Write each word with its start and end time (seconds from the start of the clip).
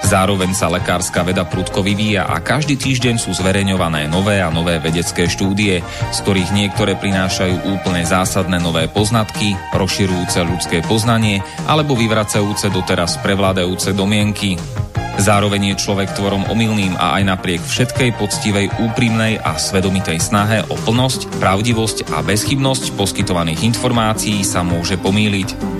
Zároveň 0.00 0.56
sa 0.56 0.72
lekárska 0.72 1.22
veda 1.22 1.44
prudko 1.44 1.84
vyvíja 1.84 2.26
a 2.26 2.40
každý 2.42 2.74
týždeň 2.80 3.20
sú 3.20 3.36
zverejňované 3.36 4.08
nové 4.08 4.40
a 4.40 4.48
nové 4.48 4.80
vedecké 4.80 5.28
štúdie, 5.28 5.84
z 5.84 6.18
ktorých 6.24 6.50
niektoré 6.56 6.96
prinášajú 6.96 7.68
úplne 7.68 8.02
zásadné 8.02 8.58
nové 8.58 8.88
poznatky, 8.88 9.54
rozširujúce 9.76 10.40
ľudské 10.42 10.78
poznanie 10.86 11.44
alebo 11.68 11.94
vyvracajúce 11.94 12.72
doteraz 12.72 13.20
prevládajúce 13.20 13.92
domienky. 13.94 14.56
Zároveň 15.20 15.76
je 15.76 15.80
človek 15.84 16.16
tvorom 16.16 16.48
omylným 16.48 16.96
a 16.96 17.20
aj 17.20 17.28
napriek 17.28 17.60
všetkej 17.60 18.16
poctivej, 18.16 18.72
úprimnej 18.80 19.36
a 19.36 19.60
svedomitej 19.60 20.16
snahe 20.16 20.64
o 20.64 20.76
plnosť, 20.80 21.36
pravdivosť 21.36 22.16
a 22.16 22.24
bezchybnosť 22.24 22.96
poskytovaných 22.96 23.68
informácií 23.68 24.40
sa 24.40 24.64
môže 24.64 24.96
pomýliť. 24.96 25.79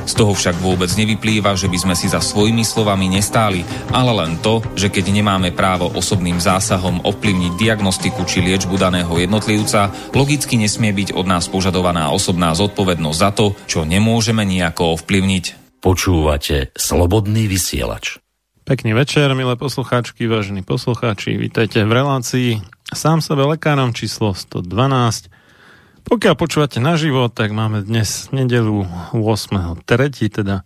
Z 0.05 0.13
toho 0.17 0.33
však 0.33 0.57
vôbec 0.57 0.89
nevyplýva, 0.97 1.53
že 1.53 1.69
by 1.69 1.77
sme 1.77 1.95
si 1.95 2.09
za 2.09 2.19
svojimi 2.19 2.65
slovami 2.65 3.07
nestáli, 3.11 3.61
ale 3.93 4.11
len 4.17 4.41
to, 4.41 4.65
že 4.73 4.89
keď 4.89 5.13
nemáme 5.13 5.53
právo 5.53 5.93
osobným 5.93 6.41
zásahom 6.41 7.05
ovplyvniť 7.05 7.53
diagnostiku 7.57 8.25
či 8.25 8.41
liečbu 8.41 8.75
daného 8.81 9.13
jednotlivca, 9.13 9.93
logicky 10.17 10.57
nesmie 10.57 10.89
byť 10.93 11.13
od 11.13 11.25
nás 11.29 11.45
požadovaná 11.47 12.09
osobná 12.09 12.53
zodpovednosť 12.57 13.19
za 13.19 13.31
to, 13.33 13.53
čo 13.69 13.85
nemôžeme 13.85 14.41
nejako 14.41 14.97
ovplyvniť. 14.97 15.77
Počúvate 15.81 16.73
Slobodný 16.77 17.49
vysielač. 17.49 18.21
Pekný 18.61 18.93
večer, 18.93 19.33
milé 19.33 19.57
poslucháčky, 19.57 20.29
vážení 20.29 20.61
poslucháči, 20.61 21.33
vítajte 21.33 21.81
v 21.81 21.91
relácii 21.91 22.49
Sám 22.93 23.23
sebe 23.25 23.47
lekárom 23.47 23.95
číslo 23.95 24.35
112 24.37 25.40
pokiaľ 26.05 26.35
počúvate 26.37 26.79
naživo, 26.81 27.29
tak 27.29 27.53
máme 27.53 27.85
dnes 27.85 28.29
nedelu 28.33 28.85
8.3., 29.13 29.85
teda 30.29 30.65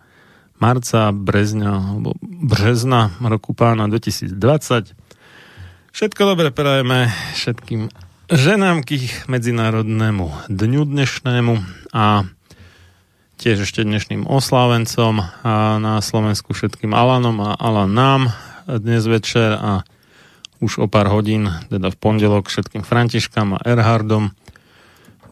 marca, 0.60 1.12
brezňa, 1.12 1.72
alebo 1.72 2.16
března 2.24 3.12
roku 3.20 3.52
pána 3.52 3.92
2020. 3.92 4.36
Všetko 5.96 6.22
dobre 6.36 6.52
prajeme 6.52 7.12
všetkým 7.36 7.88
ženám 8.32 8.84
k 8.84 9.00
ich 9.00 9.14
medzinárodnému 9.30 10.52
dňu 10.52 10.82
dnešnému 10.84 11.54
a 11.94 12.26
tiež 13.36 13.68
ešte 13.68 13.86
dnešným 13.86 14.26
oslávencom 14.26 15.22
a 15.44 15.78
na 15.78 16.00
Slovensku 16.00 16.56
všetkým 16.56 16.96
Alanom 16.96 17.38
a 17.44 17.54
Alanám 17.56 18.32
dnes 18.66 19.06
večer 19.06 19.54
a 19.54 19.86
už 20.64 20.82
o 20.82 20.88
pár 20.88 21.12
hodín, 21.12 21.52
teda 21.70 21.92
v 21.92 22.00
pondelok 22.00 22.50
všetkým 22.50 22.82
Františkám 22.82 23.60
a 23.60 23.64
Erhardom 23.68 24.34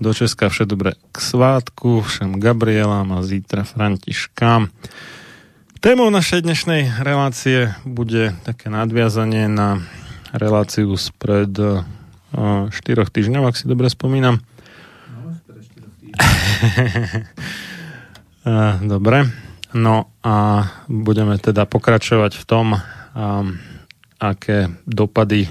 do 0.01 0.13
Česka 0.13 0.49
vše 0.49 0.65
dobre 0.65 0.91
k 1.11 1.21
svátku, 1.21 2.01
všem 2.01 2.39
Gabrielám 2.39 3.13
a 3.13 3.23
zítra 3.23 3.63
Františkám. 3.63 4.69
Témou 5.83 6.09
našej 6.09 6.41
dnešnej 6.47 7.03
relácie 7.03 7.75
bude 7.83 8.31
také 8.47 8.71
nadviazanie 8.71 9.51
na 9.51 9.83
reláciu 10.31 10.95
spred 10.95 11.51
uh, 11.59 11.83
štyroch 12.71 13.11
týždňov, 13.11 13.51
ak 13.51 13.59
si 13.59 13.67
dobre 13.67 13.91
spomínam. 13.91 14.39
dobre. 18.95 19.27
No 19.73 20.13
a 20.23 20.69
budeme 20.87 21.35
teda 21.41 21.65
pokračovať 21.65 22.37
v 22.39 22.45
tom, 22.45 22.77
um, 22.77 22.79
aké 24.21 24.69
dopady 24.87 25.49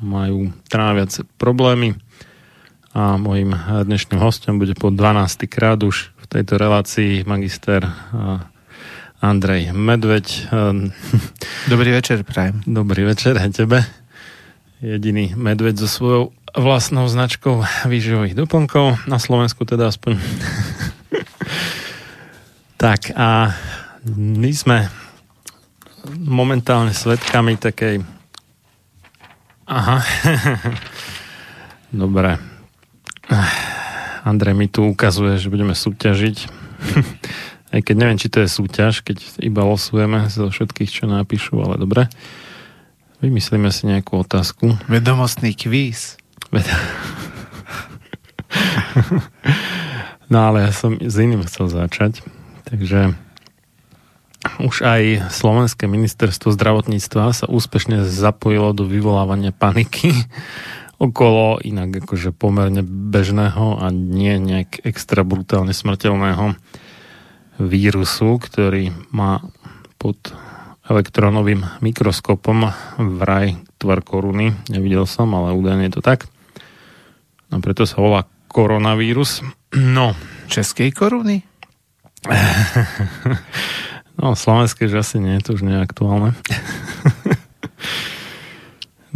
majú 0.00 0.54
tráviace 0.70 1.26
problémy 1.36 1.98
a 2.96 3.20
môjim 3.20 3.52
dnešným 3.84 4.16
hostom 4.16 4.56
bude 4.56 4.72
po 4.72 4.88
12. 4.88 5.44
krát 5.52 5.76
už 5.84 6.16
v 6.16 6.24
tejto 6.32 6.56
relácii 6.56 7.28
magister 7.28 7.84
Andrej 9.20 9.76
Medveď. 9.76 10.48
Dobrý 11.72 11.92
večer, 11.92 12.24
prajem. 12.24 12.64
Dobrý 12.64 13.04
večer 13.04 13.36
aj 13.36 13.52
tebe. 13.52 13.84
Jediný 14.80 15.36
medveď 15.36 15.84
so 15.84 15.88
svojou 15.92 16.22
vlastnou 16.56 17.04
značkou 17.04 17.60
výživových 17.84 18.32
doplnkov, 18.32 19.04
na 19.04 19.20
Slovensku 19.20 19.68
teda 19.68 19.92
aspoň. 19.92 20.16
tak 22.80 23.12
a 23.12 23.52
my 24.08 24.50
sme 24.56 24.88
momentálne 26.24 26.96
svetkami 26.96 27.60
takej 27.60 28.00
Aha. 29.68 30.00
Dobre. 31.92 32.55
Andrej 34.28 34.54
mi 34.54 34.68
tu 34.70 34.86
ukazuje, 34.86 35.38
že 35.38 35.50
budeme 35.50 35.74
súťažiť. 35.74 36.36
Aj 37.74 37.82
keď 37.82 37.96
neviem, 37.98 38.18
či 38.18 38.30
to 38.30 38.40
je 38.40 38.48
súťaž, 38.48 39.02
keď 39.02 39.42
iba 39.42 39.66
losujeme 39.66 40.30
zo 40.30 40.48
všetkých, 40.48 40.90
čo 40.90 41.10
napíšu, 41.10 41.60
ale 41.60 41.76
dobre. 41.76 42.08
Vymyslíme 43.20 43.70
si 43.72 43.86
nejakú 43.90 44.22
otázku. 44.22 44.76
Vedomostný 44.86 45.54
kvíz. 45.56 46.16
Ved- 46.52 46.66
no 50.32 50.38
ale 50.52 50.60
ja 50.68 50.72
som 50.72 50.96
s 50.96 51.16
iným 51.18 51.42
chcel 51.44 51.68
začať. 51.68 52.22
Takže 52.66 53.14
už 54.62 54.82
aj 54.86 55.32
Slovenské 55.34 55.90
ministerstvo 55.90 56.54
zdravotníctva 56.54 57.34
sa 57.34 57.46
úspešne 57.50 58.06
zapojilo 58.06 58.70
do 58.72 58.86
vyvolávania 58.86 59.50
paniky 59.50 60.14
okolo 60.96 61.60
inak 61.60 62.04
akože 62.04 62.32
pomerne 62.32 62.80
bežného 62.84 63.80
a 63.80 63.92
nie 63.92 64.40
nejak 64.40 64.84
extra 64.84 65.22
brutálne 65.22 65.76
smrteľného 65.76 66.56
vírusu, 67.60 68.36
ktorý 68.40 68.92
má 69.12 69.44
pod 69.96 70.16
elektronovým 70.86 71.66
mikroskopom 71.82 72.70
vraj 73.18 73.58
tvar 73.76 74.00
koruny. 74.00 74.54
Nevidel 74.70 75.04
som, 75.08 75.32
ale 75.34 75.56
údajne 75.56 75.90
je 75.90 75.94
to 75.98 76.02
tak. 76.04 76.28
A 77.50 77.58
preto 77.58 77.84
sa 77.84 77.98
volá 77.98 78.20
koronavírus. 78.48 79.42
No. 79.74 80.14
Českej 80.48 80.94
koruny? 80.94 81.42
No, 84.16 84.32
slovenské, 84.32 84.88
že 84.88 85.04
asi 85.04 85.20
nie, 85.20 85.36
to 85.44 85.52
už 85.52 85.60
nie 85.60 85.76
je 85.76 85.84
aktuálne. 85.84 86.32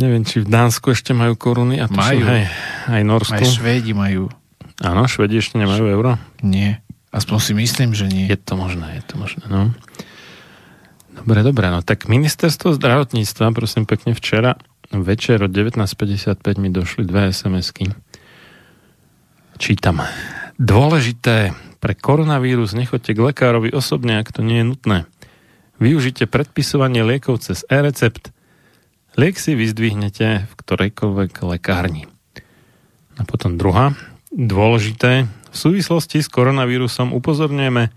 Neviem, 0.01 0.25
či 0.25 0.41
v 0.41 0.49
Dánsku 0.49 0.97
ešte 0.97 1.13
majú 1.13 1.37
koruny. 1.37 1.77
A 1.77 1.93
majú. 1.93 2.25
Hej, 2.25 2.49
aj 2.89 3.03
Norsku. 3.05 3.37
Aj 3.37 3.45
Švédi 3.45 3.93
majú. 3.93 4.33
Áno, 4.81 5.05
Švedi 5.05 5.37
ešte 5.37 5.61
nemajú 5.61 5.85
euro? 5.93 6.17
Nie. 6.41 6.81
Aspoň 7.13 7.39
si 7.45 7.53
myslím, 7.53 7.93
že 7.93 8.09
nie. 8.09 8.25
Je 8.25 8.41
to 8.41 8.57
možné, 8.57 8.97
je 8.97 9.05
to 9.05 9.15
možné, 9.21 9.45
no. 9.53 9.77
Dobre, 11.21 11.45
dobre, 11.45 11.69
no 11.69 11.85
tak 11.85 12.09
ministerstvo 12.09 12.73
zdravotníctva, 12.81 13.53
prosím 13.53 13.85
pekne, 13.85 14.17
včera 14.17 14.57
večer 14.91 15.43
od 15.43 15.53
19.55 15.53 16.59
mi 16.59 16.73
došli 16.73 17.07
dve 17.07 17.31
SMS-ky. 17.31 17.95
Čítam. 19.61 20.03
Dôležité, 20.59 21.55
pre 21.79 21.95
koronavírus 21.95 22.75
nechoďte 22.75 23.15
k 23.15 23.21
lekárovi 23.33 23.71
osobne, 23.71 24.19
ak 24.19 24.33
to 24.35 24.41
nie 24.43 24.65
je 24.65 24.67
nutné. 24.67 24.99
Využite 25.81 26.29
predpisovanie 26.29 27.07
liekov 27.07 27.41
cez 27.41 27.65
e-recept. 27.71 28.35
Liek 29.21 29.37
si 29.37 29.53
vyzdvihnete 29.53 30.49
v 30.49 30.53
ktorejkoľvek 30.65 31.45
lekárni. 31.45 32.09
A 33.21 33.23
potom 33.29 33.61
druhá. 33.61 33.93
Dôležité, 34.33 35.29
v 35.29 35.57
súvislosti 35.61 36.25
s 36.25 36.33
koronavírusom 36.33 37.13
upozorňujeme, 37.13 37.93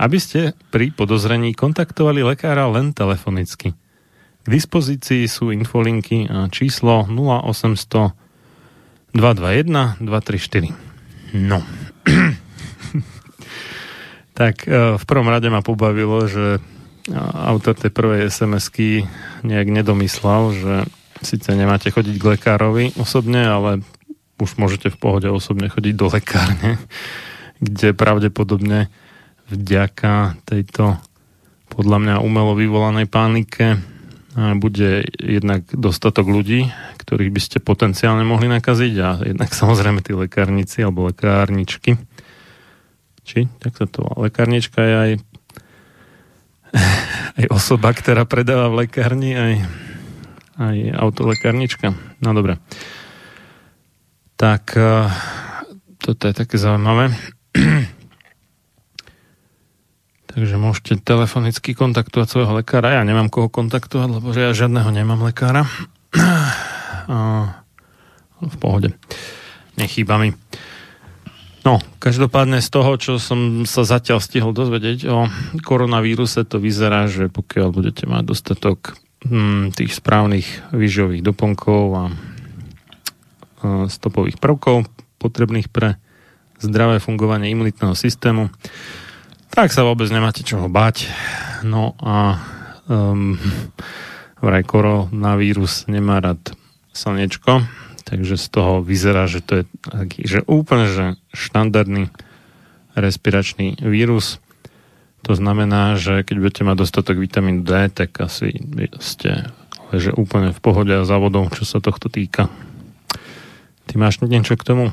aby 0.00 0.16
ste 0.16 0.56
pri 0.72 0.88
podozrení 0.88 1.52
kontaktovali 1.52 2.24
lekára 2.24 2.64
len 2.72 2.96
telefonicky. 2.96 3.76
K 3.76 4.46
dispozícii 4.48 5.28
sú 5.28 5.52
infolinky 5.52 6.32
a 6.32 6.48
číslo 6.48 7.04
0800 7.12 8.16
221 9.12 10.00
234. 10.00 11.44
No. 11.44 11.60
tak 14.40 14.64
e, 14.64 14.96
v 14.96 15.04
prvom 15.04 15.28
rade 15.28 15.52
ma 15.52 15.60
pobavilo, 15.60 16.24
že 16.24 16.64
autor 17.12 17.76
tej 17.76 17.92
prvej 17.92 18.32
SMS-ky 18.32 19.04
nejak 19.44 19.68
nedomyslel, 19.68 20.42
že 20.56 20.74
síce 21.20 21.52
nemáte 21.52 21.92
chodiť 21.92 22.16
k 22.16 22.28
lekárovi 22.36 22.96
osobne, 22.96 23.44
ale 23.44 23.84
už 24.40 24.56
môžete 24.56 24.88
v 24.92 25.00
pohode 25.00 25.28
osobne 25.28 25.68
chodiť 25.68 25.94
do 25.94 26.06
lekárne, 26.08 26.80
kde 27.64 27.92
pravdepodobne 27.92 28.88
vďaka 29.52 30.40
tejto 30.48 30.96
podľa 31.68 31.98
mňa 32.00 32.14
umelo 32.22 32.54
vyvolanej 32.54 33.10
panike 33.10 33.82
bude 34.34 35.06
jednak 35.22 35.62
dostatok 35.70 36.26
ľudí, 36.26 36.66
ktorých 36.98 37.30
by 37.30 37.40
ste 37.42 37.58
potenciálne 37.62 38.26
mohli 38.26 38.50
nakaziť 38.50 38.94
a 38.98 39.08
jednak 39.22 39.50
samozrejme 39.60 40.02
tí 40.02 40.14
lekárnici 40.14 40.82
alebo 40.82 41.10
lekárničky. 41.10 41.98
Či? 43.24 43.48
Tak 43.56 43.72
sa 43.80 43.86
to 43.88 44.04
Lekárnička 44.20 44.84
je 44.84 44.94
aj 44.94 45.10
aj 47.38 47.46
osoba, 47.50 47.94
ktorá 47.94 48.26
predáva 48.26 48.70
v 48.70 48.86
lekárni, 48.86 49.34
aj, 49.34 49.54
aj 50.58 50.76
autolekárnička. 50.98 51.94
No 52.20 52.34
dobre. 52.34 52.58
Tak 54.34 54.74
eh, 54.74 55.06
toto 56.02 56.22
je 56.28 56.34
také 56.34 56.58
zaujímavé. 56.58 57.14
Takže 60.34 60.58
môžete 60.58 60.98
telefonicky 60.98 61.78
kontaktovať 61.78 62.26
svojho 62.26 62.58
lekára. 62.58 62.98
Ja 62.98 63.06
nemám 63.06 63.30
koho 63.30 63.46
kontaktovať, 63.46 64.08
lebo 64.18 64.34
že 64.34 64.50
ja 64.50 64.50
žiadneho 64.50 64.90
nemám 64.90 65.22
lekára. 65.22 65.64
V 68.44 68.56
pohode. 68.60 68.92
Nechýba 69.80 70.20
mi. 70.20 70.34
No, 71.64 71.80
každopádne 71.96 72.60
z 72.60 72.68
toho, 72.68 72.92
čo 73.00 73.12
som 73.16 73.64
sa 73.64 73.88
zatiaľ 73.88 74.20
stihol 74.20 74.52
dozvedieť 74.52 75.08
o 75.08 75.32
koronavíruse, 75.64 76.44
to 76.44 76.60
vyzerá, 76.60 77.08
že 77.08 77.32
pokiaľ 77.32 77.72
budete 77.72 78.04
mať 78.04 78.22
dostatok 78.28 79.00
hm, 79.24 79.72
tých 79.72 79.96
správnych 79.96 80.44
výživových 80.76 81.24
doplnkov 81.24 81.82
a 81.96 82.04
stopových 83.88 84.36
prvkov 84.36 84.84
potrebných 85.16 85.72
pre 85.72 85.96
zdravé 86.60 87.00
fungovanie 87.00 87.48
imunitného 87.48 87.96
systému, 87.96 88.52
tak 89.48 89.72
sa 89.72 89.88
vôbec 89.88 90.10
nemáte 90.12 90.44
čoho 90.44 90.68
bať. 90.68 91.08
No 91.64 91.96
a 92.04 92.44
um, 92.90 93.40
vraj 94.44 94.68
koronavírus 94.68 95.88
nemá 95.88 96.20
rád 96.20 96.52
slnečko, 96.92 97.64
takže 98.04 98.36
z 98.36 98.46
toho 98.52 98.84
vyzerá, 98.84 99.24
že 99.24 99.40
to 99.40 99.62
je 99.62 99.64
taký, 99.82 100.20
že 100.28 100.40
úplne 100.44 100.86
že 100.86 101.04
štandardný 101.32 102.12
respiračný 102.94 103.80
vírus. 103.82 104.38
To 105.24 105.32
znamená, 105.32 105.96
že 105.96 106.20
keď 106.20 106.36
budete 106.36 106.62
mať 106.68 106.76
dostatok 106.84 107.16
vitamínu 107.16 107.64
D, 107.64 107.88
tak 107.88 108.12
asi 108.20 108.60
ste 109.00 109.48
že 109.94 110.10
úplne 110.10 110.50
v 110.50 110.60
pohode 110.60 110.90
a 110.90 111.06
závodom, 111.06 111.50
čo 111.54 111.62
sa 111.62 111.78
tohto 111.78 112.10
týka. 112.10 112.50
Ty 113.86 113.94
máš 114.00 114.18
niečo 114.26 114.58
k 114.58 114.66
tomu? 114.66 114.86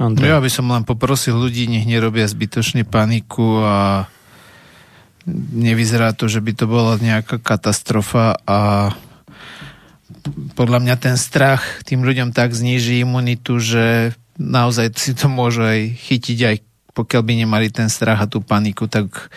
Andrej? 0.00 0.34
Ja 0.34 0.40
by 0.40 0.50
som 0.50 0.66
len 0.72 0.82
poprosil 0.82 1.36
ľudí, 1.36 1.68
nech 1.68 1.86
nerobia 1.86 2.26
zbytočne 2.26 2.88
paniku 2.88 3.60
a 3.62 4.08
nevyzerá 5.52 6.16
to, 6.16 6.26
že 6.26 6.40
by 6.40 6.52
to 6.56 6.64
bola 6.64 6.96
nejaká 6.96 7.36
katastrofa 7.38 8.40
a 8.48 8.90
podľa 10.54 10.78
mňa 10.82 10.96
ten 11.00 11.16
strach 11.16 11.82
tým 11.86 12.04
ľuďom 12.04 12.36
tak 12.36 12.52
zníži 12.52 13.02
imunitu, 13.02 13.58
že 13.58 14.14
naozaj 14.36 14.96
si 14.96 15.12
to 15.12 15.28
môžu 15.28 15.64
aj 15.64 15.80
chytiť, 15.96 16.38
aj 16.44 16.56
pokiaľ 16.92 17.22
by 17.22 17.32
nemali 17.46 17.68
ten 17.70 17.86
strach 17.86 18.18
a 18.18 18.30
tú 18.30 18.42
paniku, 18.42 18.90
tak 18.90 19.30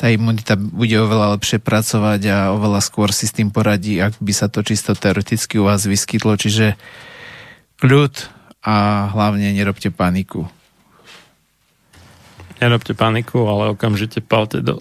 tá 0.00 0.10
imunita 0.10 0.58
bude 0.58 0.96
oveľa 0.98 1.38
lepšie 1.38 1.62
pracovať 1.62 2.20
a 2.28 2.38
oveľa 2.56 2.80
skôr 2.82 3.14
si 3.14 3.30
s 3.30 3.36
tým 3.36 3.54
poradí, 3.54 4.00
ak 4.00 4.18
by 4.18 4.32
sa 4.34 4.50
to 4.50 4.64
čisto 4.64 4.96
teoreticky 4.96 5.60
u 5.60 5.68
vás 5.68 5.86
vyskytlo. 5.86 6.34
Čiže 6.34 6.74
kľud 7.78 8.14
a 8.64 9.06
hlavne 9.12 9.52
nerobte 9.52 9.92
paniku. 9.92 10.48
Nerobte 12.58 12.96
paniku, 12.96 13.44
ale 13.44 13.76
okamžite 13.76 14.24
palte 14.24 14.64
do 14.64 14.80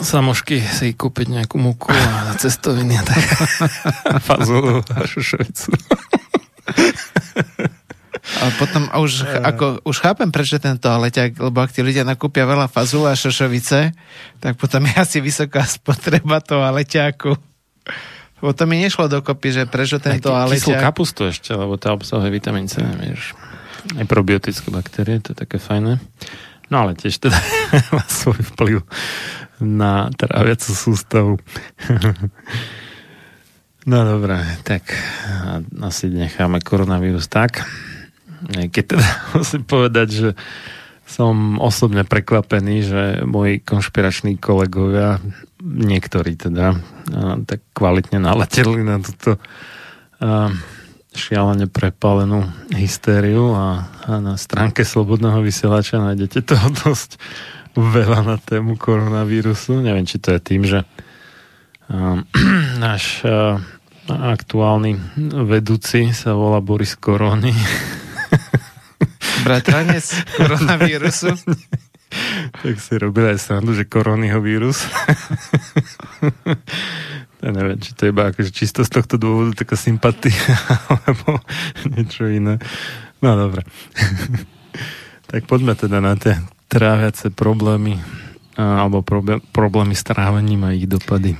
samošky 0.00 0.58
si 0.58 0.94
kúpiť 0.94 1.40
nejakú 1.40 1.56
múku 1.60 1.94
a 1.94 2.34
cestoviny 2.34 2.98
a 2.98 3.02
tak 3.06 3.22
fazulu 4.28 4.82
a 4.82 4.98
šušovicu. 5.06 5.70
A 8.24 8.48
potom 8.56 8.88
už, 8.96 9.28
ako, 9.50 9.84
už 9.84 9.96
chápem, 10.00 10.32
prečo 10.32 10.56
tento 10.56 10.88
leťak, 10.88 11.36
lebo 11.38 11.60
ak 11.60 11.70
tí 11.70 11.84
ľudia 11.84 12.02
nakúpia 12.08 12.48
veľa 12.48 12.66
fazula 12.66 13.12
a 13.12 13.18
šošovice, 13.18 13.92
tak 14.40 14.52
potom 14.56 14.88
je 14.88 14.94
asi 14.96 15.18
vysoká 15.20 15.62
spotreba 15.76 16.40
toho 16.40 16.64
leťaku. 16.72 17.36
Lebo 18.42 18.50
to 18.52 18.64
mi 18.68 18.80
nešlo 18.80 19.08
dokopy, 19.08 19.48
že 19.54 19.62
prečo 19.64 20.00
tento 20.02 20.34
aleťak... 20.34 20.68
Kyslú 20.68 20.74
kapustu 20.76 21.20
ešte, 21.28 21.54
lebo 21.54 21.80
tá 21.80 21.94
obsahuje 21.96 22.28
vitamín 22.28 22.68
C, 22.68 22.82
vieš. 23.00 23.32
Aj 23.96 24.04
probiotické 24.08 24.68
baktérie, 24.72 25.20
to 25.20 25.32
je 25.32 25.38
také 25.38 25.56
fajné. 25.60 26.00
No 26.74 26.90
ale 26.90 26.98
tiež 26.98 27.22
teda 27.22 27.38
má 27.94 28.02
svoj 28.10 28.42
vplyv 28.50 28.82
na 29.62 30.10
tráviacu 30.10 30.74
sústavu. 30.74 31.38
no 33.90 33.98
dobré, 34.02 34.42
tak 34.66 34.82
asi 35.78 36.10
necháme 36.10 36.58
koronavírus 36.58 37.30
tak. 37.30 37.62
Keď 38.50 38.84
teda 38.90 39.06
musím 39.38 39.62
povedať, 39.62 40.08
že 40.10 40.30
som 41.06 41.62
osobne 41.62 42.02
prekvapený, 42.02 42.76
že 42.82 43.02
moji 43.22 43.62
konšpirační 43.62 44.40
kolegovia, 44.42 45.22
niektorí 45.62 46.34
teda, 46.34 46.74
tak 47.44 47.60
kvalitne 47.76 48.18
naleteli 48.24 48.80
na 48.82 48.98
túto 48.98 49.36
šialene 51.14 51.70
prepálenú 51.70 52.44
hystériu 52.74 53.54
a, 53.54 53.86
a 54.04 54.18
na 54.18 54.34
stránke 54.34 54.82
Slobodného 54.82 55.40
vysielača 55.40 56.02
nájdete 56.02 56.42
toho 56.42 56.68
dosť 56.84 57.16
veľa 57.74 58.26
na 58.26 58.36
tému 58.38 58.78
koronavírusu. 58.78 59.82
Neviem, 59.82 60.06
či 60.06 60.18
to 60.18 60.34
je 60.34 60.40
tým, 60.42 60.62
že 60.66 60.82
náš 62.84 63.22
aktuálny 64.04 65.00
vedúci 65.48 66.12
sa 66.12 66.36
volá 66.36 66.60
Boris 66.60 66.92
Korony 66.98 67.56
Bratranec 69.44 70.04
koronavírusu. 70.38 71.36
tak 72.62 72.76
si 72.80 72.94
robil 72.96 73.34
aj 73.34 73.38
srandu, 73.42 73.74
že 73.74 73.84
koronyho 73.84 74.40
vírus. 74.40 74.86
ja 77.44 77.50
neviem, 77.52 77.76
či 77.76 77.92
to 77.92 78.08
je 78.08 78.12
iba 78.16 78.32
akože 78.32 78.50
čisto 78.56 78.80
z 78.88 78.90
tohto 78.90 79.20
dôvodu 79.20 79.52
taká 79.52 79.76
sympatia, 79.76 80.32
alebo 80.96 81.44
niečo 81.92 82.24
iné. 82.24 82.56
No 83.20 83.36
dobre. 83.36 83.68
tak 85.30 85.44
poďme 85.44 85.76
teda 85.76 86.00
na 86.00 86.16
tie 86.16 86.40
tráviace 86.72 87.28
problémy 87.28 88.00
alebo 88.54 89.02
problémy 89.50 89.98
s 89.98 90.06
trávením 90.06 90.62
a 90.62 90.72
ich 90.72 90.86
dopady. 90.86 91.34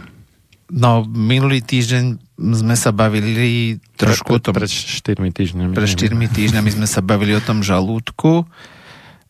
No, 0.74 1.06
minulý 1.06 1.62
týždeň 1.62 2.18
sme 2.34 2.74
sa 2.74 2.90
bavili 2.90 3.78
trošku 3.94 4.42
pre, 4.42 4.42
pre, 4.42 4.42
o 4.42 4.44
tom... 4.50 4.52
Pred 4.58 4.70
4 4.72 5.22
týždňami. 5.22 5.72
Pred 5.76 5.90
4 5.94 6.10
týždňami 6.10 6.70
sme 6.74 6.88
sa 6.90 6.98
bavili 6.98 7.38
o 7.38 7.42
tom 7.44 7.62
žalúdku 7.62 8.42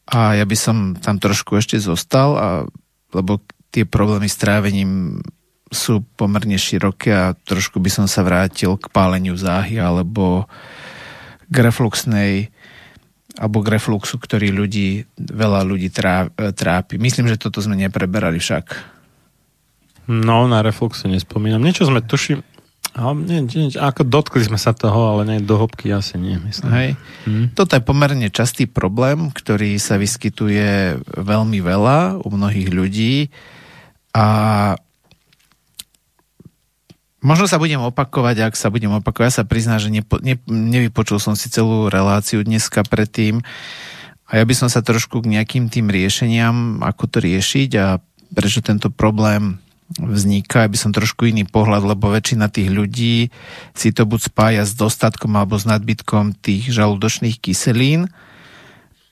a 0.08 0.40
ja 0.40 0.44
by 0.48 0.56
som 0.56 0.76
tam 0.96 1.20
trošku 1.20 1.60
ešte 1.60 1.76
zostal, 1.76 2.28
a, 2.40 2.46
lebo 3.12 3.44
tie 3.68 3.84
problémy 3.84 4.30
s 4.30 4.40
trávením 4.40 5.20
sú 5.74 6.06
pomerne 6.14 6.54
široké 6.54 7.10
a 7.10 7.34
trošku 7.34 7.82
by 7.82 7.90
som 7.90 8.06
sa 8.06 8.22
vrátil 8.22 8.78
k 8.78 8.86
páleniu 8.88 9.34
záhy 9.34 9.76
alebo 9.76 10.46
k 11.50 11.56
refluxnej 11.58 12.54
alebo 13.34 13.66
k 13.66 13.74
refluxu, 13.74 14.22
ktorý 14.22 14.54
ľudí, 14.54 15.10
veľa 15.18 15.66
ľudí 15.66 15.90
trápi. 16.54 17.02
Myslím, 17.02 17.26
že 17.26 17.34
toto 17.34 17.58
sme 17.58 17.74
nepreberali 17.74 18.38
však. 18.38 18.94
No, 20.06 20.46
na 20.46 20.62
refluxe 20.62 21.10
nespomínam. 21.10 21.58
Niečo 21.58 21.90
sme 21.90 21.98
tuším, 21.98 22.46
nie, 22.94 23.42
nie, 23.42 23.74
ako 23.74 24.06
dotkli 24.06 24.46
sme 24.46 24.54
sa 24.54 24.70
toho, 24.70 25.18
ale 25.18 25.26
nie 25.26 25.42
do 25.42 25.58
hĺbky 25.58 25.90
asi 25.90 26.14
nie, 26.14 26.38
myslím. 26.46 26.70
Hej. 26.70 26.90
Hmm. 27.26 27.46
Toto 27.50 27.74
je 27.74 27.82
pomerne 27.82 28.30
častý 28.30 28.70
problém, 28.70 29.34
ktorý 29.34 29.74
sa 29.82 29.98
vyskytuje 29.98 31.02
veľmi 31.02 31.58
veľa 31.58 32.22
u 32.22 32.28
mnohých 32.30 32.70
ľudí 32.70 33.34
a 34.14 34.26
Možno 37.24 37.48
sa 37.48 37.56
budem 37.56 37.80
opakovať, 37.80 38.52
ak 38.52 38.54
sa 38.54 38.68
budem 38.68 38.92
opakovať. 39.00 39.26
Ja 39.32 39.36
sa 39.40 39.48
priznám, 39.48 39.80
že 39.80 39.88
nepo, 39.88 40.20
ne, 40.20 40.36
nevypočul 40.44 41.16
som 41.16 41.32
si 41.32 41.48
celú 41.48 41.88
reláciu 41.88 42.44
dneska 42.44 42.84
predtým 42.84 43.40
a 44.28 44.40
ja 44.40 44.44
by 44.44 44.54
som 44.56 44.68
sa 44.68 44.84
trošku 44.84 45.24
k 45.24 45.32
nejakým 45.32 45.72
tým 45.72 45.88
riešeniam, 45.88 46.84
ako 46.84 47.08
to 47.08 47.18
riešiť 47.24 47.70
a 47.80 47.96
prečo 48.36 48.60
tento 48.60 48.92
problém 48.92 49.56
vzniká, 49.96 50.64
aby 50.64 50.76
som 50.80 50.92
trošku 50.92 51.28
iný 51.28 51.44
pohľad, 51.44 51.84
lebo 51.84 52.12
väčšina 52.12 52.48
tých 52.48 52.72
ľudí 52.72 53.28
si 53.76 53.88
to 53.92 54.08
buď 54.08 54.20
spája 54.32 54.62
s 54.64 54.72
dostatkom 54.76 55.32
alebo 55.36 55.60
s 55.60 55.68
nadbytkom 55.68 56.40
tých 56.40 56.72
žalúdočných 56.72 57.40
kyselín. 57.40 58.08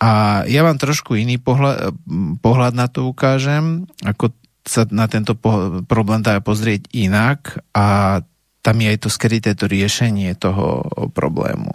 A 0.02 0.42
ja 0.50 0.66
vám 0.66 0.82
trošku 0.82 1.14
iný 1.14 1.38
pohľad, 1.38 1.94
pohľad 2.42 2.74
na 2.74 2.90
to 2.90 3.06
ukážem, 3.06 3.86
ako 4.02 4.34
sa 4.62 4.86
na 4.90 5.10
tento 5.10 5.34
po- 5.34 5.82
problém 5.86 6.22
dá 6.22 6.38
pozrieť 6.38 6.86
inak 6.94 7.62
a 7.74 8.20
tam 8.62 8.76
je 8.78 8.94
aj 8.94 8.98
to 9.02 9.10
skryté 9.10 9.58
to 9.58 9.66
riešenie 9.66 10.38
toho 10.38 10.86
problému. 11.10 11.74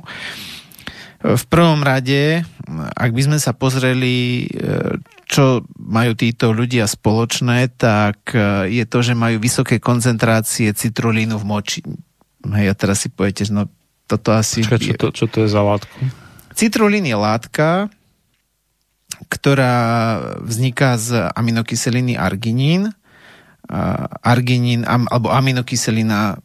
V 1.17 1.45
prvom 1.49 1.81
rade, 1.83 2.45
ak 2.95 3.11
by 3.11 3.21
sme 3.25 3.37
sa 3.41 3.51
pozreli, 3.51 4.47
čo 5.25 5.65
majú 5.75 6.13
títo 6.13 6.53
ľudia 6.53 6.87
spoločné, 6.87 7.73
tak 7.75 8.31
je 8.69 8.85
to, 8.85 8.99
že 9.01 9.17
majú 9.17 9.41
vysoké 9.41 9.81
koncentrácie 9.81 10.71
citrulínu 10.71 11.41
v 11.41 11.45
moči. 11.49 11.81
Hej, 12.45 12.71
a 12.71 12.75
teraz 12.77 13.03
si 13.03 13.09
poviete, 13.11 13.49
no 13.51 13.67
toto 14.05 14.31
asi... 14.31 14.63
Čo, 14.63 14.79
čo, 14.79 14.93
to, 14.95 15.07
čo 15.11 15.25
to 15.27 15.43
je 15.43 15.49
za 15.51 15.59
látku? 15.59 15.97
Citrulín 16.55 17.03
je 17.03 17.17
látka, 17.17 17.91
ktorá 19.25 19.75
vzniká 20.45 21.01
z 21.01 21.33
aminokyseliny 21.33 22.13
arginín. 22.13 22.93
Arginín 24.21 24.85
alebo 24.85 25.33
aminokyselina 25.33 26.37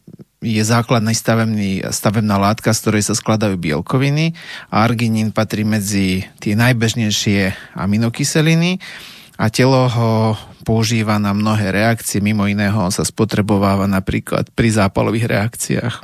je 0.43 0.59
základná 0.59 1.15
stavebný, 1.15 1.87
stavebná 1.87 2.35
látka, 2.35 2.75
z 2.75 2.83
ktorej 2.83 3.03
sa 3.07 3.15
skladajú 3.15 3.55
bielkoviny 3.55 4.35
a 4.67 4.83
arginín 4.83 5.31
patrí 5.31 5.63
medzi 5.63 6.27
tie 6.43 6.59
najbežnejšie 6.59 7.71
aminokyseliny 7.79 8.83
a 9.39 9.47
telo 9.47 9.87
ho 9.87 10.35
používa 10.67 11.15
na 11.15 11.31
mnohé 11.31 11.71
reakcie, 11.71 12.19
mimo 12.19 12.43
iného 12.43 12.75
on 12.75 12.91
sa 12.91 13.07
spotrebováva 13.07 13.87
napríklad 13.87 14.51
pri 14.51 14.69
zápalových 14.71 15.31
reakciách. 15.31 15.95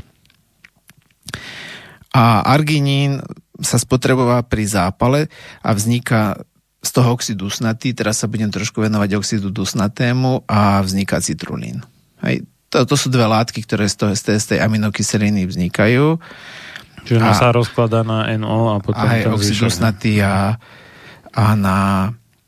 A 2.15 2.41
arginín 2.47 3.19
sa 3.59 3.75
spotrebováva 3.75 4.47
pri 4.47 4.65
zápale 4.65 5.27
a 5.59 5.75
vzniká 5.75 6.41
z 6.79 6.89
toho 6.95 7.11
oxidu 7.11 7.51
dusnatý, 7.51 7.91
teraz 7.91 8.23
sa 8.23 8.31
budem 8.31 8.47
trošku 8.47 8.79
venovať 8.79 9.19
oxidu 9.19 9.51
dusnatému 9.51 10.47
a 10.47 10.79
vzniká 10.79 11.19
citrulín. 11.19 11.83
Hej. 12.23 12.47
To, 12.71 12.85
to 12.85 12.95
sú 12.95 13.09
dve 13.11 13.25
látky, 13.25 13.65
ktoré 13.65 13.89
z, 13.89 13.95
toho, 13.97 14.11
z, 14.15 14.21
tej, 14.23 14.37
z 14.39 14.45
tej 14.55 14.59
aminokyseliny 14.63 15.43
vznikajú. 15.49 16.21
Čiže 17.03 17.19
a, 17.19 17.35
sa 17.35 17.49
rozkladá 17.51 18.05
na 18.05 18.29
NO 18.37 18.77
a 18.77 18.77
potom... 18.79 19.01
Aj 19.01 19.25
oxid 19.27 19.57
dusnatý 19.59 20.21
a, 20.21 20.55
a 21.33 21.45
na 21.57 21.77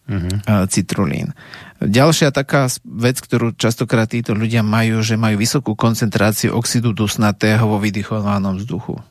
uh-huh. 0.06 0.70
citrulín. 0.70 1.34
Ďalšia 1.82 2.30
taká 2.30 2.70
vec, 2.86 3.18
ktorú 3.18 3.58
častokrát 3.58 4.06
títo 4.06 4.38
ľudia 4.38 4.62
majú, 4.62 5.02
že 5.02 5.18
majú 5.18 5.42
vysokú 5.42 5.74
koncentráciu 5.74 6.54
oxidu 6.54 6.94
dusnatého 6.94 7.66
vo 7.66 7.82
vydychovanom 7.82 8.62
vzduchu 8.62 9.02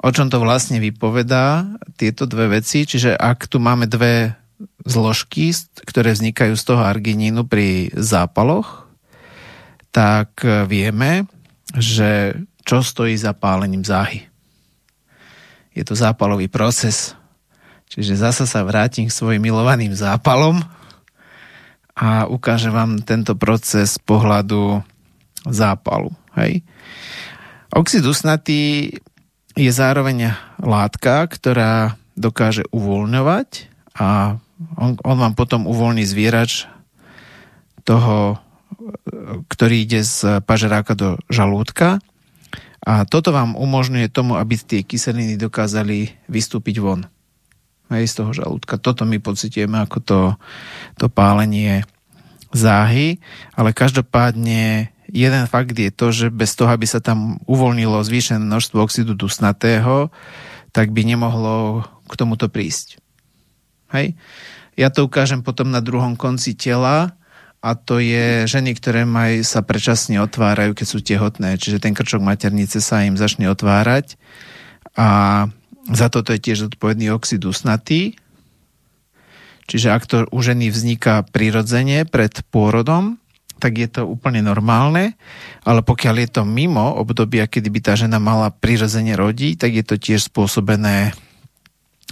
o 0.00 0.08
čom 0.12 0.28
to 0.28 0.38
vlastne 0.42 0.78
vypovedá, 0.78 1.64
tieto 1.96 2.28
dve 2.28 2.60
veci. 2.60 2.84
Čiže 2.84 3.16
ak 3.16 3.48
tu 3.48 3.56
máme 3.58 3.88
dve 3.88 4.36
zložky, 4.84 5.52
ktoré 5.84 6.12
vznikajú 6.12 6.56
z 6.56 6.64
toho 6.64 6.82
arginínu 6.84 7.44
pri 7.48 7.92
zápaloch, 7.96 8.88
tak 9.92 10.44
vieme, 10.68 11.24
že 11.76 12.36
čo 12.66 12.84
stojí 12.84 13.16
za 13.16 13.32
pálením 13.32 13.84
záhy. 13.86 14.28
Je 15.72 15.84
to 15.84 15.96
zápalový 15.96 16.48
proces. 16.48 17.16
Čiže 17.86 18.18
zasa 18.18 18.44
sa 18.48 18.66
vrátim 18.66 19.06
k 19.06 19.14
svojim 19.14 19.40
milovaným 19.40 19.94
zápalom 19.94 20.58
a 21.96 22.28
ukážem 22.28 22.74
vám 22.74 23.00
tento 23.00 23.38
proces 23.38 23.96
pohľadu 24.02 24.82
zápalu. 25.48 26.12
Hej. 26.36 26.60
Oxid 27.72 28.04
usnatý 28.04 28.92
je 29.56 29.72
zároveň 29.72 30.36
látka, 30.60 31.24
ktorá 31.26 31.96
dokáže 32.12 32.68
uvoľňovať 32.70 33.72
a 33.96 34.36
on, 34.76 35.00
on 35.00 35.16
vám 35.16 35.32
potom 35.36 35.64
uvoľní 35.64 36.04
zvierač 36.04 36.68
toho, 37.84 38.40
ktorý 39.48 39.84
ide 39.84 40.04
z 40.04 40.44
pažeráka 40.44 40.92
do 40.92 41.16
žalúdka 41.32 42.00
a 42.84 43.02
toto 43.08 43.32
vám 43.32 43.56
umožňuje 43.56 44.12
tomu, 44.12 44.36
aby 44.36 44.60
tie 44.60 44.84
kyseliny 44.84 45.40
dokázali 45.40 46.12
vystúpiť 46.28 46.76
von 46.78 47.08
aj 47.86 48.04
z 48.06 48.14
toho 48.18 48.30
žalúdka. 48.34 48.82
Toto 48.82 49.06
my 49.06 49.22
pocitujeme 49.22 49.78
ako 49.78 49.98
to, 50.02 50.20
to 50.98 51.06
pálenie 51.06 51.86
záhy, 52.50 53.22
ale 53.54 53.70
každopádne 53.70 54.90
jeden 55.10 55.44
fakt 55.46 55.76
je 55.76 55.90
to, 55.90 56.10
že 56.10 56.26
bez 56.34 56.54
toho, 56.58 56.70
aby 56.70 56.86
sa 56.88 56.98
tam 56.98 57.38
uvoľnilo 57.46 58.02
zvýšené 58.02 58.42
množstvo 58.42 58.78
oxidu 58.82 59.12
dusnatého, 59.14 60.10
tak 60.74 60.92
by 60.92 61.02
nemohlo 61.06 61.86
k 62.06 62.12
tomuto 62.14 62.50
prísť. 62.50 63.00
Hej? 63.94 64.18
Ja 64.76 64.92
to 64.92 65.08
ukážem 65.08 65.40
potom 65.40 65.72
na 65.72 65.80
druhom 65.80 66.14
konci 66.18 66.52
tela 66.52 67.16
a 67.64 67.70
to 67.74 67.98
je 67.98 68.44
ženy, 68.44 68.76
ktoré 68.76 69.08
maj 69.08 69.42
sa 69.42 69.64
predčasne 69.64 70.20
otvárajú, 70.20 70.76
keď 70.76 70.86
sú 70.86 70.98
tehotné, 71.00 71.56
čiže 71.56 71.80
ten 71.80 71.96
krčok 71.96 72.20
maternice 72.20 72.84
sa 72.84 73.02
im 73.02 73.16
začne 73.16 73.48
otvárať 73.48 74.20
a 74.94 75.08
za 75.86 76.06
toto 76.10 76.34
je 76.34 76.42
tiež 76.42 76.74
odpovedný 76.74 77.14
oxid 77.14 77.38
dusnatý. 77.38 78.18
Čiže 79.66 79.88
ak 79.90 80.02
to 80.06 80.16
u 80.30 80.38
ženy 80.42 80.70
vzniká 80.70 81.26
prirodzene 81.26 82.06
pred 82.06 82.30
pôrodom, 82.50 83.18
tak 83.56 83.80
je 83.80 83.88
to 83.88 84.02
úplne 84.04 84.44
normálne, 84.44 85.16
ale 85.64 85.80
pokiaľ 85.80 86.14
je 86.22 86.28
to 86.40 86.42
mimo 86.44 86.92
obdobia, 86.96 87.48
kedy 87.48 87.68
by 87.72 87.80
tá 87.80 87.92
žena 87.96 88.20
mala 88.20 88.52
prirodzene 88.52 89.16
rodiť, 89.16 89.54
tak 89.56 89.70
je 89.72 89.84
to 89.84 89.96
tiež 89.96 90.28
spôsobené 90.28 91.16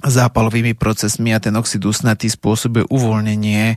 zápalovými 0.05 0.77
procesmi 0.77 1.33
a 1.33 1.41
ten 1.41 1.55
oxid 1.57 1.85
usnatý 1.85 2.29
spôsobuje 2.29 2.89
uvoľnenie, 2.89 3.77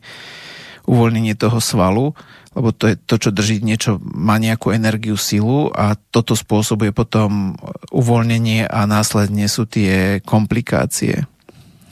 uvoľnenie 0.88 1.36
toho 1.36 1.60
svalu, 1.60 2.16
lebo 2.58 2.74
to 2.74 2.90
je 2.90 2.96
to, 2.98 3.16
čo 3.22 3.30
drží 3.30 3.62
niečo, 3.62 4.02
má 4.02 4.42
nejakú 4.42 4.74
energiu, 4.74 5.14
silu 5.14 5.70
a 5.78 5.94
toto 6.10 6.34
spôsobuje 6.34 6.90
potom 6.90 7.54
uvoľnenie 7.94 8.66
a 8.66 8.90
následne 8.90 9.46
sú 9.46 9.70
tie 9.70 10.24
komplikácie. 10.26 11.30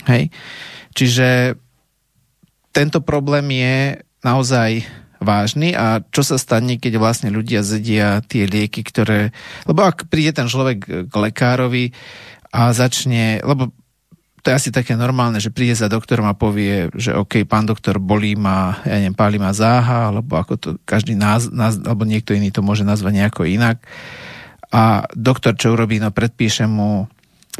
Hej? 0.09 0.33
Čiže 0.97 1.59
tento 2.73 2.99
problém 3.05 3.45
je 3.55 3.77
naozaj 4.25 4.83
vážny 5.19 5.71
a 5.75 6.03
čo 6.11 6.21
sa 6.21 6.35
stane, 6.35 6.79
keď 6.79 6.99
vlastne 6.99 7.29
ľudia 7.31 7.63
zedia 7.63 8.19
tie 8.25 8.47
lieky, 8.47 8.83
ktoré... 8.83 9.31
Lebo 9.63 9.85
ak 9.85 10.07
príde 10.11 10.35
ten 10.35 10.47
človek 10.47 11.07
k 11.07 11.13
lekárovi 11.13 11.95
a 12.51 12.71
začne... 12.75 13.39
Lebo 13.43 13.71
to 14.45 14.53
je 14.53 14.59
asi 14.61 14.69
také 14.69 14.93
normálne, 14.93 15.41
že 15.41 15.49
príde 15.49 15.73
za 15.73 15.89
doktorom 15.89 16.29
a 16.29 16.37
povie, 16.37 16.93
že 16.93 17.17
OK, 17.17 17.49
pán 17.49 17.65
doktor, 17.65 17.97
bolí 17.97 18.37
ma, 18.37 18.77
ja 18.85 19.01
neviem, 19.01 19.17
páli 19.17 19.41
ma 19.41 19.49
záha, 19.57 20.13
alebo 20.13 20.37
ako 20.37 20.53
to 20.61 20.69
každý 20.85 21.17
náz, 21.17 21.49
náz, 21.49 21.81
alebo 21.81 22.05
niekto 22.05 22.37
iný 22.37 22.53
to 22.53 22.61
môže 22.61 22.85
nazvať 22.85 23.25
nejako 23.25 23.49
inak. 23.49 23.81
A 24.69 25.09
doktor 25.17 25.57
čo 25.57 25.73
urobí? 25.73 25.97
No 25.97 26.13
predpíše 26.13 26.69
mu, 26.69 27.09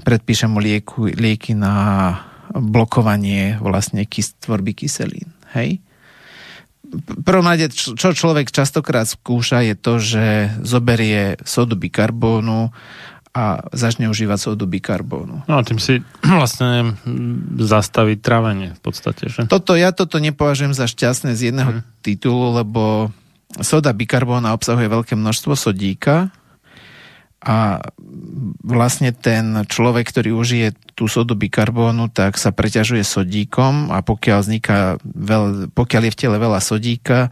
predpíše 0.06 0.46
mu 0.46 0.62
lieku, 0.62 1.10
lieky 1.10 1.58
na 1.58 1.74
blokovanie 2.54 3.58
vlastne 3.58 4.06
kys, 4.06 4.38
tvorby 4.46 4.78
kyselín. 4.78 5.34
Hej? 5.58 5.82
Prvom 7.26 7.46
rade, 7.46 7.70
čo 7.74 8.12
človek 8.16 8.54
častokrát 8.54 9.10
skúša, 9.10 9.66
je 9.66 9.76
to, 9.76 9.94
že 10.00 10.26
zoberie 10.64 11.38
sodu 11.44 11.76
bikarbónu 11.76 12.72
a 13.36 13.68
začne 13.76 14.08
užívať 14.08 14.40
sodu 14.40 14.64
bikarbónu. 14.64 15.44
No 15.44 15.54
a 15.60 15.62
tým 15.62 15.76
si 15.76 16.00
vlastne 16.40 16.96
zastaví 17.60 18.16
trávenie 18.16 18.78
v 18.80 18.82
podstate, 18.82 19.28
že? 19.28 19.44
Toto, 19.52 19.76
ja 19.76 19.92
toto 19.92 20.24
nepovažujem 20.24 20.72
za 20.72 20.88
šťastné 20.88 21.36
z 21.36 21.52
jedného 21.52 21.72
hmm. 21.80 21.84
titulu, 22.00 22.56
lebo 22.56 23.12
soda 23.60 23.92
bikarbóna 23.92 24.56
obsahuje 24.56 24.88
veľké 24.88 25.14
množstvo 25.20 25.54
sodíka 25.60 26.32
a 27.46 27.78
vlastne 28.66 29.14
ten 29.14 29.70
človek, 29.70 30.10
ktorý 30.10 30.34
užije 30.34 30.74
tú 30.98 31.06
sodu 31.06 31.38
bikarbónu, 31.38 32.10
tak 32.10 32.42
sa 32.42 32.50
preťažuje 32.50 33.06
sodíkom 33.06 33.94
a 33.94 34.02
pokiaľ, 34.02 34.40
vzniká 34.42 34.98
veľ, 35.06 35.70
pokiaľ 35.78 36.02
je 36.10 36.14
v 36.18 36.20
tele 36.26 36.38
veľa 36.42 36.58
sodíka, 36.58 37.30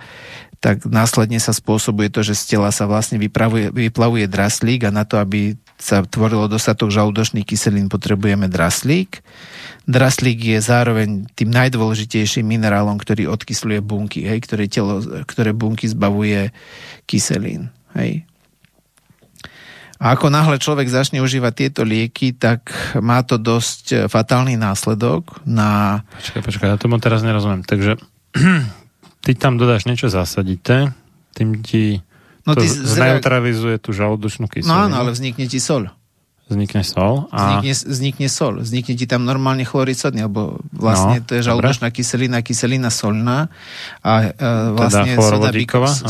tak 0.63 0.88
následne 0.88 1.41
sa 1.43 1.51
spôsobuje 1.51 2.08
to, 2.08 2.24
že 2.24 2.39
z 2.39 2.55
tela 2.55 2.72
sa 2.72 2.88
vlastne 2.88 3.20
vypravuje, 3.20 3.74
vyplavuje 3.74 4.32
draslík 4.32 4.88
a 4.88 4.96
na 4.96 5.03
to, 5.03 5.20
aby 5.20 5.60
sa 5.75 6.05
tvorilo 6.08 6.48
dostatok 6.48 6.88
žalúdočných 6.88 7.43
kyselín, 7.43 7.91
potrebujeme 7.91 8.48
draslík. 8.48 9.20
Draslík 9.84 10.39
je 10.55 10.60
zároveň 10.63 11.27
tým 11.36 11.51
najdôležitejším 11.51 12.48
minerálom, 12.48 12.96
ktorý 12.96 13.27
odkysluje 13.34 13.84
bunky, 13.84 14.24
hej, 14.24 14.39
ktoré, 14.48 14.72
telo, 14.72 15.03
ktoré 15.27 15.51
bunky 15.51 15.91
zbavuje 15.91 16.55
kyselín. 17.03 17.67
Hej. 17.91 18.24
A 20.02 20.18
ako 20.18 20.34
náhle 20.34 20.58
človek 20.58 20.90
začne 20.90 21.22
užívať 21.22 21.54
tieto 21.54 21.82
lieky, 21.86 22.34
tak 22.36 22.74
má 23.00 23.22
to 23.24 23.38
dosť 23.38 24.10
fatálny 24.10 24.58
následok 24.58 25.46
na... 25.46 26.02
Počkaj, 26.18 26.42
počkaj, 26.44 26.68
ja 26.74 26.78
tomu 26.82 26.98
teraz 26.98 27.22
nerozumiem. 27.22 27.62
Takže 27.64 28.02
ty 29.26 29.32
tam 29.38 29.56
dodáš 29.56 29.86
niečo 29.86 30.10
zasadité, 30.10 30.92
tým 31.38 31.64
ti 31.64 32.04
no, 32.44 32.58
to 32.58 32.62
ty 32.62 32.68
zneutralizuje 32.68 33.80
tú 33.80 33.96
žalúdočnú 33.96 34.52
kyselinu. 34.52 34.70
No 34.70 34.86
áno, 34.90 34.96
ale 35.00 35.16
vznikne 35.16 35.48
ti 35.48 35.62
sol. 35.62 35.88
Vznikne 36.44 36.84
sol? 36.84 37.32
A... 37.32 37.40
Vznikne, 37.40 37.74
vznikne 37.88 38.28
sol. 38.28 38.54
Vznikne 38.60 38.94
ti 39.00 39.06
tam 39.08 39.24
normálne 39.24 39.64
chlorид 39.64 39.96
sodný, 39.96 40.28
lebo 40.28 40.60
vlastne 40.76 41.24
no, 41.24 41.26
to 41.26 41.40
je 41.40 41.42
žalúdočná 41.48 41.88
kyselina, 41.90 42.44
kyselina 42.44 42.92
solná 42.92 43.48
a 44.04 44.12
e, 44.28 44.52
vlastne 44.76 45.16
teda 45.16 45.24
soda, 45.24 45.50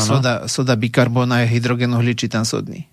soda, 0.02 0.32
soda 0.50 0.74
bikarbóna 0.74 1.46
je 1.46 1.54
hydrogenohličitan 1.54 2.42
sodný. 2.42 2.90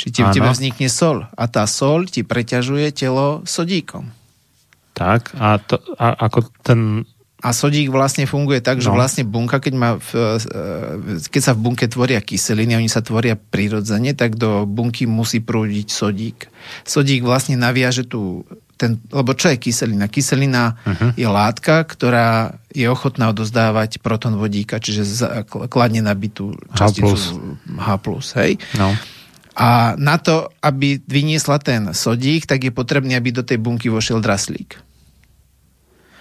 Čiže 0.00 0.12
ti 0.16 0.20
v 0.24 0.32
tebe 0.32 0.48
vznikne 0.48 0.88
sol 0.88 1.28
a 1.28 1.44
tá 1.44 1.68
sol 1.68 2.08
ti 2.08 2.24
preťažuje 2.24 2.88
telo 2.96 3.44
sodíkom. 3.44 4.08
Tak, 4.96 5.36
a, 5.36 5.60
to, 5.60 5.76
a 6.00 6.16
ako 6.24 6.48
ten 6.64 7.04
a 7.40 7.56
sodík 7.56 7.88
vlastne 7.88 8.28
funguje 8.28 8.60
tak, 8.60 8.84
že 8.84 8.92
no. 8.92 9.00
vlastne 9.00 9.24
bunka, 9.24 9.64
keď, 9.64 9.74
má 9.76 9.96
v, 9.96 10.36
e, 10.44 11.24
keď 11.24 11.40
sa 11.40 11.52
v 11.56 11.64
bunke 11.64 11.88
tvoria 11.88 12.20
kyseliny, 12.20 12.76
oni 12.76 12.92
sa 12.92 13.00
tvoria 13.00 13.32
prirodzene, 13.32 14.12
tak 14.12 14.36
do 14.36 14.68
bunky 14.68 15.08
musí 15.08 15.40
prúdiť 15.40 15.88
sodík. 15.88 16.52
Sodík 16.84 17.24
vlastne 17.24 17.56
naviaže 17.56 18.04
tú, 18.04 18.44
ten, 18.76 19.00
lebo 19.08 19.32
čo 19.32 19.48
je 19.48 19.56
kyselina? 19.56 20.12
Kyselina 20.12 20.76
uh-huh. 20.84 21.16
je 21.16 21.28
látka, 21.28 21.80
ktorá 21.88 22.60
je 22.76 22.84
ochotná 22.92 23.32
odozdávať 23.32 24.04
proton 24.04 24.36
vodíka, 24.36 24.76
čiže 24.76 25.08
kladne 25.72 26.04
nabitú 26.04 26.52
časticu 26.76 27.56
H+. 27.80 27.88
H+, 27.88 27.92
hej? 28.36 28.60
No. 28.76 28.92
A 29.60 29.92
na 30.00 30.16
to, 30.16 30.48
aby 30.64 31.04
vyniesla 31.04 31.60
ten 31.60 31.92
sodík, 31.92 32.48
tak 32.48 32.64
je 32.64 32.72
potrebné, 32.72 33.12
aby 33.20 33.28
do 33.28 33.44
tej 33.44 33.60
bunky 33.60 33.92
vošiel 33.92 34.24
draslík. 34.24 34.80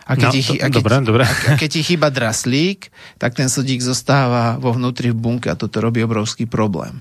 A 0.10 0.18
keď, 0.20 0.28
no, 0.28 0.34
ti, 0.36 0.42
a 0.60 0.68
keď, 0.68 0.82
dobré, 0.82 0.96
dobré. 1.06 1.24
A 1.24 1.56
keď 1.56 1.70
ti 1.80 1.82
chýba 1.86 2.12
draslík, 2.12 2.92
tak 3.16 3.40
ten 3.40 3.48
sodík 3.48 3.80
zostáva 3.80 4.60
vo 4.60 4.76
vnútri 4.76 5.16
v 5.16 5.22
bunke 5.22 5.48
a 5.48 5.56
toto 5.56 5.80
robí 5.80 6.04
obrovský 6.04 6.52
problém. 6.52 7.00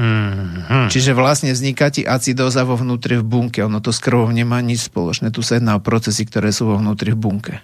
Mm-hmm. 0.00 0.88
Čiže 0.88 1.12
vlastne 1.12 1.52
vzniká 1.52 1.92
ti 1.92 2.06
acidóza 2.06 2.64
vo 2.64 2.78
vnútri 2.78 3.20
v 3.20 3.26
bunke. 3.26 3.60
Ono 3.60 3.82
to 3.84 3.92
s 3.92 4.00
krvou 4.00 4.30
nemá 4.32 4.62
nič 4.64 4.88
spoločné. 4.88 5.28
Tu 5.28 5.44
sa 5.44 5.60
jedná 5.60 5.76
o 5.76 5.84
procesy, 5.84 6.24
ktoré 6.24 6.54
sú 6.54 6.72
vo 6.72 6.80
vnútri 6.80 7.12
v 7.12 7.20
bunke. 7.20 7.54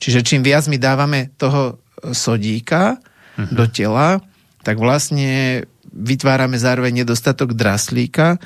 Čiže 0.00 0.24
čím 0.24 0.40
viac 0.40 0.64
my 0.72 0.78
dávame 0.80 1.34
toho 1.36 1.82
sodíka 2.14 2.96
mm-hmm. 3.36 3.52
do 3.52 3.64
tela, 3.68 4.22
tak 4.62 4.78
vlastne 4.78 5.62
vytvárame 5.92 6.56
zároveň 6.56 7.04
nedostatok 7.04 7.52
draslíka 7.52 8.40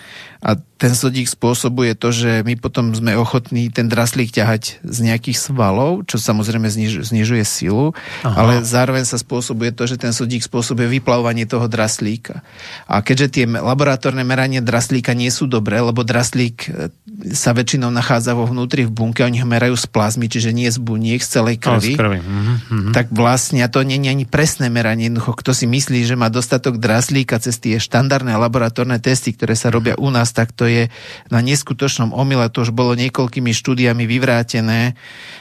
a 0.47 0.55
ten 0.77 0.93
sodík 0.93 1.27
spôsobuje 1.27 1.97
to, 1.99 2.13
že 2.13 2.45
my 2.45 2.55
potom 2.61 2.93
sme 2.93 3.17
ochotní 3.19 3.73
ten 3.73 3.89
draslík 3.89 4.31
ťahať 4.31 4.85
z 4.85 4.99
nejakých 5.09 5.41
svalov, 5.41 6.05
čo 6.05 6.21
samozrejme 6.21 6.69
zniž, 6.69 7.03
znižuje 7.03 7.43
silu, 7.43 7.97
Aha. 8.23 8.37
ale 8.37 8.53
zároveň 8.63 9.09
sa 9.09 9.19
spôsobuje 9.19 9.75
to, 9.75 9.89
že 9.91 9.99
ten 9.99 10.13
sodík 10.15 10.45
spôsobuje 10.45 11.01
vyplavovanie 11.01 11.49
toho 11.49 11.67
draslíka. 11.67 12.47
A 12.87 13.03
keďže 13.03 13.43
tie 13.43 13.45
laboratórne 13.49 14.23
merania 14.23 14.63
draslíka 14.63 15.19
nie 15.19 15.33
sú 15.35 15.51
dobré, 15.51 15.83
lebo 15.83 16.07
draslík 16.07 16.57
e, 16.69 16.93
sa 17.33 17.57
väčšinou 17.57 17.89
nachádza 17.89 18.37
vo 18.37 18.45
vnútri 18.45 18.85
v 18.85 18.93
bunke, 18.93 19.25
oni 19.25 19.41
ho 19.41 19.49
merajú 19.49 19.75
z 19.81 19.89
plazmy, 19.89 20.29
čiže 20.29 20.53
nie 20.53 20.69
z 20.69 20.77
buniek, 20.77 21.25
z 21.25 21.41
celej 21.41 21.57
krvi, 21.59 21.97
krvi. 21.97 22.21
Mm-hmm. 22.21 22.93
tak 22.93 23.09
vlastne 23.11 23.65
a 23.65 23.73
to 23.73 23.81
nie 23.81 23.97
je 23.99 24.13
ani 24.13 24.29
presné 24.29 24.69
meranie. 24.69 25.09
Jednoducho, 25.09 25.41
kto 25.41 25.57
si 25.57 25.65
myslí, 25.65 26.05
že 26.05 26.21
má 26.21 26.29
dostatok 26.29 26.77
draslíka 26.77 27.41
cez 27.41 27.57
tie 27.57 27.81
štandardné 27.81 28.37
laboratórne 28.37 29.01
testy, 29.01 29.33
ktoré 29.33 29.57
sa 29.57 29.73
robia 29.73 29.97
u 29.97 30.13
nás, 30.13 30.36
tak 30.37 30.53
to 30.53 30.69
je 30.69 30.93
na 31.33 31.41
neskutočnom 31.41 32.13
omyle, 32.13 32.53
to 32.53 32.69
už 32.69 32.77
bolo 32.77 32.93
niekoľkými 32.93 33.57
štúdiami 33.57 34.05
vyvrátené, 34.05 34.93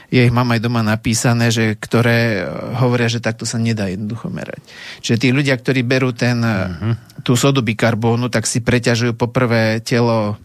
je 0.08 0.24
ich 0.24 0.32
mám 0.32 0.48
aj 0.56 0.64
doma 0.64 0.80
napísané, 0.80 1.52
že 1.52 1.76
ktoré 1.76 2.48
hovoria, 2.80 3.12
že 3.12 3.20
takto 3.20 3.44
sa 3.44 3.60
nedá 3.60 3.92
jednoducho 3.92 4.32
merať. 4.32 4.64
Čiže 5.04 5.20
tí 5.20 5.28
ľudia, 5.36 5.60
ktorí 5.60 5.84
berú 5.84 6.16
ten, 6.16 6.40
uh-huh. 6.40 7.20
tú 7.20 7.36
sodu 7.36 7.60
bikarbónu, 7.60 8.32
tak 8.32 8.48
si 8.48 8.64
preťažujú 8.64 9.12
poprvé 9.12 9.84
telo 9.84 10.40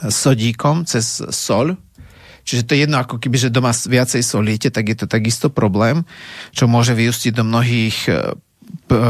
sodíkom 0.00 0.88
cez 0.88 1.20
sol, 1.28 1.76
Čiže 2.44 2.68
to 2.68 2.76
je 2.76 2.84
jedno, 2.84 3.00
ako 3.00 3.16
keby, 3.16 3.36
že 3.40 3.48
doma 3.48 3.72
viacej 3.72 4.20
solíte, 4.20 4.68
tak 4.68 4.92
je 4.92 4.96
to 5.00 5.06
takisto 5.08 5.48
problém, 5.48 6.04
čo 6.52 6.68
môže 6.68 6.92
vyústiť 6.92 7.32
do 7.32 7.40
mnohých 7.40 7.98
p- 8.04 8.36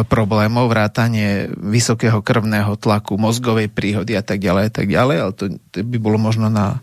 problémov, 0.07 0.71
vrátanie 0.71 1.51
vysokého 1.59 2.23
krvného 2.23 2.79
tlaku, 2.79 3.19
mozgovej 3.19 3.69
príhody 3.69 4.15
a 4.15 4.23
tak 4.23 4.39
ďalej 4.39 4.65
a 4.71 4.73
tak 4.73 4.87
ďalej, 4.87 5.17
ale 5.19 5.33
to, 5.35 5.45
to 5.75 5.83
by 5.83 5.99
bolo 5.99 6.17
možno 6.17 6.47
na 6.47 6.79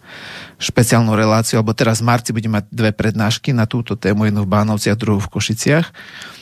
špeciálnu 0.60 1.16
reláciu, 1.16 1.64
alebo 1.64 1.72
teraz 1.72 2.04
v 2.04 2.12
marci 2.12 2.30
budeme 2.36 2.60
mať 2.60 2.66
dve 2.70 2.92
prednášky 2.92 3.56
na 3.56 3.66
túto 3.66 3.96
tému, 3.96 4.28
jednu 4.28 4.44
v 4.44 4.52
Bánovci 4.52 4.92
a 4.92 5.00
druhú 5.00 5.24
v 5.24 5.32
Košiciach. 5.32 5.88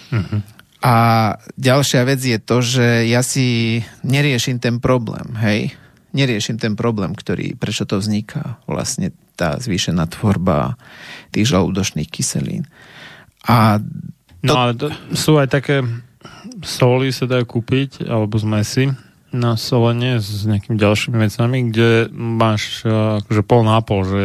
Uh-huh. 0.10 0.42
A 0.82 0.96
ďalšia 1.56 2.02
vec 2.08 2.20
je 2.24 2.40
to, 2.42 2.58
že 2.66 3.06
ja 3.08 3.22
si 3.22 3.80
neriešim 4.02 4.58
ten 4.58 4.82
problém, 4.82 5.38
hej? 5.40 5.78
Neriešim 6.18 6.58
ten 6.58 6.74
problém, 6.74 7.14
ktorý, 7.14 7.54
prečo 7.54 7.86
to 7.86 8.02
vzniká, 8.02 8.58
vlastne 8.66 9.14
tá 9.38 9.56
zvýšená 9.62 10.10
tvorba 10.10 10.76
tých 11.30 11.48
žalúdočných 11.54 12.10
kyselín. 12.10 12.66
A 13.46 13.78
to... 14.42 14.52
No 14.52 14.56
ale 14.58 14.74
to 14.76 14.90
sú 15.14 15.38
aj 15.38 15.48
také 15.54 15.86
soli 16.64 17.12
sa 17.12 17.26
dajú 17.28 17.46
kúpiť, 17.46 18.08
alebo 18.08 18.40
zmesi 18.40 18.92
na 19.30 19.54
solenie 19.56 20.18
s 20.18 20.46
nejakými 20.50 20.78
ďalšími 20.78 21.18
vecami, 21.22 21.58
kde 21.70 22.10
máš 22.14 22.82
e, 22.82 22.90
akože 22.90 23.42
pol 23.46 23.62
na 23.62 23.78
pol, 23.86 24.02
že 24.06 24.24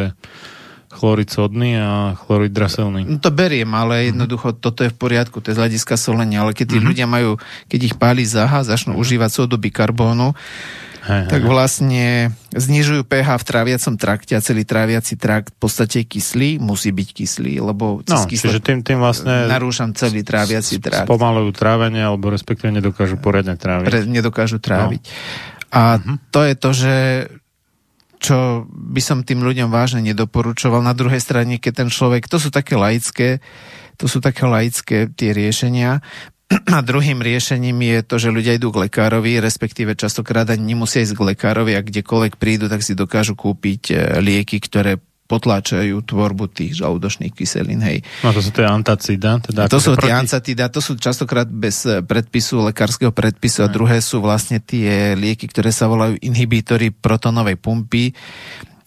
chlorid 0.94 1.29
sodný 1.29 1.74
a 1.77 2.14
chlorid 2.14 2.55
draselný. 2.55 3.03
No 3.05 3.18
to 3.18 3.35
beriem, 3.35 3.68
ale 3.74 4.00
mhm. 4.00 4.07
jednoducho 4.14 4.55
mm-hmm. 4.55 4.64
toto 4.64 4.81
je 4.87 4.94
v 4.94 4.96
poriadku, 4.96 5.42
to 5.42 5.50
je 5.50 5.59
z 5.59 5.61
hľadiska 5.61 5.94
solenia, 5.98 6.46
ale 6.46 6.55
keď 6.55 6.66
tí 6.66 6.77
mm-hmm. 6.79 6.88
ľudia 6.88 7.07
majú, 7.11 7.31
keď 7.66 7.81
ich 7.92 7.94
páli 7.98 8.22
zaha, 8.24 8.62
začnú 8.62 8.94
mm-hmm. 8.94 9.03
užívať 9.03 9.31
sodu 9.35 9.57
bikarbónu, 9.59 10.33
Hej, 11.05 11.29
tak 11.29 11.45
vlastne 11.45 12.33
znižujú 12.57 13.05
pH 13.05 13.37
v 13.37 13.45
tráviacom 13.45 13.95
trakte 14.01 14.33
a 14.33 14.40
celý 14.40 14.64
tráviaci 14.64 15.21
trakt 15.21 15.53
v 15.53 15.59
podstate 15.61 16.01
je 16.01 16.07
kyslý, 16.17 16.51
musí 16.57 16.97
byť 16.97 17.09
kyslý, 17.12 17.61
lebo 17.61 18.01
cez 18.09 18.25
no, 18.25 18.33
čiže 18.33 18.64
tým, 18.64 18.81
tým 18.81 19.05
vlastne 19.05 19.45
narúšam 19.45 19.93
celý 19.93 20.25
tráviaci 20.25 20.81
trakt. 20.81 21.05
Spomalujú 21.05 21.53
trávenie, 21.53 22.01
alebo 22.01 22.33
respektíve 22.33 22.73
nedokážu 22.73 23.21
poriadne 23.21 23.61
tráviť. 23.61 23.85
Pre, 23.85 24.01
nedokážu 24.09 24.57
tráviť. 24.64 25.03
No. 25.05 25.12
A 25.75 26.01
uh-huh. 26.01 26.17
to 26.33 26.40
je 26.40 26.55
to, 26.57 26.71
že 26.73 26.95
čo 28.25 28.64
by 28.73 29.05
som 29.05 29.21
tým 29.21 29.45
ľuďom 29.45 29.69
vážne 29.69 30.01
nedoporučoval. 30.01 30.81
Na 30.81 30.97
druhej 30.97 31.21
strane, 31.21 31.61
keď 31.61 31.85
ten 31.85 31.88
človek, 31.93 32.25
to 32.25 32.40
sú 32.40 32.49
také 32.49 32.73
laické, 32.73 33.45
to 34.01 34.09
sú 34.09 34.25
také 34.25 34.49
laické 34.49 35.12
tie 35.12 35.37
riešenia. 35.37 36.01
A 36.55 36.79
druhým 36.81 37.19
riešením 37.19 37.79
je 37.83 37.99
to, 38.07 38.17
že 38.19 38.35
ľudia 38.35 38.55
idú 38.55 38.71
k 38.71 38.87
lekárovi, 38.87 39.43
respektíve 39.43 39.99
častokrát 39.99 40.47
ani 40.51 40.75
nemusia 40.75 41.03
ísť 41.03 41.14
k 41.19 41.27
lekárovi 41.35 41.75
a 41.75 41.83
kdekoľvek 41.83 42.38
prídu, 42.38 42.71
tak 42.71 42.87
si 42.87 42.95
dokážu 42.95 43.35
kúpiť 43.35 43.83
e, 43.90 43.95
lieky, 44.23 44.62
ktoré 44.62 45.03
potláčajú 45.25 46.05
tvorbu 46.05 46.53
tých 46.53 46.77
žalúdočných 46.85 47.33
kyselín. 47.33 47.81
Hej. 47.81 48.05
No 48.21 48.37
to 48.37 48.45
sú 48.45 48.53
tie 48.53 48.69
antacida? 48.69 49.40
Teda 49.40 49.67
to 49.73 49.81
sú 49.81 49.97
tie 49.97 50.12
proti... 50.12 50.21
antacida, 50.21 50.69
to 50.69 50.85
sú 50.85 51.01
častokrát 51.01 51.49
bez 51.49 51.88
e, 51.88 52.05
predpisu, 52.05 52.61
lekárskeho 52.71 53.11
predpisu 53.11 53.64
a 53.64 53.73
druhé 53.73 54.05
sú 54.05 54.21
vlastne 54.21 54.61
tie 54.61 55.17
lieky, 55.17 55.49
ktoré 55.49 55.73
sa 55.73 55.88
volajú 55.88 56.21
inhibítory 56.21 56.93
protonovej 56.93 57.57
pumpy. 57.57 58.12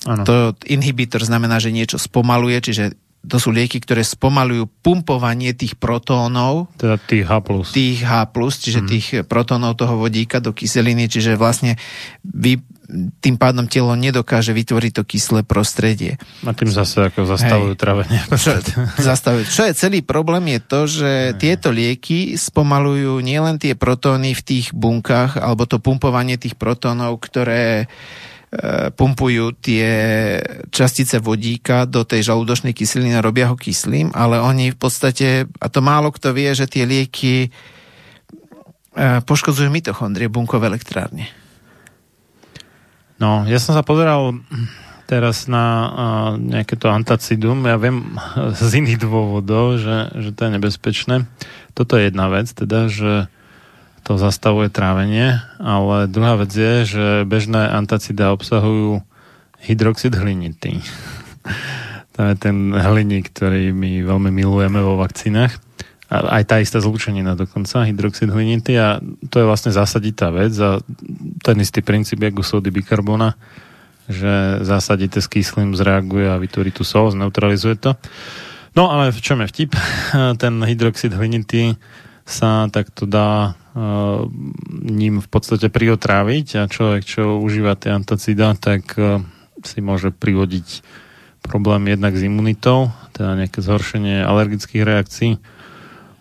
Ano. 0.05 0.23
To 0.23 0.35
inhibitor 0.69 1.25
znamená, 1.25 1.57
že 1.57 1.73
niečo 1.73 1.97
spomaluje, 1.97 2.61
čiže 2.61 3.06
to 3.27 3.37
sú 3.37 3.51
lieky, 3.51 3.83
ktoré 3.83 4.01
spomalujú 4.01 4.71
pumpovanie 4.81 5.51
tých 5.51 5.75
protónov. 5.75 6.71
Teda 6.79 6.95
tých 6.95 7.27
H+. 7.27 7.35
Tých 7.75 7.99
H+, 8.07 8.13
čiže 8.63 8.81
mm. 8.81 8.87
tých 8.87 9.07
protónov 9.27 9.75
toho 9.75 9.99
vodíka 9.99 10.39
do 10.39 10.55
kyseliny, 10.55 11.11
čiže 11.11 11.35
vlastne 11.35 11.75
vy, 12.23 12.63
tým 13.19 13.35
pádom 13.35 13.67
telo 13.67 13.91
nedokáže 13.99 14.55
vytvoriť 14.55 14.91
to 14.95 15.03
kyslé 15.03 15.43
prostredie. 15.43 16.15
A 16.47 16.55
tým 16.55 16.71
zase 16.71 17.11
ako 17.11 17.27
zastavujú 17.27 17.75
Hej. 17.75 17.81
trávenie. 17.83 18.19
Čo, 18.31 18.63
zastavujú. 18.95 19.43
Čo 19.51 19.63
je 19.67 19.73
celý 19.75 19.99
problém 20.01 20.55
je 20.55 20.59
to, 20.63 20.79
že 20.87 21.11
Hej. 21.11 21.37
tieto 21.37 21.69
lieky 21.75 22.39
spomalujú 22.39 23.19
nielen 23.19 23.59
tie 23.59 23.75
protóny 23.75 24.31
v 24.31 24.41
tých 24.41 24.71
bunkách, 24.71 25.35
alebo 25.35 25.67
to 25.67 25.83
pumpovanie 25.83 26.39
tých 26.39 26.55
protónov, 26.55 27.19
ktoré 27.19 27.91
pumpujú 28.95 29.59
tie 29.59 29.89
častice 30.71 31.19
vodíka 31.19 31.83
do 31.83 32.07
tej 32.07 32.31
žalúdočnej 32.31 32.71
kyseliny 32.71 33.19
a 33.19 33.25
robia 33.25 33.51
ho 33.51 33.59
kyslým, 33.59 34.15
ale 34.15 34.39
oni 34.39 34.71
v 34.71 34.79
podstate, 34.79 35.51
a 35.59 35.67
to 35.67 35.83
málo 35.83 36.15
kto 36.15 36.31
vie, 36.31 36.55
že 36.55 36.63
tie 36.63 36.87
lieky 36.87 37.35
e, 37.43 37.49
poškodzujú 39.19 39.67
mitochondrie 39.67 40.31
bunkové 40.31 40.71
elektrárne. 40.71 41.27
No, 43.19 43.43
ja 43.43 43.59
som 43.59 43.75
sa 43.75 43.83
pozeral 43.83 44.39
teraz 45.07 45.47
na 45.47 45.65
uh, 45.65 45.87
nejaké 46.35 46.75
to 46.75 46.91
antacidum. 46.91 47.63
Ja 47.63 47.79
viem 47.79 48.19
z 48.59 48.83
iných 48.83 48.99
dôvodov, 49.01 49.79
že, 49.79 50.11
že 50.13 50.29
to 50.35 50.47
je 50.47 50.55
nebezpečné. 50.59 51.15
Toto 51.75 51.99
je 51.99 52.11
jedna 52.11 52.27
vec, 52.31 52.51
teda, 52.51 52.91
že 52.91 53.31
to 54.07 54.15
zastavuje 54.15 54.71
trávenie, 54.71 55.35
ale 55.59 56.07
druhá 56.07 56.39
vec 56.39 56.55
je, 56.55 56.87
že 56.87 57.05
bežné 57.27 57.67
antacida 57.67 58.31
obsahujú 58.31 59.03
hydroxid 59.67 60.15
hlinitý. 60.15 60.79
to 62.15 62.19
je 62.23 62.33
ten 62.39 62.71
hliník, 62.71 63.35
ktorý 63.35 63.75
my 63.75 64.07
veľmi 64.07 64.31
milujeme 64.31 64.79
vo 64.79 64.95
vakcínach. 64.95 65.59
A 66.07 66.39
aj 66.39 66.43
tá 66.47 66.55
istá 66.63 66.79
zlúčenina 66.79 67.35
dokonca, 67.35 67.83
hydroxid 67.83 68.31
hlinitý 68.31 68.79
a 68.79 69.03
to 69.27 69.43
je 69.43 69.49
vlastne 69.49 69.75
zásaditá 69.75 70.31
vec 70.31 70.55
a 70.55 70.79
ten 71.43 71.59
istý 71.59 71.83
princíp, 71.83 72.23
ako 72.23 72.47
sódy 72.47 72.71
bikarbona, 72.71 73.35
že 74.07 74.63
zásadite 74.63 75.19
s 75.19 75.27
kyslým 75.27 75.75
zreaguje 75.75 76.31
a 76.31 76.39
vytvorí 76.39 76.71
tú 76.71 76.87
sol, 76.87 77.11
zneutralizuje 77.11 77.75
to. 77.75 77.99
No 78.71 78.87
ale 78.87 79.11
v 79.11 79.19
čom 79.19 79.43
je 79.43 79.51
vtip? 79.51 79.75
Ten 80.41 80.63
hydroxid 80.63 81.11
hlinitý 81.11 81.75
sa 82.23 82.71
takto 82.71 83.03
dá 83.03 83.59
ním 84.87 85.21
v 85.21 85.27
podstate 85.29 85.69
priotráviť 85.69 86.47
a 86.57 86.71
človek, 86.71 87.03
čo 87.05 87.37
užíva 87.37 87.77
tie 87.77 87.93
antacida, 87.93 88.57
tak 88.57 88.97
eh, 88.97 89.21
si 89.61 89.79
môže 89.83 90.09
privodiť 90.09 90.81
problém 91.47 91.87
jednak 91.87 92.17
s 92.17 92.25
imunitou, 92.25 92.91
teda 93.15 93.39
nejaké 93.39 93.63
zhoršenie 93.63 94.25
alergických 94.25 94.83
reakcií 94.83 95.31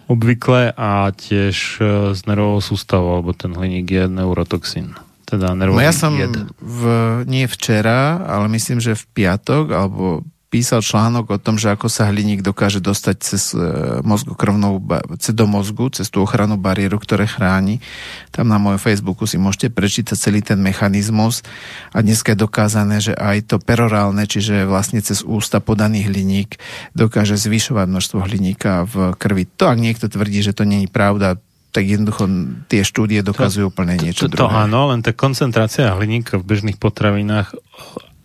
obvykle 0.07 0.71
a 0.77 1.11
tiež 1.11 1.57
eh, 1.83 1.87
s 2.15 2.21
nervovou 2.29 2.63
sústavou, 2.63 3.19
alebo 3.19 3.33
ten 3.35 3.55
hliník 3.55 3.87
je 3.89 4.05
neurotoxín. 4.07 4.95
Teda 5.27 5.51
nervový 5.59 5.83
no 5.83 5.89
ja 5.91 5.95
som 5.95 6.15
v, 6.63 6.83
nie 7.27 7.51
včera, 7.51 8.23
ale 8.23 8.47
myslím, 8.55 8.79
že 8.79 8.95
v 8.95 9.05
piatok, 9.11 9.75
alebo 9.75 10.23
písal 10.47 10.79
článok 10.79 11.37
o 11.37 11.39
tom, 11.43 11.59
že 11.59 11.75
ako 11.75 11.91
sa 11.91 12.07
hliník 12.07 12.41
dokáže 12.41 12.79
dostať 12.79 13.17
cez 13.19 13.51
e, 13.51 13.59
mozgokrvnou, 14.07 14.79
do 15.11 15.47
mozgu, 15.51 15.91
cez 15.91 16.07
tú 16.07 16.23
ochranu 16.23 16.55
bariéru, 16.55 17.03
ktoré 17.03 17.27
chráni. 17.27 17.83
Tam 18.31 18.47
na 18.47 18.57
mojom 18.63 18.79
Facebooku 18.79 19.27
si 19.27 19.43
môžete 19.43 19.75
prečítať 19.75 20.15
celý 20.15 20.41
ten 20.47 20.63
mechanizmus 20.63 21.43
a 21.91 22.01
dneska 22.01 22.33
je 22.33 22.43
dokázané, 22.47 23.03
že 23.03 23.13
aj 23.19 23.51
to 23.51 23.57
perorálne, 23.59 24.23
čiže 24.23 24.71
vlastne 24.71 25.03
cez 25.03 25.27
ústa 25.27 25.59
podaný 25.59 26.07
hliník 26.07 26.63
dokáže 26.95 27.35
zvyšovať 27.35 27.87
množstvo 27.91 28.19
hliníka 28.23 28.87
v 28.87 29.19
krvi. 29.19 29.51
To 29.59 29.67
ak 29.67 29.79
niekto 29.83 30.07
tvrdí, 30.07 30.47
že 30.47 30.55
to 30.55 30.63
není 30.63 30.87
pravda, 30.87 31.43
tak 31.77 31.85
jednoducho 31.85 32.25
tie 32.73 32.81
štúdie 32.81 33.21
dokazujú 33.21 33.69
úplne 33.69 34.01
niečo 34.01 34.25
to, 34.25 34.33
to, 34.33 34.35
druhé. 34.41 34.49
To 34.49 34.65
áno, 34.65 34.81
len 34.97 35.05
tá 35.05 35.13
koncentrácia 35.13 35.93
hliníka 35.93 36.41
v 36.41 36.49
bežných 36.49 36.81
potravinách 36.81 37.53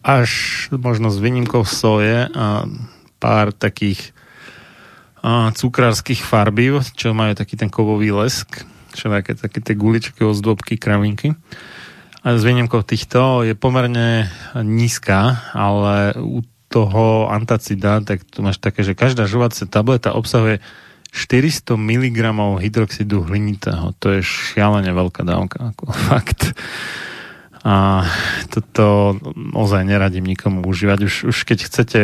až 0.02 0.30
možno 0.74 1.14
s 1.14 1.22
výnimkou 1.22 1.66
soje 1.66 2.30
a 2.30 2.66
pár 3.22 3.54
takých 3.54 4.14
a, 5.22 5.54
cukrárskych 5.54 6.26
farbív, 6.26 6.82
čo 6.98 7.14
majú 7.14 7.38
taký 7.38 7.58
ten 7.58 7.70
kovový 7.70 8.10
lesk, 8.10 8.66
čo 8.98 9.14
také, 9.14 9.38
také 9.38 9.62
tie 9.62 9.78
guličky, 9.78 10.26
ozdobky, 10.26 10.76
kravinky. 10.82 11.38
A 12.22 12.38
s 12.38 12.46
výnimkou 12.46 12.86
týchto 12.86 13.42
je 13.42 13.58
pomerne 13.58 14.30
nízka, 14.54 15.42
ale 15.58 16.14
u 16.18 16.46
toho 16.72 17.28
antacida, 17.28 18.00
tak 18.02 18.24
tu 18.24 18.46
máš 18.46 18.62
také, 18.62 18.86
že 18.86 18.96
každá 18.96 19.28
žuvacia 19.28 19.68
tableta 19.68 20.16
obsahuje 20.16 20.64
400 21.12 21.76
mg 21.76 22.20
hydroxidu 22.64 23.28
hlinitého. 23.28 23.92
To 24.00 24.16
je 24.16 24.24
šialene 24.24 24.96
veľká 24.96 25.28
dávka. 25.28 25.76
Ako 25.76 25.92
fakt. 26.10 26.56
A 27.62 28.10
toto 28.50 29.18
ozaj 29.54 29.86
neradím 29.86 30.26
nikomu 30.26 30.66
užívať. 30.66 31.00
Už, 31.06 31.16
už 31.30 31.38
keď 31.46 31.60
chcete 31.70 32.00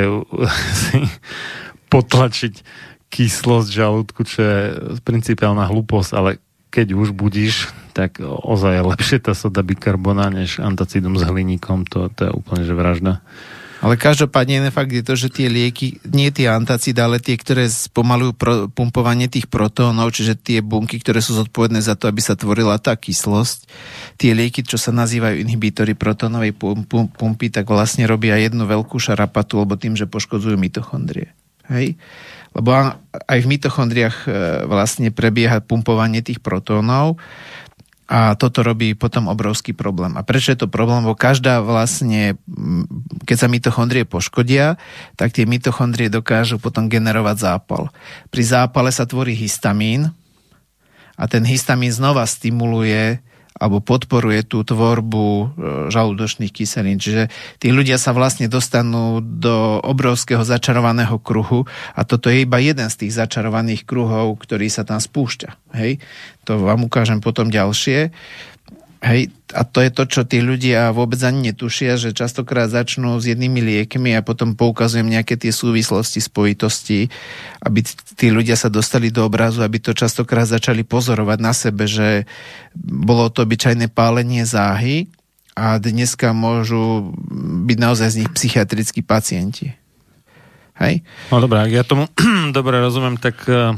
si 0.74 1.00
potlačiť 1.94 2.62
kyslosť 3.10 3.70
žalúdku, 3.72 4.22
čo 4.28 4.40
je 4.44 4.62
principiálna 5.02 5.66
hlúposť, 5.66 6.12
ale 6.14 6.32
keď 6.70 6.94
už 6.94 7.16
budíš, 7.16 7.72
tak 7.96 8.20
ozaj 8.22 8.78
je 8.78 8.84
lepšie 8.84 9.18
tá 9.24 9.34
soda 9.34 9.64
bikarbona 9.64 10.30
než 10.30 10.60
antacidum 10.60 11.18
s 11.18 11.24
hliníkom, 11.24 11.88
to, 11.88 12.12
to 12.14 12.30
je 12.30 12.32
úplne 12.36 12.62
že 12.68 12.76
vražda. 12.76 13.24
Ale 13.78 13.94
každopádne 13.94 14.74
fakt 14.74 14.90
je 14.90 15.06
to, 15.06 15.14
že 15.14 15.30
tie 15.30 15.48
lieky, 15.48 16.02
nie 16.10 16.34
tie 16.34 16.50
antacidy, 16.50 16.98
ale 16.98 17.22
tie, 17.22 17.38
ktoré 17.38 17.70
spomalujú 17.70 18.34
pro, 18.34 18.54
pumpovanie 18.74 19.30
tých 19.30 19.46
protónov, 19.46 20.10
čiže 20.10 20.34
tie 20.34 20.60
bunky, 20.66 20.98
ktoré 20.98 21.22
sú 21.22 21.38
zodpovedné 21.38 21.86
za 21.86 21.94
to, 21.94 22.10
aby 22.10 22.18
sa 22.18 22.34
tvorila 22.34 22.82
tá 22.82 22.98
kyslosť, 22.98 23.70
tie 24.18 24.34
lieky, 24.34 24.66
čo 24.66 24.82
sa 24.82 24.90
nazývajú 24.90 25.38
inhibitory 25.46 25.94
protónovej 25.94 26.58
pum, 26.58 26.82
pum, 26.90 27.06
pumpy, 27.06 27.54
tak 27.54 27.70
vlastne 27.70 28.10
robia 28.10 28.34
jednu 28.42 28.66
veľkú 28.66 28.98
šarapatu, 28.98 29.62
lebo 29.62 29.78
tým, 29.78 29.94
že 29.94 30.10
poškodzujú 30.10 30.58
mitochondrie. 30.58 31.38
Hej? 31.70 32.02
Lebo 32.58 32.74
aj 33.14 33.40
v 33.44 33.50
mitochondriách 33.54 34.18
e, 34.26 34.30
vlastne 34.66 35.14
prebieha 35.14 35.62
pumpovanie 35.62 36.26
tých 36.26 36.42
protónov 36.42 37.22
a 38.08 38.40
toto 38.40 38.64
robí 38.64 38.96
potom 38.96 39.28
obrovský 39.28 39.76
problém. 39.76 40.16
A 40.16 40.24
prečo 40.24 40.56
je 40.56 40.64
to 40.64 40.72
problém? 40.72 41.04
Lebo 41.04 41.20
každá 41.20 41.60
vlastne, 41.60 42.40
keď 43.28 43.36
sa 43.36 43.52
mitochondrie 43.52 44.08
poškodia, 44.08 44.80
tak 45.20 45.36
tie 45.36 45.44
mitochondrie 45.44 46.08
dokážu 46.08 46.56
potom 46.56 46.88
generovať 46.88 47.36
zápal. 47.36 47.92
Pri 48.32 48.44
zápale 48.48 48.96
sa 48.96 49.04
tvorí 49.04 49.36
histamín 49.36 50.16
a 51.20 51.28
ten 51.28 51.44
histamín 51.44 51.92
znova 51.92 52.24
stimuluje 52.24 53.20
alebo 53.58 53.82
podporuje 53.82 54.46
tú 54.46 54.62
tvorbu 54.62 55.26
e, 55.28 55.46
žalúdočných 55.90 56.54
kyselín. 56.54 57.02
Čiže 57.02 57.34
tí 57.58 57.74
ľudia 57.74 57.98
sa 57.98 58.14
vlastne 58.14 58.46
dostanú 58.46 59.20
do 59.22 59.82
obrovského 59.82 60.46
začarovaného 60.46 61.18
kruhu 61.18 61.66
a 61.98 62.06
toto 62.06 62.30
je 62.30 62.46
iba 62.46 62.62
jeden 62.62 62.88
z 62.88 63.06
tých 63.06 63.18
začarovaných 63.18 63.84
kruhov, 63.84 64.38
ktorý 64.42 64.70
sa 64.70 64.86
tam 64.86 65.02
spúšťa. 65.02 65.74
Hej? 65.74 65.98
To 66.46 66.62
vám 66.62 66.86
ukážem 66.86 67.20
potom 67.20 67.50
ďalšie. 67.50 68.14
Hej, 68.98 69.30
a 69.54 69.62
to 69.62 69.86
je 69.86 69.94
to, 69.94 70.04
čo 70.10 70.22
tí 70.26 70.42
ľudia 70.42 70.90
vôbec 70.90 71.22
ani 71.22 71.54
netušia, 71.54 72.02
že 72.02 72.18
častokrát 72.18 72.66
začnú 72.66 73.22
s 73.22 73.30
jednými 73.30 73.62
liekmi 73.62 74.18
a 74.18 74.26
potom 74.26 74.58
poukazujem 74.58 75.06
nejaké 75.06 75.38
tie 75.38 75.54
súvislosti, 75.54 76.18
spojitosti, 76.18 77.06
aby 77.62 77.86
tí 78.18 78.34
ľudia 78.34 78.58
sa 78.58 78.74
dostali 78.74 79.14
do 79.14 79.22
obrazu, 79.22 79.62
aby 79.62 79.78
to 79.78 79.94
častokrát 79.94 80.50
začali 80.50 80.82
pozorovať 80.82 81.38
na 81.38 81.54
sebe, 81.54 81.86
že 81.86 82.26
bolo 82.74 83.30
to 83.30 83.46
obyčajné 83.46 83.86
pálenie 83.94 84.42
záhy 84.50 85.14
a 85.54 85.78
dneska 85.78 86.34
môžu 86.34 87.14
byť 87.70 87.78
naozaj 87.78 88.08
z 88.10 88.18
nich 88.26 88.32
psychiatrickí 88.34 89.06
pacienti. 89.06 89.78
Hej? 90.82 91.06
No 91.30 91.38
dobré, 91.38 91.62
ak 91.62 91.72
ja 91.74 91.86
tomu 91.86 92.10
dobre 92.58 92.82
rozumiem, 92.82 93.22
tak 93.22 93.46
uh, 93.46 93.78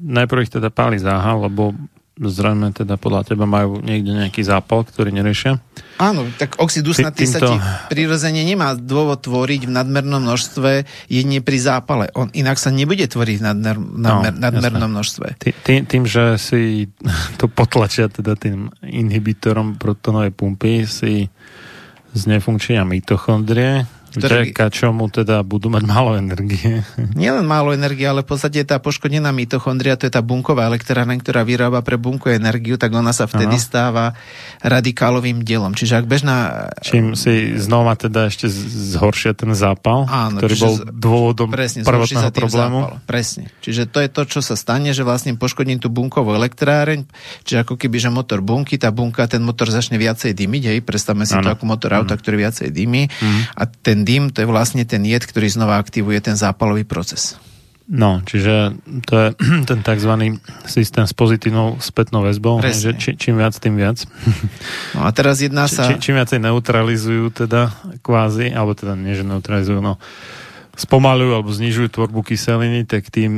najprv 0.00 0.48
ich 0.48 0.52
teda 0.52 0.72
páli 0.72 0.96
záha, 0.96 1.36
lebo 1.36 1.76
zrejme 2.20 2.76
teda 2.76 3.00
podľa 3.00 3.32
teba 3.32 3.48
majú 3.48 3.80
niekde 3.80 4.12
nejaký 4.12 4.44
zápal, 4.44 4.84
ktorý 4.84 5.08
neriešia. 5.08 5.56
Áno, 5.96 6.28
tak 6.36 6.60
oxid 6.60 6.84
usnatý 6.84 7.24
Týmto... 7.24 7.32
sa 7.32 7.38
ti 7.48 7.56
prirodzene 7.88 8.44
nemá 8.44 8.76
dôvod 8.76 9.24
tvoriť 9.24 9.64
v 9.64 9.72
nadmernom 9.72 10.20
množstve 10.20 10.84
jedine 11.08 11.40
pri 11.40 11.58
zápale. 11.60 12.12
On 12.12 12.28
inak 12.36 12.60
sa 12.60 12.68
nebude 12.68 13.08
tvoriť 13.08 13.36
v 13.40 13.44
nadmer, 13.44 13.76
nadmer, 13.80 14.32
no, 14.36 14.40
nadmernom 14.40 14.92
jasné. 14.92 14.96
množstve. 14.96 15.26
Tý, 15.40 15.74
tým, 15.88 16.04
že 16.04 16.36
si 16.36 16.92
to 17.40 17.48
potlačia 17.48 18.12
teda 18.12 18.36
tým 18.36 18.68
inhibitorom 18.84 19.80
protonovej 19.80 20.36
pumpy, 20.36 20.84
si 20.84 21.32
znefunkčenia 22.12 22.84
mitochondrie 22.84 23.99
ktoré... 24.10 24.50
Vďaka 24.50 24.66
čomu 24.74 25.06
teda 25.06 25.46
budú 25.46 25.70
mať 25.70 25.84
málo 25.86 26.18
energie. 26.18 26.82
Nielen 27.20 27.46
málo 27.46 27.70
energie, 27.70 28.06
ale 28.06 28.26
v 28.26 28.34
podstate 28.34 28.62
tá 28.66 28.82
poškodená 28.82 29.30
mitochondria, 29.30 29.94
to 29.94 30.10
je 30.10 30.12
tá 30.12 30.22
bunková 30.22 30.66
elektrárna, 30.66 31.14
ktorá 31.16 31.46
vyrába 31.46 31.80
pre 31.86 31.94
bunku 31.94 32.30
energiu, 32.30 32.74
tak 32.74 32.90
ona 32.90 33.14
sa 33.14 33.30
vtedy 33.30 33.56
Aha. 33.56 33.62
stáva 33.62 34.04
radikálovým 34.60 35.46
dielom. 35.46 35.72
Čiže 35.72 36.02
ak 36.02 36.06
bežná... 36.10 36.36
Čím 36.82 37.14
si 37.14 37.54
znova 37.56 37.94
teda 37.94 38.26
ešte 38.26 38.50
zhoršia 38.50 39.32
ten 39.38 39.54
zápal, 39.54 40.10
Áno, 40.10 40.42
ktorý 40.42 40.54
bol 40.58 40.74
dôvodom 40.90 41.48
presne, 41.54 41.86
prvotného 41.86 42.30
problému. 42.34 42.78
Zápal. 42.84 43.06
Presne. 43.06 43.44
Čiže 43.62 43.86
to 43.86 43.98
je 44.02 44.08
to, 44.10 44.22
čo 44.26 44.40
sa 44.42 44.58
stane, 44.58 44.90
že 44.90 45.06
vlastne 45.06 45.38
poškodím 45.38 45.78
tú 45.78 45.88
bunkovú 45.88 46.34
elektráreň, 46.34 47.06
čiže 47.46 47.62
ako 47.62 47.78
keby, 47.78 47.96
že 48.02 48.10
motor 48.10 48.42
bunky, 48.42 48.76
tá 48.76 48.90
bunka, 48.90 49.30
ten 49.30 49.40
motor 49.40 49.70
začne 49.70 49.96
viacej 49.96 50.34
dymiť, 50.34 50.62
hej, 50.74 50.78
predstavme 50.82 51.24
si 51.24 51.38
ano. 51.38 51.46
to 51.46 51.48
ako 51.54 51.64
motor 51.68 51.90
auta, 51.94 52.18
ktorý 52.18 52.42
viacej 52.46 52.68
dymí 52.72 53.06
mm. 53.06 53.40
a 53.56 53.62
ten 53.68 53.99
dym, 54.02 54.30
to 54.30 54.42
je 54.44 54.48
vlastne 54.48 54.82
ten 54.88 55.02
jed, 55.04 55.22
ktorý 55.24 55.46
znova 55.50 55.80
aktivuje 55.80 56.18
ten 56.20 56.36
zápalový 56.36 56.84
proces. 56.84 57.38
No, 57.90 58.22
čiže 58.22 58.78
to 59.02 59.14
je 59.18 59.28
ten 59.70 59.82
tzv. 59.82 60.12
systém 60.62 61.04
s 61.10 61.14
pozitívnou 61.14 61.82
spätnou 61.82 62.22
väzbou, 62.22 62.62
že 62.62 62.94
či, 62.94 63.18
čím 63.18 63.42
viac, 63.42 63.58
tým 63.58 63.74
viac. 63.74 64.06
No 64.94 65.06
a 65.06 65.10
teraz 65.10 65.42
jedná 65.42 65.66
sa... 65.66 65.90
Či, 65.90 65.98
čím 65.98 66.18
viacej 66.18 66.38
neutralizujú 66.42 67.30
teda 67.34 67.70
kvázi, 68.02 68.54
alebo 68.54 68.74
teda 68.74 68.94
nie, 68.94 69.14
že 69.14 69.26
neutralizujú, 69.26 69.82
no 69.82 69.98
spomalujú 70.80 71.36
alebo 71.36 71.50
znižujú 71.52 71.92
tvorbu 71.92 72.24
kyseliny, 72.24 72.88
tak 72.88 73.12
tým, 73.12 73.32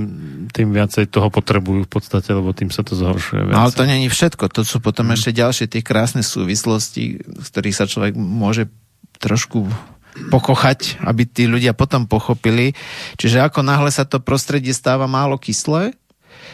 tým 0.54 0.68
viacej 0.70 1.10
toho 1.10 1.26
potrebujú 1.26 1.88
v 1.88 1.90
podstate, 1.90 2.30
lebo 2.30 2.54
tým 2.54 2.70
sa 2.70 2.86
to 2.86 2.94
zhoršuje. 2.94 3.50
Viacej. 3.50 3.56
No 3.56 3.66
ale 3.66 3.72
to 3.74 3.84
není 3.88 4.06
všetko, 4.06 4.46
to 4.52 4.62
sú 4.62 4.78
potom 4.78 5.10
mm. 5.10 5.14
ešte 5.18 5.30
ďalšie 5.34 5.66
tie 5.66 5.82
krásne 5.82 6.22
súvislosti, 6.22 7.18
z 7.18 7.46
ktorých 7.50 7.74
sa 7.74 7.90
človek 7.90 8.14
môže 8.14 8.70
trošku 9.18 9.66
pokochať, 10.12 11.00
aby 11.04 11.24
tí 11.24 11.48
ľudia 11.48 11.72
potom 11.72 12.04
pochopili. 12.04 12.76
Čiže 13.16 13.44
ako 13.48 13.64
náhle 13.64 13.88
sa 13.88 14.04
to 14.04 14.20
prostredie 14.20 14.76
stáva 14.76 15.08
málo 15.08 15.40
kyslé, 15.40 15.96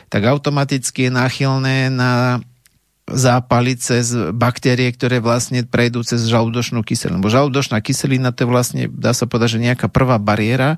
tak 0.08 0.24
automaticky 0.24 1.08
je 1.08 1.12
náchylné 1.12 1.76
na 1.92 2.40
zápali 3.08 3.72
cez 3.80 4.12
baktérie, 4.36 4.92
ktoré 4.92 5.18
vlastne 5.18 5.64
prejdú 5.64 6.04
cez 6.04 6.28
žalúdočnú 6.28 6.84
kyselinu. 6.84 7.24
Bo 7.24 7.32
žalúdočná 7.32 7.80
kyselina 7.80 8.36
to 8.36 8.44
je 8.44 8.48
vlastne, 8.52 8.82
dá 8.92 9.16
sa 9.16 9.24
povedať, 9.24 9.56
že 9.56 9.64
nejaká 9.64 9.88
prvá 9.88 10.20
bariéra, 10.20 10.76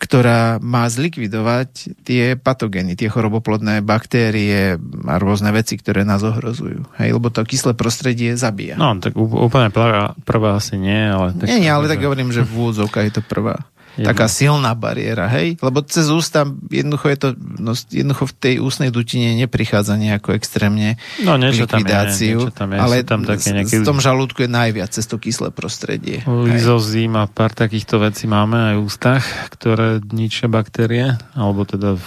ktorá 0.00 0.56
má 0.64 0.88
zlikvidovať 0.88 2.00
tie 2.08 2.32
patogény, 2.32 2.96
tie 2.96 3.12
choroboplodné 3.12 3.84
baktérie 3.84 4.80
a 4.80 5.14
rôzne 5.20 5.52
veci, 5.52 5.76
ktoré 5.76 6.08
nás 6.08 6.24
ohrozujú. 6.24 6.88
Hej, 6.96 7.20
lebo 7.20 7.28
to 7.28 7.44
kyslé 7.44 7.76
prostredie 7.76 8.32
zabíja. 8.32 8.80
No, 8.80 8.96
tak 8.96 9.12
úplne 9.20 9.68
prvá, 9.68 10.16
prvá 10.24 10.56
asi 10.56 10.80
nie, 10.80 11.04
ale... 11.04 11.36
Tak 11.36 11.46
nie, 11.52 11.68
nie, 11.68 11.70
ale 11.70 11.84
tak 11.84 12.00
hovorím, 12.00 12.32
že 12.32 12.48
v 12.48 12.52
úvodzovkách 12.64 13.12
je 13.12 13.14
to 13.20 13.22
prvá. 13.28 13.60
Taká 13.98 14.30
silná 14.30 14.78
bariéra, 14.78 15.26
hej? 15.26 15.58
Lebo 15.58 15.82
cez 15.82 16.06
ústa 16.14 16.46
jednoducho 16.70 17.10
je 17.10 17.18
to, 17.18 17.28
no, 17.58 17.74
jednoducho 17.74 18.30
v 18.30 18.34
tej 18.38 18.54
ústnej 18.62 18.90
dutine 18.94 19.34
neprichádza 19.34 19.98
nejako 19.98 20.38
extrémne 20.38 20.94
no, 21.26 21.34
niečo 21.34 21.66
likvidáciu, 21.66 22.46
tam 22.46 22.46
je, 22.46 22.46
niečo 22.46 22.52
tam 22.54 22.68
je, 22.70 22.78
ale 22.78 22.94
tam 23.02 23.20
také 23.26 23.48
nejaké... 23.50 23.82
v 23.82 23.88
tom 23.88 23.98
žalúdku 23.98 24.46
je 24.46 24.50
najviac 24.50 24.90
cez 24.94 25.04
to 25.10 25.18
kyslé 25.18 25.50
prostredie. 25.50 26.22
Lizozím 26.24 27.18
a 27.18 27.26
pár 27.26 27.50
takýchto 27.50 27.98
vecí 27.98 28.30
máme 28.30 28.72
aj 28.72 28.74
v 28.78 28.82
ústach, 28.86 29.24
ktoré 29.50 29.98
ničia 30.14 30.46
baktérie, 30.46 31.18
alebo 31.34 31.66
teda 31.66 31.98
v, 31.98 32.06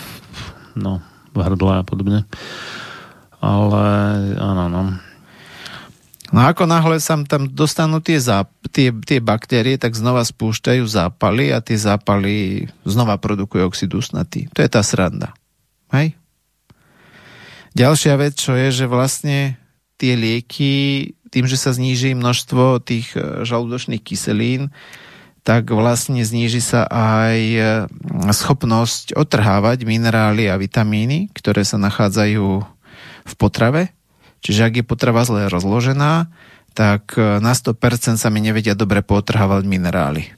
no, 0.80 1.04
v 1.36 1.40
hrdle 1.44 1.82
a 1.82 1.84
podobne. 1.84 2.24
Ale 3.44 3.86
áno, 4.40 4.72
no. 4.72 4.82
No 6.34 6.42
ako 6.50 6.66
náhle 6.66 6.98
sa 6.98 7.14
tam 7.30 7.46
dostanú 7.46 8.02
tie, 8.02 8.18
záp- 8.18 8.50
tie, 8.74 8.90
tie 8.90 9.22
baktérie, 9.22 9.78
tak 9.78 9.94
znova 9.94 10.26
spúšťajú 10.26 10.82
zápaly 10.82 11.54
a 11.54 11.62
tie 11.62 11.78
zápaly 11.78 12.66
znova 12.90 13.22
produkujú 13.22 13.62
oxid 13.70 13.94
usnatý. 13.94 14.50
To 14.58 14.66
je 14.66 14.70
tá 14.74 14.82
sranda. 14.82 15.38
Hej? 15.94 16.18
Ďalšia 17.78 18.18
vec, 18.18 18.34
čo 18.34 18.58
je, 18.58 18.74
že 18.74 18.90
vlastne 18.90 19.62
tie 20.02 20.18
lieky, 20.18 21.14
tým, 21.30 21.46
že 21.46 21.54
sa 21.54 21.70
zníži 21.70 22.18
množstvo 22.18 22.82
tých 22.82 23.14
e, 23.14 23.46
žalúdočných 23.46 24.02
kyselín, 24.02 24.74
tak 25.46 25.70
vlastne 25.70 26.26
zníži 26.26 26.66
sa 26.66 26.90
aj 26.90 27.38
e, 27.38 27.62
schopnosť 28.34 29.14
otrhávať 29.14 29.86
minerály 29.86 30.50
a 30.50 30.58
vitamíny, 30.58 31.30
ktoré 31.30 31.62
sa 31.62 31.78
nachádzajú 31.78 32.46
v 33.24 33.34
potrave 33.38 33.94
Čiže 34.44 34.62
ak 34.68 34.74
je 34.80 34.86
potrava 34.86 35.24
zle 35.24 35.48
rozložená, 35.48 36.28
tak 36.76 37.16
e, 37.16 37.40
na 37.40 37.56
100% 37.56 38.20
sa 38.20 38.28
mi 38.28 38.44
nevedia 38.44 38.76
dobre 38.76 39.00
potrhávať 39.00 39.64
minerály. 39.64 40.36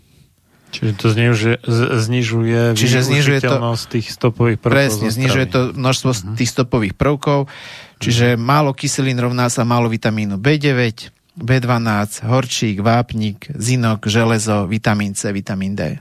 Čiže 0.75 0.91
to 0.99 1.07
znižuje, 1.07 1.55
znižuje 2.03 2.61
Čiže 2.75 2.99
znižuje 3.01 3.39
to, 3.39 3.57
tých 3.87 4.11
stopových 4.11 4.59
prvkov. 4.59 4.75
Presne, 4.75 5.07
znižuje 5.07 5.45
to 5.47 5.59
množstvo 5.71 6.09
uh-huh. 6.11 6.35
tých 6.35 6.51
stopových 6.51 6.95
prvkov. 6.99 7.47
Čiže 8.03 8.35
uh-huh. 8.35 8.43
málo 8.43 8.75
kyselín 8.75 9.15
rovná 9.15 9.47
sa 9.47 9.63
málo 9.63 9.87
vitamínu 9.87 10.35
B9, 10.35 11.15
B12, 11.35 12.27
horčík, 12.27 12.83
vápnik, 12.83 13.47
zinok, 13.55 14.07
železo, 14.11 14.67
vitamín 14.67 15.15
C, 15.15 15.31
vitamín 15.31 15.79
D. 15.79 15.99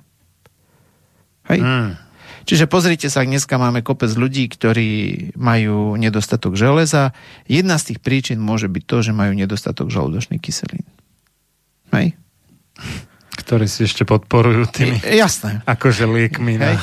Hej? 1.47 1.61
Hmm. 1.63 2.04
Čiže 2.45 2.69
pozrite 2.69 3.09
sa, 3.09 3.25
dneska 3.25 3.57
máme 3.57 3.81
kopec 3.81 4.13
ľudí, 4.13 4.49
ktorí 4.53 4.91
majú 5.35 5.97
nedostatok 5.97 6.55
železa. 6.55 7.17
Jedna 7.49 7.81
z 7.81 7.93
tých 7.93 7.99
príčin 8.05 8.37
môže 8.37 8.69
byť 8.69 8.85
to, 8.85 8.97
že 9.01 9.13
majú 9.17 9.33
nedostatok 9.33 9.89
žalúdočných 9.89 10.41
kyselín. 10.45 10.85
Hej? 11.97 12.13
Ktorí 13.35 13.67
si 13.69 13.85
ešte 13.85 14.07
podporujú 14.09 14.71
tými 14.71 14.97
Jasné. 15.05 15.61
akože 15.69 16.07
liekmi. 16.07 16.55
Hej. 16.57 16.77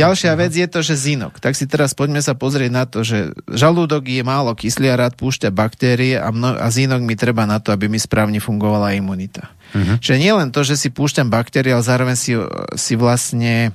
Ďalšia 0.00 0.32
vec 0.38 0.52
je 0.54 0.68
to, 0.70 0.80
že 0.80 0.96
zinok. 0.96 1.42
Tak 1.42 1.58
si 1.58 1.66
teraz 1.66 1.92
poďme 1.92 2.22
sa 2.24 2.38
pozrieť 2.38 2.70
na 2.70 2.84
to, 2.86 3.02
že 3.04 3.36
žalúdok 3.50 4.06
je 4.06 4.22
málo 4.24 4.54
kyslý 4.54 4.92
a 4.92 4.96
rád 4.96 5.18
púšťa 5.18 5.50
baktérie 5.52 6.16
a, 6.16 6.30
mno, 6.30 6.56
a 6.56 6.66
zinok 6.72 7.02
mi 7.04 7.18
treba 7.18 7.44
na 7.44 7.58
to, 7.58 7.74
aby 7.74 7.90
mi 7.90 7.98
správne 7.98 8.38
fungovala 8.38 8.96
imunita. 8.96 9.50
Uh-huh. 9.76 9.98
Čiže 9.98 10.16
nie 10.22 10.32
len 10.32 10.48
to, 10.54 10.64
že 10.64 10.78
si 10.78 10.88
púšťam 10.88 11.28
baktérie, 11.28 11.74
ale 11.74 11.84
zároveň 11.84 12.16
si, 12.16 12.32
si 12.78 12.94
vlastne 12.94 13.74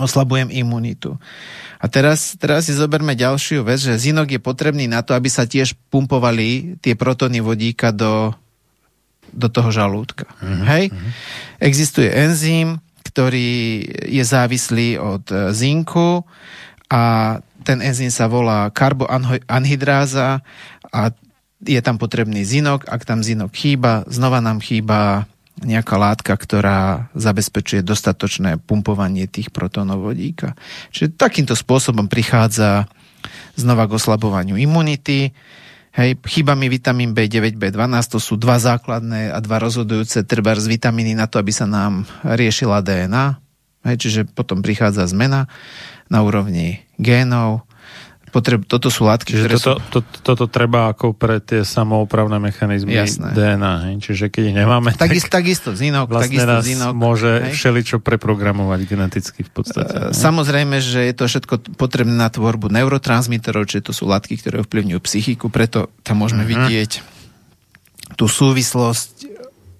oslabujem 0.00 0.48
imunitu. 0.48 1.20
A 1.80 1.88
teraz, 1.88 2.36
teraz 2.36 2.68
si 2.68 2.76
zoberme 2.76 3.16
ďalšiu 3.16 3.64
vec, 3.64 3.80
že 3.80 3.96
zinok 3.96 4.36
je 4.36 4.40
potrebný 4.40 4.88
na 4.88 5.00
to, 5.00 5.16
aby 5.16 5.28
sa 5.32 5.48
tiež 5.48 5.76
pumpovali 5.88 6.80
tie 6.80 6.96
protóny 6.96 7.40
vodíka 7.40 7.92
do, 7.92 8.36
do 9.32 9.48
toho 9.48 9.72
žalúdka. 9.72 10.28
Uh-huh, 10.40 10.64
Hej? 10.68 10.92
Uh-huh. 10.92 11.10
Existuje 11.60 12.08
enzym, 12.12 12.80
ktorý 13.06 13.84
je 14.06 14.24
závislý 14.24 15.00
od 15.00 15.24
e, 15.32 15.50
zinku 15.56 16.22
a 16.92 17.36
ten 17.64 17.82
enzym 17.84 18.08
sa 18.08 18.30
volá 18.30 18.70
karboanhydráza 18.72 20.40
a 20.90 21.00
je 21.60 21.80
tam 21.84 22.00
potrebný 22.00 22.44
zinok. 22.44 22.88
Ak 22.88 23.04
tam 23.04 23.20
zinok 23.20 23.52
chýba, 23.52 24.04
znova 24.08 24.40
nám 24.40 24.64
chýba 24.64 25.28
nejaká 25.60 25.96
látka, 26.00 26.32
ktorá 26.32 27.12
zabezpečuje 27.12 27.84
dostatočné 27.84 28.60
pumpovanie 28.60 29.28
tých 29.28 29.52
protónov 29.52 30.02
vodíka. 30.04 30.56
Čiže 30.92 31.16
takýmto 31.16 31.52
spôsobom 31.52 32.08
prichádza 32.08 32.88
znova 33.56 33.84
k 33.84 33.96
oslabovaniu 34.00 34.56
imunity. 34.56 35.36
Hej, 35.90 36.22
chýba 36.30 36.54
mi 36.54 36.70
vitamín 36.70 37.12
B9, 37.12 37.58
B12, 37.58 38.14
to 38.14 38.18
sú 38.22 38.38
dva 38.38 38.62
základné 38.62 39.34
a 39.34 39.38
dva 39.42 39.58
rozhodujúce 39.58 40.22
treba 40.22 40.54
z 40.54 40.70
vitamíny 40.70 41.18
na 41.18 41.26
to, 41.26 41.42
aby 41.42 41.50
sa 41.50 41.66
nám 41.66 42.06
riešila 42.22 42.78
DNA. 42.80 43.42
Hej, 43.90 43.96
čiže 43.98 44.20
potom 44.30 44.62
prichádza 44.62 45.08
zmena 45.10 45.50
na 46.06 46.22
úrovni 46.22 46.84
génov, 47.00 47.66
potreb, 48.30 48.62
toto 48.64 48.88
sú 48.88 49.06
látky, 49.06 49.36
Čiže 49.36 49.42
ktoré 49.46 49.54
toto, 49.58 49.72
sú... 49.74 49.90
To, 49.90 49.98
toto 50.22 50.44
treba 50.46 50.90
ako 50.94 51.12
pre 51.12 51.42
tie 51.42 51.66
samoopravné 51.66 52.38
mechanizmy 52.38 52.94
Jasné. 52.94 53.34
DNA. 53.34 53.74
Hej? 53.86 53.94
Čiže 54.00 54.24
keď 54.30 54.42
ich 54.50 54.56
nemáme, 54.56 54.94
takisto, 54.94 55.28
tak 55.28 55.42
takisto 55.42 55.70
zinok, 55.74 56.06
vlastne 56.08 56.38
takisto 56.38 56.50
nás 56.50 56.62
zinok, 56.64 56.92
môže 56.94 57.30
hej? 57.30 57.52
všeličo 57.54 57.96
preprogramovať 58.00 58.80
geneticky 58.86 59.40
v 59.44 59.50
podstate. 59.50 59.94
Uh, 59.94 60.16
samozrejme, 60.16 60.80
že 60.80 61.06
je 61.10 61.14
to 61.14 61.24
všetko 61.28 61.76
potrebné 61.76 62.14
na 62.14 62.30
tvorbu 62.30 62.70
neurotransmiterov, 62.70 63.68
čiže 63.68 63.90
to 63.90 63.92
sú 63.92 64.08
látky, 64.08 64.38
ktoré 64.40 64.62
ovplyvňujú 64.64 65.00
psychiku, 65.04 65.52
preto 65.52 65.92
tam 66.02 66.22
môžeme 66.24 66.46
uh-huh. 66.46 66.66
vidieť 66.66 67.20
tú 68.18 68.26
súvislosť 68.26 69.29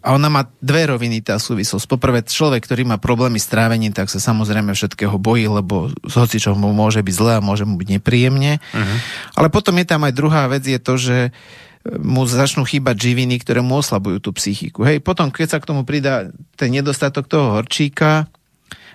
a 0.01 0.17
ona 0.17 0.33
má 0.33 0.49
dve 0.65 0.89
roviny, 0.89 1.21
tá 1.21 1.37
súvislosť. 1.37 1.85
Poprvé, 1.85 2.25
človek, 2.25 2.65
ktorý 2.65 2.89
má 2.89 2.97
problémy 2.97 3.37
s 3.37 3.53
trávením, 3.53 3.93
tak 3.93 4.09
sa 4.09 4.17
samozrejme 4.17 4.73
všetkého 4.73 5.21
bojí, 5.21 5.45
lebo 5.45 5.93
z 6.09 6.15
hocičoho 6.17 6.57
mu 6.57 6.73
môže 6.73 7.05
byť 7.05 7.15
zle 7.15 7.33
a 7.37 7.45
môže 7.45 7.69
mu 7.69 7.77
byť 7.77 8.01
nepríjemne. 8.01 8.65
Uh-huh. 8.65 8.97
Ale 9.37 9.53
potom 9.53 9.77
je 9.77 9.85
tam 9.85 10.09
aj 10.09 10.17
druhá 10.17 10.49
vec, 10.49 10.65
je 10.65 10.81
to, 10.81 10.95
že 10.97 11.17
mu 11.85 12.29
začnú 12.29 12.65
chýbať 12.69 12.97
živiny, 13.13 13.41
ktoré 13.41 13.65
mu 13.65 13.81
oslabujú 13.81 14.21
tú 14.21 14.31
psychiku. 14.37 14.85
Hej, 14.85 15.01
potom, 15.01 15.33
keď 15.33 15.47
sa 15.57 15.59
k 15.61 15.69
tomu 15.69 15.85
pridá 15.85 16.29
ten 16.57 16.73
nedostatok 16.73 17.25
toho 17.29 17.57
horčíka 17.57 18.29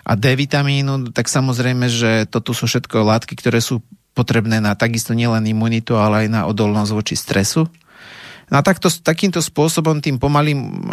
a 0.05 0.11
D 0.13 0.25
vitamínu, 0.37 1.09
tak 1.09 1.25
samozrejme, 1.25 1.89
že 1.89 2.29
toto 2.29 2.53
sú 2.53 2.69
všetko 2.69 3.05
látky, 3.05 3.33
ktoré 3.37 3.57
sú 3.57 3.81
potrebné 4.13 4.61
na 4.61 4.77
takisto 4.77 5.17
nielen 5.17 5.49
imunitu, 5.49 5.97
ale 5.97 6.25
aj 6.25 6.27
na 6.29 6.41
odolnosť 6.45 6.91
voči 6.93 7.17
stresu. 7.17 7.65
No 8.53 8.61
a 8.61 8.61
takto, 8.61 8.93
takýmto 8.93 9.41
spôsobom, 9.41 10.05
tým 10.05 10.21
pomalým, 10.21 10.85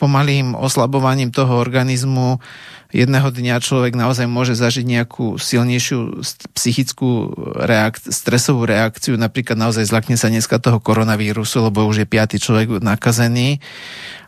pomalým 0.00 0.56
oslabovaním 0.56 1.28
toho 1.28 1.60
organizmu 1.60 2.40
jedného 2.88 3.28
dňa 3.28 3.60
človek 3.60 3.92
naozaj 3.92 4.24
môže 4.24 4.56
zažiť 4.56 4.86
nejakú 4.86 5.36
silnejšiu 5.36 6.24
psychickú 6.56 7.36
reak- 7.60 8.00
stresovú 8.00 8.64
reakciu, 8.64 9.20
napríklad 9.20 9.60
naozaj 9.60 9.84
zlakne 9.84 10.16
sa 10.16 10.32
dneska 10.32 10.56
toho 10.56 10.80
koronavírusu, 10.80 11.68
lebo 11.68 11.84
už 11.84 12.06
je 12.06 12.08
piatý 12.08 12.40
človek 12.40 12.80
nakazený 12.80 13.60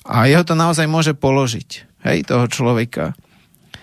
a 0.04 0.28
jeho 0.28 0.44
to 0.44 0.52
naozaj 0.52 0.84
môže 0.84 1.16
položiť, 1.16 1.70
hej, 2.04 2.18
toho 2.28 2.44
človeka. 2.52 3.16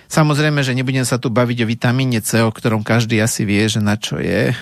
Samozrejme, 0.06 0.62
že 0.62 0.78
nebudem 0.78 1.06
sa 1.08 1.18
tu 1.18 1.34
baviť 1.34 1.66
o 1.66 1.70
vitamíne 1.70 2.22
C, 2.22 2.46
o 2.46 2.54
ktorom 2.54 2.86
každý 2.86 3.18
asi 3.18 3.42
vie, 3.42 3.66
že 3.66 3.82
na 3.82 3.98
čo 3.98 4.22
je. 4.22 4.54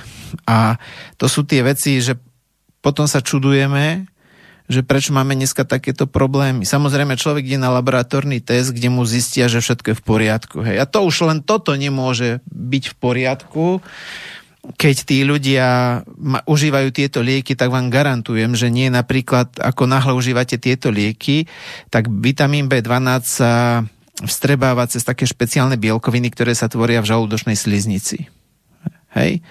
A 0.48 0.80
to 1.20 1.28
sú 1.28 1.44
tie 1.44 1.60
veci, 1.60 2.00
že 2.00 2.16
potom 2.80 3.08
sa 3.08 3.20
čudujeme, 3.20 4.08
že 4.74 4.82
prečo 4.82 5.14
máme 5.14 5.38
dneska 5.38 5.62
takéto 5.62 6.10
problémy. 6.10 6.66
Samozrejme, 6.66 7.14
človek 7.14 7.46
ide 7.46 7.62
na 7.62 7.70
laboratórny 7.70 8.42
test, 8.42 8.74
kde 8.74 8.90
mu 8.90 9.06
zistia, 9.06 9.46
že 9.46 9.62
všetko 9.62 9.94
je 9.94 10.00
v 10.02 10.04
poriadku. 10.04 10.58
Hej. 10.66 10.82
A 10.82 10.86
to 10.90 11.06
už 11.06 11.30
len 11.30 11.40
toto 11.46 11.78
nemôže 11.78 12.42
byť 12.50 12.84
v 12.90 12.96
poriadku. 12.98 13.66
Keď 14.64 14.96
tí 15.06 15.22
ľudia 15.28 16.02
užívajú 16.50 16.90
tieto 16.90 17.22
lieky, 17.22 17.54
tak 17.54 17.70
vám 17.70 17.94
garantujem, 17.94 18.58
že 18.58 18.74
nie 18.74 18.90
napríklad, 18.90 19.60
ako 19.60 19.86
náhle 19.86 20.16
užívate 20.18 20.58
tieto 20.58 20.90
lieky, 20.90 21.46
tak 21.94 22.10
vitamín 22.10 22.72
B12 22.72 23.22
sa 23.28 23.84
vstrebáva 24.24 24.88
cez 24.88 25.04
také 25.04 25.28
špeciálne 25.28 25.76
bielkoviny, 25.76 26.32
ktoré 26.32 26.56
sa 26.56 26.72
tvoria 26.72 27.04
v 27.04 27.10
žalúdočnej 27.12 27.60
sliznici. 27.60 28.32
Hej? 29.14 29.44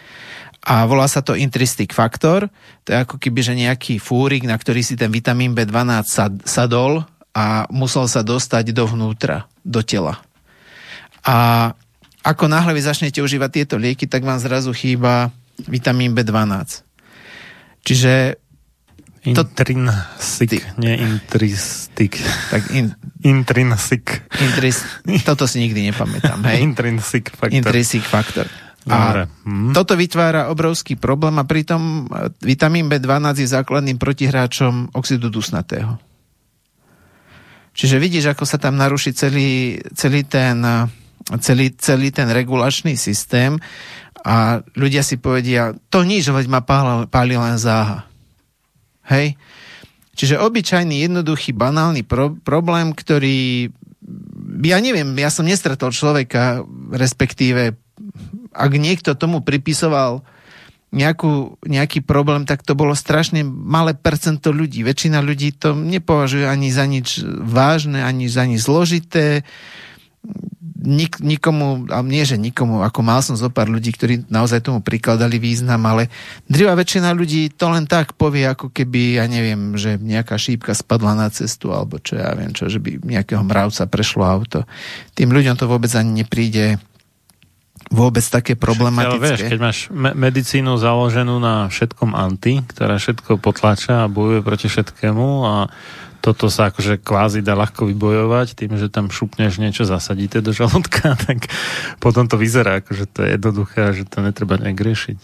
A 0.62 0.86
volá 0.86 1.10
sa 1.10 1.26
to 1.26 1.34
intristic 1.34 1.90
faktor. 1.90 2.46
To 2.86 2.88
je 2.94 2.98
ako 3.02 3.18
keby, 3.18 3.40
že 3.42 3.58
nejaký 3.58 3.98
fúrik, 3.98 4.46
na 4.46 4.54
ktorý 4.54 4.86
si 4.86 4.94
ten 4.94 5.10
vitamín 5.10 5.58
B12 5.58 6.06
sadol 6.46 7.02
a 7.34 7.66
musel 7.74 8.06
sa 8.06 8.22
dostať 8.22 8.70
dovnútra, 8.70 9.50
do 9.66 9.82
tela. 9.82 10.22
A 11.26 11.70
ako 12.22 12.46
náhle 12.46 12.78
vy 12.78 12.82
začnete 12.86 13.18
užívať 13.18 13.50
tieto 13.50 13.74
lieky, 13.74 14.06
tak 14.06 14.22
vám 14.22 14.38
zrazu 14.38 14.70
chýba 14.70 15.34
vitamín 15.66 16.14
B12. 16.14 16.86
Čiže 17.82 18.38
Intrinsic, 19.22 20.66
nie 20.82 20.98
intristic. 20.98 22.18
Tak 22.50 22.74
in... 22.74 22.90
Intrinsic. 23.22 24.26
Intris... 24.42 24.82
Toto 25.22 25.46
si 25.46 25.62
nikdy 25.62 25.94
nepamätám, 25.94 26.42
hej? 26.50 26.58
Intrinsic 26.66 27.30
faktor. 27.30 27.54
Intrinsic 27.54 28.02
faktor. 28.02 28.50
A 28.90 29.30
hm. 29.46 29.70
toto 29.70 29.94
vytvára 29.94 30.50
obrovský 30.50 30.98
problém 30.98 31.38
a 31.38 31.46
pritom 31.46 32.10
e, 32.10 32.34
vitamín 32.42 32.90
B12 32.90 33.46
je 33.46 33.54
základným 33.54 33.94
protihráčom 33.94 34.90
oxidu 34.98 35.30
dusnatého. 35.30 36.02
Čiže 37.72 37.96
vidíš, 38.02 38.34
ako 38.34 38.44
sa 38.44 38.58
tam 38.58 38.74
naruší 38.74 39.14
celý, 39.14 39.78
celý, 39.94 40.26
ten, 40.26 40.58
e, 40.66 40.90
celý, 41.38 41.78
celý 41.78 42.10
ten 42.10 42.26
regulačný 42.26 42.98
systém 42.98 43.54
a 44.26 44.58
ľudia 44.74 45.06
si 45.06 45.14
povedia, 45.22 45.78
to 45.86 46.02
nič, 46.02 46.26
veď 46.34 46.46
ma 46.50 46.66
páli, 46.66 47.06
páli 47.06 47.38
len 47.38 47.62
záha. 47.62 48.02
Hej? 49.06 49.38
Čiže 50.18 50.42
obyčajný, 50.42 51.06
jednoduchý, 51.06 51.54
banálny 51.54 52.02
pro, 52.02 52.34
problém, 52.34 52.90
ktorý 52.90 53.70
ja 54.62 54.78
neviem, 54.78 55.14
ja 55.18 55.30
som 55.30 55.46
nestretol 55.46 55.94
človeka, 55.94 56.62
respektíve 56.90 57.81
ak 58.52 58.72
niekto 58.76 59.16
tomu 59.16 59.40
pripisoval 59.40 60.24
nejakú, 60.92 61.56
nejaký 61.64 62.04
problém, 62.04 62.44
tak 62.44 62.60
to 62.62 62.76
bolo 62.76 62.92
strašne 62.92 63.40
malé 63.48 63.96
percento 63.96 64.52
ľudí. 64.52 64.84
Väčšina 64.84 65.24
ľudí 65.24 65.56
to 65.56 65.72
nepovažuje 65.72 66.44
ani 66.44 66.68
za 66.68 66.84
nič 66.84 67.24
vážne, 67.24 68.04
ani 68.04 68.28
za 68.28 68.44
nič 68.44 68.60
zložité. 68.68 69.40
Nik, 70.82 71.22
nikomu, 71.22 71.86
a 71.94 72.02
nie 72.04 72.26
že 72.26 72.36
nikomu, 72.36 72.82
ako 72.82 73.00
mal 73.06 73.22
som 73.24 73.38
zo 73.38 73.48
pár 73.48 73.70
ľudí, 73.70 73.94
ktorí 73.94 74.26
naozaj 74.28 74.66
tomu 74.66 74.82
prikladali 74.82 75.38
význam, 75.38 75.78
ale 75.86 76.10
drvá 76.50 76.74
väčšina 76.74 77.14
ľudí 77.14 77.54
to 77.54 77.70
len 77.70 77.86
tak 77.86 78.18
povie, 78.18 78.50
ako 78.50 78.74
keby, 78.74 79.22
ja 79.22 79.30
neviem, 79.30 79.78
že 79.78 79.96
nejaká 79.96 80.34
šípka 80.34 80.74
spadla 80.74 81.14
na 81.14 81.30
cestu, 81.30 81.70
alebo 81.70 82.02
čo 82.02 82.18
ja 82.18 82.34
viem 82.34 82.50
čo, 82.50 82.66
že 82.66 82.82
by 82.82 82.98
nejakého 82.98 83.42
mravca 83.46 83.86
prešlo 83.86 84.26
auto. 84.26 84.66
Tým 85.14 85.30
ľuďom 85.30 85.54
to 85.54 85.70
vôbec 85.70 85.90
ani 85.94 86.26
nepríde 86.26 86.82
vôbec 87.92 88.24
také 88.24 88.56
problematické. 88.56 89.12
Ale 89.12 89.20
vieš, 89.20 89.40
keď 89.52 89.58
máš 89.60 89.78
me- 89.92 90.16
medicínu 90.16 90.80
založenú 90.80 91.36
na 91.36 91.68
všetkom 91.68 92.16
anti, 92.16 92.64
ktorá 92.64 92.96
všetko 92.96 93.36
potlača 93.36 94.08
a 94.08 94.10
bojuje 94.10 94.40
proti 94.40 94.66
všetkému 94.72 95.28
a 95.44 95.68
toto 96.22 96.46
sa 96.46 96.70
akože 96.70 97.02
kvázi 97.02 97.42
dá 97.42 97.58
ľahko 97.58 97.90
vybojovať 97.90 98.54
tým, 98.54 98.78
že 98.78 98.86
tam 98.86 99.10
šupneš 99.10 99.58
niečo 99.58 99.82
zasadíte 99.82 100.38
do 100.38 100.54
žalúdka, 100.54 101.18
tak 101.26 101.50
potom 101.98 102.30
to 102.30 102.40
vyzerá 102.40 102.80
ako, 102.80 102.94
že 102.96 103.04
to 103.10 103.26
je 103.26 103.36
jednoduché 103.36 103.78
a 103.84 103.92
že 103.92 104.08
to 104.08 104.22
netreba 104.22 104.56
nejak 104.56 104.78
riešiť. 104.78 105.18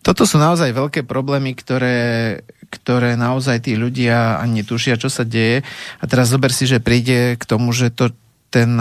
Toto 0.00 0.24
sú 0.24 0.40
naozaj 0.40 0.72
veľké 0.72 1.04
problémy, 1.04 1.52
ktoré, 1.52 2.40
ktoré 2.72 3.20
naozaj 3.20 3.68
tí 3.68 3.76
ľudia 3.76 4.40
ani 4.40 4.64
netušia, 4.64 4.96
čo 4.96 5.12
sa 5.12 5.28
deje. 5.28 5.60
A 6.00 6.04
teraz 6.08 6.32
zober 6.32 6.56
si, 6.56 6.64
že 6.64 6.80
príde 6.80 7.36
k 7.36 7.44
tomu, 7.44 7.68
že 7.76 7.92
to 7.92 8.08
ten, 8.50 8.74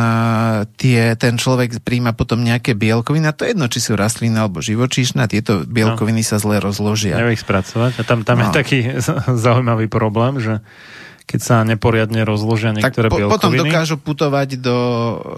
tie, 0.81 1.13
ten 1.13 1.33
človek 1.37 1.85
príjma 1.85 2.17
potom 2.17 2.41
nejaké 2.41 2.73
bielkoviny, 2.73 3.29
a 3.29 3.33
to 3.37 3.45
je 3.45 3.53
jedno, 3.53 3.69
či 3.69 3.79
sú 3.79 3.93
rastliny 3.93 4.33
alebo 4.33 4.65
živočíšne, 4.65 5.21
a 5.21 5.29
tieto 5.29 5.61
bielkoviny 5.63 6.25
no. 6.25 6.27
sa 6.27 6.41
zle 6.41 6.57
rozložia. 6.57 7.21
Nevie 7.21 7.37
ich 7.37 7.45
spracovať. 7.45 8.01
A 8.01 8.03
tam, 8.03 8.25
tam 8.25 8.41
no. 8.41 8.49
je 8.49 8.57
taký 8.57 8.79
zaujímavý 9.45 9.85
problém, 9.85 10.41
že 10.41 10.65
keď 11.29 11.39
sa 11.45 11.61
neporiadne 11.61 12.25
rozložia 12.25 12.73
niektoré 12.73 13.05
tak 13.05 13.13
po, 13.13 13.21
bielkoviny. 13.21 13.37
potom 13.37 13.53
dokážu 13.53 13.95
putovať 14.01 14.57
do, 14.57 14.79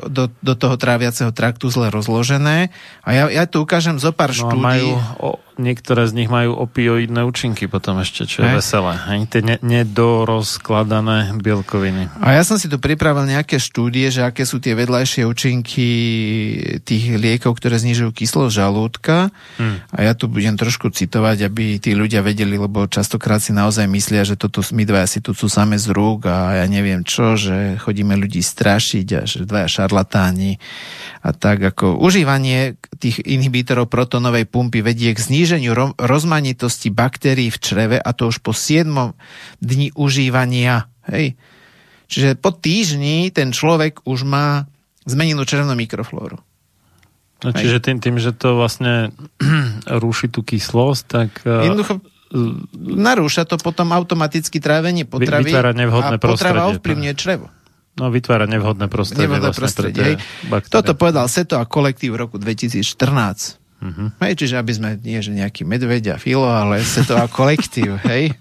do, 0.07 0.31
do 0.39 0.53
toho 0.55 0.79
tráviaceho 0.79 1.35
traktu 1.35 1.67
zle 1.67 1.91
rozložené. 1.91 2.71
A 3.03 3.09
ja, 3.11 3.27
ja 3.27 3.43
tu 3.43 3.59
ukážem 3.59 3.99
zo 3.99 4.15
pár 4.15 4.31
no 4.31 4.39
štúdí. 4.39 4.63
Majú 4.63 4.89
o, 5.19 5.29
niektoré 5.61 6.09
z 6.09 6.17
nich 6.17 6.29
majú 6.33 6.57
opioidné 6.57 7.21
účinky 7.21 7.69
potom 7.69 8.01
ešte, 8.01 8.25
čo 8.25 8.41
je 8.41 8.49
Hej. 8.49 8.57
veselé. 8.57 8.93
Hej? 8.97 9.19
Tie 9.29 9.41
ne, 9.45 9.55
nedorozkladané 9.61 11.31
bielkoviny. 11.37 12.09
A 12.17 12.33
ja 12.35 12.43
som 12.43 12.57
si 12.57 12.65
tu 12.65 12.81
pripravil 12.81 13.29
nejaké 13.29 13.61
štúdie, 13.61 14.09
že 14.09 14.25
aké 14.25 14.43
sú 14.43 14.57
tie 14.57 14.73
vedľajšie 14.73 15.23
účinky 15.29 15.89
tých 16.81 17.03
liekov, 17.15 17.61
ktoré 17.61 17.77
znižujú 17.77 18.09
kyslosť 18.11 18.53
žalúdka. 18.57 19.29
Hmm. 19.61 19.79
A 19.93 20.09
ja 20.09 20.17
tu 20.17 20.25
budem 20.25 20.57
trošku 20.57 20.89
citovať, 20.89 21.45
aby 21.45 21.77
tí 21.77 21.93
ľudia 21.93 22.25
vedeli, 22.25 22.57
lebo 22.57 22.89
častokrát 22.89 23.39
si 23.39 23.53
naozaj 23.53 23.85
myslia, 23.85 24.25
že 24.25 24.35
toto 24.35 24.65
my 24.73 24.83
dvaja 24.83 25.07
si 25.07 25.19
tu 25.21 25.37
sú 25.37 25.45
same 25.45 25.77
z 25.77 25.93
rúk 25.93 26.25
a 26.25 26.63
ja 26.63 26.65
neviem 26.65 27.05
čo, 27.05 27.37
že 27.37 27.77
chodíme 27.77 28.17
ľudí 28.17 28.41
strašiť 28.41 29.07
a 29.13 29.21
že 29.29 29.45
dvaja 29.45 29.69
šarlatáni 29.69 30.57
a 31.21 31.29
tak 31.37 31.61
ako 31.61 32.01
užívanie 32.01 32.81
tých 32.97 33.21
inhibítorov 33.21 33.93
protonovej 33.93 34.49
pumpy 34.49 34.81
vedie 34.81 35.13
k 35.13 35.21
zníženiu 35.21 35.77
ro- 35.77 35.93
rozmanitosti 36.01 36.89
baktérií 36.89 37.53
v 37.53 37.61
čreve 37.61 37.97
a 38.01 38.09
to 38.17 38.33
už 38.33 38.41
po 38.41 38.57
7 38.57 39.13
dni 39.61 39.93
užívania. 39.93 40.89
Hej. 41.05 41.37
Čiže 42.09 42.41
po 42.41 42.49
týždni 42.49 43.29
ten 43.29 43.53
človek 43.53 44.01
už 44.03 44.25
má 44.25 44.65
zmenenú 45.05 45.45
červenú 45.45 45.77
mikroflóru. 45.77 46.41
No, 47.41 47.49
čiže 47.57 47.81
tým, 47.81 47.97
tým, 47.97 48.21
že 48.21 48.33
to 48.37 48.57
vlastne 48.57 49.13
rúši 50.03 50.29
tú 50.29 50.41
kyslosť, 50.45 51.03
tak... 51.05 51.29
E, 51.45 51.69
Jednoducho 51.69 52.01
narúša 52.79 53.43
to 53.43 53.59
potom 53.59 53.91
automaticky 53.91 54.63
trávenie 54.63 55.03
potravy 55.03 55.51
Vytvára 55.51 55.75
nevhodné 55.75 56.15
a 56.15 56.21
potrava 56.21 56.71
ovplyvňuje 56.71 57.13
črevo. 57.19 57.51
No, 57.99 58.07
vytvára 58.07 58.47
nevhodné 58.47 58.87
prostredie. 58.87 59.27
Nevhodné 59.27 59.51
vlastne 59.51 59.61
prostredie. 59.61 60.15
Toto 60.71 60.95
povedal 60.95 61.27
Seto 61.27 61.59
a 61.59 61.67
kolektív 61.67 62.15
v 62.15 62.27
roku 62.27 62.35
2014. 62.39 62.83
Uh-huh. 62.87 63.81
Mhm. 63.81 64.05
Hej, 64.21 64.33
čiže 64.45 64.55
aby 64.61 64.71
sme, 64.71 64.89
nie 65.01 65.19
že 65.19 65.33
nejaký 65.33 65.65
medveď 65.65 66.15
a 66.15 66.17
filo, 66.21 66.47
ale 66.47 66.85
Seto 66.85 67.17
a 67.17 67.25
kolektív, 67.27 67.99
hej. 68.11 68.31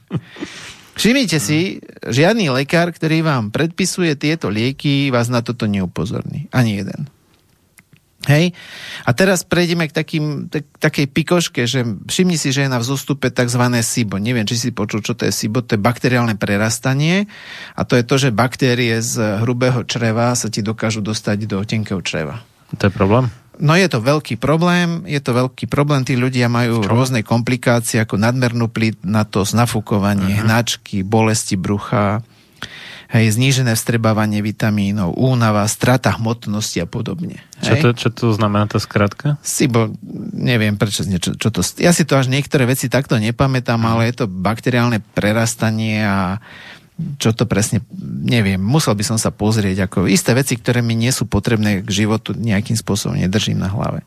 Všimnite 1.00 1.40
si, 1.40 1.80
žiadny 2.04 2.52
lekár, 2.52 2.92
ktorý 2.92 3.24
vám 3.24 3.48
predpisuje 3.48 4.12
tieto 4.20 4.52
lieky, 4.52 5.08
vás 5.08 5.32
na 5.32 5.40
toto 5.40 5.64
neupozorní. 5.64 6.52
Ani 6.52 6.84
jeden. 6.84 7.08
Hej? 8.28 8.52
A 9.08 9.16
teraz 9.16 9.48
prejdeme 9.48 9.88
k 9.88 9.96
takým, 9.96 10.52
tak, 10.52 10.68
takej 10.76 11.06
pikoške, 11.08 11.64
že 11.64 11.88
všimni 12.04 12.36
si, 12.36 12.52
že 12.52 12.68
je 12.68 12.72
na 12.72 12.76
vzostupe 12.76 13.32
tzv. 13.32 13.62
SIBO. 13.80 14.20
Neviem, 14.20 14.44
či 14.44 14.60
si 14.60 14.76
počul, 14.76 15.00
čo 15.00 15.16
to 15.16 15.24
je 15.24 15.32
SIBO. 15.32 15.64
To 15.64 15.76
je 15.76 15.80
bakteriálne 15.80 16.36
prerastanie 16.36 17.24
a 17.72 17.88
to 17.88 17.96
je 17.96 18.04
to, 18.04 18.20
že 18.20 18.36
baktérie 18.36 19.00
z 19.00 19.40
hrubého 19.40 19.88
čreva 19.88 20.36
sa 20.36 20.52
ti 20.52 20.60
dokážu 20.60 21.00
dostať 21.00 21.48
do 21.48 21.64
tenkého 21.64 22.04
čreva. 22.04 22.44
To 22.76 22.86
je 22.86 22.92
problém? 22.92 23.32
No 23.60 23.76
je 23.76 23.88
to 23.92 24.00
veľký 24.00 24.40
problém, 24.40 25.04
je 25.04 25.20
to 25.20 25.36
veľký 25.36 25.68
problém, 25.68 26.00
tí 26.00 26.16
ľudia 26.16 26.48
majú 26.48 26.80
rôzne 26.80 27.20
komplikácie 27.20 28.00
ako 28.00 28.16
nadmernú 28.16 28.72
plítnatosť, 28.72 29.52
nafúkovanie, 29.52 30.40
uh-huh. 30.40 30.48
hnačky, 30.48 31.04
bolesti 31.04 31.60
brucha, 31.60 32.24
hej, 33.10 33.26
znížené 33.34 33.74
vstrebávanie 33.74 34.38
vitamínov, 34.40 35.18
únava, 35.18 35.66
strata 35.66 36.14
hmotnosti 36.14 36.78
a 36.78 36.86
podobne. 36.86 37.42
Čo 37.58 37.74
to, 37.82 37.88
čo 37.92 38.08
to 38.14 38.26
znamená 38.30 38.70
tá 38.70 38.78
skratka? 38.78 39.36
Si, 39.42 39.66
bo 39.66 39.90
neviem 40.32 40.78
prečo, 40.78 41.02
čo, 41.02 41.34
čo 41.34 41.48
to... 41.50 41.60
Ja 41.82 41.90
si 41.90 42.06
to 42.06 42.16
až 42.16 42.30
niektoré 42.30 42.64
veci 42.70 42.86
takto 42.86 43.18
nepamätám, 43.18 43.82
ale 43.82 44.08
je 44.08 44.24
to 44.24 44.26
bakteriálne 44.30 45.02
prerastanie 45.12 46.06
a 46.06 46.38
čo 47.16 47.32
to 47.32 47.48
presne, 47.48 47.80
neviem, 48.04 48.60
musel 48.60 48.92
by 48.92 49.04
som 49.04 49.16
sa 49.16 49.32
pozrieť, 49.32 49.88
ako 49.88 50.04
isté 50.04 50.36
veci, 50.36 50.60
ktoré 50.60 50.84
mi 50.84 50.92
nie 50.92 51.08
sú 51.08 51.24
potrebné 51.24 51.80
k 51.80 51.90
životu, 52.04 52.36
nejakým 52.36 52.76
spôsobom 52.76 53.16
nedržím 53.16 53.56
na 53.56 53.72
hlave. 53.72 54.04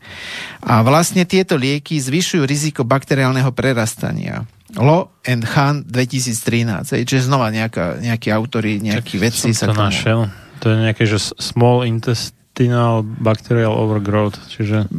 A 0.62 0.80
vlastne 0.86 1.26
tieto 1.26 1.58
lieky 1.58 1.98
zvyšujú 1.98 2.46
riziko 2.46 2.86
bakteriálneho 2.86 3.50
prerastania. 3.50 4.46
Lo 4.78 5.14
and 5.22 5.46
Han 5.54 5.86
2013, 5.86 7.06
čiže 7.06 7.30
znova 7.30 7.54
nejaká, 7.54 8.02
nejakí 8.02 8.28
autory, 8.34 8.82
nejakí 8.82 9.22
vedci 9.22 9.54
sa 9.54 9.70
to 9.70 9.76
tomu... 9.76 9.86
našiel. 9.86 10.20
To 10.62 10.66
je 10.72 10.76
nejaké, 10.80 11.04
že 11.06 11.20
small 11.38 11.86
intestinal 11.86 13.04
bacterial 13.04 13.74
overgrowth, 13.74 14.38
čiže... 14.50 14.90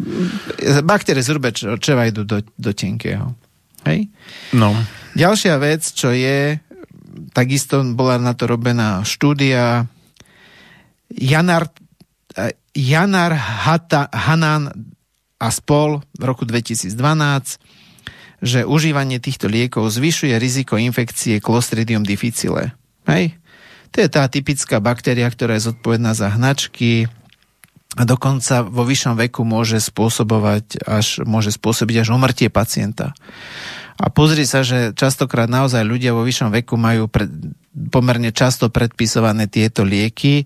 Baktérie 0.86 1.26
z 1.26 1.36
hrube 1.36 1.52
čeva 1.56 2.08
idú 2.08 2.24
do, 2.24 2.40
do 2.56 2.72
tenkého. 2.72 3.36
Hej? 3.84 4.08
No. 4.56 4.72
Ďalšia 5.16 5.56
vec, 5.60 5.84
čo 5.92 6.12
je, 6.12 6.60
takisto 7.32 7.84
bola 7.96 8.20
na 8.20 8.36
to 8.36 8.48
robená 8.48 9.04
štúdia. 9.04 9.88
Janar, 11.12 11.72
Janar 12.76 13.32
Hata, 13.36 14.12
Hanan 14.12 14.72
a 15.40 15.48
spol 15.52 16.04
v 16.16 16.24
roku 16.24 16.44
2012, 16.44 16.92
že 18.46 18.62
užívanie 18.64 19.18
týchto 19.18 19.50
liekov 19.50 19.90
zvyšuje 19.90 20.38
riziko 20.38 20.78
infekcie 20.78 21.42
Clostridium 21.42 22.06
difficile. 22.06 22.78
Hej? 23.10 23.34
To 23.98 24.06
je 24.06 24.10
tá 24.12 24.30
typická 24.30 24.78
baktéria, 24.78 25.26
ktorá 25.26 25.58
je 25.58 25.74
zodpovedná 25.74 26.14
za 26.14 26.30
hnačky 26.30 27.10
a 27.96 28.04
dokonca 28.04 28.62
vo 28.68 28.86
vyššom 28.86 29.16
veku 29.26 29.48
môže 29.48 29.80
spôsobovať 29.80 30.84
až, 30.84 31.24
môže 31.24 31.56
spôsobiť 31.56 32.06
až 32.06 32.08
umrtie 32.14 32.52
pacienta. 32.52 33.16
A 33.96 34.12
pozri 34.12 34.44
sa, 34.44 34.68
že 34.68 34.92
častokrát 34.92 35.48
naozaj 35.48 35.80
ľudia 35.88 36.12
vo 36.12 36.28
vyššom 36.28 36.52
veku 36.52 36.76
majú 36.76 37.08
pred, 37.08 37.32
pomerne 37.88 38.36
často 38.36 38.68
predpisované 38.68 39.48
tieto 39.48 39.88
lieky, 39.88 40.44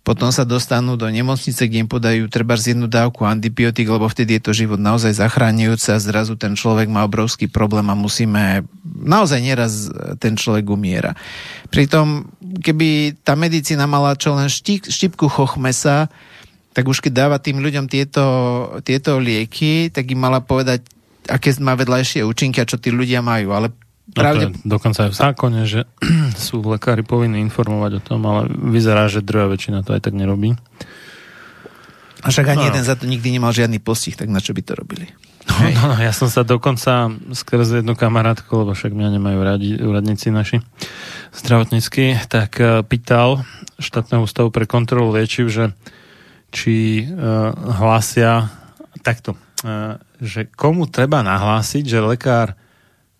potom 0.00 0.32
sa 0.32 0.48
dostanú 0.48 0.96
do 0.96 1.04
nemocnice, 1.12 1.68
kde 1.68 1.84
im 1.84 1.90
podajú 1.90 2.24
treba 2.32 2.56
z 2.56 2.72
jednu 2.72 2.88
dávku 2.88 3.28
antibiotík, 3.28 3.84
lebo 3.84 4.08
vtedy 4.08 4.40
je 4.40 4.42
to 4.48 4.52
život 4.56 4.80
naozaj 4.80 5.12
zachránujúce 5.12 5.92
a 5.92 6.00
zrazu 6.00 6.40
ten 6.40 6.56
človek 6.56 6.88
má 6.88 7.04
obrovský 7.04 7.52
problém 7.52 7.84
a 7.92 7.96
musíme, 7.96 8.64
naozaj 8.84 9.40
nieraz 9.44 9.92
ten 10.16 10.40
človek 10.40 10.64
umiera. 10.72 11.12
Pritom, 11.68 12.32
keby 12.40 13.20
tá 13.20 13.36
medicína 13.36 13.84
mala 13.84 14.16
čo 14.16 14.32
len 14.32 14.48
štík, 14.48 14.88
štipku 14.88 15.28
chochmesa, 15.28 16.08
tak 16.72 16.88
už 16.88 17.04
keď 17.04 17.12
dáva 17.12 17.36
tým 17.36 17.60
ľuďom 17.60 17.90
tieto, 17.90 18.24
tieto 18.86 19.20
lieky, 19.20 19.92
tak 19.92 20.08
im 20.08 20.22
mala 20.22 20.40
povedať, 20.40 20.86
aké 21.28 21.52
má 21.60 21.76
vedľajšie 21.76 22.24
účinky 22.24 22.62
a 22.62 22.68
čo 22.68 22.80
tí 22.80 22.88
ľudia 22.88 23.20
majú, 23.20 23.52
ale 23.52 23.68
Pravde... 24.12 24.50
No 24.50 24.54
to 24.54 24.58
je 24.58 24.68
dokonca 24.68 25.00
aj 25.06 25.10
v 25.10 25.16
zákone, 25.16 25.60
že 25.66 25.80
sú 26.50 26.62
lekári 26.64 27.02
povinní 27.02 27.40
informovať 27.42 27.98
o 27.98 28.02
tom, 28.02 28.20
ale 28.26 28.50
vyzerá, 28.50 29.06
že 29.06 29.24
druhá 29.24 29.46
väčšina 29.48 29.86
to 29.86 29.96
aj 29.96 30.02
tak 30.04 30.14
nerobí. 30.14 30.56
A 32.20 32.28
však 32.28 32.52
ani 32.52 32.64
no. 32.64 32.68
jeden 32.68 32.84
za 32.84 33.00
to 33.00 33.08
nikdy 33.08 33.32
nemal 33.32 33.48
žiadny 33.48 33.80
postih, 33.80 34.12
tak 34.12 34.28
na 34.28 34.44
čo 34.44 34.52
by 34.52 34.60
to 34.60 34.76
robili? 34.76 35.08
No, 35.48 35.56
no, 35.56 35.82
no, 35.92 35.96
ja 35.96 36.12
som 36.12 36.28
sa 36.28 36.44
dokonca 36.44 37.08
skrze 37.32 37.80
jednu 37.80 37.96
kamarátku, 37.96 38.60
lebo 38.60 38.76
však 38.76 38.92
mňa 38.92 39.08
nemajú 39.16 39.38
radi 39.40 39.70
úradníci 39.80 40.28
naši 40.28 40.60
zdravotnícky, 41.32 42.28
tak 42.28 42.60
uh, 42.60 42.84
pýtal 42.84 43.40
štátneho 43.80 44.28
ústavu 44.28 44.52
pre 44.52 44.68
kontrolu 44.68 45.16
liečiv, 45.16 45.48
že 45.48 45.72
či 46.52 47.08
uh, 47.08 47.56
hlásia 47.56 48.52
takto 49.00 49.32
že 50.20 50.48
komu 50.52 50.88
treba 50.88 51.20
nahlásiť, 51.20 51.84
že 51.84 52.00
lekár 52.04 52.56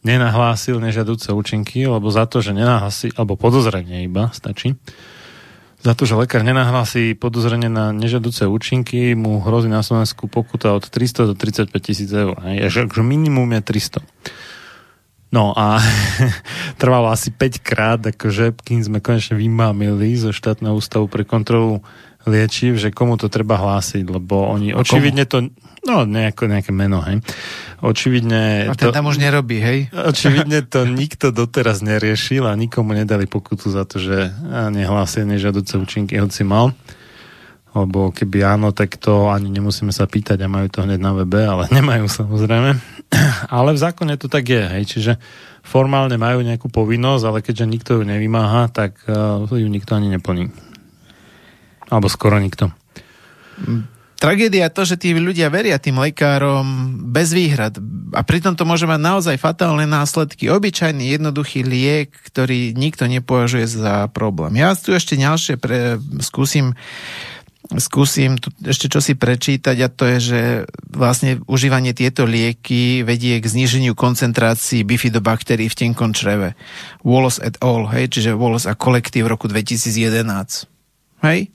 nenahlásil 0.01 0.81
nežiaduce 0.81 1.33
účinky, 1.33 1.85
lebo 1.85 2.09
za 2.09 2.25
to, 2.25 2.41
že 2.41 2.57
nenahlási, 2.57 3.13
alebo 3.17 3.37
podozrenie 3.37 4.05
iba 4.09 4.33
stačí, 4.33 4.77
za 5.81 5.97
to, 5.97 6.05
že 6.05 6.13
lekár 6.13 6.45
nenahlási 6.45 7.17
podozrenie 7.17 7.73
na 7.73 7.89
nežiaduce 7.97 8.45
účinky, 8.45 9.17
mu 9.17 9.41
hrozí 9.41 9.73
na 9.73 9.81
Slovensku 9.81 10.29
pokuta 10.29 10.77
od 10.77 10.85
300 10.85 11.33
do 11.33 11.35
35 11.37 11.73
tisíc 11.81 12.13
eur. 12.13 12.37
Že 12.69 12.93
minimum 13.01 13.49
je 13.57 13.61
300. 13.65 14.05
No 15.33 15.57
a 15.57 15.81
trvalo 16.81 17.09
asi 17.09 17.33
5 17.33 17.65
krát, 17.65 18.01
akože, 18.03 18.61
kým 18.61 18.85
sme 18.85 18.99
konečne 19.01 19.41
vymámili 19.41 20.21
zo 20.21 20.37
štátneho 20.37 20.77
ústavu 20.77 21.09
pre 21.09 21.25
kontrolu 21.25 21.81
liečiv, 22.29 22.77
že 22.77 22.93
komu 22.93 23.17
to 23.17 23.33
treba 23.33 23.57
hlásiť, 23.57 24.05
lebo 24.05 24.45
oni 24.53 24.77
a 24.77 24.81
očividne 24.81 25.25
komu? 25.25 25.31
to, 25.31 25.39
no 25.89 26.05
nejako, 26.05 26.53
nejaké 26.53 26.73
meno, 26.73 27.01
hej. 27.01 27.25
Očividne... 27.81 28.69
A 28.69 28.77
ten 28.77 28.93
to, 28.93 28.97
tam 28.97 29.09
už 29.09 29.17
nerobí, 29.17 29.57
hej? 29.57 29.89
Očividne 29.89 30.61
to 30.69 30.85
nikto 30.85 31.33
doteraz 31.33 31.81
neriešil 31.81 32.45
a 32.45 32.53
nikomu 32.53 32.93
nedali 32.93 33.25
pokutu 33.25 33.73
za 33.73 33.89
to, 33.89 33.97
že 33.97 34.29
nehlásia 34.69 35.25
nežiaduce 35.25 35.81
účinky, 35.81 36.21
hoci 36.21 36.45
mal. 36.45 36.77
Lebo 37.71 38.11
keby 38.11 38.43
áno, 38.43 38.75
tak 38.75 38.99
to 38.99 39.31
ani 39.31 39.47
nemusíme 39.47 39.95
sa 39.95 40.11
pýtať 40.11 40.43
a 40.43 40.51
majú 40.51 40.67
to 40.67 40.83
hneď 40.83 41.01
na 41.01 41.15
webe, 41.15 41.41
ale 41.41 41.71
nemajú 41.79 42.11
samozrejme. 42.11 42.77
Ale 43.49 43.71
v 43.75 43.79
zákone 43.79 44.15
to 44.21 44.29
tak 44.29 44.45
je, 44.45 44.61
hej. 44.61 44.85
Čiže 44.85 45.13
formálne 45.65 46.21
majú 46.21 46.45
nejakú 46.45 46.69
povinnosť, 46.69 47.25
ale 47.25 47.39
keďže 47.41 47.71
nikto 47.71 47.91
ju 47.97 48.03
nevymáha, 48.05 48.69
tak 48.69 48.99
uh, 49.09 49.47
ju 49.49 49.69
nikto 49.71 49.97
ani 49.97 50.13
neplní. 50.13 50.70
Alebo 51.91 52.07
skoro 52.07 52.39
nikto. 52.39 52.71
Tragédia 54.21 54.69
je 54.69 54.77
to, 54.77 54.83
že 54.85 54.97
tí 55.01 55.17
ľudia 55.17 55.49
veria 55.49 55.81
tým 55.81 55.97
lekárom 55.97 56.93
bez 57.09 57.33
výhrad 57.33 57.81
a 58.13 58.21
pritom 58.21 58.53
to 58.53 58.69
môže 58.69 58.85
mať 58.85 59.01
naozaj 59.01 59.37
fatálne 59.41 59.89
následky. 59.89 60.53
Obyčajný 60.53 61.17
jednoduchý 61.17 61.65
liek, 61.65 62.13
ktorý 62.29 62.77
nikto 62.77 63.09
nepovažuje 63.09 63.65
za 63.65 64.13
problém. 64.13 64.61
Ja 64.61 64.77
tu 64.77 64.93
ešte 64.93 65.17
ďalšie 65.17 65.57
pre, 65.57 65.97
skúsim 66.21 66.77
skúsim 67.79 68.35
tu 68.35 68.51
ešte 68.67 68.91
čo 68.91 68.99
si 68.99 69.15
prečítať 69.15 69.77
a 69.79 69.89
to 69.89 70.03
je, 70.03 70.19
že 70.19 70.41
vlastne 70.91 71.39
užívanie 71.47 71.95
tieto 71.95 72.27
lieky 72.27 73.07
vedie 73.07 73.39
k 73.39 73.47
zníženiu 73.47 73.95
koncentrácií 73.95 74.83
bifidobaktérií 74.83 75.71
v 75.71 75.79
tenkom 75.87 76.11
čreve. 76.11 76.59
Wallace 77.07 77.39
et 77.47 77.57
al., 77.63 77.87
hej, 77.95 78.11
čiže 78.11 78.35
Wallace 78.35 78.67
a 78.67 78.75
kolektív 78.75 79.31
v 79.31 79.33
roku 79.39 79.47
2011. 79.47 80.67
Hej? 81.23 81.55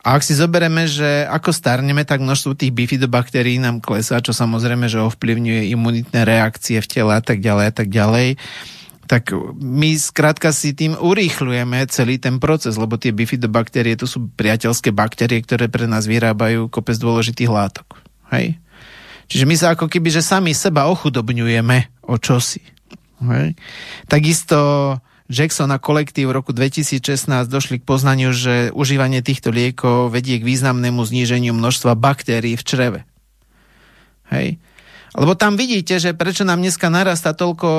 A 0.00 0.16
ak 0.16 0.24
si 0.24 0.32
zoberieme, 0.32 0.88
že 0.88 1.28
ako 1.28 1.52
starneme, 1.52 2.08
tak 2.08 2.24
množstvo 2.24 2.56
tých 2.56 2.72
bifidobaktérií 2.72 3.60
nám 3.60 3.84
klesá, 3.84 4.24
čo 4.24 4.32
samozrejme, 4.32 4.88
že 4.88 5.04
ovplyvňuje 5.04 5.68
imunitné 5.76 6.24
reakcie 6.24 6.80
v 6.80 6.88
tele 6.88 7.12
a 7.12 7.20
tak 7.20 7.44
ďalej 7.44 7.64
a 7.68 7.74
tak 7.74 7.88
ďalej 7.92 8.28
tak 9.10 9.34
my 9.58 9.98
skrátka 9.98 10.54
si 10.54 10.70
tým 10.70 10.94
urýchľujeme 10.94 11.82
celý 11.90 12.22
ten 12.22 12.38
proces, 12.38 12.78
lebo 12.78 12.94
tie 12.94 13.10
bifidobaktérie 13.10 13.98
to 13.98 14.06
sú 14.06 14.30
priateľské 14.38 14.94
baktérie, 14.94 15.42
ktoré 15.42 15.66
pre 15.66 15.90
nás 15.90 16.06
vyrábajú 16.06 16.70
kopec 16.70 16.94
dôležitých 16.94 17.50
látok. 17.50 17.98
Hej? 18.30 18.62
Čiže 19.26 19.50
my 19.50 19.54
sa 19.58 19.74
ako 19.74 19.90
keby, 19.90 20.14
že 20.14 20.22
sami 20.22 20.54
seba 20.54 20.86
ochudobňujeme 20.86 22.06
o 22.06 22.22
čosi. 22.22 22.62
Hej? 23.26 23.58
Takisto 24.06 24.58
Jackson 25.30 25.70
a 25.70 25.78
kolektív 25.78 26.34
v 26.34 26.42
roku 26.42 26.50
2016 26.50 27.46
došli 27.46 27.78
k 27.78 27.86
poznaniu, 27.86 28.34
že 28.34 28.74
užívanie 28.74 29.22
týchto 29.22 29.54
liekov 29.54 30.10
vedie 30.10 30.42
k 30.42 30.44
významnému 30.44 30.98
zníženiu 31.06 31.54
množstva 31.54 31.94
baktérií 31.94 32.58
v 32.58 32.66
čreve. 32.66 33.00
Hej. 34.34 34.58
Lebo 35.10 35.34
tam 35.34 35.58
vidíte, 35.58 35.98
že 35.98 36.14
prečo 36.14 36.46
nám 36.46 36.62
dneska 36.62 36.86
narastá 36.86 37.34
toľko, 37.34 37.70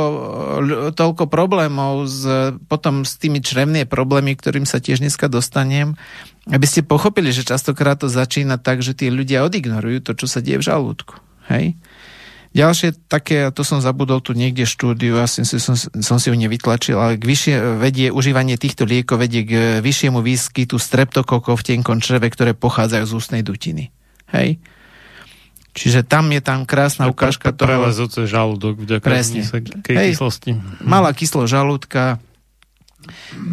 toľko 0.95 1.23
problémov 1.31 2.03
s, 2.03 2.27
potom 2.67 3.07
s 3.07 3.15
tými 3.15 3.39
črevnými 3.39 3.87
problémy, 3.87 4.35
ktorým 4.35 4.67
sa 4.67 4.83
tiež 4.83 4.99
dneska 4.99 5.31
dostanem, 5.31 5.95
aby 6.51 6.65
ste 6.67 6.83
pochopili, 6.83 7.31
že 7.31 7.47
častokrát 7.47 8.03
to 8.03 8.11
začína 8.11 8.59
tak, 8.59 8.83
že 8.83 8.91
tí 8.91 9.07
ľudia 9.07 9.47
odignorujú 9.47 10.03
to, 10.03 10.11
čo 10.15 10.27
sa 10.27 10.43
deje 10.43 10.59
v 10.59 10.67
žalúdku. 10.67 11.15
Hej? 11.47 11.79
Ďalšie 12.51 13.07
také, 13.07 13.47
to 13.55 13.63
som 13.63 13.79
zabudol 13.79 14.19
tu 14.19 14.35
niekde 14.35 14.67
štúdiu, 14.67 15.15
asi 15.23 15.47
som, 15.47 15.71
som 15.79 16.17
si 16.19 16.27
ju 16.27 16.35
nevytlačil, 16.35 16.99
ale 16.99 17.15
k 17.15 17.23
vyššie, 17.23 17.79
vedie, 17.79 18.07
užívanie 18.11 18.59
týchto 18.59 18.83
liekov 18.83 19.23
vedie 19.23 19.47
k 19.47 19.79
vyššiemu 19.79 20.19
výskytu 20.19 20.75
streptokokov 20.75 21.63
v 21.63 21.67
tenkom 21.75 22.03
čreve, 22.03 22.27
ktoré 22.27 22.51
pochádzajú 22.51 23.03
z 23.07 23.13
ústnej 23.15 23.41
dutiny. 23.47 23.95
Hej? 24.35 24.59
Čiže 25.71 26.03
tam 26.03 26.27
je 26.35 26.43
tam 26.43 26.67
krásna 26.67 27.07
to 27.07 27.15
ukážka 27.15 27.55
toho... 27.55 27.71
Prelezúce 27.71 28.27
žalúdok 28.27 28.83
vďaka 28.83 29.07
Presne. 29.07 29.47
Hej, 29.87 30.19
kyslosti. 30.19 30.51
Malá 30.83 31.15
kyslo 31.15 31.47
žalúdka, 31.47 32.19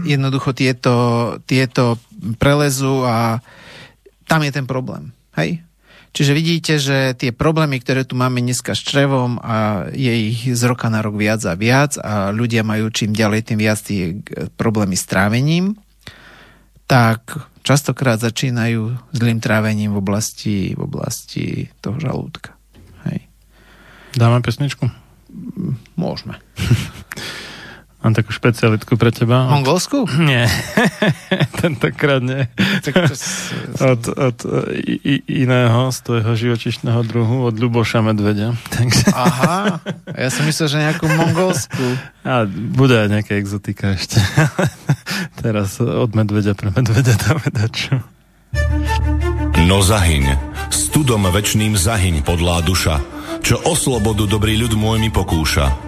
jednoducho 0.03 0.51
tieto, 0.59 0.95
tieto 1.47 2.03
prelezu 2.43 3.07
a 3.07 3.39
tam 4.27 4.43
je 4.43 4.51
ten 4.51 4.67
problém. 4.67 5.15
Hej? 5.39 5.63
Čiže 6.13 6.33
vidíte, 6.35 6.73
že 6.81 7.15
tie 7.15 7.31
problémy, 7.31 7.79
ktoré 7.79 8.03
tu 8.03 8.17
máme 8.17 8.41
dneska 8.41 8.73
s 8.73 8.83
črevom 8.83 9.39
a 9.39 9.87
je 9.93 10.33
ich 10.33 10.51
z 10.51 10.63
roka 10.67 10.89
na 10.89 11.05
rok 11.05 11.15
viac 11.15 11.45
a 11.45 11.55
viac 11.55 12.01
a 12.01 12.35
ľudia 12.35 12.65
majú 12.65 12.89
čím 12.91 13.13
ďalej 13.15 13.53
tým 13.53 13.59
viac 13.61 13.79
tie 13.81 14.19
problémy 14.57 14.97
s 14.97 15.05
trávením. 15.07 15.77
tak 16.89 17.21
častokrát 17.61 18.17
začínajú 18.17 19.13
zlým 19.13 19.45
trávením 19.45 19.93
v 19.93 20.01
oblasti, 20.01 20.57
v 20.73 20.81
oblasti 20.89 21.69
toho 21.85 22.01
žalúdka. 22.01 22.57
Hej. 23.05 23.29
Dáme 24.17 24.41
pesničku? 24.41 24.89
Môžeme. 26.01 26.41
Mám 27.99 28.15
takú 28.15 28.31
špecialitku 28.31 28.95
pre 28.95 29.11
teba. 29.11 29.51
Mongolsku? 29.51 30.07
Nie, 30.23 30.47
tentokrát 31.59 32.23
nie. 32.23 32.47
od, 33.91 34.03
od 34.15 34.39
i, 34.87 35.19
iného, 35.43 35.91
z 35.91 35.99
tvojho 36.07 36.33
živočišného 36.39 37.03
druhu, 37.03 37.51
od 37.51 37.59
Ľuboša 37.59 37.99
Medvedia. 38.07 38.55
Takže... 38.79 39.11
Aha, 39.11 39.83
ja 40.15 40.31
som 40.31 40.47
myslel, 40.47 40.71
že 40.71 40.79
nejakú 40.79 41.11
mongolskú. 41.11 41.99
A 42.23 42.47
bude 42.47 42.95
aj 42.95 43.19
nejaká 43.19 43.35
exotika 43.35 43.99
ešte. 43.99 44.23
Teraz 45.43 45.83
od 45.83 46.15
Medvedia 46.15 46.55
pre 46.55 46.71
Medvedia 46.71 47.19
dáme 47.19 47.51
dačo. 47.51 47.99
No 49.67 49.83
zahyň, 49.83 50.39
studom 50.71 51.27
večným 51.35 51.75
zahyň 51.75 52.23
podlá 52.23 52.63
duša, 52.63 53.03
čo 53.43 53.59
o 53.67 53.75
slobodu 53.75 54.31
dobrý 54.31 54.55
ľud 54.55 54.79
môj 54.79 55.03
mi 55.03 55.11
pokúša 55.11 55.88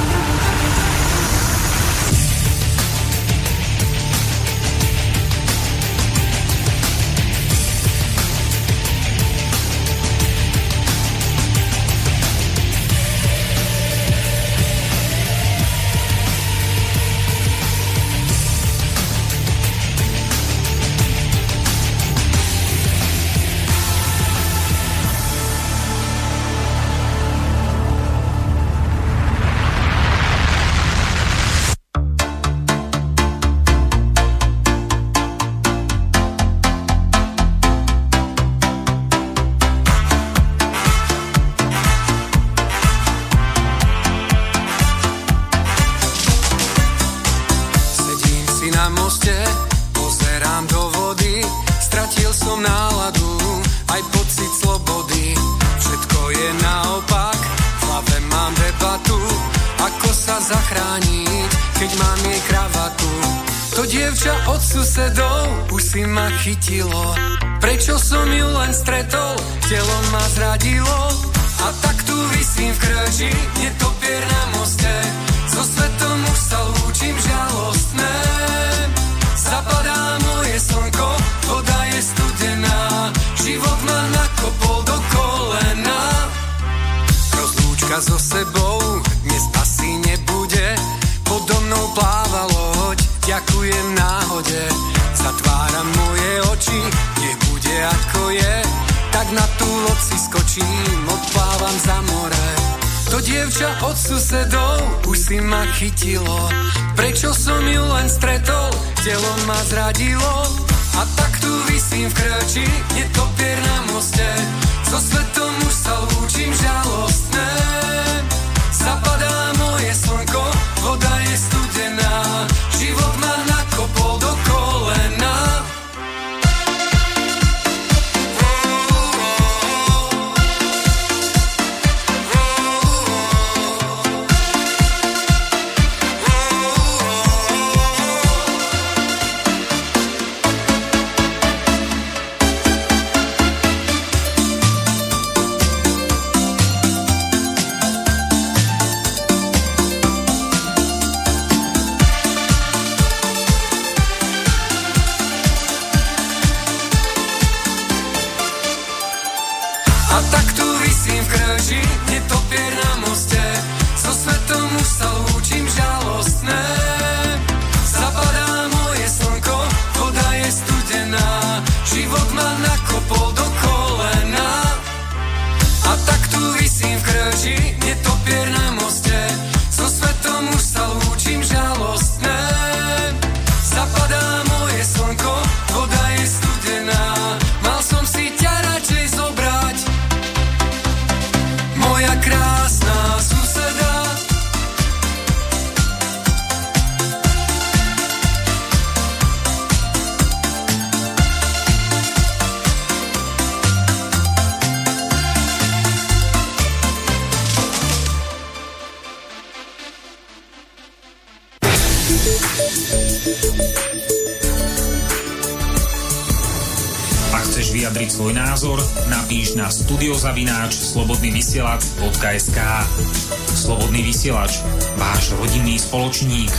Spoločník. 226.01 226.49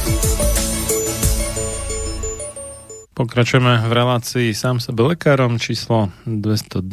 Pokračujeme 3.11 3.83
v 3.83 3.91
relácii 3.91 4.55
sám 4.55 4.79
sebe 4.79 5.03
lekárom 5.03 5.59
číslo 5.59 6.15
212 6.31 6.87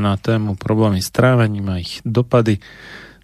na 0.00 0.16
tému 0.16 0.56
problémy 0.56 1.04
s 1.04 1.12
trávením 1.12 1.68
a 1.68 1.76
ich 1.76 2.00
dopady 2.00 2.64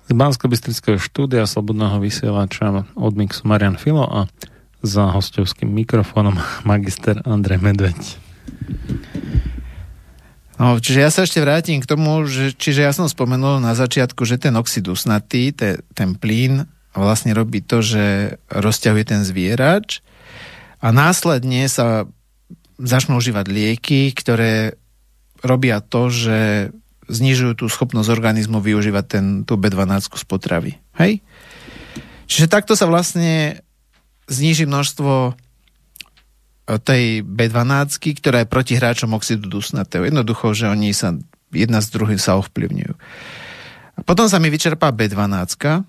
z 0.05 0.13
bansko 0.13 0.53
štúdia 1.01 1.49
Slobodného 1.49 1.97
vysielača 1.97 2.85
od 2.93 3.17
Mixu 3.17 3.49
Marian 3.49 3.81
Filo 3.81 4.05
a 4.05 4.29
za 4.85 5.09
hostovským 5.09 5.73
mikrofónom 5.73 6.37
magister 6.69 7.25
Andrej 7.25 7.57
Medveď. 7.57 8.01
No, 10.61 10.77
čiže 10.77 11.01
ja 11.01 11.09
sa 11.09 11.25
ešte 11.25 11.41
vrátim 11.41 11.81
k 11.81 11.89
tomu, 11.89 12.29
že, 12.29 12.53
čiže 12.53 12.85
ja 12.85 12.93
som 12.93 13.09
spomenul 13.09 13.65
na 13.65 13.73
začiatku, 13.73 14.29
že 14.29 14.37
ten 14.37 14.53
oxid 14.61 14.85
usnatý, 14.93 15.57
te, 15.57 15.81
ten 15.97 16.13
plyn 16.21 16.69
vlastne 17.01 17.33
robí 17.33 17.65
to, 17.65 17.81
že 17.81 18.37
rozťahuje 18.53 19.05
ten 19.09 19.21
zvierač 19.25 20.05
a 20.85 20.93
následne 20.93 21.65
sa 21.71 22.05
začnú 22.77 23.17
užívať 23.17 23.47
lieky, 23.49 24.13
ktoré 24.13 24.77
robia 25.41 25.81
to, 25.81 26.13
že 26.13 26.39
znižujú 27.09 27.65
tú 27.65 27.67
schopnosť 27.69 28.09
organizmu 28.13 28.63
využívať 28.63 29.05
ten, 29.07 29.25
tú 29.47 29.57
B12 29.59 30.11
z 30.13 30.25
potravy. 30.27 30.73
Hej? 30.99 31.21
Čiže 32.27 32.49
takto 32.49 32.73
sa 32.79 32.89
vlastne 32.89 33.61
zniží 34.31 34.65
množstvo 34.65 35.13
e, 35.29 35.33
tej 36.81 37.27
B12, 37.27 38.23
ktorá 38.23 38.43
je 38.43 38.53
proti 38.53 38.79
hráčom 38.79 39.13
oxidu 39.13 39.51
dusnatého. 39.51 40.09
Jednoducho, 40.09 40.57
že 40.57 40.71
oni 40.71 40.95
sa 40.97 41.13
jedna 41.53 41.85
z 41.85 41.89
druhým 41.93 42.17
sa 42.17 42.41
ovplyvňujú. 42.41 42.95
A 43.93 44.01
potom 44.09 44.25
sa 44.25 44.41
mi 44.41 44.49
vyčerpá 44.49 44.89
B12 44.89 45.53
a 45.69 45.85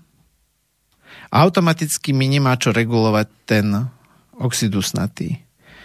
automaticky 1.34 2.14
mi 2.14 2.30
nemá 2.30 2.54
čo 2.54 2.70
regulovať 2.70 3.26
ten 3.42 3.66
oxid 4.38 4.70
usnatý. 4.70 5.42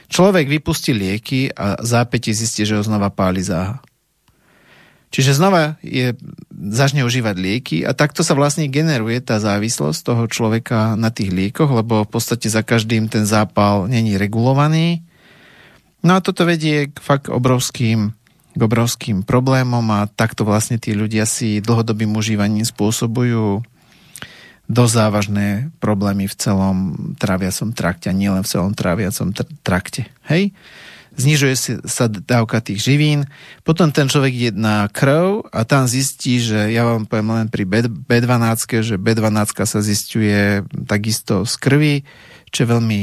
Človek 0.09 0.45
vypustí 0.45 0.93
lieky 0.93 1.49
a 1.53 1.81
zápäti 1.81 2.33
zistí, 2.33 2.65
že 2.65 2.77
ho 2.77 2.83
znova 2.85 3.09
páli 3.09 3.41
záha. 3.41 3.81
Čiže 5.09 5.41
znova 5.41 5.81
je, 5.81 6.13
začne 6.53 7.01
užívať 7.01 7.35
lieky 7.37 7.77
a 7.81 7.97
takto 7.97 8.21
sa 8.21 8.37
vlastne 8.37 8.69
generuje 8.69 9.17
tá 9.25 9.41
závislosť 9.41 9.99
toho 10.05 10.23
človeka 10.29 10.93
na 10.93 11.09
tých 11.09 11.33
liekoch, 11.33 11.73
lebo 11.73 12.05
v 12.05 12.09
podstate 12.13 12.45
za 12.45 12.61
každým 12.61 13.09
ten 13.09 13.25
zápal 13.25 13.89
není 13.89 14.21
regulovaný. 14.21 15.01
No 16.05 16.13
a 16.13 16.21
toto 16.21 16.45
vedie 16.45 16.93
k 16.93 16.97
fakt 17.01 17.25
obrovským, 17.25 18.13
k 18.53 18.61
obrovským 18.61 19.25
problémom 19.25 19.81
a 19.89 20.05
takto 20.05 20.45
vlastne 20.45 20.77
tí 20.77 20.93
ľudia 20.93 21.25
si 21.25 21.57
dlhodobým 21.57 22.13
užívaním 22.13 22.65
spôsobujú 22.65 23.65
dosť 24.69 24.93
závažné 24.93 25.47
problémy 25.81 26.29
v 26.29 26.37
celom 26.37 26.77
tráviacom 27.17 27.73
trakte 27.73 28.07
a 28.07 28.15
nielen 28.15 28.45
v 28.45 28.51
celom 28.53 28.71
tráviacom 28.77 29.33
trakte. 29.65 30.05
Hej? 30.29 30.53
Znižuje 31.19 31.83
sa 31.89 32.05
dávka 32.07 32.61
tých 32.63 32.85
živín, 32.85 33.27
potom 33.67 33.89
ten 33.89 34.07
človek 34.07 34.31
ide 34.31 34.51
na 34.55 34.87
krv 34.87 35.49
a 35.51 35.65
tam 35.65 35.89
zistí, 35.89 36.39
že 36.39 36.69
ja 36.69 36.85
vám 36.85 37.09
poviem 37.09 37.43
len 37.43 37.47
pri 37.49 37.65
B12, 37.65 38.85
že 38.85 38.95
B12 38.95 39.51
sa 39.67 39.79
zistuje 39.83 40.63
takisto 40.87 41.43
z 41.43 41.53
krvi, 41.59 41.95
čo 42.53 42.63
je 42.63 42.71
veľmi 42.71 43.01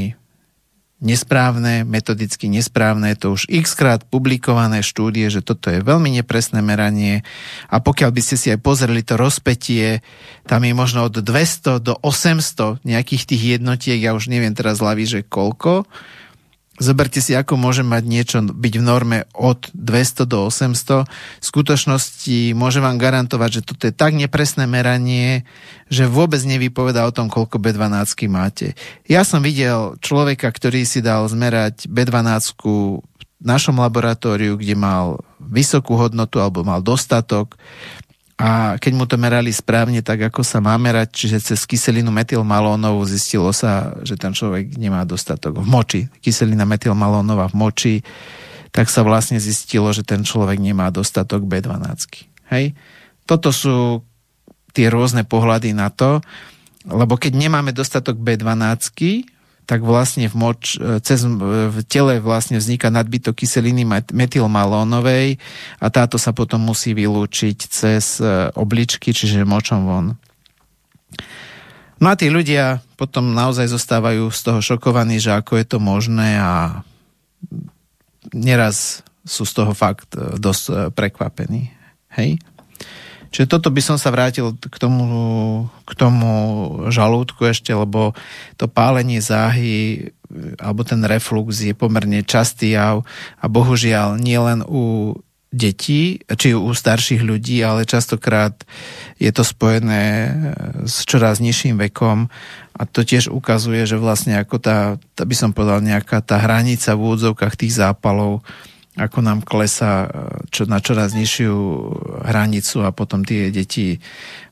nesprávne, 0.97 1.84
metodicky 1.84 2.49
nesprávne, 2.49 3.12
to 3.20 3.36
už 3.36 3.53
x 3.53 3.76
krát 3.76 4.01
publikované 4.09 4.80
štúdie, 4.80 5.28
že 5.28 5.44
toto 5.44 5.68
je 5.68 5.84
veľmi 5.84 6.09
nepresné 6.16 6.64
meranie. 6.64 7.20
A 7.68 7.84
pokiaľ 7.84 8.11
by 8.16 8.20
ste 8.24 8.36
si 8.40 8.49
aj 8.49 8.64
pozreli 8.64 9.05
to 9.05 9.20
rozpetie, 9.20 10.01
tam 10.49 10.64
je 10.64 10.72
možno 10.72 11.05
od 11.05 11.20
200 11.20 11.84
do 11.84 12.01
800 12.01 12.80
nejakých 12.80 13.22
tých 13.28 13.42
jednotiek, 13.61 14.01
ja 14.01 14.16
už 14.16 14.32
neviem 14.32 14.57
teraz 14.57 14.80
hlavy, 14.80 15.05
že 15.05 15.20
koľko, 15.20 15.84
Zoberte 16.77 17.24
si, 17.24 17.33
ako 17.33 17.57
môže 17.57 17.81
mať 17.81 18.05
niečo 18.05 18.39
byť 18.45 18.74
v 18.77 18.85
norme 18.85 19.18
od 19.33 19.72
200 19.72 20.29
do 20.29 20.45
800. 20.53 21.09
V 21.09 21.45
skutočnosti 21.45 22.53
môžem 22.53 22.85
vám 22.85 23.01
garantovať, 23.01 23.61
že 23.61 23.64
toto 23.64 23.89
je 23.89 23.97
tak 23.97 24.12
nepresné 24.12 24.68
meranie, 24.68 25.49
že 25.89 26.05
vôbec 26.05 26.45
nevypoveda 26.45 27.09
o 27.09 27.14
tom, 27.16 27.33
koľko 27.33 27.57
B12 27.57 28.29
máte. 28.29 28.77
Ja 29.09 29.24
som 29.24 29.41
videl 29.41 29.97
človeka, 30.05 30.53
ktorý 30.53 30.85
si 30.85 31.01
dal 31.01 31.24
zmerať 31.24 31.89
B12 31.89 32.29
v 32.61 33.01
našom 33.41 33.81
laboratóriu, 33.81 34.61
kde 34.61 34.77
mal 34.77 35.20
vysokú 35.41 35.97
hodnotu 35.97 36.41
alebo 36.41 36.64
mal 36.64 36.81
dostatok 36.85 37.57
a 38.37 38.76
keď 38.76 38.93
mu 38.93 39.09
to 39.09 39.16
merali 39.16 39.49
správne, 39.49 40.05
tak 40.05 40.28
ako 40.28 40.45
sa 40.45 40.61
má 40.61 40.76
merať, 40.76 41.09
čiže 41.09 41.39
cez 41.41 41.64
kyselinu 41.64 42.12
metylmalónovú 42.12 43.01
zistilo 43.09 43.49
sa, 43.57 43.97
že 44.05 44.20
ten 44.20 44.37
človek 44.37 44.76
nemá 44.76 45.09
dostatok 45.09 45.57
v 45.57 45.64
moči. 45.64 46.01
Kyselina 46.20 46.68
metylmalónová 46.68 47.49
v 47.49 47.57
moči, 47.57 47.95
tak 48.76 48.93
sa 48.93 49.01
vlastne 49.01 49.41
zistilo, 49.41 49.89
že 49.89 50.05
ten 50.05 50.20
človek 50.20 50.61
nemá 50.61 50.93
dostatok 50.93 51.49
B12. 51.49 52.28
Hej? 52.53 52.76
Toto 53.24 53.49
sú 53.57 54.05
tie 54.76 54.93
rôzne 54.93 55.24
pohľady 55.24 55.72
na 55.72 55.89
to, 55.89 56.20
lebo 56.84 57.16
keď 57.16 57.41
nemáme 57.41 57.72
dostatok 57.72 58.20
B12, 58.20 59.32
tak 59.67 59.83
vlastne 59.83 60.31
v, 60.31 60.35
moč, 60.39 60.79
e, 60.79 61.03
cez, 61.03 61.27
v 61.27 61.79
tele 61.91 62.23
vlastne 62.23 62.62
vzniká 62.62 62.89
nadbytok 62.89 63.43
kyseliny 63.43 63.83
metylmalónovej 64.14 65.43
a 65.83 65.87
táto 65.91 66.17
sa 66.17 66.31
potom 66.31 66.62
musí 66.62 66.95
vylúčiť 66.95 67.59
cez 67.67 68.23
e, 68.23 68.49
obličky, 68.55 69.11
čiže 69.11 69.43
močom 69.43 69.83
von. 69.85 70.07
No 71.99 72.07
a 72.09 72.14
tí 72.14 72.31
ľudia 72.31 72.79
potom 72.95 73.35
naozaj 73.35 73.67
zostávajú 73.67 74.31
z 74.31 74.41
toho 74.47 74.61
šokovaní, 74.62 75.19
že 75.19 75.35
ako 75.35 75.59
je 75.59 75.67
to 75.67 75.79
možné 75.83 76.39
a 76.39 76.81
neraz 78.31 79.03
sú 79.27 79.43
z 79.43 79.53
toho 79.53 79.75
fakt 79.75 80.14
e, 80.14 80.39
dosť 80.39 80.95
prekvapení. 80.95 81.75
Hej? 82.14 82.39
Čiže 83.31 83.51
toto 83.51 83.68
by 83.70 83.83
som 83.83 83.97
sa 83.99 84.14
vrátil 84.14 84.55
k 84.57 84.77
tomu, 84.77 85.05
k 85.85 85.93
tomu 85.99 86.33
žalúdku 86.89 87.47
ešte, 87.47 87.74
lebo 87.74 88.16
to 88.57 88.70
pálenie 88.70 89.22
záhy 89.22 90.11
alebo 90.59 90.83
ten 90.83 91.03
reflux 91.07 91.62
je 91.62 91.70
pomerne 91.70 92.27
častý 92.27 92.74
jav 92.74 93.07
a 93.39 93.47
bohužiaľ 93.47 94.18
nielen 94.18 94.66
u 94.66 95.14
detí, 95.55 96.20
či 96.27 96.53
u 96.53 96.68
starších 96.74 97.22
ľudí, 97.22 97.62
ale 97.62 97.89
častokrát 97.89 98.53
je 99.16 99.31
to 99.33 99.47
spojené 99.47 100.35
s 100.85 101.07
čoraz 101.09 101.41
nižším 101.41 101.81
vekom. 101.89 102.29
A 102.77 102.83
to 102.85 103.07
tiež 103.07 103.33
ukazuje, 103.33 103.89
že 103.89 103.97
vlastne 103.97 104.37
ako 104.37 104.61
tá, 104.61 104.79
tá 105.16 105.24
by 105.24 105.33
som 105.33 105.51
povedal, 105.57 105.81
nejaká 105.81 106.20
tá 106.20 106.37
hranica 106.37 106.93
v 106.93 107.03
úvodzovkách 107.09 107.55
tých 107.57 107.79
zápalov 107.79 108.45
ako 108.97 109.18
nám 109.20 109.44
klesa 109.44 110.09
čo, 110.49 110.64
na 110.64 110.80
čoraz 110.80 111.12
nižšiu 111.12 111.55
hranicu 112.24 112.80
a 112.80 112.90
potom 112.97 113.22
tie 113.22 113.53
deti 113.53 114.01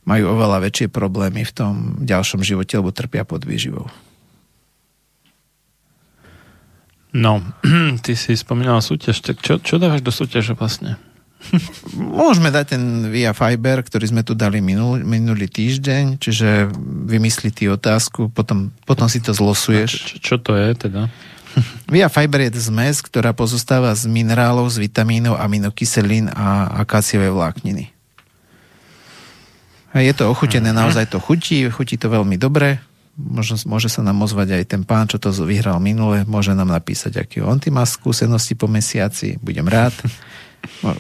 majú 0.05 0.37
oveľa 0.37 0.69
väčšie 0.69 0.93
problémy 0.93 1.49
v 1.49 1.53
tom 1.53 1.75
ďalšom 2.05 2.45
živote, 2.45 2.77
lebo 2.77 2.93
trpia 2.93 3.25
pod 3.25 3.49
výživou. 3.49 3.89
No, 7.15 7.41
ty 8.05 8.13
si 8.19 8.37
spomínal 8.37 8.85
súťaž, 8.85 9.25
tak 9.25 9.41
čo, 9.41 9.57
čo 9.63 9.81
dávaš 9.81 10.05
do 10.05 10.13
súťaže 10.13 10.53
vlastne? 10.53 11.01
Môžeme 11.97 12.51
dať 12.51 12.77
ten 12.77 12.83
Via 13.09 13.33
Fiber, 13.33 13.81
ktorý 13.81 14.11
sme 14.11 14.23
tu 14.27 14.37
dali 14.37 14.59
minul, 14.59 15.01
minulý 15.07 15.49
týždeň, 15.49 16.19
čiže 16.21 16.69
vymyslí 17.09 17.49
ty 17.55 17.71
otázku, 17.71 18.29
potom, 18.35 18.75
potom 18.85 19.07
si 19.09 19.23
to 19.23 19.33
zlosuješ. 19.33 19.91
Čo, 19.95 20.17
čo 20.21 20.37
to 20.43 20.53
je 20.59 20.71
teda? 20.77 21.09
Via 21.95 22.11
Fiber 22.11 22.49
je 22.49 22.59
zmes, 22.59 23.01
ktorá 23.05 23.31
pozostáva 23.37 23.95
z 23.95 24.11
minerálov, 24.11 24.71
z 24.73 24.83
vitamínov, 24.83 25.39
aminokyselín 25.39 26.33
a 26.33 26.81
akáciovej 26.83 27.31
vlákniny. 27.31 27.95
A 29.95 30.03
je 30.03 30.11
to 30.11 30.27
ochutené, 30.27 30.75
uh-huh. 30.75 30.87
naozaj 30.87 31.07
to 31.07 31.23
chutí, 31.23 31.71
chutí 31.71 31.95
to 31.95 32.11
veľmi 32.11 32.35
dobre. 32.35 32.83
Môže, 33.15 33.63
môže 33.71 33.87
sa 33.87 34.03
nám 34.03 34.27
ozvať 34.27 34.59
aj 34.59 34.65
ten 34.67 34.83
pán, 34.83 35.07
čo 35.07 35.23
to 35.23 35.31
vyhral 35.47 35.79
minule, 35.79 36.27
môže 36.27 36.51
nám 36.51 36.75
napísať, 36.75 37.23
aký 37.23 37.47
on 37.47 37.63
má 37.71 37.87
skúsenosti 37.87 38.59
po 38.59 38.67
mesiaci, 38.67 39.39
budem 39.39 39.71
rád. 39.71 39.95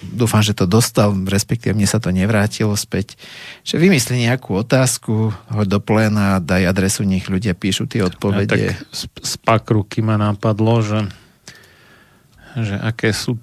Dúfam, 0.00 0.44
že 0.44 0.52
to 0.52 0.68
dostal, 0.68 1.12
respektíve 1.28 1.72
mne 1.72 1.88
sa 1.88 2.00
to 2.00 2.12
nevrátilo 2.12 2.76
späť. 2.76 3.16
Že 3.64 3.88
vymyslí 3.88 4.28
nejakú 4.28 4.56
otázku, 4.56 5.32
hoď 5.52 5.66
do 5.66 5.80
pléna, 5.80 6.40
daj 6.40 6.68
adresu, 6.68 7.04
nech 7.04 7.28
ľudia 7.28 7.56
píšu 7.56 7.88
tie 7.88 8.04
odpovede. 8.04 8.54
Ja, 8.54 8.76
tak 8.76 8.86
z, 8.92 9.02
z 9.08 9.34
pakruky 9.40 10.04
ma 10.04 10.20
napadlo, 10.20 10.84
že, 10.84 11.00
že 12.56 12.76
aké 12.76 13.12
sú 13.16 13.40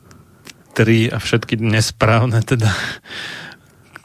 tri 0.72 1.12
a 1.12 1.20
všetky 1.20 1.60
nesprávne 1.60 2.40
teda 2.46 2.72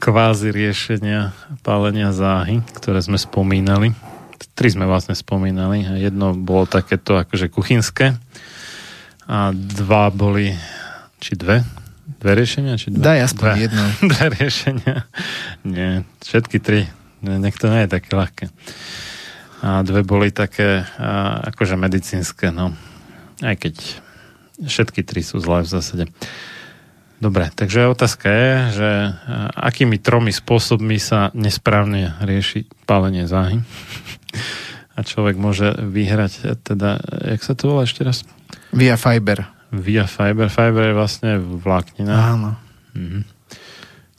kvázi 0.02 0.52
riešenia 0.52 1.32
pálenia 1.62 2.10
záhy, 2.12 2.60
ktoré 2.76 3.00
sme 3.00 3.16
spomínali. 3.16 3.94
Tri 4.56 4.72
sme 4.72 4.88
vlastne 4.88 5.12
spomínali. 5.12 5.84
Jedno 6.00 6.32
bolo 6.32 6.64
takéto 6.64 7.16
akože 7.16 7.52
kuchynské 7.52 8.16
a 9.28 9.52
dva 9.52 10.08
boli, 10.08 10.56
či 11.20 11.36
dve, 11.36 11.64
Dve 12.26 12.42
riešenia? 12.42 12.74
Či 12.74 12.90
dva? 12.90 13.14
Daj 13.14 13.20
aspoň 13.30 13.46
dve, 13.46 13.62
jedno. 13.62 13.84
Dve 14.10 14.26
riešenia. 14.34 14.96
Nie, 15.62 16.02
všetky 16.26 16.58
tri. 16.58 16.90
Nech 17.22 17.54
to 17.54 17.70
nie 17.70 17.86
je 17.86 17.94
také 17.94 18.10
ľahké. 18.18 18.44
A 19.62 19.86
dve 19.86 20.02
boli 20.02 20.34
také 20.34 20.82
a, 20.98 21.38
akože 21.54 21.78
medicínske, 21.78 22.50
no. 22.50 22.74
Aj 23.46 23.54
keď 23.54 24.02
Všetky 24.56 25.04
tri 25.04 25.20
sú 25.20 25.36
zlé 25.36 25.60
v 25.60 25.68
zásade. 25.68 26.04
Dobre, 27.20 27.48
takže 27.52 27.92
otázka 27.92 28.28
je, 28.28 28.52
že 28.76 28.90
akými 29.56 30.00
tromi 30.00 30.32
spôsobmi 30.32 30.96
sa 30.96 31.28
nesprávne 31.36 32.16
rieši 32.24 32.68
pálenie 32.88 33.28
záhy. 33.28 33.60
A 34.96 35.04
človek 35.04 35.36
môže 35.36 35.76
vyhrať, 35.76 36.56
teda, 36.64 36.96
jak 37.36 37.44
sa 37.44 37.52
to 37.52 37.68
volá 37.68 37.84
ešte 37.84 38.00
raz? 38.00 38.24
Via 38.72 38.96
Fiber. 38.96 39.44
Via 39.74 40.06
Fiber. 40.06 40.46
Fiber 40.46 40.90
je 40.90 40.94
vlastne 40.94 41.30
vláknina. 41.38 42.14
Áno. 42.36 42.50
Mhm. 42.94 43.20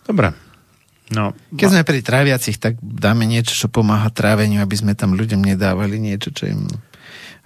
Dobre. 0.08 0.32
No, 1.08 1.32
Keď 1.56 1.68
sme 1.72 1.88
pri 1.88 2.04
tráviacich, 2.04 2.60
tak 2.60 2.76
dáme 2.84 3.24
niečo, 3.24 3.56
čo 3.56 3.72
pomáha 3.72 4.12
tráveniu, 4.12 4.60
aby 4.60 4.76
sme 4.76 4.91
tam 4.91 5.16
ľuďom 5.16 5.39
nedávali 5.39 5.95
niečo, 6.04 6.36
čo 6.36 6.52
im... 6.52 6.68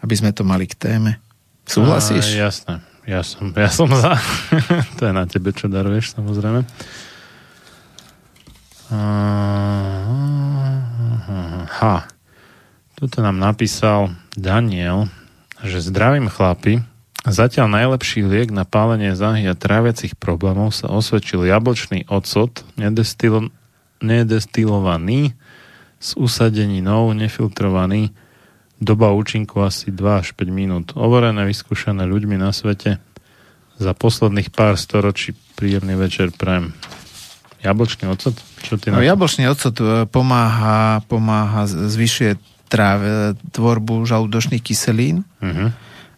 aby 0.01 0.13
sme 0.17 0.33
to 0.33 0.41
mali 0.41 0.65
k 0.65 0.73
téme. 0.73 1.21
Súhlasíš? 1.69 2.41
A, 2.41 2.49
jasné. 2.49 2.73
Ja 3.05 3.21
som, 3.21 3.53
ja 3.53 3.69
som 3.69 3.89
za. 3.89 4.17
to 4.97 5.09
je 5.09 5.13
na 5.13 5.29
tebe, 5.29 5.53
čo 5.53 5.69
daruješ, 5.69 6.17
samozrejme. 6.17 6.65
Ha. 11.81 11.95
Tuto 12.97 13.17
nám 13.25 13.41
napísal 13.41 14.13
Daniel, 14.37 15.09
že 15.65 15.81
zdravím 15.81 16.29
chlapi, 16.29 16.81
zatiaľ 17.27 17.69
najlepší 17.69 18.25
liek 18.25 18.49
na 18.49 18.65
pálenie 18.65 19.13
záhy 19.13 19.45
a 19.45 19.53
tráviacich 19.53 20.17
problémov 20.17 20.73
sa 20.73 20.89
osvedčil 20.89 21.45
jablčný 21.45 22.09
ocot, 22.09 22.65
nedestilo, 22.81 23.53
nedestilovaný, 24.01 25.37
s 26.01 26.17
usadeninou, 26.17 27.13
nefiltrovaný, 27.13 28.09
doba 28.81 29.13
účinku 29.13 29.61
asi 29.61 29.93
2 29.93 30.25
až 30.25 30.33
5 30.33 30.49
minút. 30.49 30.85
Overené, 30.97 31.45
vyskúšané 31.45 32.09
ľuďmi 32.09 32.41
na 32.41 32.49
svete 32.49 32.97
za 33.77 33.93
posledných 33.93 34.49
pár 34.49 34.81
storočí 34.81 35.37
príjemný 35.53 35.93
večer 35.93 36.33
prajem. 36.33 36.73
Jablčný 37.61 38.09
ocot? 38.09 38.33
Čo 38.65 38.81
ty 38.81 38.89
no, 38.89 38.97
jablčný 38.97 39.45
ocot 39.45 39.77
e, 39.77 40.09
pomáha, 40.09 41.05
pomáha 41.05 41.69
zvyšuje 41.69 42.41
tráve, 42.65 43.37
tvorbu 43.53 44.09
žalúdočných 44.09 44.65
kyselín. 44.65 45.21
Uh-huh 45.37 45.69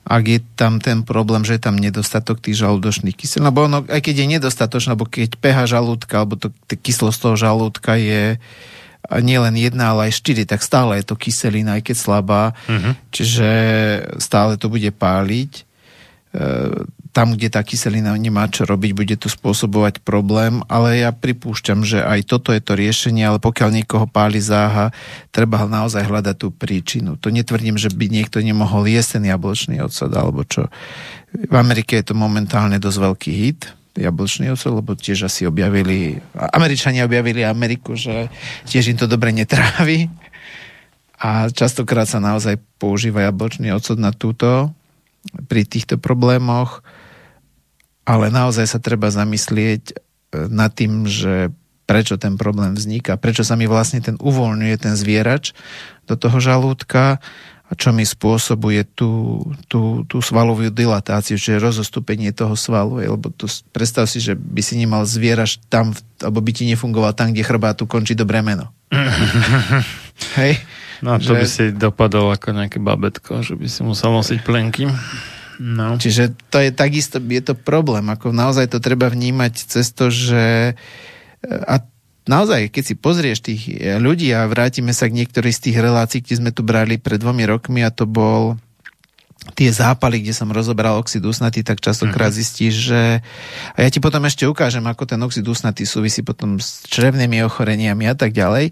ak 0.04 0.24
je 0.28 0.40
tam 0.60 0.84
ten 0.84 1.08
problém, 1.08 1.48
že 1.48 1.56
je 1.56 1.64
tam 1.64 1.80
nedostatok 1.80 2.44
tých 2.44 2.60
žalúdočných 2.60 3.16
kyselín. 3.16 3.48
Lebo 3.48 3.72
ono, 3.72 3.88
aj 3.88 4.02
keď 4.04 4.16
je 4.24 4.28
nedostatočné, 4.36 4.90
alebo 4.94 5.08
keď 5.08 5.40
pH 5.40 5.80
žalúdka, 5.80 6.14
alebo 6.20 6.36
to, 6.36 6.52
kyslosť 6.68 7.20
toho 7.24 7.36
žalúdka 7.40 7.96
je 7.96 8.36
nie 9.20 9.36
len 9.36 9.56
jedna, 9.60 9.92
ale 9.92 10.08
aj 10.10 10.20
štyri, 10.24 10.48
tak 10.48 10.64
stále 10.64 11.00
je 11.00 11.06
to 11.08 11.20
kyselina, 11.20 11.76
aj 11.80 11.84
keď 11.92 11.96
slabá. 12.00 12.56
Uh-huh. 12.72 12.96
Čiže 13.12 13.50
stále 14.20 14.56
to 14.56 14.72
bude 14.72 14.88
páliť. 14.96 15.52
E, 15.60 15.64
tam, 17.14 17.38
kde 17.38 17.54
tá 17.54 17.62
kyselina 17.62 18.10
nemá 18.18 18.50
čo 18.50 18.66
robiť, 18.66 18.92
bude 18.98 19.16
to 19.22 19.30
spôsobovať 19.30 20.02
problém, 20.02 20.66
ale 20.66 21.06
ja 21.06 21.14
pripúšťam, 21.14 21.86
že 21.86 22.02
aj 22.02 22.26
toto 22.26 22.50
je 22.50 22.60
to 22.60 22.74
riešenie, 22.74 23.22
ale 23.22 23.38
pokiaľ 23.38 23.70
niekoho 23.70 24.10
páli 24.10 24.42
záha, 24.42 24.90
treba 25.30 25.62
naozaj 25.70 26.10
hľadať 26.10 26.36
tú 26.42 26.50
príčinu. 26.50 27.14
To 27.22 27.30
netvrdím, 27.30 27.78
že 27.78 27.94
by 27.94 28.10
niekto 28.10 28.42
nemohol 28.42 28.90
jesť 28.90 29.22
ten 29.22 29.30
jablčný 29.30 29.78
ocot, 29.86 30.10
alebo 30.10 30.42
čo. 30.42 30.74
V 31.32 31.54
Amerike 31.54 32.02
je 32.02 32.10
to 32.10 32.18
momentálne 32.18 32.82
dosť 32.82 32.98
veľký 32.98 33.32
hit, 33.32 33.70
jablčný 33.94 34.50
ocot, 34.50 34.74
lebo 34.74 34.98
tiež 34.98 35.30
asi 35.30 35.46
objavili, 35.46 36.18
Američania 36.34 37.06
objavili 37.06 37.46
Ameriku, 37.46 37.94
že 37.94 38.34
tiež 38.66 38.90
im 38.90 38.98
to 38.98 39.06
dobre 39.06 39.30
netrávi. 39.30 40.10
A 41.22 41.48
častokrát 41.54 42.10
sa 42.10 42.18
naozaj 42.18 42.58
používa 42.82 43.24
jablčný 43.24 43.70
ocot 43.72 43.96
na 44.02 44.10
túto, 44.10 44.74
pri 45.48 45.64
týchto 45.64 45.96
problémoch 45.96 46.84
ale 48.04 48.32
naozaj 48.32 48.68
sa 48.68 48.80
treba 48.80 49.08
zamyslieť 49.08 49.84
e, 49.92 49.94
nad 50.52 50.72
tým, 50.76 51.08
že 51.08 51.52
prečo 51.84 52.16
ten 52.16 52.40
problém 52.40 52.76
vzniká, 52.76 53.20
prečo 53.20 53.44
sa 53.44 53.60
mi 53.60 53.68
vlastne 53.68 54.00
ten 54.00 54.16
uvoľňuje 54.20 54.76
ten 54.80 54.96
zvierač 54.96 55.52
do 56.08 56.16
toho 56.16 56.40
žalúdka 56.40 57.20
a 57.64 57.72
čo 57.80 57.96
mi 57.96 58.04
spôsobuje 58.04 58.86
tú, 58.92 59.42
tú, 59.72 60.04
tú 60.06 60.20
svalovú 60.20 60.68
dilatáciu, 60.68 61.40
čiže 61.40 61.64
rozostupenie 61.64 62.36
toho 62.36 62.54
svalu. 62.60 63.02
Lebo 63.02 63.32
to, 63.34 63.48
predstav 63.72 64.06
si, 64.06 64.20
že 64.20 64.36
by 64.36 64.62
si 64.62 64.78
nemal 64.78 65.08
zvierač 65.08 65.58
tam, 65.72 65.96
alebo 66.20 66.44
by 66.44 66.52
ti 66.54 66.68
nefungoval 66.68 67.16
tam, 67.16 67.32
kde 67.32 67.42
chrbátu 67.42 67.88
končí 67.88 68.14
dobré 68.14 68.44
meno. 68.44 68.70
Hej? 70.40 70.60
No 71.02 71.18
to 71.18 71.34
že... 71.34 71.40
by 71.40 71.48
si 71.50 71.64
dopadol 71.74 72.36
ako 72.36 72.54
nejaké 72.54 72.78
babetko, 72.78 73.42
že 73.42 73.58
by 73.58 73.68
si 73.68 73.82
musel 73.82 74.12
nosiť 74.12 74.40
plenky. 74.44 74.86
No. 75.62 75.98
Čiže 76.00 76.34
to 76.50 76.58
je 76.62 76.74
takisto, 76.74 77.22
je 77.22 77.44
to 77.44 77.54
problém, 77.54 78.10
ako 78.10 78.34
naozaj 78.34 78.72
to 78.72 78.80
treba 78.82 79.10
vnímať 79.10 79.54
cez 79.70 79.94
to, 79.94 80.10
že 80.10 80.74
a 81.44 81.76
naozaj, 82.26 82.72
keď 82.72 82.84
si 82.84 82.96
pozrieš 82.96 83.40
tých 83.44 83.62
ľudí 84.00 84.32
a 84.32 84.48
vrátime 84.48 84.96
sa 84.96 85.12
k 85.12 85.18
niektorých 85.20 85.56
z 85.56 85.64
tých 85.70 85.78
relácií, 85.78 86.20
kde 86.24 86.40
sme 86.40 86.52
tu 86.56 86.64
brali 86.64 86.98
pred 86.98 87.20
dvomi 87.20 87.44
rokmi 87.44 87.84
a 87.84 87.92
to 87.92 88.08
bol 88.08 88.56
tie 89.52 89.68
zápaly, 89.68 90.24
kde 90.24 90.32
som 90.32 90.48
rozoberal 90.48 90.96
oxid 90.96 91.20
usnatý, 91.20 91.68
tak 91.68 91.84
častokrát 91.84 92.32
mm-hmm. 92.32 92.40
zistíš, 92.48 92.74
že... 92.88 93.02
A 93.76 93.78
ja 93.84 93.90
ti 93.92 94.00
potom 94.00 94.24
ešte 94.24 94.48
ukážem, 94.48 94.88
ako 94.88 95.04
ten 95.04 95.20
oxid 95.20 95.44
usnatý 95.44 95.84
súvisí 95.84 96.24
potom 96.24 96.64
s 96.64 96.88
črevnými 96.88 97.44
ochoreniami 97.44 98.08
a 98.08 98.16
tak 98.16 98.32
ďalej. 98.32 98.72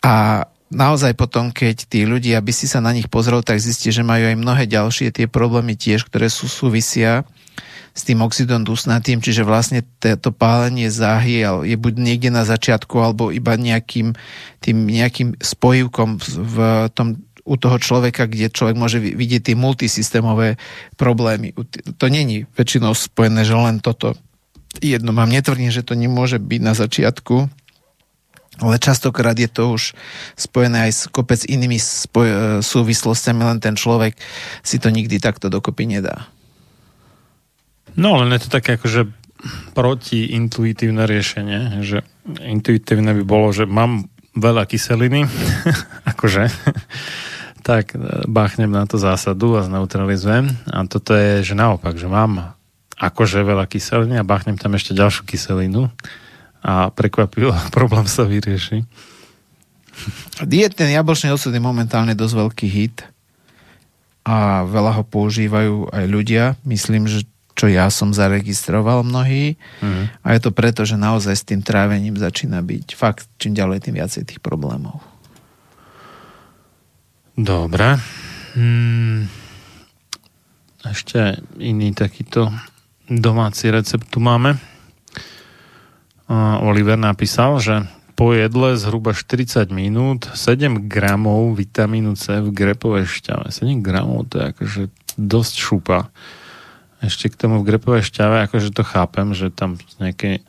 A 0.00 0.48
naozaj 0.72 1.12
potom, 1.14 1.52
keď 1.52 1.86
tí 1.86 2.08
ľudia, 2.08 2.40
aby 2.40 2.50
si 2.50 2.64
sa 2.64 2.80
na 2.80 2.90
nich 2.96 3.06
pozrel, 3.12 3.44
tak 3.44 3.60
zistí, 3.60 3.92
že 3.92 4.02
majú 4.02 4.32
aj 4.32 4.36
mnohé 4.40 4.64
ďalšie 4.66 5.12
tie 5.12 5.28
problémy 5.28 5.76
tiež, 5.76 6.08
ktoré 6.08 6.32
sú 6.32 6.48
súvisia 6.48 7.28
s 7.92 8.08
tým 8.08 8.24
oxidom 8.24 8.64
dusnatým, 8.64 9.20
čiže 9.20 9.44
vlastne 9.44 9.84
to 10.00 10.32
pálenie 10.32 10.88
záhy 10.88 11.44
je 11.44 11.76
buď 11.76 11.94
niekde 12.00 12.32
na 12.32 12.48
začiatku, 12.48 12.96
alebo 12.96 13.28
iba 13.28 13.52
nejakým, 13.52 14.16
tým 14.64 14.76
nejakým 14.88 15.36
spojivkom 15.36 16.16
v 16.24 16.56
tom 16.96 17.20
u 17.42 17.58
toho 17.58 17.76
človeka, 17.76 18.30
kde 18.30 18.54
človek 18.54 18.78
môže 18.78 19.02
vidieť 19.02 19.50
tie 19.50 19.56
multisystémové 19.58 20.62
problémy. 20.94 21.52
To 21.98 22.06
není 22.06 22.46
väčšinou 22.54 22.94
spojené, 22.94 23.42
že 23.42 23.58
len 23.58 23.82
toto 23.82 24.14
jedno 24.78 25.10
mám. 25.10 25.28
Netvrdím, 25.28 25.74
že 25.74 25.84
to 25.84 25.98
nemôže 25.98 26.38
byť 26.38 26.60
na 26.62 26.72
začiatku, 26.72 27.50
ale 28.62 28.78
častokrát 28.78 29.34
je 29.34 29.50
to 29.50 29.74
už 29.74 29.92
spojené 30.38 30.88
aj 30.88 30.92
s 30.94 31.02
kopec 31.10 31.42
inými 31.44 31.76
spoj- 31.76 32.62
súvislostiami, 32.62 33.42
len 33.42 33.58
ten 33.58 33.74
človek 33.74 34.14
si 34.62 34.78
to 34.78 34.88
nikdy 34.88 35.18
takto 35.18 35.50
dokopy 35.50 35.90
nedá. 35.90 36.30
No, 37.98 38.22
len 38.24 38.32
je 38.32 38.48
to 38.48 38.50
také 38.56 38.80
akože 38.80 39.10
protiintuitívne 39.74 41.04
riešenie, 41.04 41.82
že 41.82 42.06
intuitívne 42.40 43.12
by 43.20 43.24
bolo, 43.26 43.50
že 43.50 43.66
mám 43.66 44.06
veľa 44.38 44.64
kyseliny, 44.64 45.28
akože, 46.14 46.48
tak 47.66 47.92
e, 47.92 48.26
báchnem 48.30 48.70
na 48.70 48.88
to 48.88 48.96
zásadu 48.96 49.58
a 49.58 49.66
zneutralizujem. 49.66 50.48
A 50.70 50.86
toto 50.88 51.12
je, 51.12 51.44
že 51.44 51.54
naopak, 51.58 51.98
že 51.98 52.08
mám 52.08 52.56
akože 52.96 53.42
veľa 53.42 53.66
kyseliny 53.66 54.16
a 54.16 54.26
báchnem 54.26 54.56
tam 54.56 54.78
ešte 54.78 54.94
ďalšiu 54.94 55.26
kyselinu 55.26 55.90
a 56.62 56.88
prekvapilo, 56.94 57.52
problém 57.76 58.06
sa 58.06 58.22
vyrieši. 58.22 58.86
Diet, 60.46 60.72
ten 60.72 60.88
jablčný 60.88 61.34
ocet 61.34 61.52
je 61.52 61.60
momentálne 61.60 62.16
dosť 62.16 62.34
veľký 62.34 62.66
hit 62.70 63.04
a 64.24 64.64
veľa 64.64 65.02
ho 65.02 65.04
používajú 65.04 65.92
aj 65.92 66.04
ľudia. 66.08 66.44
Myslím, 66.64 67.10
že 67.10 67.26
čo 67.52 67.68
ja 67.68 67.92
som 67.92 68.16
zaregistroval 68.16 69.04
mnohí 69.04 69.60
mm. 69.84 70.24
a 70.24 70.26
je 70.32 70.40
to 70.40 70.50
preto, 70.56 70.88
že 70.88 70.96
naozaj 70.96 71.34
s 71.36 71.44
tým 71.44 71.60
trávením 71.60 72.16
začína 72.16 72.64
byť 72.64 72.96
fakt 72.96 73.28
čím 73.36 73.52
ďalej 73.52 73.84
tým 73.84 74.00
viacej 74.00 74.22
tých 74.24 74.40
problémov. 74.40 75.04
Dobre. 77.36 78.00
Hmm. 78.56 79.28
Ešte 80.84 81.40
iný 81.60 81.92
takýto 81.96 82.52
domáci 83.08 83.72
recept 83.72 84.08
tu 84.08 84.20
máme. 84.20 84.71
Oliver 86.62 86.98
napísal, 86.98 87.58
že 87.58 87.86
po 88.12 88.36
jedle 88.36 88.76
zhruba 88.76 89.16
40 89.16 89.72
minút 89.72 90.28
7 90.30 90.86
gramov 90.86 91.56
vitamínu 91.56 92.14
C 92.14 92.38
v 92.38 92.52
grepovej 92.52 93.08
šťave. 93.08 93.50
7 93.50 93.80
gramov 93.80 94.28
to 94.30 94.38
je 94.38 94.44
akože 94.52 94.82
dosť 95.16 95.54
šupa. 95.58 96.12
Ešte 97.02 97.32
k 97.32 97.34
tomu 97.34 97.58
v 97.60 97.74
grepovej 97.74 98.06
šťave, 98.06 98.46
akože 98.46 98.70
to 98.70 98.86
chápem, 98.86 99.34
že 99.34 99.50
tam 99.50 99.80
nejaké 99.98 100.44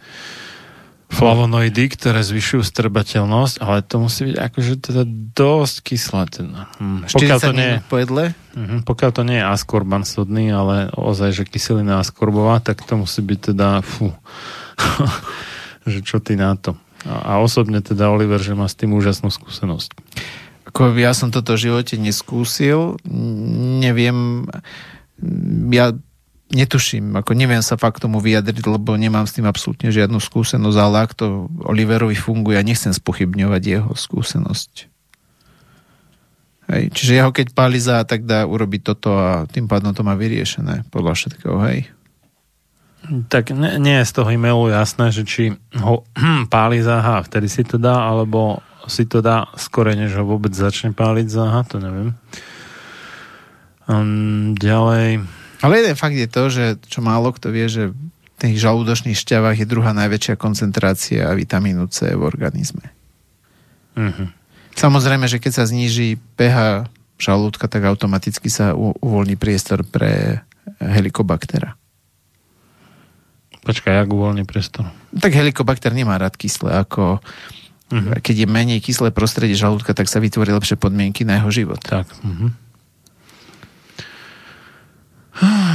flavonoidy, 1.13 1.93
ktoré 1.93 2.25
zvyšujú 2.25 2.65
strbateľnosť, 2.65 3.61
ale 3.61 3.85
to 3.85 3.95
musí 4.01 4.33
byť 4.33 4.37
akože 4.37 4.73
teda 4.81 5.03
dosť 5.37 5.75
kyslé. 5.85 6.23
Teda. 6.29 6.59
Hm. 6.81 7.05
Pokiaľ 7.05 7.39
to 7.39 7.53
nie, 7.53 7.71
po 7.85 7.95
jedle? 8.01 8.23
Uh-huh, 8.53 8.79
pokiaľ 8.81 9.11
to 9.13 9.21
nie 9.21 9.37
je 9.37 9.45
askorban 9.45 10.03
sodný, 10.05 10.49
ale 10.49 10.89
ozaj, 10.93 11.29
že 11.37 11.43
kyselina 11.45 12.01
askorbová, 12.01 12.61
tak 12.65 12.81
to 12.81 12.97
musí 12.97 13.21
byť 13.21 13.39
teda 13.53 13.85
fú. 13.85 14.09
že 15.87 15.99
čo 16.03 16.19
ty 16.23 16.39
na 16.39 16.55
to. 16.55 16.75
A, 17.03 17.35
a 17.35 17.43
osobne 17.43 17.83
teda 17.83 18.07
Oliver, 18.11 18.39
že 18.39 18.55
má 18.55 18.67
s 18.67 18.79
tým 18.79 18.95
úžasnú 18.95 19.27
skúsenosť. 19.31 19.91
Ako 20.71 20.95
ja 20.95 21.11
som 21.11 21.29
toto 21.29 21.53
v 21.53 21.69
živote 21.69 21.99
neskúsil, 21.99 22.97
neviem, 23.83 24.47
ja 25.69 25.93
netuším, 26.53 27.17
ako 27.19 27.33
neviem 27.33 27.61
sa 27.65 27.75
fakt 27.75 27.99
tomu 27.99 28.21
vyjadriť, 28.21 28.63
lebo 28.69 28.95
nemám 28.95 29.25
s 29.25 29.35
tým 29.35 29.49
absolútne 29.49 29.89
žiadnu 29.89 30.21
skúsenosť, 30.21 30.77
ale 30.77 30.95
ak 31.03 31.11
to 31.17 31.49
Oliverovi 31.65 32.15
funguje, 32.15 32.55
ja 32.55 32.63
nechcem 32.63 32.93
spochybňovať 32.93 33.61
jeho 33.63 33.91
skúsenosť. 33.91 34.93
Hej. 36.71 36.83
Čiže 36.95 37.11
jeho 37.19 37.31
keď 37.35 37.51
páli 37.51 37.81
za, 37.81 38.07
tak 38.07 38.23
dá 38.23 38.47
urobiť 38.47 38.81
toto 38.87 39.11
a 39.19 39.43
tým 39.51 39.67
pádom 39.67 39.91
to 39.91 40.05
má 40.05 40.15
vyriešené 40.15 40.87
podľa 40.93 41.13
všetkého, 41.19 41.57
hej. 41.67 41.91
Tak 43.03 43.51
nie, 43.51 43.79
nie 43.83 43.95
je 43.99 44.07
z 44.07 44.13
toho 44.15 44.31
e-mailu 44.31 44.71
jasné, 44.71 45.11
že 45.11 45.27
či 45.27 45.51
ho 45.79 46.07
páli 46.53 46.79
záha, 46.79 47.23
vtedy 47.23 47.51
si 47.51 47.67
to 47.67 47.75
dá, 47.75 48.07
alebo 48.07 48.63
si 48.87 49.07
to 49.07 49.19
dá 49.23 49.47
skore, 49.55 49.95
než 49.95 50.15
ho 50.19 50.23
vôbec 50.23 50.51
začne 50.51 50.91
páliť 50.95 51.27
záha, 51.27 51.63
to 51.67 51.79
neviem. 51.79 52.15
Um, 53.87 54.55
ďalej. 54.55 55.23
Ale 55.63 55.73
jeden 55.79 55.95
fakt 55.95 56.15
je 56.15 56.27
to, 56.27 56.43
že 56.51 56.65
čo 56.87 56.99
málo 57.03 57.31
kto 57.31 57.51
vie, 57.51 57.67
že 57.67 57.91
v 57.91 57.97
tých 58.39 58.59
žalúdočných 58.59 59.15
šťavách 59.15 59.63
je 59.63 59.67
druhá 59.67 59.95
najväčšia 59.95 60.35
koncentrácia 60.35 61.31
vitamínu 61.31 61.87
C 61.87 62.11
v 62.11 62.23
organizme. 62.23 62.91
Uh-huh. 63.95 64.27
Samozrejme, 64.75 65.27
že 65.31 65.39
keď 65.39 65.63
sa 65.63 65.69
zníži 65.69 66.19
pH 66.35 66.87
žalúdka, 67.19 67.71
tak 67.71 67.87
automaticky 67.87 68.51
sa 68.51 68.75
uvoľní 68.75 69.39
priestor 69.39 69.87
pre 69.87 70.43
helikobaktera. 70.81 71.79
Počkaj, 73.63 74.03
jak 74.03 74.09
uvoľní 74.11 74.43
priestor? 74.43 74.91
Tak 75.15 75.31
helikobakter 75.31 75.95
nemá 75.95 76.19
rád 76.19 76.35
kyslé, 76.35 76.83
ako 76.83 77.23
uh-huh. 77.87 78.19
keď 78.19 78.43
je 78.43 78.47
menej 78.47 78.79
kyslé 78.83 79.15
prostredie 79.15 79.55
žalúdka, 79.55 79.95
tak 79.95 80.11
sa 80.11 80.19
vytvorí 80.19 80.51
lepšie 80.51 80.75
podmienky 80.75 81.23
na 81.23 81.39
jeho 81.39 81.63
život. 81.63 81.79
Tak. 81.79 82.11
Uh-huh. 82.11 82.51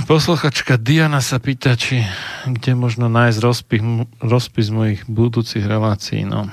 Posluchačka 0.04 0.76
Diana 0.78 1.18
sa 1.24 1.40
pýta, 1.40 1.74
či 1.74 2.04
kde 2.46 2.76
možno 2.76 3.08
nájsť 3.10 3.38
rozpis, 3.40 3.82
rozpis 4.20 4.68
mojich 4.70 5.00
budúcich 5.08 5.64
relácií. 5.64 6.28
No, 6.28 6.48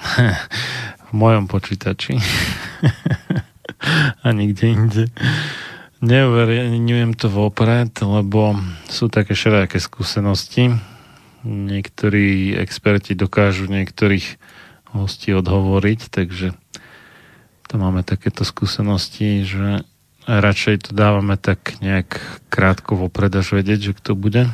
v 1.08 1.12
mojom 1.12 1.52
počítači. 1.52 2.16
A 4.26 4.32
nikde 4.32 4.66
inde. 4.72 5.04
Neuverejňujem 6.00 7.12
to 7.16 7.28
vopred, 7.32 7.92
lebo 8.02 8.58
sú 8.90 9.08
také 9.08 9.38
všelijaké 9.38 9.78
skúsenosti 9.80 10.76
niektorí 11.46 12.58
experti 12.58 13.14
dokážu 13.14 13.70
niektorých 13.70 14.42
hostí 14.92 15.32
odhovoriť, 15.32 16.00
takže 16.10 16.58
to 17.70 17.74
máme 17.78 18.02
takéto 18.02 18.42
skúsenosti, 18.42 19.46
že 19.46 19.86
radšej 20.26 20.90
to 20.90 20.92
dávame 20.98 21.38
tak 21.38 21.78
nejak 21.80 22.18
krátko 22.50 22.98
vopred 22.98 23.30
až 23.38 23.62
vedieť, 23.62 23.92
že 23.92 23.98
kto 23.98 24.18
bude. 24.18 24.50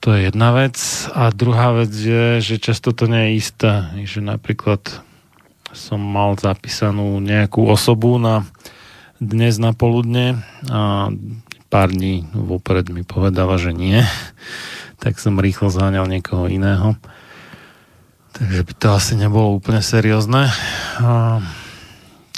To 0.00 0.14
je 0.14 0.30
jedna 0.30 0.54
vec. 0.54 0.78
A 1.12 1.28
druhá 1.34 1.74
vec 1.74 1.92
je, 1.92 2.38
že 2.40 2.62
často 2.62 2.94
to 2.94 3.10
nie 3.10 3.34
je 3.34 3.38
isté. 3.42 3.72
Že 4.06 4.30
napríklad 4.30 4.80
som 5.74 6.00
mal 6.00 6.38
zapísanú 6.38 7.20
nejakú 7.20 7.66
osobu 7.66 8.16
na 8.16 8.46
dnes 9.18 9.58
na 9.58 9.74
poludne 9.74 10.46
a 10.70 11.10
pár 11.68 11.90
dní 11.90 12.24
vopred 12.30 12.86
mi 12.88 13.02
povedala, 13.02 13.58
že 13.58 13.74
nie 13.74 14.06
tak 14.98 15.22
som 15.22 15.38
rýchlo 15.38 15.70
zháňal 15.70 16.10
niekoho 16.10 16.50
iného. 16.50 16.98
Takže 18.34 18.60
by 18.66 18.72
to 18.78 18.88
asi 18.94 19.14
nebolo 19.18 19.58
úplne 19.58 19.82
seriózne. 19.82 20.50
A, 21.02 21.42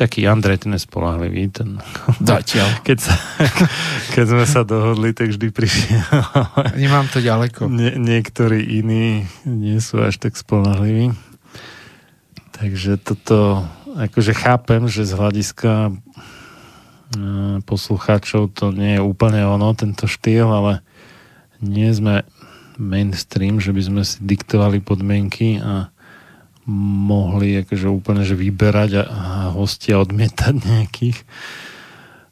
taký 0.01 0.25
Andrej, 0.25 0.65
ten 0.65 0.73
je 0.73 0.85
spolahlivý. 0.85 1.53
Ten, 1.53 1.77
Zatiaľ. 2.25 2.69
Keď, 2.89 2.99
sa, 3.05 3.15
keď 4.17 4.25
sme 4.33 4.45
sa 4.49 4.65
dohodli, 4.65 5.13
tak 5.13 5.37
vždy 5.37 5.53
prišiel. 5.53 6.01
Nemám 6.81 7.13
to 7.13 7.21
ďaleko. 7.21 7.69
Nie, 7.69 8.01
niektorí 8.01 8.65
iní 8.65 9.29
nie 9.45 9.77
sú 9.85 10.01
až 10.01 10.17
tak 10.17 10.41
spolahliví. 10.41 11.13
Takže 12.57 12.97
toto, 13.01 13.69
akože 13.97 14.33
chápem, 14.37 14.85
že 14.89 15.09
z 15.09 15.17
hľadiska 15.17 15.73
e, 15.89 15.93
poslucháčov 17.65 18.53
to 18.53 18.73
nie 18.73 18.97
je 18.97 19.05
úplne 19.05 19.45
ono, 19.45 19.73
tento 19.73 20.05
štýl, 20.05 20.49
ale 20.49 20.73
nie 21.61 21.89
sme 21.93 22.25
mainstream, 22.81 23.61
že 23.61 23.76
by 23.76 23.83
sme 23.85 24.03
si 24.09 24.16
diktovali 24.24 24.81
podmienky 24.81 25.61
a 25.61 25.93
mohli 26.70 27.61
akože 27.61 27.87
úplne 27.93 28.24
že 28.24 28.33
vyberať 28.33 28.91
a, 29.01 29.05
a 29.05 29.28
hostia 29.53 30.01
odmietať 30.01 30.55
nejakých. 30.64 31.18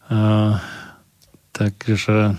A, 0.08 0.56
takže 1.52 2.32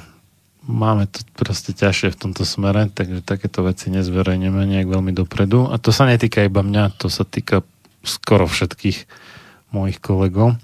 máme 0.66 1.06
to 1.10 1.22
proste 1.38 1.78
ťažšie 1.78 2.14
v 2.14 2.20
tomto 2.20 2.44
smere, 2.46 2.90
takže 2.90 3.26
takéto 3.26 3.62
veci 3.62 3.94
nezverejneme 3.94 4.66
nejak 4.66 4.90
veľmi 4.90 5.14
dopredu. 5.14 5.70
A 5.70 5.78
to 5.78 5.94
sa 5.94 6.10
netýka 6.10 6.42
iba 6.42 6.66
mňa, 6.66 6.98
to 6.98 7.14
sa 7.14 7.26
týka 7.26 7.62
skoro 8.02 8.50
všetkých 8.50 9.06
mojich 9.70 10.02
kolegov. 10.02 10.58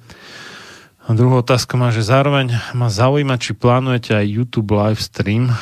A 1.05 1.13
druhú 1.13 1.45
otázku 1.45 1.77
má, 1.77 1.93
že 1.93 2.01
zároveň 2.01 2.57
ma 2.73 2.89
zaujíma, 2.89 3.37
či 3.37 3.53
plánujete 3.53 4.17
aj 4.17 4.25
YouTube 4.25 4.73
live 4.73 4.97
stream 4.97 5.53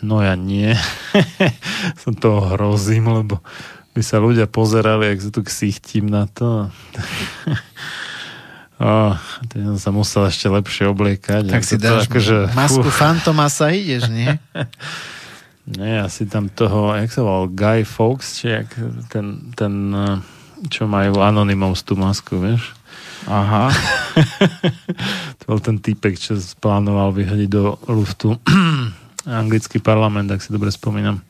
No 0.00 0.24
ja 0.24 0.32
nie. 0.32 0.72
som 2.02 2.16
toho 2.16 2.56
hrozím, 2.56 3.12
lebo 3.12 3.44
by 3.92 4.00
sa 4.00 4.16
ľudia 4.16 4.48
pozerali, 4.48 5.12
ak 5.12 5.20
sa 5.20 5.30
tu 5.30 5.44
ksichtím 5.44 6.08
na 6.08 6.24
to. 6.24 6.72
oh, 8.80 9.12
teď 9.52 9.76
som 9.76 9.78
sa 9.78 9.90
musel 9.92 10.22
ešte 10.32 10.48
lepšie 10.48 10.88
obliekať. 10.88 11.52
Tak 11.52 11.64
si 11.68 11.76
dáš 11.76 12.08
ako, 12.08 12.18
že, 12.20 12.36
masku 12.56 12.88
uh. 12.88 12.96
fantoma 12.96 13.52
sa 13.52 13.68
ideš, 13.68 14.08
nie? 14.08 14.32
Nie, 15.70 16.02
asi 16.02 16.26
tam 16.26 16.50
toho, 16.50 16.90
jak 16.98 17.14
sa 17.14 17.22
volal, 17.22 17.46
Guy 17.46 17.86
Fawkes, 17.86 18.42
či 18.42 18.58
jak 18.58 18.74
ten, 19.06 19.54
ten 19.54 19.94
čo 20.66 20.90
majú 20.90 21.22
Anonymous 21.22 21.86
tú 21.86 21.94
masku, 21.94 22.42
vieš? 22.42 22.74
Aha. 23.28 23.68
to 25.38 25.42
bol 25.44 25.60
ten 25.60 25.82
typek, 25.82 26.16
čo 26.16 26.38
plánoval 26.60 27.12
vyhodiť 27.12 27.48
do 27.50 27.76
luftu 27.92 28.38
anglický 29.26 29.82
parlament, 29.82 30.30
ak 30.32 30.40
si 30.40 30.54
dobre 30.54 30.72
spomínam. 30.72 31.20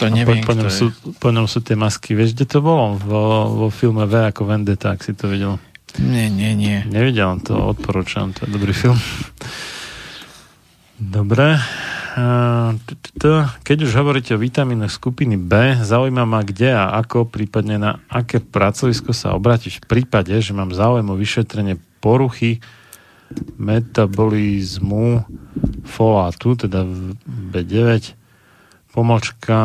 To 0.00 0.10
neviem, 0.10 0.42
po, 0.42 0.50
po, 0.50 0.58
ňom 0.58 0.70
sú, 0.72 0.86
po 1.20 1.30
ňom 1.30 1.46
sú 1.46 1.62
tie 1.62 1.78
masky. 1.78 2.18
Vieš, 2.18 2.34
kde 2.34 2.46
to 2.48 2.58
bolo? 2.58 2.98
Vo, 2.98 3.22
vo 3.46 3.68
filme 3.70 4.02
V 4.08 4.34
ako 4.34 4.48
Vendetta, 4.48 4.96
ak 4.96 5.04
si 5.04 5.14
to 5.14 5.30
videl. 5.30 5.62
Nie, 6.00 6.32
nie, 6.32 6.56
nie. 6.56 6.82
Nevidel, 6.88 7.38
to 7.44 7.54
odporúčam, 7.76 8.32
to 8.32 8.48
je 8.48 8.50
dobrý 8.50 8.72
film. 8.72 8.96
Dobre. 10.96 11.60
Keď 13.62 13.78
už 13.88 13.92
hovoríte 13.96 14.36
o 14.36 14.42
vitamínoch 14.42 14.92
skupiny 14.92 15.40
B, 15.40 15.80
zaujíma 15.80 16.28
ma 16.28 16.44
kde 16.44 16.76
a 16.76 16.92
ako, 17.00 17.24
prípadne 17.24 17.80
na 17.80 17.92
aké 18.12 18.36
pracovisko 18.40 19.16
sa 19.16 19.32
obrátiť 19.32 19.80
v 19.80 19.88
prípade, 19.88 20.36
že 20.36 20.52
mám 20.52 20.76
záujem 20.76 21.08
o 21.08 21.16
vyšetrenie 21.16 21.80
poruchy 22.04 22.60
metabolizmu 23.56 25.24
folátu, 25.88 26.52
teda 26.52 26.84
B9, 27.24 28.12
pomočka 28.92 29.56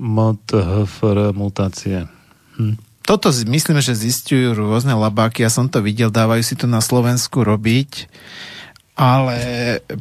MTHFR 0.00 1.36
mutácie. 1.36 2.08
Hm. 2.56 2.80
Toto 3.04 3.28
myslím, 3.28 3.84
že 3.84 3.92
zistujú 3.92 4.56
rôzne 4.56 4.96
labáky, 4.96 5.44
ja 5.44 5.52
som 5.52 5.68
to 5.68 5.84
videl, 5.84 6.08
dávajú 6.08 6.40
si 6.40 6.56
to 6.56 6.64
na 6.64 6.80
Slovensku 6.80 7.44
robiť 7.44 8.08
ale 8.94 9.38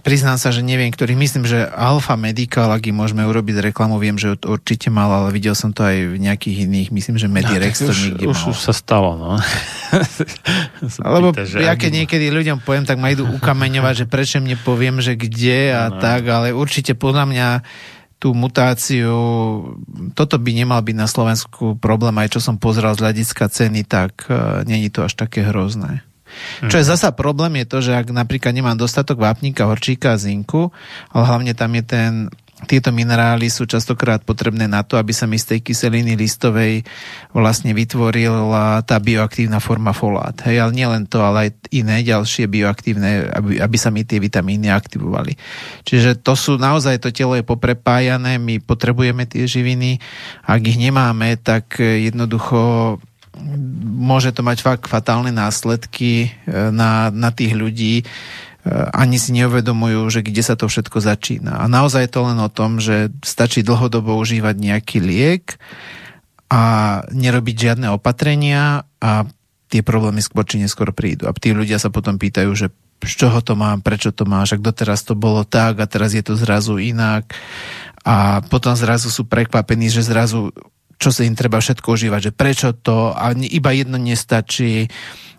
priznám 0.06 0.38
sa, 0.38 0.54
že 0.54 0.62
neviem, 0.62 0.94
ktorých 0.94 1.18
myslím, 1.18 1.50
že 1.50 1.66
Alfa 1.66 2.14
Medical, 2.14 2.70
ak 2.70 2.86
im 2.86 3.02
môžeme 3.02 3.26
urobiť 3.26 3.74
reklamu, 3.74 3.98
viem, 3.98 4.22
že 4.22 4.38
určite 4.46 4.94
mal, 4.94 5.10
ale 5.10 5.34
videl 5.34 5.58
som 5.58 5.74
to 5.74 5.82
aj 5.82 6.14
v 6.14 6.18
nejakých 6.22 6.70
iných, 6.70 6.94
myslím, 6.94 7.18
že 7.18 7.26
Medirex 7.26 7.82
no, 7.82 7.90
to 7.90 7.94
niekde 7.98 8.26
už, 8.30 8.38
mal. 8.38 8.50
Už 8.54 8.60
sa 8.62 8.74
stalo, 8.78 9.18
no. 9.18 9.42
Lebo 11.18 11.34
pýta, 11.34 11.58
ja 11.58 11.74
keď 11.74 12.06
niekedy 12.06 12.30
ľuďom 12.30 12.62
poviem, 12.62 12.86
tak 12.86 13.02
ma 13.02 13.10
idú 13.10 13.26
ukameňovať, 13.26 13.94
že 13.98 14.06
prečo 14.06 14.38
mne 14.38 14.62
poviem, 14.62 15.02
že 15.02 15.18
kde 15.18 15.74
a 15.74 15.84
no. 15.90 15.98
tak, 15.98 16.30
ale 16.30 16.54
určite 16.54 16.94
podľa 16.94 17.26
mňa 17.26 17.48
tú 18.22 18.38
mutáciu, 18.38 19.18
toto 20.14 20.38
by 20.38 20.52
nemal 20.54 20.86
byť 20.86 20.96
na 20.96 21.10
Slovensku 21.10 21.82
problém, 21.82 22.14
aj 22.22 22.38
čo 22.38 22.40
som 22.46 22.62
pozrel 22.62 22.94
z 22.94 23.04
hľadiska 23.04 23.50
ceny, 23.50 23.90
tak 23.90 24.30
uh, 24.30 24.62
není 24.64 24.94
to 24.94 25.04
až 25.04 25.18
také 25.18 25.44
hrozné. 25.44 26.06
Čo 26.66 26.76
je 26.80 26.86
zasa 26.86 27.14
problém 27.14 27.64
je 27.64 27.66
to, 27.66 27.78
že 27.84 27.92
ak 27.94 28.14
napríklad 28.14 28.54
nemám 28.54 28.78
dostatok 28.78 29.22
vápnika, 29.22 29.70
horčíka 29.70 30.16
a 30.16 30.22
zinku, 30.22 30.70
ale 31.12 31.24
hlavne 31.24 31.54
tam 31.58 31.72
je 31.76 31.84
ten 31.84 32.12
tieto 32.64 32.96
minerály 32.96 33.52
sú 33.52 33.68
častokrát 33.68 34.24
potrebné 34.24 34.72
na 34.72 34.82
to, 34.88 34.96
aby 34.96 35.12
sa 35.12 35.28
mi 35.28 35.36
z 35.36 35.56
tej 35.56 35.60
kyseliny 35.66 36.16
listovej 36.16 36.88
vlastne 37.36 37.76
vytvorila 37.76 38.82
tá 38.88 38.98
bioaktívna 38.98 39.60
forma 39.60 39.92
folát. 39.92 40.36
Hej, 40.48 40.64
ale 40.64 40.72
nielen 40.72 41.04
to, 41.06 41.20
ale 41.20 41.50
aj 41.50 41.76
iné 41.76 42.02
ďalšie 42.02 42.48
bioaktívne, 42.48 43.30
aby, 43.36 43.60
aby 43.60 43.78
sa 43.78 43.92
mi 43.92 44.08
tie 44.08 44.22
vitamíny 44.22 44.72
aktivovali. 44.72 45.36
Čiže 45.84 46.24
to 46.24 46.34
sú 46.40 46.56
naozaj, 46.56 47.04
to 47.04 47.12
telo 47.12 47.36
je 47.36 47.44
poprepájané, 47.44 48.40
my 48.40 48.64
potrebujeme 48.64 49.28
tie 49.28 49.44
živiny, 49.44 50.00
ak 50.48 50.62
ich 50.64 50.80
nemáme, 50.80 51.36
tak 51.40 51.78
jednoducho 51.80 52.98
môže 53.84 54.34
to 54.34 54.46
mať 54.46 54.62
fakt 54.62 54.86
fatálne 54.86 55.34
následky 55.34 56.30
e, 56.30 56.70
na, 56.70 57.10
na 57.10 57.30
tých 57.34 57.54
ľudí. 57.58 58.06
ani 58.94 59.20
si 59.20 59.36
neuvedomujú, 59.36 60.08
že 60.08 60.24
kde 60.24 60.40
sa 60.40 60.56
to 60.56 60.72
všetko 60.72 61.04
začína. 61.04 61.60
A 61.60 61.68
naozaj 61.68 62.08
je 62.08 62.14
to 62.14 62.22
len 62.24 62.40
o 62.40 62.48
tom, 62.48 62.80
že 62.80 63.12
stačí 63.20 63.60
dlhodobo 63.60 64.16
užívať 64.16 64.56
nejaký 64.56 64.98
liek 65.04 65.60
a 66.48 66.62
nerobiť 67.12 67.56
žiadne 67.60 67.92
opatrenia 67.92 68.88
a 69.04 69.28
tie 69.74 69.82
problémy 69.82 70.22
skôr 70.22 70.46
či 70.46 70.62
neskôr 70.62 70.94
prídu. 70.94 71.26
A 71.26 71.34
tí 71.34 71.50
ľudia 71.50 71.82
sa 71.82 71.90
potom 71.90 72.22
pýtajú, 72.22 72.54
že 72.54 72.70
z 73.04 73.14
čoho 73.26 73.42
to 73.44 73.58
mám, 73.58 73.82
prečo 73.82 74.14
to 74.14 74.24
máš, 74.24 74.56
a 74.56 74.62
doteraz 74.62 75.04
to 75.04 75.18
bolo 75.18 75.44
tak 75.44 75.82
a 75.82 75.90
teraz 75.90 76.14
je 76.14 76.22
to 76.22 76.38
zrazu 76.38 76.78
inak. 76.80 77.34
A 78.06 78.46
potom 78.48 78.78
zrazu 78.78 79.10
sú 79.10 79.26
prekvapení, 79.26 79.90
že 79.90 80.06
zrazu 80.06 80.54
čo 81.04 81.12
sa 81.12 81.28
im 81.28 81.36
treba 81.36 81.60
všetko 81.60 81.84
užívať, 81.84 82.32
že 82.32 82.32
prečo 82.32 82.72
to 82.72 83.12
a 83.12 83.36
iba 83.36 83.76
jedno 83.76 84.00
nestačí 84.00 84.88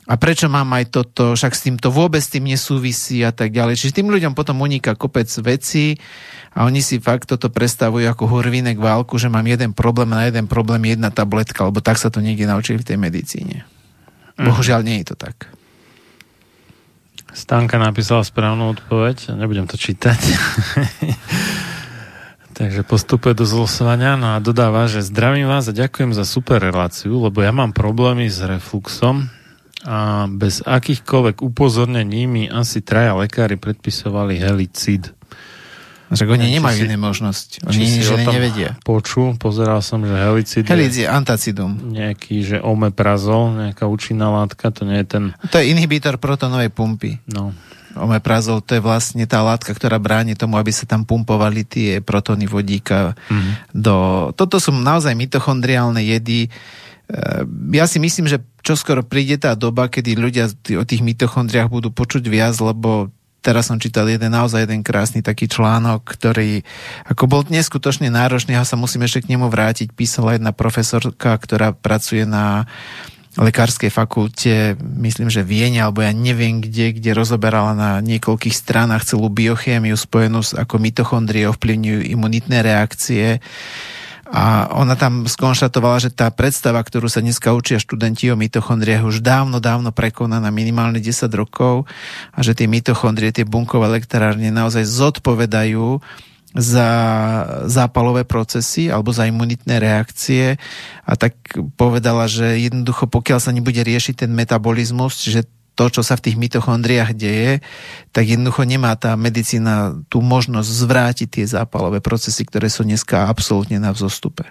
a 0.04 0.20
prečo 0.20 0.52
mám 0.52 0.68
aj 0.76 0.92
toto, 0.92 1.32
však 1.32 1.52
s 1.56 1.64
týmto 1.64 1.88
vôbec 1.88 2.20
tým 2.20 2.52
nesúvisí 2.52 3.24
a 3.24 3.32
tak 3.32 3.56
ďalej. 3.56 3.80
Čiže 3.80 3.96
tým 4.04 4.12
ľuďom 4.12 4.36
potom 4.36 4.60
uniká 4.60 4.92
kopec 4.92 5.24
veci 5.40 5.96
a 6.52 6.68
oni 6.68 6.84
si 6.84 7.00
fakt 7.00 7.32
toto 7.32 7.48
predstavujú 7.48 8.04
ako 8.12 8.28
hurvínek 8.28 8.76
válku, 8.76 9.16
že 9.16 9.32
mám 9.32 9.48
jeden 9.48 9.72
problém 9.72 10.12
na 10.12 10.28
jeden 10.28 10.44
problém 10.44 10.92
jedna 10.92 11.08
tabletka, 11.08 11.64
lebo 11.64 11.80
tak 11.80 11.96
sa 11.96 12.12
to 12.12 12.20
niekde 12.20 12.44
naučili 12.44 12.84
v 12.84 12.88
tej 12.92 12.98
medicíne. 13.00 13.64
Mhm. 14.36 14.44
Bohužiaľ 14.44 14.84
nie 14.84 15.00
je 15.00 15.16
to 15.16 15.16
tak. 15.16 15.48
Stanka 17.34 17.80
napísala 17.80 18.22
správnu 18.22 18.76
odpoveď, 18.76 19.34
nebudem 19.34 19.66
to 19.66 19.80
čítať. 19.80 20.20
Takže 22.54 22.86
postupuje 22.86 23.34
do 23.34 23.42
zlosovania 23.42 24.14
no 24.14 24.38
a 24.38 24.38
dodáva, 24.38 24.86
že 24.86 25.02
zdravím 25.02 25.50
vás 25.50 25.66
a 25.66 25.74
ďakujem 25.74 26.14
za 26.14 26.22
super 26.22 26.62
reláciu, 26.62 27.18
lebo 27.18 27.42
ja 27.42 27.50
mám 27.50 27.74
problémy 27.74 28.30
s 28.30 28.38
refluxom 28.38 29.26
a 29.82 30.30
bez 30.30 30.62
akýchkoľvek 30.62 31.42
upozornení 31.42 32.30
mi 32.30 32.46
asi 32.46 32.78
traja 32.78 33.18
lekári 33.18 33.58
predpisovali 33.58 34.38
helicid. 34.38 35.10
Však 36.14 36.30
oni 36.30 36.56
nemajú 36.56 36.86
iné 36.86 36.94
možnosť. 36.94 37.66
Oni 37.66 37.90
nič 37.90 38.06
nevedia. 38.06 38.78
Počul, 38.86 39.34
pozeral 39.34 39.82
som, 39.82 40.06
že 40.06 40.14
helicid 40.14 40.62
Helicid 40.70 41.04
je 41.04 41.08
antacidum. 41.10 41.90
Nejaký, 41.90 42.44
že 42.46 42.56
omeprazol, 42.62 43.50
nejaká 43.58 43.90
účinná 43.90 44.30
látka, 44.30 44.70
to 44.70 44.86
nie 44.86 45.02
je 45.02 45.06
ten... 45.10 45.24
To 45.50 45.58
je 45.58 45.74
inhibitor 45.74 46.22
protonovej 46.22 46.70
pumpy. 46.70 47.18
No. 47.26 47.50
Omeprazol 47.94 48.60
to 48.62 48.78
je 48.78 48.82
vlastne 48.82 49.24
tá 49.24 49.40
látka, 49.40 49.70
ktorá 49.70 50.02
bráni 50.02 50.34
tomu, 50.34 50.58
aby 50.58 50.74
sa 50.74 50.84
tam 50.84 51.06
pumpovali 51.06 51.62
tie 51.62 51.90
protony 52.02 52.50
vodíka 52.50 53.14
mm. 53.30 53.74
do... 53.74 54.30
Toto 54.34 54.58
sú 54.58 54.74
naozaj 54.74 55.14
mitochondriálne 55.14 56.02
jedy. 56.02 56.46
E, 56.46 56.48
ja 57.74 57.86
si 57.86 58.02
myslím, 58.02 58.26
že 58.26 58.42
čoskoro 58.66 59.06
príde 59.06 59.38
tá 59.38 59.54
doba, 59.54 59.86
kedy 59.86 60.18
ľudia 60.18 60.50
o 60.74 60.84
tých 60.84 61.06
mitochondriách 61.06 61.70
budú 61.70 61.94
počuť 61.94 62.26
viac, 62.26 62.58
lebo 62.58 63.14
teraz 63.44 63.68
som 63.68 63.76
čítal 63.76 64.08
jeden 64.08 64.32
naozaj 64.32 64.64
jeden 64.64 64.80
krásny 64.80 65.20
taký 65.20 65.44
článok, 65.52 66.00
ktorý 66.00 66.64
ako 67.04 67.24
bol 67.28 67.42
neskutočne 67.44 68.08
náročný, 68.08 68.56
ja 68.56 68.64
sa 68.64 68.80
musím 68.80 69.04
ešte 69.04 69.28
k 69.28 69.36
nemu 69.36 69.52
vrátiť. 69.52 69.92
Písala 69.92 70.40
jedna 70.40 70.56
profesorka, 70.56 71.36
ktorá 71.36 71.76
pracuje 71.76 72.24
na 72.24 72.64
lekárskej 73.34 73.90
fakulte, 73.90 74.78
myslím, 74.78 75.26
že 75.26 75.42
Viene, 75.42 75.82
alebo 75.82 76.06
ja 76.06 76.14
neviem 76.14 76.62
kde, 76.62 76.94
kde 76.94 77.10
rozoberala 77.18 77.74
na 77.74 77.90
niekoľkých 77.98 78.54
stranách 78.54 79.02
celú 79.02 79.26
biochémiu 79.26 79.98
spojenú 79.98 80.42
s 80.42 80.54
ako 80.54 80.78
mitochondrie 80.78 81.50
ovplyvňujú 81.50 82.00
imunitné 82.14 82.62
reakcie. 82.62 83.42
A 84.34 84.66
ona 84.74 84.98
tam 84.98 85.28
skonštatovala, 85.30 86.02
že 86.02 86.10
tá 86.10 86.26
predstava, 86.32 86.82
ktorú 86.82 87.06
sa 87.06 87.22
dneska 87.22 87.54
učia 87.54 87.78
študenti 87.78 88.30
o 88.32 88.38
mitochondriách, 88.38 89.06
už 89.06 89.22
dávno, 89.22 89.62
dávno 89.62 89.94
prekonaná 89.94 90.50
minimálne 90.50 90.98
10 90.98 91.28
rokov 91.34 91.86
a 92.34 92.38
že 92.42 92.56
tie 92.56 92.66
mitochondrie, 92.66 93.30
tie 93.30 93.46
bunkové 93.46 93.86
elektrárne 93.94 94.50
naozaj 94.50 94.86
zodpovedajú 94.86 96.02
za 96.54 96.88
zápalové 97.66 98.22
procesy 98.22 98.86
alebo 98.86 99.10
za 99.10 99.26
imunitné 99.26 99.82
reakcie 99.82 100.54
a 101.02 101.12
tak 101.18 101.34
povedala, 101.74 102.30
že 102.30 102.62
jednoducho 102.62 103.10
pokiaľ 103.10 103.38
sa 103.42 103.50
nebude 103.50 103.82
riešiť 103.82 104.24
ten 104.24 104.30
metabolizmus, 104.30 105.26
že 105.26 105.42
to, 105.74 105.90
čo 105.90 106.06
sa 106.06 106.14
v 106.14 106.30
tých 106.30 106.38
mitochondriách 106.38 107.12
deje, 107.18 107.58
tak 108.14 108.30
jednoducho 108.30 108.62
nemá 108.62 108.94
tá 108.94 109.18
medicína 109.18 109.98
tú 110.06 110.22
možnosť 110.22 110.70
zvrátiť 110.70 111.28
tie 111.28 111.44
zápalové 111.50 111.98
procesy, 111.98 112.46
ktoré 112.46 112.70
sú 112.70 112.86
dneska 112.86 113.26
absolútne 113.26 113.82
na 113.82 113.90
vzostupe. 113.90 114.46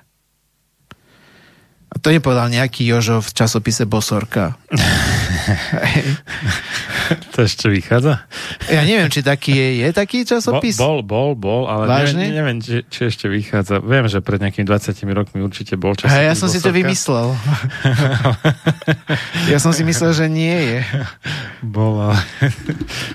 A 1.93 2.01
to 2.01 2.09
nepovedal 2.09 2.49
nejaký 2.49 2.89
Jožo 2.89 3.21
v 3.21 3.29
časopise 3.37 3.85
Bosorka. 3.85 4.57
to 7.33 7.45
ešte 7.45 7.69
vychádza? 7.69 8.25
Ja 8.65 8.81
neviem, 8.81 9.13
či 9.13 9.21
taký 9.21 9.53
je. 9.53 9.67
Je 9.85 9.89
taký 9.93 10.25
časopis? 10.25 10.73
Bol, 10.81 11.05
bol, 11.05 11.37
bol, 11.37 11.69
ale 11.69 11.85
Vážne? 11.85 12.33
neviem, 12.33 12.57
neviem 12.57 12.57
či, 12.65 12.81
či 12.89 13.13
ešte 13.13 13.29
vychádza. 13.29 13.77
Viem, 13.77 14.09
že 14.09 14.25
pred 14.25 14.41
nejakými 14.41 14.65
20 14.65 15.05
rokmi 15.13 15.45
určite 15.45 15.77
bol 15.77 15.93
časopis 15.93 16.17
A 16.17 16.25
ja 16.25 16.33
som 16.33 16.49
Bosorka. 16.49 16.57
si 16.57 16.65
to 16.65 16.71
vymyslel. 16.73 17.27
ja 19.53 19.57
som 19.61 19.69
si 19.69 19.85
myslel, 19.85 20.11
že 20.17 20.25
nie 20.25 20.57
je. 20.73 20.79
Bol, 21.61 22.09
ale 22.09 22.17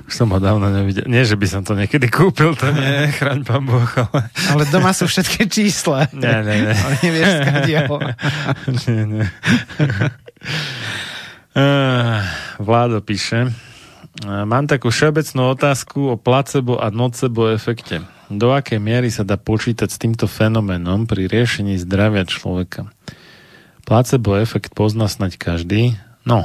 už 0.06 0.12
som 0.14 0.30
ho 0.30 0.38
dávno 0.38 0.70
nevidel. 0.70 1.10
Nie, 1.10 1.26
že 1.26 1.34
by 1.34 1.46
som 1.50 1.66
to 1.66 1.74
niekedy 1.74 2.06
kúpil, 2.06 2.54
to 2.54 2.70
nie, 2.70 3.10
chraň 3.18 3.42
pán 3.42 3.66
Boh, 3.66 3.82
ale... 3.82 4.30
ale 4.54 4.62
doma 4.70 4.94
sú 4.94 5.10
všetky 5.10 5.50
čísla. 5.50 6.06
Nie, 6.14 6.46
nie, 6.46 6.56
nie. 6.62 6.74
Ale 6.78 6.94
nevieš, 7.02 7.28
skadiaľ. 7.42 7.90
nie, 8.86 9.02
nie. 9.08 9.26
Uh, 11.56 12.20
Vládo 12.68 13.00
píše, 13.00 13.50
mám 14.24 14.66
takú 14.66 14.90
všeobecnú 14.90 15.54
otázku 15.54 16.12
o 16.12 16.16
placebo 16.18 16.78
a 16.78 16.90
nocebo 16.90 17.48
efekte. 17.50 18.02
Do 18.28 18.52
akej 18.52 18.76
miery 18.76 19.08
sa 19.08 19.24
dá 19.24 19.40
počítať 19.40 19.88
s 19.88 19.96
týmto 19.96 20.28
fenoménom 20.28 21.08
pri 21.08 21.30
riešení 21.30 21.80
zdravia 21.80 22.28
človeka? 22.28 22.92
Placebo 23.88 24.36
efekt 24.36 24.76
pozná 24.76 25.08
snať 25.08 25.40
každý. 25.40 25.96
No, 26.28 26.44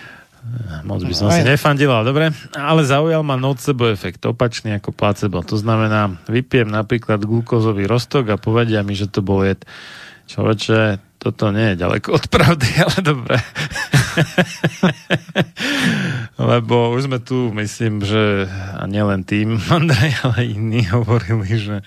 moc 0.88 1.04
by 1.06 1.14
som 1.14 1.30
si 1.30 1.46
nefandil, 1.46 1.94
ale 1.94 2.04
dobre. 2.10 2.24
Ale 2.58 2.82
zaujal 2.82 3.22
ma 3.22 3.38
nocebo 3.38 3.86
efekt, 3.86 4.26
opačný 4.26 4.74
ako 4.82 4.90
placebo. 4.90 5.46
To 5.46 5.54
znamená, 5.54 6.18
vypijem 6.26 6.66
napríklad 6.66 7.22
glukózový 7.22 7.86
rostok 7.86 8.34
a 8.34 8.40
povedia 8.40 8.82
mi, 8.82 8.98
že 8.98 9.06
to 9.06 9.22
bol 9.22 9.46
jed. 9.46 9.62
Človeče, 10.26 11.09
toto 11.20 11.52
nie 11.52 11.76
je 11.76 11.84
ďaleko 11.84 12.16
od 12.16 12.24
pravdy, 12.32 12.68
ale 12.88 12.98
dobre. 13.04 13.36
Lebo 16.50 16.96
už 16.96 17.12
sme 17.12 17.20
tu, 17.20 17.52
myslím, 17.52 18.00
že 18.00 18.48
a 18.48 18.88
nielen 18.88 19.28
tým, 19.28 19.60
Andrej, 19.68 20.16
ale 20.24 20.48
iní 20.48 20.88
hovorili, 20.88 21.60
že 21.60 21.84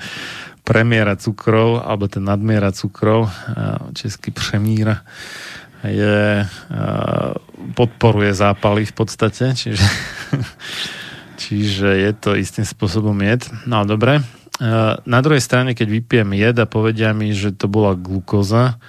premiera 0.64 1.18
cukrov, 1.18 1.82
alebo 1.84 2.08
ten 2.08 2.24
nadmiera 2.24 2.72
cukrov, 2.72 3.28
český 3.92 4.32
přemíra, 4.32 5.04
je, 5.84 6.48
podporuje 7.76 8.32
zápaly 8.32 8.88
v 8.88 8.94
podstate, 8.96 9.52
čiže, 9.60 9.84
čiže 11.36 12.00
je 12.00 12.12
to 12.16 12.40
istým 12.40 12.64
spôsobom 12.64 13.20
jed. 13.20 13.44
No 13.68 13.84
dobre. 13.84 14.24
Na 15.04 15.20
druhej 15.20 15.44
strane, 15.44 15.76
keď 15.76 15.88
vypijem 15.92 16.32
jed 16.32 16.56
a 16.56 16.64
povedia 16.64 17.12
mi, 17.12 17.36
že 17.36 17.52
to 17.52 17.68
bola 17.68 18.00
glukóza, 18.00 18.80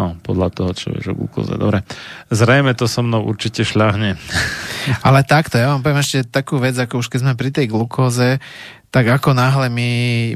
No, 0.00 0.16
podľa 0.24 0.48
toho, 0.48 0.72
čo 0.72 0.96
vieš 0.96 1.12
o 1.12 1.18
glukóze. 1.20 1.60
Dobre. 1.60 1.84
Zrejme 2.32 2.72
to 2.72 2.88
so 2.88 3.04
mnou 3.04 3.20
určite 3.20 3.68
šľahne. 3.68 4.16
Ale 5.06 5.20
takto, 5.28 5.60
ja 5.60 5.76
vám 5.76 5.84
poviem 5.84 6.00
ešte 6.00 6.24
takú 6.24 6.56
vec, 6.56 6.72
ako 6.80 7.04
už 7.04 7.12
keď 7.12 7.20
sme 7.20 7.36
pri 7.36 7.52
tej 7.52 7.68
glukóze, 7.68 8.40
tak 8.88 9.12
ako 9.12 9.36
náhle 9.36 9.68
my 9.68 9.88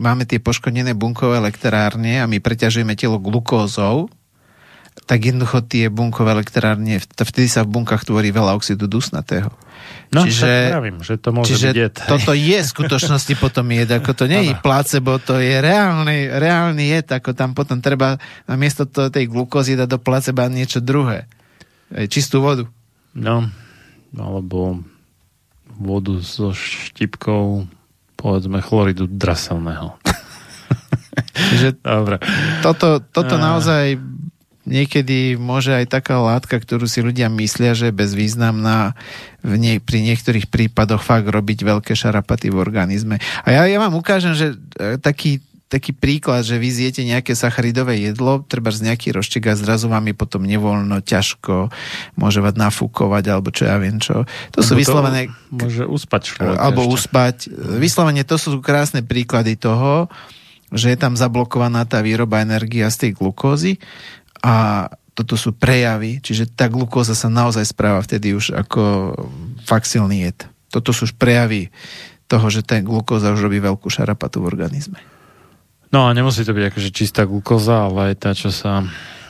máme 0.04 0.28
tie 0.28 0.36
poškodené 0.36 0.92
bunkové 0.92 1.40
elektrárne 1.40 2.20
a 2.20 2.28
my 2.28 2.44
preťažujeme 2.44 2.92
telo 2.92 3.16
glukózou, 3.16 4.12
tak 5.04 5.20
jednoducho 5.26 5.60
tie 5.66 5.90
bunkové 5.90 6.32
elektrárne, 6.38 7.02
vtedy 7.02 7.50
sa 7.50 7.66
v 7.66 7.76
bunkách 7.76 8.06
tvorí 8.06 8.30
veľa 8.30 8.56
oxidu 8.56 8.86
dusnatého. 8.86 9.50
No, 10.14 10.24
čiže, 10.24 10.70
pravím, 10.70 11.02
že 11.02 11.14
to 11.18 11.28
môže 11.34 11.50
čiže 11.58 11.68
byť 11.74 12.06
toto 12.06 12.32
je 12.32 12.58
v 12.62 12.70
skutočnosti 12.70 13.34
potom 13.36 13.66
jed, 13.74 13.90
ako 13.90 14.10
to 14.14 14.24
nie 14.30 14.48
je 14.48 14.54
placebo, 14.62 15.18
to 15.18 15.42
je 15.42 15.58
reálny, 15.58 16.30
reálny 16.30 16.84
jed, 16.88 17.06
ako 17.10 17.34
tam 17.34 17.52
potom 17.52 17.82
treba 17.82 18.16
namiesto 18.46 18.86
to, 18.86 19.10
tej 19.10 19.26
glukózy 19.28 19.74
dať 19.74 19.88
do 19.90 19.98
placeba 19.98 20.46
niečo 20.46 20.78
druhé. 20.78 21.26
Čistú 22.08 22.40
vodu. 22.40 22.64
No, 23.12 23.50
alebo 24.14 24.80
vodu 25.74 26.14
so 26.22 26.54
štipkou 26.54 27.66
povedzme 28.14 28.62
chloridu 28.62 29.10
draselného. 29.10 29.98
Čiže 31.50 31.82
Dobre. 31.82 32.22
Toto, 32.62 33.02
toto 33.02 33.34
naozaj 33.36 33.98
niekedy 34.64 35.36
môže 35.36 35.72
aj 35.72 35.92
taká 35.92 36.20
látka, 36.20 36.56
ktorú 36.56 36.88
si 36.88 37.04
ľudia 37.04 37.28
myslia, 37.32 37.76
že 37.76 37.92
je 37.92 37.98
bezvýznamná, 37.98 38.96
v 39.44 39.54
nie, 39.60 39.74
pri 39.80 40.00
niektorých 40.00 40.48
prípadoch 40.48 41.04
fakt 41.04 41.28
robiť 41.28 41.64
veľké 41.64 41.92
šarapaty 41.92 42.48
v 42.48 42.60
organizme. 42.60 43.20
A 43.44 43.48
ja, 43.52 43.68
ja 43.68 43.78
vám 43.78 43.92
ukážem, 43.96 44.32
že 44.32 44.56
e, 44.80 44.96
taký 44.96 45.44
taký 45.74 45.90
príklad, 45.90 46.46
že 46.46 46.54
vy 46.54 46.70
zjete 46.70 47.02
nejaké 47.02 47.34
sacharidové 47.34 47.98
jedlo, 47.98 48.46
treba 48.46 48.70
z 48.70 48.86
nejaký 48.86 49.10
roštek 49.10 49.50
a 49.50 49.58
zrazu 49.58 49.90
vám 49.90 50.06
je 50.06 50.14
potom 50.14 50.46
nevoľno, 50.46 51.02
ťažko, 51.02 51.72
môže 52.14 52.38
vás 52.38 52.54
nafúkovať, 52.54 53.24
alebo 53.26 53.50
čo 53.50 53.66
ja 53.66 53.74
viem 53.82 53.98
čo. 53.98 54.22
To 54.54 54.62
sú 54.62 54.78
vyslovené... 54.78 55.34
Môže 55.50 55.82
uspať 55.82 56.20
človek 56.30 56.56
Alebo 56.62 56.86
ešte. 56.86 56.94
uspať. 56.94 57.36
Vyslovene 57.82 58.22
to 58.22 58.38
sú 58.38 58.62
krásne 58.62 59.02
príklady 59.02 59.58
toho, 59.58 60.06
že 60.70 60.94
je 60.94 60.98
tam 61.00 61.18
zablokovaná 61.18 61.82
tá 61.90 62.06
výroba 62.06 62.38
energia 62.38 62.86
z 62.86 63.08
tej 63.08 63.10
glukózy 63.18 63.82
a 64.44 64.54
toto 65.16 65.40
sú 65.40 65.56
prejavy, 65.56 66.20
čiže 66.20 66.52
tá 66.52 66.68
glukóza 66.68 67.16
sa 67.16 67.32
naozaj 67.32 67.64
správa 67.70 68.04
vtedy 68.04 68.36
už 68.36 68.52
ako 68.52 69.14
fakt 69.64 69.88
silný 69.88 70.28
jed. 70.28 70.38
Toto 70.68 70.92
sú 70.92 71.08
už 71.08 71.16
prejavy 71.16 71.72
toho, 72.28 72.50
že 72.52 72.66
tá 72.66 72.76
glukóza 72.82 73.32
už 73.32 73.40
robí 73.46 73.62
veľkú 73.62 73.88
šarapatu 73.88 74.44
v 74.44 74.50
organizme. 74.50 74.98
No 75.94 76.10
a 76.10 76.12
nemusí 76.12 76.42
to 76.42 76.50
byť 76.50 76.64
akože 76.74 76.90
čistá 76.90 77.22
glukóza, 77.24 77.86
ale 77.86 78.12
aj 78.12 78.14
tá, 78.18 78.30
čo 78.34 78.50
sa 78.50 78.82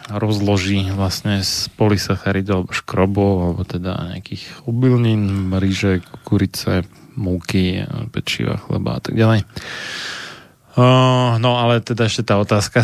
rozloží 0.09 0.89
vlastne 0.93 1.45
z 1.45 1.69
polysacharidov 1.77 2.65
alebo 2.65 2.73
škrobov, 2.73 3.33
alebo 3.45 3.63
teda 3.69 4.17
nejakých 4.17 4.65
obilnín, 4.65 5.53
ríže, 5.53 6.01
kukurice, 6.01 6.89
múky, 7.17 7.85
pečiva, 8.09 8.57
chleba 8.57 8.97
a 8.97 9.01
tak 9.05 9.15
ďalej. 9.17 9.45
Uh, 10.75 11.39
no 11.39 11.55
ale 11.55 11.79
teda 11.79 12.11
ešte 12.11 12.27
tá 12.27 12.35
otázka 12.35 12.83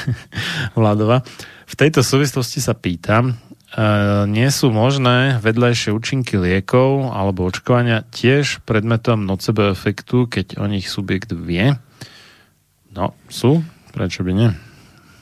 Vladova. 0.72 1.24
V 1.68 1.74
tejto 1.74 2.04
súvislosti 2.04 2.60
sa 2.60 2.76
pýtam, 2.76 3.32
uh, 3.32 4.24
nie 4.28 4.48
sú 4.52 4.68
možné 4.68 5.40
vedľajšie 5.40 5.92
účinky 5.92 6.36
liekov 6.36 7.12
alebo 7.12 7.48
očkovania 7.48 8.04
tiež 8.12 8.64
predmetom 8.68 9.24
nocebo 9.24 9.72
efektu, 9.72 10.28
keď 10.28 10.60
o 10.60 10.66
nich 10.68 10.88
subjekt 10.88 11.32
vie? 11.32 11.76
No, 12.92 13.16
sú. 13.32 13.64
Prečo 13.92 14.24
by 14.24 14.32
nie? 14.32 14.50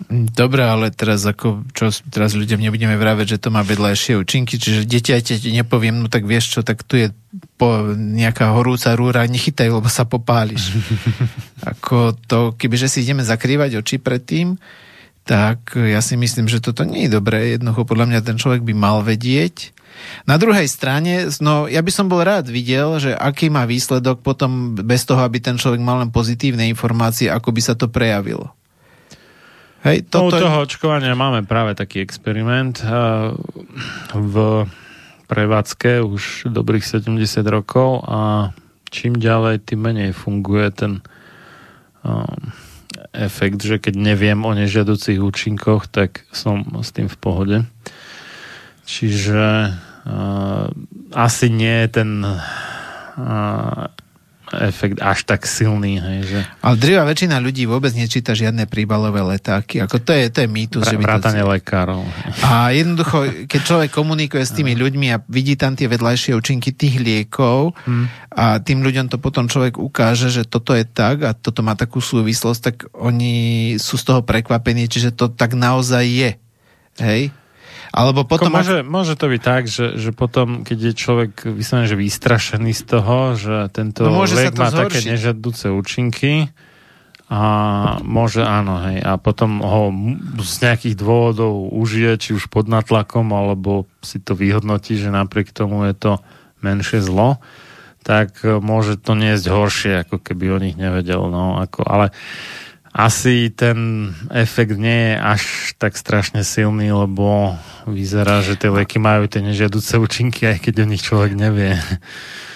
Dobre, 0.08 0.64
ale 0.64 0.88
teraz 0.88 1.28
ako, 1.28 1.68
čo 1.76 1.92
teraz 2.08 2.32
ľuďom 2.32 2.56
nebudeme 2.56 2.96
vraveť, 2.96 3.36
že 3.36 3.42
to 3.42 3.52
má 3.52 3.60
vedľajšie 3.60 4.16
účinky, 4.16 4.56
čiže 4.56 4.88
dieťa 4.88 5.20
ti 5.20 5.52
nepoviem, 5.52 6.00
no 6.00 6.08
tak 6.08 6.24
vieš 6.24 6.56
čo, 6.56 6.60
tak 6.64 6.88
tu 6.88 6.96
je 6.96 7.12
po, 7.60 7.92
nejaká 7.94 8.56
horúca 8.56 8.96
rúra, 8.96 9.28
nechytaj, 9.28 9.68
lebo 9.68 9.92
sa 9.92 10.08
popáliš. 10.08 10.72
ako 11.76 12.16
to, 12.24 12.56
kebyže 12.56 12.88
si 12.88 13.04
ideme 13.04 13.20
zakrývať 13.20 13.84
oči 13.84 14.00
pred 14.00 14.24
tým, 14.24 14.56
tak 15.24 15.76
ja 15.76 16.00
si 16.02 16.18
myslím, 16.18 16.50
že 16.50 16.64
toto 16.64 16.82
nie 16.82 17.06
je 17.06 17.14
dobré. 17.14 17.54
Jednoducho 17.54 17.86
podľa 17.86 18.06
mňa 18.10 18.20
ten 18.26 18.36
človek 18.40 18.66
by 18.66 18.74
mal 18.74 19.04
vedieť. 19.04 19.76
Na 20.24 20.40
druhej 20.40 20.64
strane, 20.64 21.28
no 21.44 21.68
ja 21.68 21.84
by 21.84 21.92
som 21.92 22.08
bol 22.08 22.24
rád 22.24 22.48
videl, 22.48 22.96
že 22.96 23.12
aký 23.12 23.52
má 23.52 23.68
výsledok 23.68 24.24
potom 24.24 24.72
bez 24.72 25.04
toho, 25.04 25.20
aby 25.20 25.44
ten 25.44 25.60
človek 25.60 25.82
mal 25.82 26.00
len 26.00 26.08
pozitívne 26.08 26.64
informácie, 26.72 27.28
ako 27.28 27.52
by 27.52 27.60
sa 27.60 27.74
to 27.76 27.90
prejavilo. 27.92 28.48
Hej, 29.84 30.08
toto... 30.08 30.36
No, 30.36 30.40
u 30.40 30.44
toho 30.44 30.58
očkovania 30.64 31.16
máme 31.16 31.44
práve 31.44 31.72
taký 31.76 32.04
experiment 32.04 32.80
v 34.12 34.34
prevádzke 35.28 36.04
už 36.04 36.48
dobrých 36.52 36.84
70 36.84 37.16
rokov 37.48 38.04
a 38.04 38.50
čím 38.88 39.16
ďalej, 39.20 39.62
tým 39.68 39.80
menej 39.84 40.10
funguje 40.16 40.68
ten 40.74 40.92
efekt, 43.12 43.62
že 43.62 43.82
keď 43.82 43.94
neviem 43.98 44.40
o 44.46 44.54
nežiaducich 44.54 45.18
účinkoch, 45.18 45.90
tak 45.90 46.26
som 46.30 46.62
s 46.80 46.94
tým 46.94 47.10
v 47.10 47.16
pohode. 47.18 47.58
Čiže 48.86 49.74
uh, 50.06 50.66
asi 51.14 51.46
nie 51.50 51.86
je 51.86 51.88
ten 51.90 52.10
uh, 52.22 53.90
efekt 54.50 54.98
až 54.98 55.22
tak 55.22 55.46
silný. 55.46 56.02
Hej, 56.02 56.18
že... 56.26 56.38
Ale 56.58 56.74
drvá 56.74 57.06
väčšina 57.06 57.38
ľudí 57.38 57.70
vôbec 57.70 57.94
nečíta 57.94 58.34
žiadne 58.34 58.66
príbalové 58.66 59.22
letáky. 59.22 59.78
Ako 59.78 60.02
to 60.02 60.10
je, 60.10 60.26
to 60.26 60.42
je 60.42 60.48
mýtus. 60.50 60.82
Pra, 60.82 60.92
že 60.92 60.98
vrátane 60.98 61.42
to... 61.42 61.50
lekárov. 61.54 62.02
A 62.42 62.74
jednoducho, 62.74 63.46
keď 63.46 63.60
človek 63.62 63.90
komunikuje 63.94 64.42
s 64.42 64.50
tými 64.50 64.74
ľuďmi 64.74 65.06
a 65.14 65.22
vidí 65.30 65.54
tam 65.54 65.78
tie 65.78 65.86
vedľajšie 65.86 66.34
účinky 66.34 66.74
tých 66.74 66.98
liekov 66.98 67.78
hmm. 67.86 68.34
a 68.34 68.58
tým 68.58 68.82
ľuďom 68.82 69.06
to 69.06 69.22
potom 69.22 69.46
človek 69.46 69.78
ukáže, 69.78 70.34
že 70.34 70.42
toto 70.42 70.74
je 70.74 70.82
tak 70.82 71.22
a 71.22 71.30
toto 71.30 71.62
má 71.62 71.78
takú 71.78 72.02
súvislosť, 72.02 72.60
tak 72.60 72.76
oni 72.96 73.76
sú 73.78 73.94
z 73.94 74.04
toho 74.10 74.20
prekvapení, 74.26 74.90
čiže 74.90 75.14
to 75.14 75.30
tak 75.30 75.54
naozaj 75.54 76.02
je. 76.02 76.30
Hej? 76.98 77.30
Alebo 77.90 78.22
potom... 78.22 78.54
Môže, 78.54 78.82
ak... 78.82 78.86
môže 78.86 79.14
to 79.18 79.26
byť 79.26 79.42
tak, 79.42 79.62
že, 79.66 79.98
že 79.98 80.14
potom, 80.14 80.62
keď 80.62 80.78
je 80.90 80.92
človek 80.94 81.32
vyslovene, 81.50 81.90
že 81.90 81.98
vystrašený 81.98 82.72
z 82.74 82.82
toho, 82.86 83.34
že 83.34 83.66
tento 83.74 84.06
no 84.06 84.22
liek 84.22 84.54
má 84.54 84.70
zhoršiť. 84.70 84.86
také 84.86 84.98
nežadúce 85.10 85.66
účinky 85.74 86.54
a 87.30 87.42
môže, 88.02 88.42
áno, 88.42 88.82
hej, 88.90 88.98
a 89.06 89.14
potom 89.14 89.62
ho 89.62 89.94
z 90.42 90.56
nejakých 90.66 90.98
dôvodov 90.98 91.70
užije, 91.70 92.18
či 92.18 92.30
už 92.34 92.50
pod 92.50 92.66
natlakom, 92.66 93.30
alebo 93.30 93.86
si 94.02 94.18
to 94.18 94.34
vyhodnotí, 94.34 94.98
že 94.98 95.14
napriek 95.14 95.54
tomu 95.54 95.86
je 95.86 95.94
to 95.94 96.12
menšie 96.58 96.98
zlo, 96.98 97.38
tak 98.02 98.42
môže 98.42 98.98
to 98.98 99.14
niesť 99.14 99.46
horšie, 99.46 99.92
ako 100.02 100.18
keby 100.18 100.44
o 100.50 100.58
nich 100.58 100.74
nevedel. 100.74 101.22
No, 101.30 101.62
ako, 101.62 101.86
ale 101.86 102.10
asi 102.90 103.54
ten 103.54 104.10
efekt 104.34 104.74
nie 104.74 105.14
je 105.14 105.14
až 105.14 105.42
tak 105.78 105.94
strašne 105.94 106.42
silný, 106.42 106.90
lebo 106.90 107.54
vyzerá, 107.86 108.42
že 108.42 108.58
tie 108.58 108.70
lieky 108.70 108.98
majú 108.98 109.30
tie 109.30 109.42
nežiaduce 109.46 109.94
účinky, 109.96 110.50
aj 110.50 110.58
keď 110.58 110.74
o 110.82 110.86
nich 110.90 111.02
človek 111.02 111.32
nevie. 111.38 111.78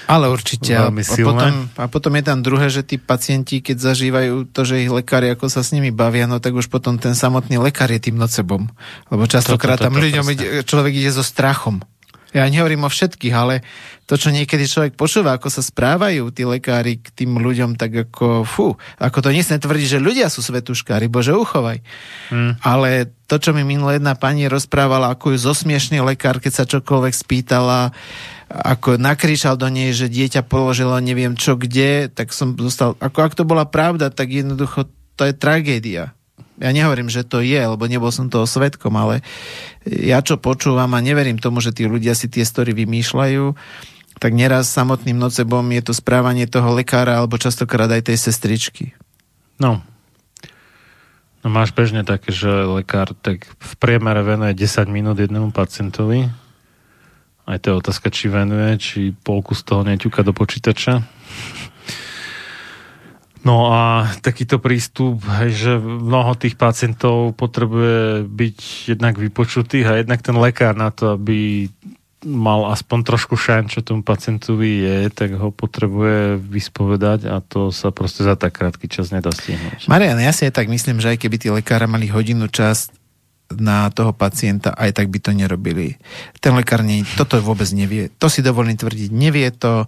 Ale 0.05 0.29
určite. 0.29 0.77
A 0.77 0.93
potom, 0.93 1.55
a 1.81 1.87
potom 1.89 2.13
je 2.13 2.25
tam 2.25 2.45
druhé, 2.45 2.69
že 2.69 2.85
tí 2.85 3.01
pacienti, 3.01 3.65
keď 3.65 3.95
zažívajú 3.95 4.53
to, 4.53 4.61
že 4.69 4.85
ich 4.85 4.93
lekári 4.93 5.33
ako 5.33 5.49
sa 5.49 5.65
s 5.65 5.73
nimi 5.73 5.89
bavia, 5.89 6.29
no 6.29 6.45
tak 6.45 6.53
už 6.53 6.69
potom 6.69 7.01
ten 7.01 7.17
samotný 7.17 7.57
lekár 7.57 7.89
je 7.89 8.11
tým 8.11 8.21
nocebom. 8.21 8.69
Lebo 9.09 9.25
častokrát 9.25 9.81
tam 9.81 9.97
ľuďom 9.97 10.27
ide, 10.29 10.47
človek 10.69 10.93
ide 10.93 11.09
so 11.09 11.25
strachom. 11.25 11.81
Ja 12.35 12.51
nehovorím 12.51 12.83
o 12.83 12.91
všetkých, 12.91 13.31
ale 13.31 13.63
to, 14.11 14.19
čo 14.19 14.35
niekedy 14.35 14.67
človek 14.67 14.99
počúva, 14.99 15.39
ako 15.39 15.47
sa 15.55 15.63
správajú 15.63 16.35
tí 16.35 16.43
lekári 16.43 16.99
k 16.99 17.15
tým 17.15 17.39
ľuďom, 17.39 17.79
tak 17.79 18.11
ako, 18.11 18.43
fú, 18.43 18.75
ako 18.99 19.19
to 19.23 19.31
nesne 19.31 19.63
tvrdí, 19.63 19.87
že 19.87 20.03
ľudia 20.03 20.27
sú 20.27 20.43
svetuškári, 20.43 21.07
bože 21.07 21.31
uchovaj. 21.31 21.79
Hmm. 22.35 22.59
Ale 22.67 23.15
to, 23.31 23.39
čo 23.39 23.55
mi 23.55 23.63
minulá 23.63 23.95
jedna 23.95 24.19
pani 24.19 24.51
rozprávala, 24.51 25.15
ako 25.15 25.39
ju 25.39 25.47
zosmiešný 25.47 26.03
lekár, 26.03 26.43
keď 26.43 26.53
sa 26.53 26.65
čokoľvek 26.67 27.15
spýtala, 27.15 27.95
ako 28.51 28.99
nakríčal 28.99 29.55
do 29.55 29.71
nej, 29.71 29.95
že 29.95 30.11
dieťa 30.11 30.43
položilo 30.43 30.99
neviem 30.99 31.39
čo 31.39 31.55
kde, 31.55 32.11
tak 32.11 32.35
som 32.35 32.59
dostal, 32.59 32.99
ako 32.99 33.19
ak 33.23 33.33
to 33.39 33.47
bola 33.47 33.63
pravda, 33.63 34.11
tak 34.11 34.35
jednoducho 34.35 34.91
to 35.15 35.23
je 35.23 35.35
tragédia. 35.39 36.19
Ja 36.63 36.71
nehovorím, 36.71 37.11
že 37.11 37.27
to 37.27 37.43
je, 37.43 37.59
lebo 37.59 37.91
nebol 37.91 38.15
som 38.15 38.31
toho 38.31 38.47
svetkom, 38.47 38.95
ale 38.95 39.27
ja 39.83 40.23
čo 40.23 40.39
počúvam 40.39 40.95
a 40.95 41.03
neverím 41.03 41.43
tomu, 41.43 41.59
že 41.59 41.75
tí 41.75 41.91
ľudia 41.91 42.15
si 42.15 42.31
tie 42.31 42.47
story 42.47 42.71
vymýšľajú, 42.79 43.45
tak 44.23 44.31
neraz 44.31 44.71
samotným 44.71 45.19
nocebom 45.19 45.67
je 45.75 45.83
to 45.83 45.93
správanie 45.93 46.47
toho 46.47 46.71
lekára 46.71 47.19
alebo 47.19 47.43
častokrát 47.43 47.91
aj 47.91 48.07
tej 48.07 48.19
sestričky. 48.31 48.95
No. 49.59 49.83
No 51.43 51.53
máš 51.53 51.75
bežne 51.75 52.07
také, 52.07 52.31
že 52.31 52.49
lekár 52.49 53.13
tak 53.19 53.51
v 53.51 53.73
priemere 53.77 54.23
venuje 54.23 54.55
10 54.55 54.89
minút 54.89 55.19
jednému 55.19 55.51
pacientovi. 55.51 56.31
Aj 57.45 57.61
to 57.61 57.75
je 57.75 57.81
otázka, 57.85 58.09
či 58.09 58.33
venuje, 58.33 58.81
či 58.81 59.01
polku 59.13 59.53
z 59.53 59.63
toho 59.69 59.85
neťuka 59.85 60.25
do 60.25 60.33
počítača. 60.33 61.05
No 63.45 63.69
a 63.69 64.09
takýto 64.25 64.57
prístup, 64.57 65.21
že 65.53 65.77
mnoho 65.77 66.33
tých 66.33 66.57
pacientov 66.57 67.37
potrebuje 67.37 68.25
byť 68.25 68.59
jednak 68.97 69.21
vypočutých 69.21 69.85
a 69.85 70.01
jednak 70.01 70.25
ten 70.25 70.33
lekár 70.41 70.73
na 70.73 70.89
to, 70.89 71.21
aby 71.21 71.69
mal 72.25 72.73
aspoň 72.73 73.05
trošku 73.05 73.37
šajn, 73.37 73.69
čo 73.69 73.85
tomu 73.85 74.01
pacientovi 74.01 74.81
je, 74.81 74.97
tak 75.13 75.37
ho 75.37 75.53
potrebuje 75.53 76.41
vyspovedať 76.41 77.29
a 77.29 77.45
to 77.45 77.69
sa 77.69 77.93
proste 77.93 78.25
za 78.25 78.33
tak 78.33 78.57
krátky 78.57 78.89
čas 78.89 79.13
nedá 79.13 79.29
stihnúť. 79.29 79.93
Marian, 79.93 80.17
ja 80.17 80.33
si 80.33 80.49
aj 80.49 80.57
tak 80.57 80.73
myslím, 80.73 81.05
že 81.05 81.13
aj 81.13 81.21
keby 81.21 81.37
tí 81.37 81.53
lekára 81.53 81.85
mali 81.85 82.09
hodinu 82.09 82.49
čas 82.49 82.89
na 83.53 83.93
toho 83.93 84.17
pacienta, 84.17 84.73
aj 84.73 84.97
tak 84.97 85.13
by 85.13 85.21
to 85.21 85.37
nerobili. 85.37 86.01
Ten 86.41 86.57
lekár 86.57 86.81
nie, 86.81 87.05
toto 87.05 87.37
vôbec 87.45 87.69
nevie. 87.77 88.09
To 88.17 88.33
si 88.33 88.41
dovolím 88.41 88.81
tvrdiť. 88.81 89.13
Nevie 89.13 89.53
to, 89.53 89.85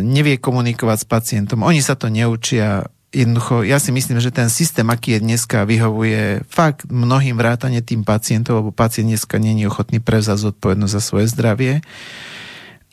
nevie 0.00 0.40
komunikovať 0.40 0.98
s 1.02 1.06
pacientom. 1.06 1.66
Oni 1.66 1.82
sa 1.82 1.94
to 1.94 2.10
neučia. 2.10 2.86
Jednoducho, 3.08 3.64
ja 3.64 3.80
si 3.80 3.88
myslím, 3.88 4.20
že 4.20 4.28
ten 4.28 4.52
systém, 4.52 4.84
aký 4.84 5.16
je 5.16 5.24
dneska, 5.24 5.64
vyhovuje 5.64 6.44
fakt 6.44 6.84
mnohým 6.92 7.40
vrátane 7.40 7.80
tým 7.80 8.04
pacientov, 8.04 8.60
lebo 8.60 8.68
pacient 8.68 9.08
dneska 9.08 9.40
je 9.40 9.64
ochotný 9.64 9.98
prevzať 10.04 10.52
zodpovednosť 10.52 10.92
za 10.92 11.02
svoje 11.02 11.26
zdravie. 11.32 11.80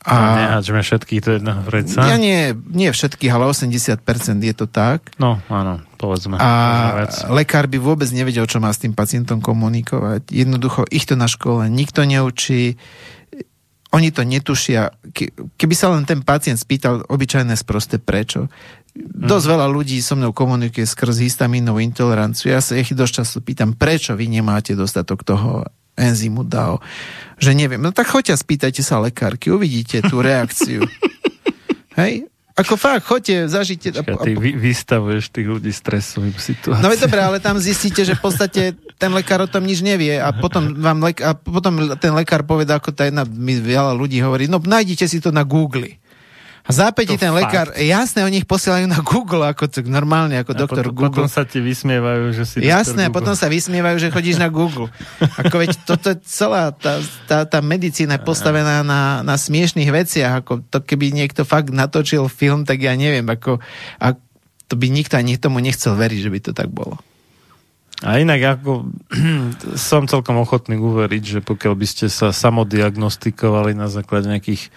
A, 0.06 0.14
a 0.14 0.38
neháčme 0.38 0.86
všetkých 0.86 1.22
to 1.26 1.30
jedného 1.42 1.66
vreca? 1.66 1.98
Ja 2.06 2.22
nie, 2.22 2.54
nie 2.70 2.94
všetkých, 2.94 3.32
ale 3.34 3.50
80% 3.50 4.06
je 4.38 4.54
to 4.54 4.70
tak. 4.70 5.10
No, 5.18 5.42
áno, 5.50 5.82
povedzme. 5.98 6.38
A 6.38 7.10
lekár 7.34 7.66
by 7.66 7.82
vôbec 7.82 8.06
nevedel, 8.14 8.46
čo 8.46 8.62
má 8.62 8.70
s 8.70 8.86
tým 8.86 8.94
pacientom 8.94 9.42
komunikovať. 9.42 10.30
Jednoducho, 10.30 10.86
ich 10.94 11.10
to 11.10 11.18
na 11.18 11.26
škole 11.26 11.66
nikto 11.74 12.06
neučí 12.06 12.78
oni 13.96 14.12
to 14.12 14.28
netušia. 14.28 14.92
Keby 15.56 15.76
sa 15.76 15.96
len 15.96 16.04
ten 16.04 16.20
pacient 16.20 16.60
spýtal 16.60 17.08
obyčajné 17.08 17.56
sprosté 17.56 17.96
prečo, 17.96 18.52
Dosť 18.96 19.46
veľa 19.52 19.68
ľudí 19.68 20.00
so 20.00 20.16
mnou 20.16 20.32
komunikuje 20.32 20.88
skrz 20.88 21.20
histamínovú 21.28 21.84
intoleranciu. 21.84 22.56
Ja 22.56 22.64
sa 22.64 22.80
ich 22.80 22.96
dosť 22.96 23.14
často 23.20 23.38
pýtam, 23.44 23.76
prečo 23.76 24.16
vy 24.16 24.32
nemáte 24.32 24.72
dostatok 24.72 25.28
toho 25.28 25.68
enzymu 26.00 26.48
DAO. 26.48 26.80
Že 27.36 27.60
neviem. 27.60 27.84
No 27.84 27.92
tak 27.92 28.08
choďte 28.08 28.40
spýtajte 28.40 28.80
sa 28.88 29.04
lekárky, 29.04 29.52
uvidíte 29.52 30.00
tú 30.00 30.24
reakciu. 30.24 30.88
Hej? 32.00 32.32
Ako 32.56 32.80
fakt, 32.80 33.04
choďte, 33.04 33.52
zažite. 33.52 33.92
Čaká, 33.92 34.16
ty 34.24 34.32
vy, 34.32 34.56
vystavuješ 34.56 35.28
tých 35.28 35.44
ľudí 35.44 35.76
stresovým 35.76 36.32
situáciám. 36.32 36.88
No 36.88 36.96
je 36.96 37.04
dobré, 37.04 37.20
ale 37.20 37.44
tam 37.44 37.60
zistíte, 37.60 38.08
že 38.08 38.16
v 38.16 38.24
podstate 38.24 38.62
ten 38.96 39.12
lekár 39.12 39.44
o 39.44 39.50
tom 39.52 39.68
nič 39.68 39.84
nevie 39.84 40.16
a 40.16 40.32
potom, 40.32 40.72
vám 40.72 41.04
lek- 41.04 41.20
a 41.20 41.36
potom 41.36 42.00
ten 42.00 42.16
lekár 42.16 42.48
povedá, 42.48 42.80
ako 42.80 42.96
tá 42.96 43.12
jedna, 43.12 43.28
mi 43.28 43.60
veľa 43.60 43.92
ľudí 43.92 44.24
hovorí, 44.24 44.48
no 44.48 44.64
nájdite 44.64 45.04
si 45.04 45.20
to 45.20 45.36
na 45.36 45.44
Google. 45.44 46.00
A 46.66 46.74
zápäť 46.74 47.22
ten 47.22 47.30
fakt. 47.30 47.38
lekár, 47.46 47.68
jasné, 47.78 48.26
oni 48.26 48.42
ich 48.42 48.50
posielajú 48.50 48.90
na 48.90 48.98
Google, 49.06 49.46
ako 49.46 49.70
to 49.70 49.86
normálne, 49.86 50.34
ako 50.42 50.58
a 50.58 50.58
doktor 50.66 50.86
potom, 50.90 50.98
Google. 50.98 51.22
Potom 51.22 51.30
sa 51.30 51.46
ti 51.46 51.62
vysmievajú, 51.62 52.34
že 52.34 52.44
si 52.50 52.56
Jasné, 52.66 53.14
potom 53.14 53.38
sa 53.38 53.46
vysmievajú, 53.46 54.02
že 54.02 54.10
chodíš 54.10 54.42
na 54.42 54.50
Google. 54.50 54.90
Ako 55.22 55.62
veď 55.62 55.78
toto 55.86 56.10
je 56.10 56.18
celá 56.26 56.74
tá, 56.74 57.06
tá, 57.30 57.46
tá 57.46 57.62
medicína 57.62 58.18
postavená 58.18 58.82
na, 58.82 59.22
na 59.22 59.38
smiešných 59.38 59.94
veciach, 59.94 60.42
ako 60.42 60.66
to 60.66 60.82
keby 60.82 61.14
niekto 61.14 61.46
fakt 61.46 61.70
natočil 61.70 62.26
film, 62.34 62.66
tak 62.66 62.82
ja 62.82 62.98
neviem, 62.98 63.30
ako, 63.30 63.62
a 64.02 64.18
to 64.66 64.74
by 64.74 64.90
nikto 64.90 65.22
ani 65.22 65.38
tomu 65.38 65.62
nechcel 65.62 65.94
veriť, 65.94 66.20
že 66.26 66.34
by 66.34 66.40
to 66.50 66.52
tak 66.58 66.74
bolo. 66.74 66.98
A 68.02 68.18
inak 68.18 68.60
ako 68.60 68.90
som 69.78 70.10
celkom 70.10 70.42
ochotný 70.42 70.82
uveriť, 70.82 71.24
že 71.24 71.40
pokiaľ 71.46 71.74
by 71.78 71.88
ste 71.88 72.10
sa 72.10 72.34
samodiagnostikovali 72.34 73.78
na 73.78 73.86
základe 73.86 74.34
nejakých 74.34 74.74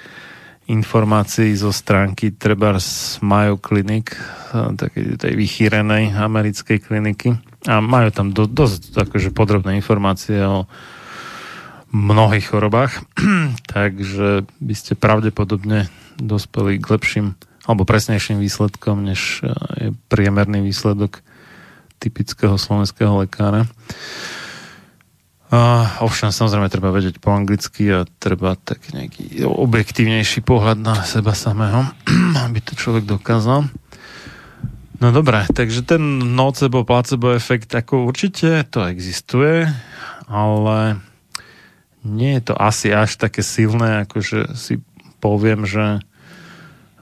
informácií 0.68 1.56
zo 1.56 1.72
stránky 1.72 2.36
Trebars 2.36 3.18
Mayo 3.24 3.56
Clinic, 3.56 4.12
takej 4.52 5.16
tej 5.16 5.32
vychýrenej 5.32 6.12
americkej 6.12 6.78
kliniky. 6.84 7.40
A 7.64 7.80
majú 7.80 8.12
tam 8.12 8.36
do, 8.36 8.44
dosť 8.44 9.08
akože 9.08 9.32
podrobné 9.32 9.80
informácie 9.80 10.44
o 10.44 10.68
mnohých 11.88 12.52
chorobách, 12.52 13.00
takže 13.74 14.44
by 14.60 14.74
ste 14.76 14.92
pravdepodobne 14.92 15.88
dospeli 16.20 16.76
k 16.76 16.86
lepším 16.92 17.26
alebo 17.68 17.84
presnejším 17.84 18.40
výsledkom, 18.40 19.04
než 19.04 19.44
e, 19.44 19.52
je 19.76 19.88
priemerný 20.08 20.64
výsledok 20.64 21.20
typického 22.00 22.56
slovenského 22.56 23.20
lekára. 23.20 23.68
Uh, 25.48 25.88
ovšem, 26.04 26.28
samozrejme, 26.28 26.68
treba 26.68 26.92
vedieť 26.92 27.24
po 27.24 27.32
anglicky 27.32 27.88
a 27.88 28.04
treba 28.20 28.52
tak 28.60 28.84
nejaký 28.92 29.48
objektívnejší 29.48 30.44
pohľad 30.44 30.76
na 30.76 31.00
seba 31.08 31.32
samého, 31.32 31.88
aby 32.44 32.60
to 32.60 32.76
človek 32.76 33.08
dokázal. 33.08 33.64
No 34.98 35.06
dobré, 35.14 35.48
takže 35.48 35.86
ten 35.86 36.02
nocebo, 36.36 36.84
placebo 36.84 37.32
efekt, 37.32 37.72
ako 37.72 38.10
určite 38.10 38.66
to 38.68 38.84
existuje, 38.92 39.64
ale 40.28 41.00
nie 42.04 42.36
je 42.36 42.52
to 42.52 42.54
asi 42.58 42.92
až 42.92 43.16
také 43.16 43.40
silné, 43.40 44.04
ako 44.04 44.20
že 44.20 44.40
si 44.52 44.84
poviem, 45.22 45.64
že 45.64 46.02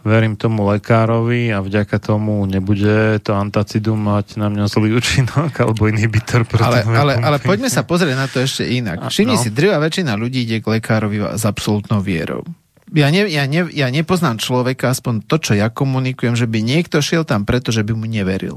verím 0.07 0.39
tomu 0.39 0.63
lekárovi 0.71 1.51
a 1.51 1.59
vďaka 1.59 1.99
tomu 1.99 2.47
nebude 2.47 3.19
to 3.27 3.35
antacidum 3.35 3.99
mať 3.99 4.39
na 4.39 4.47
mňa 4.47 4.65
zlý 4.71 4.95
účinok 4.95 5.51
alebo 5.67 5.91
inhibitor 5.91 6.47
ale, 6.63 6.87
ale, 6.87 7.13
ale 7.19 7.37
poďme 7.43 7.67
sa 7.67 7.83
pozrieť 7.83 8.15
na 8.15 8.31
to 8.31 8.39
ešte 8.39 8.63
inak. 8.63 9.11
Všimni 9.11 9.35
no. 9.35 9.43
si, 9.43 9.51
drvá 9.51 9.83
väčšina 9.83 10.15
ľudí 10.15 10.47
ide 10.47 10.63
k 10.63 10.79
lekárovi 10.79 11.35
s 11.35 11.43
absolútnou 11.43 11.99
vierou. 11.99 12.47
Ja, 12.95 13.11
ne, 13.11 13.27
ja, 13.27 13.51
ne, 13.51 13.67
ja 13.75 13.91
nepoznám 13.91 14.39
človeka, 14.39 14.95
aspoň 14.95 15.27
to, 15.27 15.43
čo 15.43 15.53
ja 15.59 15.67
komunikujem, 15.75 16.39
že 16.39 16.47
by 16.47 16.63
niekto 16.63 17.03
šiel 17.03 17.27
tam 17.27 17.43
preto, 17.43 17.75
že 17.75 17.83
by 17.83 17.99
mu 17.99 18.07
neveril. 18.07 18.55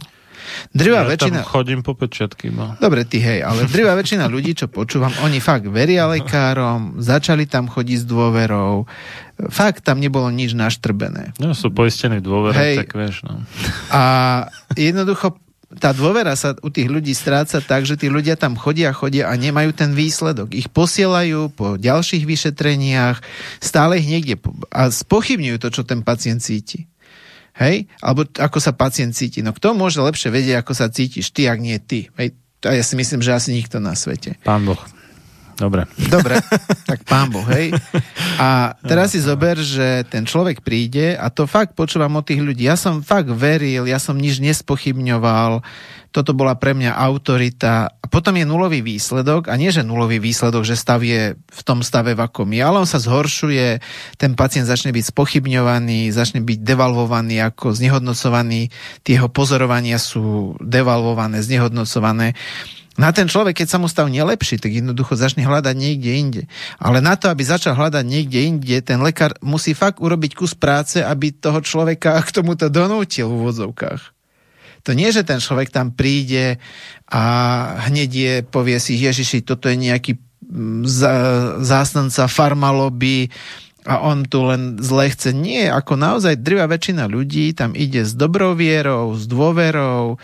Drvá 0.71 1.05
ja 1.05 1.09
väčšina... 1.09 1.41
tam 1.41 1.47
chodím 1.47 1.79
po 1.81 1.93
pečiatky. 1.97 2.53
No. 2.53 2.75
Dobre, 2.77 3.05
ty 3.05 3.21
hej, 3.21 3.41
ale 3.41 3.65
drvá 3.65 3.97
väčšina 3.97 4.29
ľudí, 4.29 4.53
čo 4.53 4.69
počúvam, 4.69 5.13
oni 5.25 5.41
fakt 5.41 5.67
veria 5.69 6.05
lekárom, 6.09 7.01
začali 7.01 7.49
tam 7.49 7.69
chodiť 7.71 7.97
s 8.01 8.05
dôverou, 8.05 8.85
fakt 9.49 9.85
tam 9.85 10.03
nebolo 10.03 10.27
nič 10.29 10.53
naštrbené. 10.57 11.37
No, 11.39 11.55
sú 11.55 11.71
poistení 11.71 12.19
dôvere, 12.19 12.57
hej. 12.57 12.75
tak 12.85 12.91
vieš. 12.93 13.23
No. 13.23 13.43
A 13.89 14.01
jednoducho 14.75 15.39
tá 15.77 15.93
dôvera 15.93 16.33
sa 16.33 16.57
u 16.65 16.73
tých 16.73 16.89
ľudí 16.89 17.13
stráca 17.13 17.61
tak, 17.61 17.85
že 17.85 17.93
tí 17.93 18.09
ľudia 18.09 18.33
tam 18.33 18.57
chodia, 18.57 18.89
chodia 18.89 19.29
a 19.29 19.37
nemajú 19.37 19.69
ten 19.77 19.93
výsledok. 19.93 20.57
Ich 20.57 20.65
posielajú 20.73 21.53
po 21.53 21.77
ďalších 21.77 22.25
vyšetreniach, 22.25 23.21
stále 23.61 24.01
ich 24.01 24.09
niekde 24.09 24.41
a 24.73 24.89
spochybňujú 24.89 25.57
to, 25.61 25.69
čo 25.69 25.81
ten 25.85 26.01
pacient 26.01 26.41
cíti. 26.41 26.89
Hej? 27.59 27.91
Alebo 27.99 28.23
ako 28.23 28.57
sa 28.63 28.71
pacient 28.71 29.11
cíti. 29.11 29.43
No 29.43 29.51
kto 29.51 29.75
môže 29.75 29.99
lepšie 29.99 30.31
vedieť, 30.31 30.63
ako 30.63 30.73
sa 30.73 30.87
cítiš? 30.87 31.35
Ty, 31.35 31.53
ak 31.55 31.59
nie 31.59 31.75
ty. 31.77 32.07
Hej? 32.15 32.39
A 32.63 32.75
ja 32.75 32.83
si 32.83 32.95
myslím, 32.95 33.23
že 33.23 33.35
asi 33.35 33.55
nikto 33.55 33.83
na 33.83 33.95
svete. 33.95 34.39
Pán 34.43 34.63
Boh. 34.67 34.79
Dobre. 35.59 35.83
Dobre, 36.07 36.39
tak 36.87 37.03
pán 37.03 37.27
Boh, 37.27 37.43
hej. 37.51 37.75
A 38.39 38.79
teraz 38.79 39.11
si 39.11 39.19
zober, 39.19 39.59
že 39.59 40.07
ten 40.07 40.23
človek 40.23 40.63
príde 40.63 41.19
a 41.19 41.27
to 41.27 41.43
fakt 41.43 41.75
počúvam 41.75 42.15
od 42.15 42.23
tých 42.23 42.39
ľudí. 42.39 42.63
Ja 42.63 42.79
som 42.79 43.03
fakt 43.03 43.27
veril, 43.27 43.83
ja 43.83 43.99
som 43.99 44.15
nič 44.15 44.39
nespochybňoval, 44.39 45.59
toto 46.09 46.33
bola 46.33 46.57
pre 46.57 46.73
mňa 46.73 46.95
autorita. 46.95 47.91
A 47.91 48.05
potom 48.09 48.33
je 48.39 48.47
nulový 48.47 48.81
výsledok, 48.81 49.51
a 49.51 49.59
nie 49.59 49.69
že 49.69 49.85
nulový 49.85 50.17
výsledok, 50.17 50.65
že 50.65 50.79
stav 50.79 51.03
je 51.05 51.37
v 51.37 51.61
tom 51.61 51.85
stave, 51.85 52.17
v 52.17 52.23
akom 52.23 52.49
je, 52.49 52.63
ale 52.63 52.81
on 52.81 52.89
sa 52.89 52.97
zhoršuje, 52.97 53.83
ten 54.17 54.33
pacient 54.33 54.65
začne 54.65 54.89
byť 54.89 55.13
spochybňovaný, 55.13 56.09
začne 56.09 56.41
byť 56.41 56.59
devalvovaný, 56.65 57.43
ako 57.45 57.75
znehodnocovaný, 57.75 58.73
tie 59.05 59.21
jeho 59.21 59.29
pozorovania 59.29 60.01
sú 60.01 60.57
devalvované, 60.63 61.45
znehodnocované. 61.45 62.33
Na 62.99 63.15
ten 63.15 63.31
človek, 63.31 63.63
keď 63.63 63.67
sa 63.71 63.79
mu 63.79 63.87
stav 63.87 64.11
nelepší, 64.11 64.59
tak 64.59 64.75
jednoducho 64.75 65.15
začne 65.15 65.47
hľadať 65.47 65.71
niekde 65.71 66.11
inde. 66.19 66.41
Ale 66.75 66.99
na 66.99 67.15
to, 67.15 67.31
aby 67.31 67.47
začal 67.47 67.79
hľadať 67.79 68.03
niekde 68.03 68.43
inde, 68.43 68.75
ten 68.83 68.99
lekár 68.99 69.39
musí 69.39 69.71
fakt 69.71 70.03
urobiť 70.03 70.35
kus 70.35 70.51
práce, 70.51 70.99
aby 70.99 71.31
toho 71.31 71.63
človeka 71.63 72.19
k 72.19 72.29
tomuto 72.35 72.67
donútil 72.67 73.31
v 73.31 73.39
úvodzovkách. 73.39 74.01
To 74.83 74.91
nie, 74.91 75.07
že 75.15 75.23
ten 75.23 75.39
človek 75.39 75.71
tam 75.71 75.95
príde 75.95 76.59
a 77.07 77.23
hneď 77.87 78.09
je, 78.11 78.33
povie 78.43 78.75
si, 78.83 78.99
Ježiši, 78.99 79.47
toto 79.47 79.71
je 79.71 79.79
nejaký 79.79 80.19
mm, 80.19 80.83
zástanca 81.63 82.27
farmaloby 82.27 83.31
a 83.87 84.03
on 84.03 84.27
tu 84.27 84.43
len 84.43 84.75
zle 84.79 85.07
chce. 85.07 85.31
Nie, 85.31 85.71
ako 85.71 85.95
naozaj 85.95 86.43
drvá 86.43 86.67
väčšina 86.67 87.07
ľudí 87.07 87.55
tam 87.55 87.75
ide 87.79 88.03
s 88.03 88.11
dobrou 88.11 88.55
vierou, 88.59 89.15
s 89.15 89.23
dôverou, 89.23 90.19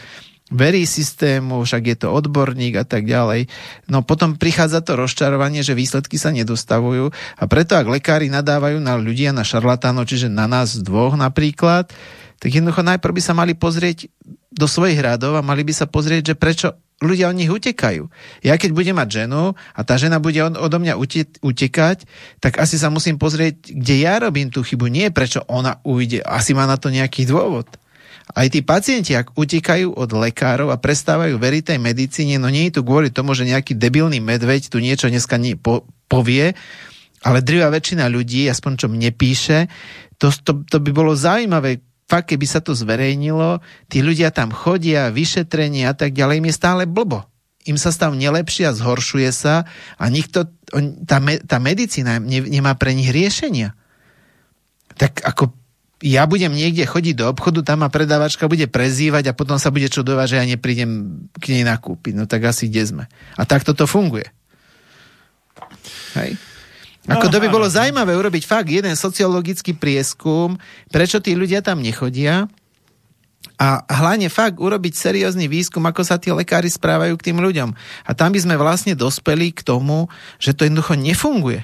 verí 0.54 0.86
systému, 0.86 1.66
však 1.66 1.84
je 1.90 1.98
to 2.06 2.14
odborník 2.14 2.78
a 2.78 2.86
tak 2.86 3.10
ďalej. 3.10 3.50
No 3.90 4.06
potom 4.06 4.38
prichádza 4.38 4.86
to 4.86 4.94
rozčarovanie, 4.94 5.66
že 5.66 5.74
výsledky 5.74 6.22
sa 6.22 6.30
nedostavujú 6.30 7.10
a 7.12 7.44
preto 7.50 7.74
ak 7.74 7.90
lekári 7.90 8.30
nadávajú 8.30 8.78
na 8.78 8.94
ľudia, 8.94 9.34
na 9.34 9.42
šarlatánov, 9.42 10.06
čiže 10.06 10.30
na 10.30 10.46
nás 10.46 10.78
dvoch 10.78 11.18
napríklad, 11.18 11.90
tak 12.38 12.50
jednoducho 12.54 12.86
najprv 12.86 13.14
by 13.18 13.22
sa 13.26 13.34
mali 13.34 13.58
pozrieť 13.58 14.06
do 14.54 14.70
svojich 14.70 15.02
radov 15.02 15.34
a 15.34 15.42
mali 15.42 15.66
by 15.66 15.74
sa 15.74 15.90
pozrieť, 15.90 16.34
že 16.34 16.36
prečo 16.38 16.78
ľudia 17.04 17.28
od 17.28 17.36
nich 17.36 17.52
utekajú. 17.52 18.08
Ja 18.46 18.56
keď 18.56 18.72
budem 18.72 18.96
mať 18.96 19.26
ženu 19.26 19.58
a 19.76 19.80
tá 19.84 20.00
žena 20.00 20.22
bude 20.24 20.40
od, 20.40 20.56
odo 20.56 20.78
mňa 20.80 20.96
utekať, 21.44 22.08
tak 22.40 22.62
asi 22.62 22.80
sa 22.80 22.88
musím 22.88 23.20
pozrieť, 23.20 23.74
kde 23.74 23.96
ja 24.00 24.16
robím 24.22 24.48
tú 24.48 24.64
chybu. 24.64 24.88
Nie 24.88 25.12
prečo 25.12 25.44
ona 25.52 25.84
ujde. 25.84 26.24
Asi 26.24 26.56
má 26.56 26.64
na 26.64 26.80
to 26.80 26.88
nejaký 26.94 27.28
dôvod. 27.28 27.68
Aj 28.34 28.50
tí 28.50 28.66
pacienti, 28.66 29.14
ak 29.14 29.38
utekajú 29.38 29.94
od 29.94 30.10
lekárov 30.18 30.74
a 30.74 30.82
prestávajú 30.82 31.38
veriť 31.38 31.76
tej 31.76 31.80
medicíne, 31.80 32.42
no 32.42 32.50
nie 32.50 32.74
je 32.74 32.82
to 32.82 32.82
kvôli 32.82 33.14
tomu, 33.14 33.38
že 33.38 33.46
nejaký 33.46 33.78
debilný 33.78 34.18
medveď 34.18 34.74
tu 34.74 34.82
niečo 34.82 35.14
dneska 35.14 35.38
nie, 35.38 35.54
po, 35.54 35.86
povie, 36.10 36.58
ale 37.22 37.46
drvá 37.46 37.70
väčšina 37.70 38.10
ľudí, 38.10 38.50
aspoň 38.50 38.72
čo 38.82 38.88
mne 38.90 39.14
píše, 39.14 39.70
to, 40.18 40.34
to, 40.34 40.66
to 40.66 40.78
by 40.82 40.90
bolo 40.90 41.14
zaujímavé 41.14 41.86
fakt, 42.10 42.34
keby 42.34 42.46
sa 42.50 42.62
to 42.62 42.74
zverejnilo, 42.74 43.62
tí 43.90 44.02
ľudia 44.02 44.34
tam 44.34 44.54
chodia, 44.54 45.14
vyšetrenie 45.14 45.90
a 45.90 45.94
tak 45.94 46.14
ďalej, 46.14 46.42
im 46.42 46.50
je 46.50 46.56
stále 46.56 46.82
blbo. 46.86 47.26
Im 47.66 47.82
sa 47.82 47.90
stav 47.90 48.14
nelepšie 48.14 48.70
a 48.70 48.78
zhoršuje 48.78 49.30
sa 49.34 49.66
a 49.98 50.06
nikto, 50.14 50.46
tá, 51.10 51.18
tá 51.22 51.58
medicína 51.58 52.22
ne, 52.22 52.46
nemá 52.46 52.78
pre 52.78 52.94
nich 52.94 53.10
riešenia. 53.10 53.74
Tak 55.02 55.26
ako 55.26 55.50
ja 56.06 56.30
budem 56.30 56.54
niekde 56.54 56.86
chodiť 56.86 57.18
do 57.18 57.26
obchodu, 57.34 57.66
tam 57.66 57.82
ma 57.82 57.90
predávačka 57.90 58.46
bude 58.46 58.70
prezývať 58.70 59.34
a 59.34 59.38
potom 59.38 59.58
sa 59.58 59.74
bude 59.74 59.90
čudovať, 59.90 60.28
že 60.30 60.38
ja 60.38 60.46
neprídem 60.46 60.92
k 61.42 61.46
nej 61.58 61.66
nakúpiť. 61.66 62.14
No 62.14 62.30
tak 62.30 62.46
asi 62.46 62.70
kde 62.70 62.84
sme. 62.86 63.04
A 63.34 63.42
tak 63.50 63.66
toto 63.66 63.90
funguje. 63.90 64.30
Hej? 66.14 66.38
Ako 67.10 67.30
to 67.30 67.42
by 67.42 67.50
bolo 67.50 67.66
zaujímavé 67.66 68.14
urobiť 68.18 68.46
fakt 68.46 68.70
jeden 68.70 68.94
sociologický 68.94 69.74
prieskum, 69.78 70.58
prečo 70.94 71.18
tí 71.22 71.34
ľudia 71.34 71.66
tam 71.66 71.82
nechodia 71.82 72.50
a 73.62 73.82
hlavne 73.86 74.30
fakt 74.30 74.58
urobiť 74.58 74.94
seriózny 74.94 75.46
výskum, 75.46 75.86
ako 75.86 76.02
sa 76.02 76.18
tí 76.18 76.34
lekári 76.34 76.70
správajú 76.70 77.14
k 77.18 77.26
tým 77.32 77.40
ľuďom. 77.42 77.70
A 78.06 78.12
tam 78.18 78.34
by 78.34 78.40
sme 78.42 78.56
vlastne 78.58 78.98
dospeli 78.98 79.54
k 79.54 79.62
tomu, 79.62 80.10
že 80.42 80.58
to 80.58 80.66
jednoducho 80.66 80.98
nefunguje. 80.98 81.62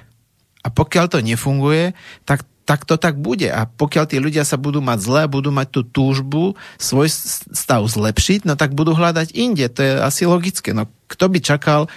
A 0.62 0.68
pokiaľ 0.70 1.06
to 1.10 1.20
nefunguje, 1.26 1.98
tak 2.22 2.46
tak 2.66 2.86
to 2.86 2.96
tak 2.96 3.18
bude. 3.18 3.50
A 3.50 3.66
pokiaľ 3.66 4.06
tí 4.08 4.18
ľudia 4.22 4.46
sa 4.46 4.56
budú 4.56 4.80
mať 4.80 5.00
zle 5.02 5.20
a 5.26 5.32
budú 5.32 5.50
mať 5.50 5.68
tú 5.74 5.82
túžbu 5.82 6.56
svoj 6.78 7.10
stav 7.52 7.82
zlepšiť, 7.84 8.46
no 8.46 8.54
tak 8.56 8.78
budú 8.78 8.94
hľadať 8.94 9.34
inde. 9.34 9.66
To 9.68 9.82
je 9.82 9.92
asi 10.00 10.24
logické. 10.30 10.72
No 10.72 10.88
kto 11.10 11.28
by 11.28 11.40
čakal, 11.42 11.92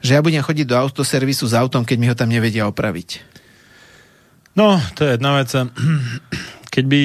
že 0.00 0.16
ja 0.16 0.24
budem 0.24 0.42
chodiť 0.42 0.66
do 0.66 0.76
autoservisu 0.76 1.46
s 1.46 1.54
autom, 1.54 1.84
keď 1.84 1.96
mi 2.00 2.08
ho 2.08 2.16
tam 2.16 2.32
nevedia 2.32 2.66
opraviť? 2.68 3.36
No, 4.56 4.80
to 4.96 5.04
je 5.04 5.20
jedna 5.20 5.36
vec. 5.36 5.52
Keď 6.76 6.84
by 6.92 7.02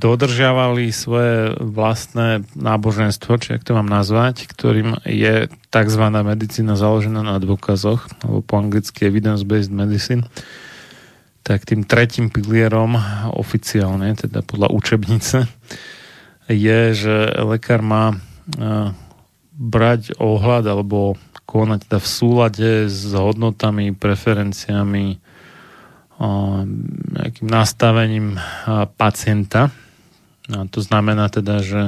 dodržiavali 0.00 0.88
svoje 0.88 1.52
vlastné 1.60 2.48
náboženstvo, 2.56 3.36
či 3.36 3.52
ak 3.52 3.60
to 3.60 3.76
mám 3.76 3.84
nazvať, 3.84 4.48
ktorým 4.48 4.96
je 5.04 5.52
tzv. 5.68 6.04
medicína 6.24 6.72
založená 6.72 7.20
na 7.20 7.36
dôkazoch, 7.36 8.08
alebo 8.24 8.40
po 8.40 8.54
anglicky 8.56 9.04
evidence-based 9.04 9.68
medicine, 9.68 10.24
tak 11.44 11.68
tým 11.68 11.84
tretím 11.84 12.32
pilierom 12.32 12.96
oficiálne, 13.36 14.16
teda 14.16 14.40
podľa 14.40 14.72
učebnice, 14.72 15.44
je, 16.48 16.80
že 16.96 17.16
lekár 17.44 17.84
má 17.84 18.16
brať 19.52 20.16
ohľad 20.16 20.64
alebo 20.64 21.20
konať 21.44 21.86
teda 21.86 21.98
v 22.00 22.08
súlade 22.08 22.70
s 22.88 23.12
hodnotami, 23.12 23.92
preferenciami, 23.92 25.20
nejakým 27.14 27.48
nastavením 27.48 28.40
pacienta. 28.96 29.68
A 30.48 30.64
to 30.68 30.80
znamená 30.80 31.28
teda, 31.28 31.60
že 31.60 31.82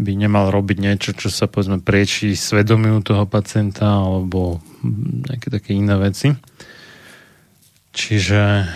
by 0.00 0.16
nemal 0.16 0.48
robiť 0.48 0.76
niečo, 0.80 1.12
čo 1.12 1.28
sa 1.28 1.44
povedzme 1.44 1.84
priečí 1.84 2.32
svedomiu 2.32 3.04
toho 3.04 3.28
pacienta 3.28 4.00
alebo 4.00 4.64
nejaké 5.28 5.52
také 5.52 5.76
iné 5.76 5.92
veci. 6.00 6.32
Čiže 7.90 8.70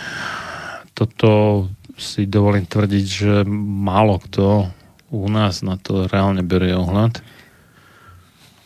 toto 0.94 1.64
si 1.94 2.26
dovolím 2.26 2.66
tvrdiť, 2.66 3.06
že 3.06 3.32
málo 3.46 4.18
kto 4.18 4.70
u 5.14 5.30
nás 5.30 5.62
na 5.62 5.78
to 5.78 6.10
reálne 6.10 6.42
berie 6.42 6.74
ohľad. 6.74 7.22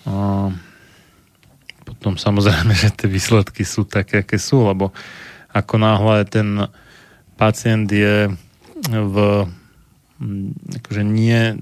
A 0.09 0.49
potom 1.85 2.16
samozrejme, 2.16 2.73
že 2.73 2.89
tie 2.93 3.09
výsledky 3.09 3.65
sú 3.65 3.85
také, 3.85 4.25
aké 4.25 4.41
sú, 4.41 4.65
lebo 4.65 4.97
ako 5.53 5.75
náhle 5.77 6.25
ten 6.25 6.69
pacient 7.37 7.89
je 7.93 8.33
v 8.89 9.16
akože 10.83 11.03
nie 11.07 11.55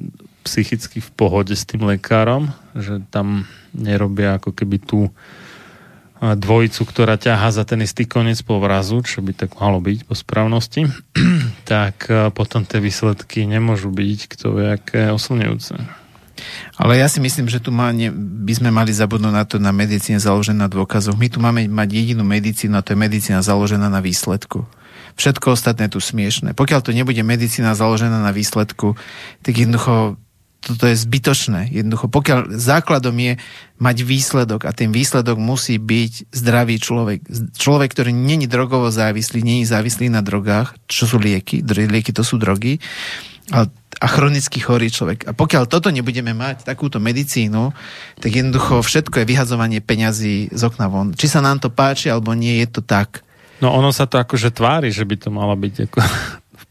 psychicky 0.47 1.03
v 1.03 1.11
pohode 1.13 1.53
s 1.53 1.67
tým 1.67 1.85
lekárom, 1.85 2.55
že 2.73 3.03
tam 3.11 3.45
nerobia 3.75 4.39
ako 4.39 4.55
keby 4.55 4.79
tú 4.81 5.11
dvojicu, 6.21 6.83
ktorá 6.89 7.21
ťaha 7.21 7.53
za 7.53 7.65
ten 7.69 7.85
istý 7.85 8.09
koniec 8.09 8.41
povrazu, 8.41 9.05
čo 9.05 9.21
by 9.21 9.37
tak 9.37 9.51
malo 9.61 9.85
byť 9.85 10.09
po 10.09 10.17
správnosti, 10.17 10.89
tak 11.69 12.09
e, 12.09 12.33
potom 12.33 12.65
tie 12.65 12.81
výsledky 12.81 13.45
nemôžu 13.45 13.93
byť 13.93 14.19
kto 14.33 14.47
vie 14.57 14.67
aké 14.73 15.13
oslňujúce. 15.13 15.77
Ale 16.77 17.01
ja 17.01 17.09
si 17.09 17.21
myslím, 17.21 17.49
že 17.49 17.61
tu 17.61 17.73
má, 17.73 17.93
ne, 17.93 18.13
by 18.13 18.53
sme 18.53 18.69
mali 18.69 18.93
zabudnúť 18.93 19.35
na 19.35 19.45
to 19.49 19.57
na 19.57 19.73
medicíne 19.73 20.21
založená 20.21 20.69
na 20.69 20.73
dôkazoch. 20.73 21.17
My 21.17 21.29
tu 21.33 21.41
máme 21.41 21.65
mať 21.69 21.89
jedinú 21.97 22.25
medicínu 22.25 22.77
a 22.77 22.85
to 22.85 22.93
je 22.93 23.01
medicína 23.01 23.41
založená 23.41 23.89
na 23.89 24.05
výsledku. 24.05 24.69
Všetko 25.17 25.57
ostatné 25.57 25.89
tu 25.89 25.97
smiešne. 25.97 26.53
Pokiaľ 26.53 26.81
to 26.85 26.93
nebude 26.93 27.21
medicína 27.25 27.73
založená 27.73 28.21
na 28.21 28.37
výsledku, 28.37 29.01
tak 29.41 29.57
jednoducho 29.57 30.21
toto 30.67 30.91
je 30.91 30.99
zbytočné. 30.99 31.71
Jednoducho, 31.71 32.11
pokiaľ 32.11 32.51
základom 32.51 33.15
je 33.15 33.39
mať 33.79 33.97
výsledok 34.03 34.67
a 34.67 34.75
ten 34.75 34.91
výsledok 34.91 35.39
musí 35.39 35.79
byť 35.79 36.35
zdravý 36.35 36.83
človek. 36.83 37.23
Človek, 37.55 37.95
ktorý 37.95 38.11
není 38.11 38.51
drogovo 38.51 38.91
závislý, 38.91 39.47
není 39.47 39.63
závislý 39.63 40.11
na 40.11 40.27
drogách, 40.27 40.75
čo 40.91 41.07
sú 41.07 41.23
lieky, 41.23 41.63
lieky 41.63 42.11
to 42.11 42.27
sú 42.27 42.43
drogy, 42.43 42.83
a, 43.55 43.71
a 44.03 44.07
chronicky 44.11 44.59
chorý 44.59 44.91
človek. 44.91 45.31
A 45.31 45.33
pokiaľ 45.37 45.71
toto 45.71 45.95
nebudeme 45.95 46.35
mať, 46.35 46.67
takúto 46.67 46.99
medicínu, 46.99 47.71
tak 48.19 48.31
jednoducho 48.35 48.83
všetko 48.83 49.23
je 49.23 49.31
vyhadzovanie 49.31 49.79
peňazí 49.79 50.51
z 50.51 50.63
okna 50.67 50.91
von. 50.91 51.15
Či 51.15 51.31
sa 51.31 51.39
nám 51.39 51.63
to 51.63 51.71
páči, 51.71 52.11
alebo 52.11 52.35
nie, 52.35 52.59
je 52.67 52.69
to 52.75 52.83
tak. 52.83 53.23
No 53.63 53.73
ono 53.73 53.95
sa 53.95 54.05
to 54.05 54.21
akože 54.21 54.53
tvári, 54.53 54.93
že 54.93 55.07
by 55.07 55.17
to 55.17 55.29
mala 55.33 55.57
byť 55.57 55.75
ako 55.89 55.99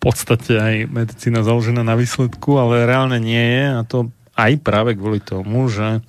podstate 0.02 0.58
aj 0.58 0.76
medicína 0.90 1.46
založená 1.46 1.86
na 1.86 1.94
výsledku, 1.94 2.58
ale 2.58 2.90
reálne 2.90 3.22
nie 3.22 3.42
je 3.42 3.66
a 3.70 3.82
to 3.86 3.98
aj 4.36 4.58
práve 4.66 4.98
kvôli 4.98 5.22
tomu, 5.22 5.70
že 5.70 6.02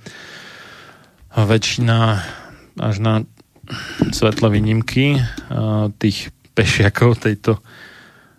väčšina 1.37 2.25
až 2.81 2.97
na 2.99 3.15
svetle 4.13 4.49
výnimky 4.49 5.21
tých 6.01 6.33
pešiakov 6.57 7.21
tejto 7.21 7.61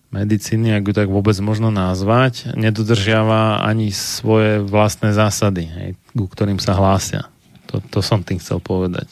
medicíny, 0.10 0.72
ak 0.74 0.88
ju 0.88 0.94
tak 0.96 1.10
vôbec 1.12 1.36
možno 1.44 1.70
nazvať, 1.70 2.56
nedodržiava 2.56 3.62
ani 3.62 3.92
svoje 3.92 4.64
vlastné 4.64 5.12
zásady, 5.12 5.68
hej, 5.68 5.90
ku 6.16 6.26
ktorým 6.26 6.58
sa 6.58 6.74
hlásia. 6.80 7.28
To, 7.68 7.84
to 7.84 8.00
som 8.00 8.24
tým 8.24 8.40
chcel 8.40 8.64
povedať. 8.64 9.12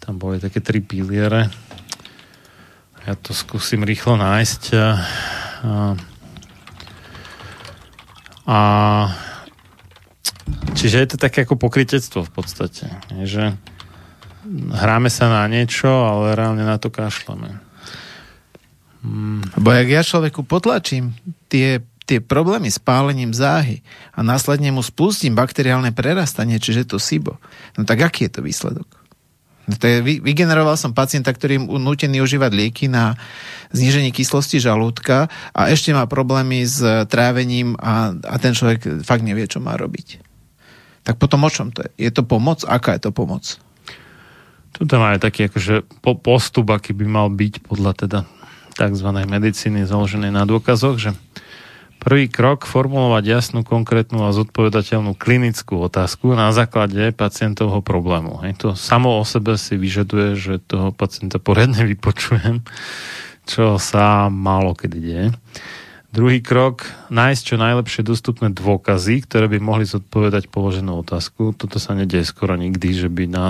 Tam 0.00 0.16
boli 0.16 0.40
také 0.40 0.64
tri 0.64 0.80
piliere. 0.80 1.52
Ja 3.08 3.16
to 3.16 3.32
skúsim 3.32 3.88
rýchlo 3.88 4.20
nájsť. 4.20 4.62
A 8.44 8.60
čiže 10.76 10.96
je 11.00 11.08
to 11.08 11.16
také 11.16 11.48
ako 11.48 11.56
pokrytectvo 11.56 12.28
v 12.28 12.32
podstate. 12.36 12.92
Že 13.08 13.56
hráme 14.76 15.08
sa 15.08 15.32
na 15.32 15.48
niečo, 15.48 15.88
ale 15.88 16.36
reálne 16.36 16.68
na 16.68 16.76
to 16.76 16.92
kašleme. 16.92 17.56
Hmm. 19.00 19.40
Bo 19.56 19.72
jak 19.72 19.88
ja 19.88 20.04
človeku 20.04 20.44
potlačím 20.44 21.16
tie, 21.48 21.80
tie 22.04 22.20
problémy 22.20 22.68
s 22.68 22.76
pálením 22.76 23.32
záhy 23.32 23.80
a 24.12 24.20
následne 24.20 24.68
mu 24.68 24.84
spustím 24.84 25.32
bakteriálne 25.32 25.96
prerastanie, 25.96 26.60
čiže 26.60 26.92
to 26.92 27.00
SIBO, 27.00 27.40
no 27.80 27.88
tak 27.88 28.04
aký 28.04 28.28
je 28.28 28.32
to 28.36 28.40
výsledok? 28.44 28.97
To 29.68 29.84
je, 29.84 30.00
vygeneroval 30.00 30.80
som 30.80 30.96
pacienta, 30.96 31.28
ktorý 31.28 31.60
je 31.60 31.62
nutený 31.76 32.24
užívať 32.24 32.50
lieky 32.56 32.88
na 32.88 33.20
zníženie 33.68 34.16
kyslosti 34.16 34.56
žalúdka 34.56 35.28
a 35.52 35.68
ešte 35.68 35.92
má 35.92 36.08
problémy 36.08 36.64
s 36.64 36.80
trávením 37.12 37.76
a, 37.76 38.16
a 38.16 38.34
ten 38.40 38.56
človek 38.56 39.04
fakt 39.04 39.20
nevie, 39.20 39.44
čo 39.44 39.60
má 39.60 39.76
robiť. 39.76 40.24
Tak 41.04 41.20
potom 41.20 41.44
o 41.44 41.50
čom 41.52 41.68
to 41.68 41.84
je? 41.84 42.08
Je 42.08 42.10
to 42.12 42.24
pomoc? 42.24 42.64
Aká 42.64 42.96
je 42.96 43.08
to 43.08 43.12
pomoc? 43.12 43.60
Tu 44.72 44.88
tam 44.88 45.04
aj 45.04 45.20
taký 45.20 45.52
akože 45.52 45.84
postup, 46.24 46.72
aký 46.72 46.96
by 46.96 47.04
mal 47.04 47.28
byť 47.28 47.64
podľa 47.64 47.92
teda 48.08 48.18
tzv. 48.72 49.08
medicíny 49.26 49.84
založenej 49.84 50.32
na 50.32 50.48
dôkazoch, 50.48 50.96
že 50.96 51.10
Prvý 51.98 52.30
krok 52.30 52.62
formulovať 52.62 53.24
jasnú, 53.26 53.66
konkrétnu 53.66 54.22
a 54.22 54.30
zodpovedateľnú 54.30 55.18
klinickú 55.18 55.82
otázku 55.82 56.30
na 56.38 56.54
základe 56.54 57.10
pacientovho 57.10 57.82
problému. 57.82 58.38
Hej. 58.46 58.54
To 58.62 58.68
samo 58.78 59.18
o 59.18 59.24
sebe 59.26 59.58
si 59.58 59.74
vyžaduje, 59.74 60.38
že 60.38 60.62
toho 60.62 60.94
pacienta 60.94 61.42
poriadne 61.42 61.82
vypočujem, 61.82 62.62
čo 63.50 63.82
sa 63.82 64.30
málo 64.30 64.78
kedy 64.78 64.98
deje. 65.02 65.26
Druhý 66.08 66.40
krok, 66.40 66.88
nájsť 67.12 67.42
čo 67.44 67.56
najlepšie 67.60 68.00
dostupné 68.06 68.48
dôkazy, 68.48 69.28
ktoré 69.28 69.44
by 69.44 69.60
mohli 69.60 69.84
zodpovedať 69.84 70.48
položenú 70.48 71.04
otázku. 71.04 71.52
Toto 71.52 71.76
sa 71.76 71.92
nedieje 71.92 72.24
skoro 72.24 72.56
nikdy, 72.56 72.96
že 72.96 73.12
by 73.12 73.28
na 73.28 73.46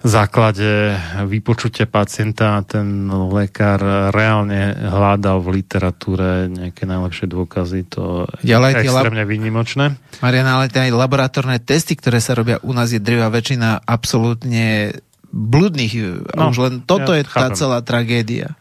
základe 0.00 0.96
vypočutia 1.28 1.84
pacienta 1.84 2.64
ten 2.64 3.08
lekár 3.10 4.10
reálne 4.12 4.72
hľadal 4.72 5.44
v 5.44 5.60
literatúre 5.60 6.48
nejaké 6.48 6.88
najlepšie 6.88 7.26
dôkazy. 7.28 7.80
To 7.92 8.24
je 8.40 8.56
extrémne 8.56 9.24
lab... 9.24 9.28
výnimočné. 9.28 10.00
Mariana, 10.24 10.56
ale 10.56 10.72
aj 10.72 10.88
laboratórne 10.88 11.60
testy, 11.60 12.00
ktoré 12.00 12.16
sa 12.24 12.32
robia 12.32 12.56
u 12.64 12.72
nás, 12.72 12.88
je 12.92 13.00
drvá 13.00 13.28
väčšina 13.28 13.84
absolútne 13.84 14.96
bludných. 15.28 15.92
No, 16.32 16.50
už 16.50 16.58
len 16.64 16.74
toto 16.82 17.12
ja 17.12 17.20
je 17.20 17.24
tá 17.28 17.52
chápem. 17.52 17.58
celá 17.60 17.78
tragédia. 17.84 18.56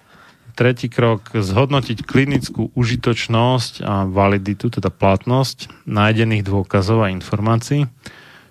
Tretí 0.60 0.91
krok, 0.91 1.32
zhodnotiť 1.32 2.03
klinickú 2.03 2.76
užitočnosť 2.76 3.80
a 3.80 4.03
validitu, 4.03 4.68
teda 4.68 4.91
platnosť 4.91 5.88
nájdených 5.88 6.44
dôkazov 6.44 7.07
a 7.07 7.16
informácií. 7.16 7.88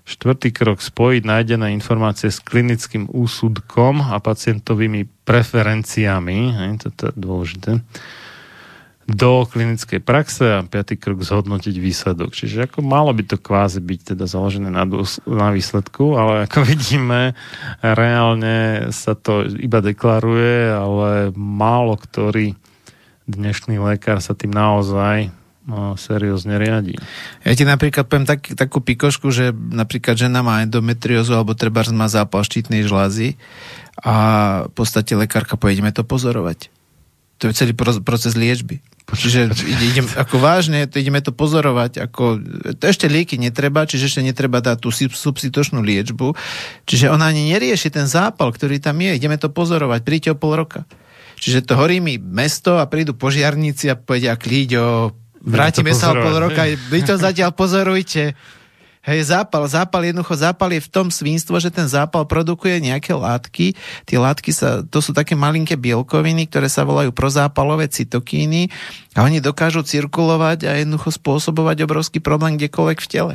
Štvrtý 0.08 0.56
krok 0.56 0.80
spojiť 0.80 1.20
nájdené 1.28 1.76
informácie 1.76 2.32
s 2.32 2.40
klinickým 2.40 3.12
úsudkom 3.12 4.00
a 4.00 4.16
pacientovými 4.16 5.04
preferenciami, 5.28 6.56
toto 6.80 7.12
je 7.12 7.14
dôležité, 7.20 7.84
do 9.08 9.44
klinickej 9.48 10.04
praxe 10.04 10.44
a 10.44 10.64
piatý 10.64 11.00
krok 11.00 11.24
zhodnotiť 11.24 11.76
výsledok. 11.76 12.36
Čiže 12.36 12.68
ako 12.68 12.84
malo 12.84 13.12
by 13.12 13.24
to 13.24 13.36
kvázi 13.40 13.80
byť 13.80 14.16
teda 14.16 14.24
založené 14.28 14.68
na, 14.68 14.84
dôs- 14.84 15.20
na 15.24 15.48
výsledku, 15.52 16.16
ale 16.16 16.44
ako 16.44 16.64
vidíme, 16.72 17.36
reálne 17.80 18.88
sa 18.96 19.12
to 19.12 19.44
iba 19.44 19.84
deklaruje, 19.84 20.72
ale 20.72 21.36
málo 21.36 22.00
ktorý 22.00 22.52
dnešný 23.28 23.76
lekár 23.76 24.24
sa 24.24 24.32
tým 24.32 24.52
naozaj 24.52 25.32
seriózne 26.00 26.56
riadi. 26.56 26.96
Ja 27.44 27.52
ti 27.52 27.68
napríklad 27.68 28.08
poviem 28.08 28.24
tak, 28.24 28.48
takú 28.56 28.80
pikošku, 28.80 29.28
že 29.28 29.52
napríklad 29.52 30.16
žena 30.16 30.40
má 30.40 30.64
endometriózu 30.64 31.36
alebo 31.36 31.52
treba 31.52 31.84
má 31.92 32.08
zápal 32.08 32.40
štítnej 32.40 32.88
žlázy 32.88 33.36
a 34.00 34.14
v 34.66 34.72
podstate 34.72 35.12
lekárka 35.12 35.60
pojedeme 35.60 35.92
to 35.92 36.02
pozorovať. 36.08 36.72
To 37.38 37.46
je 37.46 37.54
celý 37.54 37.72
proces 37.76 38.34
liečby. 38.34 38.82
Čiže 39.08 39.48
idem, 39.80 40.04
ako 40.20 40.36
vážne, 40.36 40.84
to 40.84 41.00
ideme 41.00 41.24
to 41.24 41.32
pozorovať, 41.32 42.04
ako, 42.04 42.44
to 42.76 42.84
ešte 42.84 43.08
lieky 43.08 43.40
netreba, 43.40 43.88
čiže 43.88 44.12
ešte 44.12 44.20
netreba 44.20 44.60
dať 44.60 44.84
tú 44.84 44.92
substitučnú 44.92 45.80
liečbu. 45.80 46.36
Čiže 46.84 47.08
ona 47.08 47.32
ani 47.32 47.56
nerieši 47.56 47.88
ten 47.88 48.04
zápal, 48.04 48.52
ktorý 48.52 48.76
tam 48.84 49.00
je. 49.00 49.16
Ideme 49.16 49.40
to 49.40 49.48
pozorovať. 49.48 50.04
Príďte 50.04 50.36
o 50.36 50.36
pol 50.36 50.60
roka. 50.60 50.84
Čiže 51.40 51.64
to 51.64 51.80
horí 51.80 52.04
mi 52.04 52.20
mesto 52.20 52.76
a 52.76 52.84
prídu 52.84 53.16
požiarníci 53.16 53.88
a 53.88 53.96
povedia, 53.96 54.36
klíďo, 54.36 55.16
vrátime 55.42 55.92
sa 55.94 56.12
o 56.12 56.18
pol 56.18 56.36
roka, 56.50 56.66
vy 56.92 57.00
to 57.02 57.14
zatiaľ 57.18 57.54
pozorujte. 57.54 58.34
Hej, 59.08 59.32
zápal, 59.32 59.64
zápal, 59.64 60.04
jednoducho 60.04 60.36
zápal 60.36 60.68
je 60.76 60.84
v 60.84 60.92
tom 60.92 61.08
svinstvo, 61.08 61.56
že 61.56 61.72
ten 61.72 61.88
zápal 61.88 62.28
produkuje 62.28 62.76
nejaké 62.76 63.16
látky. 63.16 63.72
Tie 64.04 64.18
látky 64.20 64.52
sa, 64.52 64.84
to 64.84 65.00
sú 65.00 65.16
také 65.16 65.32
malinké 65.32 65.80
bielkoviny, 65.80 66.44
ktoré 66.44 66.68
sa 66.68 66.84
volajú 66.84 67.08
prozápalové 67.16 67.88
cytokíny 67.88 68.68
a 69.16 69.24
oni 69.24 69.40
dokážu 69.40 69.80
cirkulovať 69.80 70.68
a 70.68 70.76
jednoducho 70.76 71.16
spôsobovať 71.16 71.88
obrovský 71.88 72.20
problém 72.20 72.60
kdekoľvek 72.60 72.98
v 73.00 73.08
tele 73.08 73.34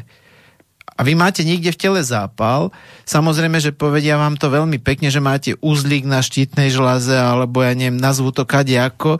a 0.94 1.02
vy 1.02 1.18
máte 1.18 1.42
niekde 1.42 1.74
v 1.74 1.82
tele 1.82 2.02
zápal, 2.06 2.70
samozrejme, 3.10 3.58
že 3.58 3.74
povedia 3.74 4.14
vám 4.14 4.38
to 4.38 4.54
veľmi 4.54 4.78
pekne, 4.78 5.10
že 5.10 5.18
máte 5.18 5.58
uzlík 5.58 6.06
na 6.06 6.22
štítnej 6.22 6.70
žlaze, 6.70 7.18
alebo 7.18 7.66
ja 7.66 7.74
neviem, 7.74 7.98
nazvu 7.98 8.30
to 8.30 8.46
ako. 8.46 9.18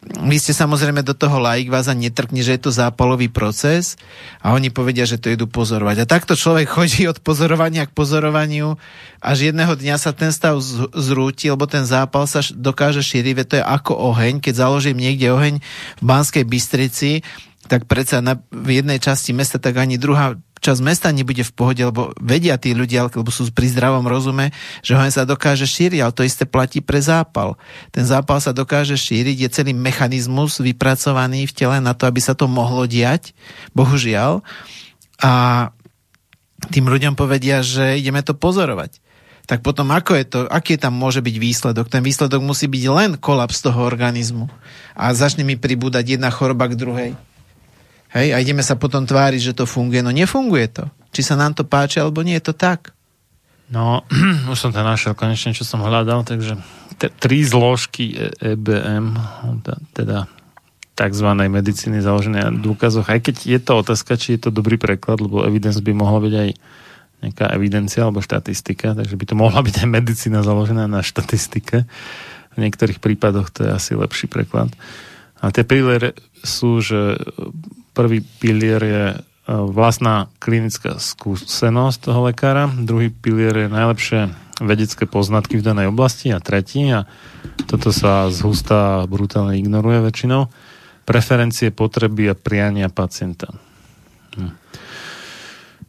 Vy 0.00 0.40
ste 0.40 0.56
samozrejme 0.56 1.04
do 1.04 1.12
toho 1.12 1.36
laik, 1.36 1.68
vás 1.68 1.84
ani 1.84 2.08
netrkne, 2.08 2.40
že 2.40 2.56
je 2.56 2.62
to 2.64 2.72
zápalový 2.72 3.28
proces 3.28 4.00
a 4.40 4.56
oni 4.56 4.72
povedia, 4.72 5.04
že 5.04 5.20
to 5.20 5.28
idú 5.28 5.44
pozorovať. 5.44 5.96
A 6.00 6.08
takto 6.08 6.32
človek 6.32 6.72
chodí 6.72 7.04
od 7.04 7.20
pozorovania 7.20 7.84
k 7.84 7.92
pozorovaniu, 7.92 8.80
až 9.20 9.52
jedného 9.52 9.76
dňa 9.76 10.00
sa 10.00 10.16
ten 10.16 10.32
stav 10.32 10.56
zrúti, 10.96 11.52
lebo 11.52 11.68
ten 11.68 11.84
zápal 11.84 12.24
sa 12.24 12.40
dokáže 12.40 13.04
šíriť, 13.04 13.44
to 13.44 13.58
je 13.60 13.64
ako 13.66 13.92
oheň. 14.14 14.40
Keď 14.40 14.54
založím 14.56 14.96
niekde 14.96 15.36
oheň 15.36 15.54
v 16.00 16.02
Banskej 16.02 16.48
Bystrici, 16.48 17.20
tak 17.68 17.84
predsa 17.84 18.24
na, 18.24 18.40
v 18.48 18.80
jednej 18.80 18.98
časti 18.98 19.36
mesta, 19.36 19.60
tak 19.60 19.76
ani 19.76 20.00
druhá 20.00 20.34
časť 20.60 20.80
mesta 20.84 21.08
nebude 21.08 21.40
v 21.40 21.52
pohode, 21.56 21.80
lebo 21.80 22.12
vedia 22.20 22.60
tí 22.60 22.76
ľudia, 22.76 23.08
lebo 23.08 23.32
sú 23.32 23.48
pri 23.50 23.72
zdravom 23.72 24.04
rozume, 24.04 24.52
že 24.84 24.92
ho 24.92 25.02
sa 25.08 25.24
dokáže 25.24 25.64
šíriť, 25.64 25.98
ale 26.04 26.12
to 26.12 26.22
isté 26.22 26.44
platí 26.44 26.84
pre 26.84 27.00
zápal. 27.00 27.56
Ten 27.90 28.04
zápal 28.04 28.38
sa 28.44 28.52
dokáže 28.52 28.94
šíriť, 28.94 29.36
je 29.40 29.48
celý 29.48 29.72
mechanizmus 29.72 30.60
vypracovaný 30.60 31.48
v 31.48 31.56
tele 31.56 31.76
na 31.80 31.96
to, 31.96 32.04
aby 32.04 32.20
sa 32.20 32.36
to 32.36 32.44
mohlo 32.44 32.84
diať, 32.84 33.32
bohužiaľ. 33.72 34.44
A 35.24 35.32
tým 36.68 36.86
ľuďom 36.92 37.16
povedia, 37.16 37.64
že 37.64 37.96
ideme 37.96 38.20
to 38.20 38.36
pozorovať. 38.36 39.00
Tak 39.48 39.66
potom 39.66 39.90
ako 39.90 40.12
je 40.14 40.24
to, 40.28 40.40
aký 40.46 40.78
tam 40.78 40.94
môže 40.94 41.24
byť 41.24 41.36
výsledok? 41.40 41.90
Ten 41.90 42.04
výsledok 42.06 42.38
musí 42.44 42.70
byť 42.70 42.84
len 42.86 43.10
kolaps 43.18 43.64
toho 43.64 43.82
organizmu. 43.82 44.46
A 44.94 45.10
začne 45.10 45.42
mi 45.42 45.58
pribúdať 45.58 46.14
jedna 46.14 46.30
choroba 46.30 46.70
k 46.70 46.78
druhej. 46.78 47.10
Hej, 48.10 48.34
a 48.34 48.42
ideme 48.42 48.66
sa 48.66 48.74
potom 48.74 49.06
tváriť, 49.06 49.52
že 49.52 49.56
to 49.56 49.70
funguje. 49.70 50.02
No 50.02 50.10
nefunguje 50.10 50.66
to. 50.70 50.84
Či 51.14 51.30
sa 51.30 51.34
nám 51.38 51.54
to 51.54 51.62
páči, 51.62 52.02
alebo 52.02 52.26
nie 52.26 52.34
je 52.38 52.50
to 52.50 52.54
tak. 52.54 52.90
No, 53.70 54.02
už 54.52 54.58
som 54.58 54.70
to 54.74 54.82
našiel 54.82 55.14
konečne, 55.14 55.54
čo 55.54 55.62
som 55.62 55.82
hľadal, 55.82 56.26
takže 56.26 56.58
t- 56.98 57.12
tri 57.22 57.46
zložky 57.46 58.34
EBM, 58.42 59.14
teda 59.94 60.26
tzv. 61.00 61.28
medicíny 61.32 62.04
založené 62.04 62.44
na 62.44 62.52
dôkazoch, 62.52 63.08
aj 63.08 63.30
keď 63.30 63.36
je 63.46 63.58
to 63.62 63.72
otázka, 63.80 64.20
či 64.20 64.36
je 64.36 64.40
to 64.44 64.50
dobrý 64.52 64.76
preklad, 64.76 65.22
lebo 65.22 65.46
evidence 65.46 65.80
by 65.80 65.96
mohla 65.96 66.20
byť 66.20 66.34
aj 66.36 66.50
nejaká 67.20 67.46
evidencia 67.56 68.04
alebo 68.04 68.20
štatistika, 68.20 68.92
takže 68.92 69.16
by 69.16 69.24
to 69.24 69.34
mohla 69.36 69.60
byť 69.64 69.84
aj 69.84 69.88
medicína 69.88 70.44
založená 70.44 70.84
na 70.88 71.00
štatistike. 71.00 71.88
V 72.52 72.58
niektorých 72.58 73.00
prípadoch 73.00 73.48
to 73.48 73.64
je 73.64 73.70
asi 73.70 73.92
lepší 73.96 74.28
preklad. 74.28 74.72
A 75.40 75.48
tie 75.48 75.64
piliere 75.64 76.12
sú, 76.44 76.84
že 76.84 77.16
Prvý 77.90 78.22
pilier 78.22 78.80
je 78.80 79.04
e, 79.12 79.16
vlastná 79.50 80.30
klinická 80.38 81.02
skúsenosť 81.02 81.98
toho 82.06 82.30
lekára, 82.30 82.70
druhý 82.70 83.10
pilier 83.10 83.66
je 83.66 83.68
najlepšie 83.68 84.20
vedecké 84.62 85.04
poznatky 85.04 85.58
v 85.58 85.66
danej 85.66 85.90
oblasti 85.90 86.30
a 86.30 86.38
tretí, 86.38 86.86
a 86.88 87.08
toto 87.66 87.90
sa 87.90 88.30
zhustá 88.30 89.02
brutálne 89.10 89.58
ignoruje 89.58 90.00
väčšinou, 90.06 90.48
preferencie, 91.04 91.74
potreby 91.74 92.30
a 92.30 92.38
priania 92.38 92.88
pacienta. 92.88 93.50
Hm. 94.38 94.54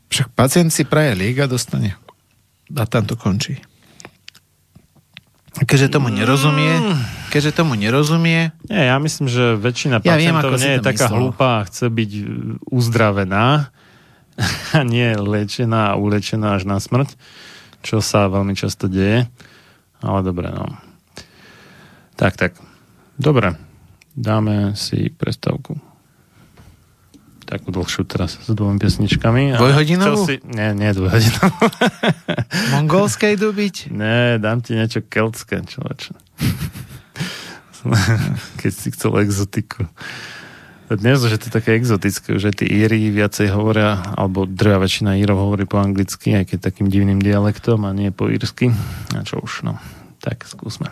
Však 0.10 0.28
pacient 0.34 0.73
si 0.73 0.84
praje 0.84 1.15
liek 1.15 1.45
a 1.45 1.48
dostane. 1.48 1.95
A 2.76 2.84
tam 2.90 3.07
to 3.07 3.15
končí. 3.15 3.70
Keďže 5.52 5.99
tomu 5.99 6.07
nerozumie, 6.07 6.95
keďže 7.28 7.52
tomu 7.52 7.76
nerozumie... 7.76 8.56
Nie, 8.72 8.88
ja 8.88 8.95
myslím, 9.03 9.28
že 9.28 9.60
väčšina 9.60 9.99
ja 9.99 10.15
pacientov 10.15 10.56
viem, 10.56 10.64
nie 10.64 10.73
je 10.80 10.88
taká 10.88 11.11
hlúpa 11.11 11.60
a 11.60 11.65
chce 11.68 11.91
byť 11.91 12.11
uzdravená 12.72 13.68
a 14.78 14.82
nie 14.88 15.11
lečená 15.11 15.91
a 15.91 15.99
ulečená 15.99 16.56
až 16.56 16.64
na 16.64 16.80
smrť, 16.80 17.19
čo 17.84 17.99
sa 17.99 18.32
veľmi 18.32 18.56
často 18.56 18.88
deje. 18.88 19.28
Ale 19.99 20.19
dobre, 20.23 20.56
no. 20.56 20.72
Tak, 22.15 22.40
tak. 22.40 22.52
Dobre, 23.19 23.60
dáme 24.15 24.73
si 24.80 25.11
prestavku 25.11 25.90
takú 27.52 27.76
dlhšiu 27.76 28.07
teraz 28.07 28.40
s 28.40 28.48
dvomi 28.48 28.80
pesničkami. 28.80 29.60
Dvojhodinovú? 29.60 30.23
Si... 30.23 30.40
Nie, 30.48 30.72
nie 30.72 30.95
dvojhodinovú. 30.95 31.68
Mongolské 32.80 33.36
idú 33.36 33.52
byť? 33.52 33.91
Nie, 33.91 34.40
dám 34.40 34.64
ti 34.64 34.80
niečo 34.80 35.03
keltské, 35.03 35.60
človeče. 35.60 36.15
Keď 38.64 38.72
si 38.72 38.88
chcel 38.95 39.11
exotiku. 39.19 39.84
Dnes 40.91 41.23
to 41.23 41.32
je 41.32 41.40
také 41.48 41.80
exotické, 41.80 42.36
že 42.36 42.52
tí 42.52 42.68
Íri 42.68 43.15
viacej 43.15 43.56
hovoria, 43.56 44.11
alebo 44.11 44.44
drvá 44.44 44.84
väčšina 44.84 45.15
Írov 45.23 45.40
hovorí 45.40 45.64
po 45.64 45.80
anglicky, 45.80 46.36
aj 46.36 46.52
keď 46.52 46.68
takým 46.68 46.91
divným 46.91 47.23
dialektom 47.23 47.88
a 47.88 47.95
nie 47.95 48.11
po 48.11 48.28
írsky. 48.28 48.76
A 49.15 49.23
čo 49.23 49.40
už, 49.40 49.64
no. 49.64 49.80
Tak 50.19 50.44
skúsme. 50.44 50.91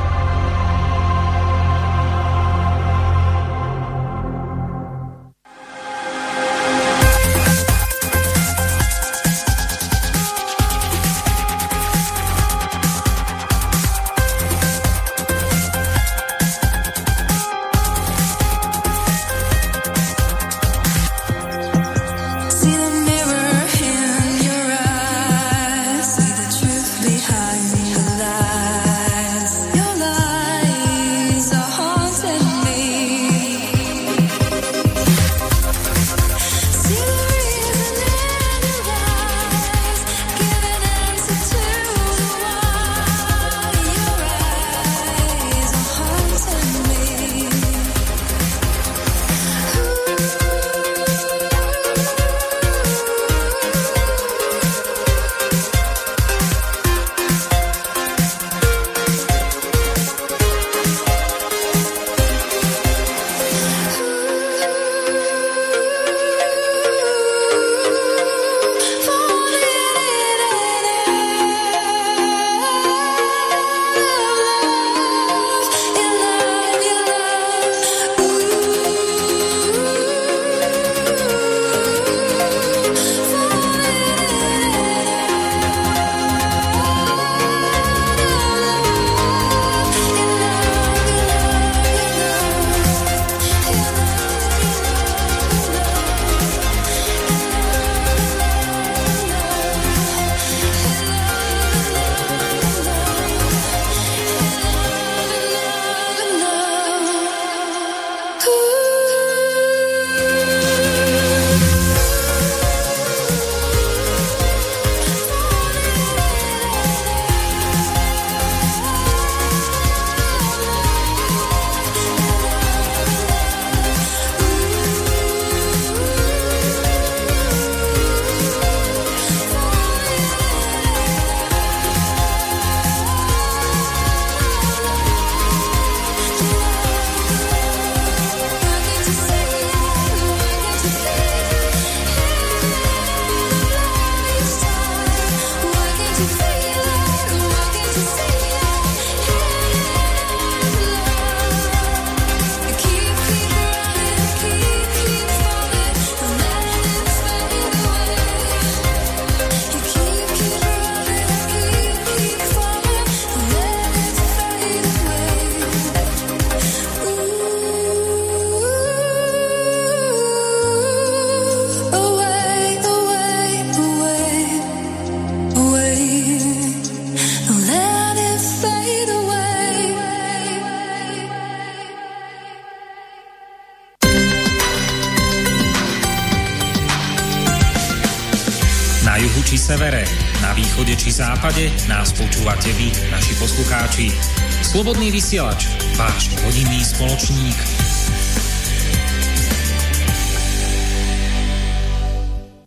Slobodný 194.91 195.15
vysielač, 195.15 195.71
váš 195.95 196.35
hodinný 196.43 196.83
spoločník. 196.83 197.55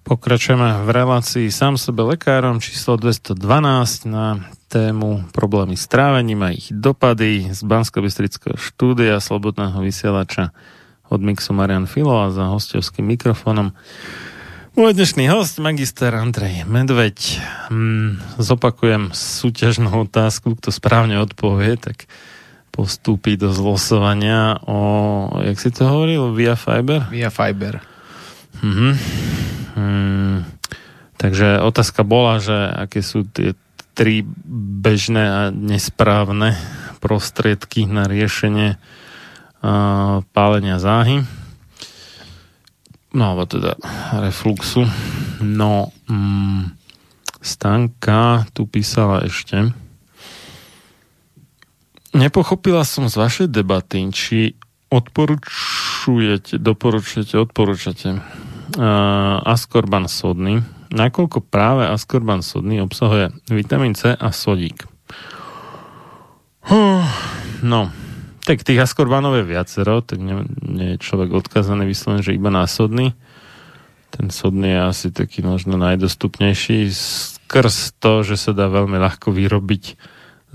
Pokračujeme 0.09 0.89
v 0.89 0.89
relácii 0.89 1.53
sám 1.53 1.77
sebe 1.77 2.01
lekárom 2.01 2.65
číslo 2.65 2.97
212 2.97 3.37
na 4.09 4.41
tému 4.73 5.29
problémy 5.37 5.77
s 5.77 5.85
trávením 5.85 6.49
a 6.49 6.57
ich 6.57 6.73
dopady 6.73 7.53
z 7.53 7.61
bansko 7.61 8.01
štúdia 8.57 9.21
Slobodného 9.21 9.85
vysielača 9.85 10.57
od 11.13 11.21
Mixu 11.21 11.53
Marian 11.53 11.85
Filo 11.85 12.25
a 12.25 12.33
za 12.33 12.49
hostovským 12.49 13.05
mikrofónom 13.05 13.77
môj 14.75 14.91
dnešný 14.91 15.31
host, 15.31 15.63
magister 15.63 16.11
Andrej 16.11 16.67
Medveď. 16.67 17.39
Hmm, 17.75 18.23
zopakujem 18.39 19.11
súťažnú 19.11 19.91
otázku, 20.07 20.55
kto 20.55 20.71
správne 20.71 21.19
odpovie, 21.19 21.75
tak 21.75 22.07
postúpi 22.71 23.35
do 23.35 23.51
zlosovania 23.51 24.63
o, 24.63 24.79
jak 25.43 25.59
si 25.59 25.75
to 25.75 25.83
hovoril, 25.83 26.31
Via 26.39 26.55
Fiber? 26.55 27.11
Via 27.11 27.35
Fiber. 27.35 27.83
Mhm. 28.63 28.91
Hmm, 29.75 30.47
takže 31.19 31.59
otázka 31.67 32.07
bola, 32.07 32.39
že 32.39 32.55
aké 32.55 33.03
sú 33.03 33.27
tie 33.27 33.59
tri 33.99 34.23
bežné 34.79 35.25
a 35.27 35.41
nesprávne 35.51 36.55
prostriedky 37.03 37.91
na 37.91 38.07
riešenie 38.07 38.79
uh, 38.79 40.23
pálenia 40.31 40.79
záhy. 40.79 41.27
No, 43.11 43.35
alebo 43.35 43.51
teda 43.51 43.75
refluxu. 44.23 44.87
No, 45.43 45.91
mm, 46.07 46.84
Stanka 47.45 48.49
tu 48.57 48.65
písala 48.65 49.29
ešte. 49.29 49.69
Nepochopila 52.16 52.89
som 52.89 53.12
z 53.12 53.21
vašej 53.21 53.49
debaty, 53.53 54.09
či 54.09 54.57
odporúčujete, 54.89 56.57
doporučujete, 56.57 57.37
odporúčate 57.37 58.09
uh, 58.16 59.45
askorban 59.45 60.09
sodný, 60.09 60.65
nakoľko 60.95 61.43
práve 61.43 61.91
askorban 61.91 62.41
sodný 62.41 62.81
obsahuje 62.81 63.35
vitamín 63.51 63.99
C 63.99 64.15
a 64.15 64.31
sodík. 64.31 64.87
Huh, 66.65 67.05
no, 67.61 67.93
tak 68.47 68.62
tých 68.65 68.81
askorbanov 68.89 69.37
je 69.37 69.45
viacero, 69.45 70.01
tak 70.01 70.23
nie, 70.23 70.49
nie 70.65 70.97
je 70.97 71.03
človek 71.03 71.35
odkazaný 71.35 71.91
vyslovene, 71.91 72.25
že 72.25 72.37
iba 72.39 72.49
na 72.49 72.65
sodný. 72.65 73.12
Ten 74.15 74.31
sodný 74.31 74.78
je 74.78 74.81
asi 74.81 75.09
taký 75.11 75.43
možno 75.43 75.74
najdostupnejší 75.74 76.86
skrz 76.95 77.99
to, 77.99 78.23
že 78.23 78.39
sa 78.39 78.55
dá 78.55 78.70
veľmi 78.70 78.95
ľahko 78.95 79.35
vyrobiť 79.35 79.99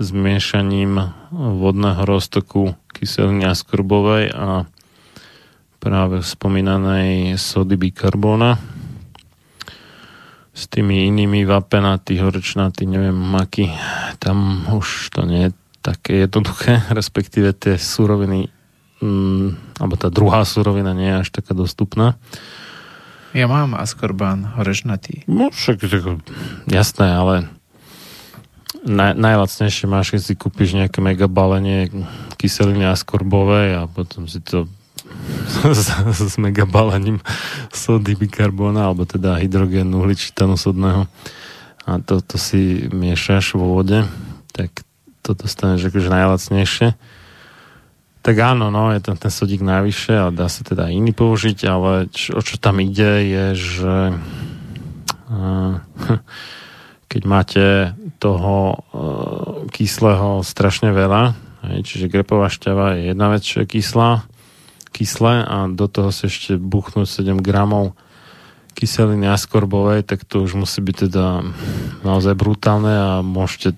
zmiešaním 0.00 1.12
vodného 1.32 2.02
roztoku 2.08 2.72
kyseliny 2.96 3.44
askorbovej 3.44 4.32
a 4.32 4.64
práve 5.76 6.24
spomínanej 6.24 7.36
sody 7.36 7.76
bikarbóna 7.76 8.56
s 10.56 10.68
tými 10.68 11.08
inými 11.08 11.44
vapenaty, 11.44 12.20
horečnaty, 12.20 12.84
neviem, 12.84 13.16
maky, 13.16 13.72
tam 14.20 14.64
už 14.72 15.12
to 15.12 15.24
nie 15.24 15.48
je 15.48 15.50
také 15.80 16.24
jednoduché, 16.24 16.84
respektíve 16.98 17.52
tie 17.56 17.76
suroviny, 17.76 18.48
mm, 19.04 19.80
alebo 19.80 19.94
tá 20.00 20.08
druhá 20.08 20.44
surovina 20.48 20.92
nie 20.96 21.08
je 21.12 21.20
až 21.24 21.28
taká 21.32 21.52
dostupná. 21.56 22.16
Ja 23.30 23.46
mám 23.46 23.78
askorbán 23.78 24.58
horečnatý. 24.58 25.22
No 25.30 25.54
však 25.54 25.86
jasné, 26.66 27.06
ale 27.14 27.46
naj, 28.82 29.14
najlacnejšie 29.14 29.86
máš, 29.86 30.10
keď 30.16 30.20
si 30.24 30.34
kúpiš 30.34 30.74
nejaké 30.74 30.98
mega 30.98 31.30
balenie 31.30 31.90
kyseliny 32.40 32.88
askorbovej 32.90 33.68
a 33.78 33.82
potom 33.86 34.26
si 34.26 34.42
to 34.42 34.66
s, 35.76 35.88
s 36.10 36.36
mega 36.40 36.64
balením 36.66 37.20
sody 37.70 38.16
bikarbóna 38.16 38.90
alebo 38.90 39.06
teda 39.06 39.38
hydrogénu 39.38 40.00
uhličitanu 40.00 40.56
sodného 40.56 41.06
a 41.86 41.90
to, 42.02 42.22
to 42.22 42.36
si 42.38 42.86
miešaš 42.90 43.58
vo 43.58 43.78
vode 43.78 44.06
tak 44.54 44.70
to 45.20 45.36
dostaneš 45.36 45.90
akože 45.90 46.08
najlacnejšie 46.08 46.88
tak 48.20 48.36
áno, 48.36 48.68
no, 48.68 48.92
je 48.92 49.00
tam 49.00 49.16
ten 49.16 49.32
sodík 49.32 49.64
najvyššie 49.64 50.14
a 50.16 50.28
dá 50.28 50.52
sa 50.52 50.60
teda 50.60 50.92
iný 50.92 51.16
použiť, 51.16 51.58
ale 51.64 52.12
čo, 52.12 52.36
o 52.36 52.40
čo 52.44 52.60
tam 52.60 52.76
ide 52.84 53.24
je, 53.24 53.44
že 53.56 53.94
uh, 55.32 55.74
keď 57.10 57.22
máte 57.24 57.64
toho 58.20 58.76
uh, 58.76 59.64
kyslého 59.72 60.44
strašne 60.44 60.92
veľa, 60.92 61.32
hej, 61.72 61.78
čiže 61.80 62.12
grepová 62.12 62.52
šťava 62.52 63.00
je 63.00 63.16
jedna 63.16 63.26
vec, 63.32 63.40
čo 63.40 63.64
je 63.64 63.72
kyslá, 63.72 64.28
kyslé 64.92 65.34
a 65.48 65.56
do 65.72 65.88
toho 65.88 66.12
sa 66.12 66.28
ešte 66.28 66.60
buchnúť 66.60 67.08
7 67.08 67.40
gramov 67.40 67.96
kyseliny 68.76 69.32
askorbovej, 69.32 70.04
tak 70.04 70.28
to 70.28 70.44
už 70.44 70.60
musí 70.60 70.84
byť 70.84 70.96
teda 71.08 71.40
naozaj 72.04 72.36
brutálne 72.36 72.92
a 72.92 73.10
môžete 73.24 73.74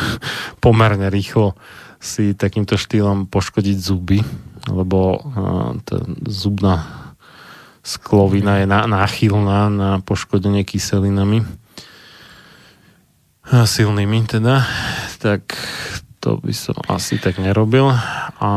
pomerne 0.64 1.12
rýchlo 1.12 1.54
si 2.02 2.34
takýmto 2.34 2.74
štýlom 2.74 3.30
poškodiť 3.30 3.78
zuby, 3.78 4.18
lebo 4.66 5.22
tá 5.86 6.02
zubná 6.26 6.82
sklovina 7.86 8.58
je 8.58 8.66
náchylná 8.66 9.70
na 9.70 9.90
poškodenie 10.02 10.66
kyselinami. 10.66 11.46
Silnými 13.46 14.26
teda, 14.26 14.66
tak 15.22 15.54
to 16.18 16.42
by 16.42 16.50
som 16.50 16.78
asi 16.90 17.22
tak 17.22 17.38
nerobil. 17.38 17.94
A 18.42 18.50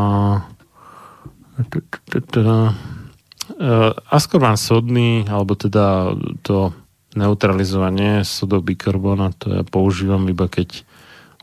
Askorban 4.09 4.57
sodný, 4.57 5.29
alebo 5.29 5.53
teda 5.53 6.17
to 6.41 6.73
neutralizovanie 7.13 8.25
sodobikarbóna, 8.25 9.37
to 9.37 9.53
ja 9.53 9.61
používam 9.61 10.25
iba 10.25 10.49
keď 10.49 10.81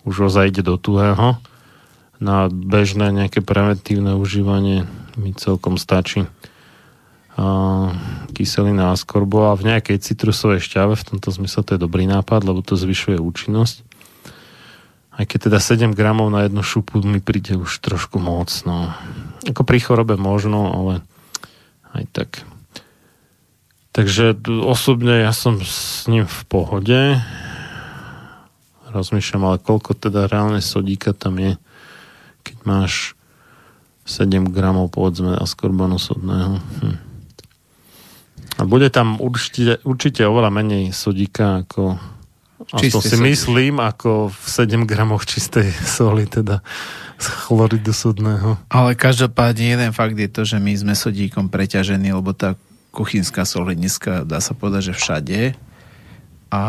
už 0.03 0.35
ozaj 0.35 0.51
ide 0.51 0.63
do 0.67 0.75
tuhého 0.75 1.39
na 2.23 2.47
bežné 2.47 3.11
nejaké 3.11 3.43
preventívne 3.43 4.15
užívanie 4.15 4.87
mi 5.19 5.35
celkom 5.35 5.75
stačí 5.75 6.31
kyselina 8.33 8.93
askorbo 8.93 9.51
a 9.51 9.59
v 9.59 9.73
nejakej 9.73 9.99
citrusovej 10.05 10.61
šťave 10.61 10.95
v 10.95 11.07
tomto 11.15 11.33
zmysle 11.33 11.65
to 11.65 11.75
je 11.75 11.81
dobrý 11.81 12.05
nápad, 12.05 12.45
lebo 12.45 12.61
to 12.61 12.77
zvyšuje 12.77 13.17
účinnosť. 13.17 13.89
Aj 15.13 15.25
keď 15.29 15.49
teda 15.49 15.59
7 15.61 15.97
gramov 15.97 16.29
na 16.33 16.45
jednu 16.45 16.61
šupu 16.65 17.01
mi 17.05 17.21
príde 17.21 17.57
už 17.57 17.81
trošku 17.81 18.21
moc. 18.21 18.49
No. 18.65 18.93
Ako 19.45 19.65
pri 19.65 19.81
chorobe 19.81 20.17
možno, 20.17 20.73
ale 20.73 20.95
aj 21.93 22.05
tak. 22.13 22.31
Takže 23.93 24.37
osobne 24.65 25.21
ja 25.21 25.37
som 25.37 25.61
s 25.61 26.09
ním 26.09 26.25
v 26.25 26.41
pohode. 26.49 27.01
Rozmýšľam, 28.89 29.53
ale 29.53 29.57
koľko 29.61 29.97
teda 29.97 30.29
reálne 30.29 30.65
sodíka 30.65 31.13
tam 31.13 31.41
je 31.41 31.61
keď 32.43 32.57
máš 32.67 33.15
7 34.05 34.51
gramov 34.51 34.91
povedzme 34.91 35.39
askorbanu 35.39 35.97
sodného. 35.97 36.59
Hm. 36.59 36.97
A 38.61 38.63
bude 38.69 38.93
tam 38.93 39.17
určite, 39.23 39.81
určite 39.87 40.27
oveľa 40.29 40.51
menej 40.53 40.93
sodíka 40.93 41.65
ako 41.65 41.97
Aspoň 42.71 43.01
si 43.03 43.17
sodík. 43.19 43.27
myslím, 43.27 43.75
ako 43.83 44.31
v 44.31 44.45
7 44.47 44.87
gramoch 44.87 45.27
čistej 45.27 45.71
soli, 45.99 46.31
teda 46.31 46.63
z 47.19 47.27
chloridu 47.47 47.95
sodného. 47.95 48.59
Ale 48.71 48.99
každopádne 48.99 49.79
jeden 49.79 49.91
fakt 49.95 50.19
je 50.19 50.31
to, 50.31 50.43
že 50.43 50.59
my 50.59 50.75
sme 50.75 50.95
sodíkom 50.95 51.47
preťažení, 51.47 52.11
lebo 52.11 52.35
tá 52.35 52.59
kuchynská 52.91 53.47
sol 53.47 53.71
je 53.73 53.79
dneska, 53.79 54.27
dá 54.27 54.43
sa 54.43 54.53
povedať, 54.53 54.93
že 54.93 54.99
všade 54.99 55.39
a 56.53 56.61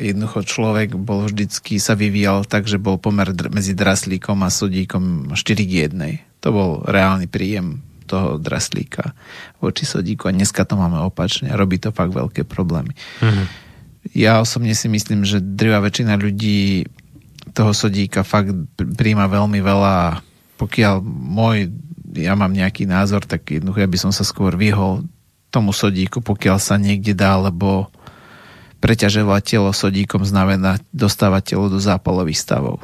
jednoducho 0.00 0.48
človek 0.48 0.96
bol 0.96 1.28
vždycky 1.28 1.76
sa 1.76 1.92
vyvíjal 1.92 2.48
tak, 2.48 2.64
že 2.64 2.80
bol 2.80 2.96
pomer 2.96 3.28
medzi 3.52 3.76
draslíkom 3.76 4.40
a 4.40 4.48
sodíkom 4.48 5.36
4 5.36 5.68
k 5.68 5.92
1. 5.92 6.40
To 6.40 6.48
bol 6.48 6.70
reálny 6.88 7.28
príjem 7.28 7.84
toho 8.08 8.40
draslíka 8.40 9.12
voči 9.60 9.84
sodíku 9.84 10.26
a 10.26 10.34
dneska 10.34 10.64
to 10.64 10.74
máme 10.74 10.98
opačne 11.04 11.52
robí 11.52 11.76
to 11.76 11.92
fakt 11.92 12.16
veľké 12.16 12.48
problémy. 12.48 12.96
Mm-hmm. 13.20 13.46
Ja 14.16 14.40
osobne 14.40 14.72
si 14.72 14.88
myslím, 14.88 15.28
že 15.28 15.44
drvá 15.44 15.84
väčšina 15.84 16.16
ľudí 16.16 16.88
toho 17.52 17.76
sodíka 17.76 18.24
fakt 18.24 18.56
príjma 18.74 19.28
veľmi 19.28 19.60
veľa 19.60 20.24
pokiaľ 20.60 21.00
môj, 21.08 21.72
ja 22.20 22.36
mám 22.36 22.52
nejaký 22.52 22.84
názor, 22.84 23.24
tak 23.24 23.48
jednoducho 23.48 23.80
ja 23.80 23.88
by 23.88 23.98
som 23.98 24.12
sa 24.12 24.28
skôr 24.28 24.60
vyhol 24.60 25.08
tomu 25.48 25.72
sodíku, 25.72 26.20
pokiaľ 26.20 26.60
sa 26.60 26.76
niekde 26.76 27.16
dá, 27.16 27.40
lebo 27.40 27.88
preťažovať 28.80 29.42
telo 29.44 29.70
sodíkom 29.70 30.24
znamená 30.24 30.80
dostávať 30.90 31.54
telo 31.54 31.68
do 31.68 31.78
zápalových 31.78 32.40
stavov. 32.40 32.80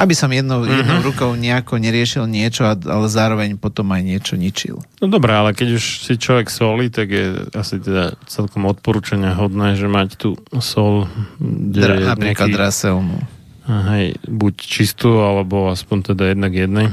Aby 0.00 0.16
som 0.16 0.32
jednou, 0.32 0.64
mm-hmm. 0.64 0.80
jednou 0.80 0.98
rukou 1.04 1.30
nejako 1.36 1.76
neriešil 1.76 2.24
niečo, 2.24 2.64
ale 2.64 3.06
zároveň 3.10 3.60
potom 3.60 3.90
aj 3.92 4.00
niečo 4.00 4.34
ničil. 4.40 4.80
No 5.02 5.12
dobré, 5.12 5.36
ale 5.36 5.52
keď 5.52 5.76
už 5.76 5.84
si 6.08 6.16
človek 6.16 6.48
solí, 6.48 6.88
tak 6.88 7.12
je 7.12 7.50
asi 7.52 7.76
teda 7.82 8.16
celkom 8.24 8.64
odporúčania 8.64 9.36
hodné, 9.36 9.76
že 9.76 9.92
mať 9.92 10.16
tú 10.16 10.40
sol, 10.62 11.04
kde 11.36 11.80
Dra, 11.84 12.16
napríklad 12.16 12.48
nejaký, 12.48 12.56
draselnú. 12.56 13.18
Hej, 13.68 14.16
buď 14.24 14.54
čistú, 14.56 15.20
alebo 15.20 15.68
aspoň 15.68 16.16
teda 16.16 16.32
jednak 16.32 16.52
jednej 16.56 16.88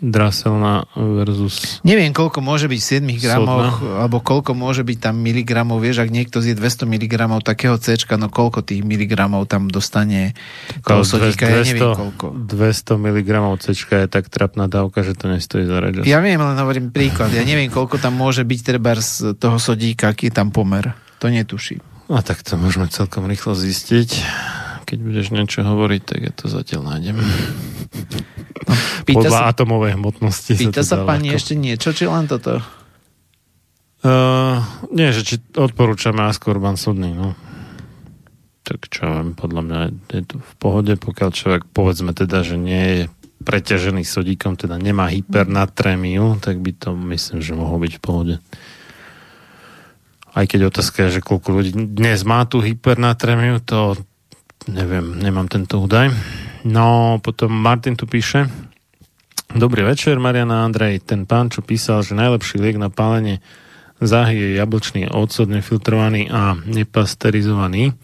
draselná 0.00 0.84
versus... 0.92 1.80
Neviem, 1.80 2.12
koľko 2.12 2.44
môže 2.44 2.68
byť 2.68 2.80
v 2.80 2.86
7 3.16 3.24
gramoch, 3.24 3.80
sodná. 3.80 4.04
alebo 4.04 4.18
koľko 4.20 4.52
môže 4.52 4.84
byť 4.84 4.98
tam 5.00 5.16
miligramov, 5.20 5.80
vieš, 5.80 6.04
ak 6.04 6.12
niekto 6.12 6.44
zje 6.44 6.52
200 6.52 6.84
miligramov 6.84 7.40
takého 7.40 7.80
C, 7.80 7.96
no 8.20 8.28
koľko 8.28 8.60
tých 8.60 8.84
miligramov 8.84 9.48
tam 9.48 9.72
dostane 9.72 10.36
toho 10.84 11.00
sodíka, 11.00 11.48
ja 11.48 11.64
neviem 11.64 11.96
koľko. 11.96 12.36
200 12.44 13.00
miligramov 13.00 13.56
C 13.64 13.72
je 13.72 14.08
tak 14.08 14.28
trapná 14.28 14.68
dávka, 14.68 15.00
že 15.00 15.16
to 15.16 15.32
nestojí 15.32 15.64
za 15.64 15.80
reč. 15.80 16.04
Ja 16.04 16.20
viem, 16.20 16.40
len 16.40 16.56
hovorím 16.60 16.92
príklad, 16.92 17.32
ja 17.32 17.42
neviem, 17.42 17.72
koľko 17.72 17.96
tam 17.96 18.20
môže 18.20 18.44
byť 18.44 18.60
treba 18.60 18.92
z 19.00 19.32
toho 19.40 19.56
sodíka, 19.56 20.12
aký 20.12 20.28
je 20.28 20.34
tam 20.36 20.52
pomer. 20.52 20.92
To 21.24 21.32
netuším. 21.32 21.80
A 22.12 22.22
tak 22.22 22.44
to 22.44 22.54
môžeme 22.54 22.86
celkom 22.86 23.26
rýchlo 23.26 23.56
zistiť. 23.56 24.10
Keď 24.86 24.98
budeš 25.02 25.34
niečo 25.34 25.66
hovoriť, 25.66 26.02
tak 26.06 26.18
ja 26.22 26.30
to 26.30 26.46
zatiaľ 26.46 26.94
nájdem. 26.94 27.18
Pýta 29.06 29.30
Podľa 29.30 29.38
sa, 29.38 29.50
atomovej 29.54 29.92
hmotnosti. 29.94 30.52
Pýta 30.58 30.82
sa, 30.82 31.02
sa 31.02 31.06
pani 31.06 31.30
ešte 31.30 31.54
niečo, 31.54 31.94
či 31.94 32.10
len 32.10 32.26
toto? 32.26 32.58
Uh, 34.02 34.62
nie, 34.94 35.10
že 35.10 35.22
či 35.26 35.34
odporúčame 35.54 36.26
Askorban 36.26 36.78
sodný, 36.78 37.10
no. 37.10 37.34
tak 38.66 38.86
čo 38.90 39.06
viem, 39.06 39.34
podľa 39.34 39.62
mňa 39.62 39.80
je 40.10 40.22
to 40.26 40.36
v 40.38 40.52
pohode, 40.58 40.92
pokiaľ 40.98 41.30
človek 41.30 41.62
povedzme 41.70 42.14
teda, 42.14 42.42
že 42.42 42.58
nie 42.58 42.84
je 42.86 43.00
preťažený 43.46 44.02
sodíkom, 44.02 44.58
teda 44.58 44.74
nemá 44.78 45.06
hypernatrémiu, 45.10 46.42
tak 46.42 46.58
by 46.58 46.74
to 46.74 46.98
myslím, 47.14 47.38
že 47.38 47.54
mohlo 47.54 47.78
byť 47.78 47.92
v 47.98 48.02
pohode. 48.02 48.34
Aj 50.36 50.44
keď 50.44 50.68
otázka 50.68 51.08
je, 51.08 51.22
že 51.22 51.24
koľko 51.24 51.48
ľudí 51.54 51.72
dnes 51.74 52.26
má 52.26 52.42
tú 52.44 52.60
hypernatrémiu, 52.60 53.62
to 53.62 53.96
neviem, 54.66 55.14
nemám 55.22 55.46
tento 55.46 55.78
údaj. 55.78 56.10
No, 56.66 57.22
potom 57.22 57.54
Martin 57.54 57.94
tu 57.94 58.10
píše, 58.10 58.50
Dobrý 59.54 59.86
večer, 59.86 60.18
Mariana 60.18 60.66
Andrej. 60.66 61.06
Ten 61.06 61.22
pán, 61.22 61.54
čo 61.54 61.62
písal, 61.62 62.02
že 62.02 62.18
najlepší 62.18 62.58
liek 62.58 62.82
na 62.82 62.90
pálenie 62.90 63.38
záhy 64.02 64.34
je 64.34 64.58
jablčný 64.58 65.06
ocot, 65.06 65.46
nefiltrovaný 65.46 66.26
a 66.28 66.58
nepasterizovaný, 66.66 67.94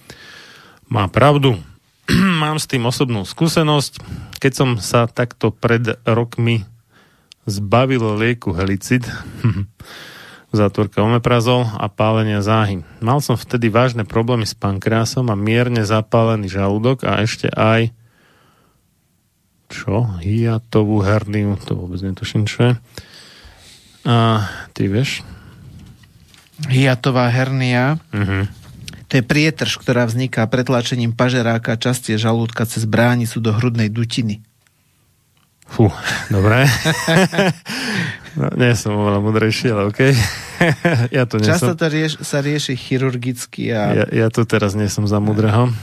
má 0.86 1.10
pravdu. 1.10 1.58
Mám 2.42 2.62
s 2.62 2.70
tým 2.70 2.86
osobnú 2.86 3.26
skúsenosť. 3.26 3.98
Keď 4.38 4.52
som 4.54 4.70
sa 4.78 5.10
takto 5.10 5.50
pred 5.50 5.98
rokmi 6.06 6.62
zbavil 7.44 8.16
lieku 8.16 8.54
helicid, 8.54 9.02
zátvorka 10.56 11.02
omeprazol 11.02 11.66
a 11.66 11.90
pálenia 11.90 12.38
záhy. 12.38 12.86
Mal 13.02 13.18
som 13.18 13.34
vtedy 13.34 13.66
vážne 13.66 14.06
problémy 14.06 14.46
s 14.46 14.54
pankreasom 14.54 15.26
a 15.26 15.36
mierne 15.36 15.82
zapálený 15.82 16.46
žalúdok 16.46 17.02
a 17.02 17.18
ešte 17.20 17.50
aj 17.50 17.90
čo? 19.72 20.04
Hiatovú 20.20 21.00
herniu, 21.00 21.56
to 21.56 21.72
vôbec 21.74 21.98
netuším, 21.98 22.44
čo 22.44 22.58
je. 22.68 22.74
A 24.04 24.44
ty 24.76 24.86
vieš? 24.86 25.24
Hiatová 26.68 27.26
hernia, 27.26 27.96
Uh-huh. 28.12 28.44
to 29.10 29.18
je 29.18 29.24
prietrž, 29.24 29.80
ktorá 29.80 30.06
vzniká 30.06 30.44
pretlačením 30.46 31.10
pažeráka 31.10 31.74
častie 31.74 32.14
žalúdka 32.14 32.68
cez 32.68 32.84
bránicu 32.84 33.40
do 33.40 33.50
hrudnej 33.50 33.88
dutiny. 33.88 34.44
Fú, 35.66 35.88
dobre. 36.28 36.68
no, 38.38 38.52
nie 38.60 38.76
som 38.76 38.92
oveľa 38.92 39.20
mudrejší, 39.24 39.72
ale 39.72 39.88
okej. 39.88 40.12
ja 41.16 41.24
to 41.24 41.40
nie 41.40 41.48
Často 41.48 41.72
som. 41.72 41.80
to 41.80 41.88
rieš, 41.88 42.20
sa 42.20 42.44
rieši 42.44 42.76
chirurgicky 42.76 43.72
a 43.72 44.04
Ja, 44.04 44.06
ja 44.12 44.26
tu 44.28 44.44
teraz 44.44 44.76
nie 44.76 44.86
som 44.92 45.08
za 45.08 45.16
mudrého. 45.16 45.72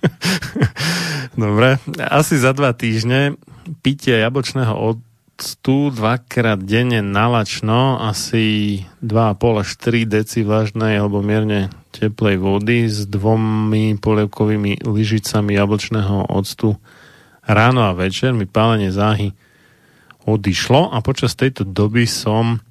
Dobre, 1.40 1.78
asi 1.98 2.40
za 2.40 2.52
dva 2.56 2.72
týždne 2.72 3.36
pitie 3.84 4.18
jablčného 4.18 4.72
octu 4.74 5.92
dvakrát 5.94 6.60
denne 6.60 7.00
nalačno, 7.04 8.00
asi 8.00 8.82
2,5 9.04 9.62
až 9.62 9.68
3 9.78 10.04
deci 10.20 10.38
vlažnej 10.44 11.00
alebo 11.00 11.24
mierne 11.24 11.72
teplej 11.90 12.36
vody 12.38 12.86
s 12.86 13.08
dvomi 13.08 13.98
polievkovými 13.98 14.86
lyžicami 14.86 15.56
jablčného 15.56 16.30
octu 16.30 16.78
ráno 17.44 17.88
a 17.88 17.96
večer 17.96 18.30
mi 18.30 18.46
pálenie 18.46 18.94
záhy 18.94 19.34
odišlo 20.28 20.92
a 20.92 21.00
počas 21.02 21.34
tejto 21.34 21.66
doby 21.66 22.06
som 22.06 22.62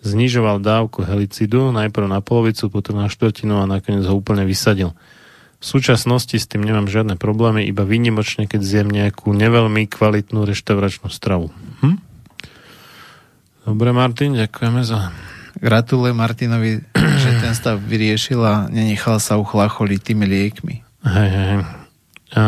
znižoval 0.00 0.64
dávku 0.64 1.04
helicidu, 1.04 1.72
najprv 1.72 2.08
na 2.08 2.24
polovicu, 2.24 2.72
potom 2.72 3.00
na 3.00 3.08
štvrtinu 3.12 3.60
a 3.60 3.68
nakoniec 3.68 4.04
ho 4.08 4.16
úplne 4.16 4.48
vysadil. 4.48 4.96
V 5.60 5.64
súčasnosti 5.68 6.32
s 6.32 6.48
tým 6.48 6.64
nemám 6.64 6.88
žiadne 6.88 7.20
problémy, 7.20 7.68
iba 7.68 7.84
výnimočne, 7.84 8.48
keď 8.48 8.60
zjem 8.64 8.88
nejakú 8.88 9.28
neveľmi 9.36 9.84
kvalitnú 9.92 10.48
reštauračnú 10.48 11.12
stravu. 11.12 11.52
Hm? 11.84 12.00
Dobre, 13.68 13.92
Martin, 13.92 14.40
ďakujeme 14.40 14.80
za... 14.80 15.12
gratulujem 15.60 16.16
Martinovi, 16.16 16.80
že 17.22 17.30
ten 17.44 17.52
stav 17.52 17.76
vyriešil 17.76 18.40
a 18.40 18.72
nenechal 18.72 19.20
sa 19.20 19.36
uchlacholiť 19.36 20.00
tými 20.00 20.24
liekmi. 20.24 20.74
Hej, 21.04 21.30
hej. 21.30 21.56
A 22.34 22.42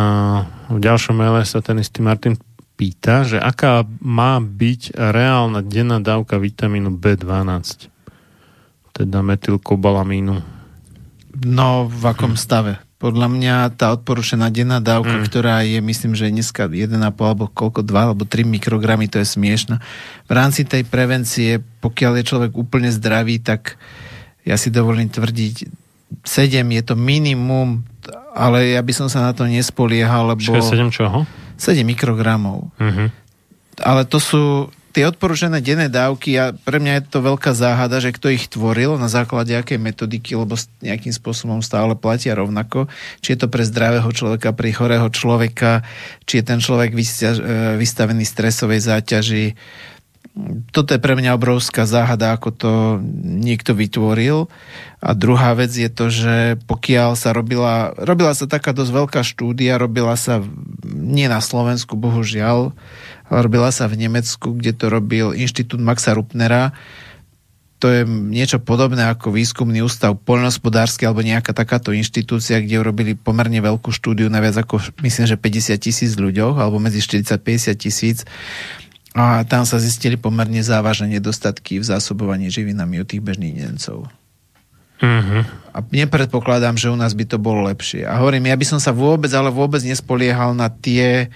v 0.72 0.78
ďalšom 0.80 1.12
maile 1.12 1.44
sa 1.44 1.60
ten 1.60 1.76
istý 1.84 2.00
Martin 2.00 2.40
pýta, 2.80 3.22
že 3.22 3.38
aká 3.38 3.86
má 4.02 4.42
byť 4.42 4.98
reálna 4.98 5.62
denná 5.62 6.02
dávka 6.02 6.40
vitamínu 6.40 6.98
B12, 6.98 7.86
teda 8.90 9.18
metylkobalamínu. 9.22 10.34
No, 11.46 11.68
v 11.86 12.02
akom 12.10 12.34
stave? 12.34 12.81
Podľa 13.02 13.26
mňa 13.26 13.54
tá 13.74 13.90
odporušená 13.98 14.46
denná 14.54 14.78
dávka, 14.78 15.18
mm. 15.18 15.26
ktorá 15.26 15.66
je, 15.66 15.82
myslím, 15.82 16.14
že 16.14 16.30
dneska 16.30 16.70
1,5 16.70 17.02
alebo 17.02 17.50
koľko, 17.50 17.82
2 17.82 17.90
alebo 17.90 18.22
3 18.22 18.46
mikrogramy, 18.46 19.10
to 19.10 19.18
je 19.18 19.26
smiešno. 19.26 19.82
V 20.30 20.32
rámci 20.32 20.62
tej 20.62 20.86
prevencie, 20.86 21.58
pokiaľ 21.82 22.22
je 22.22 22.28
človek 22.30 22.52
úplne 22.54 22.94
zdravý, 22.94 23.42
tak 23.42 23.74
ja 24.46 24.54
si 24.54 24.70
dovolím 24.70 25.10
tvrdiť, 25.10 25.66
7 26.22 26.62
je 26.62 26.82
to 26.86 26.94
minimum, 26.94 27.82
ale 28.38 28.78
ja 28.78 28.82
by 28.86 28.92
som 28.94 29.10
sa 29.10 29.26
na 29.26 29.34
to 29.34 29.50
nespoliehal, 29.50 30.30
lebo... 30.30 30.38
Čiže 30.38 30.86
7 30.86 30.94
čoho? 30.94 31.26
7 31.58 31.82
mikrogramov. 31.82 32.70
Mhm. 32.78 33.10
Ale 33.82 34.06
to 34.06 34.22
sú 34.22 34.70
tie 34.92 35.08
odporúčané 35.08 35.64
denné 35.64 35.88
dávky 35.88 36.36
a 36.36 36.52
pre 36.52 36.76
mňa 36.76 36.92
je 37.00 37.04
to 37.08 37.18
veľká 37.24 37.56
záhada, 37.56 37.98
že 37.98 38.12
kto 38.12 38.28
ich 38.28 38.46
tvoril, 38.52 39.00
na 39.00 39.08
základe 39.08 39.56
akej 39.56 39.80
metodiky, 39.80 40.36
lebo 40.36 40.54
nejakým 40.84 41.10
spôsobom 41.10 41.64
stále 41.64 41.96
platia 41.96 42.36
rovnako. 42.36 42.92
Či 43.24 43.34
je 43.34 43.38
to 43.40 43.48
pre 43.48 43.64
zdravého 43.64 44.06
človeka, 44.12 44.52
pre 44.52 44.68
chorého 44.70 45.08
človeka, 45.08 45.80
či 46.28 46.40
je 46.40 46.44
ten 46.44 46.60
človek 46.60 46.92
e, 46.92 47.00
vystavený 47.80 48.24
stresovej 48.28 48.84
záťaži. 48.84 49.56
Toto 50.72 50.96
je 50.96 51.00
pre 51.00 51.12
mňa 51.12 51.36
obrovská 51.36 51.84
záhada, 51.84 52.32
ako 52.32 52.48
to 52.56 52.72
niekto 53.20 53.76
vytvoril. 53.76 54.48
A 55.02 55.12
druhá 55.12 55.52
vec 55.52 55.74
je 55.74 55.90
to, 55.92 56.08
že 56.08 56.56
pokiaľ 56.64 57.18
sa 57.18 57.34
robila, 57.36 57.92
robila 58.00 58.32
sa 58.32 58.48
taká 58.48 58.72
dosť 58.72 58.92
veľká 58.96 59.20
štúdia, 59.26 59.76
robila 59.76 60.16
sa 60.16 60.40
nie 60.86 61.28
na 61.28 61.42
Slovensku, 61.42 61.98
bohužiaľ, 61.98 62.72
robila 63.40 63.72
sa 63.72 63.88
v 63.88 63.96
Nemecku, 63.96 64.52
kde 64.52 64.76
to 64.76 64.92
robil 64.92 65.32
Inštitút 65.32 65.80
Maxa 65.80 66.12
Rupnera. 66.12 66.76
To 67.80 67.90
je 67.90 68.06
niečo 68.06 68.62
podobné 68.62 69.08
ako 69.08 69.34
výskumný 69.34 69.82
ústav 69.82 70.14
poľnohospodársky 70.22 71.02
alebo 71.08 71.24
nejaká 71.24 71.50
takáto 71.56 71.90
inštitúcia, 71.90 72.62
kde 72.62 72.78
urobili 72.78 73.16
pomerne 73.16 73.58
veľkú 73.58 73.90
štúdiu 73.90 74.30
na 74.30 74.38
viac 74.38 74.54
ako, 74.60 74.78
myslím, 75.02 75.26
že 75.26 75.40
50 75.40 75.80
tisíc 75.82 76.12
ľuďoch, 76.14 76.60
alebo 76.62 76.78
medzi 76.78 77.02
40-50 77.02 77.74
tisíc. 77.74 78.22
A 79.18 79.42
tam 79.48 79.66
sa 79.66 79.82
zistili 79.82 80.14
pomerne 80.14 80.62
závažné 80.62 81.18
nedostatky 81.18 81.82
v 81.82 81.84
zásobovaní 81.84 82.48
živinami 82.54 83.02
u 83.02 83.04
tých 83.04 83.20
bežných 83.20 83.66
Nemcov. 83.66 84.06
Mhm. 85.02 85.38
A 85.74 85.78
nepredpokladám, 85.82 86.78
že 86.78 86.86
u 86.86 86.94
nás 86.94 87.18
by 87.18 87.26
to 87.26 87.36
bolo 87.42 87.66
lepšie. 87.66 88.06
A 88.06 88.22
hovorím, 88.22 88.46
ja 88.46 88.56
by 88.56 88.66
som 88.68 88.78
sa 88.78 88.94
vôbec, 88.94 89.28
ale 89.34 89.50
vôbec 89.50 89.82
nespoliehal 89.82 90.54
na 90.54 90.70
tie, 90.70 91.26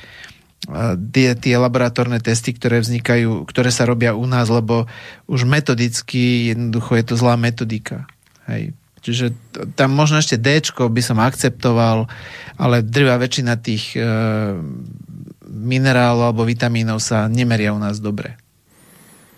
tie, 1.14 1.38
tie 1.38 1.54
laboratórne 1.56 2.18
testy, 2.18 2.50
ktoré 2.50 2.82
vznikajú, 2.82 3.46
ktoré 3.46 3.70
sa 3.70 3.86
robia 3.86 4.18
u 4.18 4.26
nás, 4.26 4.50
lebo 4.50 4.90
už 5.30 5.46
metodicky 5.46 6.50
jednoducho 6.54 6.98
je 6.98 7.04
to 7.06 7.14
zlá 7.14 7.38
metodika. 7.38 8.10
Hej. 8.50 8.74
Čiže 9.06 9.38
tam 9.78 9.94
možno 9.94 10.18
ešte 10.18 10.34
D 10.34 10.58
by 10.66 11.02
som 11.02 11.22
akceptoval, 11.22 12.10
ale 12.58 12.82
drvá 12.82 13.22
väčšina 13.22 13.54
tých 13.62 13.94
e, 13.94 14.02
minerálov 15.46 16.34
alebo 16.34 16.42
vitamínov 16.42 16.98
sa 16.98 17.30
nemeria 17.30 17.70
u 17.70 17.78
nás 17.78 18.02
dobre. 18.02 18.34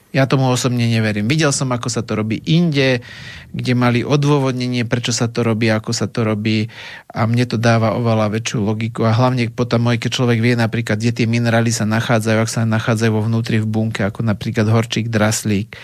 Ja 0.09 0.25
tomu 0.25 0.49
osobne 0.49 0.89
neverím. 0.89 1.29
Videl 1.29 1.53
som, 1.53 1.69
ako 1.69 1.93
sa 1.93 2.01
to 2.01 2.17
robí 2.17 2.41
inde, 2.49 3.05
kde 3.53 3.73
mali 3.77 4.01
odôvodnenie, 4.01 4.89
prečo 4.89 5.13
sa 5.13 5.29
to 5.29 5.45
robí, 5.45 5.69
ako 5.69 5.93
sa 5.93 6.09
to 6.09 6.25
robí 6.25 6.73
a 7.13 7.29
mne 7.29 7.45
to 7.45 7.61
dáva 7.61 7.93
oveľa 7.93 8.33
väčšiu 8.33 8.59
logiku 8.65 9.05
a 9.05 9.13
hlavne 9.13 9.53
potom 9.53 9.85
keď 9.85 10.09
človek 10.09 10.41
vie 10.41 10.57
napríklad, 10.57 10.97
kde 10.97 11.13
tie 11.13 11.27
minerály 11.29 11.69
sa 11.69 11.85
nachádzajú, 11.85 12.39
ak 12.41 12.49
sa 12.49 12.65
nachádzajú 12.65 13.11
vo 13.13 13.25
vnútri 13.29 13.61
v 13.61 13.69
bunke, 13.69 14.01
ako 14.01 14.25
napríklad 14.25 14.65
horčík, 14.73 15.13
draslík 15.13 15.77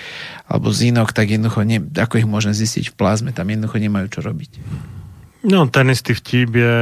alebo 0.48 0.72
zinok, 0.72 1.12
tak 1.12 1.28
jednoducho, 1.28 1.60
ne, 1.68 1.84
ako 1.84 2.24
ich 2.24 2.28
môžem 2.28 2.56
zistiť 2.56 2.92
v 2.92 2.96
plazme, 2.96 3.30
tam 3.36 3.52
jednoducho 3.52 3.76
nemajú 3.76 4.08
čo 4.08 4.20
robiť. 4.24 4.50
No, 5.44 5.68
ten 5.68 5.92
istý 5.92 6.16
vtip 6.16 6.56
je 6.56 6.76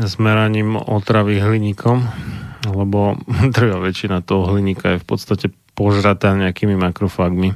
s 0.00 0.16
meraním 0.16 0.80
otravy 0.80 1.36
hliníkom, 1.36 2.00
lebo 2.64 3.20
drvá 3.54 3.76
väčšina 3.84 4.24
toho 4.24 4.56
hliníka 4.56 4.96
je 4.96 5.02
v 5.04 5.06
podstate 5.06 5.46
požratá 5.78 6.34
nejakými 6.34 6.74
makrofagmi. 6.74 7.54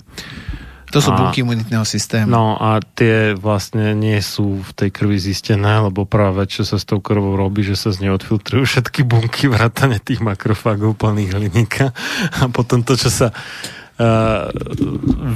To 0.92 1.00
sú 1.00 1.08
A- 1.10 1.16
bunky 1.16 1.40
imunitného 1.40 1.88
systému. 1.88 2.28
No 2.28 2.60
a 2.60 2.78
tie 2.84 3.32
vlastne 3.32 3.96
nie 3.96 4.20
sú 4.20 4.60
v 4.60 4.70
tej 4.76 4.90
krvi 4.92 5.16
zistené, 5.16 5.80
lebo 5.80 6.04
prvá 6.04 6.44
vec, 6.44 6.52
čo 6.52 6.68
sa 6.68 6.76
s 6.76 6.84
tou 6.84 7.00
krvou 7.00 7.32
robí, 7.34 7.64
že 7.64 7.80
sa 7.80 7.90
z 7.90 8.06
nej 8.06 8.12
odfiltrujú 8.12 8.68
všetky 8.68 9.08
bunky 9.08 9.48
vrátane 9.48 9.96
tých 9.98 10.20
makrofágov 10.20 11.00
plných 11.00 11.32
hliníka 11.32 11.96
a 12.38 12.52
potom 12.52 12.84
to, 12.84 12.92
čo 12.92 13.08
sa 13.08 13.32
uh, 13.32 14.52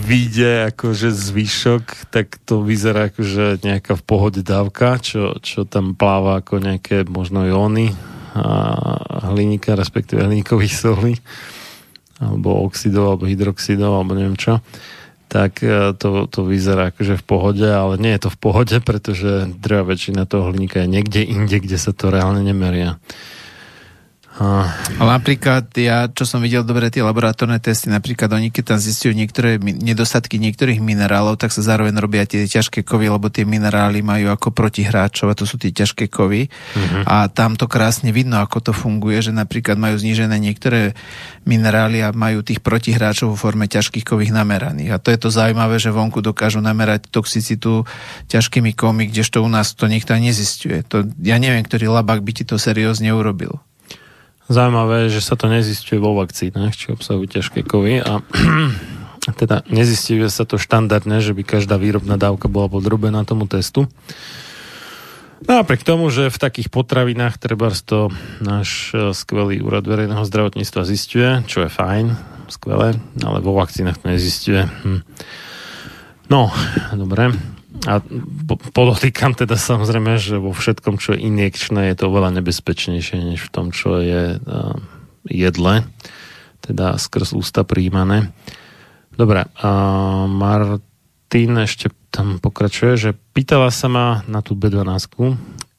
vyjde 0.04 0.76
akože 0.76 1.08
zvyšok, 1.08 2.12
tak 2.12 2.36
to 2.44 2.60
vyzerá 2.60 3.08
akože 3.08 3.64
nejaká 3.64 3.96
v 3.96 4.04
pohode 4.04 4.44
dávka, 4.44 5.00
čo, 5.00 5.40
čo 5.40 5.64
tam 5.64 5.96
pláva 5.96 6.44
ako 6.44 6.60
nejaké 6.60 7.08
možno 7.08 7.48
jóny 7.48 7.96
a 8.36 9.32
hliníka, 9.32 9.72
respektíve 9.72 10.20
hliníkových 10.20 10.74
solí 10.76 11.16
alebo 12.20 12.64
oxidov, 12.64 13.16
alebo 13.16 13.28
hydroxidov, 13.28 13.92
alebo 13.92 14.12
neviem 14.16 14.38
čo. 14.38 14.64
tak 15.26 15.60
e, 15.60 15.92
to, 15.98 16.30
to 16.30 16.46
vyzerá 16.46 16.94
akože 16.94 17.18
v 17.18 17.24
pohode, 17.26 17.66
ale 17.66 17.98
nie 17.98 18.14
je 18.14 18.26
to 18.26 18.30
v 18.30 18.38
pohode, 18.38 18.76
pretože 18.80 19.50
drvá 19.58 19.82
väčšina 19.82 20.24
toho 20.24 20.48
hliníka 20.54 20.86
je 20.86 20.92
niekde 20.92 21.20
inde, 21.26 21.58
kde 21.58 21.76
sa 21.76 21.90
to 21.90 22.14
reálne 22.14 22.46
nemeria. 22.46 23.02
Ale 25.00 25.10
napríklad 25.16 25.72
ja, 25.80 26.12
čo 26.12 26.28
som 26.28 26.44
videl 26.44 26.60
dobre 26.60 26.92
tie 26.92 27.00
laboratórne 27.00 27.56
testy, 27.56 27.88
napríklad 27.88 28.28
oni 28.36 28.52
keď 28.52 28.76
tam 28.76 28.78
zistujú 28.80 29.16
niektoré 29.16 29.56
nedostatky 29.56 30.36
niektorých 30.36 30.76
minerálov, 30.84 31.40
tak 31.40 31.56
sa 31.56 31.64
zároveň 31.64 31.96
robia 31.96 32.28
tie 32.28 32.44
ťažké 32.44 32.84
kovy, 32.84 33.08
lebo 33.08 33.32
tie 33.32 33.48
minerály 33.48 34.04
majú 34.04 34.28
ako 34.28 34.52
protihráčov 34.52 35.32
a 35.32 35.38
to 35.38 35.48
sú 35.48 35.56
tie 35.56 35.72
ťažké 35.72 36.12
kovy. 36.12 36.52
A 37.08 37.32
tam 37.32 37.56
to 37.56 37.64
krásne 37.64 38.12
vidno, 38.12 38.36
ako 38.44 38.70
to 38.70 38.72
funguje, 38.76 39.24
že 39.24 39.32
napríklad 39.32 39.80
majú 39.80 39.96
znížené 39.96 40.36
niektoré 40.36 40.92
minerály 41.48 42.04
a 42.04 42.12
majú 42.12 42.44
tých 42.44 42.60
protihráčov 42.60 43.32
vo 43.32 43.40
forme 43.40 43.64
ťažkých 43.64 44.04
kových 44.04 44.36
nameraných. 44.36 44.92
A 44.92 45.00
to 45.00 45.08
je 45.16 45.18
to 45.18 45.32
zaujímavé, 45.32 45.80
že 45.80 45.88
vonku 45.88 46.20
dokážu 46.20 46.60
namerať 46.60 47.08
toxicitu 47.08 47.88
ťažkými 48.28 48.76
kovmi, 48.76 49.08
kdežto 49.08 49.40
u 49.40 49.48
nás 49.48 49.72
to 49.72 49.88
nikto 49.88 50.12
nezistuje. 50.12 50.84
To, 50.92 51.08
ja 51.24 51.40
neviem, 51.40 51.64
ktorý 51.64 51.88
labák 51.88 52.20
by 52.20 52.32
ti 52.36 52.44
to 52.44 52.60
seriózne 52.60 53.08
urobil. 53.16 53.65
Zaujímavé 54.46 55.10
že 55.10 55.18
sa 55.18 55.34
to 55.34 55.50
nezistuje 55.50 55.98
vo 55.98 56.14
vakcínach, 56.14 56.78
či 56.78 56.94
obsahujú 56.94 57.26
ťažké 57.26 57.66
kovy 57.66 57.98
a 57.98 58.22
teda 59.40 59.66
nezistuje 59.66 60.22
sa 60.30 60.46
to 60.46 60.54
štandardne, 60.54 61.18
že 61.18 61.34
by 61.34 61.42
každá 61.42 61.74
výrobná 61.74 62.14
dávka 62.14 62.46
bola 62.46 62.70
podrobená 62.70 63.26
tomu 63.26 63.50
testu. 63.50 63.90
Napriek 65.44 65.84
tomu, 65.84 66.08
že 66.08 66.32
v 66.32 66.40
takých 66.40 66.72
potravinách 66.72 67.36
treba 67.36 67.68
to 67.84 68.08
náš 68.40 68.94
eh, 68.94 69.12
skvelý 69.12 69.60
úrad 69.60 69.84
verejného 69.84 70.24
zdravotníctva 70.24 70.82
zistuje, 70.88 71.30
čo 71.50 71.66
je 71.66 71.70
fajn, 71.70 72.06
skvelé, 72.48 72.96
ale 73.20 73.38
vo 73.42 73.52
vakcínach 73.58 73.98
to 73.98 74.08
nezistuje. 74.08 74.64
Hm. 74.64 75.02
No, 76.30 76.50
dobre. 76.94 77.55
A 77.84 78.00
po- 78.48 78.58
podotýkam 78.58 79.36
teda 79.36 79.60
samozrejme, 79.60 80.16
že 80.16 80.40
vo 80.40 80.56
všetkom, 80.56 80.96
čo 80.96 81.12
je 81.14 81.22
injekčné, 81.28 81.92
je 81.92 81.96
to 82.00 82.08
oveľa 82.08 82.40
nebezpečnejšie, 82.40 83.36
než 83.36 83.44
v 83.46 83.52
tom, 83.52 83.70
čo 83.70 84.00
je 84.00 84.40
uh, 84.40 84.74
jedle, 85.28 85.84
teda 86.64 86.96
skrz 86.96 87.36
ústa 87.36 87.62
príjmané. 87.62 88.32
Dobre, 89.14 89.48
a 89.60 89.70
Martin 90.28 91.62
ešte 91.62 91.92
tam 92.08 92.40
pokračuje, 92.40 92.92
že 92.96 93.10
pýtala 93.32 93.68
sa 93.68 93.88
ma 93.88 94.06
na 94.26 94.40
tú 94.40 94.56
B12 94.56 95.36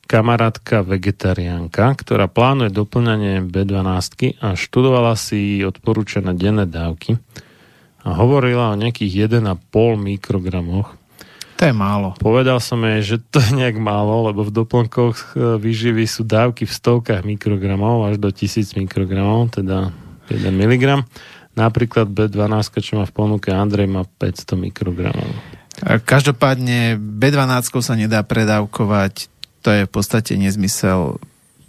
kamarátka 0.07 0.87
vegetariánka, 0.87 1.93
ktorá 1.99 2.31
plánuje 2.31 2.71
doplňanie 2.71 3.43
B12 3.43 4.39
a 4.39 4.55
študovala 4.55 5.13
si 5.19 5.61
odporúčané 5.61 6.33
denné 6.33 6.63
dávky 6.63 7.19
a 8.07 8.15
hovorila 8.15 8.73
o 8.73 8.79
nejakých 8.79 9.27
1,5 9.29 9.67
mikrogramoch 9.99 10.96
To 11.57 11.65
je 11.65 11.73
málo. 11.73 12.13
Povedal 12.21 12.61
som 12.61 12.77
jej, 12.85 13.01
že 13.01 13.17
to 13.17 13.41
je 13.41 13.49
nejak 13.57 13.81
málo, 13.81 14.29
lebo 14.29 14.45
v 14.45 14.53
doplnkoch 14.53 15.33
e, 15.33 15.57
výživy 15.57 16.05
sú 16.05 16.21
dávky 16.21 16.69
v 16.69 16.73
stovkách 16.73 17.25
mikrogramov 17.25 18.05
až 18.05 18.21
do 18.21 18.29
1000 18.29 18.77
mikrogramov, 18.77 19.49
teda 19.57 19.89
1 20.29 20.53
mg. 20.53 21.01
Napríklad 21.57 22.13
B12, 22.13 22.77
čo 22.77 23.01
má 23.01 23.09
v 23.09 23.13
ponuke 23.17 23.49
Andrej, 23.49 23.89
má 23.89 24.05
500 24.05 24.53
mikrogramov. 24.53 25.25
A 25.81 25.97
Každopádne 25.97 27.01
B12 27.01 27.73
sa 27.81 27.97
nedá 27.97 28.21
predávkovať, 28.21 29.25
to 29.65 29.73
je 29.73 29.81
v 29.89 29.91
podstate 29.91 30.37
nezmysel. 30.37 31.17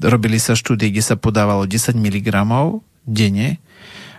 Robili 0.04 0.36
sa 0.36 0.52
štúdie, 0.52 0.92
kde 0.92 1.00
sa 1.00 1.16
podávalo 1.16 1.64
10 1.64 1.96
mg 1.96 2.28
denne 3.08 3.56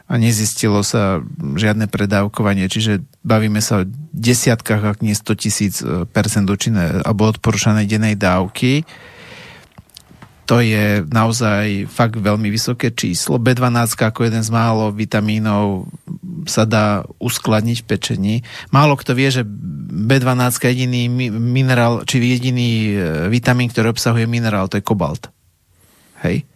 a 0.09 0.17
nezistilo 0.17 0.81
sa 0.81 1.21
žiadne 1.37 1.85
predávkovanie, 1.85 2.65
čiže 2.65 3.05
bavíme 3.21 3.61
sa 3.61 3.85
o 3.85 3.89
desiatkách, 4.09 4.81
ak 4.81 5.05
nie 5.05 5.13
100 5.13 5.37
tisíc 5.37 5.85
e, 5.85 6.09
percent 6.09 6.49
účinné 6.49 7.05
alebo 7.05 7.29
odporúčanej 7.29 7.85
dennej 7.85 8.17
dávky. 8.17 8.89
To 10.49 10.65
je 10.65 11.05
naozaj 11.05 11.85
fakt 11.85 12.17
veľmi 12.17 12.49
vysoké 12.49 12.89
číslo. 12.89 13.37
B12 13.37 13.85
ako 14.01 14.25
jeden 14.25 14.41
z 14.41 14.49
málo 14.49 14.89
vitamínov 14.89 15.85
sa 16.49 16.65
dá 16.65 17.05
uskladniť 17.21 17.85
v 17.85 17.87
pečení. 17.87 18.35
Málo 18.73 18.97
kto 18.97 19.13
vie, 19.13 19.29
že 19.29 19.45
B12 19.45 20.49
je 20.57 20.69
jediný 20.73 21.01
mi- 21.05 21.29
minerál, 21.29 22.01
či 22.09 22.17
jediný 22.17 22.69
e, 22.89 22.93
vitamín, 23.29 23.69
ktorý 23.69 23.93
obsahuje 23.93 24.25
minerál, 24.25 24.65
to 24.65 24.81
je 24.81 24.89
kobalt. 24.89 25.29
Hej? 26.25 26.49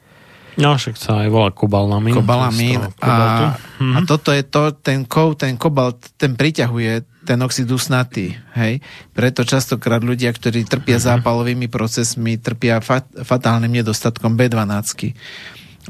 No, 0.57 0.77
však 0.77 0.95
sa 0.99 1.25
aj 1.25 1.29
volá 1.33 1.49
kobalamín. 1.49 2.13
Kobalamín. 2.13 2.79
Toho 2.81 2.93
kobaltu. 2.99 3.43
A, 3.49 3.97
a 3.97 3.99
toto 4.05 4.29
je 4.29 4.43
to, 4.45 4.73
ten 4.77 5.05
kov, 5.07 5.39
ten 5.41 5.57
kobalt, 5.57 5.97
ten 6.17 6.37
priťahuje 6.37 7.13
ten 7.23 7.39
oxid 7.39 7.71
usnatý. 7.71 8.35
Hej? 8.53 8.83
Preto 9.15 9.47
častokrát 9.47 10.03
ľudia, 10.03 10.29
ktorí 10.35 10.67
trpia 10.67 10.99
zápalovými 10.99 11.71
procesmi, 11.71 12.35
trpia 12.35 12.83
fat, 12.83 13.07
fatálnym 13.23 13.71
nedostatkom 13.71 14.35
B12. 14.35 15.15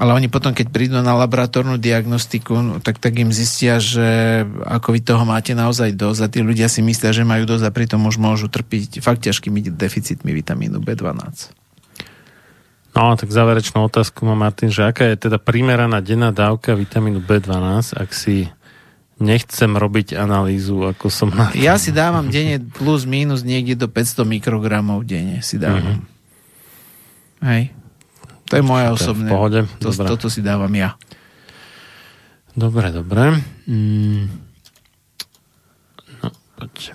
Ale 0.02 0.10
oni 0.18 0.26
potom, 0.26 0.58
keď 0.58 0.74
prídu 0.74 0.98
na 0.98 1.14
laboratórnu 1.14 1.78
diagnostiku, 1.78 2.58
no, 2.58 2.74
tak, 2.82 2.98
tak 2.98 3.14
im 3.14 3.30
zistia, 3.30 3.78
že 3.78 4.42
ako 4.66 4.90
vy 4.90 5.00
toho 5.06 5.22
máte 5.22 5.54
naozaj 5.54 5.94
dosť 5.94 6.22
a 6.26 6.32
tí 6.34 6.40
ľudia 6.42 6.66
si 6.66 6.82
myslia, 6.82 7.14
že 7.14 7.22
majú 7.22 7.46
dosť 7.46 7.70
a 7.70 7.76
pritom 7.76 8.02
už 8.10 8.18
môžu 8.18 8.50
trpiť 8.50 9.06
fakt 9.06 9.22
ťažkými 9.22 9.70
deficitmi 9.70 10.34
vitamínu 10.34 10.82
B12. 10.82 11.54
No, 12.94 13.18
tak 13.18 13.34
záverečnú 13.34 13.90
otázku 13.90 14.22
má 14.22 14.38
Martin, 14.38 14.70
že 14.70 14.86
aká 14.86 15.10
je 15.10 15.18
teda 15.18 15.42
primeraná 15.42 15.98
denná 15.98 16.30
dávka 16.30 16.78
vitamínu 16.78 17.26
B12, 17.26 17.98
ak 17.98 18.10
si 18.14 18.54
nechcem 19.18 19.74
robiť 19.74 20.14
analýzu, 20.14 20.86
ako 20.86 21.10
som 21.10 21.34
na... 21.34 21.50
Ja 21.58 21.82
si 21.82 21.90
dávam 21.90 22.30
denne 22.30 22.62
plus 22.62 23.10
minus 23.10 23.42
niekde 23.42 23.74
do 23.74 23.88
500 23.90 24.30
mikrogramov 24.30 25.10
denne 25.10 25.42
si 25.42 25.58
dávam. 25.58 26.06
Mm-hmm. 26.06 27.50
Hej. 27.50 27.64
To 28.50 28.54
je 28.60 28.64
v 28.64 28.72
osobné. 28.94 29.30
pohode. 29.34 29.60
To, 29.82 29.90
Dobre. 29.90 30.08
toto 30.14 30.28
si 30.30 30.46
dávam 30.46 30.70
ja. 30.78 30.94
Dobre, 32.54 32.94
dobre. 32.94 33.42
Mm. 33.66 34.30
No, 36.22 36.28
poď. 36.62 36.94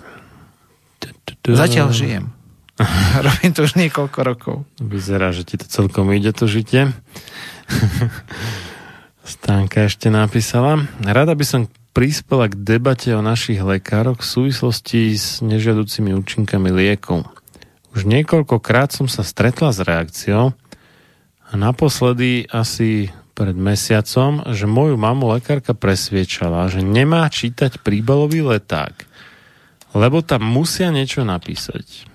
Tu, 1.03 1.07
tu, 1.27 1.31
tu. 1.43 1.49
Zatiaľ 1.51 1.91
žijem. 1.91 2.31
Robím 3.25 3.51
to 3.51 3.67
už 3.67 3.75
niekoľko 3.75 4.19
rokov. 4.23 4.55
Vyzerá, 4.79 5.35
že 5.35 5.43
ti 5.43 5.59
to 5.59 5.67
celkom 5.67 6.11
ide, 6.15 6.31
to 6.31 6.47
žitie. 6.47 6.95
Stánka 9.27 9.85
ešte 9.85 10.09
napísala. 10.09 10.87
Rada 11.03 11.35
by 11.35 11.45
som 11.45 11.61
prispela 11.93 12.47
k 12.47 12.55
debate 12.55 13.11
o 13.13 13.21
našich 13.21 13.59
lekároch 13.59 14.23
v 14.23 14.29
súvislosti 14.29 15.13
s 15.13 15.43
nežiaducimi 15.43 16.15
účinkami 16.15 16.71
liekov. 16.71 17.27
Už 17.93 18.07
niekoľkokrát 18.07 18.93
som 18.93 19.09
sa 19.09 19.25
stretla 19.25 19.73
s 19.73 19.81
reakciou 19.81 20.55
a 21.49 21.51
naposledy 21.57 22.45
asi 22.49 23.09
pred 23.33 23.55
mesiacom, 23.55 24.43
že 24.51 24.67
moju 24.67 24.99
mamu 24.99 25.31
lekárka 25.31 25.71
presviečala, 25.71 26.67
že 26.67 26.83
nemá 26.83 27.23
čítať 27.31 27.79
príbalový 27.79 28.43
leták, 28.43 29.07
lebo 29.95 30.19
tam 30.19 30.43
musia 30.43 30.91
niečo 30.91 31.23
napísať. 31.23 32.08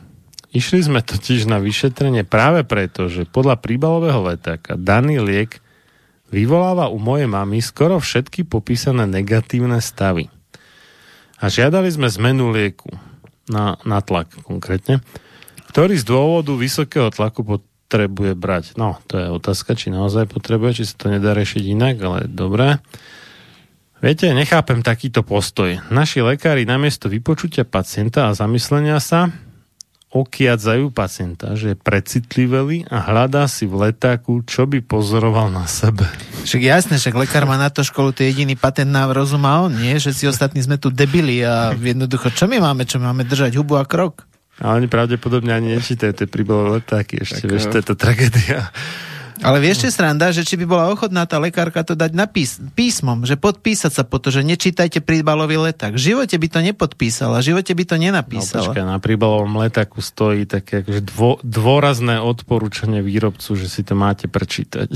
Išli 0.54 0.86
sme 0.86 1.02
totiž 1.02 1.50
na 1.50 1.58
vyšetrenie 1.58 2.22
práve 2.22 2.62
preto, 2.62 3.10
že 3.10 3.26
podľa 3.26 3.58
príbalového 3.58 4.22
letáka 4.22 4.78
daný 4.78 5.18
liek 5.18 5.58
vyvoláva 6.30 6.94
u 6.94 7.02
mojej 7.02 7.26
mamy 7.26 7.58
skoro 7.58 7.98
všetky 7.98 8.46
popísané 8.46 9.02
negatívne 9.10 9.82
stavy. 9.82 10.30
A 11.42 11.50
žiadali 11.50 11.90
sme 11.90 12.06
zmenu 12.06 12.54
lieku 12.54 12.86
na, 13.50 13.82
na 13.82 13.98
tlak 13.98 14.30
konkrétne, 14.46 15.02
ktorý 15.74 15.98
z 15.98 16.06
dôvodu 16.06 16.54
vysokého 16.54 17.10
tlaku 17.10 17.42
potrebuje 17.42 18.38
brať. 18.38 18.64
No, 18.78 19.02
to 19.10 19.18
je 19.18 19.26
otázka, 19.34 19.74
či 19.74 19.90
naozaj 19.90 20.30
potrebuje, 20.30 20.80
či 20.80 20.84
sa 20.86 20.94
to 20.94 21.06
nedá 21.10 21.34
rešiť 21.34 21.64
inak, 21.66 21.98
ale 21.98 22.18
dobré. 22.30 22.78
Viete, 23.98 24.30
nechápem 24.30 24.86
takýto 24.86 25.26
postoj. 25.26 25.82
Naši 25.90 26.22
lekári 26.22 26.62
namiesto 26.62 27.10
vypočutia 27.10 27.66
pacienta 27.66 28.30
a 28.30 28.36
zamyslenia 28.38 29.02
sa 29.02 29.34
okiadzajú 30.14 30.94
pacienta, 30.94 31.58
že 31.58 31.74
je 31.74 31.76
precitlivelý 31.76 32.86
a 32.86 33.02
hľadá 33.02 33.50
si 33.50 33.66
v 33.66 33.90
letáku, 33.90 34.46
čo 34.46 34.62
by 34.62 34.78
pozoroval 34.78 35.50
na 35.50 35.66
sebe. 35.66 36.06
Však 36.46 36.62
jasné, 36.62 36.94
však 37.02 37.18
lekár 37.18 37.50
má 37.50 37.58
na 37.58 37.66
to 37.66 37.82
školu, 37.82 38.14
to 38.14 38.22
je 38.22 38.30
jediný 38.30 38.54
patent 38.54 38.94
na 38.94 39.10
rozum 39.10 39.42
a 39.42 39.66
on 39.66 39.74
nie, 39.74 39.98
že 39.98 40.14
si 40.14 40.30
ostatní 40.30 40.62
sme 40.62 40.78
tu 40.78 40.94
debili 40.94 41.42
a 41.42 41.74
jednoducho, 41.74 42.30
čo 42.30 42.46
my 42.46 42.62
máme, 42.62 42.86
čo 42.86 43.02
my 43.02 43.10
máme 43.10 43.26
držať 43.26 43.58
hubu 43.58 43.74
a 43.74 43.82
krok? 43.82 44.22
A 44.62 44.78
oni 44.78 44.86
pravdepodobne 44.86 45.50
ani 45.50 45.74
nečítajú 45.74 46.14
tie 46.14 46.30
príbalové 46.30 46.78
letáky 46.78 47.18
ešte, 47.26 47.50
vieš, 47.50 47.74
to 47.74 47.82
je 47.82 47.86
to 47.90 47.98
tragédia. 47.98 48.70
Ale 49.42 49.58
vieš, 49.58 49.82
čo 49.82 49.86
je 49.90 49.96
sranda, 49.96 50.30
že 50.30 50.46
či 50.46 50.54
by 50.54 50.64
bola 50.64 50.94
ochotná 50.94 51.26
tá 51.26 51.42
lekárka 51.42 51.82
to 51.82 51.98
dať 51.98 52.14
napís, 52.14 52.62
písmom, 52.78 53.26
že 53.26 53.34
podpísať 53.34 53.90
sa 53.90 54.02
po 54.06 54.22
to, 54.22 54.30
že 54.30 54.46
nečítajte 54.46 55.02
príbalový 55.02 55.58
leták. 55.58 55.98
V 55.98 56.14
živote 56.14 56.38
by 56.38 56.46
to 56.46 56.60
nepodpísala, 56.62 57.42
v 57.42 57.50
živote 57.50 57.72
by 57.74 57.84
to 57.84 57.96
No 57.98 58.02
nenapísala. 58.06 58.70
počkaj, 58.70 58.84
na 58.86 58.98
príbalovom 59.02 59.58
letáku 59.58 59.98
stojí 59.98 60.46
také 60.46 60.86
akože 60.86 61.02
dvo, 61.02 61.42
dôrazné 61.42 62.22
odporúčanie 62.22 63.02
výrobcu, 63.02 63.58
že 63.58 63.66
si 63.66 63.82
to 63.82 63.98
máte 63.98 64.30
prečítať. 64.30 64.88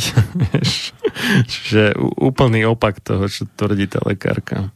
Čiže 1.51 1.98
úplný 1.98 2.62
opak 2.69 3.02
toho, 3.02 3.27
čo 3.27 3.48
tvrdí 3.48 3.90
tá 3.90 3.98
lekárka. 4.06 4.70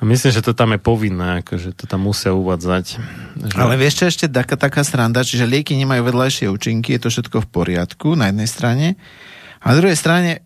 Myslím, 0.00 0.32
že 0.32 0.40
to 0.40 0.56
tam 0.56 0.72
je 0.72 0.80
povinné, 0.80 1.44
akože 1.44 1.76
to 1.76 1.84
tam 1.84 2.08
musia 2.08 2.32
uvádzať. 2.32 2.84
Že... 3.36 3.56
Ale 3.56 3.76
vieš 3.76 4.00
čo 4.00 4.04
ešte 4.08 4.26
taká, 4.32 4.56
taká 4.56 4.80
sranda, 4.80 5.20
čiže 5.20 5.44
lieky 5.44 5.76
nemajú 5.76 6.08
vedľajšie 6.08 6.48
účinky, 6.48 6.96
je 6.96 7.00
to 7.04 7.08
všetko 7.12 7.44
v 7.44 7.48
poriadku 7.52 8.16
na 8.16 8.32
jednej 8.32 8.48
strane. 8.48 8.86
A 9.60 9.72
na 9.72 9.74
druhej 9.76 10.00
strane 10.00 10.40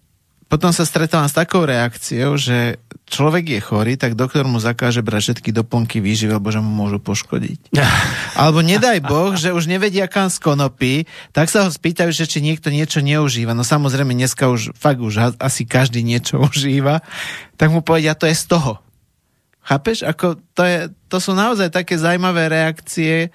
potom 0.55 0.71
sa 0.71 0.87
stretávam 0.87 1.27
s 1.27 1.35
takou 1.35 1.67
reakciou, 1.67 2.39
že 2.39 2.79
človek 3.11 3.59
je 3.59 3.61
chorý, 3.63 3.95
tak 3.99 4.15
doktor 4.15 4.47
mu 4.47 4.63
zakáže 4.63 5.03
brať 5.03 5.23
všetky 5.35 5.51
doplnky 5.51 5.99
výživy, 5.99 6.37
lebo 6.37 6.53
že 6.53 6.63
mu 6.63 6.71
môžu 6.71 7.03
poškodiť. 7.03 7.75
Alebo 8.43 8.63
nedaj 8.63 9.03
Boh, 9.03 9.35
že 9.35 9.51
už 9.51 9.67
nevedia 9.67 10.07
kam 10.07 10.31
z 10.31 10.39
konopy, 10.39 10.95
tak 11.35 11.51
sa 11.51 11.67
ho 11.67 11.71
spýtajú, 11.73 12.11
že 12.13 12.29
či 12.29 12.39
niekto 12.45 12.69
niečo 12.71 13.03
neužíva. 13.03 13.57
No 13.57 13.67
samozrejme, 13.67 14.15
dneska 14.15 14.47
už 14.47 14.77
fakt 14.77 15.01
už 15.01 15.39
asi 15.41 15.67
každý 15.67 16.05
niečo 16.05 16.39
užíva. 16.49 17.03
Tak 17.59 17.73
mu 17.73 17.81
povedia, 17.81 18.15
to 18.15 18.29
je 18.29 18.37
z 18.37 18.47
toho. 18.47 18.84
Chápeš? 19.65 20.05
Ako 20.05 20.37
to, 20.53 20.63
je, 20.63 20.79
to 21.09 21.17
sú 21.19 21.33
naozaj 21.33 21.73
také 21.73 21.97
zaujímavé 21.97 22.53
reakcie. 22.53 23.33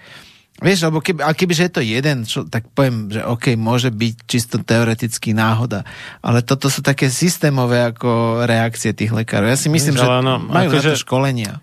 Vieš, 0.59 0.91
lebo 0.91 0.99
keby, 0.99 1.23
a 1.23 1.31
kebyže 1.31 1.65
je 1.65 1.73
to 1.73 1.81
jeden, 1.81 2.17
čo, 2.27 2.43
tak 2.43 2.67
poviem, 2.75 3.09
že 3.09 3.23
OK, 3.23 3.55
môže 3.55 3.89
byť 3.89 4.15
čisto 4.27 4.59
teoreticky 4.59 5.31
náhoda. 5.31 5.87
Ale 6.19 6.43
toto 6.43 6.67
sú 6.67 6.83
také 6.83 7.07
systémové 7.07 7.81
ako 7.81 8.43
reakcie 8.43 8.91
tých 8.91 9.15
lekárov. 9.15 9.49
Ja 9.49 9.57
si 9.57 9.71
myslím, 9.71 9.95
Vieš, 9.95 10.03
že 10.03 10.19
áno, 10.19 10.35
majú 10.37 10.69
na 10.69 10.77
akože- 10.77 10.93
to 10.93 11.01
školenia. 11.01 11.53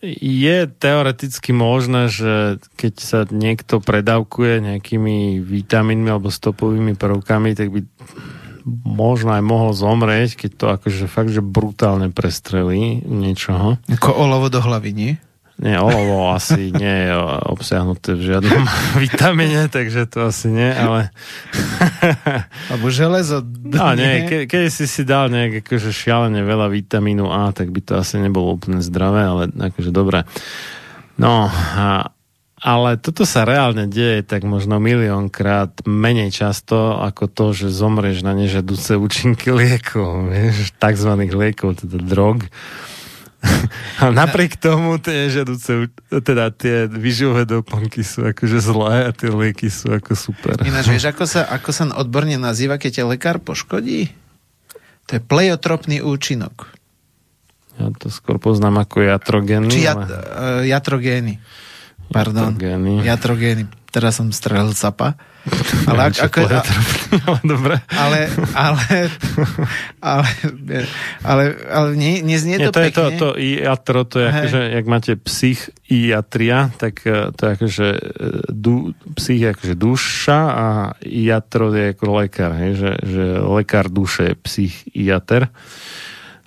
Je 0.00 0.64
teoreticky 0.64 1.52
možné, 1.52 2.08
že 2.08 2.56
keď 2.80 2.94
sa 3.04 3.20
niekto 3.28 3.84
predávkuje 3.84 4.64
nejakými 4.64 5.44
vitamínmi 5.44 6.08
alebo 6.08 6.32
stopovými 6.32 6.96
prvkami, 6.96 7.52
tak 7.52 7.68
by 7.68 7.84
možno 8.86 9.34
aj 9.34 9.42
mohol 9.42 9.74
zomrieť, 9.74 10.46
keď 10.46 10.50
to 10.56 10.66
akože 10.78 11.04
fakt, 11.10 11.30
že 11.34 11.42
brutálne 11.42 12.08
prestrelí 12.14 13.02
niečoho. 13.02 13.76
Ako 13.90 14.14
olovo 14.14 14.46
do 14.46 14.62
hlavy, 14.62 14.90
nie? 14.94 15.12
Nie, 15.60 15.76
olovo 15.76 16.32
asi 16.32 16.72
nie 16.72 16.96
je 17.04 17.12
obsiahnuté 17.52 18.16
v 18.16 18.32
žiadnom 18.32 18.64
vitamíne, 19.04 19.68
takže 19.68 20.08
to 20.08 20.32
asi 20.32 20.48
nie, 20.48 20.72
ale... 20.72 21.12
Alebo 22.72 22.88
železo. 22.88 23.44
No 23.44 23.92
nie, 23.92 24.24
ke, 24.24 24.38
keď 24.48 24.72
si 24.72 24.88
si 24.88 25.04
dal 25.04 25.28
nejak 25.28 25.60
akože 25.60 25.92
šialene 25.92 26.40
veľa 26.40 26.72
vitamínu 26.72 27.28
A, 27.28 27.52
tak 27.52 27.76
by 27.76 27.84
to 27.84 28.00
asi 28.00 28.16
nebolo 28.16 28.56
úplne 28.56 28.80
zdravé, 28.80 29.20
ale 29.20 29.42
akože 29.52 29.92
dobré. 29.92 30.24
No, 31.20 31.52
a, 31.52 32.08
ale 32.60 33.00
toto 33.00 33.24
sa 33.24 33.48
reálne 33.48 33.88
deje 33.88 34.20
tak 34.20 34.44
možno 34.44 34.76
miliónkrát 34.76 35.80
menej 35.88 36.28
často 36.28 37.00
ako 37.00 37.24
to, 37.32 37.46
že 37.56 37.72
zomrieš 37.72 38.20
na 38.20 38.36
nežadúce 38.36 39.00
účinky 39.00 39.48
liekov, 39.48 40.28
vieš, 40.28 40.76
takzvaných 40.76 41.32
liekov, 41.32 41.80
teda 41.80 41.98
drog. 42.04 42.44
A 44.04 44.12
napriek 44.12 44.60
tomu 44.60 45.00
tie 45.00 45.28
nežadúce, 45.28 45.88
teda 46.12 46.52
tie 46.52 46.84
vyživové 46.84 47.48
doplnky 47.48 48.04
sú 48.04 48.28
akože 48.28 48.60
zlé 48.60 49.08
a 49.08 49.10
tie 49.16 49.32
lieky 49.32 49.72
sú 49.72 49.96
ako 49.96 50.12
super. 50.12 50.60
Ináč, 50.60 50.92
vieš, 50.92 51.08
ako 51.08 51.24
sa, 51.24 51.48
ako 51.48 51.70
sa 51.72 51.88
odborne 51.96 52.36
nazýva, 52.36 52.76
keď 52.76 53.00
ťa 53.00 53.04
lekár 53.16 53.40
poškodí? 53.40 54.12
To 55.08 55.16
je 55.16 55.20
pleiotropný 55.24 56.04
účinok. 56.04 56.68
Ja 57.80 57.88
to 57.96 58.12
skôr 58.12 58.36
poznám 58.36 58.84
ako 58.84 59.08
jatrogénny. 59.08 59.72
Či 59.72 59.88
jat, 59.88 60.04
ale... 60.04 60.12
uh, 60.12 60.62
jatrogény. 60.68 61.40
Pardon. 62.10 62.50
Jatrogény. 62.58 63.06
Jatrogény. 63.06 63.62
Teraz 63.90 64.18
som 64.18 64.30
strelil 64.30 64.74
capa. 64.74 65.18
Ale, 65.88 66.12
ak, 66.12 66.30
ako, 66.30 66.46
to 66.46 66.52
a, 66.52 66.62
ale 67.26 67.40
dobre. 67.42 67.74
ale, 67.90 68.18
ale, 68.52 68.84
ale, 69.98 70.28
ale, 71.24 71.44
ale 71.64 71.88
nie, 71.96 72.20
neznie 72.20 72.60
Nie, 72.60 72.68
to, 72.68 72.76
to 72.76 72.80
je 72.84 72.92
to, 72.92 73.04
pekne. 73.08 73.18
to 73.18 73.28
i 73.40 73.48
jatro, 73.56 74.04
to 74.04 74.16
je 74.20 74.28
Hej. 74.28 74.36
akože, 74.36 74.60
jak 74.68 74.84
máte 74.86 75.12
psych 75.16 75.60
i 75.88 76.12
jatria, 76.12 76.68
tak 76.76 77.02
eh, 77.08 77.32
to 77.32 77.40
je 77.40 77.50
akože 77.56 77.88
eh, 77.88 78.00
du, 78.52 78.92
psych 79.16 79.40
je 79.40 79.48
akože 79.48 79.74
duša 79.80 80.38
a 80.52 80.66
i 81.08 81.20
jatro 81.24 81.72
je 81.72 81.96
ako 81.96 82.04
lekár, 82.20 82.52
hej, 82.60 82.72
že, 82.76 82.92
že 83.00 83.24
lekár 83.40 83.88
duše 83.88 84.22
je 84.30 84.40
psych 84.44 84.74
i 84.92 85.08
jater. 85.08 85.48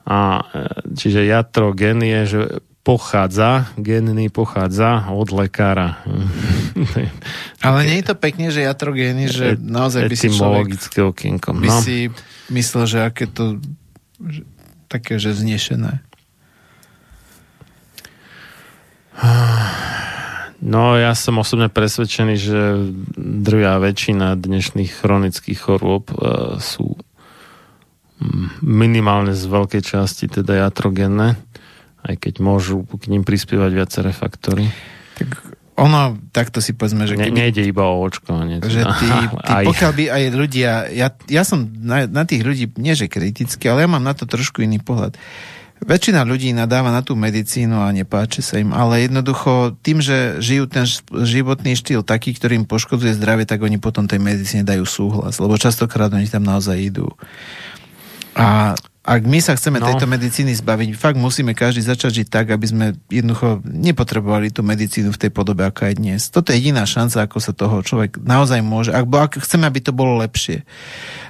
A 0.05 0.19
eh, 0.53 0.69
čiže 0.93 1.25
jatro 1.25 1.73
gen 1.73 2.05
je, 2.05 2.21
že 2.29 2.41
pochádza, 2.83 3.71
genný 3.79 4.27
pochádza 4.27 5.07
od 5.07 5.31
lekára. 5.31 6.03
Ale 7.65 7.79
nie 7.87 8.03
je 8.03 8.11
to 8.11 8.15
pekne, 8.19 8.51
že 8.51 8.67
jatrogény, 8.67 9.31
že 9.31 9.55
naozaj 9.55 10.11
by 10.11 10.15
si 10.19 10.27
človek 10.27 10.67
okienko. 10.99 11.55
by 11.55 11.67
No. 11.71 11.79
si 11.79 12.11
myslel, 12.51 12.83
že 12.85 12.99
aké 13.07 13.25
to 13.31 13.63
že, 14.19 14.43
také, 14.91 15.15
že 15.15 15.31
znešené. 15.31 16.03
No, 20.63 20.95
ja 20.95 21.11
som 21.11 21.43
osobne 21.43 21.67
presvedčený, 21.67 22.35
že 22.39 22.59
drvia 23.19 23.79
väčšina 23.83 24.35
dnešných 24.39 24.95
chronických 24.95 25.59
chorôb 25.59 26.07
e, 26.07 26.15
sú 26.63 26.95
mm, 28.23 28.63
minimálne 28.63 29.35
z 29.35 29.43
veľkej 29.43 29.83
časti 29.83 30.31
teda 30.31 30.67
jatrogenné, 30.67 31.35
aj 32.03 32.15
keď 32.19 32.33
môžu 32.43 32.83
k 32.85 33.07
ním 33.09 33.23
prispievať 33.23 33.71
viaceré 33.73 34.11
faktory. 34.11 34.67
Tak 35.15 35.29
ono, 35.73 36.21
takto 36.29 36.61
si 36.61 36.77
povedzme, 36.77 37.09
že 37.09 37.17
Ne, 37.17 37.33
keby, 37.33 37.39
nejde 37.49 37.63
iba 37.65 37.81
o 37.89 38.05
očkovanie. 38.05 38.61
že 38.61 38.85
teda, 38.85 38.93
ty, 39.01 39.07
ty 39.09 39.51
aj, 39.57 39.65
pokiaľ 39.73 39.91
by 39.97 40.03
aj 40.05 40.23
ľudia, 40.29 40.71
ja, 40.93 41.07
ja 41.25 41.41
som 41.41 41.65
na, 41.65 42.05
na 42.05 42.29
tých 42.29 42.45
ľudí, 42.45 42.69
nie 42.77 42.93
že 42.93 43.09
kritický, 43.09 43.73
ale 43.73 43.85
ja 43.85 43.89
mám 43.89 44.05
na 44.05 44.13
to 44.13 44.29
trošku 44.29 44.61
iný 44.61 44.77
pohľad. 44.77 45.17
Väčšina 45.83 46.23
ľudí 46.23 46.53
nadáva 46.55 46.93
na 46.93 47.01
tú 47.03 47.17
medicínu 47.17 47.75
a 47.75 47.91
nepáči 47.91 48.39
sa 48.39 48.61
im, 48.61 48.71
ale 48.71 49.03
jednoducho 49.09 49.75
tým, 49.83 49.99
že 49.99 50.39
žijú 50.39 50.69
ten 50.69 50.85
životný 51.11 51.75
štýl 51.75 52.05
taký, 52.05 52.37
ktorý 52.37 52.63
im 52.63 52.69
poškodzuje 52.69 53.17
zdravie, 53.17 53.49
tak 53.49 53.59
oni 53.65 53.81
potom 53.81 54.07
tej 54.07 54.21
medicíne 54.21 54.63
dajú 54.63 54.85
súhlas, 54.85 55.41
lebo 55.41 55.59
častokrát 55.59 56.13
oni 56.13 56.29
tam 56.29 56.45
naozaj 56.45 56.77
idú. 56.77 57.11
A 58.37 58.77
ak 59.03 59.27
my 59.27 59.43
sa 59.43 59.59
chceme 59.59 59.83
No. 59.83 59.91
tejto 59.91 60.07
medicíny 60.07 60.55
zbaviť, 60.55 60.95
fakt 60.95 61.19
musíme 61.19 61.51
každý 61.51 61.83
začať 61.83 62.23
žiť 62.23 62.27
tak, 62.31 62.55
aby 62.55 62.63
sme 62.63 62.85
jednoducho 63.11 63.59
nepotrebovali 63.67 64.47
tú 64.47 64.63
medicínu 64.63 65.11
v 65.11 65.19
tej 65.19 65.27
podobe, 65.27 65.67
aká 65.67 65.91
je 65.91 65.99
dnes. 65.99 66.31
Toto 66.31 66.55
je 66.55 66.63
jediná 66.63 66.87
šanca, 66.87 67.27
ako 67.27 67.37
sa 67.43 67.51
toho 67.51 67.83
človek 67.83 68.15
naozaj 68.23 68.63
môže, 68.63 68.95
ak, 68.95 69.03
ak 69.03 69.43
chceme, 69.43 69.67
aby 69.67 69.83
to 69.83 69.91
bolo 69.91 70.23
lepšie. 70.23 70.63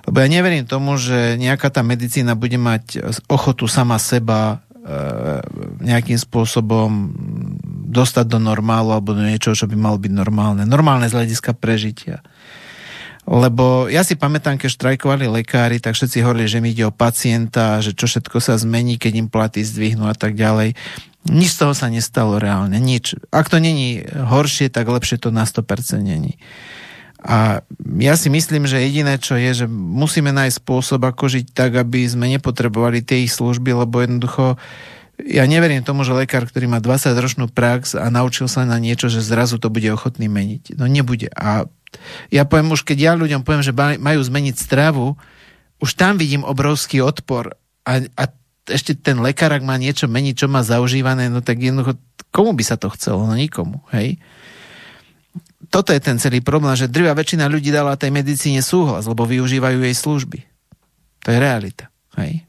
Lebo 0.06 0.22
ja 0.22 0.28
neverím 0.30 0.70
tomu, 0.70 1.02
že 1.02 1.34
nejaká 1.41 1.74
tá 1.74 1.82
medicína 1.82 2.38
bude 2.38 2.62
mať 2.62 3.02
ochotu 3.26 3.66
sama 3.66 3.98
seba 3.98 4.62
e, 4.78 5.41
nejakým 5.82 6.22
spôsobom 6.22 7.10
dostať 7.90 8.26
do 8.30 8.38
normálu 8.38 8.94
alebo 8.94 9.18
do 9.18 9.26
niečoho, 9.26 9.58
čo 9.58 9.66
by 9.66 9.74
malo 9.74 9.98
byť 9.98 10.14
normálne. 10.14 10.62
Normálne 10.70 11.10
z 11.10 11.18
hľadiska 11.18 11.58
prežitia. 11.58 12.22
Lebo 13.24 13.88
ja 13.88 14.04
si 14.04 14.20
pamätám, 14.20 14.60
keď 14.60 14.70
štrajkovali 14.76 15.32
lekári, 15.32 15.80
tak 15.80 15.95
všetci 15.95 16.20
hovorili, 16.28 16.48
že 16.48 16.60
mi 16.60 16.76
ide 16.76 16.84
o 16.84 16.91
pacienta, 16.91 17.80
že 17.80 17.95
čo 17.95 18.06
všetko 18.08 18.44
sa 18.44 18.60
zmení, 18.60 19.00
keď 19.00 19.14
im 19.16 19.28
platy 19.32 19.64
zdvihnú 19.64 20.12
a 20.12 20.16
tak 20.16 20.36
ďalej. 20.36 20.76
Nič 21.32 21.56
z 21.56 21.60
toho 21.64 21.72
sa 21.72 21.88
nestalo 21.88 22.36
reálne, 22.36 22.76
nič. 22.84 23.16
Ak 23.32 23.48
to 23.48 23.64
není 23.64 24.04
horšie, 24.04 24.68
tak 24.68 24.91
lepšie 24.91 25.24
to 25.24 25.32
na 25.32 25.48
100% 25.48 26.04
není. 26.04 26.36
A 27.24 27.64
ja 28.04 28.20
si 28.20 28.28
myslím, 28.28 28.68
že 28.68 28.84
jediné, 28.84 29.16
čo 29.16 29.40
je, 29.40 29.64
že 29.64 29.66
musíme 29.72 30.36
nájsť 30.36 30.60
spôsob, 30.60 31.08
ako 31.08 31.32
žiť 31.32 31.56
tak, 31.56 31.80
aby 31.80 32.04
sme 32.04 32.28
nepotrebovali 32.28 33.00
tie 33.00 33.24
ich 33.24 33.32
služby, 33.32 33.72
lebo 33.72 34.04
jednoducho 34.04 34.60
ja 35.24 35.48
neverím 35.48 35.88
tomu, 35.88 36.04
že 36.04 36.12
lekár, 36.12 36.44
ktorý 36.44 36.68
má 36.68 36.84
20-ročnú 36.84 37.48
prax 37.48 37.95
a 37.95 38.12
naučil 38.12 38.52
sa 38.52 38.68
na 38.68 38.76
niečo, 38.76 39.08
že 39.08 39.24
zrazu 39.24 39.56
to 39.56 39.72
bude 39.72 39.88
ochotný 39.88 40.28
meniť. 40.28 40.76
No 40.76 40.84
nebude. 40.90 41.32
A 41.32 41.72
ja 42.30 42.44
poviem 42.48 42.74
už, 42.74 42.86
keď 42.86 42.98
ja 42.99 43.11
ľuďom 43.14 43.41
poviem, 43.45 43.64
že 43.65 43.74
maj- 43.76 43.99
majú 43.99 44.20
zmeniť 44.22 44.56
stravu, 44.56 45.18
už 45.84 45.99
tam 45.99 46.15
vidím 46.15 46.48
obrovský 46.48 47.03
odpor. 47.03 47.56
A, 47.84 48.03
a 48.15 48.24
ešte 48.70 48.95
ten 48.95 49.20
lekár, 49.20 49.52
ak 49.52 49.64
má 49.64 49.76
niečo 49.76 50.07
meniť, 50.07 50.45
čo 50.45 50.48
má 50.48 50.64
zaužívané, 50.64 51.28
no 51.28 51.44
tak 51.44 51.60
jednoducho, 51.60 51.99
komu 52.32 52.56
by 52.56 52.64
sa 52.64 52.80
to 52.80 52.88
chcelo? 52.95 53.28
No 53.28 53.36
nikomu, 53.36 53.84
hej? 53.91 54.15
Toto 55.68 55.91
je 55.91 55.99
ten 55.99 56.22
celý 56.22 56.40
problém, 56.40 56.78
že 56.78 56.91
drvá 56.91 57.18
väčšina 57.18 57.49
ľudí 57.49 57.74
dala 57.74 57.99
tej 57.99 58.14
medicíne 58.14 58.61
súhlas, 58.64 59.10
lebo 59.10 59.28
využívajú 59.28 59.84
jej 59.84 59.95
služby. 59.95 60.40
To 61.24 61.28
je 61.32 61.38
realita, 61.40 61.91
hej? 62.20 62.48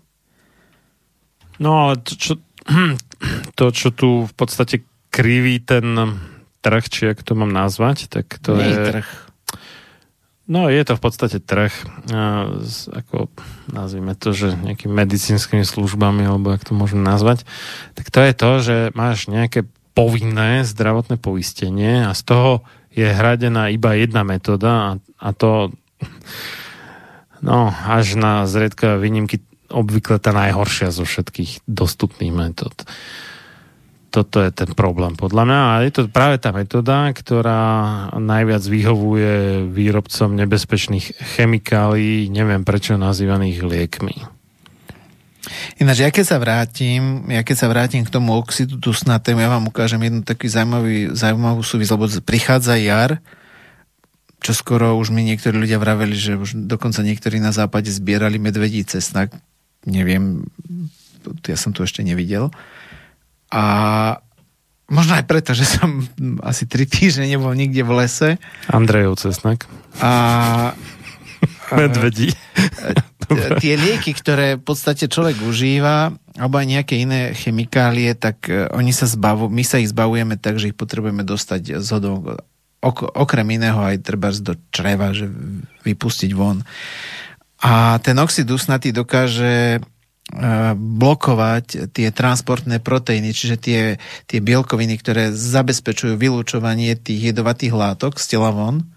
No 1.59 1.89
ale 1.89 2.03
to, 2.03 2.15
čo, 2.15 2.33
to, 3.59 3.65
čo 3.75 3.89
tu 3.95 4.27
v 4.27 4.35
podstate 4.35 4.87
kriví 5.11 5.63
ten 5.63 5.95
trh, 6.65 6.85
či 6.89 7.13
ak 7.13 7.23
to 7.23 7.37
mám 7.39 7.53
nazvať, 7.53 8.09
tak 8.11 8.27
to 8.41 8.57
Nie 8.59 8.73
je 8.73 8.79
trh. 8.91 9.09
No 10.45 10.69
je 10.69 10.85
to 10.85 11.01
v 11.01 11.03
podstate 11.03 11.41
trh, 11.41 11.73
ako 12.93 13.33
nazvime 13.73 14.13
to, 14.13 14.37
že 14.37 14.53
nejakými 14.61 14.93
medicínskymi 14.93 15.65
službami, 15.65 16.21
alebo 16.29 16.53
ak 16.53 16.69
to 16.69 16.77
môžeme 16.77 17.01
nazvať, 17.01 17.49
tak 17.97 18.13
to 18.13 18.21
je 18.21 18.33
to, 18.37 18.51
že 18.61 18.77
máš 18.93 19.25
nejaké 19.33 19.65
povinné 19.97 20.69
zdravotné 20.69 21.17
poistenie 21.17 22.05
a 22.05 22.13
z 22.13 22.23
toho 22.29 22.51
je 22.93 23.09
hradená 23.09 23.73
iba 23.73 23.97
jedna 23.97 24.21
metóda 24.21 24.71
a, 24.71 24.89
a 25.17 25.29
to 25.33 25.73
no, 27.41 27.73
až 27.73 28.21
na 28.21 28.45
zriedkavé 28.45 29.01
výnimky 29.01 29.41
obvykle 29.73 30.21
tá 30.21 30.37
najhoršia 30.37 30.93
zo 30.93 31.09
všetkých 31.09 31.65
dostupných 31.65 32.35
metód. 32.35 32.85
Toto 34.15 34.39
je 34.39 34.55
ten 34.55 34.71
problém 34.79 35.19
podľa 35.19 35.43
mňa. 35.43 35.59
A 35.59 35.73
je 35.83 35.91
to 35.91 36.01
práve 36.07 36.39
tá 36.39 36.55
metóda, 36.55 37.11
ktorá 37.11 37.63
najviac 38.15 38.63
vyhovuje 38.63 39.67
výrobcom 39.67 40.39
nebezpečných 40.39 41.19
chemikálií, 41.35 42.31
neviem 42.31 42.63
prečo 42.63 42.95
nazývaných 42.95 43.67
liekmi. 43.67 44.17
Ináč, 45.83 46.07
ja 46.07 46.11
keď 46.15 46.25
sa 46.25 46.39
vrátim, 46.39 47.27
ja 47.27 47.43
keď 47.43 47.57
sa 47.59 47.67
vrátim 47.69 48.07
k 48.07 48.15
tomu 48.15 48.39
oxidu 48.39 48.79
dusnatému, 48.79 49.43
ja 49.43 49.51
vám 49.51 49.67
ukážem 49.67 50.01
jednu 50.01 50.23
taký 50.23 50.47
zaujímavý, 50.47 51.13
zaujímavú 51.13 51.61
súvisť, 51.61 51.91
lebo 51.99 52.07
prichádza 52.23 52.79
jar, 52.79 53.19
čo 54.41 54.53
skoro 54.55 54.95
už 54.97 55.11
mi 55.11 55.27
niektorí 55.27 55.59
ľudia 55.59 55.83
vraveli, 55.83 56.15
že 56.15 56.39
už 56.39 56.71
dokonca 56.71 57.03
niektorí 57.03 57.43
na 57.43 57.51
západe 57.51 57.91
zbierali 57.91 58.39
medvedí 58.39 58.87
cesnak. 58.87 59.35
Neviem, 59.85 60.49
ja 61.45 61.59
som 61.59 61.77
to 61.77 61.85
ešte 61.85 62.01
nevidel. 62.01 62.49
A 63.55 63.63
možno 64.91 65.15
aj 65.15 65.25
preto, 65.31 65.55
že 65.55 65.63
som 65.63 66.03
asi 66.43 66.67
tri 66.67 66.91
týždne 66.91 67.31
nebol 67.31 67.55
nikde 67.55 67.87
v 67.87 68.03
lese. 68.03 68.29
Andrejov 68.67 69.23
cesnak. 69.23 69.71
A, 70.03 70.75
Medvedí. 71.79 72.35
tie 73.63 73.75
lieky, 73.79 74.13
ktoré 74.13 74.61
v 74.61 74.65
podstate 74.67 75.09
človek 75.09 75.41
užíva, 75.47 76.13
alebo 76.37 76.59
aj 76.59 76.67
nejaké 76.67 76.95
iné 76.99 77.33
chemikálie, 77.33 78.13
tak 78.19 78.51
e, 78.51 78.69
oni 78.75 78.91
sa 78.91 79.07
zbavu, 79.09 79.49
my 79.49 79.65
sa 79.65 79.81
ich 79.81 79.95
zbavujeme 79.95 80.37
tak, 80.37 80.59
že 80.59 80.75
ich 80.75 80.77
potrebujeme 80.77 81.23
dostať 81.25 81.81
z 81.81 81.89
hodou, 81.95 82.37
ok, 82.83 83.17
okrem 83.17 83.47
iného 83.55 83.81
aj 83.81 84.03
treba 84.05 84.29
do 84.35 84.59
čreva, 84.75 85.15
že 85.15 85.31
vypustiť 85.87 86.31
von. 86.35 86.61
A 87.65 87.97
ten 88.05 88.19
oxid 88.21 88.45
usnatý 88.51 88.93
dokáže 88.93 89.81
blokovať 90.75 91.93
tie 91.93 92.09
transportné 92.09 92.81
proteíny, 92.81 93.37
čiže 93.37 93.57
tie, 93.61 93.81
tie 94.25 94.41
bielkoviny, 94.41 94.97
ktoré 94.97 95.31
zabezpečujú 95.31 96.17
vylúčovanie 96.17 96.97
tých 96.97 97.31
jedovatých 97.31 97.77
látok 97.77 98.17
z 98.17 98.35
tela 98.35 98.49
von. 98.49 98.89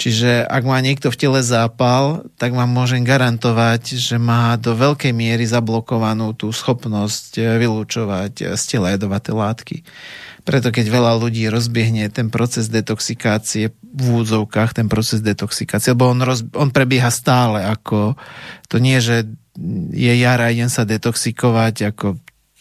Čiže 0.00 0.48
ak 0.48 0.64
má 0.64 0.80
niekto 0.80 1.12
v 1.12 1.20
tele 1.20 1.40
zápal, 1.44 2.24
tak 2.40 2.56
vám 2.56 2.72
môžem 2.72 3.04
garantovať, 3.04 4.00
že 4.00 4.16
má 4.16 4.56
do 4.56 4.72
veľkej 4.72 5.12
miery 5.12 5.44
zablokovanú 5.44 6.32
tú 6.32 6.48
schopnosť 6.48 7.36
eh, 7.36 7.60
vylúčovať 7.60 8.32
eh, 8.40 8.44
z 8.56 8.62
tela 8.64 8.96
jedovaté 8.96 9.36
látky. 9.36 9.84
Preto 10.40 10.72
keď 10.72 10.86
veľa 10.88 11.12
ľudí 11.20 11.46
rozbiehne 11.52 12.08
ten 12.08 12.32
proces 12.32 12.72
detoxikácie 12.72 13.74
v 13.74 14.00
úvodzovkách, 14.00 14.76
ten 14.76 14.88
proces 14.88 15.20
detoxikácie, 15.20 15.92
lebo 15.92 16.08
on, 16.08 16.20
roz, 16.24 16.46
on 16.56 16.72
prebieha 16.72 17.12
stále 17.12 17.64
ako, 17.66 18.16
to 18.70 18.76
nie, 18.80 18.98
že 19.02 19.28
je 19.92 20.12
jara, 20.16 20.54
idem 20.54 20.72
sa 20.72 20.88
detoxikovať, 20.88 21.92
ako 21.92 22.06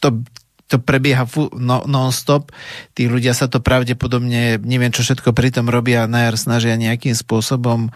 to, 0.04 0.26
to 0.68 0.78
prebieha 0.82 1.24
no, 1.56 1.86
non-stop. 1.86 2.52
Tí 2.94 3.08
ľudia 3.08 3.32
sa 3.32 3.48
to 3.48 3.64
pravdepodobne, 3.64 4.60
neviem 4.62 4.92
čo 4.92 5.06
všetko 5.06 5.32
pri 5.32 5.50
tom 5.54 5.72
robia, 5.72 6.10
najar 6.10 6.36
snažia 6.36 6.76
nejakým 6.76 7.16
spôsobom 7.16 7.94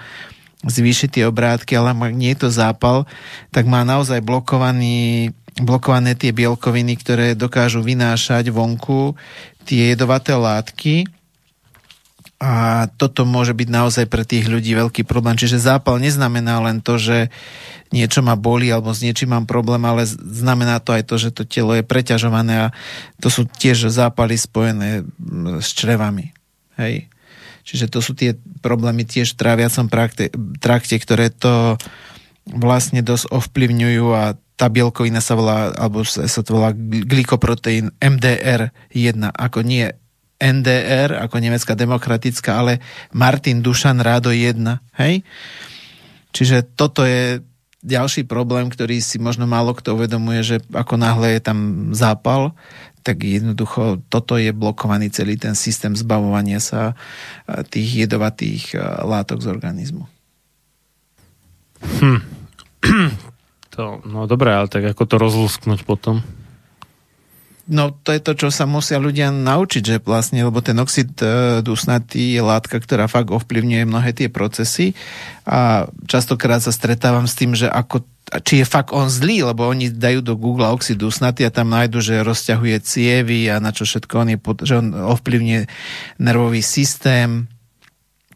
zvýšiť 0.63 1.09
tie 1.19 1.23
obrátky, 1.27 1.75
ale 1.75 1.91
ak 1.91 2.15
nie 2.15 2.31
je 2.31 2.47
to 2.47 2.49
zápal, 2.49 3.03
tak 3.51 3.67
má 3.67 3.83
naozaj 3.83 4.23
blokovaný, 4.23 5.35
blokované 5.61 6.17
tie 6.17 6.33
bielkoviny, 6.33 6.97
ktoré 6.97 7.27
dokážu 7.37 7.85
vynášať 7.85 8.49
vonku 8.49 9.13
tie 9.67 9.93
jedovaté 9.93 10.33
látky 10.33 11.05
a 12.43 12.85
toto 12.99 13.23
môže 13.23 13.55
byť 13.55 13.69
naozaj 13.71 14.05
pre 14.11 14.27
tých 14.27 14.51
ľudí 14.51 14.75
veľký 14.75 15.07
problém. 15.07 15.39
Čiže 15.39 15.63
zápal 15.63 15.95
neznamená 16.03 16.59
len 16.59 16.83
to, 16.83 16.99
že 16.99 17.31
niečo 17.95 18.19
ma 18.19 18.35
boli 18.35 18.67
alebo 18.67 18.91
s 18.91 18.99
niečím 18.99 19.31
mám 19.31 19.47
problém, 19.47 19.79
ale 19.87 20.03
znamená 20.09 20.83
to 20.83 20.91
aj 20.91 21.07
to, 21.07 21.15
že 21.15 21.29
to 21.31 21.47
telo 21.47 21.71
je 21.71 21.87
preťažované 21.87 22.67
a 22.67 22.73
to 23.23 23.31
sú 23.31 23.47
tiež 23.47 23.87
zápaly 23.87 24.35
spojené 24.35 25.07
s 25.63 25.69
črevami. 25.71 26.35
Hej. 26.75 27.07
Čiže 27.63 27.87
to 27.87 28.03
sú 28.03 28.11
tie 28.11 28.35
problémy 28.59 29.07
tiež 29.07 29.37
v 29.37 29.39
tráviacom 29.39 29.87
trakte, 30.59 30.95
ktoré 30.99 31.31
to 31.31 31.79
vlastne 32.43 32.99
dosť 32.99 33.31
ovplyvňujú 33.31 34.05
a 34.11 34.35
tá 34.53 34.69
bielkovina 34.69 35.19
sa 35.19 35.33
volá, 35.33 35.73
alebo 35.73 36.05
sa 36.05 36.41
to 36.45 36.51
volá 36.53 36.71
glykoproteín 36.77 37.89
MDR1, 37.97 39.33
ako 39.33 39.65
nie 39.65 39.89
NDR, 40.43 41.23
ako 41.23 41.35
nemecká 41.39 41.73
demokratická, 41.73 42.59
ale 42.59 42.83
Martin 43.15 43.63
Dušan 43.63 44.03
Rádo 44.03 44.29
1. 44.29 44.59
Hej? 44.99 45.23
Čiže 46.35 46.75
toto 46.75 47.07
je 47.07 47.39
ďalší 47.83 48.27
problém, 48.27 48.67
ktorý 48.67 48.99
si 48.99 49.19
možno 49.19 49.47
málo 49.47 49.75
kto 49.75 49.95
uvedomuje, 49.95 50.43
že 50.43 50.57
ako 50.71 50.99
náhle 50.99 51.39
je 51.39 51.41
tam 51.43 51.59
zápal, 51.95 52.55
tak 53.03 53.19
jednoducho 53.23 53.99
toto 54.07 54.39
je 54.39 54.55
blokovaný 54.55 55.11
celý 55.11 55.35
ten 55.35 55.55
systém 55.59 55.91
zbavovania 55.91 56.63
sa 56.63 56.95
tých 57.67 58.07
jedovatých 58.07 58.79
látok 59.03 59.43
z 59.43 59.47
organizmu. 59.51 60.07
Hm. 61.99 62.19
To, 63.73 64.05
no 64.05 64.29
dobré, 64.29 64.53
ale 64.53 64.69
tak 64.69 64.85
ako 64.85 65.03
to 65.09 65.15
rozlusknúť 65.17 65.81
potom? 65.81 66.21
No 67.63 67.95
to 67.95 68.11
je 68.11 68.19
to, 68.19 68.35
čo 68.35 68.47
sa 68.51 68.67
musia 68.67 68.99
ľudia 68.99 69.31
naučiť, 69.31 69.83
že 69.87 69.95
vlastne, 70.03 70.43
lebo 70.43 70.59
ten 70.59 70.75
oxid 70.83 71.15
e, 71.23 71.63
dusnatý 71.63 72.35
je 72.35 72.43
látka, 72.43 72.75
ktorá 72.75 73.07
fakt 73.07 73.31
ovplyvňuje 73.31 73.87
mnohé 73.87 74.11
tie 74.11 74.27
procesy 74.27 74.91
a 75.47 75.87
častokrát 76.03 76.59
sa 76.59 76.75
stretávam 76.75 77.23
s 77.23 77.39
tým, 77.39 77.55
že 77.55 77.71
ako, 77.71 78.03
či 78.43 78.59
je 78.59 78.65
fakt 78.67 78.91
on 78.91 79.07
zlý, 79.07 79.47
lebo 79.47 79.63
oni 79.63 79.95
dajú 79.95 80.19
do 80.19 80.35
Google 80.35 80.75
oxid 80.75 80.99
dusnatý 80.99 81.47
a 81.47 81.55
tam 81.55 81.71
nájdu, 81.71 82.03
že 82.03 82.27
rozťahuje 82.27 82.83
cievy 82.83 83.47
a 83.47 83.63
na 83.63 83.71
čo 83.71 83.87
všetko 83.87 84.13
on 84.19 84.27
je, 84.35 84.37
že 84.67 84.73
on 84.83 84.87
ovplyvňuje 85.15 85.61
nervový 86.19 86.59
systém, 86.59 87.47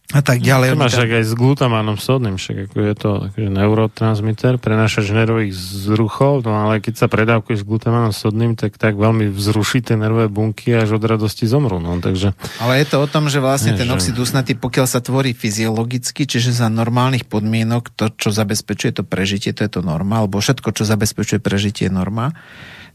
a 0.08 0.24
tak 0.24 0.40
ďalej. 0.40 0.72
To 0.72 0.80
máš 0.80 1.04
aj 1.04 1.26
s 1.28 1.36
glutamánom 1.36 2.00
sodným, 2.00 2.40
však 2.40 2.72
ako 2.72 2.78
je 2.80 2.96
to 2.96 3.12
akože 3.28 3.50
neurotransmiter, 3.52 4.56
prenášač 4.56 5.12
nervových 5.12 5.52
zruchov, 5.52 6.48
no 6.48 6.56
ale 6.56 6.80
keď 6.80 6.94
sa 6.96 7.08
predávkuješ 7.12 7.64
s 7.64 7.68
glutamánom 7.68 8.16
sodným, 8.16 8.56
tak 8.56 8.80
tak 8.80 8.96
veľmi 8.96 9.28
vzruší 9.28 9.84
tie 9.84 10.00
nervové 10.00 10.32
bunky 10.32 10.72
až 10.80 10.96
od 10.96 11.04
radosti 11.04 11.44
zomrú. 11.44 11.84
No, 11.84 12.00
takže... 12.00 12.32
Ale 12.64 12.80
je 12.80 12.88
to 12.88 13.04
o 13.04 13.08
tom, 13.12 13.28
že 13.28 13.44
vlastne 13.44 13.76
nie, 13.76 13.84
ten 13.84 13.92
oxid 13.92 14.16
usnatý, 14.16 14.56
pokiaľ 14.56 14.88
sa 14.88 15.04
tvorí 15.04 15.36
fyziologicky, 15.36 16.24
čiže 16.24 16.56
za 16.56 16.72
normálnych 16.72 17.28
podmienok, 17.28 17.92
to, 17.92 18.08
čo 18.16 18.32
zabezpečuje 18.32 18.96
to 18.96 19.04
prežitie, 19.04 19.52
to 19.52 19.68
je 19.68 19.72
to 19.76 19.82
norma, 19.84 20.24
alebo 20.24 20.40
všetko, 20.40 20.72
čo 20.72 20.88
zabezpečuje 20.88 21.44
prežitie, 21.44 21.92
je 21.92 21.94
norma 21.94 22.32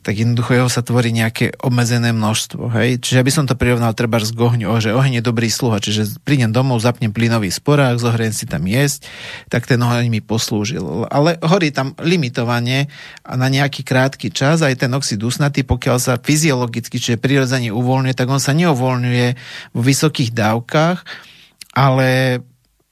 tak 0.03 0.19
jednoducho 0.19 0.59
jeho 0.59 0.69
sa 0.69 0.83
tvorí 0.83 1.15
nejaké 1.15 1.55
obmedzené 1.63 2.11
množstvo. 2.11 2.75
Hej? 2.75 2.99
Čiže 2.99 3.23
aby 3.23 3.31
som 3.31 3.47
to 3.47 3.55
prirovnal 3.55 3.95
treba 3.95 4.19
z 4.19 4.35
ohňu, 4.35 4.75
že 4.83 4.91
oheň 4.91 5.23
je 5.23 5.25
dobrý 5.25 5.47
sluha, 5.47 5.79
čiže 5.79 6.19
prídem 6.27 6.51
domov, 6.51 6.83
zapnem 6.83 7.15
plynový 7.15 7.55
sporák, 7.55 8.03
zohriem 8.03 8.35
si 8.35 8.45
tam 8.45 8.67
jesť, 8.67 9.07
tak 9.47 9.71
ten 9.71 9.79
oheň 9.79 10.11
mi 10.11 10.19
poslúžil. 10.19 11.07
Ale 11.07 11.39
horí 11.41 11.71
tam 11.71 11.95
limitovanie 12.03 12.91
a 13.23 13.39
na 13.39 13.47
nejaký 13.47 13.87
krátky 13.87 14.35
čas 14.35 14.61
aj 14.67 14.83
ten 14.83 14.91
oxid 14.91 15.23
usnatý, 15.23 15.63
pokiaľ 15.63 15.97
sa 16.03 16.19
fyziologicky, 16.19 16.99
čiže 16.99 17.23
prirodzene 17.23 17.71
uvoľňuje, 17.71 18.19
tak 18.19 18.27
on 18.27 18.43
sa 18.43 18.51
neuvoľňuje 18.59 19.27
vo 19.73 19.81
vysokých 19.81 20.35
dávkach, 20.35 21.07
ale 21.73 22.43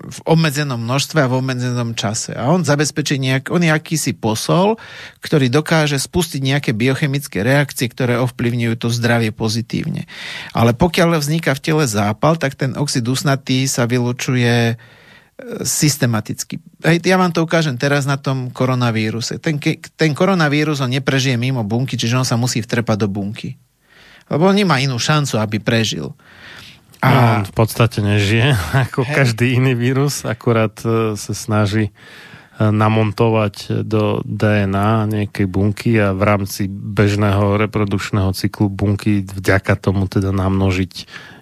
v 0.00 0.18
obmedzenom 0.24 0.80
množstve 0.80 1.20
a 1.20 1.28
v 1.28 1.44
obmedzenom 1.44 1.92
čase. 1.92 2.32
A 2.32 2.48
on 2.48 2.64
zabezpečí 2.64 3.20
nejak, 3.20 3.52
on 3.52 3.60
je 3.60 3.68
akýsi 3.68 4.16
posol, 4.16 4.80
ktorý 5.20 5.52
dokáže 5.52 6.00
spustiť 6.00 6.40
nejaké 6.40 6.70
biochemické 6.72 7.44
reakcie, 7.44 7.84
ktoré 7.92 8.16
ovplyvňujú 8.24 8.74
to 8.80 8.88
zdravie 8.88 9.28
pozitívne. 9.28 10.08
Ale 10.56 10.72
pokiaľ 10.72 11.20
vzniká 11.20 11.52
v 11.52 11.64
tele 11.64 11.84
zápal, 11.84 12.40
tak 12.40 12.56
ten 12.56 12.72
oxid 12.80 13.04
usnatý 13.04 13.68
sa 13.68 13.84
vylučuje 13.84 14.72
e, 14.72 14.74
systematicky. 15.68 16.56
Hej, 16.80 17.04
ja 17.04 17.20
vám 17.20 17.36
to 17.36 17.44
ukážem 17.44 17.76
teraz 17.76 18.08
na 18.08 18.16
tom 18.16 18.48
koronavíruse. 18.48 19.36
Ten, 19.36 19.60
ten 20.00 20.16
koronavírus 20.16 20.80
on 20.80 20.96
neprežije 20.96 21.36
mimo 21.36 21.60
bunky, 21.60 22.00
čiže 22.00 22.16
on 22.16 22.24
sa 22.24 22.40
musí 22.40 22.64
vtrepať 22.64 23.04
do 23.04 23.08
bunky. 23.12 23.60
Lebo 24.32 24.48
on 24.48 24.56
nemá 24.56 24.80
inú 24.80 24.96
šancu, 24.96 25.36
aby 25.36 25.60
prežil. 25.60 26.16
A... 27.00 27.40
No, 27.40 27.48
v 27.48 27.54
podstate 27.56 28.04
nežije 28.04 28.52
ako 28.88 29.04
Hej. 29.08 29.14
každý 29.16 29.56
iný 29.56 29.72
vírus, 29.72 30.24
akurát 30.28 30.76
e, 30.84 31.16
sa 31.16 31.32
snaží 31.32 31.88
e, 31.88 31.92
namontovať 32.60 33.84
do 33.88 34.20
DNA 34.28 35.08
nejakej 35.08 35.46
bunky 35.48 35.96
a 35.96 36.12
v 36.12 36.22
rámci 36.22 36.68
bežného 36.68 37.56
reprodukčného 37.56 38.36
cyklu 38.36 38.68
bunky 38.68 39.24
vďaka 39.24 39.80
tomu 39.80 40.06
teda 40.06 40.28
namnožiť 40.30 40.94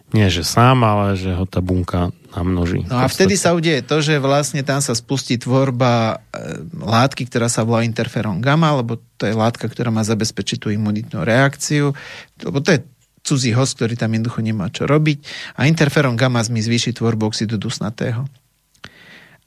nie 0.09 0.24
že 0.32 0.40
sám, 0.40 0.89
ale 0.89 1.20
že 1.20 1.36
ho 1.36 1.44
tá 1.44 1.60
bunka 1.60 2.09
namnoží. 2.32 2.85
No 2.89 3.05
a 3.05 3.12
vtedy 3.12 3.36
sa 3.36 3.52
udeje 3.52 3.85
to, 3.85 4.01
že 4.01 4.16
vlastne 4.16 4.64
tam 4.64 4.80
sa 4.80 4.97
spustí 4.97 5.36
tvorba 5.36 6.24
e, 6.32 6.64
látky, 6.80 7.28
ktorá 7.28 7.52
sa 7.52 7.64
volá 7.64 7.85
interferon 7.85 8.40
gamma, 8.40 8.72
lebo 8.80 8.97
to 9.20 9.28
je 9.28 9.36
látka, 9.36 9.68
ktorá 9.68 9.93
má 9.93 10.01
zabezpečiť 10.01 10.64
tú 10.64 10.68
imunitnú 10.72 11.24
reakciu, 11.28 11.93
lebo 12.40 12.59
to 12.64 12.76
je 12.76 12.80
cudzí 13.28 13.52
host, 13.52 13.76
ktorý 13.76 14.00
tam 14.00 14.16
jednoducho 14.16 14.40
nemá 14.40 14.72
čo 14.72 14.88
robiť 14.88 15.18
a 15.60 15.68
interferon 15.68 16.16
gamma 16.16 16.40
mi 16.48 16.64
zvýši 16.64 16.96
tvorbu 16.96 17.28
oxidu 17.28 17.60
dusnatého. 17.60 18.24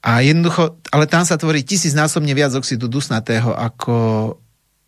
A 0.01 0.21
jednoducho, 0.21 0.81
ale 0.89 1.05
tam 1.05 1.25
sa 1.25 1.37
tvorí 1.37 1.61
tisícnásobne 1.61 2.33
viac 2.33 2.53
oxidu 2.57 2.89
dusnatého 2.89 3.53
ako 3.53 3.97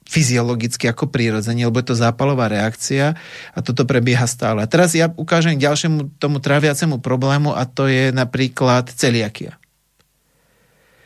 fyziologicky 0.04 0.86
ako 0.90 1.10
prirodzenie, 1.10 1.66
lebo 1.66 1.80
je 1.80 1.94
to 1.94 1.98
zápalová 1.98 2.52
reakcia 2.52 3.18
a 3.56 3.60
toto 3.64 3.88
prebieha 3.88 4.28
stále. 4.28 4.62
A 4.62 4.68
teraz 4.68 4.94
ja 4.94 5.10
ukážem 5.16 5.56
k 5.58 5.66
ďalšiemu 5.66 6.20
tomu 6.20 6.44
tráviacemu 6.44 7.00
problému 7.00 7.56
a 7.56 7.64
to 7.66 7.88
je 7.88 8.12
napríklad 8.12 8.92
celiakia. 8.94 9.58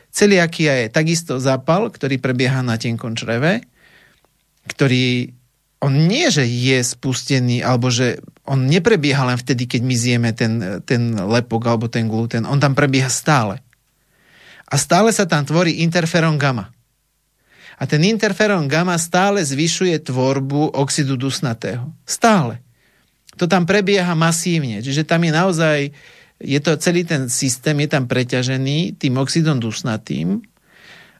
Celiakia 0.09 0.87
je 0.87 0.87
takisto 0.89 1.37
zápal, 1.37 1.93
ktorý 1.93 2.17
prebieha 2.17 2.65
na 2.65 2.75
tenkom 2.81 3.13
čreve, 3.13 3.61
ktorý 4.65 5.36
on 5.77 5.93
nie, 6.09 6.25
že 6.33 6.41
je 6.41 6.81
spustený, 6.81 7.61
alebo 7.61 7.93
že 7.93 8.17
on 8.49 8.65
neprebieha 8.65 9.21
len 9.29 9.37
vtedy, 9.37 9.69
keď 9.69 9.81
my 9.85 9.95
zjeme 9.95 10.29
ten, 10.33 10.81
ten 10.87 11.13
lepok 11.13 11.61
alebo 11.69 11.85
ten 11.85 12.09
gluten. 12.09 12.49
On 12.49 12.57
tam 12.57 12.73
prebieha 12.73 13.11
stále. 13.11 13.61
A 14.67 14.75
stále 14.75 15.13
sa 15.13 15.29
tam 15.29 15.45
tvorí 15.45 15.85
interferón 15.85 16.41
gamma. 16.41 16.73
A 17.77 17.85
ten 17.85 18.01
interferón 18.01 18.65
gamma 18.65 18.97
stále 18.97 19.45
zvyšuje 19.45 20.01
tvorbu 20.01 20.73
oxidu 20.73 21.13
dusnatého. 21.13 21.93
Stále. 22.09 22.57
To 23.37 23.45
tam 23.45 23.69
prebieha 23.69 24.17
masívne. 24.17 24.81
Čiže 24.81 25.05
tam 25.05 25.21
je 25.21 25.31
naozaj, 25.31 25.79
je 26.41 26.59
to 26.59 26.73
celý 26.81 27.05
ten 27.05 27.29
systém, 27.29 27.77
je 27.85 27.89
tam 27.93 28.09
preťažený 28.09 28.97
tým 28.97 29.13
oxidom 29.21 29.61
dusnatým 29.61 30.41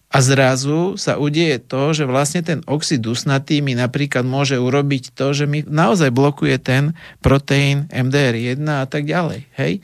a 0.08 0.24
zrazu 0.24 0.96
sa 0.96 1.20
udieje 1.20 1.60
to, 1.68 1.92
že 1.92 2.08
vlastne 2.08 2.40
ten 2.40 2.64
oxid 2.64 3.04
dusnatý 3.04 3.60
mi 3.60 3.76
napríklad 3.76 4.24
môže 4.24 4.56
urobiť 4.56 5.12
to, 5.12 5.36
že 5.36 5.44
mi 5.44 5.68
naozaj 5.68 6.16
blokuje 6.16 6.56
ten 6.64 6.96
proteín 7.20 7.92
MDR1 7.92 8.64
a 8.64 8.88
tak 8.88 9.04
ďalej. 9.04 9.52
Hej? 9.60 9.84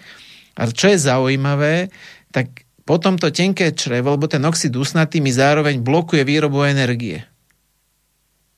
A 0.56 0.72
čo 0.72 0.96
je 0.96 0.98
zaujímavé, 0.98 1.92
tak 2.32 2.64
potom 2.88 3.20
to 3.20 3.36
tenké 3.36 3.76
črevo, 3.76 4.16
lebo 4.16 4.32
ten 4.32 4.44
oxid 4.48 4.72
usnatý 4.72 5.20
mi 5.20 5.36
zároveň 5.36 5.84
blokuje 5.84 6.24
výrobu 6.24 6.64
energie. 6.64 7.28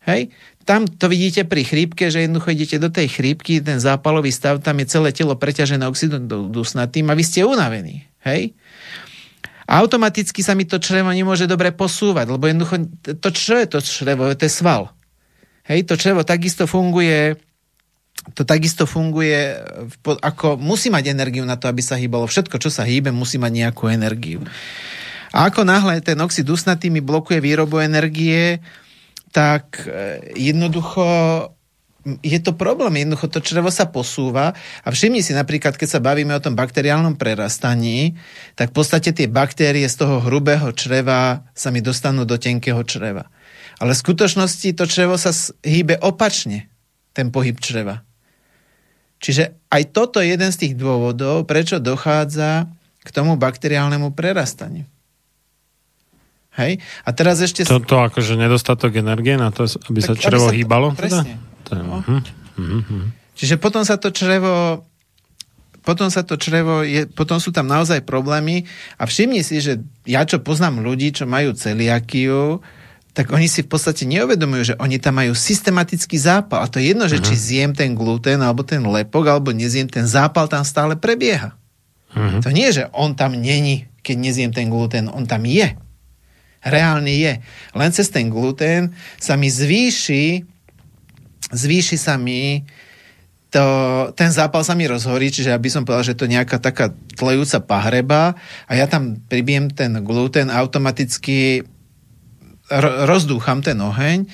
Hej? 0.06 0.30
Tam 0.70 0.86
to 0.86 1.10
vidíte 1.10 1.50
pri 1.50 1.66
chrípke, 1.66 2.14
že 2.14 2.26
jednoducho 2.26 2.54
idete 2.54 2.78
do 2.78 2.94
tej 2.94 3.10
chrípky, 3.10 3.58
ten 3.62 3.82
zápalový 3.82 4.30
stav, 4.30 4.62
tam 4.62 4.78
je 4.82 4.90
celé 4.90 5.10
telo 5.14 5.34
preťažené 5.34 5.86
oxidom 5.90 6.30
dusnatým 6.54 7.10
a 7.10 7.18
vy 7.18 7.24
ste 7.26 7.42
unavení. 7.42 8.06
Hej? 8.22 8.54
Automaticky 9.66 10.46
sa 10.46 10.54
mi 10.54 10.70
to 10.70 10.78
črevo 10.78 11.10
nemôže 11.10 11.50
dobre 11.50 11.74
posúvať, 11.74 12.30
lebo 12.30 12.46
jednoducho 12.46 12.86
to, 13.18 13.30
čo 13.34 13.58
je 13.58 13.68
to 13.68 13.80
črevo? 13.82 14.30
To 14.30 14.44
je 14.46 14.52
sval. 14.52 14.94
Hej, 15.66 15.90
to 15.90 15.98
črevo 15.98 16.22
takisto 16.22 16.70
funguje 16.70 17.42
to 18.34 18.42
takisto 18.42 18.90
funguje, 18.90 19.54
ako 20.02 20.58
musí 20.58 20.90
mať 20.90 21.14
energiu 21.14 21.46
na 21.46 21.62
to, 21.62 21.70
aby 21.70 21.84
sa 21.86 22.00
hýbalo. 22.00 22.26
Všetko, 22.26 22.58
čo 22.58 22.74
sa 22.74 22.82
hýbe, 22.82 23.14
musí 23.14 23.38
mať 23.38 23.54
nejakú 23.54 23.86
energiu. 23.86 24.42
A 25.30 25.52
ako 25.52 25.68
náhle 25.68 26.02
ten 26.02 26.18
oxid 26.18 26.48
usnatý 26.50 26.90
mi 26.90 27.06
blokuje 27.06 27.38
výrobu 27.38 27.84
energie, 27.84 28.64
tak 29.30 29.84
e, 29.84 30.32
jednoducho 30.34 31.06
je 32.06 32.40
to 32.40 32.54
problém. 32.54 33.02
Jednoducho 33.02 33.28
to 33.34 33.42
črevo 33.42 33.74
sa 33.74 33.90
posúva 33.90 34.54
a 34.86 34.88
všimni 34.94 35.26
si 35.26 35.34
napríklad, 35.34 35.74
keď 35.74 35.98
sa 35.98 36.00
bavíme 36.00 36.38
o 36.38 36.44
tom 36.44 36.54
bakteriálnom 36.54 37.18
prerastaní, 37.18 38.14
tak 38.54 38.70
v 38.72 38.76
podstate 38.78 39.10
tie 39.10 39.26
baktérie 39.26 39.90
z 39.90 40.06
toho 40.06 40.22
hrubého 40.22 40.70
čreva 40.78 41.50
sa 41.58 41.74
mi 41.74 41.82
dostanú 41.82 42.24
do 42.24 42.38
tenkého 42.38 42.86
čreva. 42.86 43.26
Ale 43.82 43.98
v 43.98 44.02
skutočnosti 44.06 44.78
to 44.78 44.86
črevo 44.86 45.18
sa 45.18 45.34
hýbe 45.66 45.98
opačne, 46.00 46.70
ten 47.18 47.34
pohyb 47.34 47.58
čreva. 47.58 48.06
Čiže 49.18 49.58
aj 49.74 49.84
toto 49.90 50.22
je 50.22 50.38
jeden 50.38 50.54
z 50.54 50.62
tých 50.62 50.74
dôvodov, 50.78 51.50
prečo 51.50 51.82
dochádza 51.82 52.70
k 53.02 53.10
tomu 53.10 53.34
bakteriálnemu 53.36 54.14
prerastaniu. 54.14 54.86
Hej? 56.56 56.80
A 57.04 57.10
teraz 57.12 57.42
ešte... 57.44 57.68
Toto 57.68 58.00
akože 58.00 58.40
nedostatok 58.40 58.96
energie 58.96 59.36
na 59.36 59.52
to, 59.52 59.68
aby 59.92 60.00
tak, 60.00 60.08
sa 60.08 60.14
črevo 60.16 60.48
aby 60.48 60.56
sa 60.56 60.60
hýbalo? 60.62 60.88
To, 60.94 61.00
presne. 61.02 61.36
Teda? 61.36 61.45
No. 61.74 62.06
Uh-huh. 62.06 62.22
Uh-huh. 62.60 63.10
Čiže 63.34 63.58
potom 63.58 63.82
sa 63.82 63.98
to 63.98 64.14
črevo 64.14 64.86
potom 65.86 66.10
sa 66.10 66.26
to 66.26 66.34
črevo, 66.34 66.82
je, 66.82 67.06
potom 67.06 67.38
sú 67.38 67.54
tam 67.54 67.70
naozaj 67.70 68.02
problémy 68.10 68.66
a 68.98 69.06
všimni 69.06 69.46
si, 69.46 69.62
že 69.62 69.86
ja 70.10 70.26
čo 70.26 70.42
poznám 70.42 70.82
ľudí, 70.82 71.14
čo 71.14 71.30
majú 71.30 71.54
celiakiu, 71.54 72.58
tak 73.14 73.30
oni 73.32 73.46
si 73.46 73.62
v 73.64 73.70
podstate 73.70 74.04
neuvedomujú, 74.10 74.74
že 74.74 74.76
oni 74.82 74.98
tam 74.98 75.22
majú 75.22 75.38
systematický 75.38 76.18
zápal. 76.20 76.66
A 76.66 76.68
to 76.68 76.82
je 76.82 76.92
jedno, 76.92 77.06
že 77.08 77.22
uh-huh. 77.22 77.30
či 77.32 77.38
zjem 77.38 77.72
ten 77.72 77.94
gluten, 77.96 78.42
alebo 78.42 78.66
ten 78.66 78.84
lepok, 78.84 79.30
alebo 79.30 79.54
nezjem, 79.56 79.88
ten 79.88 80.04
zápal 80.10 80.50
tam 80.50 80.66
stále 80.68 81.00
prebieha. 81.00 81.56
Uh-huh. 82.12 82.42
To 82.44 82.50
nie 82.52 82.68
je, 82.74 82.84
že 82.84 82.86
on 82.92 83.16
tam 83.16 83.38
není, 83.38 83.88
keď 84.04 84.16
nezjem 84.20 84.52
ten 84.52 84.68
gluten, 84.68 85.08
on 85.08 85.24
tam 85.24 85.48
je. 85.48 85.80
Reálne 86.66 87.14
je. 87.14 87.40
Len 87.78 87.90
cez 87.94 88.10
ten 88.10 88.28
gluten 88.28 88.92
sa 89.22 89.38
mi 89.38 89.54
zvýši, 89.54 90.44
zvýši 91.52 91.98
sa 92.00 92.18
mi 92.18 92.66
to, 93.54 93.64
ten 94.20 94.36
zápal 94.36 94.68
sa 94.68 94.76
mi 94.76 94.84
rozhorí, 94.84 95.32
čiže 95.32 95.56
aby 95.56 95.72
som 95.72 95.88
povedal, 95.88 96.12
že 96.12 96.20
to 96.20 96.28
nejaká 96.28 96.60
taká 96.60 96.92
tlejúca 97.16 97.64
pahreba 97.64 98.36
a 98.68 98.72
ja 98.76 98.84
tam 98.84 99.22
pribijem 99.32 99.72
ten 99.72 100.04
gluten 100.04 100.52
automaticky 100.52 101.64
rozdúcham 103.06 103.62
ten 103.62 103.78
oheň, 103.78 104.26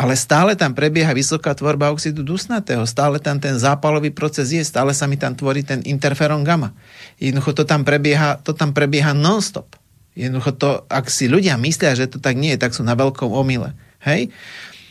ale 0.00 0.14
stále 0.16 0.56
tam 0.56 0.72
prebieha 0.72 1.12
vysoká 1.12 1.52
tvorba 1.52 1.92
oxidu 1.92 2.24
dusnatého, 2.24 2.86
stále 2.88 3.18
tam 3.20 3.36
ten 3.36 3.58
zápalový 3.58 4.14
proces 4.14 4.54
je, 4.54 4.62
stále 4.64 4.94
sa 4.96 5.04
mi 5.04 5.20
tam 5.20 5.36
tvorí 5.36 5.60
ten 5.66 5.84
interferón 5.84 6.46
gamma. 6.46 6.72
Jednoducho 7.20 7.52
to 7.52 7.64
tam 7.68 7.84
prebieha, 7.84 8.40
to 8.40 8.56
tam 8.56 8.72
prebieha 8.72 9.12
non-stop. 9.12 9.76
Jednoducho 10.16 10.56
to, 10.56 10.70
ak 10.88 11.10
si 11.12 11.28
ľudia 11.28 11.60
myslia, 11.60 11.92
že 11.98 12.08
to 12.08 12.16
tak 12.22 12.38
nie 12.38 12.56
je, 12.56 12.62
tak 12.62 12.72
sú 12.72 12.86
na 12.86 12.96
veľkom 12.96 13.28
omyle. 13.28 13.76
Hej? 14.00 14.32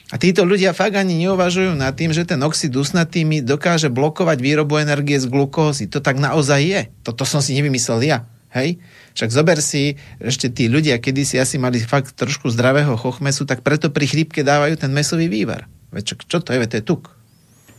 A 0.09 0.17
títo 0.17 0.41
ľudia 0.41 0.73
fakt 0.73 0.97
ani 0.97 1.21
neuvažujú 1.21 1.77
nad 1.77 1.93
tým, 1.93 2.09
že 2.09 2.25
ten 2.25 2.41
oxid 2.41 2.73
dusnatý 2.73 3.21
mi 3.21 3.45
dokáže 3.45 3.93
blokovať 3.93 4.41
výrobu 4.41 4.81
energie 4.81 5.21
z 5.21 5.29
glukózy. 5.29 5.85
To 5.93 6.01
tak 6.01 6.17
naozaj 6.17 6.61
je. 6.65 6.81
Toto 7.05 7.29
som 7.29 7.45
si 7.45 7.53
nevymyslel 7.53 8.01
ja. 8.09 8.25
Hej? 8.49 8.81
Však 9.13 9.29
zober 9.29 9.61
si, 9.61 10.01
ešte 10.17 10.49
tí 10.49 10.65
ľudia, 10.65 10.97
kedy 10.97 11.21
si 11.21 11.37
asi 11.37 11.61
mali 11.61 11.77
fakt 11.77 12.17
trošku 12.17 12.49
zdravého 12.49 12.97
chochmesu, 12.97 13.45
tak 13.45 13.61
preto 13.61 13.93
pri 13.93 14.09
chrípke 14.09 14.41
dávajú 14.41 14.81
ten 14.81 14.89
mesový 14.89 15.29
vývar. 15.29 15.69
Veď 15.93 16.13
čo, 16.13 16.13
čo 16.25 16.37
to 16.41 16.57
je? 16.57 16.61
Veď 16.61 16.69
to 16.73 16.77
je 16.81 16.85
tuk. 16.89 17.03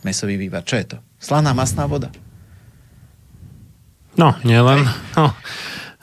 Mesový 0.06 0.38
vývar. 0.38 0.62
Čo 0.62 0.78
je 0.78 0.86
to? 0.94 0.96
Slaná 1.18 1.50
masná 1.50 1.90
voda. 1.90 2.14
No, 4.14 4.38
nielen. 4.46 4.86
No. 5.18 5.34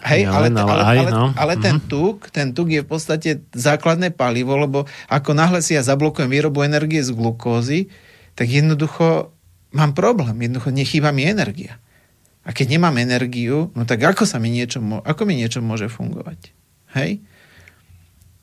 Hej, 0.06 0.30
ale, 0.30 0.54
ale, 0.54 0.62
ale, 0.62 0.84
ale, 0.84 1.10
no. 1.10 1.26
ale 1.34 1.54
ten 1.58 1.82
mhm. 1.82 1.86
tuk, 1.90 2.30
ten 2.30 2.54
tuk 2.54 2.70
je 2.70 2.86
v 2.86 2.90
podstate 2.90 3.42
základné 3.58 4.14
palivo, 4.14 4.54
lebo 4.54 4.86
ako 5.10 5.34
náhle 5.34 5.66
si 5.66 5.74
ja 5.74 5.82
zablokujem 5.82 6.30
výrobu 6.30 6.62
energie 6.62 7.02
z 7.02 7.18
glukózy, 7.18 7.90
tak 8.38 8.46
jednoducho 8.46 9.34
mám 9.74 9.98
problém. 9.98 10.38
Jednoducho 10.38 10.70
nechýba 10.70 11.10
mi 11.10 11.26
energia. 11.26 11.82
A 12.48 12.54
keď 12.56 12.78
nemám 12.78 12.96
energiu, 13.02 13.74
no 13.74 13.84
tak 13.84 14.06
ako 14.06 14.24
sa 14.24 14.38
mi 14.38 14.54
niečo, 14.54 14.80
ako 15.04 15.28
mi 15.28 15.36
niečo 15.36 15.60
môže 15.60 15.90
fungovať? 15.92 16.54
Hej? 16.96 17.20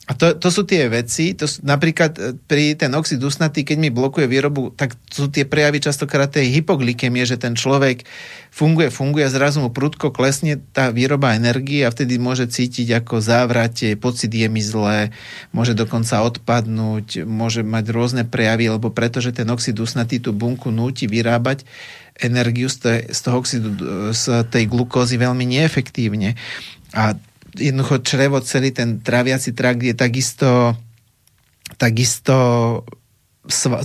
A 0.04 0.12
to, 0.12 0.36
to 0.36 0.52
sú 0.52 0.68
tie 0.68 0.84
veci, 0.92 1.32
to 1.32 1.48
sú, 1.48 1.64
napríklad 1.64 2.12
e, 2.20 2.36
pri 2.36 2.76
ten 2.76 2.92
oxid 2.92 3.16
usnatý, 3.24 3.64
keď 3.64 3.76
mi 3.80 3.88
blokuje 3.88 4.28
výrobu, 4.28 4.76
tak 4.76 4.92
sú 5.08 5.32
tie 5.32 5.48
prejavy 5.48 5.80
častokrát 5.80 6.28
tej 6.28 6.60
hypoglykemie, 6.60 7.24
že 7.24 7.40
ten 7.40 7.56
človek 7.56 8.04
funguje, 8.52 8.92
funguje 8.92 9.24
a 9.24 9.32
zrazu 9.32 9.64
mu 9.64 9.72
prudko 9.72 10.12
klesne 10.12 10.60
tá 10.76 10.92
výroba 10.92 11.32
energie 11.32 11.88
a 11.88 11.92
vtedy 11.92 12.20
môže 12.20 12.44
cítiť 12.52 13.00
ako 13.00 13.24
závrate, 13.24 13.96
pocit 13.96 14.28
je 14.28 14.44
mi 14.44 14.60
zlé, 14.60 15.08
môže 15.56 15.72
dokonca 15.72 16.20
odpadnúť, 16.20 17.24
môže 17.24 17.64
mať 17.64 17.84
rôzne 17.88 18.22
prejavy, 18.28 18.76
lebo 18.76 18.92
pretože 18.92 19.32
ten 19.32 19.48
oxid 19.48 19.80
usnatý 19.80 20.20
tú 20.20 20.36
bunku 20.36 20.68
núti 20.68 21.08
vyrábať 21.08 21.64
energiu 22.20 22.68
z, 22.68 22.76
tej, 22.76 23.00
z 23.08 23.18
toho 23.24 23.36
oxidu, 23.40 23.70
z 24.12 24.46
tej 24.52 24.68
glukózy 24.68 25.16
veľmi 25.16 25.48
neefektívne. 25.48 26.36
A 26.94 27.18
jednoducho 27.54 28.02
črevo, 28.02 28.42
celý 28.42 28.74
ten 28.74 29.00
traviaci 29.00 29.54
trakt 29.54 29.82
je 29.82 29.94
takisto 29.94 30.74
takisto 31.80 32.36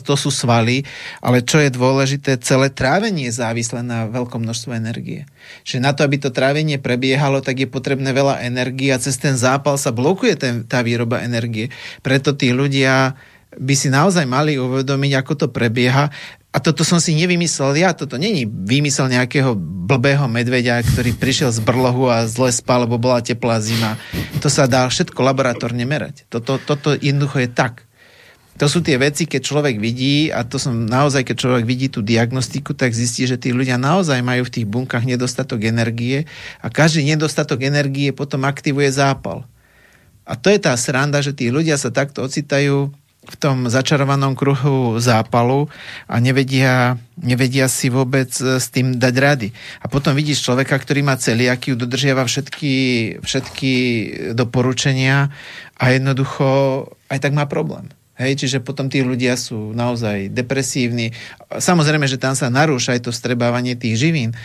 to 0.07 0.15
sú 0.15 0.31
svaly, 0.31 0.87
ale 1.19 1.43
čo 1.43 1.59
je 1.59 1.67
dôležité, 1.67 2.39
celé 2.39 2.71
trávenie 2.71 3.27
je 3.27 3.43
závislé 3.43 3.83
na 3.83 4.07
veľkom 4.07 4.39
množstve 4.47 4.71
energie. 4.71 5.27
Čiže 5.67 5.83
na 5.83 5.91
to, 5.91 6.07
aby 6.07 6.15
to 6.15 6.31
trávenie 6.31 6.79
prebiehalo, 6.79 7.43
tak 7.43 7.59
je 7.59 7.67
potrebné 7.67 8.15
veľa 8.15 8.39
energie 8.47 8.95
a 8.95 9.03
cez 9.03 9.19
ten 9.19 9.35
zápal 9.35 9.75
sa 9.75 9.91
blokuje 9.91 10.39
ten, 10.39 10.63
tá 10.63 10.79
výroba 10.79 11.19
energie. 11.27 11.67
Preto 11.99 12.31
tí 12.39 12.55
ľudia 12.55 13.19
by 13.59 13.75
si 13.75 13.91
naozaj 13.91 14.23
mali 14.23 14.55
uvedomiť, 14.55 15.11
ako 15.19 15.33
to 15.35 15.47
prebieha 15.51 16.07
a 16.49 16.57
toto 16.57 16.81
som 16.81 16.97
si 16.97 17.13
nevymyslel 17.13 17.77
ja, 17.77 17.93
toto 17.93 18.17
není 18.17 18.49
vymysel 18.49 19.05
nejakého 19.05 19.53
blbého 19.85 20.25
medveďa, 20.25 20.81
ktorý 20.81 21.13
prišiel 21.13 21.53
z 21.53 21.61
brlohu 21.61 22.09
a 22.09 22.25
zle 22.25 22.49
spal, 22.49 22.89
lebo 22.89 22.97
bola 22.97 23.21
teplá 23.21 23.61
zima. 23.61 24.01
To 24.41 24.49
sa 24.49 24.65
dá 24.65 24.89
všetko 24.89 25.21
laboratórne 25.21 25.85
merať. 25.85 26.25
Toto, 26.25 26.57
toto 26.57 26.97
jednoducho 26.97 27.45
je 27.45 27.49
tak. 27.53 27.85
To 28.59 28.67
sú 28.67 28.83
tie 28.83 28.99
veci, 28.99 29.23
keď 29.23 29.41
človek 29.45 29.79
vidí, 29.79 30.33
a 30.33 30.43
to 30.43 30.59
som 30.59 30.89
naozaj, 30.89 31.23
keď 31.23 31.37
človek 31.37 31.63
vidí 31.63 31.87
tú 31.87 32.03
diagnostiku, 32.03 32.75
tak 32.75 32.91
zistí, 32.91 33.23
že 33.23 33.39
tí 33.39 33.55
ľudia 33.55 33.79
naozaj 33.79 34.19
majú 34.19 34.43
v 34.49 34.53
tých 34.59 34.67
bunkách 34.67 35.07
nedostatok 35.07 35.63
energie 35.63 36.27
a 36.59 36.67
každý 36.67 37.07
nedostatok 37.07 37.63
energie 37.63 38.11
potom 38.11 38.43
aktivuje 38.43 38.91
zápal. 38.91 39.47
A 40.27 40.35
to 40.35 40.51
je 40.51 40.59
tá 40.59 40.75
sranda, 40.75 41.23
že 41.23 41.31
tí 41.31 41.53
ľudia 41.53 41.79
sa 41.79 41.93
takto 41.93 42.25
ocitajú 42.25 42.91
v 43.29 43.35
tom 43.37 43.69
začarovanom 43.69 44.33
kruhu 44.33 44.97
zápalu 44.97 45.69
a 46.09 46.17
nevedia, 46.17 46.97
nevedia 47.19 47.69
si 47.69 47.91
vôbec 47.91 48.31
e, 48.39 48.57
s 48.57 48.71
tým 48.73 48.97
dať 48.97 49.15
rady. 49.19 49.47
A 49.83 49.91
potom 49.91 50.15
vidíš 50.15 50.41
človeka, 50.41 50.79
ktorý 50.79 51.05
má 51.05 51.19
celiakiu, 51.19 51.77
dodržiava 51.77 52.25
všetky, 52.25 52.73
všetky 53.21 53.73
doporučenia 54.33 55.29
a 55.77 55.83
jednoducho 55.93 56.47
aj 57.11 57.19
tak 57.21 57.35
má 57.35 57.45
problém. 57.45 57.91
Hej, 58.19 58.43
čiže 58.43 58.59
potom 58.59 58.91
tí 58.91 58.99
ľudia 58.99 59.39
sú 59.39 59.71
naozaj 59.71 60.35
depresívni. 60.35 61.15
Samozrejme, 61.47 62.03
že 62.03 62.19
tam 62.19 62.35
sa 62.35 62.51
narúša 62.51 62.99
aj 62.99 63.07
to 63.07 63.11
strebávanie 63.15 63.79
tých 63.79 63.95
živín, 63.95 64.35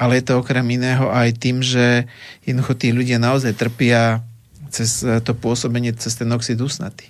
ale 0.00 0.18
je 0.18 0.32
to 0.32 0.42
okrem 0.42 0.66
iného 0.66 1.12
aj 1.12 1.38
tým, 1.38 1.62
že 1.62 2.10
jednoducho 2.42 2.74
tí 2.74 2.90
ľudia 2.90 3.22
naozaj 3.22 3.54
trpia 3.54 4.24
cez 4.70 5.02
e, 5.02 5.18
to 5.18 5.34
pôsobenie, 5.34 5.92
cez 5.98 6.14
ten 6.14 6.30
oxid 6.30 6.58
usnatý. 6.62 7.09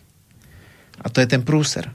A 1.00 1.06
to 1.08 1.24
je 1.24 1.28
ten 1.28 1.42
prúser. 1.42 1.88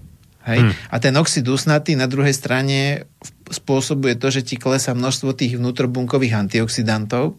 Hej? 0.45 0.61
Hmm. 0.61 0.73
A 0.93 0.95
ten 1.01 1.13
oxid 1.17 1.45
usnatý 1.45 1.97
na 1.97 2.05
druhej 2.05 2.33
strane 2.33 3.09
spôsobuje 3.49 4.17
to, 4.17 4.29
že 4.29 4.45
ti 4.45 4.55
klesá 4.57 4.93
množstvo 4.93 5.33
tých 5.33 5.57
vnútrobunkových 5.57 6.49
antioxidantov 6.49 7.37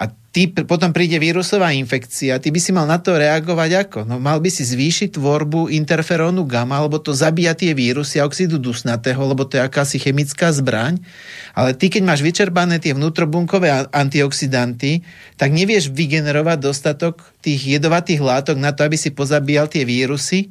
a 0.00 0.08
ty, 0.08 0.48
potom 0.48 0.96
príde 0.96 1.20
vírusová 1.20 1.76
infekcia, 1.76 2.40
ty 2.40 2.48
by 2.48 2.56
si 2.56 2.72
mal 2.72 2.88
na 2.88 2.96
to 2.96 3.20
reagovať 3.20 3.70
ako? 3.84 3.98
No 4.08 4.16
mal 4.16 4.40
by 4.40 4.48
si 4.48 4.64
zvýšiť 4.64 5.20
tvorbu 5.20 5.68
interferónu 5.68 6.48
gamma, 6.48 6.80
lebo 6.80 6.96
to 6.96 7.12
zabíja 7.12 7.52
tie 7.52 7.76
vírusy 7.76 8.16
a 8.16 8.24
oxidu 8.24 8.56
dusnatého, 8.56 9.20
lebo 9.20 9.44
to 9.44 9.60
je 9.60 9.68
akási 9.68 10.00
chemická 10.00 10.56
zbraň. 10.56 11.04
Ale 11.52 11.76
ty, 11.76 11.92
keď 11.92 12.08
máš 12.08 12.24
vyčerpané 12.24 12.80
tie 12.80 12.96
vnútrobunkové 12.96 13.92
antioxidanty, 13.92 15.04
tak 15.36 15.52
nevieš 15.52 15.92
vygenerovať 15.92 16.64
dostatok 16.64 17.20
tých 17.44 17.76
jedovatých 17.76 18.24
látok 18.24 18.56
na 18.56 18.72
to, 18.72 18.88
aby 18.88 18.96
si 18.96 19.12
pozabíjal 19.12 19.68
tie 19.68 19.84
vírusy, 19.84 20.48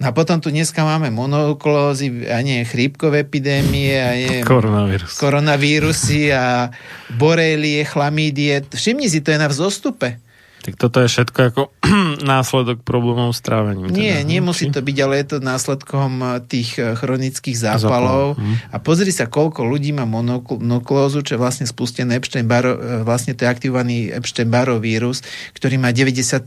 No 0.00 0.08
a 0.08 0.16
potom 0.16 0.40
tu 0.40 0.48
dneska 0.48 0.80
máme 0.80 1.12
monoklózy, 1.12 2.24
a 2.32 2.40
nie 2.40 2.64
chrípkové 2.64 3.28
epidémie, 3.28 3.92
a 4.00 4.16
nie 4.16 4.40
Koronavírus. 4.40 5.20
koronavírusy 5.20 6.32
a 6.32 6.72
borelie, 7.20 7.84
chlamídie. 7.84 8.64
Všimni 8.64 9.12
si, 9.12 9.20
to 9.20 9.36
je 9.36 9.38
na 9.38 9.52
vzostupe. 9.52 10.16
Tak 10.60 10.76
toto 10.76 11.00
je 11.00 11.08
všetko 11.08 11.38
ako 11.52 11.62
následok 12.32 12.84
problémov 12.84 13.32
s 13.32 13.40
trávením. 13.40 13.88
Nie, 13.92 14.20
teda, 14.20 14.28
nemusí 14.28 14.68
či? 14.68 14.72
to 14.72 14.80
byť, 14.84 14.96
ale 15.00 15.14
je 15.20 15.26
to 15.32 15.36
následkom 15.40 16.10
eh, 16.20 16.28
tých 16.44 16.76
eh, 16.76 16.96
chronických 16.96 17.56
zápalov. 17.56 18.36
Zápal, 18.36 18.44
hm. 18.44 18.56
A 18.72 18.76
pozri 18.80 19.12
sa, 19.12 19.28
koľko 19.28 19.64
ľudí 19.64 19.96
má 19.96 20.04
monokl- 20.04 20.60
monoklózu, 20.60 21.24
čo 21.24 21.36
je 21.36 21.40
vlastne 21.40 21.64
spustený 21.64 22.16
Epstein-Barr, 22.20 22.66
eh, 22.68 22.76
vlastne 23.04 23.32
to 23.32 23.44
je 23.44 23.48
aktivovaný 23.48 24.12
Epstein-Barrov 24.12 24.84
vírus, 24.84 25.24
ktorý 25.56 25.80
má 25.80 25.92
95% 25.92 26.44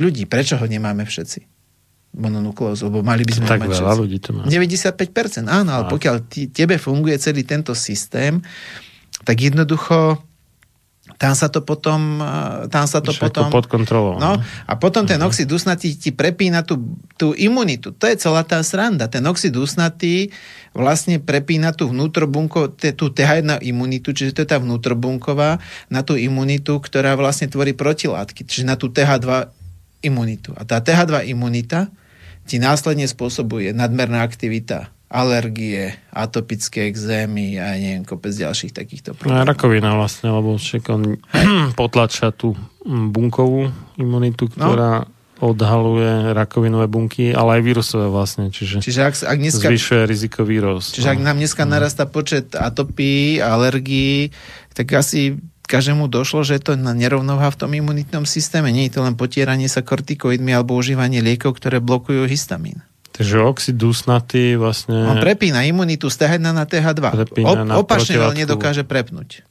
ľudí. 0.00 0.28
Prečo 0.28 0.60
ho 0.60 0.64
nemáme 0.68 1.08
všetci? 1.08 1.53
Mononuklózu, 2.14 2.86
lebo 2.86 3.02
mali 3.02 3.26
by 3.26 3.32
sme 3.34 3.46
Tak 3.50 3.66
mať 3.66 3.74
veľa 3.74 3.94
ľudí 3.98 4.18
to 4.22 4.30
má. 4.30 4.46
95%, 4.46 5.50
áno, 5.50 5.70
ale 5.74 5.84
pokiaľ 5.90 6.16
ti, 6.30 6.46
tebe 6.46 6.78
funguje 6.78 7.18
celý 7.18 7.42
tento 7.42 7.74
systém, 7.74 8.38
tak 9.26 9.42
jednoducho 9.42 10.22
tam 11.14 11.36
sa 11.36 11.52
to 11.52 11.62
potom, 11.62 12.18
eh, 12.18 12.66
tam 12.72 12.88
sa 12.88 12.98
to 12.98 13.12
Všetko 13.12 13.24
potom... 13.28 13.46
pod 13.52 13.66
kontrolou. 13.68 14.16
No, 14.18 14.40
a 14.40 14.72
potom 14.80 15.06
ten 15.06 15.20
oxid 15.22 15.46
usnatý 15.46 15.94
ti 15.94 16.10
prepína 16.10 16.66
tú, 16.66 16.80
tú 17.14 17.36
imunitu. 17.36 17.94
To 17.94 18.04
je 18.08 18.16
celá 18.18 18.42
tá 18.42 18.58
sranda. 18.64 19.06
Ten 19.06 19.22
oxid 19.28 19.54
usnatý 19.54 20.34
vlastne 20.74 21.22
prepína 21.22 21.70
tú 21.70 21.92
vnútrobunko, 21.92 22.74
tú 22.74 23.06
TH1 23.14 23.62
imunitu, 23.62 24.10
čiže 24.10 24.34
to 24.34 24.42
je 24.42 24.48
tá 24.50 24.58
vnútrobunková, 24.58 25.62
na 25.86 26.00
tú 26.02 26.18
imunitu, 26.18 26.82
ktorá 26.82 27.14
vlastne 27.14 27.46
tvorí 27.46 27.76
protilátky, 27.76 28.42
čiže 28.42 28.66
na 28.66 28.74
tú 28.74 28.90
TH2 28.90 29.54
imunitu. 30.02 30.50
A 30.58 30.66
tá 30.66 30.82
TH2 30.82 31.30
imunita 31.30 31.94
ti 32.44 32.56
následne 32.56 33.04
spôsobuje 33.04 33.72
nadmerná 33.72 34.20
aktivita, 34.20 34.88
alergie, 35.08 35.94
atopické 36.10 36.90
exémy 36.90 37.56
a 37.56 37.78
neviem, 37.78 38.02
kopec 38.02 38.34
ďalších 38.34 38.74
takýchto 38.74 39.14
No 39.14 39.16
problémov. 39.16 39.40
aj 39.40 39.48
rakovina 39.48 39.90
vlastne, 39.94 40.28
lebo 40.28 40.58
však 40.58 40.82
on 40.90 41.02
potlača 41.80 42.30
tú 42.30 42.52
mm, 42.82 43.06
bunkovú 43.10 43.70
imunitu, 43.94 44.50
No. 44.54 44.74
ktorá 44.74 44.92
odhaluje 45.38 46.30
rakovinové 46.32 46.86
bunky, 46.86 47.30
ale 47.30 47.58
aj 47.58 47.62
vírusové 47.62 48.06
vlastne, 48.06 48.48
čiže, 48.48 48.80
Čiže 48.80 49.00
ak, 49.02 49.14
ak 49.26 49.38
dneska 49.38 49.66
zvyšuje 49.66 50.02
rizikový 50.06 50.56
rost. 50.58 50.94
Čiže 50.94 51.10
ak 51.10 51.20
no. 51.20 51.26
nám 51.26 51.36
dneska 51.36 51.62
narastá 51.66 52.06
počet 52.06 52.54
atopí, 52.54 53.42
alergií, 53.42 54.30
tak 54.72 54.94
asi 54.94 55.36
každému 55.66 56.06
došlo, 56.12 56.44
že 56.44 56.60
to 56.60 56.76
na 56.76 56.92
nerovnoha 56.92 57.48
v 57.48 57.56
tom 57.58 57.70
imunitnom 57.72 58.28
systéme. 58.28 58.68
Nie 58.70 58.88
je 58.88 58.98
to 58.98 59.00
len 59.04 59.16
potieranie 59.16 59.66
sa 59.66 59.80
kortikoidmi 59.80 60.52
alebo 60.52 60.76
užívanie 60.76 61.24
liekov, 61.24 61.56
ktoré 61.56 61.80
blokujú 61.80 62.28
histamín. 62.28 62.84
Takže 63.14 63.46
oxid 63.46 63.78
dusnatý 63.78 64.58
vlastne... 64.58 65.06
On 65.06 65.22
prepína 65.22 65.62
imunitu 65.62 66.10
z 66.10 66.26
TH1 66.26 66.50
na 66.50 66.66
TH2. 66.66 67.02
Prepína 67.14 67.62
na 67.62 67.78
opačne 67.78 68.18
ale 68.18 68.34
nedokáže 68.34 68.82
prepnúť. 68.82 69.46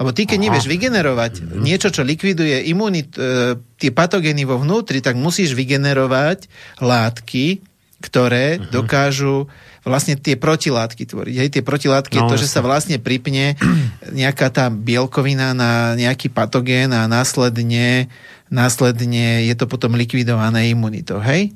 Lebo 0.00 0.08
ty, 0.16 0.24
keď 0.24 0.38
nevieš 0.40 0.66
vygenerovať 0.72 1.32
Mhm. 1.44 1.62
niečo, 1.62 1.92
čo 1.92 2.00
likviduje 2.00 2.64
imunit, 2.64 3.12
e, 3.20 3.60
tie 3.76 3.92
patogény 3.92 4.48
vo 4.48 4.56
vnútri, 4.56 5.04
tak 5.04 5.20
musíš 5.20 5.52
vygenerovať 5.52 6.48
látky, 6.80 7.60
ktoré 8.02 8.58
Mhm. 8.58 8.74
dokážu 8.74 9.46
vlastne 9.82 10.14
tie 10.14 10.34
protilátky 10.34 11.06
tvoriť. 11.06 11.34
Hej, 11.38 11.48
tie 11.54 11.62
protilátky 11.62 12.14
je 12.18 12.22
No, 12.22 12.30
to, 12.30 12.36
že 12.36 12.46
jasne. 12.46 12.56
sa 12.58 12.62
vlastne 12.62 12.96
pripne 12.98 13.54
nejaká 14.20 14.50
tá 14.50 14.66
bielkovina 14.68 15.54
na 15.54 15.94
nejaký 15.94 16.26
patogén 16.28 16.90
a 16.90 17.06
následne, 17.06 18.10
následne 18.46 19.46
je 19.46 19.54
to 19.56 19.64
potom 19.64 19.94
likvidované 19.94 20.70
imunitou. 20.70 21.18
Hej? 21.18 21.54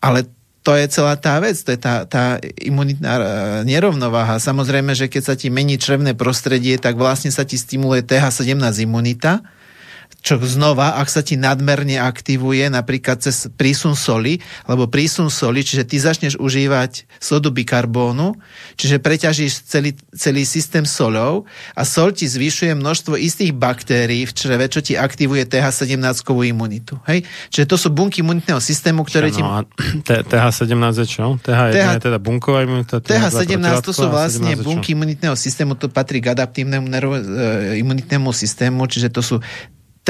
Ale 0.00 0.26
to 0.64 0.72
je 0.72 0.88
celá 0.88 1.14
tá 1.14 1.36
vec, 1.38 1.60
to 1.60 1.70
je 1.70 1.78
tá, 1.78 2.08
tá 2.08 2.40
imunitná 2.56 3.12
e, 3.14 3.22
nerovnováha. 3.68 4.40
Samozrejme, 4.40 4.96
že 4.96 5.12
keď 5.12 5.22
sa 5.22 5.34
ti 5.36 5.52
mení 5.52 5.76
črevné 5.76 6.16
prostredie, 6.16 6.80
tak 6.80 6.96
vlastne 6.96 7.28
sa 7.28 7.44
ti 7.44 7.54
stimuluje 7.54 8.00
TH17 8.00 8.56
imunita, 8.80 9.44
čo 10.24 10.40
znova, 10.40 10.96
ak 10.96 11.12
sa 11.12 11.20
ti 11.20 11.36
nadmerne 11.36 12.00
aktivuje 12.00 12.72
napríklad 12.72 13.20
cez 13.20 13.52
prísun 13.60 13.92
soli, 13.92 14.40
alebo 14.64 14.88
prísun 14.88 15.28
soli, 15.28 15.60
čiže 15.60 15.84
ty 15.84 16.00
začneš 16.00 16.40
užívať 16.40 17.04
sodu 17.20 17.52
bikarbónu, 17.52 18.32
čiže 18.80 19.04
preťažíš 19.04 19.68
celý, 19.68 19.92
celý 20.16 20.48
systém 20.48 20.88
solov 20.88 21.44
a 21.76 21.84
sol 21.84 22.16
ti 22.16 22.24
zvyšuje 22.24 22.72
množstvo 22.72 23.20
istých 23.20 23.52
baktérií 23.52 24.24
v 24.24 24.32
čreve, 24.32 24.64
čo 24.72 24.80
ti 24.80 24.96
aktivuje 24.96 25.44
TH17 25.44 26.00
imunitu. 26.48 26.96
Hej? 27.04 27.28
Čiže 27.52 27.68
to 27.68 27.76
sú 27.76 27.92
bunky 27.92 28.24
imunitného 28.24 28.64
systému, 28.64 29.04
ktoré 29.04 29.28
ti... 29.28 29.44
No 29.44 29.60
a 29.60 29.68
T- 30.08 30.24
TH17 30.24 31.04
je 31.04 31.06
čo? 31.06 31.36
TH1 31.36 31.72
TH 31.76 31.88
je 32.00 32.04
teda 32.08 32.16
bunková 32.16 32.64
imunita. 32.64 33.04
TH17 33.04 33.60
to 33.84 33.92
sú 33.92 34.08
vlastne 34.08 34.56
bunky 34.56 34.96
imunitného 34.96 35.36
systému, 35.36 35.76
to 35.76 35.92
patrí 35.92 36.24
k 36.24 36.32
adaptívnemu 36.32 36.88
e, 36.88 37.80
imunitnému 37.84 38.32
systému, 38.32 38.88
čiže 38.88 39.12
to 39.12 39.20
sú 39.20 39.36
T, 40.04 40.08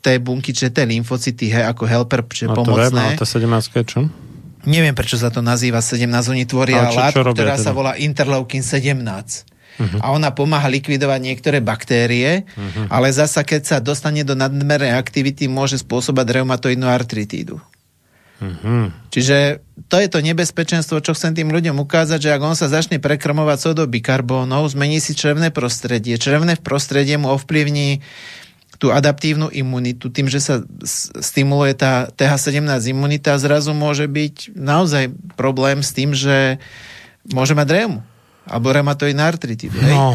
T 0.00 0.06
bunky, 0.18 0.50
čiže 0.50 0.72
T 0.72 0.78
lymfocyty, 0.82 1.52
he, 1.52 1.60
ako 1.60 1.84
helper, 1.84 2.24
čiže 2.24 2.50
No 2.50 2.56
to 2.56 2.64
viem, 2.64 2.90
pomocné. 2.90 3.02
ale 3.14 3.20
tá 3.20 3.26
17 3.28 3.76
je 3.76 3.84
čo? 3.84 4.00
Neviem, 4.66 4.98
prečo 4.98 5.14
sa 5.14 5.30
to 5.30 5.44
nazýva 5.44 5.78
17, 5.78 6.10
oni 6.32 6.42
tvoria 6.42 6.90
čo- 6.90 6.96
čo 6.96 6.98
látku, 6.98 7.20
robia 7.22 7.36
ktorá 7.38 7.54
teda? 7.54 7.64
sa 7.64 7.70
volá 7.70 7.92
interleukin 7.94 8.66
17. 8.66 9.46
Uh-huh. 9.76 10.00
A 10.00 10.10
ona 10.10 10.32
pomáha 10.32 10.72
likvidovať 10.72 11.20
niektoré 11.20 11.60
baktérie, 11.60 12.48
uh-huh. 12.48 12.88
ale 12.88 13.12
zasa 13.12 13.44
keď 13.44 13.62
sa 13.62 13.76
dostane 13.76 14.24
do 14.24 14.32
nadmernej 14.32 14.96
aktivity, 14.96 15.46
môže 15.46 15.78
spôsobať 15.84 16.40
reumatoidnú 16.40 16.88
artritídu. 16.88 17.60
Mhm. 18.36 19.08
Čiže 19.08 19.64
to 19.88 19.96
je 19.96 20.08
to 20.12 20.20
nebezpečenstvo, 20.20 21.00
čo 21.00 21.16
chcem 21.16 21.32
tým 21.32 21.48
ľuďom 21.48 21.80
ukázať, 21.80 22.20
že 22.20 22.30
ak 22.36 22.42
on 22.44 22.52
sa 22.52 22.68
začne 22.68 23.00
prekrmovať 23.00 23.72
sodou 23.72 23.88
bikarbónov, 23.88 24.68
zmení 24.68 25.00
si 25.00 25.16
črevné 25.16 25.48
prostredie. 25.48 26.20
Črevné 26.20 26.60
prostredie 26.60 27.16
mu 27.16 27.32
ovplyvní 27.32 28.04
tú 28.76 28.92
adaptívnu 28.92 29.48
imunitu, 29.52 30.12
tým, 30.12 30.28
že 30.28 30.40
sa 30.40 30.60
stimuluje 31.20 31.72
tá 31.76 32.08
TH17 32.12 32.92
imunita, 32.92 33.36
zrazu 33.40 33.72
môže 33.72 34.04
byť 34.04 34.52
naozaj 34.52 35.12
problém 35.36 35.80
s 35.80 35.90
tým, 35.96 36.12
že 36.12 36.60
môže 37.32 37.56
mať 37.56 37.68
reumu 37.72 38.00
alebo 38.46 38.70
reumatoidná 38.70 39.26
artritidu. 39.26 39.74
Hej? 39.82 39.90
No, 39.90 40.14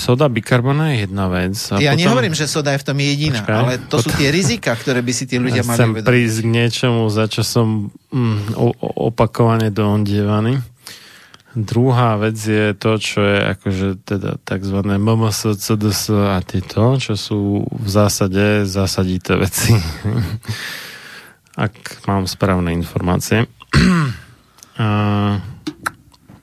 soda 0.00 0.32
bikarbona 0.32 0.96
je 0.96 1.04
jedna 1.04 1.28
vec. 1.28 1.52
A 1.68 1.76
ja 1.76 1.92
potom, 1.92 2.00
nehovorím, 2.00 2.32
že 2.32 2.48
soda 2.48 2.72
je 2.72 2.80
v 2.80 2.86
tom 2.88 2.96
jediná, 2.96 3.44
Počkaj, 3.44 3.52
ale 3.52 3.72
to 3.84 3.96
sú 4.00 4.08
potom- 4.08 4.20
tie 4.24 4.28
rizika, 4.32 4.72
ktoré 4.72 5.04
by 5.04 5.12
si 5.12 5.24
tí 5.28 5.36
ľudia 5.36 5.60
ja 5.60 5.68
mali 5.68 5.76
chcem 5.76 5.88
uvedomiť. 5.92 6.08
prísť 6.08 6.38
k 6.40 6.48
niečomu, 6.48 7.02
za 7.12 7.28
čo 7.28 7.44
som 7.44 7.92
mm, 7.92 8.56
opakovane 8.80 9.68
doondievaný. 9.68 10.56
Druhá 11.56 12.20
vec 12.20 12.36
je 12.36 12.76
to, 12.76 13.00
čo 13.00 13.24
je 13.24 13.38
akože 13.56 13.88
teda 14.04 14.36
tzv. 14.44 14.76
MMS, 14.84 15.56
CDS 15.56 16.12
a 16.12 16.44
tieto, 16.44 17.00
čo 17.00 17.16
sú 17.16 17.64
v 17.64 17.88
zásade 17.88 18.68
zásadité 18.68 19.40
veci. 19.40 19.72
Ak 21.66 21.72
mám 22.04 22.28
správne 22.28 22.76
informácie. 22.76 23.48
a 24.76 24.88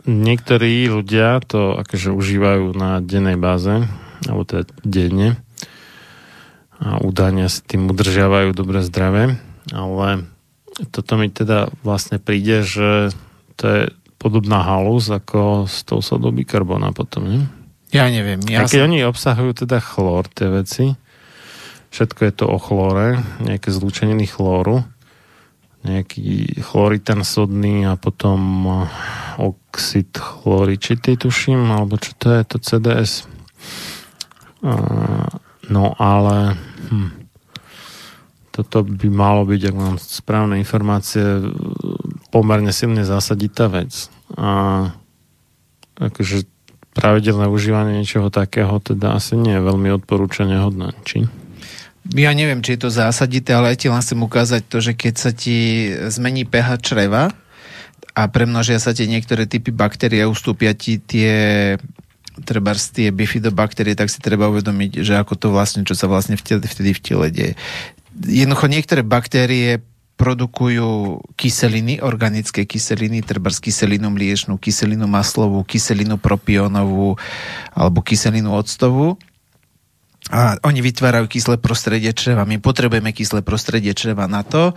niektorí 0.10 0.90
ľudia 0.90 1.46
to 1.46 1.78
akože 1.78 2.10
užívajú 2.10 2.74
na 2.74 2.98
dennej 2.98 3.38
báze, 3.38 3.86
alebo 4.26 4.50
teda 4.50 4.66
denne 4.82 5.38
a 6.84 7.00
údajne 7.00 7.48
si 7.48 7.62
tým 7.64 7.88
udržiavajú 7.88 8.52
dobre 8.52 8.84
zdravé, 8.84 9.40
ale 9.72 10.28
toto 10.92 11.16
mi 11.16 11.30
teda 11.30 11.72
vlastne 11.86 12.20
príde, 12.20 12.66
že 12.66 13.14
to 13.56 13.64
je 13.64 13.82
podobná 14.24 14.64
halus 14.64 15.12
ako 15.12 15.68
s 15.68 15.84
tou 15.84 16.00
sodou 16.00 16.32
bikarbona 16.32 16.96
potom, 16.96 17.28
nie? 17.28 17.44
Ja 17.92 18.08
neviem. 18.08 18.40
Ja 18.48 18.64
Ja 18.64 18.72
keď 18.72 18.80
som... 18.80 18.88
oni 18.88 18.98
obsahujú 19.04 19.52
teda 19.68 19.84
chlór, 19.84 20.24
tie 20.32 20.48
veci, 20.48 20.96
všetko 21.92 22.20
je 22.24 22.34
to 22.34 22.46
o 22.48 22.58
chlóre, 22.58 23.20
nejaké 23.44 23.68
zlúčeniny 23.68 24.24
chlóru, 24.24 24.88
nejaký 25.84 26.64
chloritan 26.64 27.28
sodný 27.28 27.84
a 27.84 28.00
potom 28.00 28.40
eh, 28.64 29.44
oxid 29.44 30.16
chloričitý, 30.16 31.20
tuším, 31.20 31.68
alebo 31.68 32.00
čo 32.00 32.16
to 32.16 32.32
je, 32.32 32.42
to 32.48 32.58
CDS. 32.64 33.28
Eh, 34.64 35.28
No 35.72 35.96
ale 35.96 36.60
hm, 36.92 37.12
toto 38.52 38.84
by 38.84 39.08
malo 39.08 39.48
byť, 39.48 39.62
ak 39.72 39.76
mám 39.76 39.96
správne 39.96 40.60
informácie, 40.60 41.24
pomerne 42.30 42.76
silne 42.76 43.08
zásaditá 43.08 43.72
vec. 43.72 44.12
A 44.34 44.50
akože 45.98 46.50
pravidelné 46.94 47.50
užívanie 47.50 48.02
niečoho 48.02 48.30
takého 48.30 48.78
teda 48.82 49.18
asi 49.18 49.34
nie 49.34 49.58
je 49.58 49.66
veľmi 49.66 49.90
odporúčania 49.94 50.62
hodné, 50.62 50.94
či? 51.06 51.26
Ja 52.14 52.36
neviem, 52.36 52.60
či 52.60 52.76
je 52.76 52.84
to 52.84 52.92
zásadité, 52.92 53.56
ale 53.56 53.74
ja 53.74 53.80
ti 53.80 53.88
len 53.88 54.04
chcem 54.04 54.20
ukázať 54.20 54.62
to, 54.68 54.78
že 54.84 54.92
keď 54.92 55.14
sa 55.16 55.32
ti 55.32 55.90
zmení 56.12 56.44
pH 56.44 56.84
čreva 56.84 57.32
a 58.14 58.22
premnožia 58.28 58.78
sa 58.78 58.92
ti 58.92 59.08
niektoré 59.08 59.48
typy 59.48 59.72
baktérie 59.72 60.28
ustúpia 60.28 60.76
ti 60.76 61.00
tie 61.00 61.76
treba 62.42 62.74
tie 62.74 63.14
bifidobaktérie, 63.14 63.94
tak 63.94 64.10
si 64.10 64.18
treba 64.18 64.50
uvedomiť, 64.50 65.06
že 65.06 65.14
ako 65.22 65.34
to 65.38 65.48
vlastne, 65.54 65.86
čo 65.86 65.94
sa 65.94 66.10
vlastne 66.10 66.34
vtedy 66.34 66.66
v 66.66 67.02
tele 67.02 67.28
deje. 67.30 67.54
Jednoducho 68.18 68.66
niektoré 68.70 69.06
baktérie 69.06 69.86
produkujú 70.14 71.20
kyseliny, 71.34 72.00
organické 72.00 72.70
kyseliny, 72.70 73.26
treba 73.26 73.50
z 73.50 73.60
kyselinu 73.60 74.14
mliečnú, 74.14 74.62
kyselinu 74.62 75.10
maslovú, 75.10 75.66
kyselinu 75.66 76.22
propionovú 76.22 77.18
alebo 77.74 78.00
kyselinu 78.06 78.54
octovú 78.54 79.18
a 80.32 80.56
oni 80.64 80.80
vytvárajú 80.80 81.28
kyslé 81.28 81.60
prostredie 81.60 82.14
čreva. 82.16 82.48
My 82.48 82.62
potrebujeme 82.62 83.12
kyslé 83.12 83.44
prostredie 83.44 83.92
čreva 83.92 84.30
na 84.30 84.46
to, 84.46 84.72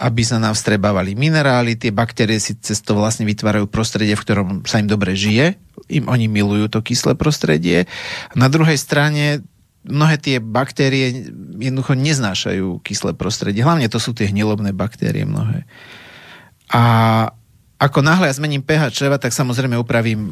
aby 0.00 0.26
sa 0.26 0.42
nám 0.42 0.58
vstrebávali 0.58 1.14
minerály, 1.14 1.78
tie 1.78 1.94
baktérie 1.94 2.42
si 2.42 2.58
cez 2.58 2.82
to 2.82 2.98
vlastne 2.98 3.22
vytvárajú 3.28 3.70
prostredie, 3.70 4.18
v 4.18 4.24
ktorom 4.24 4.48
sa 4.66 4.82
im 4.82 4.90
dobre 4.90 5.14
žije, 5.14 5.54
im 5.92 6.10
oni 6.10 6.26
milujú 6.26 6.66
to 6.72 6.80
kyslé 6.82 7.14
prostredie. 7.14 7.86
Na 8.34 8.50
druhej 8.50 8.74
strane 8.80 9.46
mnohé 9.82 10.16
tie 10.18 10.36
baktérie 10.38 11.30
jednoducho 11.58 11.98
neznášajú 11.98 12.82
kyslé 12.86 13.12
prostredie. 13.18 13.66
Hlavne 13.66 13.90
to 13.90 13.98
sú 13.98 14.14
tie 14.14 14.30
hnilobné 14.30 14.70
baktérie 14.70 15.26
mnohé. 15.26 15.66
A 16.70 16.82
ako 17.82 17.98
náhle 18.00 18.30
ja 18.30 18.38
zmením 18.38 18.62
pH 18.62 18.94
čreva, 18.94 19.18
tak 19.18 19.34
samozrejme 19.34 19.74
upravím 19.74 20.30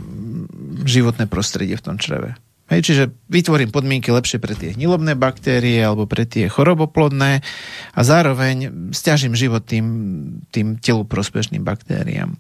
životné 0.86 1.26
prostredie 1.26 1.74
v 1.74 1.84
tom 1.84 1.96
čreve. 1.98 2.38
Hej, 2.70 2.86
čiže 2.86 3.04
vytvorím 3.26 3.74
podmienky 3.74 4.14
lepšie 4.14 4.38
pre 4.38 4.54
tie 4.54 4.70
hnilobné 4.78 5.18
baktérie 5.18 5.82
alebo 5.82 6.06
pre 6.06 6.22
tie 6.22 6.46
choroboplodné 6.46 7.42
a 7.90 8.00
zároveň 8.06 8.86
stiažím 8.94 9.34
život 9.34 9.66
tým, 9.66 9.86
tým 10.54 10.78
telu 10.78 11.02
prospešným 11.02 11.66
baktériám. 11.66 12.38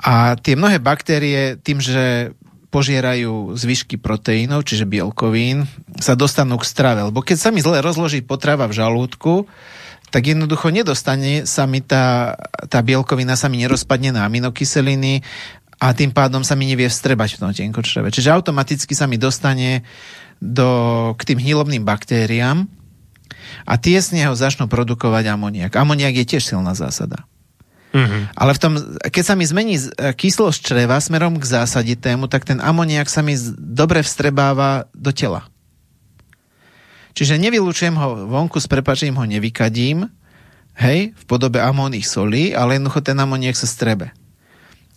A 0.00 0.40
tie 0.40 0.56
mnohé 0.56 0.80
baktérie 0.80 1.60
tým, 1.60 1.84
že 1.84 2.32
požierajú 2.76 3.56
zvyšky 3.56 3.96
proteínov, 3.96 4.68
čiže 4.68 4.84
bielkovín, 4.84 5.64
sa 5.96 6.12
dostanú 6.12 6.60
k 6.60 6.68
strave. 6.68 7.00
Lebo 7.08 7.24
keď 7.24 7.36
sa 7.40 7.48
mi 7.48 7.64
zle 7.64 7.80
rozloží 7.80 8.20
potrava 8.20 8.68
v 8.68 8.76
žalúdku, 8.76 9.48
tak 10.12 10.28
jednoducho 10.28 10.68
nedostane 10.68 11.48
sa 11.48 11.64
mi 11.64 11.80
tá, 11.80 12.36
tá 12.68 12.84
bielkovina 12.84 13.32
sa 13.32 13.48
mi 13.48 13.64
nerozpadne 13.64 14.12
na 14.12 14.28
aminokyseliny 14.28 15.24
a 15.80 15.96
tým 15.96 16.12
pádom 16.12 16.44
sa 16.44 16.52
mi 16.52 16.68
nevie 16.68 16.92
vstrebať 16.92 17.36
v 17.36 17.40
tom 17.40 17.52
tenkočreve. 17.56 18.12
Čiže 18.12 18.36
automaticky 18.36 18.92
sa 18.92 19.08
mi 19.08 19.16
dostane 19.16 19.80
do, 20.36 20.68
k 21.16 21.32
tým 21.32 21.40
hnilobným 21.40 21.80
baktériám 21.80 22.68
a 23.64 23.74
tie 23.80 24.04
z 24.04 24.20
neho 24.20 24.36
začnú 24.36 24.68
produkovať 24.68 25.32
amoniak. 25.32 25.72
Amoniak 25.72 26.12
je 26.12 26.28
tiež 26.36 26.44
silná 26.44 26.76
zásada. 26.76 27.24
Mm-hmm. 27.96 28.22
Ale 28.36 28.52
v 28.52 28.60
tom, 28.60 28.72
keď 29.08 29.24
sa 29.24 29.32
mi 29.32 29.48
zmení 29.48 29.80
kyslosť 29.96 30.60
čreva 30.60 31.00
smerom 31.00 31.40
k 31.40 31.48
zásaditému, 31.48 32.28
tak 32.28 32.44
ten 32.44 32.60
amoniak 32.60 33.08
sa 33.08 33.24
mi 33.24 33.32
dobre 33.56 34.04
vstrebáva 34.04 34.84
do 34.92 35.16
tela. 35.16 35.48
Čiže 37.16 37.40
nevylučujem 37.40 37.96
ho 37.96 38.28
vonku, 38.28 38.60
s 38.60 38.68
prepačením 38.68 39.16
ho 39.16 39.24
nevykadím, 39.24 40.12
hej, 40.76 41.16
v 41.16 41.24
podobe 41.24 41.64
amónnych 41.64 42.04
solí, 42.04 42.52
ale 42.52 42.76
jednoducho 42.76 43.00
ten 43.00 43.16
amoniak 43.16 43.56
sa 43.56 43.64
strebe. 43.64 44.12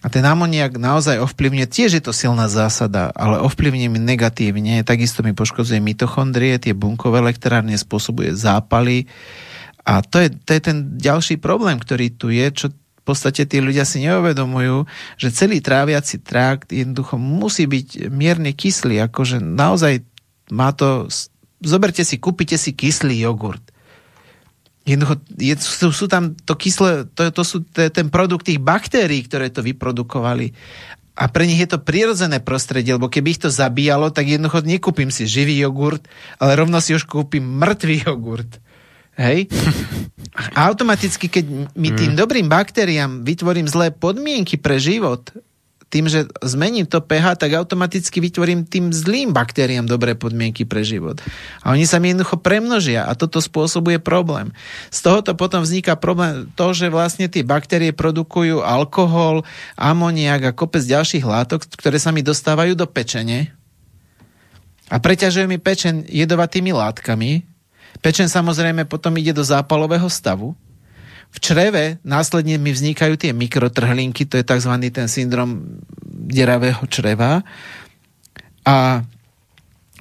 A 0.04 0.08
ten 0.12 0.24
amoniak 0.28 0.76
naozaj 0.76 1.24
ovplyvňuje, 1.24 1.68
tiež 1.72 2.00
je 2.00 2.04
to 2.04 2.12
silná 2.12 2.52
zásada, 2.52 3.16
ale 3.16 3.40
ovplyvňuje 3.40 3.90
mi 3.92 4.00
negatívne, 4.00 4.84
takisto 4.84 5.24
mi 5.24 5.32
poškodzuje 5.32 5.80
mitochondrie, 5.80 6.60
tie 6.60 6.76
bunkové 6.76 7.24
elektrárne 7.24 7.76
spôsobuje 7.80 8.36
zápaly. 8.36 9.08
A 9.88 10.04
to 10.04 10.24
je, 10.24 10.32
to 10.44 10.56
je 10.56 10.62
ten 10.64 10.78
ďalší 11.00 11.40
problém, 11.40 11.80
ktorý 11.80 12.16
tu 12.16 12.32
je, 12.32 12.48
čo 12.52 12.68
podstate 13.10 13.50
tí 13.50 13.58
ľudia 13.58 13.84
si 13.90 14.06
neuvedomujú, 14.06 14.86
že 15.18 15.34
celý 15.34 15.58
tráviaci 15.60 16.22
trakt 16.22 16.70
jednoducho 16.70 17.18
musí 17.18 17.66
byť 17.66 18.14
mierne 18.14 18.54
kyslý, 18.54 19.10
akože 19.10 19.42
naozaj 19.42 20.06
má 20.54 20.70
to... 20.78 21.10
Zoberte 21.60 22.06
si, 22.08 22.22
kúpite 22.22 22.56
si 22.56 22.72
kyslý 22.72 23.20
jogurt. 23.20 23.66
Jednoducho, 24.88 25.20
je, 25.36 25.54
sú, 25.60 25.92
sú 25.92 26.06
tam 26.08 26.34
to 26.34 26.56
kyslé, 26.56 27.10
to, 27.12 27.28
to 27.36 27.44
sú 27.44 27.68
to 27.68 27.84
je 27.84 27.92
ten 27.92 28.08
produkt 28.08 28.48
tých 28.48 28.64
baktérií, 28.64 29.28
ktoré 29.28 29.52
to 29.52 29.60
vyprodukovali. 29.60 30.56
A 31.20 31.28
pre 31.28 31.44
nich 31.44 31.60
je 31.60 31.68
to 31.68 31.84
prirodzené 31.84 32.40
prostredie, 32.40 32.96
lebo 32.96 33.12
keby 33.12 33.36
ich 33.36 33.44
to 33.44 33.52
zabíjalo, 33.52 34.08
tak 34.08 34.32
jednoducho 34.32 34.64
nekúpim 34.64 35.12
si 35.12 35.28
živý 35.28 35.60
jogurt, 35.60 36.08
ale 36.40 36.56
rovno 36.56 36.80
si 36.80 36.96
už 36.96 37.04
kúpim 37.04 37.44
mŕtvý 37.44 38.08
jogurt. 38.08 38.64
Hej? 39.20 39.52
Automaticky, 40.56 41.28
keď 41.28 41.76
mi 41.76 41.92
tým 41.92 42.16
dobrým 42.16 42.48
baktériám 42.48 43.28
vytvorím 43.28 43.68
zlé 43.68 43.92
podmienky 43.92 44.56
pre 44.56 44.80
život, 44.80 45.28
tým, 45.90 46.06
že 46.06 46.30
zmením 46.46 46.86
to 46.86 47.02
pH, 47.02 47.34
tak 47.34 47.58
automaticky 47.58 48.22
vytvorím 48.22 48.62
tým 48.62 48.94
zlým 48.94 49.34
baktériám 49.34 49.90
dobré 49.90 50.14
podmienky 50.14 50.62
pre 50.64 50.86
život. 50.86 51.18
A 51.66 51.74
oni 51.74 51.90
sa 51.90 51.98
mi 51.98 52.14
jednoducho 52.14 52.38
premnožia 52.38 53.10
a 53.10 53.18
toto 53.18 53.42
spôsobuje 53.42 53.98
problém. 53.98 54.54
Z 54.94 55.10
tohoto 55.10 55.34
potom 55.34 55.66
vzniká 55.66 55.98
problém 55.98 56.46
to, 56.54 56.78
že 56.78 56.94
vlastne 56.94 57.26
tie 57.26 57.42
baktérie 57.42 57.90
produkujú 57.90 58.62
alkohol, 58.62 59.42
amoniak 59.74 60.54
a 60.54 60.56
kopec 60.56 60.86
ďalších 60.86 61.26
látok, 61.26 61.66
ktoré 61.66 61.98
sa 61.98 62.14
mi 62.14 62.22
dostávajú 62.22 62.78
do 62.78 62.86
pečene 62.86 63.50
a 64.90 64.98
preťažuje 64.98 65.46
mi 65.50 65.58
pečen 65.58 66.06
jedovatými 66.06 66.70
látkami. 66.74 67.49
Pečen 68.00 68.32
samozrejme 68.32 68.88
potom 68.88 69.16
ide 69.20 69.36
do 69.36 69.44
zápalového 69.44 70.08
stavu. 70.08 70.56
V 71.30 71.38
čreve 71.38 72.02
následne 72.02 72.58
mi 72.58 72.74
vznikajú 72.74 73.20
tie 73.20 73.36
mikrotrhlinky, 73.36 74.26
to 74.26 74.40
je 74.40 74.48
tzv. 74.48 74.74
ten 74.90 75.06
syndrom 75.06 75.78
deravého 76.10 76.82
čreva. 76.90 77.46
A 78.66 79.06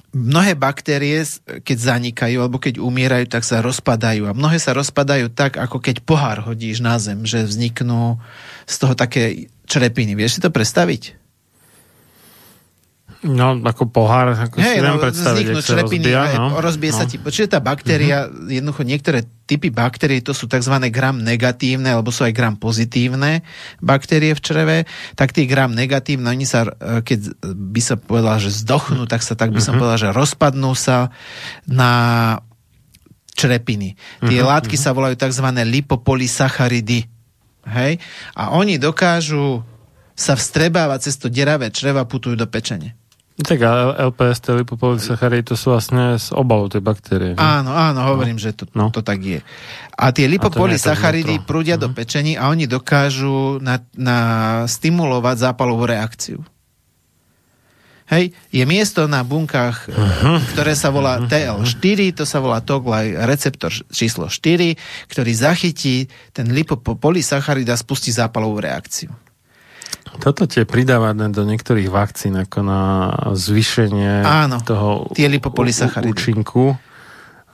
mnohé 0.09 0.57
baktérie, 0.57 1.21
keď 1.61 1.77
zanikajú 1.77 2.37
alebo 2.41 2.57
keď 2.57 2.81
umierajú, 2.81 3.29
tak 3.29 3.45
sa 3.45 3.61
rozpadajú. 3.61 4.25
A 4.25 4.33
mnohé 4.33 4.57
sa 4.57 4.73
rozpadajú 4.73 5.29
tak, 5.29 5.61
ako 5.61 5.77
keď 5.77 6.01
pohár 6.01 6.41
hodíš 6.41 6.81
na 6.81 6.97
zem, 6.97 7.27
že 7.27 7.45
vzniknú 7.45 8.17
z 8.65 8.75
toho 8.79 8.93
také 8.97 9.51
črepiny. 9.69 10.17
Vieš 10.17 10.39
si 10.39 10.41
to 10.41 10.49
predstaviť? 10.49 11.18
No, 13.19 13.51
ako 13.51 13.91
pohár, 13.91 14.31
ako 14.31 14.63
si 14.63 14.63
Hej, 14.63 14.79
viem 14.79 14.95
no, 14.95 15.03
predstaviť, 15.03 15.43
vzniknú 15.43 15.59
sa 15.59 15.67
črepiny, 15.75 16.07
rozbíja, 16.07 16.19
aj, 16.23 16.33
no. 16.39 16.47
rozbije 16.63 16.93
sa 16.95 17.03
no. 17.03 17.09
ti. 17.11 17.15
Čiže 17.19 17.51
tá 17.51 17.59
baktéria, 17.59 18.17
mm-hmm. 18.23 18.47
jednoducho 18.47 18.83
niektoré 18.87 19.19
typy 19.43 19.67
baktérií, 19.75 20.23
to 20.23 20.31
sú 20.31 20.47
tzv. 20.47 20.71
gram 20.87 21.19
negatívne, 21.19 21.91
alebo 21.99 22.15
sú 22.15 22.23
aj 22.23 22.31
gram 22.31 22.55
pozitívne 22.55 23.43
baktérie 23.83 24.31
v 24.31 24.39
čreve, 24.39 24.77
tak 25.19 25.35
tie 25.35 25.43
gram 25.51 25.75
negatívne, 25.75 26.31
oni 26.31 26.47
sa, 26.47 26.63
e, 26.63 27.03
keď 27.03 27.43
by 27.43 27.81
sa 27.83 27.99
povedal, 27.99 28.39
že 28.39 28.55
zdochnú, 28.55 29.03
tak 29.03 29.19
sa 29.19 29.35
tak 29.35 29.51
by 29.51 29.59
som 29.59 29.75
Mhm. 29.75 29.79
povedal, 29.83 29.99
že 29.99 30.15
rozpadnú 30.15 30.71
sa 30.79 31.11
na 31.67 31.91
črepiny. 33.35 33.99
Tie 34.23 34.39
Mhm, 34.39 34.47
látky 34.47 34.75
sa 34.79 34.95
volajú 34.95 35.19
tzv. 35.19 35.47
lipopolysacharidy. 35.67 37.07
Hej? 37.67 37.99
A 38.35 38.55
oni 38.55 38.79
dokážu 38.79 39.63
sa 40.15 40.35
vstrebávať 40.35 41.07
cez 41.07 41.15
to 41.15 41.31
deravé 41.31 41.71
čreva, 41.71 42.03
putujú 42.03 42.35
do 42.35 42.43
pečene. 42.43 42.98
Tak 43.39 43.59
a 43.63 43.71
LPS, 44.11 44.43
tie 44.43 44.51
lipopolysacharidy, 44.51 45.47
to 45.47 45.55
sú 45.55 45.71
vlastne 45.71 46.19
z 46.19 46.35
obalu 46.35 46.67
tej 46.67 46.83
baktérie. 46.83 47.31
Áno, 47.39 47.71
áno, 47.71 48.03
hovorím, 48.11 48.35
no. 48.35 48.43
že 48.43 48.51
to, 48.51 48.67
no. 48.75 48.91
To 48.91 48.99
tak 48.99 49.23
je. 49.23 49.39
A 49.95 50.11
tie 50.11 50.27
lipopolysacharidy 50.27 51.47
prúdia 51.47 51.79
do 51.79 51.87
Mhm. 51.87 51.95
pečení 51.95 52.33
a 52.35 52.51
oni 52.51 52.67
dokážu 52.67 53.63
na, 53.63 53.79
na 53.95 54.17
stimulovať 54.67 55.35
zápalovú 55.51 55.87
reakciu. 55.87 56.43
Hej, 58.09 58.33
je 58.49 58.65
miesto 58.65 59.05
na 59.05 59.21
bunkách, 59.21 59.85
uh-huh. 59.85 60.41
ktoré 60.57 60.73
sa 60.73 60.89
volá 60.89 61.21
TL4, 61.29 62.17
to 62.17 62.25
sa 62.25 62.41
volá 62.41 62.57
Toglaj 62.57 63.13
receptor 63.29 63.69
číslo 63.69 64.25
4, 64.25 64.73
ktorý 65.05 65.31
zachytí 65.37 66.09
ten 66.33 66.49
lipopolysacharida 66.49 67.77
a 67.77 67.79
spustí 67.79 68.09
zápalovú 68.09 68.65
reakciu. 68.65 69.13
Toto 70.19 70.49
tie 70.49 70.67
pridáva 70.67 71.15
do 71.15 71.43
niektorých 71.47 71.87
vakcín 71.87 72.35
ako 72.35 72.59
na 72.59 72.81
zvýšenie 73.35 74.25
Áno, 74.27 74.59
toho 74.59 75.07
tie 75.15 75.31
účinku. 76.11 76.75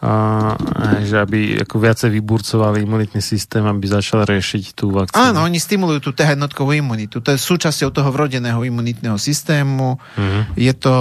A, 0.06 0.54
že 1.02 1.18
aby 1.18 1.66
ako 1.66 1.82
viacej 1.82 2.14
vyburcovali 2.14 2.86
imunitný 2.86 3.26
systém, 3.26 3.66
aby 3.66 3.90
začal 3.90 4.22
riešiť 4.22 4.78
tú 4.78 4.94
vakcínu. 4.94 5.18
Áno, 5.18 5.42
oni 5.42 5.58
stimulujú 5.58 5.98
tú 5.98 6.12
T 6.14 6.22
imunitu. 6.22 7.26
To 7.26 7.34
je 7.34 7.42
súčasťou 7.42 7.90
toho 7.90 8.14
vrodeného 8.14 8.62
imunitného 8.62 9.18
systému. 9.18 9.98
Mhm. 10.14 10.42
Je 10.62 10.74
to 10.78 10.94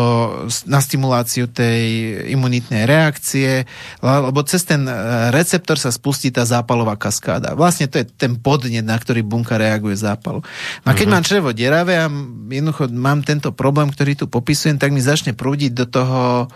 na 0.65 0.81
stimuláciu 0.81 1.53
tej 1.53 1.85
imunitnej 2.33 2.89
reakcie, 2.89 3.69
le- 4.01 4.23
lebo 4.25 4.41
cez 4.49 4.65
ten 4.65 4.89
e, 4.89 4.95
receptor 5.37 5.77
sa 5.77 5.93
spustí 5.93 6.33
tá 6.33 6.49
zápalová 6.49 6.97
kaskáda. 6.97 7.53
Vlastne 7.53 7.93
to 7.93 8.01
je 8.01 8.09
ten 8.09 8.41
podnet, 8.41 8.89
na 8.89 8.97
ktorý 8.97 9.21
bunka 9.21 9.61
reaguje 9.61 10.01
zápalu. 10.01 10.41
No 10.85 10.89
a 10.89 10.97
keď 10.97 11.07
mám 11.13 11.29
črevo 11.29 11.53
deravé 11.53 12.01
a 12.01 12.09
jednoducho 12.49 12.89
mám 12.89 13.21
tento 13.21 13.53
problém, 13.53 13.93
ktorý 13.93 14.17
tu 14.17 14.33
popisujem, 14.33 14.81
tak 14.81 14.97
mi 14.97 15.05
začne 15.05 15.37
prúdiť 15.37 15.77
do 15.77 15.85
toho 15.85 16.49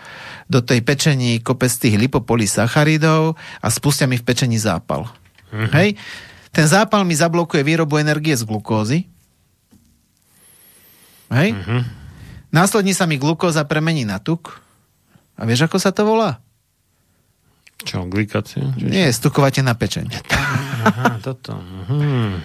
do 0.49 0.65
tej 0.65 0.81
pečení 0.81 1.45
kopec 1.45 1.69
tých 1.69 2.01
lipopolysacharidov 2.39 3.35
a 3.59 3.67
spustia 3.67 4.07
mi 4.07 4.15
v 4.15 4.23
pečení 4.23 4.59
zápal. 4.63 5.11
Hej? 5.51 5.99
Ten 6.55 6.67
zápal 6.71 7.03
mi 7.03 7.19
zablokuje 7.19 7.67
výrobu 7.67 7.99
energie 7.99 8.39
z 8.39 8.47
glukózy. 8.47 9.11
Hej? 11.35 11.59
Následne 12.55 12.95
sa 12.95 13.05
mi 13.05 13.19
glukóza 13.19 13.67
premení 13.67 14.07
na 14.07 14.23
tuk. 14.23 14.63
A 15.39 15.45
vieš, 15.45 15.69
ako 15.69 15.79
sa 15.79 15.91
to 15.91 16.07
volá? 16.07 16.41
Čo, 17.87 18.11
glikácia? 18.11 18.75
Čiže... 18.75 18.91
Nie, 18.91 19.07
stukovate 19.15 19.63
na 19.63 19.77
pečeň. 19.79 20.11
Aha, 20.83 21.23
toto. 21.23 21.55
Mhm. 21.59 22.43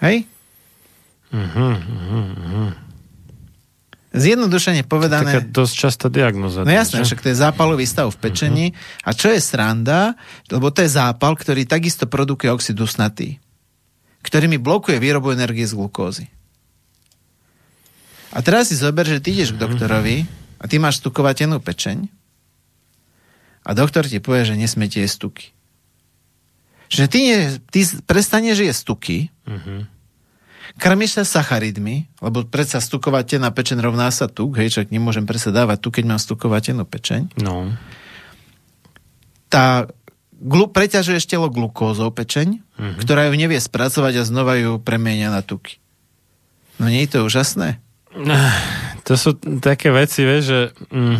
Hej? 0.00 0.24
Mhm, 1.34 1.72
mhm, 1.74 2.22
mhm. 2.32 2.66
Zjednodušene 4.14 4.86
Taká 4.86 4.90
povedané... 4.90 5.42
dosť 5.42 5.74
častá 5.74 6.06
diagnoza. 6.06 6.62
No 6.62 6.70
jasné, 6.70 7.02
však 7.02 7.18
to 7.18 7.34
je 7.34 7.36
zápalový 7.36 7.82
stav 7.82 8.14
v 8.14 8.18
pečení. 8.22 8.66
A 9.02 9.10
čo 9.10 9.26
je 9.28 9.42
sranda, 9.42 10.14
lebo 10.46 10.70
to 10.70 10.86
je 10.86 10.90
zápal, 10.94 11.34
ktorý 11.34 11.66
takisto 11.66 12.06
produkuje 12.06 12.46
oxid 12.48 12.78
dusnatý, 12.78 13.42
ktorý 14.22 14.46
mi 14.46 14.62
blokuje 14.62 15.02
výrobu 15.02 15.34
energie 15.34 15.66
z 15.66 15.74
glukózy. 15.74 16.30
A 18.30 18.38
teraz 18.38 18.70
si 18.70 18.78
zober, 18.78 19.02
že 19.02 19.18
ty 19.18 19.34
ideš 19.34 19.54
k 19.54 19.62
doktorovi 19.62 20.26
a 20.58 20.64
ty 20.70 20.78
máš 20.78 21.02
stukovatenú 21.02 21.58
pečeň 21.58 22.06
a 23.62 23.70
doktor 23.74 24.06
ti 24.06 24.22
povie, 24.22 24.46
že 24.46 24.54
nesmiete 24.54 25.02
jesť 25.02 25.26
tuky. 25.26 25.46
Že 26.86 27.04
ty, 27.10 27.18
nie, 27.18 27.36
ty 27.74 27.80
prestaneš 28.06 28.62
jesť 28.62 28.82
tuky, 28.86 29.18
Mhm. 29.44 29.90
Krmiš 30.76 31.20
sa 31.20 31.24
sacharidmi, 31.24 32.08
lebo 32.18 32.44
predsa 32.44 32.78
stukovateľná 32.78 33.50
pečeň 33.50 33.78
rovná 33.80 34.08
sa 34.08 34.26
tuk, 34.26 34.56
hej, 34.56 34.70
čak 34.70 34.90
nemôžem 34.90 35.24
predsa 35.24 35.50
dávať 35.50 35.78
tu, 35.80 35.88
keď 35.90 36.04
mám 36.04 36.20
stukovateľnú 36.20 36.84
pečeň. 36.84 37.36
No. 37.40 37.72
Tá 39.48 39.86
glu, 40.34 40.66
preťažuješ 40.66 41.24
telo 41.26 41.48
glukózou 41.48 42.10
pečeň, 42.10 42.58
Mhm. 42.58 42.60
mm-hmm. 42.74 43.00
ktorá 43.00 43.30
ju 43.30 43.34
nevie 43.38 43.58
spracovať 43.58 44.18
a 44.18 44.26
znova 44.26 44.58
ju 44.58 44.82
premenia 44.82 45.30
na 45.30 45.46
tuky. 45.46 45.78
No 46.82 46.90
nie 46.90 47.06
je 47.06 47.10
to 47.14 47.18
úžasné? 47.22 47.78
To 49.04 49.20
sú 49.20 49.36
také 49.60 49.92
veci, 49.92 50.24
vieš, 50.24 50.42
že, 50.48 50.60
mm, 50.88 51.16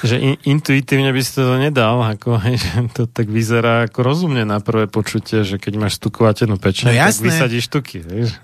že 0.00 0.16
in, 0.16 0.34
intuitívne 0.48 1.12
by 1.12 1.20
si 1.20 1.36
to 1.36 1.60
nedal, 1.60 2.00
ako, 2.00 2.40
že 2.40 2.88
to 2.96 3.04
tak 3.04 3.28
vyzerá 3.28 3.84
ako 3.84 4.00
rozumne 4.00 4.48
na 4.48 4.64
prvé 4.64 4.88
počutie, 4.88 5.44
že 5.44 5.60
keď 5.60 5.76
máš 5.76 6.00
stukovatenú 6.00 6.56
pečeň, 6.56 6.88
No 6.88 6.92
tak 6.96 7.00
jasné. 7.12 7.28
vysadíš 7.28 7.68
tuky, 7.68 8.00
vieš. 8.00 8.40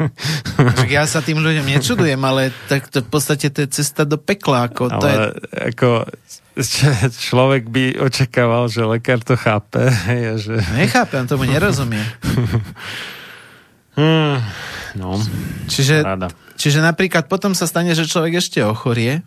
Ja 0.93 1.09
sa 1.09 1.24
tým 1.24 1.41
ľuďom 1.41 1.65
nečudujem, 1.65 2.20
ale 2.20 2.53
tak 2.69 2.93
to 2.93 3.01
v 3.01 3.09
podstate 3.09 3.49
to 3.49 3.65
je 3.65 3.69
cesta 3.73 4.05
do 4.05 4.20
pekla. 4.20 4.69
Ako 4.69 5.01
to 5.01 5.07
je, 5.09 5.16
Ale 5.16 5.27
ako 5.73 5.89
človek 7.16 7.73
by 7.73 7.97
očakával, 8.05 8.69
že 8.69 8.85
lekár 8.85 9.24
to 9.24 9.33
chápe, 9.41 9.89
a 9.89 10.37
že... 10.37 10.61
nechápem, 10.77 11.24
tomu 11.24 11.49
nerozumiem. 11.49 12.05
Hmm, 13.93 14.40
no, 14.97 15.20
Čiže, 15.69 16.01
rada. 16.01 16.32
čiže 16.56 16.81
napríklad 16.81 17.28
potom 17.28 17.52
sa 17.52 17.69
stane, 17.69 17.93
že 17.93 18.09
človek 18.09 18.40
ešte 18.40 18.64
ochorie, 18.64 19.20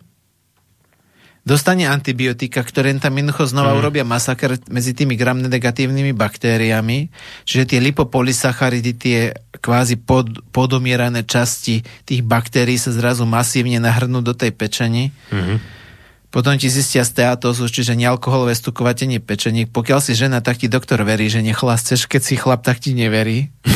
dostane 1.46 1.86
antibiotika, 1.86 2.66
ktoré 2.66 2.90
tam 2.98 3.14
jednoducho 3.14 3.46
znova 3.46 3.70
mm. 3.70 3.78
urobia 3.78 4.02
masaker 4.02 4.58
medzi 4.66 4.98
tými 4.98 5.14
gram-negatívnymi 5.14 6.10
baktériami, 6.10 7.06
čiže 7.46 7.70
tie 7.70 7.78
lipopolysacharidy, 7.78 8.92
tie 8.98 9.18
kvázi 9.62 10.02
pod, 10.02 10.42
podomierané 10.50 11.22
časti 11.22 11.86
tých 12.02 12.26
baktérií 12.26 12.74
sa 12.74 12.90
zrazu 12.90 13.22
masívne 13.22 13.78
nahrnú 13.78 14.26
do 14.26 14.34
tej 14.34 14.50
pečení. 14.50 15.14
Mhm. 15.30 15.78
Potom 16.26 16.52
ti 16.58 16.68
zistia 16.68 17.00
steatózu, 17.06 17.64
čiže 17.70 17.96
nealkoholové 17.96 18.52
stukovatenie 18.52 19.24
pečení. 19.24 19.64
Pokiaľ 19.64 20.04
si 20.04 20.12
žena, 20.12 20.44
tak 20.44 20.60
ti 20.60 20.68
doktor 20.68 21.00
verí, 21.00 21.32
že 21.32 21.40
nechlasceš, 21.40 22.04
keď 22.04 22.20
si 22.20 22.34
chlap, 22.36 22.60
tak 22.60 22.82
ti 22.82 22.92
neverí. 22.92 23.48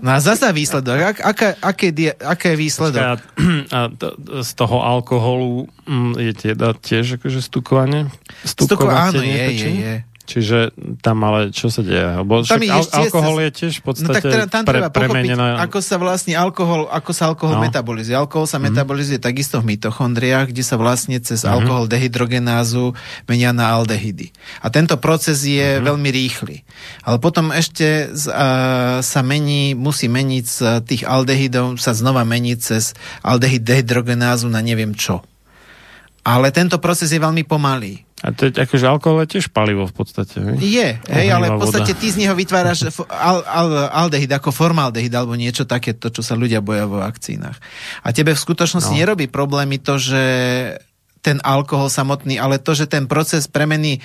No 0.00 0.16
a 0.16 0.18
zasa 0.20 0.48
výsledok. 0.52 1.14
Ak, 1.14 1.18
aká, 1.20 1.48
aké, 1.60 1.92
die, 1.92 2.12
aké 2.12 2.56
je 2.56 2.58
výsledok? 2.58 3.04
A, 3.04 3.12
a 3.76 3.78
to, 3.92 4.16
z 4.40 4.50
toho 4.56 4.80
alkoholu 4.80 5.68
mm, 5.84 6.16
je 6.16 6.32
teda 6.32 6.72
tiež 6.72 7.20
akože 7.20 7.40
stukovanie? 7.44 8.08
Stuko, 8.42 8.88
áno, 8.88 9.20
je, 9.20 9.44
je, 9.52 9.70
je. 9.76 9.94
Čiže 10.30 10.58
tam 11.02 11.26
ale 11.26 11.50
čo 11.50 11.66
sa 11.66 11.82
deje? 11.82 12.22
Lebo 12.22 12.46
Tam 12.46 12.62
však 12.62 12.70
al- 12.70 12.92
alkohol 13.02 13.36
je 13.42 13.50
tiež 13.50 13.72
v 13.74 13.82
No 13.82 13.86
podstate 13.90 14.14
tak 14.14 14.22
teda 14.30 14.46
tam 14.46 14.62
pre, 14.62 14.78
treba 14.78 14.88
pochopiť, 14.94 15.10
premenená... 15.10 15.46
ako 15.58 15.78
sa 15.82 15.96
vlastne 15.98 16.38
alkohol, 16.38 16.86
ako 16.86 17.10
sa 17.10 17.26
alkohol 17.26 17.58
No. 17.58 17.66
metabolizuje. 17.66 18.14
Alkohol 18.14 18.46
sa 18.46 18.62
metabolizuje 18.62 19.18
takisto 19.18 19.58
v 19.58 19.74
mitochondriách, 19.74 20.54
kde 20.54 20.62
sa 20.62 20.78
vlastne 20.78 21.18
cez 21.18 21.42
alkohol 21.42 21.90
dehydrogenázu 21.90 22.94
menia 23.26 23.50
na 23.50 23.74
aldehydy. 23.74 24.30
A 24.62 24.70
tento 24.70 24.94
proces 24.96 25.42
je 25.42 25.82
veľmi 25.82 26.06
rýchly. 26.06 26.62
Ale 27.02 27.18
potom 27.18 27.50
ešte 27.50 28.14
z, 28.14 28.30
a, 28.30 28.46
sa 29.02 29.20
mení, 29.26 29.74
musí 29.74 30.06
meniť 30.06 30.44
z 30.46 30.58
tých 30.86 31.02
aldehydov, 31.02 31.74
sa 31.82 31.90
znova 31.90 32.22
mení 32.22 32.54
cez 32.54 32.94
aldehyd 33.26 33.66
dehydrogenázu 33.66 34.46
na 34.46 34.62
neviem 34.62 34.94
čo. 34.94 35.26
Ale 36.20 36.52
tento 36.52 36.76
proces 36.76 37.08
je 37.08 37.18
veľmi 37.18 37.48
pomalý. 37.48 38.04
A 38.20 38.36
to 38.36 38.46
je, 38.46 38.52
akože 38.52 38.84
alkohol 38.84 39.24
je 39.24 39.40
tiež 39.40 39.48
palivo 39.48 39.88
v 39.88 39.94
podstate. 39.96 40.36
hej? 40.44 40.56
Je, 40.60 40.88
hej, 41.00 41.28
ale 41.32 41.48
v 41.48 41.56
Ohnivá 41.56 41.62
podstate 41.64 41.92
voda. 41.96 42.00
ty 42.04 42.06
z 42.12 42.16
neho 42.20 42.34
vytváraš 42.36 42.78
al, 43.08 43.40
al, 43.48 43.68
aldehyd 44.04 44.28
ako 44.28 44.52
formaldehyd 44.52 45.08
alebo 45.16 45.32
niečo 45.32 45.64
také, 45.64 45.96
to, 45.96 46.12
čo 46.12 46.20
sa 46.20 46.36
ľudia 46.36 46.60
boja 46.60 46.84
vo 46.84 47.00
vakcínach. 47.00 47.56
A 48.04 48.12
tebe 48.12 48.36
v 48.36 48.40
skutočnosti 48.44 48.92
No. 48.92 48.96
no. 48.96 49.00
nerobí 49.00 49.24
problémy 49.32 49.80
to, 49.80 49.96
že 49.96 50.22
ten 51.24 51.40
alkohol 51.40 51.88
samotný, 51.88 52.36
ale 52.36 52.60
to, 52.60 52.76
že 52.76 52.88
ten 52.88 53.08
proces 53.08 53.48
premeny 53.48 54.04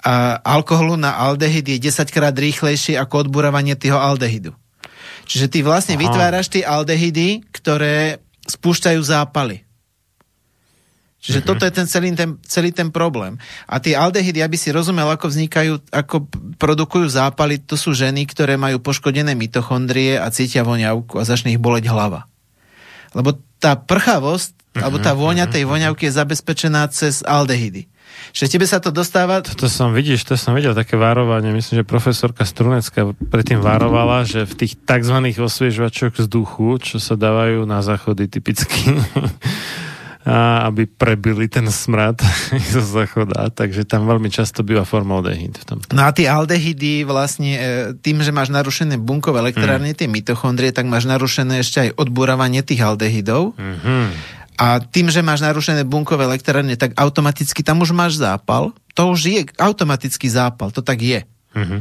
a, 0.00 0.40
alkoholu 0.40 0.96
na 0.96 1.12
aldehyd 1.20 1.68
je 1.76 1.92
10 1.92 2.08
krát 2.08 2.32
rýchlejší 2.32 2.96
ako 2.96 3.28
odburávanie 3.28 3.76
toho 3.76 4.00
aldehydu. 4.00 4.56
Čiže 5.28 5.52
ty 5.52 5.60
vlastne 5.60 6.00
Aha. 6.00 6.02
vytváraš 6.08 6.48
tie 6.48 6.64
aldehydy, 6.64 7.44
ktoré 7.52 8.24
spúšťajú 8.48 9.00
zápaly. 9.04 9.68
Čiže 11.20 11.44
toto 11.44 11.68
je 11.68 11.72
ten 11.72 11.84
celý, 11.84 12.16
ten 12.16 12.40
celý 12.48 12.72
ten 12.72 12.88
problém. 12.88 13.36
A 13.68 13.76
tie 13.76 13.92
aldehydy, 13.92 14.40
aby 14.40 14.56
si 14.56 14.72
rozumel, 14.72 15.04
ako 15.04 15.28
vznikajú, 15.28 15.92
ako 15.92 16.24
produkujú 16.56 17.04
zápaly, 17.12 17.60
to 17.60 17.76
sú 17.76 17.92
ženy, 17.92 18.24
ktoré 18.24 18.56
majú 18.56 18.80
poškodené 18.80 19.36
mitochondrie 19.36 20.16
a 20.16 20.32
cítia 20.32 20.64
voňavku 20.64 21.20
a 21.20 21.28
začne 21.28 21.52
ich 21.52 21.60
boleť 21.60 21.92
hlava. 21.92 22.24
Lebo 23.12 23.36
tá 23.60 23.76
prchavosť, 23.76 24.80
alebo 24.80 24.96
tá 24.96 25.12
vôňa 25.12 25.50
tej 25.50 25.68
voňavky 25.68 26.08
je 26.08 26.16
zabezpečená 26.16 26.88
cez 26.88 27.20
aldehydy. 27.20 27.84
Že 28.30 28.56
tebe 28.56 28.66
sa 28.68 28.78
to 28.78 28.94
dostáva... 28.94 29.42
To 29.42 29.68
som, 29.68 29.90
vidíš, 29.90 30.24
to 30.24 30.38
som 30.38 30.54
videl 30.54 30.72
také 30.72 30.94
varovanie. 30.94 31.50
Myslím, 31.50 31.82
že 31.82 31.86
profesorka 31.88 32.46
Strunecká 32.46 33.12
predtým 33.28 33.58
varovala, 33.58 34.22
že 34.22 34.46
v 34.46 34.54
tých 34.54 34.78
tzv. 34.78 35.16
osviežovačoch 35.36 36.16
vzduchu, 36.16 36.68
čo 36.78 36.96
sa 37.02 37.18
dávajú 37.18 37.66
na 37.66 37.82
záchody 37.82 38.30
typicky, 38.30 38.94
aby 40.20 40.84
prebili 40.84 41.48
ten 41.48 41.64
smrad 41.72 42.20
zo 42.76 42.84
záchoda, 42.84 43.48
takže 43.48 43.88
tam 43.88 44.04
veľmi 44.04 44.28
často 44.28 44.60
býva 44.60 44.84
formaldehyd. 44.84 45.54
V 45.56 45.64
tom. 45.64 45.78
No 45.96 46.04
a 46.04 46.12
tie 46.12 46.28
aldehydy 46.28 47.08
vlastne 47.08 47.52
e, 47.56 47.60
tým, 47.96 48.20
že 48.20 48.28
máš 48.28 48.52
narušené 48.52 49.00
bunkové 49.00 49.40
elektrárne, 49.40 49.96
tie 49.96 50.12
mitochondrie, 50.12 50.76
tak 50.76 50.84
máš 50.84 51.08
narušené 51.08 51.64
ešte 51.64 51.78
aj 51.88 51.90
odbúravanie 51.96 52.60
tých 52.60 52.84
aldehydov. 52.84 53.56
Mhm. 53.56 53.96
A 54.60 54.76
tým, 54.76 55.08
že 55.08 55.24
máš 55.24 55.40
narušené 55.40 55.88
bunkové 55.88 56.28
elektrárne, 56.28 56.76
tak 56.76 56.92
automaticky 57.00 57.64
tam 57.64 57.80
už 57.80 57.96
máš 57.96 58.20
zápal. 58.20 58.76
To 58.92 59.16
už 59.16 59.20
je 59.24 59.40
automatický 59.56 60.28
zápal, 60.28 60.68
to 60.68 60.84
tak 60.84 61.00
je. 61.00 61.24
Mhm. 61.56 61.80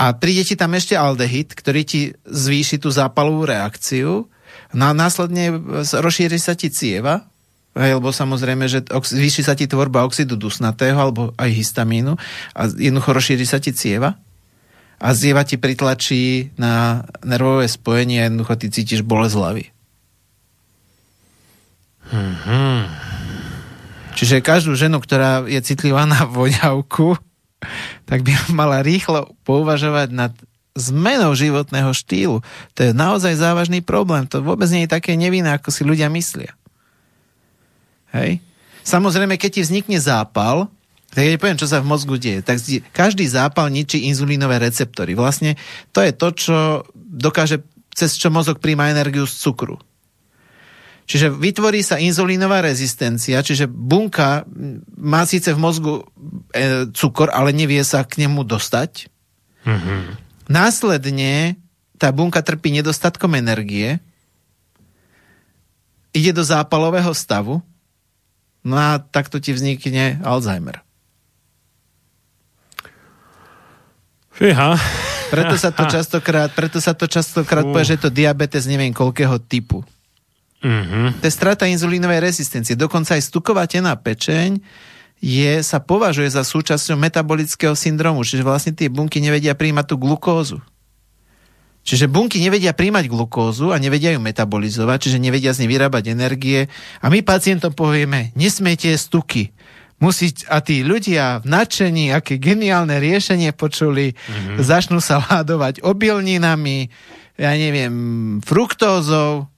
A 0.00 0.16
príde 0.16 0.48
ti 0.48 0.56
tam 0.56 0.72
ešte 0.72 0.96
aldehyd, 0.96 1.52
ktorý 1.52 1.84
ti 1.84 2.16
zvýši 2.24 2.80
tú 2.80 2.88
zápalovú 2.88 3.44
reakciu. 3.44 4.32
No 4.72 4.84
a 4.88 4.96
následne 4.96 5.52
rozšíri 5.84 6.40
sa 6.40 6.56
ti 6.56 6.72
cieva, 6.72 7.29
hej, 7.80 7.96
lebo 7.96 8.12
samozrejme, 8.12 8.68
že 8.68 8.84
ox- 8.92 9.16
zvýši 9.16 9.42
sa 9.42 9.56
ti 9.56 9.64
tvorba 9.64 10.04
oxidu 10.04 10.36
dusnatého 10.36 10.96
alebo 10.96 11.32
aj 11.40 11.50
histamínu 11.50 12.14
a 12.54 12.60
jednoducho 12.68 13.16
rozšíri 13.16 13.46
sa 13.48 13.58
ti 13.58 13.72
cieva 13.72 14.20
a 15.00 15.08
zieva 15.16 15.48
ti 15.48 15.56
pritlačí 15.56 16.52
na 16.60 17.04
nervové 17.24 17.64
spojenie 17.64 18.20
a 18.20 18.28
jednoducho 18.28 18.54
ty 18.60 18.66
cítiš 18.68 19.00
bolesť 19.00 19.34
hlavy. 19.40 19.64
Čiže 24.18 24.44
každú 24.44 24.76
ženu, 24.76 25.00
ktorá 25.00 25.48
je 25.48 25.56
citlivá 25.64 26.04
na 26.04 26.28
voňavku, 26.28 27.16
tak 28.04 28.20
by 28.20 28.52
mala 28.52 28.84
rýchlo 28.84 29.32
pouvažovať 29.48 30.08
nad 30.12 30.32
zmenou 30.76 31.32
životného 31.32 31.90
štýlu. 31.96 32.44
To 32.76 32.80
je 32.84 32.92
naozaj 32.92 33.40
závažný 33.40 33.80
problém. 33.80 34.28
To 34.28 34.44
vôbec 34.44 34.68
nie 34.68 34.86
je 34.86 34.92
také 34.92 35.16
nevinné, 35.16 35.56
ako 35.56 35.72
si 35.72 35.82
ľudia 35.82 36.12
myslia. 36.12 36.52
Hej? 38.14 38.42
Samozrejme, 38.82 39.36
keď 39.36 39.50
ti 39.58 39.62
vznikne 39.62 39.98
zápal, 40.00 40.70
tak 41.10 41.26
ja 41.26 41.34
poviem, 41.42 41.58
čo 41.58 41.66
sa 41.66 41.82
v 41.82 41.90
mozgu 41.90 42.16
deje. 42.22 42.40
Tak 42.46 42.62
každý 42.94 43.26
zápal 43.26 43.66
ničí 43.66 44.06
inzulínové 44.06 44.62
receptory. 44.62 45.18
Vlastne 45.18 45.58
to 45.90 46.06
je 46.06 46.12
to, 46.14 46.28
čo 46.30 46.56
dokáže, 46.94 47.66
cez 47.90 48.14
čo 48.14 48.30
mozog 48.30 48.62
príjma 48.62 48.94
energiu 48.94 49.26
z 49.26 49.34
cukru. 49.42 49.76
Čiže 51.10 51.34
vytvorí 51.34 51.82
sa 51.82 51.98
inzulínová 51.98 52.62
rezistencia, 52.62 53.42
čiže 53.42 53.66
bunka 53.66 54.46
má 54.94 55.26
síce 55.26 55.50
v 55.50 55.58
mozgu 55.58 56.06
e, 56.54 56.86
cukor, 56.94 57.34
ale 57.34 57.50
nevie 57.50 57.82
sa 57.82 58.06
k 58.06 58.22
nemu 58.22 58.46
dostať. 58.46 59.10
Následne 60.46 61.58
tá 61.98 62.14
bunka 62.14 62.38
trpí 62.46 62.70
nedostatkom 62.70 63.34
energie, 63.34 63.98
ide 66.14 66.30
do 66.30 66.46
zápalového 66.46 67.10
stavu, 67.10 67.58
no 68.64 68.74
a 68.76 69.00
takto 69.00 69.40
ti 69.40 69.52
vznikne 69.54 70.20
Alzheimer. 70.24 70.84
Fíha. 74.34 74.80
Preto 75.28 75.54
sa 75.60 75.70
to 75.70 75.84
častokrát, 75.94 76.50
preto 76.56 76.80
sa 76.80 76.96
to 76.96 77.04
častokrát 77.04 77.62
povie, 77.68 77.86
že 77.86 77.94
je 78.00 78.02
to 78.08 78.10
diabetes 78.10 78.64
neviem 78.64 78.90
koľkého 78.90 79.36
typu. 79.44 79.84
Mhm. 80.60 81.20
To 81.20 81.24
je 81.24 81.32
strata 81.32 81.64
inzulínovej 81.64 82.20
rezistencie. 82.20 82.76
Dokonca 82.76 83.16
aj 83.16 83.24
stukovatená 83.24 83.96
pečeň 83.96 84.60
je, 85.20 85.52
sa 85.60 85.80
považuje 85.80 86.28
za 86.32 86.40
súčasťou 86.40 86.96
metabolického 86.96 87.76
syndromu, 87.76 88.24
čiže 88.24 88.44
vlastne 88.44 88.72
tie 88.72 88.88
bunky 88.88 89.20
nevedia 89.20 89.52
príjmať 89.52 89.84
tú 89.92 89.96
glukózu. 90.00 90.60
Čiže 91.80 92.12
bunky 92.12 92.38
nevedia 92.38 92.76
príjmať 92.76 93.08
glukózu 93.08 93.72
a 93.72 93.80
nevedia 93.80 94.12
ju 94.14 94.20
metabolizovať, 94.22 95.08
čiže 95.08 95.18
nevedia 95.18 95.50
z 95.56 95.64
nej 95.64 95.70
vyrábať 95.74 96.12
energie. 96.12 96.68
A 97.00 97.08
my 97.08 97.24
pacientom 97.24 97.74
povieme, 97.74 98.30
nesmiete 98.36 98.92
jesť 98.92 99.06
tuky. 99.10 99.44
Musí, 100.00 100.32
a 100.48 100.64
tí 100.64 100.80
ľudia 100.80 101.44
v 101.44 101.46
nadšení, 101.52 102.08
aké 102.16 102.40
geniálne 102.40 102.96
riešenie 102.96 103.52
počuli, 103.52 104.16
mm-hmm. 104.16 104.56
začnú 104.64 104.96
sa 105.02 105.20
ládovať 105.28 105.84
obilninami, 105.84 106.88
ja 107.36 107.52
neviem, 107.56 107.92
fruktózou, 108.44 109.49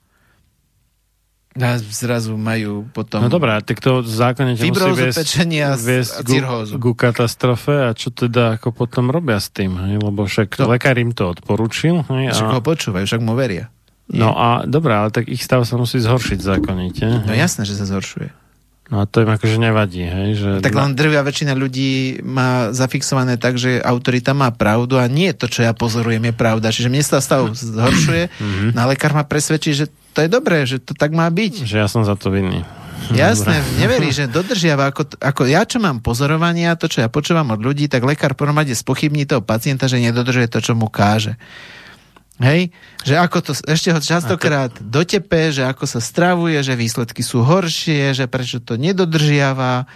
a 1.52 1.76
zrazu 1.76 2.32
majú 2.32 2.88
potom... 2.88 3.20
No 3.20 3.28
dobré, 3.28 3.52
tak 3.60 3.76
to 3.76 4.00
v 4.00 4.08
zákone 4.08 4.54
ťa 4.54 4.64
musí 4.66 4.92
viesť, 4.96 5.18
pečenia 5.18 5.68
viesť 5.74 6.12
a 6.14 6.20
ku, 6.22 6.36
ku 6.80 6.92
katastrofe 6.94 7.74
a 7.82 7.92
čo 7.92 8.08
teda 8.08 8.56
ako 8.56 8.72
potom 8.74 9.08
robia 9.08 9.36
s 9.36 9.48
tým, 9.48 9.76
hej? 9.78 10.00
lebo 10.00 10.24
však 10.24 10.48
To- 10.54 10.64
lekár 10.66 10.96
im 10.96 11.10
to 11.10 11.28
odporučil. 11.28 12.08
Hej? 12.08 12.32
Však 12.32 12.48
A, 12.48 12.54
ho 12.54 12.62
počúvajú, 12.62 13.04
však 13.04 13.20
mu 13.20 13.34
veria. 13.34 13.68
no 14.08 14.30
a 14.30 14.64
dobré, 14.64 14.92
ale 14.94 15.08
tak 15.08 15.26
ich 15.26 15.40
stav 15.40 15.60
sa 15.62 15.76
musí 15.76 15.96
zhoršiť 15.98 16.38
zákonite. 16.40 17.04
No 17.22 17.32
jasné, 17.32 17.62
že 17.62 17.74
sa 17.74 17.84
zhoršuje. 17.84 18.32
No 18.88 19.00
a 19.00 19.06
to 19.06 19.20
im 19.20 19.30
akože 19.30 19.56
nevadí, 19.56 20.04
hej? 20.04 20.28
Že 20.34 20.48
Tak 20.60 20.72
len 20.74 20.92
drvia 20.92 21.20
väčšina 21.20 21.52
ľudí 21.52 22.20
má 22.20 22.68
zafixované 22.70 23.36
tak, 23.36 23.56
že 23.56 23.76
autorita 23.78 24.32
má 24.32 24.48
pravdu 24.48 24.96
a 24.96 25.04
nie 25.04 25.32
to, 25.32 25.46
čo 25.46 25.62
ja 25.62 25.72
pozorujem, 25.72 26.20
je 26.22 26.34
pravda. 26.34 26.68
Čiže 26.68 26.88
mne 26.88 27.00
sa 27.00 27.16
stav 27.16 27.44
zhoršuje, 27.50 28.28
Mhm. 28.34 28.66
no 28.72 28.78
a 28.78 28.86
lekár 28.86 29.12
ma 29.12 29.22
presvedčí, 29.22 29.72
že 29.74 29.88
to 30.12 30.18
je 30.24 30.28
dobré, 30.28 30.64
že 30.68 30.78
to 30.78 30.92
tak 30.92 31.16
má 31.16 31.26
byť. 31.28 31.64
Že 31.64 31.76
ja 31.80 31.88
som 31.88 32.04
za 32.04 32.14
to 32.14 32.28
vinný. 32.28 32.62
Jasné, 33.12 33.58
neverí, 33.82 34.14
že 34.14 34.30
dodržiava, 34.30 34.94
ako, 34.94 35.18
ako 35.18 35.42
ja, 35.50 35.66
čo 35.66 35.82
mám 35.82 35.98
pozorovania, 35.98 36.78
to, 36.78 36.86
čo 36.86 37.02
ja 37.02 37.08
počúvam 37.10 37.50
od 37.50 37.60
ľudí, 37.60 37.90
tak 37.90 38.06
lekár 38.06 38.36
rade 38.38 38.74
spochybní 38.76 39.26
toho 39.26 39.42
pacienta, 39.42 39.90
že 39.90 39.98
nedodržuje 39.98 40.46
to, 40.46 40.62
čo 40.62 40.72
mu 40.78 40.86
káže. 40.86 41.34
Hej? 42.42 42.74
Že 43.06 43.14
ako 43.22 43.38
to, 43.44 43.52
ešte 43.54 43.88
ho 43.94 44.00
častokrát 44.02 44.72
dotepe, 44.80 45.54
že 45.54 45.66
ako 45.66 45.84
sa 45.86 46.00
stravuje, 46.02 46.58
že 46.62 46.78
výsledky 46.78 47.22
sú 47.22 47.44
horšie, 47.44 48.14
že 48.16 48.26
prečo 48.26 48.58
to 48.58 48.74
nedodržiava. 48.74 49.86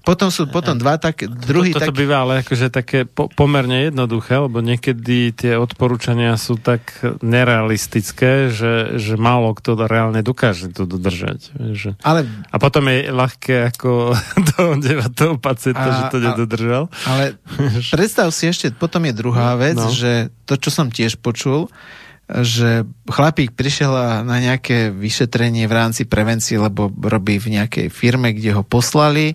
Potom 0.00 0.28
sú 0.28 0.46
potom 0.46 0.74
dva 0.74 0.96
také, 0.96 1.26
druhý 1.26 1.70
Toto 1.70 1.88
taký... 1.88 1.98
býva 1.98 2.22
ale 2.22 2.40
akože 2.40 2.66
také 2.68 3.04
po, 3.04 3.28
pomerne 3.28 3.86
jednoduché, 3.86 4.38
lebo 4.38 4.58
niekedy 4.58 5.30
tie 5.30 5.54
odporúčania 5.54 6.32
sú 6.34 6.56
tak 6.56 6.80
nerealistické, 7.20 8.48
že, 8.48 8.72
že 8.96 9.14
málo 9.14 9.52
kto 9.52 9.76
reálne 9.80 10.20
dokáže 10.20 10.70
to 10.70 10.84
dodržať. 10.84 11.52
Že... 11.52 11.88
Ale, 12.00 12.24
A 12.48 12.56
potom 12.56 12.86
je 12.86 13.08
ľahké 13.08 13.68
ako 13.68 14.16
dohodevať 14.52 15.10
toho 15.12 15.34
pacienta, 15.36 15.84
A- 15.84 15.94
že 15.94 16.02
to 16.08 16.18
nedodržal. 16.20 16.84
ale 17.04 17.36
predstav 17.94 18.30
si 18.30 18.46
ešte, 18.46 18.70
potom 18.70 19.02
je 19.02 19.12
druhá 19.12 19.54
vec, 19.54 19.76
No. 19.76 19.90
že 19.90 20.32
to, 20.42 20.56
čo 20.56 20.70
som 20.70 20.88
tiež 20.88 21.18
počul, 21.18 21.68
že 22.26 22.80
chlapík 23.04 23.52
prišiel 23.52 23.88
na 24.22 24.36
nejaké 24.38 24.88
vyšetrenie 24.88 25.64
v 25.64 25.72
rámci 25.74 26.04
prevencie, 26.04 26.56
lebo 26.56 26.88
robí 26.92 27.36
v 27.36 27.56
nejakej 27.56 27.88
firme, 27.88 28.32
kde 28.32 28.52
ho 28.52 28.60
poslali 28.60 29.32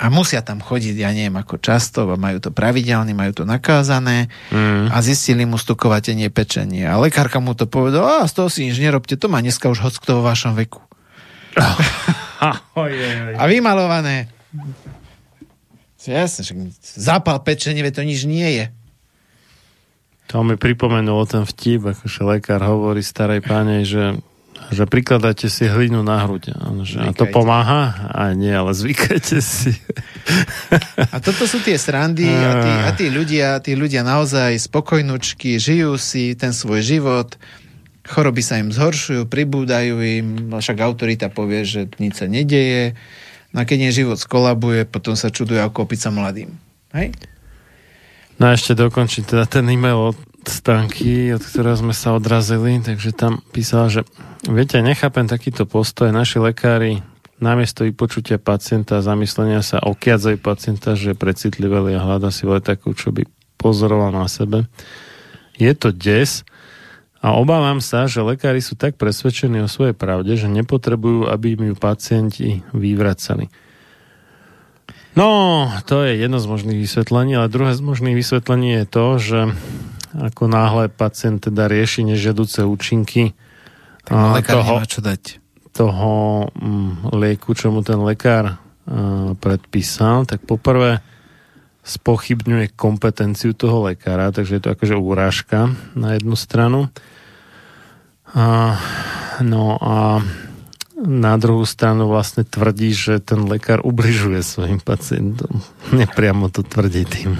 a 0.00 0.08
musia 0.08 0.40
tam 0.40 0.64
chodiť, 0.64 0.96
ja 0.96 1.12
neviem 1.12 1.36
ako 1.36 1.60
často, 1.60 2.08
majú 2.16 2.40
to 2.40 2.48
pravidelne, 2.48 3.12
majú 3.12 3.36
to 3.36 3.44
nakázané 3.44 4.32
Mm. 4.48 4.88
a 4.88 4.96
zistili 5.04 5.44
mu 5.44 5.60
stukovatenie 5.60 6.32
pečenie. 6.32 6.88
A 6.88 6.96
lekárka 6.96 7.36
mu 7.36 7.52
to 7.52 7.68
povedala, 7.68 8.24
a 8.24 8.28
z 8.28 8.32
toho 8.32 8.48
si 8.48 8.64
nič 8.64 8.80
nerobte, 8.80 9.20
to 9.20 9.28
má 9.28 9.44
dneska 9.44 9.68
už 9.68 9.84
hoc 9.84 9.94
kto 10.00 10.18
vo 10.18 10.22
vašom 10.24 10.56
veku. 10.56 10.80
A 13.36 13.44
vymalované. 13.44 14.32
Jasne, 16.00 16.72
zápal 16.80 17.36
pečenie, 17.44 17.84
to 17.92 18.00
nič 18.00 18.24
nie 18.24 18.48
je. 18.56 18.66
To 20.32 20.40
mi 20.40 20.56
pripomenulo 20.56 21.28
ten 21.28 21.44
vtip, 21.44 21.92
akože 21.92 22.24
lekár 22.24 22.64
hovorí 22.64 23.04
starej 23.04 23.44
páne, 23.44 23.84
že 23.84 24.16
že 24.70 24.86
prikladajte 24.86 25.50
si 25.50 25.66
hlinu 25.66 26.06
na 26.06 26.22
hruď. 26.22 26.54
Že, 26.86 26.98
a 27.02 27.10
to 27.10 27.26
pomáha? 27.26 28.10
A 28.14 28.30
nie, 28.38 28.54
ale 28.54 28.70
zvykajte 28.70 29.42
si. 29.42 29.74
A 31.10 31.18
toto 31.18 31.44
sú 31.50 31.58
tie 31.58 31.74
srandy 31.74 32.30
a 32.30 32.50
tí, 32.62 32.72
a 32.72 32.90
tí 32.94 33.06
ľudia, 33.10 33.58
tí 33.58 33.74
ľudia 33.74 34.06
naozaj 34.06 34.54
spokojnučky, 34.70 35.58
žijú 35.58 35.98
si 35.98 36.38
ten 36.38 36.54
svoj 36.54 36.86
život, 36.86 37.34
choroby 38.06 38.42
sa 38.42 38.62
im 38.62 38.70
zhoršujú, 38.70 39.26
pribúdajú 39.26 39.94
im, 40.02 40.28
však 40.54 40.78
autorita 40.82 41.30
povie, 41.30 41.66
že 41.66 41.90
nič 41.98 42.22
sa 42.22 42.26
nedeje, 42.30 42.94
no 43.50 43.62
a 43.62 43.66
keď 43.66 43.76
nie 43.82 43.92
život 43.92 44.18
skolabuje, 44.18 44.86
potom 44.86 45.18
sa 45.18 45.34
čudujú 45.34 45.62
ako 45.62 45.90
opica 45.90 46.14
mladým. 46.14 46.54
Hej? 46.94 47.14
No 48.40 48.48
a 48.48 48.56
ešte 48.56 48.72
dokončiť 48.72 49.36
teda 49.36 49.44
ten 49.44 49.68
e-mail 49.68 50.14
od 50.14 50.18
Stanky, 50.40 51.36
od 51.36 51.42
ktorého 51.44 51.76
sme 51.76 51.92
sa 51.92 52.16
odrazili, 52.16 52.80
takže 52.80 53.12
tam 53.12 53.44
písala, 53.52 53.92
že 53.92 54.00
viete, 54.48 54.80
nechápem 54.80 55.28
takýto 55.28 55.68
postoj, 55.68 56.08
naši 56.08 56.40
lekári 56.40 57.04
namiesto 57.40 57.88
vypočutia 57.88 58.36
pacienta 58.36 59.00
a 59.00 59.04
zamyslenia 59.04 59.64
sa 59.64 59.80
okiadzajú 59.80 60.38
pacienta, 60.40 60.92
že 60.92 61.12
je 61.12 61.16
precitliveli 61.16 61.96
a 61.96 62.04
hľada 62.04 62.28
si 62.28 62.44
takú, 62.60 62.92
čo 62.92 63.10
by 63.10 63.24
pozoroval 63.56 64.12
na 64.12 64.28
sebe. 64.28 64.68
Je 65.56 65.72
to 65.72 65.92
des 65.92 66.44
a 67.20 67.36
obávam 67.36 67.84
sa, 67.84 68.08
že 68.08 68.24
lekári 68.24 68.64
sú 68.64 68.76
tak 68.76 68.96
presvedčení 68.96 69.60
o 69.60 69.68
svojej 69.68 69.96
pravde, 69.96 70.36
že 70.36 70.48
nepotrebujú, 70.48 71.28
aby 71.28 71.56
im 71.56 71.72
ju 71.72 71.76
pacienti 71.76 72.64
vyvracali. 72.72 73.52
No, 75.16 75.68
to 75.84 76.06
je 76.06 76.16
jedno 76.16 76.38
z 76.38 76.46
možných 76.46 76.80
vysvetlení, 76.80 77.36
ale 77.36 77.52
druhé 77.52 77.76
z 77.76 77.82
možných 77.82 78.16
vysvetlení 78.16 78.68
je 78.80 78.84
to, 78.86 79.06
že 79.18 79.40
ako 80.16 80.50
náhle 80.50 80.90
pacient 80.90 81.38
teda 81.46 81.70
rieši 81.70 82.02
nežiaduce 82.02 82.66
účinky 82.66 83.36
Lekár 84.10 84.66
toho, 84.66 84.74
čo 84.90 85.00
dať. 85.04 85.38
toho 85.70 86.10
mm, 86.50 87.14
lieku, 87.14 87.54
čo 87.54 87.70
mu 87.70 87.86
ten 87.86 88.02
lekár 88.02 88.44
a, 88.50 88.56
predpísal, 89.38 90.26
tak 90.26 90.42
poprvé 90.42 90.98
spochybňuje 91.86 92.74
kompetenciu 92.74 93.54
toho 93.54 93.86
lekára, 93.86 94.34
takže 94.34 94.58
je 94.58 94.62
to 94.66 94.74
akože 94.74 94.94
úrážka 94.98 95.70
na 95.94 96.18
jednu 96.18 96.34
stranu. 96.34 96.90
A, 98.34 98.76
no 99.42 99.78
a 99.80 100.22
na 101.00 101.34
druhú 101.40 101.64
stranu 101.64 102.10
vlastne 102.12 102.44
tvrdí, 102.44 102.92
že 102.92 103.22
ten 103.24 103.48
lekár 103.48 103.80
ubližuje 103.80 104.44
svojim 104.44 104.82
pacientom. 104.82 105.64
Nepriamo 105.94 106.52
to 106.52 106.66
tvrdí 106.66 107.06
tým. 107.08 107.38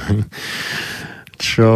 Čo 1.40 1.70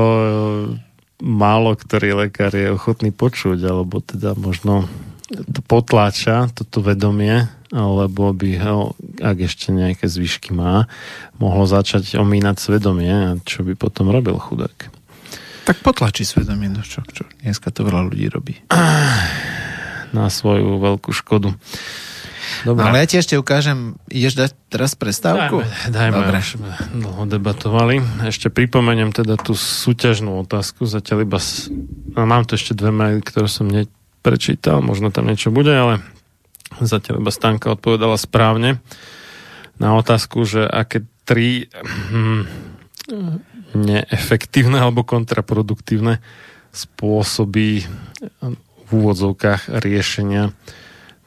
málo 1.25 1.73
ktorý 1.73 2.29
lekár 2.29 2.53
je 2.53 2.69
ochotný 2.69 3.09
počuť, 3.09 3.59
alebo 3.65 4.05
teda 4.05 4.37
možno 4.37 4.85
to 5.33 5.65
potláča, 5.65 6.53
toto 6.53 6.85
vedomie, 6.85 7.49
alebo 7.73 8.31
by 8.37 8.51
ho, 8.61 8.93
ak 9.19 9.49
ešte 9.49 9.73
nejaké 9.73 10.05
zvyšky 10.05 10.53
má, 10.53 10.85
mohlo 11.41 11.65
začať 11.65 12.21
omínať 12.21 12.57
svedomie, 12.61 13.41
čo 13.49 13.65
by 13.65 13.73
potom 13.75 14.13
robil 14.13 14.37
chudák. 14.37 14.93
Tak 15.65 15.81
potlačí 15.81 16.29
svedomie, 16.29 16.69
no 16.69 16.85
čo, 16.85 17.01
čo 17.09 17.25
dneska 17.41 17.73
to 17.73 17.89
veľa 17.89 18.05
ľudí 18.05 18.29
robí. 18.29 18.55
Na 20.13 20.29
svoju 20.29 20.77
veľkú 20.77 21.11
škodu. 21.11 21.57
No, 22.63 22.79
ale 22.79 23.03
ja 23.03 23.07
ti 23.11 23.17
ešte 23.19 23.35
ukážem, 23.35 23.99
ideš 24.07 24.39
dať 24.39 24.51
teraz 24.71 24.95
prestávku? 24.95 25.67
Dajme, 25.67 25.91
dajme 25.91 26.19
Dobre. 26.23 26.39
už 26.39 26.49
dlho 26.95 27.25
debatovali. 27.27 27.97
Ešte 28.25 28.49
pripomeniem 28.55 29.11
teda 29.11 29.35
tú 29.35 29.59
súťažnú 29.59 30.39
otázku, 30.47 30.87
zatiaľ 30.87 31.27
iba 31.27 31.39
s... 31.43 31.69
no, 32.15 32.25
mám 32.25 32.47
tu 32.47 32.55
ešte 32.55 32.73
dve 32.79 32.95
maily, 32.95 33.21
ktoré 33.21 33.51
som 33.51 33.67
neprečítal, 33.67 34.81
možno 34.81 35.11
tam 35.11 35.27
niečo 35.27 35.51
bude, 35.51 35.75
ale 35.75 35.95
zatiaľ 36.79 37.21
iba 37.21 37.31
Stanka 37.35 37.75
odpovedala 37.75 38.17
správne 38.17 38.79
na 39.79 39.99
otázku, 39.99 40.47
že 40.47 40.63
aké 40.65 41.03
tri 41.27 41.67
hm, 41.73 42.47
neefektívne 43.75 44.79
alebo 44.79 45.03
kontraproduktívne 45.03 46.23
spôsoby 46.75 47.87
v 48.85 48.91
úvodzovkách 48.91 49.71
riešenia 49.83 50.51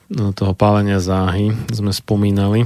toho 0.09 0.53
pálenia 0.55 1.03
záhy 1.03 1.51
sme 1.71 1.91
spomínali. 1.91 2.65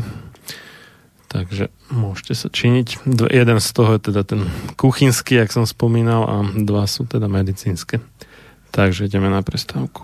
Takže 1.31 1.71
môžete 1.87 2.33
sa 2.35 2.47
činiť. 2.51 3.07
Dve- 3.07 3.31
Jeden 3.31 3.57
z 3.63 3.69
toho 3.71 3.95
je 3.95 4.11
teda 4.11 4.27
ten 4.27 4.51
kuchynský, 4.75 5.39
jak 5.39 5.49
som 5.55 5.63
spomínal, 5.63 6.27
a 6.27 6.35
dva 6.59 6.83
sú 6.85 7.07
teda 7.07 7.31
medicínske. 7.31 8.03
Takže 8.75 9.07
ideme 9.07 9.31
na 9.31 9.39
prestávku. 9.39 10.03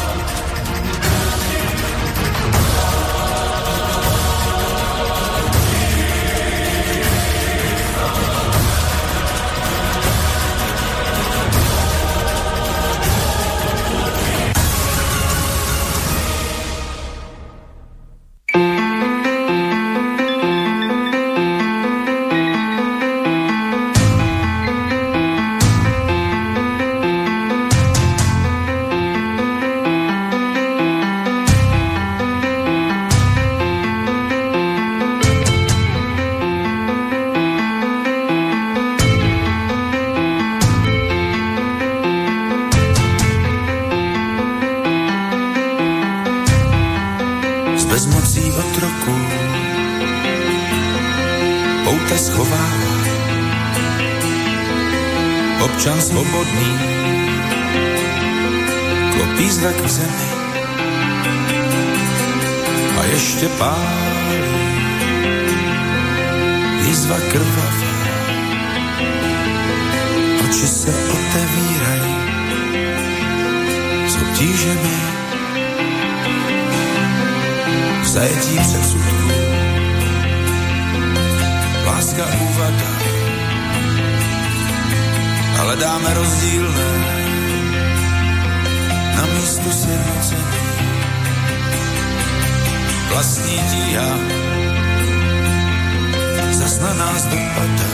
Zas 96.71 96.79
na 96.79 96.93
nás 96.93 97.23
dopadá. 97.25 97.89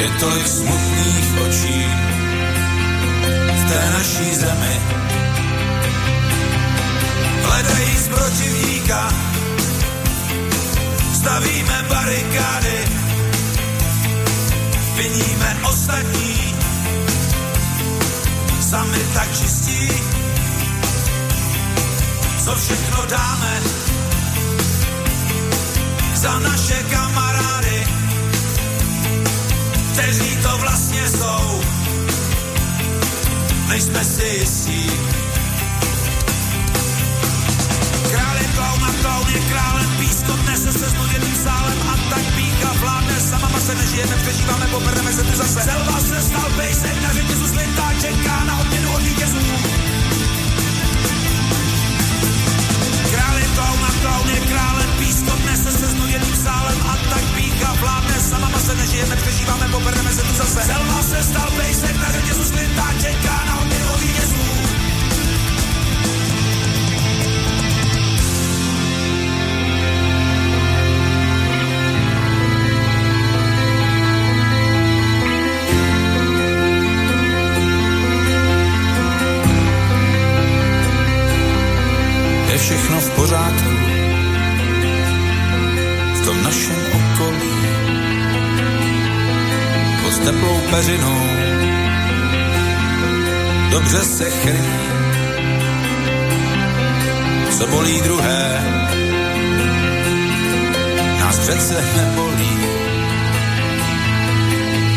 Je 0.00 0.08
tolik 0.20 0.46
smutných 0.46 1.28
očí 1.46 1.80
v 3.58 3.62
té 3.68 3.80
naší 3.98 4.28
zemi, 4.34 4.76
hledají 7.42 7.96
z 7.96 8.08
protivníka, 8.08 9.12
stavíme 11.12 11.78
barikády, 11.88 12.78
viníme 14.96 15.50
ostatní, 15.68 16.54
sami 18.60 19.00
tak 19.14 19.28
čistí, 19.38 19.90
co 22.44 22.54
všechno 22.56 23.06
dáme 23.06 23.79
za 26.20 26.38
naše 26.38 26.82
kamarády, 26.92 27.86
kteří 29.92 30.36
to 30.42 30.58
vlastně 30.58 31.08
jsou, 31.08 31.60
nejsme 33.68 34.04
si 34.04 34.24
jistí. 34.24 34.90
Král 38.10 38.36
je 38.36 38.48
klaun 38.56 38.84
a 38.84 38.92
klaun 39.02 39.28
je 39.34 39.40
králem, 39.40 39.90
písko 39.98 40.36
nese 40.46 40.72
se 40.72 40.90
znuděným 40.90 41.36
sálem 41.44 41.78
a 41.92 41.96
tak 42.10 42.24
píka 42.36 42.72
vládne, 42.80 43.20
sama 43.20 43.60
se 43.60 43.74
nežijeme, 43.74 44.16
přežíváme, 44.16 44.66
poprdeme 44.66 45.12
se 45.12 45.22
tu 45.22 45.36
zase. 45.36 45.60
Selva 45.60 46.00
se 46.00 46.22
stal 46.22 46.50
pejsek, 46.56 47.02
na 47.02 47.12
řetězu 47.12 47.46
slintá, 47.46 47.92
čeká 48.00 48.44
na 48.44 48.60
odměnu 48.60 48.92
od 48.92 49.02
vítězů. 49.02 49.38
Král 53.10 53.36
je 53.38 53.48
klaun 53.54 53.84
a 53.84 53.92
klaun 54.02 54.28
je 54.28 54.40
králem, 54.40 54.90
písko 54.98 55.32
nese 55.46 55.72
se 55.72 55.89
sálem 56.42 56.78
a 56.92 56.96
tak 57.10 57.24
píka 57.34 57.72
vládne, 57.80 58.20
sama 58.20 58.58
se 58.58 58.74
nežijeme, 58.74 59.16
přežíváme, 59.16 59.68
poprdeme 59.68 60.10
se 60.12 60.22
tu 60.22 60.34
zase. 60.34 60.60
Selva 60.62 61.02
se 61.02 61.22
stal 61.22 61.50
pejsek, 61.56 61.96
na 61.96 62.12
řetězu 62.12 62.44
slintá, 62.44 62.86
čeká 63.00 63.44
na 63.46 63.60
odměnu 63.60 63.79
teplou 90.32 90.60
peřinou. 90.70 91.22
Dobře 93.70 93.98
se 93.98 94.30
chrlí, 94.30 94.80
co 97.50 97.66
bolí 97.66 98.00
druhé, 98.00 98.62
nás 101.18 101.38
přece 101.38 101.84
nebolí, 101.96 102.58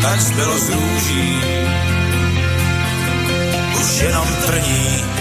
tak 0.02 0.20
zbylo 0.20 0.58
z 0.58 0.68
růží, 0.70 1.40
už 3.80 4.00
jenom 4.00 4.28
trní. 4.46 5.13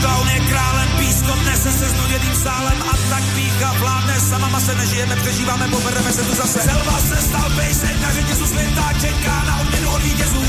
A 0.00 0.06
klaun 0.06 0.28
je 0.28 0.40
králem, 0.48 0.88
pískom 0.98 1.44
nese 1.44 1.72
se 1.72 1.88
znuděným 1.88 2.34
sálem 2.34 2.78
a 2.82 2.94
tak 3.10 3.24
pícha 3.34 3.72
vládne, 3.78 4.20
sama 4.20 4.48
ma 4.48 4.60
se 4.60 4.74
nežijeme, 4.74 5.16
přežíváme, 5.16 5.68
pobereme 5.68 6.12
se 6.12 6.22
tu 6.22 6.34
zase. 6.34 6.60
Selva 6.60 6.98
se 6.98 7.16
stal 7.16 7.50
pejsek, 7.56 8.00
na 8.00 8.12
řetězu 8.12 8.46
světa, 8.46 8.92
čeká 9.00 9.44
na 9.46 9.60
odměnu 9.60 9.90
od 9.90 10.02
vítězů. 10.02 10.42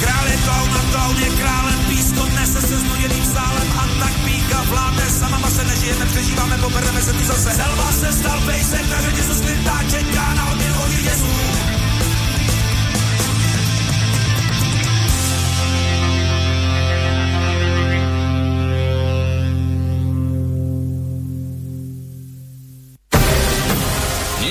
Král 0.00 0.26
je 0.26 0.36
klaun 0.44 0.70
a 0.70 0.82
klaun 0.92 1.16
je 1.18 1.30
králem, 1.30 1.80
pískom 1.88 2.34
nese 2.34 2.60
se 2.60 2.78
znuděným 2.78 3.24
sálem 3.24 3.68
a 3.78 3.84
tak 4.00 4.14
pícha 4.24 4.62
vládne, 4.62 5.10
sama 5.10 5.38
ma 5.38 5.50
se 5.50 5.64
nežijeme, 5.64 6.06
přežíváme, 6.06 6.58
pobereme 6.58 7.02
se 7.02 7.12
tu 7.12 7.24
zase. 7.24 7.50
Selva 7.50 7.92
se 7.92 8.12
stal 8.12 8.40
pejsek, 8.46 8.90
na 8.90 9.00
řetězu 9.00 9.34
světa, 9.34 9.80
čeká 9.90 10.34
na 10.34 10.50
odměnu 10.50 10.69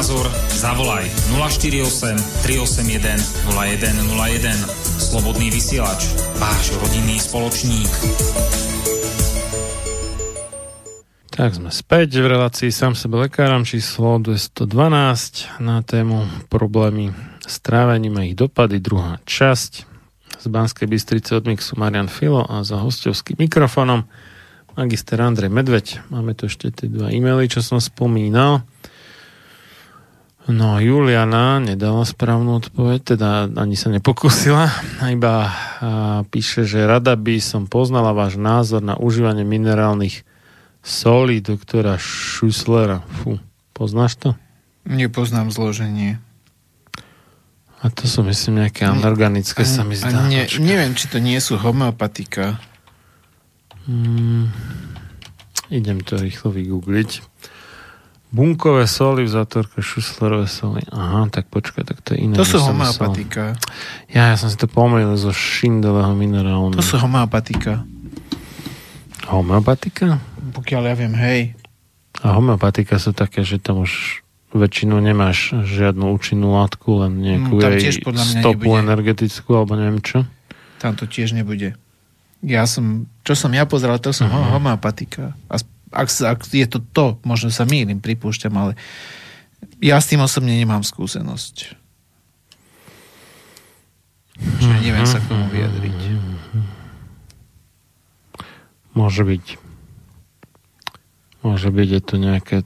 Názor, 0.00 0.32
zavolaj 0.48 1.04
048 1.36 2.16
381 2.40 3.20
0101. 3.52 4.48
Slobodný 4.96 5.52
vysielač, 5.52 6.08
váš 6.40 6.72
rodinný 6.80 7.20
spoločník. 7.20 7.92
Tak 11.28 11.52
sme 11.52 11.68
späť 11.68 12.16
v 12.16 12.32
relácii 12.32 12.72
sám 12.72 12.96
sebe 12.96 13.28
lekárom 13.28 13.68
číslo 13.68 14.16
212 14.16 15.60
na 15.60 15.84
tému 15.84 16.48
problémy 16.48 17.12
s 17.44 17.60
trávením 17.60 18.16
a 18.16 18.24
ich 18.24 18.32
dopady, 18.32 18.80
druhá 18.80 19.20
časť. 19.28 19.84
Z 20.40 20.46
Banskej 20.48 20.88
Bystrice 20.88 21.36
od 21.36 21.44
Mixu 21.44 21.76
Marian 21.76 22.08
Filo 22.08 22.48
a 22.48 22.64
za 22.64 22.80
hostovským 22.80 23.36
mikrofónom 23.36 24.08
magister 24.80 25.20
Andrej 25.20 25.52
Medveď. 25.52 26.08
Máme 26.08 26.32
tu 26.32 26.48
ešte 26.48 26.72
tie 26.72 26.88
dva 26.88 27.12
e-maily, 27.12 27.52
čo 27.52 27.60
som 27.60 27.76
spomínal. 27.76 28.64
No, 30.48 30.80
Juliana 30.80 31.60
nedala 31.60 32.08
správnu 32.08 32.64
odpoveď, 32.64 33.14
teda 33.14 33.44
ani 33.60 33.76
sa 33.76 33.92
nepokúsila, 33.92 34.72
iba 35.12 35.34
a, 35.46 35.50
píše, 36.26 36.64
že 36.64 36.88
rada 36.88 37.12
by 37.12 37.36
som 37.44 37.68
poznala 37.68 38.16
váš 38.16 38.40
názor 38.40 38.80
na 38.80 38.96
užívanie 38.96 39.44
minerálnych 39.44 40.24
solí 40.80 41.44
doktora 41.44 42.00
Schusslera. 42.00 43.04
Fú, 43.20 43.36
poznáš 43.76 44.16
to? 44.16 44.28
Nepoznám 44.88 45.52
zloženie. 45.52 46.16
A 47.80 47.88
to 47.88 48.04
sú 48.04 48.20
myslím 48.28 48.64
nejaké 48.64 48.84
anorganické, 48.84 49.64
sa 49.64 49.84
mi 49.84 49.96
zdá. 49.96 50.28
ne, 50.28 50.44
Počkaj. 50.44 50.60
neviem, 50.60 50.92
či 50.92 51.08
to 51.08 51.16
nie 51.16 51.36
sú 51.40 51.56
homeopatika. 51.56 52.60
Mm, 53.88 54.52
idem 55.72 56.04
to 56.04 56.20
rýchlo 56.20 56.52
vygoogliť. 56.52 57.29
Bunkové 58.30 58.86
soli 58.86 59.26
v 59.26 59.30
zátorke, 59.34 59.82
šuslerové 59.82 60.46
soli. 60.46 60.86
Aha, 60.94 61.26
tak 61.34 61.50
počkaj, 61.50 61.82
tak 61.82 61.98
to 61.98 62.14
je 62.14 62.30
iné. 62.30 62.38
To 62.38 62.46
sú 62.46 62.62
homeopatika. 62.62 63.58
Myslel. 63.58 64.14
Ja, 64.14 64.30
ja 64.30 64.36
som 64.38 64.46
si 64.46 64.54
to 64.54 64.70
pomýlil 64.70 65.18
zo 65.18 65.34
šindelového 65.34 66.14
minerálu. 66.14 66.78
To 66.78 66.86
sú 66.86 67.02
homeopatika. 67.02 67.82
Homeopatika? 69.26 70.22
Pokiaľ 70.54 70.82
ja 70.86 70.94
viem, 70.94 71.14
hej. 71.18 71.40
A 72.22 72.38
homeopatika 72.38 73.02
sú 73.02 73.10
také, 73.10 73.42
že 73.42 73.58
tam 73.58 73.82
už 73.82 74.22
väčšinou 74.54 74.98
nemáš 75.02 75.54
žiadnu 75.66 76.10
účinnú 76.14 76.54
látku, 76.54 77.06
len 77.06 77.22
nejakú 77.22 77.58
Mm, 77.58 77.62
tam 77.62 77.72
tiež 77.78 77.96
podľa 78.02 78.24
mňa 78.26 78.40
stopu 78.42 78.70
nebude. 78.70 78.82
energetickú, 78.82 79.50
alebo 79.54 79.72
neviem 79.78 80.02
čo. 80.02 80.26
Tam 80.82 80.94
to 80.98 81.06
tiež 81.06 81.34
nebude. 81.34 81.78
Ja 82.42 82.66
som, 82.66 83.10
čo 83.26 83.34
som 83.34 83.50
ja 83.54 83.66
pozeral, 83.66 83.98
to 84.02 84.10
som 84.10 84.26
uh-huh. 84.26 84.58
homeopatika. 84.58 85.38
A 85.46 85.58
ak, 85.90 86.08
ak 86.08 86.40
je 86.50 86.66
to 86.66 86.78
to, 86.80 87.06
možno 87.26 87.50
sa 87.50 87.66
mýlim, 87.66 87.98
pripúšťam, 87.98 88.54
ale 88.54 88.72
ja 89.82 89.98
s 89.98 90.08
tým 90.08 90.22
osobne 90.22 90.54
nemám 90.54 90.86
skúsenosť. 90.86 91.76
Čiže 94.40 94.76
neviem 94.80 95.04
sa 95.04 95.20
k 95.20 95.28
tomu 95.28 95.44
vyjadriť. 95.52 95.98
Môže 98.96 99.22
byť. 99.22 99.46
Môže 101.40 101.68
byť, 101.68 101.88
je 101.88 102.02
to 102.02 102.14
nejaké 102.16 102.56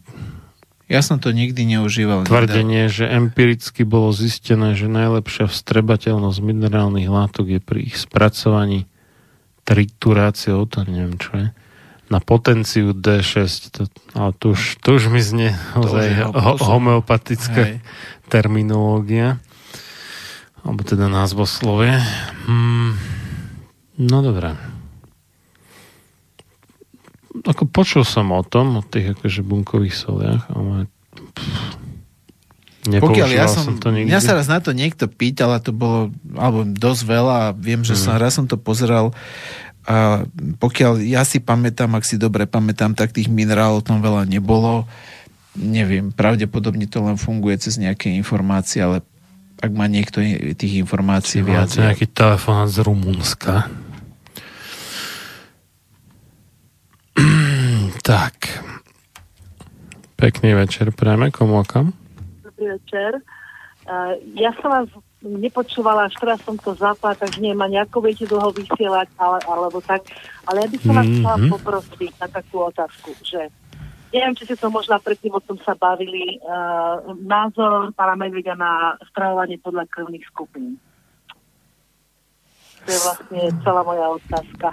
Ja 0.85 1.01
som 1.01 1.17
to 1.17 1.33
nikdy 1.33 1.65
neužíval. 1.65 2.29
tvrdenie, 2.29 2.93
že 2.93 3.09
empiricky 3.09 3.83
bolo 3.83 4.13
zistené, 4.13 4.77
že 4.77 4.87
najlepšia 4.87 5.49
vstrebateľnosť 5.49 6.39
minerálnych 6.45 7.09
látok 7.09 7.59
je 7.59 7.61
pri 7.63 7.89
ich 7.89 7.97
spracovaní 7.97 8.87
trituráciou, 9.65 10.69
to 10.69 10.85
neviem 10.85 11.17
čo 11.17 11.33
je, 11.41 11.47
na 12.09 12.21
potenciu 12.21 12.93
D6. 12.93 13.73
To, 13.75 13.81
ale 14.17 14.31
to 14.37 14.53
už, 14.53 14.81
to 14.85 14.89
už 14.97 15.09
mi 15.09 15.21
znie 15.25 15.57
ozaj 15.77 16.33
ho, 16.33 16.55
homeopatická 16.61 17.63
Hej. 17.65 17.75
terminológia. 18.29 19.41
Alebo 20.65 20.81
teda 20.81 21.13
názvoslovie. 21.13 22.01
Hmm, 22.49 22.97
no 24.01 24.25
dobré. 24.25 24.57
Ako 27.45 27.69
počul 27.69 28.07
som 28.07 28.33
o 28.33 28.41
tom, 28.41 28.81
o 28.81 28.83
tých 28.85 29.19
akože 29.19 29.45
bunkových 29.45 29.93
soliach, 29.93 30.49
ale 30.49 30.89
pff, 31.37 31.85
Pokiaľ 32.85 33.31
ja 33.33 33.49
som, 33.49 33.65
som 33.65 33.77
to 33.81 33.89
nikdy. 33.89 34.13
mňa 34.13 34.21
sa 34.21 34.37
raz 34.37 34.45
na 34.45 34.61
to 34.61 34.77
niekto 34.77 35.09
pýtal 35.09 35.57
a 35.57 35.61
to 35.61 35.73
bolo, 35.73 36.13
alebo 36.37 36.69
dosť 36.69 37.03
veľa 37.09 37.35
a 37.41 37.47
viem, 37.57 37.81
že 37.81 37.97
som, 37.97 38.21
raz 38.21 38.37
som 38.37 38.45
to 38.45 38.61
pozeral 38.61 39.17
a 39.85 40.25
pokiaľ 40.57 41.05
ja 41.05 41.29
si 41.29 41.45
pamätám, 41.45 41.93
ak 41.93 42.09
si 42.09 42.17
dobre 42.17 42.49
pamätám, 42.49 42.97
tak 42.97 43.13
tých 43.13 43.29
minerálov 43.29 43.85
tam 43.85 44.01
veľa 44.01 44.25
nebolo. 44.25 44.89
Neviem, 45.55 46.09
pravdepodobne 46.09 46.89
to 46.89 47.05
len 47.05 47.21
funguje 47.21 47.61
cez 47.61 47.77
nejaké 47.77 48.09
informácie, 48.09 48.81
ale 48.81 49.05
ak 49.61 49.71
má 49.71 49.85
niekto 49.85 50.25
tých 50.57 50.75
informácií 50.81 51.45
viac. 51.45 51.69
Máte 51.77 51.85
nejaký 51.85 52.09
telefonát 52.11 52.73
z 52.73 52.81
Rumunska. 52.81 53.69
tak. 58.09 58.65
Pekný 60.17 60.57
večer 60.57 60.91
prajeme, 60.97 61.29
komu 61.29 61.61
a 61.61 61.65
kam? 61.69 61.93
Dobrý 62.41 62.73
večer. 62.81 63.21
Uh, 63.85 64.17
ja 64.33 64.49
som 64.65 64.73
vás 64.73 64.89
nepočúvala, 65.25 66.07
až 66.07 66.15
teraz 66.21 66.39
som 66.45 66.55
to 66.61 66.77
zapla, 66.77 67.17
takže 67.17 67.41
neviem 67.41 67.65
ani 67.65 67.81
ako 67.81 68.05
viete 68.05 68.29
dlho 68.29 68.53
vysielať, 68.53 69.09
ale, 69.17 69.41
alebo 69.49 69.81
tak. 69.81 70.05
Ale 70.45 70.63
ja 70.63 70.69
by 70.69 70.79
som 70.85 70.93
vás 70.93 71.09
Mhm. 71.09 71.15
chcela 71.19 71.37
poprosiť 71.51 72.13
na 72.21 72.29
takú 72.29 72.57
otázku, 72.61 73.11
že 73.25 73.41
neviem, 74.13 74.37
či 74.37 74.47
ste 74.47 74.55
to 74.55 74.71
možno 74.71 74.95
predtým 75.03 75.35
o 75.35 75.43
tom 75.43 75.59
sa 75.65 75.75
bavili, 75.75 76.39
uh, 76.39 77.03
názor 77.19 77.91
pána 77.99 78.15
Medvedia 78.15 78.55
na 78.55 78.95
stravovanie 79.11 79.59
podľa 79.59 79.91
krvných 79.91 80.23
skupín. 80.31 80.79
To 82.85 82.93
je 82.93 83.01
vlastne 83.01 83.41
celá 83.65 83.81
moja 83.81 84.07
otázka. 84.13 84.67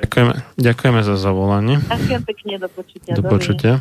Ďakujeme, 0.00 0.34
ďakujeme 0.56 1.00
za 1.04 1.14
zavolanie. 1.20 1.76
Ďakujem 1.84 2.22
pekne, 2.24 2.52
do 2.56 2.68
počutia. 2.72 3.12
Do 3.12 3.24
počutia. 3.28 3.74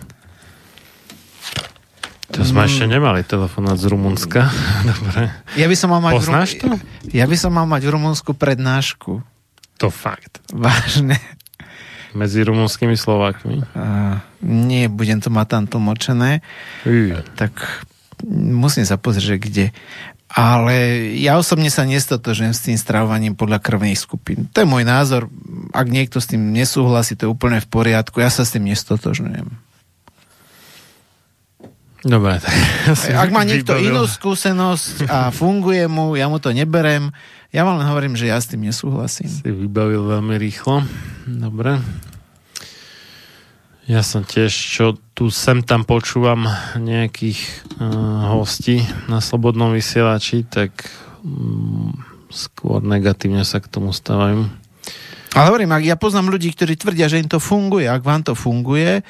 To 2.32 2.42
sme 2.42 2.64
ešte 2.64 2.88
nemali 2.88 3.22
telefonát 3.24 3.76
z 3.76 3.92
Rumunska. 3.92 4.48
Dobre. 4.92 5.32
Ja 5.60 5.68
by 5.68 5.76
som 5.76 5.92
mal 5.92 6.00
mať 6.00 6.14
Rum- 6.16 6.22
Poznáš 6.24 6.50
to? 6.58 6.68
Ja 7.11 7.26
by 7.27 7.35
som 7.35 7.51
mal 7.51 7.68
mať 7.68 7.82
v 7.85 7.90
Rumunsku 7.92 8.32
prednášku. 8.34 9.19
To 9.77 9.88
fakt. 9.90 10.40
Vážne. 10.53 11.19
medzi 12.11 12.43
rumunskými 12.43 12.95
Slovákmi. 13.00 13.64
A 13.72 14.19
nie, 14.43 14.92
budem 14.92 15.24
to 15.24 15.32
mať 15.32 15.48
tam 15.48 15.64
tlmočené. 15.68 16.43
Uj. 16.84 17.16
tak 17.40 17.56
musím 18.27 18.84
sa 18.84 19.00
pozrieť, 19.00 19.26
že 19.26 19.38
kde. 19.40 19.66
Ale 20.32 21.08
ja 21.19 21.35
osobne 21.35 21.68
sa 21.68 21.84
nestotožujem 21.84 22.56
s 22.56 22.64
tým 22.64 22.77
stravovaním 22.80 23.35
podľa 23.35 23.60
krvných 23.60 24.00
skupín. 24.00 24.48
To 24.56 24.64
je 24.64 24.68
môj 24.69 24.88
názor. 24.88 25.27
Ak 25.76 25.92
niekto 25.92 26.24
s 26.24 26.32
tým 26.32 26.56
nesúhlasí, 26.56 27.19
to 27.19 27.27
je 27.27 27.34
úplne 27.34 27.60
v 27.60 27.68
poriadku. 27.68 28.24
Ja 28.24 28.32
sa 28.32 28.48
s 28.48 28.56
tým 28.56 28.64
nestotožňujem. 28.72 29.70
Dobre, 32.01 32.41
tak 32.41 32.53
Ak 33.13 33.30
má 33.30 33.45
niekto 33.45 33.77
vybavil. 33.77 33.93
inú 33.93 34.03
skúsenosť 34.09 35.05
a 35.05 35.30
funguje 35.30 35.85
mu, 35.85 36.17
ja 36.17 36.25
mu 36.25 36.41
to 36.41 36.49
neberem, 36.49 37.13
ja 37.53 37.61
vám 37.61 37.77
len 37.77 37.88
hovorím, 37.89 38.17
že 38.17 38.31
ja 38.31 38.41
s 38.41 38.49
tým 38.49 38.65
nesúhlasím. 38.65 39.30
si 39.30 39.45
vybavil 39.45 40.07
veľmi 40.09 40.33
rýchlo. 40.39 40.81
Dobre. 41.30 41.77
Ja 43.85 44.01
som 44.07 44.23
tiež, 44.23 44.49
čo 44.49 44.95
tu 45.13 45.27
sem 45.30 45.61
tam 45.61 45.83
počúvam 45.83 46.47
nejakých 46.80 47.38
uh, 47.77 48.33
hostí 48.39 48.81
na 49.11 49.19
Slobodnom 49.19 49.75
vysielači, 49.75 50.47
tak 50.47 50.71
um, 51.21 51.91
skôr 52.31 52.80
negatívne 52.80 53.43
sa 53.43 53.59
k 53.59 53.67
tomu 53.67 53.91
stávajú. 53.91 54.47
Ale 55.35 55.45
hovorím, 55.47 55.75
ak 55.75 55.83
ja 55.83 55.95
poznám 55.99 56.31
ľudí, 56.31 56.55
ktorí 56.55 56.80
tvrdia, 56.80 57.11
že 57.11 57.19
im 57.19 57.27
to 57.27 57.39
funguje, 57.39 57.88
ak 57.88 58.03
vám 58.03 58.23
to 58.23 58.31
funguje, 58.31 59.03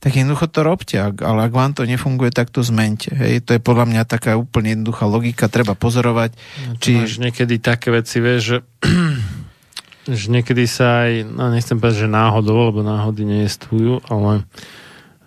tak 0.00 0.16
jednoducho 0.16 0.48
to 0.48 0.64
robte, 0.64 0.96
ale 0.96 1.40
ak 1.44 1.52
vám 1.52 1.76
to 1.76 1.84
nefunguje, 1.84 2.32
tak 2.32 2.48
to 2.48 2.64
zmente. 2.64 3.12
Hej, 3.12 3.44
to 3.44 3.52
je 3.56 3.60
podľa 3.60 3.84
mňa 3.84 4.02
taká 4.08 4.40
úplne 4.40 4.72
jednoduchá 4.72 5.04
logika, 5.04 5.52
treba 5.52 5.76
pozorovať, 5.76 6.32
Či... 6.80 6.82
či... 6.82 6.92
Máš 6.96 7.16
niekedy 7.20 7.60
také 7.60 7.92
veci, 7.92 8.16
vieš, 8.24 8.40
že, 8.40 8.58
že 10.18 10.26
niekedy 10.32 10.64
sa 10.64 11.04
aj, 11.04 11.28
no 11.28 11.52
nechcem 11.52 11.76
povedať, 11.76 12.08
že 12.08 12.16
náhodou, 12.16 12.72
lebo 12.72 12.80
náhody 12.80 13.28
nejestujú, 13.28 14.00
ale 14.08 14.48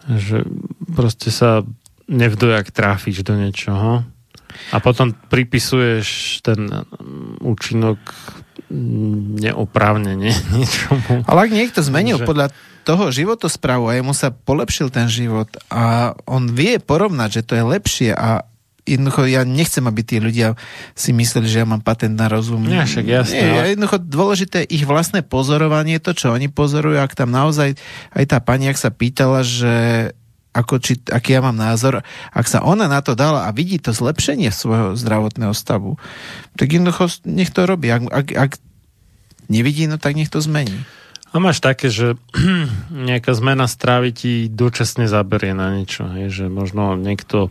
že 0.09 0.41
proste 0.89 1.29
sa 1.29 1.61
nevdojak 2.09 2.73
tráfiš 2.73 3.23
do 3.23 3.37
niečoho 3.37 4.03
a 4.73 4.77
potom 4.81 5.13
pripisuješ 5.13 6.41
ten 6.43 6.67
mm, 6.67 7.45
účinok 7.45 7.99
neoprávnene 8.73 10.33
niečomu. 10.57 11.21
Ale 11.29 11.39
ak 11.45 11.51
niekto 11.53 11.79
zmenil 11.85 12.17
Že- 12.21 12.27
podľa 12.27 12.47
toho 12.83 13.09
životosprávu 13.09 13.87
a 13.89 13.95
jemu 13.97 14.11
sa 14.11 14.29
polepšil 14.29 14.91
ten 14.91 15.07
život 15.07 15.47
a 15.71 16.13
on 16.27 16.51
vie 16.51 16.77
porovnať, 16.77 17.39
že 17.39 17.45
to 17.47 17.53
je 17.55 17.63
lepšie 17.63 18.11
a 18.11 18.43
jednoducho 18.83 19.23
ja 19.31 19.47
nechcem, 19.47 19.83
aby 19.87 20.03
tí 20.03 20.19
ľudia 20.19 20.59
si 20.91 21.15
mysleli, 21.15 21.47
že 21.47 21.63
ja 21.63 21.67
mám 21.67 21.79
patent 21.79 22.19
na 22.19 22.27
rozum. 22.27 22.67
Nie, 22.67 22.83
však 22.83 23.07
jasné, 23.07 23.39
Nie, 23.39 23.47
ale- 23.55 23.71
jednoducho 23.73 23.97
dôležité 24.03 24.67
ich 24.67 24.83
vlastné 24.83 25.23
pozorovanie, 25.23 26.03
to, 26.03 26.11
čo 26.11 26.35
oni 26.35 26.51
pozorujú, 26.51 26.99
ak 26.99 27.15
tam 27.15 27.31
naozaj 27.31 27.79
aj 28.11 28.25
tá 28.27 28.43
pani, 28.43 28.67
ak 28.67 28.75
sa 28.75 28.91
pýtala, 28.91 29.39
že 29.47 30.11
ako 30.53 30.77
či, 30.77 31.01
aký 31.09 31.33
ja 31.33 31.41
mám 31.41 31.57
názor, 31.57 32.05
ak 32.29 32.45
sa 32.45 32.61
ona 32.61 32.85
na 32.85 33.01
to 33.01 33.17
dala 33.17 33.49
a 33.49 33.55
vidí 33.55 33.81
to 33.81 33.89
zlepšenie 33.89 34.53
svojho 34.53 34.93
zdravotného 34.93 35.55
stavu, 35.55 35.97
tak 36.59 36.69
jednoducho 36.69 37.09
nech 37.25 37.49
to 37.49 37.65
robí. 37.65 37.89
Ak, 37.89 38.05
ak, 38.05 38.27
ak 38.37 38.51
nevidí, 39.49 39.89
no 39.89 39.97
tak 39.97 40.13
nech 40.13 40.29
to 40.29 40.37
zmení. 40.43 40.85
A 41.33 41.41
máš 41.41 41.65
také, 41.65 41.89
že 41.89 42.13
nejaká 43.09 43.33
zmena 43.33 43.65
strávy 43.65 44.13
ti 44.13 44.33
dočasne 44.53 45.09
zaberie 45.09 45.57
na 45.57 45.73
niečo. 45.73 46.05
Hej, 46.05 46.29
že 46.29 46.45
možno 46.45 46.93
niekto 46.93 47.49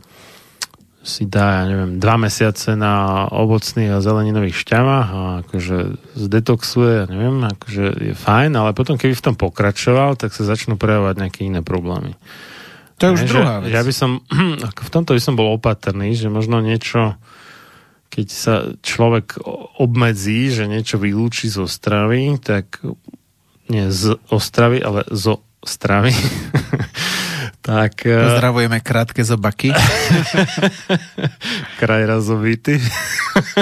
si 1.03 1.27
dá, 1.27 1.63
ja 1.63 1.65
neviem, 1.67 1.99
dva 1.99 2.15
mesiace 2.15 2.79
na 2.79 3.27
ovocných 3.27 3.99
a 3.99 3.99
zeleninových 3.99 4.55
šťavách 4.55 5.09
a 5.11 5.23
akože 5.43 5.99
zdetoxuje, 6.15 6.91
ja 6.95 7.07
neviem, 7.11 7.43
akože 7.43 7.85
je 7.99 8.15
fajn, 8.15 8.55
ale 8.55 8.71
potom 8.71 8.95
keby 8.95 9.19
v 9.19 9.27
tom 9.27 9.35
pokračoval, 9.35 10.15
tak 10.15 10.31
sa 10.31 10.47
začnú 10.47 10.79
prejavovať 10.79 11.15
nejaké 11.19 11.41
iné 11.43 11.59
problémy. 11.59 12.15
To 13.03 13.11
je 13.11 13.15
už 13.19 13.23
Hej, 13.27 13.31
druhá 13.35 13.55
že, 13.59 13.63
vec. 13.67 13.71
Ja 13.75 13.83
by 13.83 13.95
som, 13.99 14.11
v 14.87 14.91
tomto 14.95 15.19
by 15.19 15.21
som 15.21 15.35
bol 15.35 15.59
opatrný, 15.59 16.15
že 16.15 16.31
možno 16.31 16.63
niečo, 16.63 17.19
keď 18.15 18.27
sa 18.31 18.55
človek 18.79 19.43
obmedzí, 19.83 20.55
že 20.55 20.71
niečo 20.71 21.03
vylúči 21.03 21.51
zo 21.51 21.67
stravy, 21.67 22.39
tak 22.39 22.79
nie 23.73 23.89
z 23.89 24.21
ostravy, 24.29 24.85
ale 24.85 25.09
zo 25.09 25.41
stravy, 25.65 26.13
tak 27.73 28.05
eh, 28.05 28.29
Pozdravujeme 28.29 28.85
krátke 28.85 29.25
zobaky. 29.25 29.73
kraj 31.81 32.03
razovity. 32.05 32.77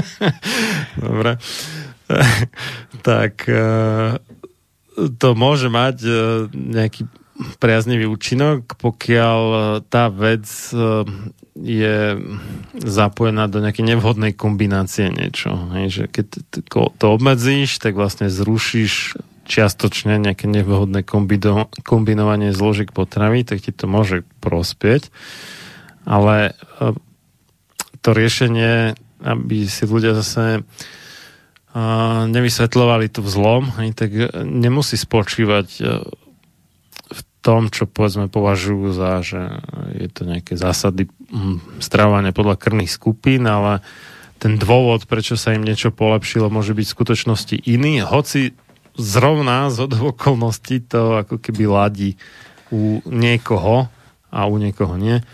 Dobre. 1.05 1.39
tak 3.07 3.47
eh, 3.47 4.19
to 5.21 5.29
môže 5.39 5.71
mať 5.71 5.97
eh, 6.03 6.15
nejaký 6.51 7.07
priaznivý 7.57 8.05
účinok, 8.05 8.77
pokiaľ 8.77 9.41
tá 9.89 10.13
vec 10.13 10.45
je 11.57 11.97
zapojená 12.85 13.49
do 13.49 13.65
nejakej 13.65 13.97
nevhodnej 13.97 14.37
kombinácie 14.37 15.09
niečo. 15.09 15.57
Hej, 15.73 15.87
že 15.89 16.05
keď 16.13 16.27
to 17.01 17.07
obmedzíš, 17.09 17.81
tak 17.81 17.97
vlastne 17.97 18.29
zrušíš 18.29 19.17
čiastočne 19.51 20.23
nejaké 20.23 20.47
nevhodné 20.47 21.03
kombido- 21.03 21.67
kombinovanie 21.83 22.55
zložiek 22.55 22.95
potravy, 22.95 23.43
tak 23.43 23.67
ti 23.67 23.75
to 23.75 23.91
môže 23.91 24.23
prospieť. 24.39 25.11
Ale 26.07 26.55
eh, 26.55 26.95
to 28.01 28.09
riešenie, 28.15 28.95
aby 29.21 29.69
si 29.69 29.85
ľudia 29.85 30.17
zase 30.17 30.65
uh, 30.65 32.25
nevysvetľovali 32.25 33.13
to 33.13 33.21
vzlom, 33.21 33.69
hej, 33.77 33.93
tak 33.93 34.11
nemusí 34.41 34.97
spočívať 34.97 35.69
uh, 35.85 36.01
v 37.13 37.21
tom, 37.45 37.69
čo 37.69 37.85
povedzme 37.85 38.33
považujú 38.33 38.97
za, 38.97 39.21
že 39.21 39.61
je 39.97 40.09
to 40.09 40.25
nejaké 40.25 40.57
zásady 40.57 41.13
stravovania 41.81 42.33
podľa 42.33 42.57
krvných 42.57 42.89
skupín, 42.89 43.45
ale 43.45 43.85
ten 44.41 44.57
dôvod, 44.57 45.05
prečo 45.05 45.37
sa 45.37 45.53
im 45.53 45.65
niečo 45.65 45.93
polepšilo, 45.93 46.49
môže 46.49 46.73
byť 46.73 46.87
v 46.89 46.97
skutočnosti 46.97 47.57
iný, 47.69 48.01
hoci 48.01 48.57
zrovna 49.01 49.73
z 49.73 49.89
okolností 49.89 50.85
to 50.85 51.25
ako 51.25 51.41
keby 51.41 51.65
ladí 51.67 52.11
u 52.71 53.03
niekoho 53.09 53.89
a 54.31 54.47
u 54.47 54.55
niekoho 54.61 54.95
nie 55.01 55.25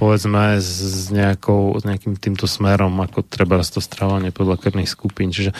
povedzme 0.00 0.56
s, 0.56 1.12
nejakou, 1.12 1.76
s 1.76 1.84
nejakým 1.84 2.16
týmto 2.16 2.48
smerom, 2.48 3.04
ako 3.04 3.20
treba 3.20 3.60
to 3.60 3.84
stravovanie 3.84 4.32
podľa 4.32 4.56
krvných 4.56 4.88
skupín. 4.88 5.28
Čiže 5.28 5.52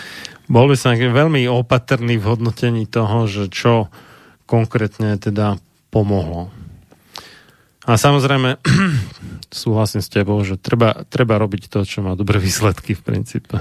bol 0.48 0.64
by 0.64 0.80
som 0.80 0.96
veľmi 0.96 1.44
opatrný 1.44 2.16
v 2.16 2.24
hodnotení 2.24 2.88
toho, 2.88 3.28
že 3.28 3.52
čo 3.52 3.92
konkrétne 4.48 5.20
teda 5.20 5.60
pomohlo. 5.92 6.48
A 7.84 8.00
samozrejme, 8.00 8.56
súhlasím 9.50 10.00
s 10.00 10.08
tebou, 10.08 10.38
že 10.46 10.56
treba, 10.56 11.02
treba 11.10 11.36
robiť 11.36 11.66
to, 11.66 11.82
čo 11.82 12.00
má 12.00 12.14
dobré 12.14 12.38
výsledky 12.38 12.94
v 12.94 13.02
princípe. 13.02 13.58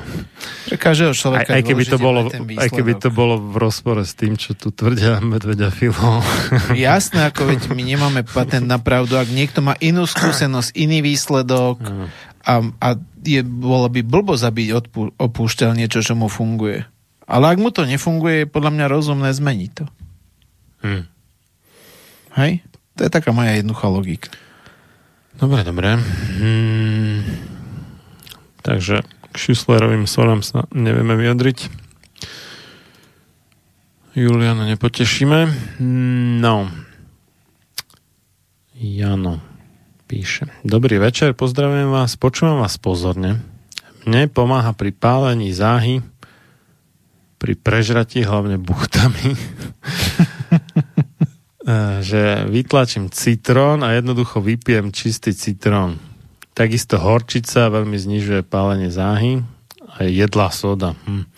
Pre 0.69 0.77
každého 0.77 1.11
Aj, 1.11 1.17
človeka 1.17 1.51
aj, 1.57 1.63
keby 1.65 1.83
to 1.89 1.97
bolo, 1.97 2.29
aj 2.31 2.69
keby 2.69 2.93
to 3.01 3.09
bolo 3.09 3.41
v 3.41 3.55
rozpore 3.57 4.01
s 4.05 4.13
tým, 4.13 4.38
čo 4.38 4.53
tu 4.53 4.69
tvrdia 4.69 5.17
medvedia 5.19 5.73
Filo. 5.73 6.21
Jasné, 6.77 7.33
ako 7.33 7.49
veď 7.49 7.61
my 7.73 7.83
nemáme 7.83 8.21
patent 8.23 8.69
na 8.69 8.77
pravdu. 8.77 9.17
Ak 9.17 9.27
niekto 9.33 9.65
má 9.65 9.73
inú 9.81 10.05
skúsenosť, 10.05 10.77
iný 10.77 11.01
výsledok 11.01 11.81
a, 12.45 12.53
a 12.79 12.88
je, 13.25 13.41
bolo 13.43 13.91
by 13.91 13.99
blbosť, 14.05 14.43
aby 14.47 14.61
odpú, 14.71 15.11
opúšťal 15.17 15.75
niečo, 15.75 15.99
čo 15.99 16.15
mu 16.15 16.31
funguje. 16.31 16.88
Ale 17.29 17.45
ak 17.53 17.57
mu 17.61 17.69
to 17.69 17.85
nefunguje, 17.85 18.45
je 18.45 18.51
podľa 18.51 18.71
mňa 18.73 18.85
rozumné 18.89 19.29
zmeniť 19.29 19.71
to. 19.75 19.85
Hm. 20.81 21.03
Hej? 22.39 22.51
To 22.97 23.01
je 23.05 23.11
taká 23.11 23.29
moja 23.35 23.59
jednoduchá 23.59 23.88
logika. 23.91 24.29
Dobre, 25.40 25.64
dobre. 25.64 25.95
Hmm. 26.35 27.24
Takže 28.59 29.08
k 29.08 29.35
Šuslerovým 29.40 30.03
solám 30.03 30.43
sa 30.43 30.68
nevieme 30.76 31.16
vyjadriť. 31.16 31.72
Juliana 34.19 34.68
nepotešíme. 34.68 35.40
No. 36.43 36.68
Jano 38.76 39.40
píše. 40.09 40.50
Dobrý 40.66 40.98
večer, 40.98 41.38
pozdravujem 41.38 41.93
vás, 41.93 42.18
počúvam 42.18 42.66
vás 42.66 42.82
pozorne. 42.82 43.40
Mne 44.09 44.26
pomáha 44.26 44.74
pri 44.74 44.90
pálení 44.90 45.53
záhy, 45.53 46.01
pri 47.38 47.53
prežratí 47.53 48.26
hlavne 48.26 48.58
buchtami, 48.58 49.38
že 52.01 52.49
vytlačím 52.49 53.14
citrón 53.14 53.85
a 53.85 53.93
jednoducho 53.93 54.41
vypijem 54.41 54.89
čistý 54.89 55.38
citrón. 55.38 56.01
Takisto 56.57 56.98
horčica 56.98 57.69
veľmi 57.69 57.95
znižuje 57.95 58.41
pálenie 58.43 58.89
záhy 58.89 59.45
a 59.85 60.03
je 60.03 60.11
jedlá 60.17 60.49
soda. 60.49 60.98
Hm. 61.06 61.30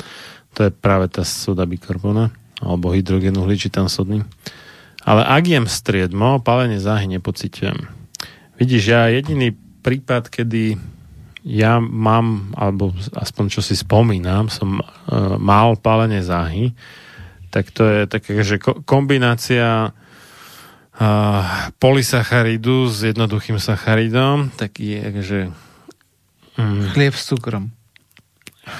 To 0.55 0.59
je 0.67 0.71
práve 0.71 1.11
tá 1.11 1.27
soda 1.27 1.67
bikarbona 1.67 2.31
alebo 2.61 2.93
hydrogen 2.93 3.35
uhličitan 3.37 3.89
sodný. 3.89 4.21
Ale 5.01 5.25
ak 5.25 5.43
jem 5.49 5.65
striedmo, 5.65 6.37
pálenie 6.45 6.77
záhy 6.77 7.09
nepociťujem. 7.09 7.77
Vidíš, 8.61 8.83
ja 8.85 9.09
jediný 9.09 9.57
prípad, 9.81 10.29
kedy 10.29 10.77
ja 11.41 11.81
mám, 11.81 12.53
alebo 12.53 12.93
aspoň 13.17 13.45
čo 13.49 13.65
si 13.65 13.73
spomínam, 13.73 14.45
som 14.53 14.77
uh, 14.77 14.85
mal 15.41 15.73
pálenie 15.73 16.21
záhy, 16.21 16.77
tak 17.49 17.73
to 17.73 17.81
je 17.81 18.01
taká, 18.05 18.45
že 18.45 18.61
ko- 18.61 18.77
kombinácia 18.85 19.89
uh, 20.99 21.71
polysacharidu 21.79 22.89
s 22.91 23.05
jednoduchým 23.05 23.61
sacharidom, 23.61 24.51
taký 24.55 24.99
že 25.23 25.53
mm, 26.57 26.91
Chlieb 26.97 27.15
s 27.15 27.23
cukrom. 27.31 27.71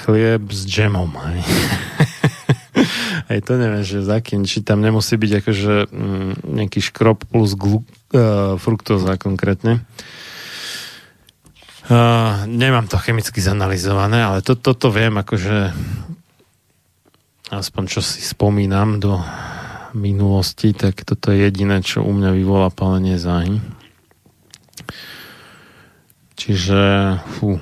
chlieb 0.03 0.51
s 0.51 0.67
džemom. 0.67 1.11
Hej. 1.15 1.41
Hej, 3.31 3.40
to 3.48 3.56
neviem, 3.56 3.83
že 3.83 4.03
za 4.03 4.19
kým, 4.19 4.43
či 4.43 4.59
tam 4.59 4.83
nemusí 4.83 5.15
byť 5.15 5.31
akože 5.43 5.75
mm, 5.88 6.31
nejaký 6.51 6.80
škrob 6.83 7.23
plus 7.31 7.56
glu, 7.56 7.83
uh, 8.11 8.59
fruktóza 8.59 9.15
konkrétne. 9.15 9.83
Uh, 11.91 12.48
nemám 12.48 12.88
to 12.88 12.95
chemicky 12.99 13.43
zanalizované, 13.43 14.23
ale 14.23 14.40
to, 14.40 14.56
toto 14.56 14.91
viem, 14.93 15.11
akože 15.11 15.75
aspoň 17.51 17.83
čo 17.91 17.99
si 17.99 18.23
spomínam 18.23 19.03
do 19.03 19.19
minulosti, 19.93 20.71
tak 20.71 21.03
toto 21.03 21.31
je 21.31 21.47
jediné, 21.47 21.83
čo 21.83 22.03
u 22.03 22.11
mňa 22.11 22.31
vyvolá 22.35 22.69
palenie 22.71 23.19
záhy. 23.19 23.59
Čiže, 26.39 26.81
fú. 27.37 27.61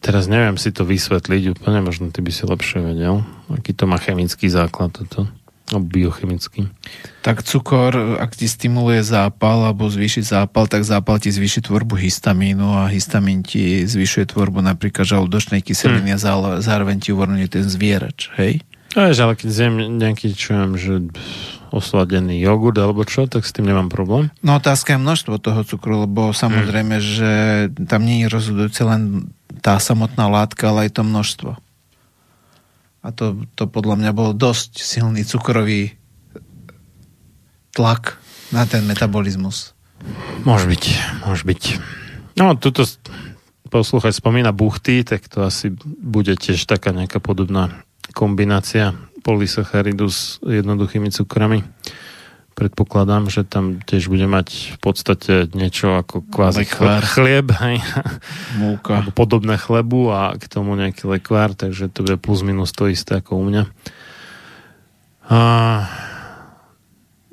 Teraz 0.00 0.30
neviem 0.30 0.56
si 0.56 0.70
to 0.70 0.86
vysvetliť 0.86 1.58
úplne, 1.58 1.82
možno 1.82 2.14
ty 2.14 2.22
by 2.22 2.30
si 2.30 2.46
lepšie 2.46 2.78
vedel, 2.80 3.26
aký 3.50 3.74
to 3.74 3.90
má 3.90 3.98
chemický 3.98 4.46
základ 4.46 4.94
toto, 4.94 5.26
alebo 5.68 5.86
biochemický. 5.90 6.70
Tak 7.26 7.42
cukor, 7.42 8.22
ak 8.22 8.38
ti 8.38 8.46
stimuluje 8.46 9.02
zápal 9.02 9.66
alebo 9.66 9.90
zvýši 9.90 10.22
zápal, 10.22 10.70
tak 10.70 10.86
zápal 10.86 11.18
ti 11.18 11.34
zvýši 11.34 11.66
tvorbu 11.66 11.98
histamínu 11.98 12.86
a 12.86 12.86
histamín 12.86 13.42
ti 13.42 13.82
zvyšuje 13.82 14.30
tvorbu 14.30 14.62
napríklad 14.62 15.04
žalúdočnej 15.04 15.60
kyseliny 15.60 16.14
a 16.14 16.22
zále- 16.22 16.62
zároveň 16.62 17.02
ti 17.02 17.10
uvoľňuje 17.10 17.48
ten 17.50 17.66
zvierač, 17.66 18.30
hej? 18.38 18.62
A 18.96 19.12
vieš, 19.12 19.20
ale 19.20 19.36
keď 19.36 19.48
zjem 19.52 19.74
nejaký, 20.00 20.32
čo 20.32 20.56
viem, 20.56 20.72
že 20.80 20.94
osladený 21.68 22.40
jogurt 22.40 22.80
alebo 22.80 23.04
čo, 23.04 23.28
tak 23.28 23.44
s 23.44 23.52
tým 23.52 23.68
nemám 23.68 23.92
problém. 23.92 24.32
No 24.40 24.56
otázka 24.56 24.96
je 24.96 25.04
množstvo 25.04 25.36
toho 25.36 25.60
cukru, 25.68 26.08
lebo 26.08 26.32
samozrejme, 26.32 26.96
že 27.04 27.32
tam 27.84 28.08
nie 28.08 28.24
je 28.24 28.32
rozhodujúce 28.32 28.82
len 28.88 29.28
tá 29.60 29.76
samotná 29.76 30.32
látka, 30.32 30.72
ale 30.72 30.88
aj 30.88 30.96
to 30.96 31.02
množstvo. 31.04 31.50
A 33.04 33.08
to, 33.12 33.44
to 33.54 33.68
podľa 33.68 34.00
mňa 34.00 34.12
bol 34.16 34.32
dosť 34.32 34.80
silný 34.80 35.22
cukrový 35.28 35.94
tlak 37.76 38.16
na 38.50 38.64
ten 38.64 38.82
metabolizmus. 38.88 39.76
Môže 40.48 40.66
byť, 40.66 40.84
môže 41.28 41.44
byť. 41.44 41.62
No, 42.40 42.56
tuto 42.56 42.88
poslúchať 43.68 44.16
spomína 44.16 44.56
buchty, 44.56 45.04
tak 45.04 45.28
to 45.28 45.44
asi 45.44 45.74
bude 45.84 46.32
tiež 46.38 46.64
taká 46.64 46.96
nejaká 46.96 47.20
podobná 47.20 47.85
kombinácia 48.14 48.94
polysacharidu 49.26 50.06
s 50.06 50.38
jednoduchými 50.44 51.10
cukrami. 51.10 51.66
Predpokladám, 52.56 53.28
že 53.28 53.44
tam 53.44 53.84
tiež 53.84 54.08
bude 54.08 54.24
mať 54.24 54.72
v 54.74 54.78
podstate 54.80 55.50
niečo 55.52 56.00
ako 56.00 56.24
kvázi 56.24 56.64
Lekvár. 56.64 57.04
chl- 57.04 57.12
chlieb, 57.12 57.48
hej, 57.52 57.84
Múka. 58.56 59.02
alebo 59.02 59.12
podobné 59.12 59.60
chlebu 59.60 60.08
a 60.08 60.32
k 60.40 60.48
tomu 60.48 60.72
nejaký 60.72 61.04
lekvár, 61.04 61.52
takže 61.52 61.92
to 61.92 62.00
bude 62.06 62.16
plus 62.16 62.40
minus 62.40 62.72
to 62.72 62.88
isté 62.88 63.20
ako 63.20 63.42
u 63.42 63.44
mňa. 63.44 63.62
A, 65.28 65.40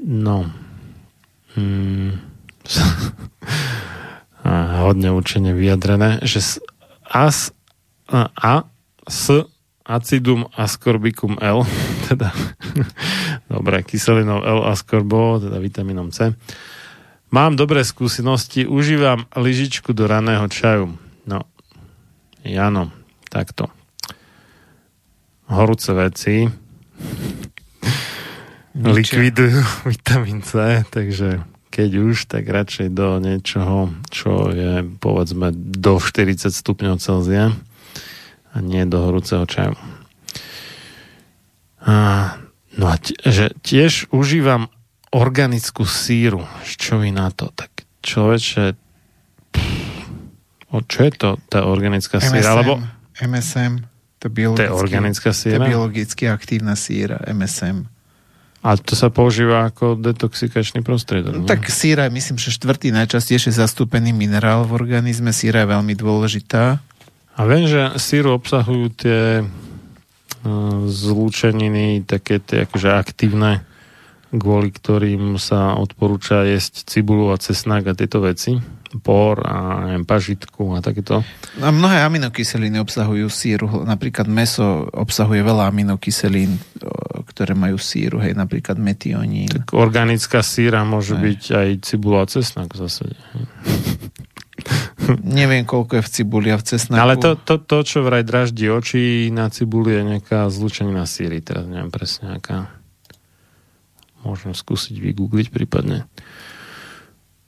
no. 0.04 0.52
Mm, 1.56 2.20
a 4.44 4.52
hodne 4.84 5.16
učene 5.16 5.56
vyjadrené, 5.56 6.20
že 6.28 6.44
s, 6.44 6.52
as, 7.08 7.56
a, 8.12 8.28
a 8.36 8.68
s 9.08 9.48
acidum 9.84 10.48
ascorbicum 10.56 11.38
L, 11.40 11.68
teda 12.08 12.32
dobre, 13.52 13.84
kyselinou 13.84 14.44
L 14.44 14.60
ascorbo, 14.68 15.40
teda 15.44 15.60
vitamínom 15.60 16.12
C. 16.12 16.32
Mám 17.34 17.58
dobré 17.58 17.82
skúsenosti, 17.82 18.70
užívam 18.70 19.26
lyžičku 19.34 19.92
do 19.92 20.06
raného 20.06 20.46
čaju. 20.48 20.94
No, 21.26 21.50
Jano, 22.46 22.94
takto. 23.28 23.68
Horúce 25.50 25.92
veci 25.92 26.48
likvidujú 28.74 29.62
vitamín 29.94 30.42
C, 30.42 30.84
takže 30.90 31.44
keď 31.74 31.90
už, 32.06 32.30
tak 32.30 32.46
radšej 32.46 32.94
do 32.94 33.18
niečoho, 33.18 33.90
čo 34.14 34.54
je 34.54 34.86
povedzme 35.02 35.50
do 35.58 35.98
40 35.98 36.54
stupňov 36.54 37.02
Celzia 37.02 37.50
a 38.54 38.62
nie 38.62 38.86
do 38.86 39.02
horúceho 39.02 39.50
čaju. 39.50 39.74
A, 41.84 41.96
no 42.78 42.86
a 42.88 42.96
t- 43.02 43.18
že 43.26 43.52
tiež 43.66 44.14
užívam 44.14 44.72
organickú 45.12 45.84
síru. 45.84 46.46
Čo 46.64 47.02
vy 47.02 47.12
na 47.12 47.34
to? 47.34 47.50
Tak 47.52 47.84
človeče, 48.06 48.78
o 50.74 50.78
čo 50.86 51.00
je 51.06 51.12
to 51.14 51.30
tá 51.50 51.66
organická 51.66 52.22
síra? 52.22 52.56
Lebo 52.58 52.80
MSM, 53.20 53.84
to, 54.18 54.32
to 54.32 54.64
je 54.64 54.72
organická 54.72 55.36
to 55.36 55.38
je 55.38 55.42
síra? 55.54 55.66
biologicky 55.68 56.26
aktívna 56.32 56.74
síra, 56.74 57.22
MSM. 57.30 57.90
A 58.64 58.80
to 58.80 58.96
sa 58.96 59.12
používa 59.12 59.68
ako 59.68 60.00
detoxikačný 60.00 60.88
prostriedok. 60.88 61.36
No, 61.36 61.44
tak 61.44 61.68
síra 61.68 62.08
je, 62.08 62.16
myslím, 62.16 62.40
že 62.40 62.56
štvrtý 62.56 62.96
najčastejšie 62.96 63.52
zastúpený 63.52 64.16
minerál 64.16 64.64
v 64.64 64.80
organizme. 64.80 65.36
Síra 65.36 65.68
je 65.68 65.76
veľmi 65.76 65.92
dôležitá. 66.00 66.80
A 67.34 67.42
viem, 67.50 67.66
že 67.66 67.98
síru 67.98 68.38
obsahujú 68.38 68.94
tie 68.94 69.42
uh, 69.42 70.78
zlúčeniny, 70.86 72.06
také 72.06 72.38
tie 72.38 72.70
akože 72.70 72.90
aktívne, 72.94 73.66
kvôli 74.34 74.74
ktorým 74.74 75.38
sa 75.38 75.78
odporúča 75.78 76.46
jesť 76.46 76.90
cibulu 76.90 77.34
a 77.34 77.42
cesnak 77.42 77.90
a 77.90 77.98
tieto 77.98 78.22
veci. 78.22 78.58
Por 78.94 79.42
a 79.42 79.90
neviem, 79.90 80.06
pažitku 80.06 80.78
a 80.78 80.80
takéto. 80.86 81.26
A 81.58 81.74
mnohé 81.74 82.06
aminokyseliny 82.06 82.78
obsahujú 82.78 83.26
síru. 83.26 83.66
Napríklad 83.82 84.30
meso 84.30 84.86
obsahuje 84.94 85.42
veľa 85.42 85.74
aminokyselín, 85.74 86.62
o, 86.78 87.26
ktoré 87.26 87.58
majú 87.58 87.82
síru. 87.82 88.22
Hej, 88.22 88.38
napríklad 88.38 88.78
metionín. 88.78 89.50
Tak 89.50 89.74
organická 89.74 90.46
síra 90.46 90.86
môže 90.86 91.18
Hej. 91.18 91.26
byť 91.26 91.42
aj 91.58 91.70
cibula 91.82 92.22
a 92.22 92.30
cesnak 92.30 92.70
v 92.70 92.86
zásade. 92.86 93.18
Neviem, 95.26 95.66
koľko 95.66 96.00
je 96.00 96.04
v 96.06 96.14
cibuli 96.14 96.48
a 96.54 96.58
v 96.62 96.66
cesnaku. 96.66 97.02
Ale 97.02 97.18
to, 97.18 97.34
to, 97.36 97.58
to, 97.58 97.78
čo 97.84 98.06
vraj 98.06 98.22
draždí 98.22 98.70
oči 98.70 99.34
na 99.34 99.50
cibuli 99.50 99.98
je 99.98 100.02
nejaká 100.16 100.48
zlúčenina 100.54 101.10
síry. 101.10 101.42
Teraz 101.42 101.66
neviem 101.66 101.90
presne 101.90 102.38
aká. 102.38 102.70
Môžem 104.24 104.56
skúsiť 104.56 104.96
vygoogliť 105.02 105.52
prípadne. 105.52 106.08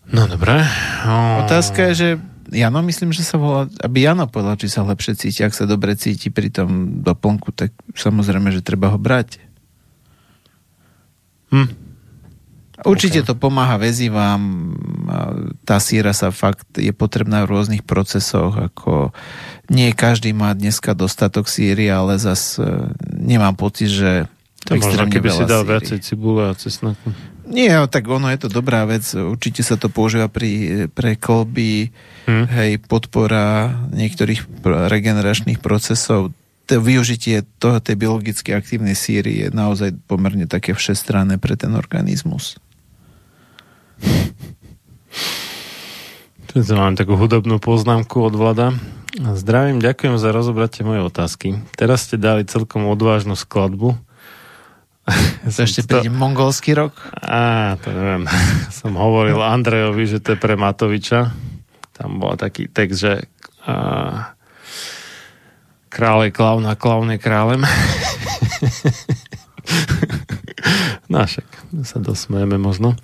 No 0.10 0.28
dobré. 0.28 0.66
O... 1.08 1.46
Otázka 1.46 1.94
je, 1.94 1.94
že 1.94 2.10
Jano, 2.54 2.86
myslím, 2.86 3.10
že 3.10 3.26
sa 3.26 3.42
volá, 3.42 3.66
aby 3.82 4.06
Jano 4.06 4.30
povedal, 4.30 4.58
či 4.62 4.70
sa 4.70 4.86
lepšie 4.86 5.18
cíti. 5.18 5.42
Ak 5.42 5.58
sa 5.58 5.66
dobre 5.66 5.98
cíti 5.98 6.30
pri 6.30 6.54
tom 6.54 7.02
doplnku, 7.02 7.50
tak 7.54 7.74
samozrejme, 7.98 8.54
že 8.54 8.62
treba 8.62 8.94
ho 8.94 9.00
brať. 9.02 9.42
Hm. 11.50 11.85
Určite 12.86 13.26
to 13.26 13.34
pomáha 13.34 13.82
väzivám. 13.82 14.42
Tá 15.66 15.82
síra 15.82 16.14
sa 16.14 16.30
fakt 16.30 16.70
je 16.78 16.94
potrebná 16.94 17.42
v 17.44 17.58
rôznych 17.58 17.82
procesoch, 17.82 18.54
ako 18.54 19.10
nie 19.68 19.90
každý 19.92 20.32
má 20.32 20.54
dneska 20.54 20.94
dostatok 20.94 21.50
síry, 21.50 21.90
ale 21.90 22.22
zas 22.22 22.62
e, 22.62 22.66
nemám 23.10 23.58
pocit, 23.58 23.90
že 23.90 24.12
To 24.70 24.78
možno, 24.78 25.10
keby 25.10 25.30
si 25.30 25.44
dal 25.46 25.66
síry. 25.66 25.72
viacej 25.74 26.00
cibule 26.02 26.42
a 26.50 26.54
cesnaku. 26.54 27.10
Nie, 27.46 27.78
tak 27.86 28.10
ono 28.10 28.30
je 28.34 28.40
to 28.42 28.50
dobrá 28.50 28.86
vec. 28.86 29.06
Určite 29.14 29.62
sa 29.62 29.78
to 29.78 29.90
používa 29.90 30.26
pri, 30.30 30.86
pre 30.90 31.18
kolby, 31.18 31.90
Hm. 32.26 32.46
hej, 32.50 32.72
podpora 32.82 33.70
niektorých 33.94 34.66
regeneračných 34.66 35.62
procesov. 35.62 36.34
To 36.66 36.82
využitie 36.82 37.46
toho, 37.62 37.78
tej 37.78 37.94
biologicky 37.94 38.50
aktívnej 38.50 38.98
síry 38.98 39.46
je 39.46 39.48
naozaj 39.54 39.94
pomerne 40.10 40.50
také 40.50 40.74
všestranné 40.74 41.38
pre 41.38 41.54
ten 41.54 41.78
organizmus. 41.78 42.58
Tu 46.56 46.64
mám 46.72 46.96
takú 46.96 47.20
hudobnú 47.20 47.60
poznámku 47.60 48.24
od 48.24 48.32
Vlada. 48.32 48.72
Zdravím, 49.16 49.80
ďakujem 49.80 50.20
za 50.20 50.32
rozobratie 50.36 50.84
mojej 50.84 51.08
otázky. 51.08 51.48
Teraz 51.76 52.08
ste 52.08 52.20
dali 52.20 52.48
celkom 52.48 52.88
odvážnu 52.92 53.36
skladbu. 53.36 53.96
To 55.46 55.60
ešte 55.68 55.86
príde 55.86 56.10
mongolský 56.10 56.74
rok? 56.74 56.98
Á, 57.22 57.78
to 57.80 57.94
neviem. 57.94 58.26
Som 58.78 58.98
hovoril 58.98 59.38
Andrejovi, 59.40 60.04
že 60.10 60.20
to 60.20 60.36
je 60.36 60.42
pre 60.42 60.58
Matoviča. 60.58 61.32
Tam 61.96 62.20
bol 62.20 62.36
taký 62.36 62.68
text, 62.68 63.08
že 63.08 63.14
a, 63.64 64.36
král 65.88 66.28
je 66.28 66.32
klaun 66.34 66.66
a 66.68 66.76
klaun 66.76 67.14
je 67.14 67.20
králem. 67.22 67.64
no 71.12 71.24
však 71.24 71.48
sa 71.86 72.02
dosmejeme 72.02 72.58
možno. 72.58 72.98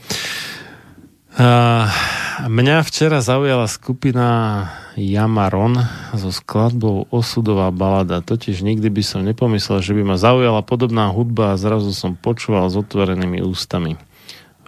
Mňa 2.41 2.85
včera 2.85 3.17
zaujala 3.17 3.65
skupina 3.65 4.69
Jamaron 4.93 5.81
so 6.13 6.29
skladbou 6.29 7.09
Osudová 7.09 7.73
balada. 7.73 8.21
Totiž 8.21 8.61
nikdy 8.61 8.93
by 8.93 9.01
som 9.01 9.25
nepomyslel, 9.25 9.81
že 9.81 9.97
by 9.97 10.05
ma 10.05 10.21
zaujala 10.21 10.61
podobná 10.61 11.09
hudba 11.09 11.53
a 11.53 11.57
zrazu 11.57 11.97
som 11.97 12.13
počúval 12.13 12.69
s 12.69 12.77
otvorenými 12.77 13.41
ústami. 13.41 13.97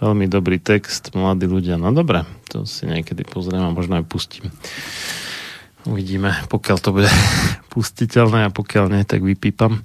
Veľmi 0.02 0.26
dobrý 0.26 0.58
text, 0.58 1.14
mladí 1.14 1.46
ľudia. 1.46 1.78
No 1.78 1.94
dobre, 1.94 2.26
to 2.50 2.66
si 2.66 2.90
niekedy 2.90 3.22
pozriem 3.22 3.62
a 3.62 3.70
možno 3.70 4.02
aj 4.02 4.10
pustím. 4.10 4.50
Uvidíme, 5.86 6.34
pokiaľ 6.50 6.78
to 6.82 6.90
bude 6.90 7.10
pustiteľné 7.72 8.48
a 8.48 8.50
pokiaľ 8.50 8.84
nie, 8.90 9.06
tak 9.06 9.22
vypípam. 9.22 9.78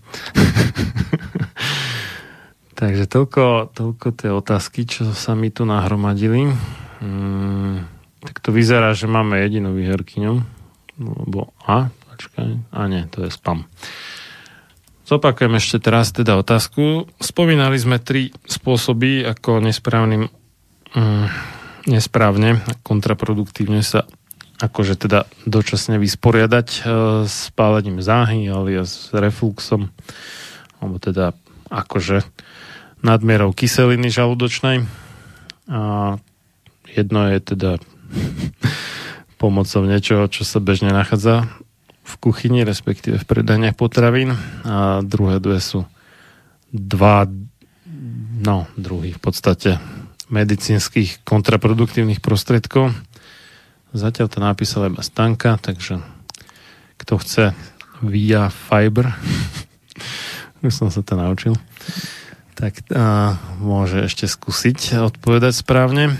Takže 2.79 3.11
toľko, 3.11 3.75
toľko 3.75 4.07
tie 4.15 4.31
otázky, 4.31 4.87
čo 4.87 5.11
sa 5.11 5.35
mi 5.35 5.51
tu 5.51 5.67
nahromadili. 5.67 6.47
Mm, 7.03 7.83
tak 8.23 8.39
to 8.39 8.55
vyzerá, 8.55 8.95
že 8.95 9.03
máme 9.03 9.35
jedinú 9.35 9.75
výherkyňu. 9.75 10.39
Lebo, 10.95 11.51
a, 11.67 11.91
počkaj, 11.91 12.71
a 12.71 12.81
nie, 12.87 13.03
to 13.11 13.27
je 13.27 13.35
spam. 13.35 13.67
Zopakujem 15.03 15.59
ešte 15.59 15.83
teraz 15.83 16.15
teda 16.15 16.39
otázku. 16.39 17.11
Spomínali 17.19 17.75
sme 17.75 17.99
tri 17.99 18.31
spôsoby, 18.47 19.27
ako 19.27 19.59
nesprávnym, 19.59 20.31
mm, 20.95 21.25
nesprávne, 21.91 22.63
kontraproduktívne 22.87 23.83
sa 23.83 24.07
akože 24.59 24.95
teda 24.95 25.27
dočasne 25.43 25.99
vysporiadať 25.99 26.67
e, 26.67 26.79
s 27.27 27.51
pálením 27.55 27.99
záhy 27.99 28.47
alias 28.47 29.11
s 29.11 29.15
refluxom, 29.15 29.91
alebo 30.79 30.95
teda 30.99 31.35
akože 31.71 32.23
nadmierou 33.01 33.55
kyseliny 33.55 34.11
žalúdočnej. 34.11 34.83
A 35.69 36.15
jedno 36.89 37.19
je 37.29 37.39
teda 37.39 37.71
pomocou 39.41 39.85
niečoho, 39.85 40.27
čo 40.27 40.43
sa 40.43 40.59
bežne 40.59 40.91
nachádza 40.91 41.47
v 42.03 42.13
kuchyni, 42.17 42.65
respektíve 42.65 43.21
v 43.21 43.29
predaniach 43.29 43.77
potravín. 43.77 44.33
A 44.65 45.05
druhé 45.05 45.37
dve 45.37 45.61
sú 45.61 45.85
dva, 46.73 47.29
no, 48.41 48.65
druhých 48.77 49.17
v 49.17 49.21
podstate 49.21 49.69
medicínskych 50.29 51.25
kontraproduktívnych 51.25 52.21
prostriedkov. 52.21 52.93
Zatiaľ 53.89 54.27
to 54.29 54.39
napísala 54.41 54.93
iba 54.93 55.01
Stanka, 55.01 55.57
takže 55.57 56.01
kto 57.01 57.17
chce 57.17 57.45
via 58.05 58.53
Fiber, 58.53 59.09
už 60.65 60.73
som 60.73 60.93
sa 60.93 61.01
to 61.01 61.17
naučil, 61.17 61.57
tak 62.59 62.83
a, 62.91 63.39
môže 63.57 64.03
ešte 64.03 64.27
skúsiť 64.27 64.99
odpovedať 64.99 65.55
správne. 65.55 66.11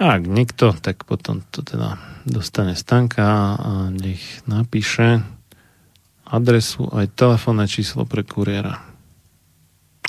A 0.00 0.18
ak 0.18 0.24
nikto, 0.24 0.72
tak 0.74 1.04
potom 1.04 1.44
to 1.52 1.62
teda 1.62 2.00
dostane 2.24 2.74
Stanka 2.74 3.54
a 3.54 3.70
nech 3.92 4.18
napíše 4.48 5.20
adresu 6.24 6.88
aj 6.88 7.12
telefónne 7.12 7.68
číslo 7.68 8.08
pre 8.08 8.24
kuriéra. 8.24 8.80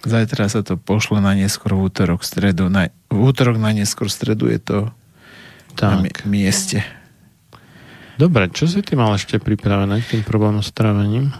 Zajtra 0.03 0.47
sa 0.47 0.63
to 0.63 0.75
pošle 0.75 1.19
na 1.19 1.35
neskôr 1.35 1.75
v 1.75 1.91
útorok, 1.91 2.23
stredu. 2.23 2.67
Na, 2.67 2.89
v 3.07 3.19
útorok 3.19 3.59
na 3.59 3.71
neskôr 3.71 4.07
stredu 4.07 4.47
je 4.49 4.59
to 4.59 4.77
na 5.79 5.99
mi- 5.99 6.11
Tak. 6.11 6.25
mieste. 6.25 6.79
Dobre, 8.15 8.47
čo 8.51 8.69
si 8.69 8.79
ty 8.85 8.93
mal 8.95 9.15
ešte 9.15 9.41
pripravené 9.41 9.99
k 10.03 10.09
tým 10.15 10.23
problémom 10.23 10.61
s 10.61 10.69
trávením? 10.69 11.33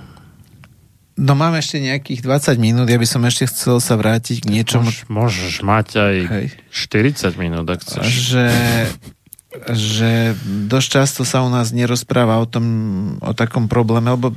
No 1.14 1.38
máme 1.38 1.62
ešte 1.62 1.78
nejakých 1.78 2.26
20 2.26 2.58
minút, 2.58 2.90
ja 2.90 2.98
by 2.98 3.06
som 3.06 3.22
ešte 3.22 3.46
chcel 3.46 3.78
sa 3.78 3.94
vrátiť 3.94 4.42
k 4.42 4.50
niečomu, 4.50 4.90
Môž, 4.90 5.06
môžeš 5.06 5.54
mať 5.62 5.88
aj 6.02 6.16
Hej. 6.26 6.48
40 6.74 7.38
minút, 7.38 7.70
ak 7.70 7.86
chceš. 7.86 8.02
že, 8.10 8.48
že 9.70 10.12
dosť 10.66 10.88
často 10.90 11.22
sa 11.22 11.46
u 11.46 11.54
nás 11.54 11.70
nerozpráva 11.70 12.42
o 12.42 12.50
tom, 12.50 12.66
o 13.22 13.30
takom 13.38 13.70
probléme, 13.70 14.10
lebo 14.10 14.34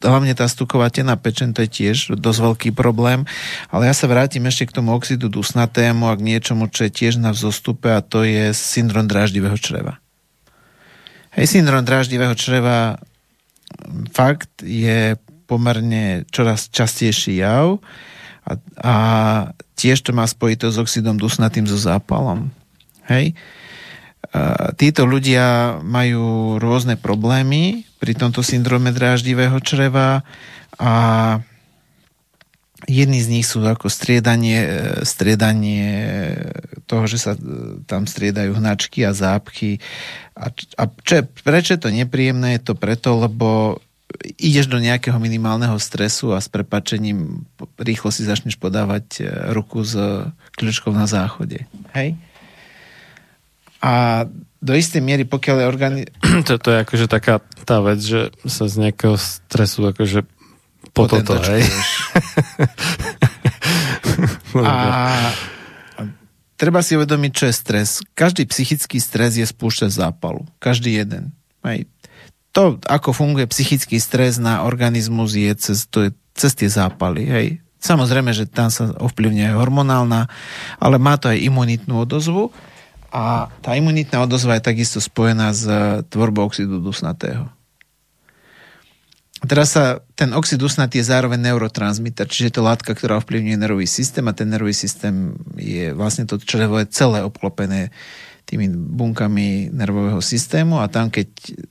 hlavne 0.00 0.32
tá 0.32 0.48
stuková 0.48 0.88
tená 0.88 1.12
pečen, 1.20 1.52
to 1.52 1.64
je 1.64 1.68
tiež 1.68 2.16
dosť 2.16 2.40
veľký 2.40 2.70
problém, 2.72 3.28
ale 3.68 3.88
ja 3.88 3.94
sa 3.96 4.08
vrátim 4.08 4.48
ešte 4.48 4.68
k 4.68 4.80
tomu 4.80 4.96
oxidu 4.96 5.28
dusnatému 5.28 6.08
a 6.08 6.16
k 6.16 6.24
niečomu, 6.24 6.72
čo 6.72 6.88
je 6.88 6.92
tiež 6.92 7.20
na 7.20 7.36
vzostupe 7.36 7.92
a 7.92 8.00
to 8.00 8.24
je 8.24 8.52
syndrom 8.56 9.04
dráždivého 9.04 9.56
čreva. 9.60 10.00
Hej, 11.36 11.52
syndrom 11.52 11.84
dráždivého 11.84 12.32
čreva 12.32 12.96
fakt 14.14 14.64
je 14.64 15.20
pomerne 15.44 16.24
čoraz 16.32 16.68
častejší 16.72 17.40
jav 17.44 17.80
a, 18.44 18.52
a 18.80 18.94
tiež 19.76 20.04
to 20.04 20.10
má 20.12 20.24
spojito 20.28 20.68
s 20.68 20.76
oxidom 20.76 21.16
dusnatým 21.16 21.64
so 21.64 21.76
zápalom. 21.76 22.52
Hej? 23.08 23.36
Títo 24.74 25.06
ľudia 25.06 25.78
majú 25.84 26.56
rôzne 26.58 26.98
problémy 26.98 27.86
pri 28.02 28.18
tomto 28.18 28.42
syndrome 28.42 28.90
dráždivého 28.90 29.54
čreva 29.62 30.26
a 30.74 30.92
jedni 32.90 33.22
z 33.22 33.30
nich 33.30 33.46
sú 33.46 33.62
ako 33.62 33.88
striedanie, 33.88 34.60
e, 34.60 34.68
striedanie 35.08 35.86
toho, 36.84 37.06
že 37.08 37.16
sa 37.16 37.32
e, 37.32 37.40
tam 37.88 38.04
striedajú 38.04 38.58
hnačky 38.58 39.06
a 39.06 39.16
zápchy. 39.16 39.80
A, 40.36 40.52
a 40.52 40.82
čo, 41.06 41.24
prečo 41.24 41.78
je 41.78 41.80
to 41.80 41.94
nepríjemné? 41.94 42.58
Je 42.58 42.62
to 42.66 42.74
preto, 42.76 43.16
lebo 43.16 43.80
ideš 44.38 44.70
do 44.70 44.78
nejakého 44.78 45.18
minimálneho 45.18 45.74
stresu 45.82 46.32
a 46.32 46.38
s 46.38 46.46
prepačením 46.46 47.48
po- 47.58 47.68
rýchlo 47.80 48.14
si 48.14 48.22
začneš 48.22 48.56
podávať 48.56 49.06
e, 49.20 49.22
ruku 49.50 49.82
s 49.82 49.94
kľúčkou 50.54 50.94
na 50.94 51.10
záchode. 51.10 51.66
Hej? 51.92 52.14
A 53.84 54.24
do 54.64 54.72
istej 54.72 55.04
miery, 55.04 55.28
pokiaľ 55.28 55.56
je 55.60 55.66
organi... 55.68 56.02
to, 56.48 56.56
to 56.56 56.68
je 56.72 56.78
akože 56.86 57.06
taká 57.10 57.44
tá 57.68 57.84
vec, 57.84 58.00
že 58.00 58.32
sa 58.48 58.70
z 58.70 58.88
nejakého 58.88 59.18
stresu 59.18 59.92
akože 59.92 60.24
po 60.94 61.10
toto, 61.10 61.34
hej. 61.42 61.66
A 64.62 65.34
a 65.98 66.02
treba 66.54 66.80
si 66.86 66.94
uvedomiť, 66.94 67.32
čo 67.34 67.44
je 67.50 67.54
stres. 67.54 67.88
Každý 68.14 68.46
psychický 68.46 69.02
stres 69.02 69.34
je 69.34 69.46
spúšťač 69.46 69.90
zápalu. 69.90 70.46
Každý 70.62 70.94
jeden. 70.94 71.34
Hej. 71.66 71.90
To, 72.54 72.78
ako 72.86 73.10
funguje 73.10 73.50
psychický 73.50 73.98
stres 73.98 74.38
na 74.38 74.62
organizmus, 74.62 75.34
je 75.34 75.50
cez, 75.58 75.90
to 75.90 76.06
je 76.06 76.10
cez 76.38 76.54
tie 76.54 76.70
zápaly. 76.70 77.26
Hej. 77.26 77.46
Samozrejme, 77.82 78.30
že 78.32 78.46
tam 78.48 78.70
sa 78.70 78.94
ovplyvňuje 78.94 79.58
hormonálna, 79.58 80.30
ale 80.78 80.96
má 80.96 81.18
to 81.18 81.28
aj 81.28 81.42
imunitnú 81.42 82.00
odozvu. 82.00 82.54
A 83.14 83.50
tá 83.62 83.78
imunitná 83.78 84.22
odozva 84.24 84.58
je 84.58 84.66
takisto 84.66 84.98
spojená 84.98 85.54
s 85.54 85.66
eh, 85.66 86.02
tvorbou 86.06 86.46
oxidu 86.46 86.82
dusnatého. 86.82 87.46
Teraz 89.44 89.76
sa, 89.76 90.00
ten 90.16 90.32
oxid 90.32 90.56
dusnatý 90.56 91.04
je 91.04 91.12
zároveň 91.12 91.36
neurotransmitter, 91.52 92.24
čiže 92.24 92.48
je 92.48 92.54
to 92.56 92.62
látka, 92.64 92.96
ktorá 92.96 93.20
ovplyvňuje 93.20 93.60
nervový 93.60 93.84
systém 93.84 94.24
a 94.24 94.32
ten 94.32 94.48
nervový 94.48 94.72
systém 94.72 95.36
je 95.60 95.92
vlastne 95.92 96.24
to 96.24 96.40
črevo 96.40 96.80
je 96.80 96.88
celé 96.88 97.20
obklopené 97.20 97.92
tými 98.44 98.68
bunkami 98.70 99.72
nervového 99.72 100.20
systému 100.20 100.80
a 100.80 100.88
tam, 100.88 101.08
keď 101.08 101.28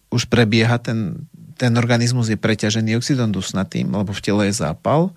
už 0.09 0.25
prebieha 0.27 0.81
ten, 0.81 1.29
ten 1.57 1.73
organizmus 1.77 2.33
je 2.33 2.37
preťažený 2.37 2.97
oxidom 2.97 3.29
dusnatým, 3.29 3.93
lebo 3.93 4.09
v 4.09 4.23
tele 4.25 4.49
je 4.49 4.57
zápal, 4.57 5.13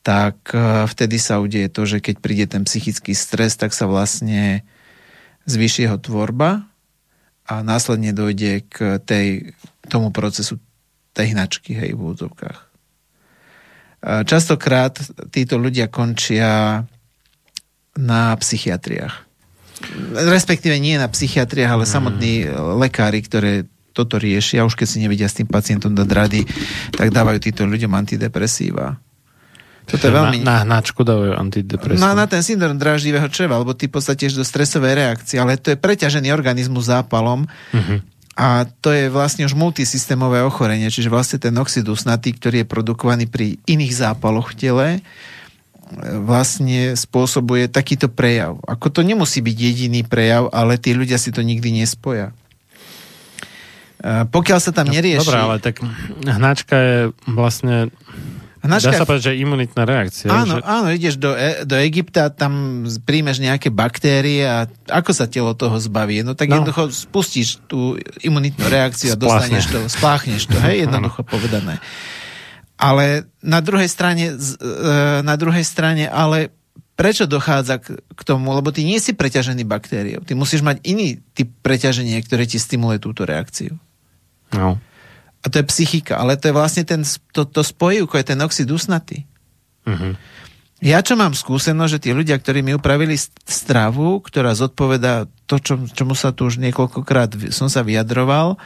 tak 0.00 0.56
eh, 0.56 0.88
vtedy 0.88 1.20
sa 1.20 1.38
udeje 1.38 1.68
to, 1.68 1.84
že 1.84 2.00
keď 2.00 2.16
príde 2.18 2.46
ten 2.48 2.64
psychický 2.64 3.12
stres, 3.12 3.60
tak 3.60 3.76
sa 3.76 3.84
vlastne 3.84 4.64
zvýši 5.44 5.88
jeho 5.88 5.98
tvorba 6.00 6.64
a 7.44 7.54
následne 7.60 8.14
dojde 8.14 8.64
k 8.68 9.02
tej, 9.02 9.56
tomu 9.90 10.14
procesu 10.14 10.62
tej 11.12 11.34
hnačky, 11.34 11.74
hej, 11.74 11.98
v 11.98 12.14
úzovkách. 12.14 12.70
Častokrát 14.00 14.96
títo 15.28 15.60
ľudia 15.60 15.90
končia 15.90 16.84
na 17.98 18.32
psychiatriách. 18.38 19.29
Respektíve 20.12 20.76
nie 20.76 21.00
na 21.00 21.08
psychiatriách, 21.08 21.72
ale 21.80 21.84
samotní 21.88 22.46
lekári, 22.78 23.24
ktoré 23.24 23.64
toto 23.90 24.22
riešia, 24.22 24.64
už 24.64 24.78
keď 24.78 24.86
si 24.86 24.98
nevedia 25.02 25.26
s 25.26 25.36
tým 25.36 25.50
pacientom 25.50 25.92
dať 25.92 26.08
rady, 26.08 26.40
tak 26.94 27.10
dávajú 27.10 27.38
títo 27.42 27.66
ľuďom 27.66 27.90
antidepresíva. 27.90 28.96
Toto 29.90 30.06
je 30.06 30.12
veľmi... 30.14 30.46
Na, 30.46 30.62
na 30.62 30.78
hnačku 30.78 31.02
dávajú 31.02 31.34
antidepresíva. 31.34 31.98
No 31.98 32.14
na 32.14 32.30
ten 32.30 32.46
syndrom 32.46 32.78
dráždivého 32.78 33.26
čreva, 33.26 33.58
lebo 33.58 33.74
ty 33.74 33.90
v 33.90 33.98
podstate 33.98 34.30
do 34.30 34.46
stresové 34.46 34.94
reakcie, 34.94 35.42
ale 35.42 35.58
to 35.58 35.74
je 35.74 35.78
preťažený 35.80 36.30
organizmus 36.30 36.86
zápalom 36.86 37.50
Mhm. 37.74 37.96
a 38.38 38.64
to 38.80 38.94
je 38.94 39.10
vlastne 39.10 39.42
už 39.44 39.58
multisystémové 39.58 40.46
ochorenie, 40.46 40.86
čiže 40.88 41.10
vlastne 41.10 41.42
ten 41.42 41.52
oxid 41.58 41.82
dusnatý, 41.82 42.30
ktorý 42.30 42.62
je 42.62 42.70
produkovaný 42.70 43.26
pri 43.26 43.58
iných 43.66 43.92
zápaloch 43.92 44.54
v 44.54 44.56
tele, 44.56 44.88
e, 44.94 45.00
vlastne 46.22 46.94
spôsobuje 46.94 47.66
takýto 47.66 48.06
prejav. 48.06 48.62
Ako 48.64 48.90
to 48.94 49.02
nemusí 49.02 49.42
byť 49.42 49.56
jediný 49.58 50.06
prejav, 50.06 50.46
ale 50.54 50.78
tí 50.78 50.94
ľudia 50.94 51.18
si 51.18 51.34
to 51.34 51.42
nikdy 51.42 51.74
nespoja. 51.74 52.30
Pokiaľ 54.32 54.58
sa 54.64 54.72
tam 54.72 54.88
nerieši... 54.88 55.20
Dobre, 55.20 55.36
ale 55.36 55.56
tak 55.60 55.84
hnačka 56.24 56.76
je 56.78 56.96
vlastne 57.28 57.92
A 58.60 58.68
na 58.68 58.76
Dá 58.76 58.92
sa 58.92 59.08
povedať, 59.08 59.32
že 59.32 59.40
imunitná 59.40 59.88
reakcia. 59.88 60.28
Áno, 60.28 60.60
že... 60.60 60.64
áno, 60.68 60.88
ideš 60.92 61.16
do, 61.16 61.32
e, 61.32 61.64
do 61.64 61.80
Egypta, 61.80 62.28
tam 62.28 62.84
príjmeš 63.08 63.40
nejaké 63.40 63.72
baktérie 63.72 64.44
a 64.44 64.68
ako 64.88 65.16
sa 65.16 65.24
telo 65.24 65.56
toho 65.56 65.80
zbaví? 65.80 66.20
No 66.20 66.36
tak 66.36 66.52
No. 66.52 66.60
jednoducho 66.60 66.92
spustíš 66.92 67.56
tú 67.64 67.96
imunitnú 68.20 68.68
reakciu 68.68 69.12
a 69.12 69.16
Spláchne. 69.16 69.24
dostaneš 69.24 69.64
to, 69.68 69.78
spláchneš 69.88 70.42
to, 70.48 70.56
hej, 70.60 70.76
jednoducho 70.84 71.24
povedané. 71.24 71.80
Ale 72.80 73.28
na 73.44 73.60
druhej 73.60 73.92
strane, 73.92 74.32
e, 74.32 75.20
na 75.20 75.36
druhej 75.36 75.64
strane, 75.68 76.08
ale 76.08 76.48
prečo 76.96 77.28
dochádza 77.28 77.76
k, 77.80 78.00
k 78.00 78.20
tomu? 78.24 78.56
Lebo 78.56 78.72
ty 78.72 78.88
nie 78.88 78.96
si 78.96 79.12
preťažený 79.12 79.68
baktériou. 79.68 80.24
Ty 80.24 80.32
musíš 80.32 80.64
mať 80.64 80.80
iný 80.88 81.20
typ 81.36 81.52
preťaženia, 81.60 82.20
ktoré 82.24 82.48
ti 82.48 82.56
stimuluje 82.56 83.00
túto 83.00 83.28
reakciu. 83.28 83.76
No. 84.56 84.80
A 85.40 85.46
to 85.48 85.60
je 85.60 85.70
psychika, 85.72 86.20
ale 86.20 86.36
to 86.36 86.52
je 86.52 86.56
vlastne 86.56 86.84
ten, 86.84 87.00
to, 87.32 87.48
to 87.48 87.64
spojivko, 87.64 88.20
je 88.20 88.26
ten 88.32 88.40
oxid 88.40 88.68
usnatý. 88.68 89.24
Mhm. 89.84 90.16
Ja 90.80 91.04
čo 91.04 91.12
mám 91.12 91.36
skúsenosť, 91.36 91.92
že 91.92 92.02
tí 92.08 92.10
ľudia, 92.16 92.40
ktorí 92.40 92.64
mi 92.64 92.72
upravili 92.72 93.12
st- 93.12 93.36
stravu, 93.44 94.16
ktorá 94.24 94.56
zodpoveda 94.56 95.28
to, 95.44 95.60
čo, 95.60 95.76
čomu 95.92 96.16
sa 96.16 96.32
tu 96.32 96.48
už 96.48 96.56
niekoľkokrát 96.56 97.52
som 97.52 97.68
sa 97.68 97.84
vyjadroval 97.84 98.56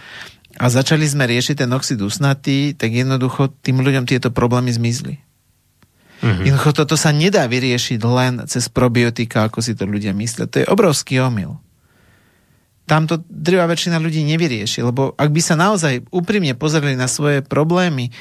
a 0.55 0.71
začali 0.71 1.03
sme 1.07 1.27
riešiť 1.27 1.67
ten 1.67 1.71
oxid 1.75 1.99
usnatý, 1.99 2.79
tak 2.79 2.95
jednoducho 2.95 3.51
tým 3.63 3.83
ľuďom 3.83 4.07
tieto 4.07 4.31
problémy 4.31 4.71
zmizli. 4.71 5.19
Mhm. 6.23 6.43
Jednoducho 6.47 6.73
toto 6.73 6.95
sa 6.95 7.11
nedá 7.11 7.45
vyriešiť 7.45 8.01
len 8.01 8.33
cez 8.47 8.71
probiotika, 8.71 9.51
ako 9.51 9.61
si 9.61 9.75
to 9.75 9.85
ľudia 9.85 10.15
myslia. 10.15 10.49
To 10.49 10.63
je 10.63 10.71
obrovský 10.71 11.21
omyl. 11.21 11.59
Tam 12.85 13.09
to 13.09 13.25
drvá 13.29 13.65
väčšina 13.65 13.97
ľudí 13.97 14.21
nevyrieši, 14.29 14.85
lebo 14.85 15.17
ak 15.17 15.33
by 15.33 15.41
sa 15.41 15.57
naozaj 15.57 16.05
úprimne 16.13 16.53
pozreli 16.53 16.97
na 17.01 17.09
svoje 17.09 17.41
problémy, 17.41 18.13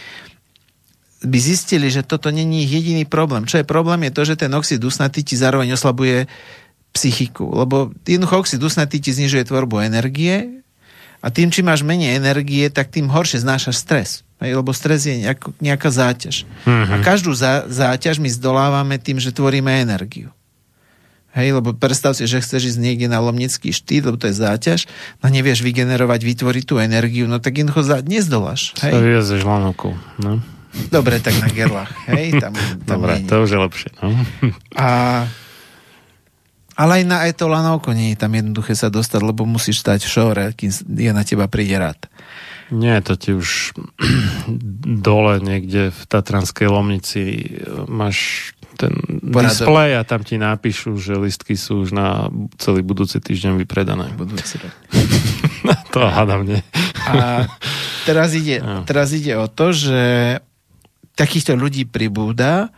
by 1.23 1.39
zistili, 1.39 1.87
že 1.87 2.03
toto 2.03 2.31
není 2.31 2.67
ich 2.67 2.71
jediný 2.71 3.07
problém. 3.07 3.47
Čo 3.47 3.63
je 3.63 3.67
problém, 3.67 4.07
je 4.07 4.15
to, 4.15 4.21
že 4.27 4.35
ten 4.39 4.51
oxid 4.51 4.83
usnatý 4.83 5.23
ti 5.23 5.39
zároveň 5.39 5.75
oslabuje 5.75 6.27
psychiku. 6.95 7.47
Lebo 7.47 7.95
jednoducho 8.03 8.43
oxid 8.43 8.59
usnatý 8.59 8.99
ti 8.99 9.15
znižuje 9.15 9.47
tvorbu 9.47 9.83
energie 9.83 10.62
a 11.23 11.31
tým, 11.31 11.47
čím 11.47 11.71
máš 11.71 11.87
menej 11.87 12.19
energie, 12.19 12.67
tak 12.67 12.91
tým 12.91 13.07
horšie 13.07 13.39
znášaš 13.39 13.79
stres. 13.79 14.09
Hej, 14.43 14.59
lebo 14.59 14.75
stres 14.75 15.07
je 15.07 15.23
nejako, 15.23 15.55
nejaká 15.63 15.87
záťaž. 15.87 16.43
Mhm. 16.67 16.91
A 16.91 16.95
každú 16.99 17.31
zá, 17.31 17.63
záťaž 17.71 18.19
my 18.19 18.27
zdolávame 18.27 18.99
tým, 18.99 19.23
že 19.23 19.31
tvoríme 19.31 19.71
energiu. 19.71 20.35
Hej, 21.33 21.57
lebo 21.57 21.73
predstav 21.73 22.13
si, 22.13 22.29
že 22.29 22.43
chceš 22.45 22.75
ísť 22.75 22.79
niekde 22.83 23.07
na 23.09 23.17
lomnický 23.17 23.73
štít, 23.73 24.05
lebo 24.05 24.21
to 24.21 24.29
je 24.29 24.37
záťaž, 24.37 24.85
no 25.17 25.33
nevieš 25.33 25.65
vygenerovať, 25.65 26.21
vytvoriť 26.21 26.63
tú 26.69 26.77
energiu, 26.77 27.25
no 27.25 27.41
tak 27.41 27.57
jednoducho 27.57 27.81
za, 27.81 27.97
nezdoláš. 28.05 28.77
Hej? 28.85 28.93
vyvezeš 28.93 29.41
lanovkou. 29.41 29.97
No. 30.21 30.45
Dobre, 30.93 31.17
tak 31.17 31.33
na 31.41 31.49
gerlach. 31.49 31.89
Hej, 32.05 32.37
tam, 32.37 32.53
tam 32.85 33.01
Dobre, 33.01 33.17
nie. 33.21 33.29
to 33.29 33.41
už 33.41 33.49
je 33.49 33.59
lepšie. 33.65 33.89
No. 34.01 34.13
A, 34.77 34.87
ale 36.73 37.01
aj 37.01 37.03
na 37.05 37.17
etolanovko 37.29 37.93
nie 37.93 38.13
je 38.13 38.21
tam 38.21 38.33
jednoduché 38.33 38.73
sa 38.73 38.89
dostať, 38.89 39.21
lebo 39.21 39.45
musíš 39.45 39.81
stať 39.81 40.05
v 40.05 40.09
šore, 40.09 40.45
kým 40.57 40.71
je 40.73 41.11
na 41.13 41.23
teba 41.25 41.45
príde 41.45 41.77
rád. 41.77 42.09
Nie, 42.73 43.03
to 43.05 43.13
ti 43.13 43.37
už 43.37 43.77
dole 45.05 45.37
niekde 45.43 45.93
v 45.93 46.01
Tatranskej 46.09 46.67
Lomnici 46.69 47.23
e, 47.23 47.45
máš 47.85 48.51
ten 48.73 48.93
Poradok. 49.21 49.53
displej 49.53 49.91
a 49.97 50.01
tam 50.01 50.25
ti 50.25 50.41
napíšu, 50.41 50.97
že 50.97 51.13
listky 51.13 51.53
sú 51.53 51.85
už 51.85 51.93
na 51.93 52.33
celý 52.57 52.81
budúci 52.81 53.21
týždeň 53.21 53.61
vypredané. 53.61 54.09
Budúci 54.17 54.57
rok. 54.57 54.73
to 55.93 56.01
hádam 56.01 56.49
nie. 56.49 56.65
A 57.05 57.45
teraz 58.09 58.33
ide, 58.33 58.65
teraz 58.89 59.13
ide 59.13 59.37
o 59.37 59.45
to, 59.45 59.69
že 59.69 60.01
takýchto 61.13 61.53
ľudí 61.53 61.85
pribúda 61.85 62.73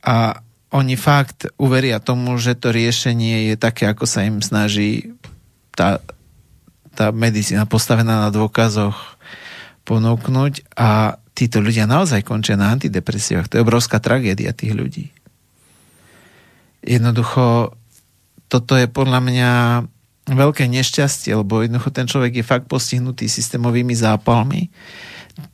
a 0.00 0.40
oni 0.70 0.94
fakt 0.96 1.50
uveria 1.60 2.00
tomu, 2.00 2.34
že 2.40 2.56
to 2.56 2.72
riešenie 2.74 3.52
je 3.52 3.54
také, 3.58 3.90
ako 3.90 4.08
sa 4.08 4.26
im 4.26 4.40
snaží 4.40 5.14
tá, 5.74 6.00
tá 6.94 7.10
medicína 7.10 7.66
postavená 7.66 8.26
na 8.26 8.30
dôkazoch 8.30 9.18
ponúknuť 9.84 10.74
a 10.74 11.20
títo 11.34 11.58
ľudia 11.60 11.84
naozaj 11.84 12.22
končia 12.22 12.54
na 12.54 12.72
antidepresívach. 12.72 13.50
To 13.50 13.58
je 13.58 13.64
obrovská 13.66 13.98
tragédia 13.98 14.54
tých 14.54 14.72
ľudí. 14.72 15.06
Jednoducho, 16.84 17.74
toto 18.48 18.78
je 18.78 18.86
podľa 18.86 19.20
mňa 19.20 19.50
veľké 20.30 20.64
nešťastie, 20.70 21.36
lebo 21.36 21.60
jednoducho 21.60 21.90
ten 21.92 22.08
človek 22.08 22.40
je 22.40 22.44
fakt 22.46 22.66
postihnutý 22.70 23.28
systémovými 23.28 23.92
zápalmi. 23.92 24.72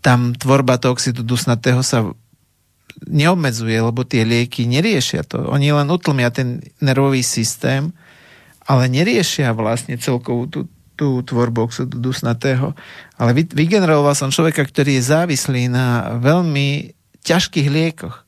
Tam 0.04 0.36
tvorba 0.36 0.78
toho 0.78 0.94
oxidu 0.94 1.24
dusnatého 1.26 1.82
sa 1.82 2.06
neobmedzuje, 3.08 3.78
lebo 3.80 4.04
tie 4.04 4.26
lieky 4.26 4.68
neriešia 4.68 5.24
to. 5.24 5.48
Oni 5.48 5.72
len 5.72 5.88
utlmia 5.88 6.28
ten 6.28 6.60
nervový 6.80 7.24
systém, 7.24 7.92
ale 8.68 8.86
neriešia 8.92 9.56
vlastne 9.56 9.96
celkovú 9.96 10.46
tú, 10.46 10.60
tú 10.94 11.24
tvorbu 11.24 11.70
oxidu 11.70 11.96
dusnatého. 11.96 12.76
Ale 13.16 13.32
vy, 13.32 13.48
vygeneroval 13.48 14.12
som 14.12 14.28
človeka, 14.28 14.62
ktorý 14.62 15.00
je 15.00 15.08
závislý 15.08 15.72
na 15.72 16.16
veľmi 16.20 16.92
ťažkých 17.24 17.68
liekoch. 17.68 18.24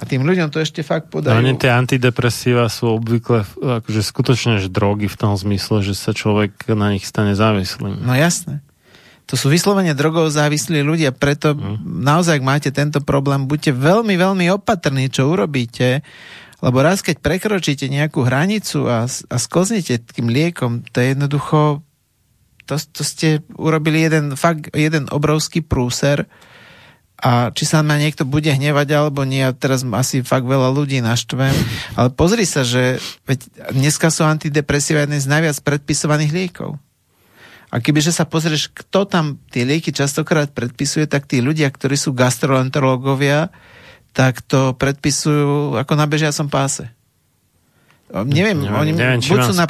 A 0.00 0.08
tým 0.08 0.24
ľuďom 0.24 0.48
to 0.48 0.58
ešte 0.58 0.80
fakt 0.80 1.12
No, 1.12 1.20
podajú. 1.20 1.36
oni 1.36 1.54
tie 1.60 1.68
antidepresíva 1.68 2.66
sú 2.72 2.96
obvykle 2.96 3.44
akože 3.60 4.02
skutočne 4.02 4.58
že 4.58 4.72
drogy 4.72 5.06
v 5.06 5.20
tom 5.20 5.36
zmysle, 5.36 5.84
že 5.84 5.92
sa 5.92 6.16
človek 6.16 6.72
na 6.72 6.96
nich 6.96 7.04
stane 7.04 7.36
závislým. 7.36 8.00
No 8.00 8.16
jasné. 8.16 8.64
To 9.30 9.34
sú 9.38 9.48
vyslovene 9.48 9.94
drogov 9.96 10.28
závislí 10.34 10.82
ľudia, 10.82 11.14
preto 11.14 11.54
naozaj, 11.82 12.42
ak 12.42 12.44
máte 12.44 12.70
tento 12.74 13.00
problém, 13.00 13.48
buďte 13.48 13.72
veľmi, 13.72 14.14
veľmi 14.18 14.46
opatrní, 14.52 15.08
čo 15.08 15.30
urobíte, 15.30 16.04
lebo 16.62 16.78
raz, 16.78 17.02
keď 17.02 17.18
prekročíte 17.18 17.90
nejakú 17.90 18.22
hranicu 18.22 18.86
a, 18.86 19.06
a 19.06 19.36
sklznete 19.38 19.98
tým 19.98 20.30
liekom, 20.30 20.86
to 20.94 21.02
je 21.02 21.06
jednoducho, 21.14 21.82
to, 22.70 22.74
to 22.78 23.02
ste 23.02 23.42
urobili 23.58 24.06
jeden, 24.06 24.38
fakt, 24.38 24.70
jeden 24.70 25.10
obrovský 25.10 25.64
prúser 25.64 26.30
a 27.22 27.54
či 27.54 27.66
sa 27.66 27.86
ma 27.86 27.98
niekto 27.98 28.26
bude 28.26 28.50
hnevať 28.50 28.88
alebo 28.98 29.22
nie, 29.22 29.46
ja 29.46 29.54
teraz 29.54 29.86
asi 29.86 30.26
fakt 30.26 30.46
veľa 30.46 30.74
ľudí 30.74 30.98
naštvem, 31.02 31.54
ale 31.94 32.08
pozri 32.10 32.42
sa, 32.42 32.66
že 32.66 32.98
veď 33.26 33.70
dneska 33.74 34.10
sú 34.10 34.26
antidepresíva 34.26 35.06
jedné 35.06 35.22
z 35.22 35.30
najviac 35.30 35.58
predpisovaných 35.62 36.34
liekov. 36.34 36.82
A 37.72 37.80
kebyže 37.80 38.12
sa 38.12 38.28
pozrieš, 38.28 38.68
kto 38.68 39.08
tam 39.08 39.40
tie 39.48 39.64
lieky 39.64 39.96
častokrát 39.96 40.52
predpisuje, 40.52 41.08
tak 41.08 41.24
tí 41.24 41.40
ľudia, 41.40 41.72
ktorí 41.72 41.96
sú 41.96 42.12
gastroenterológovia, 42.12 43.48
tak 44.12 44.44
to 44.44 44.76
predpisujú 44.76 45.80
ako 45.80 45.92
na 45.96 46.04
bežiacom 46.04 46.52
páse. 46.52 46.92
Neviem, 48.12 48.60
Neviem, 48.60 48.76
oni 48.76 48.92
neviem, 48.92 49.24
buď 49.24 49.40
sú 49.40 49.54
na, 49.56 49.64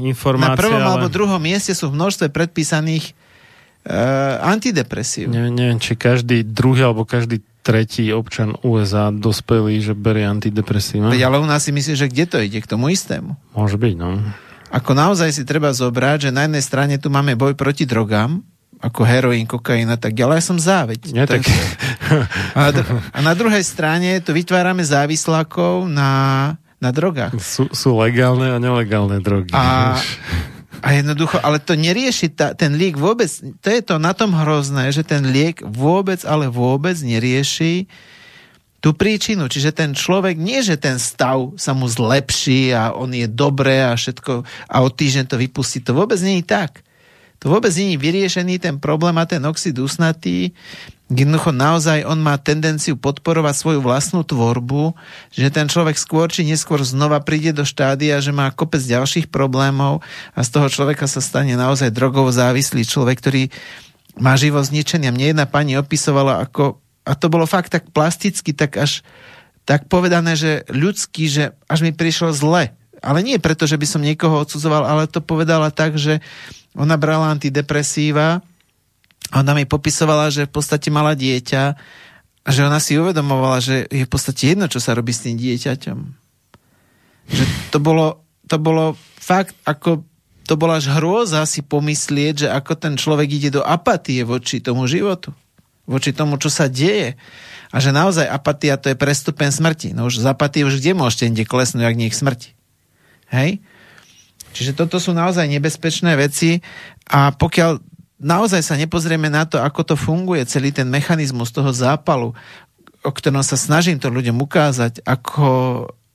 informácie, 0.00 0.56
na 0.56 0.56
prvom 0.56 0.80
ale- 0.80 0.88
alebo 0.88 1.06
druhom 1.12 1.36
mieste 1.36 1.76
sú 1.76 1.92
v 1.92 2.00
množstve 2.00 2.32
predpísaných 2.32 3.12
uh, 3.12 4.40
antidepresív. 4.40 5.28
Neviem, 5.28 5.52
neviem, 5.52 5.76
či 5.76 5.92
každý 5.92 6.48
druhý 6.48 6.88
alebo 6.88 7.04
každý 7.04 7.44
tretí 7.60 8.08
občan 8.08 8.56
USA 8.64 9.12
dospelý, 9.12 9.84
že 9.84 9.92
berie 9.92 10.24
antidepresíva. 10.24 11.12
Veď 11.12 11.28
ale 11.28 11.40
u 11.40 11.46
nás 11.48 11.64
si 11.64 11.76
myslíš, 11.76 11.96
že 11.96 12.08
kde 12.08 12.24
to 12.24 12.36
ide? 12.40 12.60
K 12.64 12.68
tomu 12.72 12.88
istému. 12.88 13.36
Môže 13.52 13.76
byť, 13.76 13.94
no. 14.00 14.20
Ako 14.74 14.90
naozaj 14.90 15.30
si 15.30 15.46
treba 15.46 15.70
zobrať, 15.70 16.28
že 16.28 16.30
na 16.34 16.50
jednej 16.50 16.64
strane 16.66 16.94
tu 16.98 17.06
máme 17.06 17.38
boj 17.38 17.54
proti 17.54 17.86
drogám, 17.86 18.42
ako 18.82 19.06
heroín, 19.06 19.46
kokain 19.46 19.86
a 19.86 19.94
tak 19.94 20.18
ďalej. 20.18 20.42
Ja 20.42 20.44
som 20.44 20.58
záveď. 20.58 21.00
Nie, 21.14 21.30
tak... 21.30 21.46
A, 22.58 22.74
a 23.14 23.18
na 23.22 23.32
druhej 23.38 23.62
strane 23.62 24.18
tu 24.18 24.34
vytvárame 24.34 24.82
závislákov 24.82 25.86
na, 25.88 26.52
na 26.82 26.90
drogách. 26.90 27.32
Sú, 27.38 27.70
sú 27.70 27.96
legálne 27.96 28.50
a 28.50 28.58
nelegálne 28.58 29.22
drogy. 29.22 29.54
A, 29.54 29.96
a 30.84 30.88
jednoducho, 30.92 31.40
ale 31.40 31.62
to 31.62 31.78
nerieši 31.78 32.34
ta, 32.34 32.52
ten 32.52 32.76
liek 32.76 33.00
vôbec, 33.00 33.30
to 33.62 33.68
je 33.70 33.80
to 33.80 33.96
na 33.96 34.12
tom 34.12 34.36
hrozné, 34.36 34.92
že 34.92 35.06
ten 35.06 35.24
liek 35.24 35.64
vôbec, 35.64 36.20
ale 36.28 36.52
vôbec 36.52 36.98
nerieši 37.00 37.88
tú 38.84 38.92
príčinu. 38.92 39.48
Čiže 39.48 39.72
ten 39.72 39.96
človek, 39.96 40.36
nie 40.36 40.60
že 40.60 40.76
ten 40.76 41.00
stav 41.00 41.56
sa 41.56 41.72
mu 41.72 41.88
zlepší 41.88 42.76
a 42.76 42.92
on 42.92 43.16
je 43.16 43.24
dobré 43.24 43.80
a 43.80 43.96
všetko 43.96 44.44
a 44.44 44.76
o 44.84 44.88
týždeň 44.92 45.24
to 45.24 45.40
vypustí. 45.40 45.80
To 45.88 45.96
vôbec 45.96 46.20
nie 46.20 46.44
je 46.44 46.52
tak. 46.52 46.84
To 47.40 47.48
vôbec 47.48 47.72
nie 47.80 47.96
je 47.96 48.02
vyriešený 48.04 48.60
ten 48.60 48.76
problém 48.76 49.16
a 49.16 49.24
ten 49.24 49.40
oxid 49.48 49.80
usnatý. 49.80 50.52
Jednoducho 51.08 51.48
naozaj 51.52 52.04
on 52.04 52.20
má 52.20 52.36
tendenciu 52.36 53.00
podporovať 53.00 53.56
svoju 53.56 53.80
vlastnú 53.80 54.20
tvorbu, 54.20 54.92
že 55.32 55.48
ten 55.48 55.64
človek 55.64 55.96
skôr 55.96 56.28
či 56.28 56.44
neskôr 56.44 56.80
znova 56.84 57.24
príde 57.24 57.56
do 57.56 57.64
štádia, 57.64 58.20
že 58.20 58.36
má 58.36 58.52
kopec 58.52 58.84
ďalších 58.84 59.32
problémov 59.32 60.04
a 60.36 60.44
z 60.44 60.48
toho 60.52 60.68
človeka 60.68 61.08
sa 61.08 61.24
stane 61.24 61.56
naozaj 61.56 61.88
drogovo 61.88 62.28
závislý 62.28 62.84
človek, 62.84 63.16
ktorý 63.16 63.42
má 64.20 64.36
život 64.36 64.64
zničený. 64.64 65.08
Mne 65.08 65.26
jedna 65.32 65.44
pani 65.48 65.76
opisovala 65.76 66.44
ako, 66.44 66.83
a 67.04 67.12
to 67.12 67.28
bolo 67.28 67.44
fakt 67.44 67.72
tak 67.72 67.92
plasticky, 67.92 68.56
tak 68.56 68.80
až 68.80 69.04
tak 69.64 69.88
povedané, 69.88 70.36
že 70.36 70.64
ľudský, 70.68 71.28
že 71.28 71.44
až 71.68 71.84
mi 71.84 71.92
prišlo 71.92 72.32
zle. 72.36 72.72
Ale 73.04 73.20
nie 73.20 73.40
preto, 73.40 73.68
že 73.68 73.76
by 73.76 73.86
som 73.88 74.04
niekoho 74.04 74.44
odsudzoval, 74.44 74.84
ale 74.84 75.08
to 75.08 75.20
povedala 75.20 75.68
tak, 75.68 75.96
že 76.00 76.24
ona 76.76 76.96
brala 76.96 77.32
antidepresíva 77.32 78.40
a 79.32 79.34
ona 79.40 79.52
mi 79.56 79.64
popisovala, 79.68 80.32
že 80.32 80.48
v 80.48 80.52
podstate 80.52 80.88
mala 80.92 81.16
dieťa 81.16 81.62
A 82.44 82.48
že 82.52 82.60
ona 82.60 82.76
si 82.76 83.00
uvedomovala, 83.00 83.64
že 83.64 83.88
je 83.88 84.04
v 84.04 84.10
podstate 84.12 84.52
jedno, 84.52 84.68
čo 84.68 84.76
sa 84.76 84.92
robí 84.92 85.16
s 85.16 85.24
tým 85.24 85.40
dieťaťom. 85.40 85.98
Že 87.32 87.44
to 87.72 87.78
bolo, 87.80 88.20
to 88.44 88.56
bolo 88.60 88.96
fakt 89.16 89.56
ako 89.64 90.04
to 90.44 90.60
bola 90.60 90.76
až 90.76 90.92
hrôza 90.92 91.40
si 91.48 91.64
pomyslieť, 91.64 92.34
že 92.44 92.48
ako 92.52 92.76
ten 92.76 92.94
človek 93.00 93.28
ide 93.32 93.50
do 93.56 93.62
apatie 93.64 94.20
voči 94.28 94.60
tomu 94.60 94.84
životu. 94.84 95.32
Voči 95.84 96.16
tomu, 96.16 96.40
čo 96.40 96.48
sa 96.48 96.68
deje. 96.68 97.16
A 97.74 97.76
že 97.82 97.90
naozaj 97.92 98.24
apatia 98.24 98.80
to 98.80 98.92
je 98.92 98.96
prestupen 98.96 99.50
smrti. 99.52 99.92
No 99.92 100.08
už 100.08 100.22
z 100.22 100.26
apatie 100.30 100.64
už 100.64 100.80
kde 100.80 100.96
môžete 100.96 101.28
inde 101.28 101.44
klesnúť, 101.44 101.84
ak 101.84 101.98
nie 101.98 102.08
k 102.08 102.16
smrti. 102.16 102.50
Hej? 103.28 103.60
Čiže 104.54 104.78
toto 104.78 105.02
sú 105.02 105.10
naozaj 105.10 105.50
nebezpečné 105.50 106.14
veci 106.14 106.62
a 107.10 107.34
pokiaľ 107.34 107.82
naozaj 108.22 108.62
sa 108.62 108.78
nepozrieme 108.78 109.26
na 109.26 109.42
to, 109.44 109.58
ako 109.58 109.82
to 109.82 109.94
funguje, 109.98 110.46
celý 110.46 110.70
ten 110.70 110.86
mechanizmus 110.86 111.50
toho 111.50 111.74
zápalu, 111.74 112.32
o 113.02 113.10
ktorom 113.10 113.42
sa 113.42 113.58
snažím 113.58 113.98
to 113.98 114.08
ľuďom 114.08 114.38
ukázať, 114.38 115.02
ako, 115.02 115.46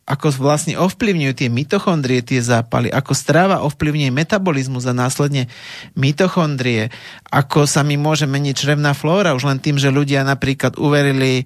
ako 0.09 0.33
vlastne 0.41 0.73
ovplyvňujú 0.73 1.33
tie 1.37 1.49
mitochondrie, 1.53 2.25
tie 2.25 2.41
zápaly, 2.41 2.89
ako 2.89 3.13
stráva 3.13 3.61
ovplyvňuje 3.61 4.09
metabolizmus 4.09 4.89
a 4.89 4.97
následne 4.97 5.45
mitochondrie, 5.93 6.89
ako 7.29 7.69
sa 7.69 7.85
mi 7.85 7.93
môže 7.93 8.25
meniť 8.25 8.55
črevná 8.57 8.97
flóra, 8.97 9.37
už 9.37 9.45
len 9.45 9.61
tým, 9.61 9.77
že 9.77 9.93
ľudia 9.93 10.25
napríklad 10.25 10.81
uverili 10.81 11.45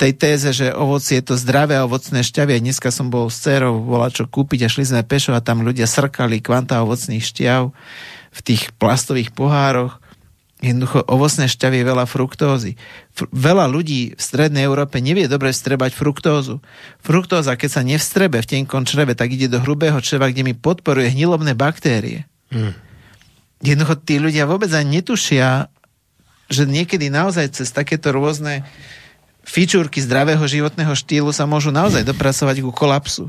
tej 0.00 0.12
téze, 0.16 0.56
že 0.56 0.72
ovocie 0.72 1.20
je 1.20 1.28
to 1.28 1.36
zdravé 1.36 1.76
a 1.76 1.84
ovocné 1.84 2.24
šťavie. 2.24 2.64
Dneska 2.64 2.88
som 2.88 3.12
bol 3.12 3.28
s 3.28 3.44
dcerou, 3.44 3.76
bola 3.84 4.08
čo 4.08 4.24
kúpiť 4.24 4.64
a 4.64 4.72
šli 4.72 4.88
sme 4.88 5.04
pešo 5.04 5.36
a 5.36 5.44
tam 5.44 5.60
ľudia 5.60 5.84
srkali 5.84 6.40
kvanta 6.40 6.80
ovocných 6.80 7.28
šťav 7.28 7.62
v 8.34 8.40
tých 8.40 8.72
plastových 8.80 9.36
pohároch. 9.36 10.00
Jednoducho 10.64 11.04
ovocné 11.04 11.44
šťavie 11.44 11.84
je 11.84 11.90
veľa 11.92 12.08
fruktózy. 12.08 12.80
Fr- 13.12 13.28
veľa 13.36 13.68
ľudí 13.68 14.16
v 14.16 14.20
strednej 14.20 14.64
Európe 14.64 14.96
nevie 15.04 15.28
dobre 15.28 15.52
vstrebať 15.52 15.92
fruktózu. 15.92 16.64
Fruktóza, 17.04 17.52
keď 17.60 17.68
sa 17.68 17.84
nevstrebe 17.84 18.40
v 18.40 18.48
tenkom 18.48 18.88
čreve, 18.88 19.12
tak 19.12 19.36
ide 19.36 19.52
do 19.52 19.60
hrubého 19.60 20.00
čreva, 20.00 20.32
kde 20.32 20.40
mi 20.40 20.56
podporuje 20.56 21.12
hnilobné 21.12 21.52
baktérie. 21.52 22.24
Mm. 22.48 22.72
Jednoducho 23.60 24.00
tí 24.00 24.16
ľudia 24.16 24.48
vôbec 24.48 24.72
ani 24.72 25.04
netušia, 25.04 25.68
že 26.48 26.64
niekedy 26.64 27.12
naozaj 27.12 27.60
cez 27.60 27.68
takéto 27.68 28.16
rôzne 28.16 28.64
fičúrky 29.44 30.00
zdravého 30.00 30.40
životného 30.40 30.96
štýlu 30.96 31.28
sa 31.28 31.44
môžu 31.44 31.68
naozaj 31.68 32.08
dopracovať 32.08 32.64
ku 32.64 32.72
kolapsu. 32.72 33.28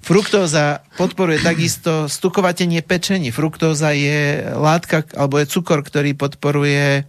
Fruktóza 0.00 0.82
podporuje 0.96 1.44
takisto 1.44 2.08
stukovatenie 2.08 2.80
pečení. 2.80 3.28
Fruktóza 3.30 3.92
je 3.92 4.44
látka, 4.56 5.04
alebo 5.12 5.38
je 5.40 5.50
cukor, 5.50 5.84
ktorý 5.84 6.16
podporuje, 6.16 7.04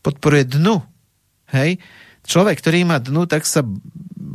podporuje 0.00 0.44
dnu. 0.46 0.82
Hej? 1.50 1.82
Človek, 2.22 2.62
ktorý 2.62 2.86
má 2.86 3.02
dnu, 3.02 3.26
tak 3.26 3.42
sa 3.42 3.66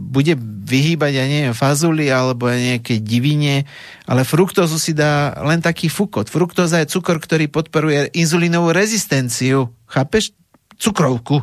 bude 0.07 0.35
vyhýbať, 0.67 1.11
ja 1.15 1.25
neviem, 1.25 1.55
fazuli 1.55 2.11
alebo 2.11 2.51
nejaké 2.51 2.99
divine, 2.99 3.63
ale 4.03 4.27
fruktózu 4.27 4.75
si 4.75 4.91
dá 4.91 5.31
len 5.47 5.63
taký 5.63 5.87
fukot. 5.87 6.27
Fruktóza 6.27 6.83
je 6.83 6.91
cukor, 6.91 7.23
ktorý 7.23 7.47
podporuje 7.47 8.11
inzulínovú 8.11 8.75
rezistenciu. 8.75 9.71
Chápeš? 9.87 10.35
Cukrovku. 10.77 11.41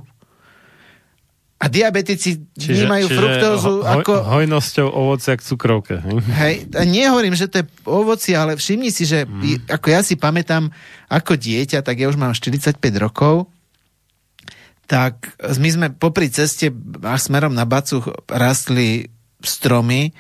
A 1.63 1.71
diabetici 1.71 2.45
vnímajú 2.59 3.07
fruktózu 3.09 3.73
ho, 3.81 3.87
ako... 3.87 4.27
Hojnosťou 4.27 4.91
ovocia 4.91 5.39
k 5.39 5.43
cukrovke. 5.47 6.03
hej? 6.37 6.67
A 6.75 6.83
nehovorím, 6.85 7.33
že 7.39 7.49
to 7.49 7.63
je 7.63 7.67
ovoci, 7.87 8.35
ale 8.37 8.59
všimni 8.59 8.91
si, 8.91 9.07
že 9.07 9.25
mm. 9.25 9.71
ako 9.71 9.87
ja 9.89 10.05
si 10.05 10.19
pamätám 10.19 10.69
ako 11.09 11.39
dieťa, 11.39 11.81
tak 11.81 12.03
ja 12.03 12.11
už 12.11 12.19
mám 12.21 12.35
45 12.37 12.77
rokov, 13.01 13.49
tak 14.85 15.33
my 15.41 15.69
sme 15.71 15.87
popri 15.95 16.29
ceste 16.29 16.69
až 17.01 17.21
smerom 17.33 17.57
na 17.57 17.65
Bacuch 17.65 18.05
rastli 18.29 19.09
stromy 19.41 20.13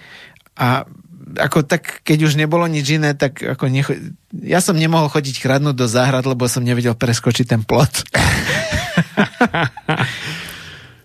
a 0.56 0.88
ako 1.34 1.66
tak, 1.66 2.04
keď 2.06 2.30
už 2.30 2.38
nebolo 2.38 2.68
nič 2.68 3.00
iné, 3.00 3.16
tak 3.16 3.42
ako 3.42 3.66
necho... 3.66 3.92
ja 4.30 4.60
som 4.60 4.76
nemohol 4.76 5.10
chodiť 5.10 5.40
chradnúť 5.40 5.76
do 5.76 5.86
záhrad, 5.88 6.24
lebo 6.28 6.46
som 6.46 6.62
nevedel 6.62 6.94
preskočiť 6.94 7.46
ten 7.48 7.62
plot. 7.64 8.04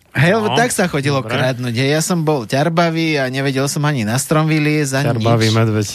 Hej, 0.09 0.31
lebo 0.33 0.47
No, 0.47 0.57
tak 0.57 0.69
sa 0.69 0.85
chodilo 0.85 1.19
dobre. 1.19 1.31
kradnúť. 1.31 1.75
Ja 1.75 1.99
som 1.99 2.21
bol 2.21 2.43
ťarbavý 2.43 3.15
a 3.15 3.27
nevedel 3.27 3.65
som 3.65 3.83
ani 3.83 4.01
na 4.01 4.15
strom 4.15 4.45
vyliezť, 4.45 4.93
ani 4.95 5.05
Ťarbavý 5.13 5.45
nič. 5.45 5.55
medveď. 5.55 5.87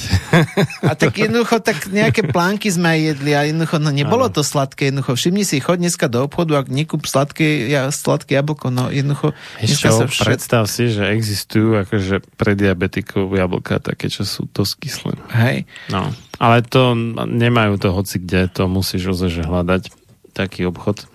A 0.82 0.92
tak 0.92 1.12
jednoducho, 1.24 1.58
tak 1.58 1.86
nejaké 1.86 2.22
plánky 2.24 2.68
sme 2.68 2.88
aj 2.88 3.00
jedli 3.10 3.32
a 3.32 3.42
jednoducho, 3.42 3.76
no 3.76 3.90
nebolo 3.90 4.26
to 4.28 4.40
sladké, 4.40 4.88
jednoducho, 4.88 5.12
všimni 5.14 5.42
si, 5.42 5.58
chod 5.58 5.76
dneska 5.76 6.06
do 6.06 6.22
obchodu, 6.22 6.56
ak 6.56 6.68
nekúp 6.68 7.02
sladké, 7.02 7.66
ja, 7.66 7.88
sladké 7.88 8.36
jablko, 8.36 8.68
no 8.68 8.86
jednoducho, 8.88 9.34
Ešte 9.58 9.88
sa 9.88 10.04
všet... 10.04 10.24
predstav 10.24 10.62
si, 10.66 10.88
že 10.88 11.10
existujú 11.10 11.74
akože 11.80 12.22
pre 12.34 12.54
diabetikov 12.54 13.28
jablka 13.28 13.78
také, 13.78 14.06
čo 14.06 14.22
sú 14.22 14.46
dosť 14.46 14.72
kyslé. 14.78 15.12
Hej, 15.32 15.56
No. 15.86 16.14
Ale 16.36 16.62
to 16.62 16.94
nemajú 17.20 17.76
to 17.76 17.90
hoci 17.90 18.18
kde, 18.18 18.46
to 18.48 18.66
musíš 18.66 19.10
ozaj 19.10 19.42
hľadať 19.42 19.90
taký 20.30 20.64
obchod. 20.64 21.06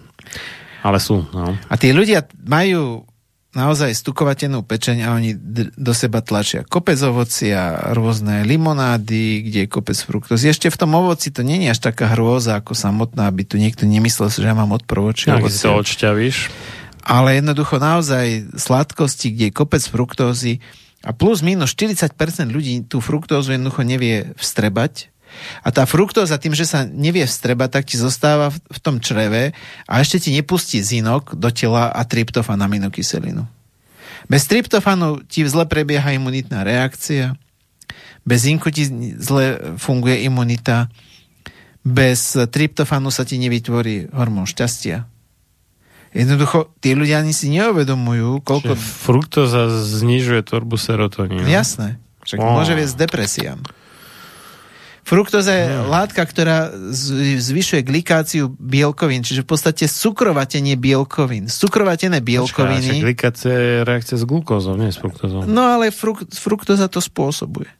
Ale 0.83 0.97
sú, 1.01 1.27
no. 1.35 1.55
A 1.67 1.75
tí 1.75 1.91
ľudia 1.91 2.23
majú 2.47 3.03
naozaj 3.49 3.97
stukovatenú 3.97 4.61
pečeň 4.61 4.97
a 5.09 5.17
oni 5.17 5.33
do 5.73 5.93
seba 5.97 6.21
tlačia 6.21 6.61
kopec 6.61 7.01
ovocia, 7.01 7.91
rôzne 7.97 8.45
limonády, 8.45 9.41
kde 9.41 9.59
je 9.65 9.67
kopec 9.67 9.97
fruktózy. 9.97 10.53
Ešte 10.53 10.69
v 10.69 10.77
tom 10.77 10.93
ovoci 10.93 11.33
to 11.33 11.41
je 11.41 11.65
až 11.65 11.81
taká 11.81 12.13
hrôza 12.13 12.61
ako 12.61 12.77
samotná, 12.77 13.25
aby 13.25 13.41
tu 13.49 13.57
niekto 13.57 13.89
nemyslel, 13.89 14.29
že 14.29 14.45
ja 14.45 14.53
mám 14.53 14.69
odprovočie. 14.69 15.33
Ak 15.33 15.49
si 15.49 15.65
to 15.65 15.81
odšťavíš. 15.81 16.37
ale 17.01 17.41
jednoducho 17.41 17.81
naozaj 17.81 18.53
sladkosti, 18.53 19.33
kde 19.33 19.49
je 19.49 19.57
kopec 19.57 19.81
fruktózy 19.81 20.61
a 21.01 21.09
plus 21.15 21.41
minus 21.41 21.73
40% 21.73 22.13
ľudí 22.53 22.85
tú 22.85 23.01
fruktózu 23.01 23.57
jednoducho 23.57 23.81
nevie 23.81 24.37
vstrebať. 24.37 25.09
A 25.63 25.69
tá 25.69 25.83
fruktóza 25.85 26.37
tým, 26.39 26.53
že 26.53 26.65
sa 26.67 26.85
nevie 26.85 27.25
vstrebať, 27.25 27.69
tak 27.69 27.83
ti 27.89 27.95
zostáva 27.95 28.49
v, 28.51 28.79
tom 28.81 28.99
čreve 28.99 29.55
a 29.85 29.93
ešte 30.01 30.27
ti 30.27 30.29
nepustí 30.35 30.79
zinok 30.79 31.35
do 31.35 31.49
tela 31.53 31.89
a 31.89 32.01
tryptofan 32.03 32.59
aminokyselinu. 32.59 33.45
Bez 34.29 34.45
tryptofanu 34.45 35.25
ti 35.25 35.47
zle 35.47 35.65
prebieha 35.65 36.13
imunitná 36.13 36.61
reakcia, 36.61 37.33
bez 38.27 38.45
zinku 38.45 38.69
ti 38.69 38.85
zle 39.17 39.77
funguje 39.81 40.27
imunita, 40.27 40.91
bez 41.81 42.35
tryptofanu 42.35 43.09
sa 43.09 43.23
ti 43.25 43.41
nevytvorí 43.41 44.11
hormón 44.13 44.45
šťastia. 44.45 45.07
Jednoducho, 46.09 46.73
tí 46.81 46.97
ľudia 46.97 47.21
ani 47.21 47.37
si 47.37 47.53
neuvedomujú, 47.53 48.41
koľko... 48.41 48.73
Čiže 48.73 48.81
fruktóza 48.81 49.61
znižuje 49.69 50.41
tvorbu 50.41 50.75
serotonínu. 50.77 51.45
Jasné. 51.45 52.01
Však 52.25 52.37
Wow. 52.41 52.61
môže 52.61 52.73
viesť 52.73 52.95
depresiám. 52.97 53.59
Fruktóza 55.09 55.51
je 55.57 55.65
látka, 55.89 56.21
ktorá 56.21 56.69
zvyšuje 57.41 57.81
glikáciu 57.81 58.53
bielkovín, 58.61 59.25
čiže 59.25 59.41
v 59.41 59.49
podstate 59.49 59.89
cukrovatenie 59.89 60.77
bielkovín. 60.77 61.49
Cukrovatené 61.49 62.21
bielkoviny... 62.21 63.01
však 63.01 63.05
glikácia 63.09 63.49
je 63.49 63.73
reakcia 63.81 64.21
s 64.21 64.25
glukózou, 64.29 64.77
nie 64.77 64.93
s 64.93 65.01
fruktózou. 65.01 65.49
No 65.49 65.65
ale 65.65 65.89
fruk- 65.89 66.29
fruktóza 66.29 66.85
to 66.85 67.01
spôsobuje. 67.01 67.73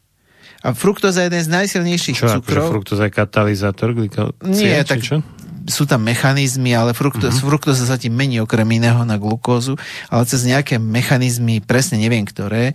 A 0.66 0.74
fruktóza 0.74 1.22
je 1.22 1.30
jeden 1.30 1.44
z 1.46 1.50
najsilnejších 1.54 2.18
Čo, 2.18 2.26
akože 2.26 2.38
cukrov. 2.42 2.66
fruktóza 2.74 3.04
je 3.06 3.14
katalizátor 3.14 3.94
glikácie? 3.94 4.50
Nie, 4.50 4.82
tak 4.82 5.06
čo? 5.06 5.22
sú 5.70 5.86
tam 5.86 6.02
mechanizmy, 6.02 6.74
ale 6.74 6.98
frukto, 6.98 7.30
uh-huh. 7.30 7.46
fruktóza 7.46 7.86
sa 7.86 7.96
ti 7.96 8.10
mení 8.10 8.42
okrem 8.42 8.66
iného 8.66 9.06
na 9.06 9.22
glukózu, 9.22 9.78
ale 10.10 10.26
cez 10.26 10.42
nejaké 10.44 10.82
mechanizmy, 10.82 11.62
presne 11.62 12.02
neviem 12.02 12.26
ktoré, 12.26 12.74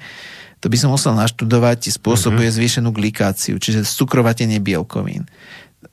to 0.65 0.73
by 0.73 0.81
som 0.81 0.97
musel 0.97 1.12
naštudovať, 1.12 1.76
ti 1.76 1.91
spôsobuje 1.93 2.49
uh-huh. 2.49 2.57
zvýšenú 2.57 2.89
glikáciu, 2.89 3.60
čiže 3.60 3.84
cukrovatenie 3.84 4.65
bielkovín. 4.65 5.28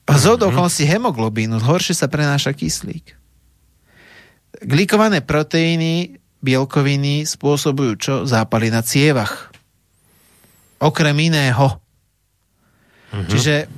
A 0.08 0.16
z 0.16 0.32
okolností 0.40 0.88
hemoglobínu 0.88 1.60
horšie 1.60 1.92
sa 1.92 2.08
prenáša 2.08 2.56
kyslík. 2.56 3.12
Glikované 4.64 5.20
proteíny, 5.20 6.16
bielkoviny 6.40 7.28
spôsobujú 7.28 7.92
čo? 8.00 8.14
Zápaly 8.24 8.72
na 8.72 8.80
cievach. 8.80 9.52
Okrem 10.80 11.20
iného. 11.20 11.76
Uh-huh. 11.76 13.28
Čiže 13.28 13.68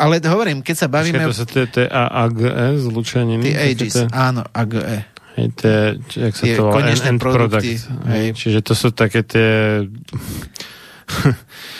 ale 0.00 0.22
hovorím, 0.24 0.64
keď 0.64 0.76
sa 0.80 0.88
bavíme... 0.88 1.28
Počkaj, 1.28 1.44
to 1.44 1.44
to, 1.44 1.60
to 1.68 1.78
je 1.84 1.88
AAGE 1.90 2.50
zlučeniny? 2.88 3.44
Tie 3.44 3.52
Také 3.52 3.68
ages, 3.68 3.94
tie- 3.98 4.08
áno, 4.14 4.46
AGE. 4.54 5.17
Hej, 5.38 5.48
tie, 5.54 5.76
či- 6.04 6.18
jak 6.20 6.34
sa 6.34 6.44
to 6.48 6.62
volá, 6.64 6.74
konečné 6.74 7.08
end, 7.08 7.14
end 7.14 7.22
product. 7.22 7.62
hej. 7.62 7.78
Hej. 8.08 8.26
Čiže 8.34 8.58
to 8.60 8.74
sú 8.74 8.88
také 8.90 9.22
tie, 9.22 9.86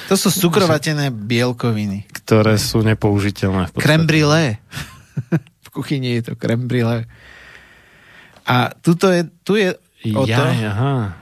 To 0.08 0.14
sú 0.14 0.30
cukrovatené 0.30 1.10
bielkoviny. 1.10 2.06
ktoré 2.14 2.56
sú 2.56 2.80
nepoužiteľné. 2.80 3.74
Crème 3.74 4.06
brûlée. 4.06 4.56
v 5.60 5.68
kuchyni 5.70 6.16
je 6.16 6.30
to 6.30 6.34
crème 6.34 6.64
brûlée. 6.64 7.04
A 8.44 8.72
tuto 8.74 9.10
je, 9.10 9.26
tu 9.42 9.56
je 9.56 9.76
o 10.14 10.22
to, 10.22 10.30
Jaj, 10.30 10.58
aha. 10.64 11.12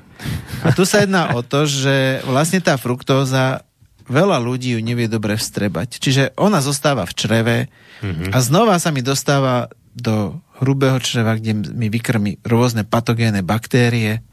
a 0.62 0.68
tu 0.70 0.84
sa 0.84 1.02
jedná 1.02 1.34
o 1.34 1.42
to, 1.42 1.65
že 1.65 2.23
vlastne 2.23 2.60
tá 2.60 2.76
fruktóza 2.76 3.66
veľa 4.06 4.39
ľudí 4.39 4.76
ju 4.76 4.81
nevie 4.81 5.08
dobre 5.08 5.34
vstrebať. 5.34 5.98
Čiže 5.98 6.23
ona 6.36 6.60
zostáva 6.60 7.02
v 7.02 7.12
čreve 7.12 7.56
Mhm. 7.97 8.31
a 8.31 8.39
znova 8.39 8.76
sa 8.76 8.92
mi 8.92 9.00
dostáva 9.00 9.66
do 9.90 10.36
hrubého 10.60 10.96
čreva, 11.00 11.36
kde 11.36 11.52
mi 11.76 11.92
vykrmi 11.92 12.40
rôzne 12.44 12.82
patogénne 12.88 13.44
baktérie 13.44 14.24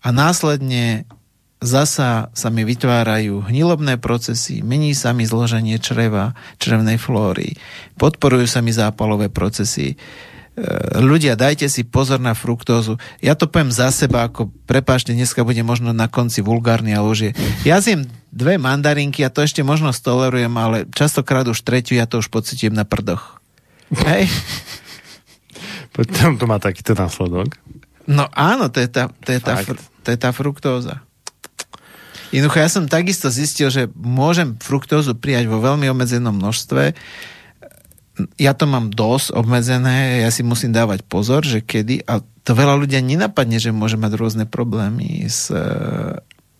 a 0.00 0.08
následne 0.14 1.04
zasa 1.58 2.30
sa 2.30 2.48
mi 2.54 2.62
vytvárajú 2.62 3.50
hnilobné 3.50 3.98
procesy, 3.98 4.62
mení 4.62 4.94
sa 4.94 5.10
mi 5.10 5.26
zloženie 5.26 5.82
čreva, 5.82 6.38
črevnej 6.62 6.96
flóry, 7.02 7.58
podporujú 7.98 8.46
sa 8.46 8.62
mi 8.62 8.70
zápalové 8.70 9.26
procesy. 9.26 9.94
E, 9.94 9.96
ľudia, 11.02 11.34
dajte 11.34 11.66
si 11.66 11.82
pozor 11.82 12.22
na 12.22 12.38
fruktózu. 12.38 12.94
Ja 13.18 13.34
to 13.34 13.50
poviem 13.50 13.74
za 13.74 13.90
seba, 13.90 14.30
ako 14.30 14.54
prepáčte, 14.70 15.10
dneska 15.10 15.42
bude 15.42 15.62
možno 15.66 15.90
na 15.90 16.06
konci 16.06 16.46
vulgárny, 16.46 16.94
ale 16.94 17.06
už 17.10 17.18
je. 17.18 17.30
Ja 17.66 17.82
zjem 17.82 18.06
dve 18.30 18.54
mandarinky 18.54 19.26
a 19.26 19.32
to 19.34 19.42
ešte 19.42 19.66
možno 19.66 19.90
stolerujem, 19.90 20.54
ale 20.54 20.86
častokrát 20.94 21.42
už 21.50 21.58
tretiu 21.66 21.98
ja 21.98 22.06
to 22.06 22.22
už 22.22 22.30
pocitím 22.30 22.70
na 22.70 22.86
prdoch. 22.86 23.42
Hej? 23.90 24.30
Potom 25.98 26.38
to 26.38 26.46
má 26.46 26.62
takýto 26.62 26.94
následok. 26.94 27.58
No 28.06 28.30
áno, 28.30 28.70
to 28.70 28.78
je 28.78 28.86
tá, 28.86 29.10
to 29.10 29.34
je 29.34 29.40
tá, 29.42 29.58
fr- 29.58 29.82
to 30.06 30.08
je 30.14 30.18
tá 30.18 30.30
fruktóza. 30.30 31.02
Jednoducho, 32.30 32.62
ja 32.62 32.70
som 32.70 32.86
takisto 32.86 33.26
zistil, 33.32 33.66
že 33.72 33.90
môžem 33.98 34.54
fruktózu 34.62 35.18
prijať 35.18 35.50
vo 35.50 35.58
veľmi 35.58 35.90
obmedzenom 35.90 36.36
množstve. 36.38 36.94
Ja 38.38 38.52
to 38.54 38.70
mám 38.70 38.94
dosť 38.94 39.34
obmedzené, 39.34 40.22
ja 40.22 40.30
si 40.30 40.46
musím 40.46 40.70
dávať 40.70 41.02
pozor, 41.02 41.42
že 41.42 41.64
kedy, 41.64 42.06
a 42.06 42.22
to 42.46 42.52
veľa 42.54 42.78
ľudia 42.78 43.02
nenapadne, 43.02 43.58
že 43.58 43.74
môže 43.74 43.98
mať 43.98 44.12
rôzne 44.14 44.44
problémy 44.46 45.26
s... 45.26 45.50
e, 45.50 46.16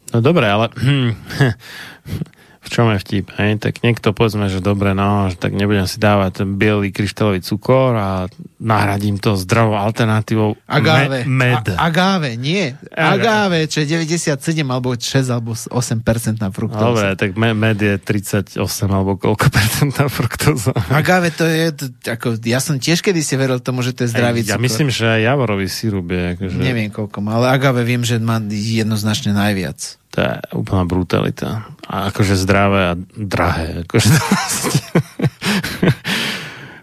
No 0.09 0.25
dobre, 0.25 0.49
ale 0.49 0.73
v 2.69 2.71
čom 2.71 2.93
je 2.93 3.01
vtip? 3.01 3.33
Hej? 3.41 3.65
Tak 3.65 3.81
niekto 3.81 4.13
povedzme, 4.13 4.53
že 4.53 4.61
dobre, 4.61 4.93
no, 4.93 5.33
že 5.33 5.41
tak 5.41 5.57
nebudem 5.57 5.89
si 5.89 5.97
dávať 5.97 6.45
ten 6.45 6.61
biely 6.61 6.93
kryštálový 6.93 7.41
cukor 7.41 7.97
a 7.97 8.29
nahradím 8.61 9.17
to 9.17 9.41
zdravou 9.41 9.81
alternatívou 9.81 10.61
Agáve. 10.69 11.25
Me- 11.25 11.57
med. 11.57 11.65
A, 11.73 11.89
agáve, 11.89 12.37
nie. 12.37 12.77
Agáve, 12.93 13.65
čo 13.73 13.81
je 13.81 13.97
97 13.97 14.37
alebo 14.69 14.93
6 14.93 15.33
alebo 15.33 15.57
8% 15.57 16.37
na 16.37 16.53
fruktózu. 16.53 16.93
Dobre, 17.01 17.17
tak 17.17 17.33
me- 17.41 17.57
med 17.57 17.81
je 17.81 17.97
38 17.97 18.61
alebo 18.93 19.17
koľko 19.17 19.49
percentná 19.49 20.13
fruktóza. 20.13 20.77
Agáve 20.93 21.33
to 21.33 21.49
je, 21.49 21.73
to, 21.73 21.85
ako, 22.05 22.37
ja 22.45 22.61
som 22.61 22.77
tiež 22.77 23.01
kedy 23.01 23.25
si 23.25 23.33
veril 23.41 23.65
tomu, 23.65 23.81
že 23.81 23.97
to 23.97 24.05
je 24.05 24.13
zdravý 24.13 24.45
Ja 24.45 24.61
cukor. 24.61 24.69
myslím, 24.69 24.89
že 24.93 25.09
aj 25.09 25.21
javorový 25.25 25.67
sirup 25.73 26.13
je. 26.13 26.23
Akože, 26.37 26.57
Neviem 26.61 26.91
koľko 26.93 27.25
ale 27.31 27.47
agave 27.55 27.87
viem, 27.87 28.03
že 28.03 28.19
má 28.19 28.43
jednoznačne 28.43 29.31
najviac. 29.37 30.01
To 30.19 30.27
je 30.27 30.35
úplná 30.59 30.83
brutalita. 30.83 31.71
A 31.87 32.11
akože 32.11 32.35
zdravé 32.35 32.91
a 32.91 32.95
drahé. 33.15 33.87
Akože 33.87 34.11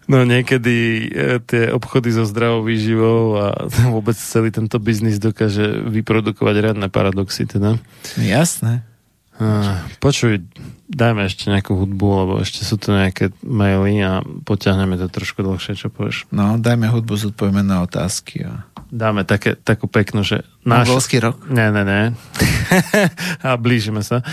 No 0.07 0.23
niekedy 0.23 0.75
e, 1.11 1.41
tie 1.43 1.73
obchody 1.73 2.13
so 2.15 2.23
zdravou 2.23 2.63
výživou 2.63 3.35
a 3.35 3.45
vôbec 3.93 4.15
celý 4.15 4.55
tento 4.55 4.79
biznis 4.79 5.19
dokáže 5.19 5.83
vyprodukovať 5.83 6.55
riadne 6.63 6.87
paradoxy 6.87 7.43
teda. 7.43 7.75
Jasné. 8.15 8.87
A, 9.35 9.83
počuj, 9.99 10.47
dajme 10.87 11.27
ešte 11.27 11.51
nejakú 11.51 11.75
hudbu, 11.75 12.07
lebo 12.23 12.33
ešte 12.39 12.63
sú 12.63 12.79
tu 12.79 12.95
nejaké 12.95 13.35
maily 13.43 13.99
a 13.99 14.23
potiahneme 14.23 14.95
to 14.95 15.11
trošku 15.11 15.43
dlhšie, 15.43 15.75
čo 15.75 15.91
povieš. 15.91 16.31
No, 16.31 16.55
dajme 16.55 16.87
hudbu, 16.87 17.19
zodpovieme 17.19 17.59
na 17.59 17.83
otázky. 17.83 18.47
A... 18.47 18.63
Dáme 18.87 19.27
také, 19.27 19.59
takú 19.59 19.91
peknú, 19.91 20.23
že... 20.23 20.47
Mongolský 20.63 21.19
rok? 21.19 21.51
Ne, 21.51 21.67
ne, 21.67 21.83
ne. 21.83 22.01
a 23.47 23.59
blížime 23.59 24.07
sa 24.07 24.23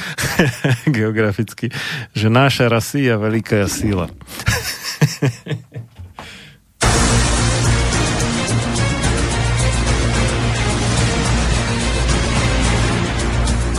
geograficky. 0.87 1.75
Že 2.15 2.27
náša 2.31 2.65
Rasija 2.71 3.19
veľká 3.19 3.67
síla. 3.67 4.07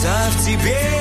Растворяется 0.00 0.30
в 0.30 0.46
тебе 0.46 0.99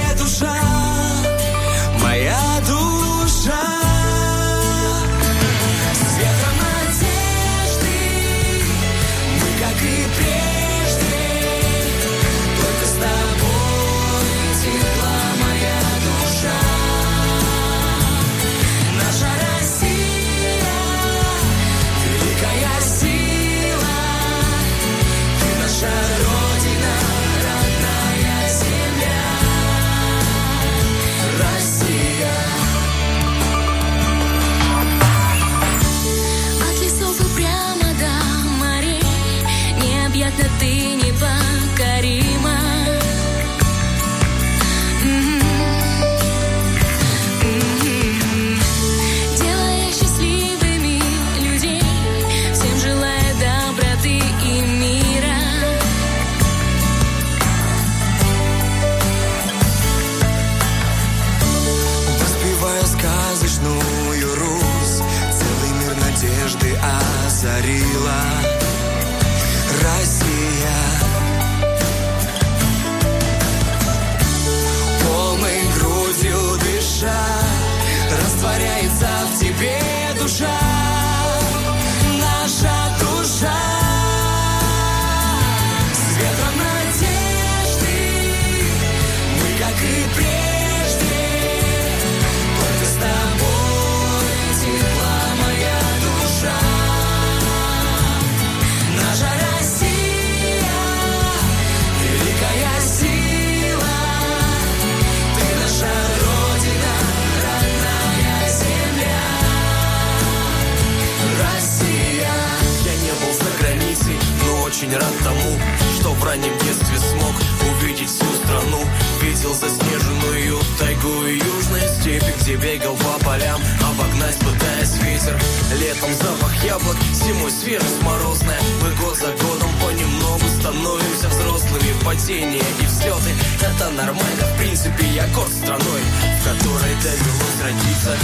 очень 114.89 114.97
рад 114.97 115.13
тому, 115.23 115.59
что 115.99 116.11
в 116.13 116.23
раннем 116.23 116.57
детстве 116.59 116.97
смог 116.97 117.35
увидеть 117.71 118.09
всю 118.09 118.25
страну. 118.43 118.83
Видел 119.21 119.53
заснеженную 119.53 120.57
тайгу 120.79 121.25
и 121.25 121.37
южные 121.37 121.87
степи, 121.99 122.33
где 122.41 122.55
бегал 122.55 122.95
по 122.95 123.23
полям, 123.23 123.61
обогнать 123.83 124.37
пытаясь 124.37 124.97
ветер. 125.01 125.39
Летом 125.79 126.13
запах 126.13 126.63
яблок, 126.63 126.95
зимой 127.13 127.51
свежесть 127.51 128.01
морозная. 128.01 128.59
Мы 128.81 128.91
год 129.03 129.15
за 129.17 129.31
годом 129.43 129.69
понемногу 129.83 130.45
становимся 130.59 131.29
взрослыми. 131.29 132.03
Падения 132.03 132.63
и 132.81 132.85
взлеты, 132.85 133.31
это 133.61 133.89
нормально. 133.91 134.43
В 134.55 134.57
принципе, 134.57 135.05
я 135.07 135.27
горд 135.27 135.51
страной, 135.51 136.01
в 136.39 136.43
которой 136.43 136.95
довелось 137.03 137.61
родиться. 137.63 138.17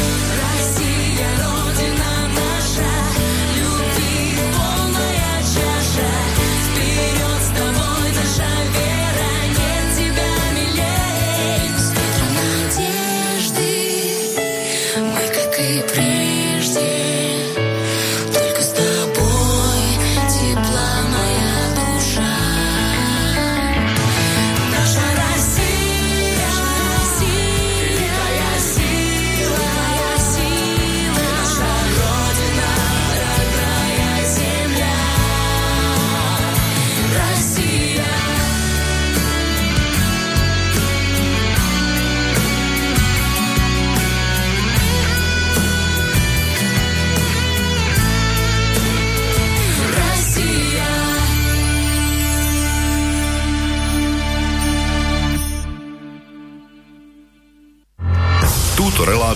Россия, 0.58 1.27
родина 1.38 2.27
наша. 2.34 3.05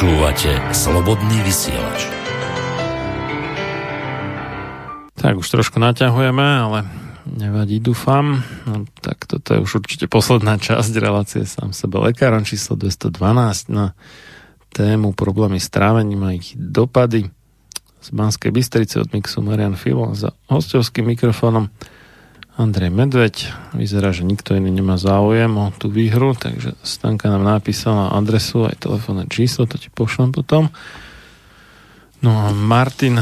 Počúvate 0.00 0.56
Slobodný 0.72 1.44
vysielač. 1.44 2.08
Tak 5.12 5.36
už 5.36 5.44
trošku 5.44 5.76
naťahujeme, 5.76 6.40
ale 6.40 6.88
nevadí, 7.28 7.84
dúfam. 7.84 8.40
No, 8.64 8.88
tak 9.04 9.28
toto 9.28 9.52
je 9.52 9.60
už 9.60 9.84
určite 9.84 10.08
posledná 10.08 10.56
časť 10.56 10.96
relácie 10.96 11.44
sám 11.44 11.76
sebe 11.76 12.00
lekárom 12.00 12.48
číslo 12.48 12.80
212 12.80 13.12
na 13.68 13.92
tému 14.72 15.12
problémy 15.12 15.60
s 15.60 15.68
trávením 15.68 16.24
a 16.24 16.32
ich 16.32 16.56
dopady 16.56 17.28
z 18.00 18.08
Banskej 18.08 18.56
Bystrice 18.56 19.04
od 19.04 19.12
Mixu 19.12 19.44
Marian 19.44 19.76
Filo 19.76 20.16
za 20.16 20.32
hostovským 20.48 21.12
mikrofónom 21.12 21.68
Andrej 22.60 22.92
Medveď. 22.92 23.48
Vyzerá, 23.72 24.12
že 24.12 24.28
nikto 24.28 24.52
iný 24.52 24.68
nemá 24.68 25.00
záujem 25.00 25.48
o 25.56 25.72
tú 25.72 25.88
výhru, 25.88 26.36
takže 26.36 26.76
Stanka 26.84 27.32
nám 27.32 27.40
napísala 27.40 28.12
adresu 28.12 28.68
aj 28.68 28.84
telefónne 28.84 29.24
číslo, 29.32 29.64
to 29.64 29.80
ti 29.80 29.88
pošlem 29.88 30.36
potom. 30.36 30.68
No 32.20 32.36
a 32.36 32.52
Martin 32.52 33.16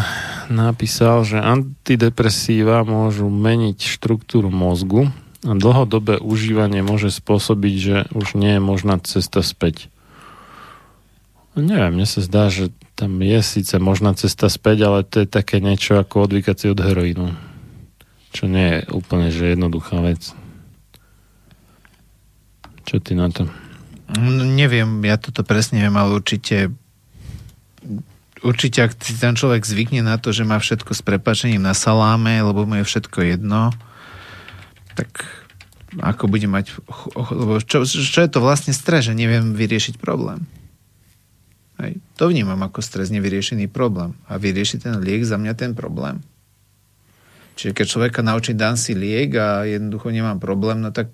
napísal, 0.50 1.22
že 1.22 1.38
antidepresíva 1.38 2.82
môžu 2.82 3.30
meniť 3.30 3.78
štruktúru 3.78 4.50
mozgu 4.50 5.14
a 5.46 5.54
dlhodobé 5.54 6.18
užívanie 6.18 6.82
môže 6.82 7.14
spôsobiť, 7.14 7.74
že 7.78 7.96
už 8.10 8.34
nie 8.34 8.58
je 8.58 8.62
možná 8.62 8.98
cesta 9.06 9.46
späť. 9.46 9.86
Neviem, 11.54 11.94
mne 11.94 12.06
sa 12.10 12.26
zdá, 12.26 12.50
že 12.50 12.74
tam 12.98 13.22
je 13.22 13.38
síce 13.38 13.78
možná 13.78 14.18
cesta 14.18 14.50
späť, 14.50 14.90
ale 14.90 15.06
to 15.06 15.22
je 15.22 15.30
také 15.30 15.62
niečo 15.62 15.94
ako 15.94 16.26
odvykať 16.26 16.56
si 16.58 16.66
od 16.74 16.82
heroínu. 16.82 17.47
Čo 18.32 18.44
nie 18.46 18.78
je 18.78 18.78
úplne 18.92 19.32
že 19.32 19.56
jednoduchá 19.56 20.04
vec. 20.04 20.32
Čo 22.84 23.00
ty 23.00 23.12
na 23.16 23.28
to? 23.32 23.48
No, 24.08 24.44
neviem, 24.44 25.04
ja 25.04 25.20
toto 25.20 25.44
presne 25.44 25.84
viem, 25.84 25.92
ale 25.92 26.16
určite 26.16 26.72
určite 28.42 28.86
ak 28.86 28.92
si 29.02 29.18
ten 29.18 29.34
človek 29.34 29.66
zvykne 29.66 30.04
na 30.04 30.16
to, 30.16 30.30
že 30.30 30.46
má 30.46 30.58
všetko 30.58 30.94
s 30.94 31.02
prepačením 31.02 31.62
na 31.62 31.74
saláme, 31.74 32.38
lebo 32.40 32.64
mu 32.66 32.80
je 32.80 32.84
všetko 32.86 33.18
jedno, 33.24 33.74
tak 34.94 35.10
ako 35.98 36.28
bude 36.28 36.46
mať... 36.46 36.76
Lebo 37.16 37.58
čo, 37.64 37.82
čo 37.86 38.20
je 38.20 38.30
to 38.30 38.44
vlastne 38.44 38.76
stres, 38.76 39.08
že 39.08 39.16
neviem 39.16 39.56
vyriešiť 39.56 39.96
problém? 39.96 40.44
Hej. 41.78 42.02
To 42.18 42.28
vnímam 42.28 42.58
ako 42.60 42.82
stres, 42.82 43.08
nevyriešený 43.14 43.70
problém. 43.70 44.18
A 44.26 44.36
vyrieši 44.36 44.82
ten 44.82 44.98
liek 44.98 45.22
za 45.22 45.38
mňa 45.38 45.54
ten 45.54 45.72
problém. 45.78 46.20
Čiže 47.58 47.74
keď 47.74 47.86
človeka 47.90 48.20
naučí 48.22 48.54
dám 48.54 48.78
si 48.78 48.94
liek 48.94 49.34
a 49.34 49.66
jednoducho 49.66 50.14
nemám 50.14 50.38
problém, 50.38 50.78
no 50.78 50.94
tak 50.94 51.10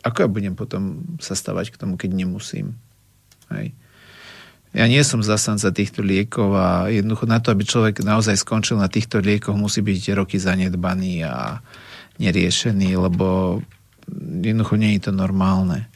ako 0.00 0.24
ja 0.24 0.28
budem 0.30 0.54
potom 0.56 1.04
sa 1.20 1.36
stavať 1.36 1.74
k 1.74 1.76
tomu, 1.76 2.00
keď 2.00 2.16
nemusím? 2.16 2.80
Hej. 3.52 3.76
Ja 4.72 4.84
nie 4.88 5.00
som 5.04 5.20
zastanca 5.20 5.68
týchto 5.68 6.00
liekov 6.00 6.56
a 6.56 6.88
jednoducho 6.88 7.28
na 7.28 7.44
to, 7.44 7.52
aby 7.52 7.64
človek 7.64 8.00
naozaj 8.00 8.40
skončil 8.40 8.80
na 8.80 8.88
týchto 8.88 9.20
liekoch, 9.20 9.56
musí 9.56 9.84
byť 9.84 10.16
roky 10.16 10.40
zanedbaný 10.40 11.24
a 11.28 11.60
neriešený, 12.20 12.96
lebo 12.96 13.58
jednoducho 14.40 14.76
nie 14.80 14.96
je 14.96 15.08
to 15.08 15.12
normálne. 15.12 15.88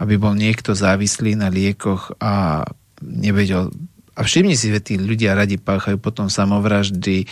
Aby 0.00 0.16
bol 0.16 0.32
niekto 0.32 0.76
závislý 0.76 1.36
na 1.36 1.48
liekoch 1.48 2.12
a 2.20 2.64
nevedel... 3.04 3.72
A 4.16 4.24
všimni 4.24 4.56
si, 4.56 4.68
že 4.68 4.84
tí 4.84 4.94
ľudia 5.00 5.32
radi 5.32 5.56
páchajú 5.60 5.96
potom 6.00 6.28
samovraždy, 6.28 7.24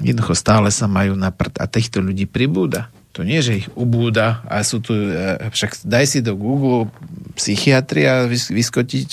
Jednoducho 0.00 0.32
stále 0.32 0.72
sa 0.72 0.88
majú 0.88 1.12
na 1.12 1.28
prd 1.28 1.60
a 1.60 1.68
týchto 1.68 2.00
ľudí 2.00 2.24
pribúda. 2.24 2.88
To 3.14 3.22
nie, 3.22 3.38
že 3.44 3.62
ich 3.62 3.68
ubúda 3.78 4.42
a 4.50 4.66
sú 4.66 4.82
tu, 4.82 4.90
e, 4.90 5.38
však 5.54 5.86
daj 5.86 6.04
si 6.08 6.18
do 6.18 6.34
Google 6.34 6.90
psychiatria 7.38 8.24
a 8.24 8.26
vyskočí, 8.26 9.06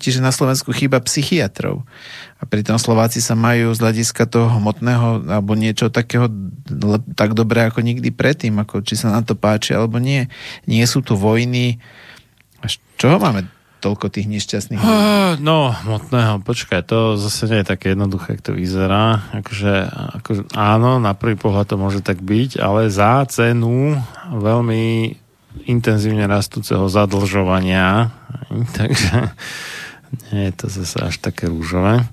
ti, 0.00 0.08
že 0.08 0.24
na 0.24 0.32
Slovensku 0.32 0.72
chýba 0.72 0.96
psychiatrov. 1.04 1.84
A 2.40 2.48
pritom 2.48 2.80
Slováci 2.80 3.20
sa 3.20 3.36
majú 3.36 3.76
z 3.76 3.84
hľadiska 3.84 4.24
toho 4.32 4.48
hmotného 4.48 5.28
alebo 5.28 5.52
niečo 5.58 5.92
takého 5.92 6.32
tak 7.12 7.36
dobré 7.36 7.68
ako 7.68 7.84
nikdy 7.84 8.08
predtým, 8.08 8.56
ako 8.56 8.80
či 8.80 8.96
sa 8.96 9.12
nám 9.12 9.28
to 9.28 9.36
páči 9.36 9.76
alebo 9.76 10.00
nie. 10.00 10.24
Nie 10.64 10.88
sú 10.88 11.04
tu 11.04 11.12
vojny. 11.12 11.76
Až 12.64 12.80
čoho 12.96 13.20
máme 13.20 13.44
toľko 13.84 14.08
tých 14.08 14.26
nešťastných 14.32 14.80
ľudí? 14.80 15.04
No, 15.44 15.76
motného, 15.84 16.40
počkaj, 16.40 16.88
to 16.88 17.20
zase 17.20 17.52
nie 17.52 17.60
je 17.60 17.68
také 17.68 17.92
jednoduché, 17.92 18.40
ako 18.40 18.42
to 18.48 18.52
vyzerá. 18.56 19.20
Akože, 19.36 19.74
akože, 20.24 20.42
áno, 20.56 20.96
na 20.96 21.12
prvý 21.12 21.36
pohľad 21.36 21.68
to 21.68 21.76
môže 21.76 22.00
tak 22.00 22.24
byť, 22.24 22.56
ale 22.56 22.88
za 22.88 23.28
cenu 23.28 24.00
veľmi 24.32 25.12
intenzívne 25.68 26.24
rastúceho 26.24 26.88
zadlžovania, 26.88 28.08
takže 28.78 29.36
nie 30.32 30.48
je 30.48 30.52
to 30.56 30.66
zase 30.72 30.96
až 31.04 31.14
také 31.20 31.52
rúžové. 31.52 32.08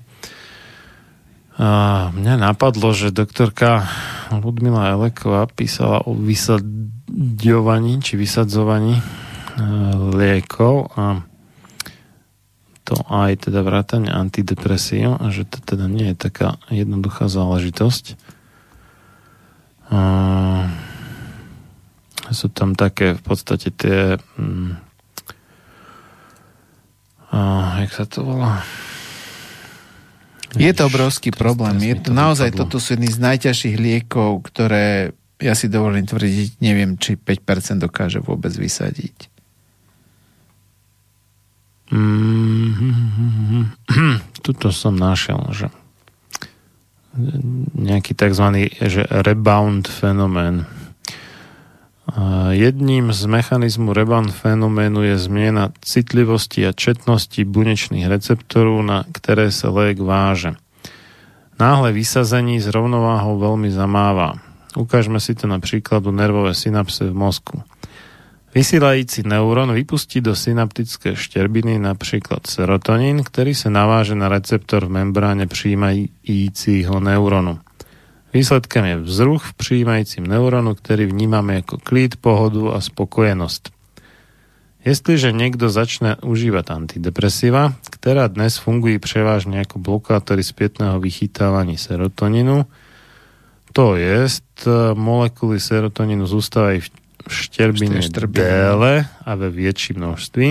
A 1.56 1.68
mňa 2.12 2.40
napadlo, 2.40 2.96
že 2.96 3.12
doktorka 3.12 3.84
Ludmila 4.32 4.92
Eleková 4.92 5.44
písala 5.48 6.00
o 6.04 6.16
vysadňovaní 6.16 8.00
či 8.00 8.16
vysadzovaní 8.16 8.98
liekov 10.16 10.96
a 10.96 11.20
to 12.92 13.00
aj 13.08 13.48
teda 13.48 13.64
vrátanie 13.64 14.12
antidepresív 14.12 15.16
a 15.16 15.32
že 15.32 15.48
to 15.48 15.64
teda 15.64 15.88
nie 15.88 16.12
je 16.12 16.28
taká 16.28 16.60
jednoduchá 16.68 17.32
záležitosť. 17.32 18.20
Uh, 19.88 20.68
sú 22.28 22.52
tam 22.52 22.76
také 22.76 23.16
v 23.16 23.22
podstate 23.24 23.72
tie 23.72 24.20
um, 24.36 24.76
uh, 27.32 27.80
jak 27.80 27.92
sa 27.96 28.04
to 28.04 28.28
volá? 28.28 28.60
Je 30.52 30.68
to 30.76 30.84
obrovský 30.84 31.32
problém. 31.32 31.80
Je 31.80 31.96
to, 31.96 32.12
naozaj 32.12 32.52
toto 32.52 32.76
sú 32.76 32.92
jedny 32.92 33.08
z 33.08 33.24
najťažších 33.24 33.76
liekov, 33.80 34.44
ktoré 34.52 35.16
ja 35.40 35.56
si 35.56 35.72
dovolím 35.72 36.04
tvrdiť, 36.04 36.60
neviem, 36.60 37.00
či 37.00 37.16
5% 37.16 37.80
dokáže 37.80 38.20
vôbec 38.20 38.52
vysadiť. 38.52 39.31
Mm-hmm. 41.92 43.64
Tuto 44.40 44.72
som 44.72 44.96
našiel, 44.96 45.44
že 45.52 45.68
nejaký 47.76 48.16
tzv. 48.16 48.72
Že 48.80 49.04
rebound 49.22 49.84
fenomén. 49.92 50.64
Jedným 52.52 53.12
z 53.12 53.22
mechanizmu 53.28 53.92
rebound 53.92 54.32
fenoménu 54.32 55.04
je 55.12 55.16
zmiena 55.20 55.70
citlivosti 55.84 56.64
a 56.66 56.72
četnosti 56.74 57.44
bunečných 57.44 58.08
receptorov, 58.08 58.82
na 58.82 59.04
ktoré 59.12 59.52
sa 59.52 59.70
lék 59.70 60.00
váže. 60.02 60.56
Náhle 61.60 61.94
vysazení 61.94 62.58
s 62.58 62.66
rovnováhou 62.72 63.38
veľmi 63.38 63.70
zamáva. 63.70 64.40
Ukážme 64.74 65.20
si 65.20 65.36
to 65.36 65.46
na 65.46 65.60
príkladu 65.60 66.10
nervové 66.10 66.56
synapse 66.56 67.04
v 67.06 67.14
mozku. 67.14 67.60
Vysielajíci 68.52 69.24
neurón 69.24 69.72
vypustí 69.72 70.20
do 70.20 70.36
synaptické 70.36 71.16
šterbiny 71.16 71.80
napríklad 71.80 72.44
serotonín, 72.44 73.24
ktorý 73.24 73.56
sa 73.56 73.72
naváže 73.72 74.12
na 74.12 74.28
receptor 74.28 74.84
v 74.84 75.00
membráne 75.00 75.48
príjmajícího 75.48 77.00
neurónu. 77.00 77.64
Výsledkom 78.36 78.84
je 78.84 78.96
vzruch 79.08 79.40
v 79.40 79.56
príjmajícim 79.56 80.28
neurónu, 80.28 80.76
ktorý 80.76 81.08
vnímame 81.08 81.64
ako 81.64 81.80
klid, 81.80 82.20
pohodu 82.20 82.76
a 82.76 82.78
spokojenosť. 82.84 83.72
Jestliže 84.84 85.32
niekto 85.32 85.72
začne 85.72 86.20
užívať 86.20 86.76
antidepresíva, 86.76 87.72
ktorá 87.88 88.28
dnes 88.28 88.60
fungujú 88.60 89.00
prevažne 89.00 89.64
ako 89.64 89.80
blokátory 89.80 90.44
spätného 90.44 91.00
vychytávaní 91.00 91.80
serotoninu, 91.80 92.68
to 93.72 93.96
je, 93.96 94.28
molekuly 94.92 95.56
serotoninu 95.56 96.28
zústavajú 96.28 96.84
v 96.84 96.92
šterbine 97.28 98.00
dele 98.30 99.06
a 99.24 99.30
ve 99.34 99.48
väčším 99.50 99.96
množství. 100.02 100.48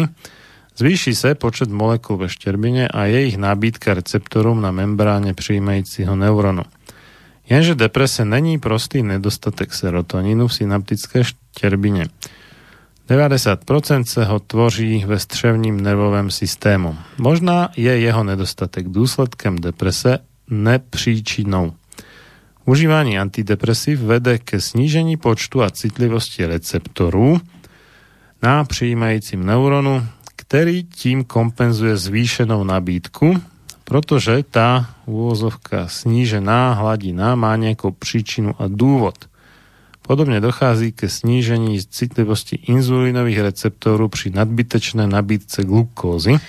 Zvýši 0.75 1.11
sa 1.11 1.35
počet 1.35 1.67
molekúl 1.67 2.17
ve 2.17 2.29
šterbine 2.31 2.87
a 2.87 3.05
je 3.05 3.27
ich 3.27 3.37
nabídka 3.37 3.93
receptorom 3.93 4.63
na 4.63 4.71
membráne 4.71 5.35
přijímajícího 5.35 6.15
neuronu. 6.15 6.63
Jenže 7.49 7.75
deprese 7.75 8.25
není 8.25 8.59
prostý 8.59 9.03
nedostatek 9.03 9.73
serotonínu 9.73 10.47
v 10.47 10.53
synaptické 10.53 11.23
šterbine. 11.23 12.07
90% 13.11 14.07
sa 14.07 14.23
ho 14.23 14.39
tvoří 14.39 15.03
ve 15.03 15.19
střevním 15.19 15.83
nervovém 15.83 16.31
systému. 16.31 16.95
Možná 17.19 17.69
je 17.75 17.99
jeho 17.99 18.23
nedostatek 18.23 18.87
důsledkem 18.87 19.59
deprese, 19.59 20.19
nepříčinou. 20.47 21.73
Užívání 22.65 23.19
antidepresív 23.19 23.99
vede 23.99 24.37
ke 24.37 24.61
snížení 24.61 25.17
počtu 25.17 25.63
a 25.63 25.69
citlivosti 25.69 26.45
receptorů 26.45 27.41
na 28.41 28.63
přijímajícím 28.63 29.45
neuronu, 29.45 30.05
který 30.35 30.83
tím 30.83 31.23
kompenzuje 31.23 31.97
zvýšenou 31.97 32.63
nabídku, 32.63 33.41
protože 33.91 34.39
tá 34.47 34.87
úvozovka 35.03 35.91
snížená 35.91 36.79
hladina 36.79 37.35
má 37.35 37.59
nejakú 37.59 37.91
príčinu 37.91 38.55
a 38.55 38.71
dôvod. 38.71 39.27
Podobne 39.99 40.39
dochází 40.39 40.95
ke 40.95 41.11
snížení 41.11 41.75
citlivosti 41.83 42.55
inzulínových 42.71 43.51
receptorů 43.51 44.07
pri 44.07 44.31
nadbytečné 44.31 45.11
nabídce 45.11 45.67
glukózy, 45.67 46.39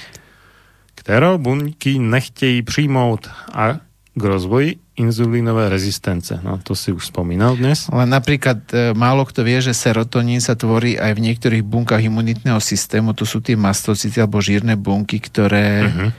kterou 0.95 1.39
bunky 1.39 1.99
nechtějí 1.99 2.63
přijmout 2.63 3.27
a 3.53 3.83
k 4.13 4.23
rozvoji 4.23 4.77
inzulínové 4.93 5.73
rezistence. 5.73 6.37
No 6.45 6.61
to 6.61 6.77
si 6.77 6.93
už 6.93 7.09
spomínal 7.09 7.57
dnes. 7.57 7.89
Ale 7.89 8.05
napríklad 8.05 8.61
e, 8.69 8.93
málo 8.93 9.25
kto 9.25 9.41
vie, 9.41 9.65
že 9.65 9.73
serotonín 9.73 10.45
sa 10.45 10.53
tvorí 10.53 11.01
aj 11.01 11.17
v 11.17 11.25
niektorých 11.33 11.65
bunkách 11.65 12.05
imunitného 12.05 12.61
systému. 12.61 13.17
To 13.17 13.25
sú 13.25 13.41
tie 13.41 13.57
mastocity 13.57 14.21
alebo 14.21 14.45
žírne 14.45 14.77
bunky, 14.77 15.17
ktoré, 15.17 15.89
uh-huh. 15.89 16.11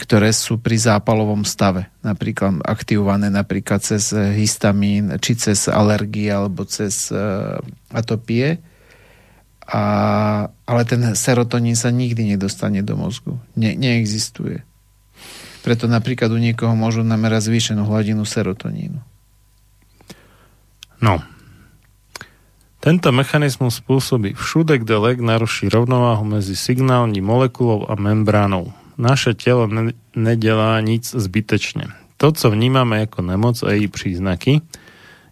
ktoré 0.00 0.32
sú 0.32 0.56
pri 0.56 0.80
zápalovom 0.80 1.44
stave. 1.44 1.92
Napríklad 2.00 2.64
aktivované 2.64 3.28
napríklad 3.28 3.84
cez 3.84 4.16
histamín, 4.16 5.12
či 5.20 5.36
cez 5.36 5.68
alergie 5.68 6.32
alebo 6.32 6.64
cez 6.64 7.12
uh, 7.12 7.60
atopie. 7.92 8.56
A, 9.68 9.84
ale 10.48 10.82
ten 10.88 11.12
serotonín 11.12 11.76
sa 11.76 11.92
nikdy 11.92 12.36
nedostane 12.36 12.80
do 12.80 12.96
mozgu. 12.96 13.36
Ne, 13.56 13.76
neexistuje. 13.76 14.64
Preto 15.64 15.88
napríklad 15.88 16.28
u 16.28 16.36
niekoho 16.36 16.76
môžu 16.76 17.00
namerať 17.00 17.48
zvýšenú 17.48 17.88
hladinu 17.88 18.28
serotonínu. 18.28 19.00
No. 21.00 21.24
Tento 22.84 23.08
mechanizmus 23.16 23.80
spôsobí 23.80 24.36
všude, 24.36 24.84
kde 24.84 25.00
lek 25.00 25.18
naruší 25.24 25.72
rovnováhu 25.72 26.28
medzi 26.28 26.52
signálni 26.52 27.24
molekulou 27.24 27.88
a 27.88 27.96
membránou. 27.96 28.76
Naše 29.00 29.32
telo 29.32 29.64
ne- 29.64 29.96
nedelá 30.12 30.84
nic 30.84 31.08
zbytečne. 31.08 31.96
To, 32.20 32.28
co 32.28 32.46
vnímame 32.52 33.08
ako 33.08 33.24
nemoc 33.24 33.56
a 33.64 33.72
jej 33.72 33.88
príznaky, 33.88 34.60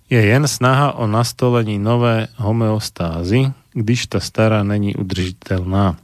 je 0.09 0.21
jen 0.21 0.49
snaha 0.49 0.97
o 0.97 1.05
nastolení 1.05 1.77
nové 1.77 2.33
homeostázy, 2.41 3.53
když 3.73 4.13
ta 4.13 4.21
stará 4.21 4.65
není 4.65 4.97
udržiteľná. 4.97 5.97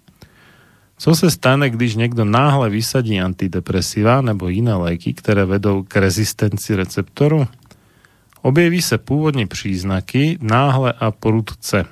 Co 0.98 1.14
se 1.14 1.30
stane, 1.30 1.70
když 1.70 1.94
někdo 1.94 2.24
náhle 2.24 2.70
vysadí 2.70 3.20
antidepresíva 3.20 4.20
nebo 4.20 4.48
jiné 4.48 4.74
léky, 4.74 5.14
které 5.14 5.44
vedou 5.44 5.82
k 5.82 5.96
rezistenci 5.96 6.76
receptoru? 6.76 7.46
Objeví 8.42 8.82
se 8.82 8.98
původní 8.98 9.46
příznaky 9.46 10.38
náhle 10.40 10.92
a 10.92 11.10
prudce. 11.10 11.84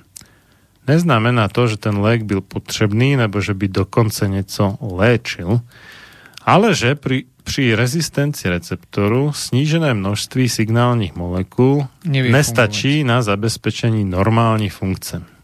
Neznamená 0.89 1.49
to, 1.49 1.68
že 1.68 1.76
ten 1.76 1.99
lék 1.99 2.23
byl 2.23 2.41
potřebný 2.41 3.17
nebo 3.17 3.41
že 3.41 3.55
by 3.55 3.68
dokonce 3.68 4.28
něco 4.28 4.78
léčil, 4.81 5.60
ale 6.47 6.75
že 6.75 6.94
pri, 6.94 7.25
pri 7.43 7.75
rezistenci 7.75 8.49
receptoru 8.49 9.33
snížené 9.33 9.94
množství 9.94 10.49
signálních 10.49 11.17
molekúl 11.17 11.86
nestačí 12.07 13.05
na 13.05 13.23
zabezpečení 13.23 14.05
normální 14.05 14.70
funkce. 14.70 15.36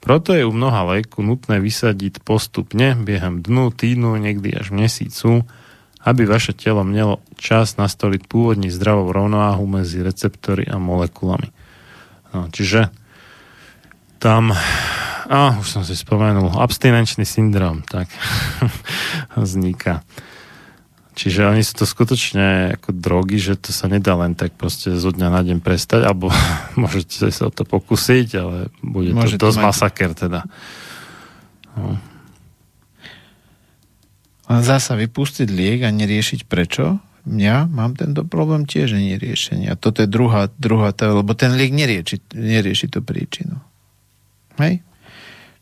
Proto 0.00 0.32
je 0.32 0.48
u 0.48 0.52
mnoha 0.52 0.96
léku 0.96 1.20
nutné 1.20 1.60
vysadiť 1.60 2.24
postupne 2.24 2.96
biehem 2.96 3.44
dnu, 3.44 3.68
týdnu, 3.68 4.16
niekdy 4.16 4.56
až 4.56 4.72
měsícu, 4.72 5.44
aby 6.00 6.24
vaše 6.24 6.56
telo 6.56 6.80
mělo 6.80 7.20
čas 7.36 7.76
nastoliť 7.76 8.24
pôvodní 8.24 8.72
zdravou 8.72 9.12
rovnováhu 9.12 9.68
medzi 9.68 10.00
receptory 10.00 10.64
a 10.64 10.80
molekulami. 10.80 11.52
No, 12.32 12.48
čiže 12.48 12.88
tam, 14.16 14.56
a 15.28 15.60
už 15.60 15.68
som 15.68 15.82
si 15.84 15.92
spomenul, 15.92 16.56
abstinenčný 16.56 17.28
syndrom, 17.28 17.84
tak 17.84 18.08
vzniká. 19.36 20.00
Čiže 21.20 21.52
oni 21.52 21.60
sú 21.60 21.76
to 21.76 21.84
skutočne 21.84 22.80
ako 22.80 22.96
drogy, 22.96 23.36
že 23.36 23.60
to 23.60 23.76
sa 23.76 23.92
nedá 23.92 24.16
len 24.16 24.32
tak 24.32 24.56
proste 24.56 24.96
zo 24.96 25.12
dňa 25.12 25.28
na 25.28 25.44
deň 25.44 25.60
prestať, 25.60 26.08
alebo 26.08 26.32
môžete 26.80 27.28
sa 27.28 27.48
o 27.48 27.52
to 27.52 27.68
pokúsiť, 27.68 28.28
ale 28.40 28.72
bude 28.80 29.12
Môže 29.12 29.36
to 29.36 29.52
dosť 29.52 29.58
mať- 29.60 29.66
masaker 29.68 30.10
teda. 30.16 30.40
No. 31.76 32.00
Len 34.48 34.62
zasa 34.64 34.96
vypustiť 34.96 35.52
liek 35.52 35.84
a 35.84 35.92
neriešiť 35.92 36.48
prečo? 36.48 36.96
Ja 37.28 37.68
mám 37.68 38.00
tento 38.00 38.24
problém 38.24 38.64
tiež 38.64 38.96
nie 38.96 39.20
riešenia. 39.20 39.76
Toto 39.76 40.00
je 40.00 40.08
druhá, 40.08 40.48
druhá 40.56 40.96
tá, 40.96 41.12
lebo 41.12 41.36
ten 41.36 41.52
liek 41.52 41.68
nerieši, 41.68 42.32
nerieši 42.32 42.88
tú 42.88 43.04
príčinu. 43.04 43.60
Hej? 44.56 44.80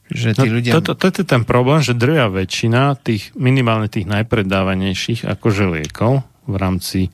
Že 0.09 0.33
tí 0.35 0.49
No, 0.49 0.55
ľudia... 0.57 0.73
toto, 0.81 0.97
toto 0.97 1.21
je 1.21 1.29
ten 1.29 1.45
problém, 1.45 1.85
že 1.85 1.93
drvia 1.93 2.33
väčšina 2.33 2.97
tých, 2.97 3.37
minimálne 3.37 3.93
tých 3.93 4.09
najpredávanejších 4.09 5.29
akože 5.29 5.69
liekov 5.69 6.25
v 6.49 6.55
rámci 6.57 7.13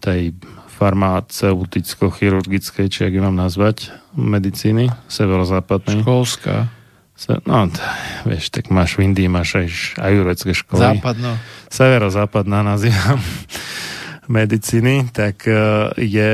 tej 0.00 0.32
farmaceuticko-chirurgickej, 0.74 2.86
či 2.90 3.04
ak 3.06 3.12
ju 3.14 3.22
mám 3.22 3.36
nazvať, 3.36 3.92
medicíny 4.16 4.90
severozápadnej. 5.06 6.02
Školská. 6.02 6.66
No, 7.46 7.70
vieš, 8.26 8.50
tak 8.50 8.74
máš 8.74 8.98
v 8.98 9.06
Indii, 9.06 9.30
máš 9.30 9.54
aj 9.54 9.70
ajurvedské 10.02 10.50
školy. 10.50 10.98
Západno. 10.98 11.38
Severozápadná 11.70 12.66
nazývam 12.66 13.22
medicíny, 14.26 15.12
tak 15.12 15.44
e, 15.44 15.52
je 16.00 16.32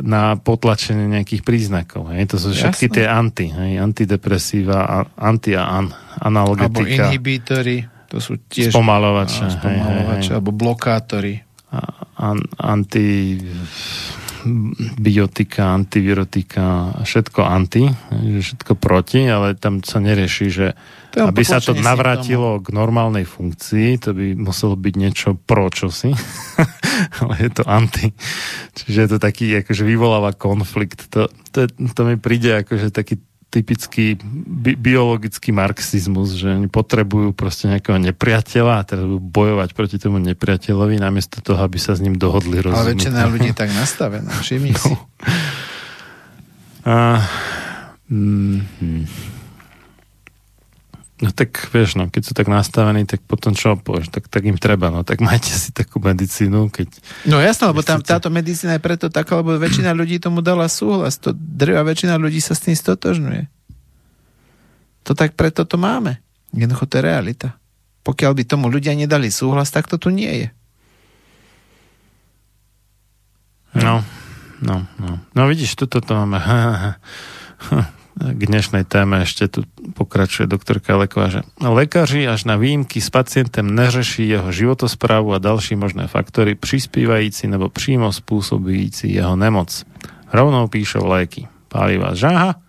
na 0.00 0.34
potlačenie 0.34 1.06
nejakých 1.06 1.42
príznakov. 1.42 2.10
Hej. 2.10 2.30
To 2.30 2.36
sú 2.38 2.48
všetky 2.50 2.86
Jasné. 2.90 2.96
tie 2.96 3.06
anti, 3.06 3.46
hej, 3.48 3.72
antidepresíva, 3.78 4.78
anti 5.14 5.54
a 5.54 5.64
an, 5.66 5.86
Alebo 6.18 6.54
analgetika, 6.54 7.08
inhibítory, 7.08 7.76
to 8.10 8.18
sú 8.18 8.42
tiež... 8.50 8.74
spomalovače, 8.74 9.42
Á, 9.42 9.46
hej, 9.46 9.50
hej, 9.50 9.58
spomalovače, 9.58 10.30
hej. 10.30 10.36
alebo 10.36 10.50
blokátory. 10.50 11.34
a- 11.70 11.94
an, 12.18 12.38
anti 12.58 13.38
biotika, 14.98 15.76
antivirotika, 15.76 16.96
všetko 17.04 17.40
anti, 17.44 17.86
všetko 18.40 18.74
proti, 18.74 19.28
ale 19.28 19.54
tam 19.54 19.84
sa 19.84 20.00
nerieši, 20.02 20.46
že 20.50 20.66
To 21.14 21.30
aby 21.30 21.42
sa 21.46 21.62
to 21.62 21.74
navrátilo 21.76 22.58
k 22.58 22.74
normálnej 22.74 23.24
funkcii, 23.26 23.98
to 24.02 24.10
by 24.12 24.34
muselo 24.34 24.74
byť 24.74 24.94
niečo 24.98 25.28
pro 25.38 25.70
čosi, 25.70 26.10
ale 27.22 27.34
je 27.38 27.50
to 27.54 27.64
anti. 27.66 28.10
Čiže 28.74 28.98
je 28.98 29.08
to 29.16 29.18
taký, 29.22 29.62
akože 29.62 29.82
vyvoláva 29.86 30.34
konflikt. 30.34 31.10
To, 31.14 31.30
to, 31.54 31.70
to 31.70 32.00
mi 32.02 32.16
príde 32.18 32.66
akože 32.66 32.90
taký 32.90 33.22
typický 33.50 34.14
bi- 34.46 34.78
biologický 34.78 35.50
marxizmus, 35.50 36.38
že 36.38 36.54
oni 36.54 36.70
potrebujú 36.70 37.34
proste 37.34 37.66
nejakého 37.66 37.98
nepriateľa 37.98 38.74
a 38.78 38.86
teraz 38.86 39.02
budú 39.02 39.18
bojovať 39.18 39.74
proti 39.74 39.98
tomu 39.98 40.22
nepriateľovi 40.22 41.02
namiesto 41.02 41.42
toho, 41.42 41.58
aby 41.58 41.76
sa 41.76 41.98
s 41.98 42.00
ním 42.00 42.14
dohodli 42.14 42.62
Ale 42.62 42.70
rozumieť. 42.70 42.86
väčšina 42.94 43.20
ľudí 43.34 43.50
je 43.50 43.58
tak 43.58 43.70
nastavená. 43.74 44.30
Všimni 44.38 44.72
si. 44.78 44.94
A, 46.86 47.26
mm, 48.08 48.58
no 51.20 51.28
tak 51.36 51.68
vieš, 51.68 52.00
no, 52.00 52.08
keď 52.08 52.22
sú 52.24 52.32
tak 52.32 52.48
nastavení, 52.48 53.04
tak 53.04 53.20
potom 53.28 53.52
čo 53.52 53.76
povieš, 53.76 54.08
tak, 54.08 54.32
tak 54.32 54.42
im 54.48 54.56
treba, 54.56 54.88
no 54.88 55.04
tak 55.04 55.20
majte 55.20 55.52
si 55.52 55.68
takú 55.70 56.00
medicínu, 56.00 56.72
keď 56.72 56.88
No 57.28 57.36
jasno, 57.38 57.68
lebo 57.70 57.84
tam 57.84 58.00
táto 58.00 58.32
medicína 58.32 58.80
je 58.80 58.82
preto 58.84 59.12
taká, 59.12 59.36
lebo 59.44 59.60
väčšina 59.60 59.92
ľudí 59.92 60.16
tomu 60.16 60.40
dala 60.40 60.66
súhlas. 60.72 61.20
To 61.20 61.36
drvá 61.36 61.84
väčšina 61.84 62.16
ľudí 62.16 62.40
sa 62.40 62.56
s 62.56 62.64
tým 62.64 62.76
stotožňuje. 62.76 63.52
To 65.04 65.12
tak 65.12 65.36
preto 65.36 65.68
to 65.68 65.76
máme. 65.76 66.20
Jednoducho 66.56 66.88
to 66.88 66.98
je 66.98 67.04
realita. 67.04 67.48
Pokiaľ 68.00 68.32
by 68.32 68.42
tomu 68.48 68.66
ľudia 68.72 68.96
nedali 68.96 69.28
súhlas, 69.28 69.68
tak 69.68 69.86
to 69.86 70.00
tu 70.00 70.08
nie 70.08 70.48
je. 70.48 70.48
No, 73.76 74.02
no, 74.64 74.88
no. 74.98 75.20
No 75.36 75.42
vidíš, 75.46 75.76
toto 75.76 76.00
to 76.00 76.16
máme. 76.16 76.40
K 78.20 78.36
dnešnej 78.36 78.84
téme 78.84 79.24
ešte 79.24 79.48
tu 79.48 79.64
pokračuje 79.96 80.44
doktorka 80.44 80.92
Leková, 80.92 81.32
že 81.32 81.40
lekári 81.56 82.28
až 82.28 82.44
na 82.44 82.60
výjimky 82.60 83.00
s 83.00 83.08
pacientem 83.08 83.64
neřeší 83.64 84.28
jeho 84.28 84.52
životosprávu 84.52 85.32
a 85.32 85.40
další 85.40 85.72
možné 85.72 86.04
faktory 86.04 86.52
prispívající 86.52 87.48
nebo 87.48 87.72
přímo 87.72 88.12
spôsobujúci 88.12 89.08
jeho 89.08 89.40
nemoc. 89.40 89.72
Rovnou 90.36 90.68
píšou 90.68 91.08
léky. 91.08 91.48
Páli 91.72 91.96
vás 91.96 92.20
žáha, 92.20 92.60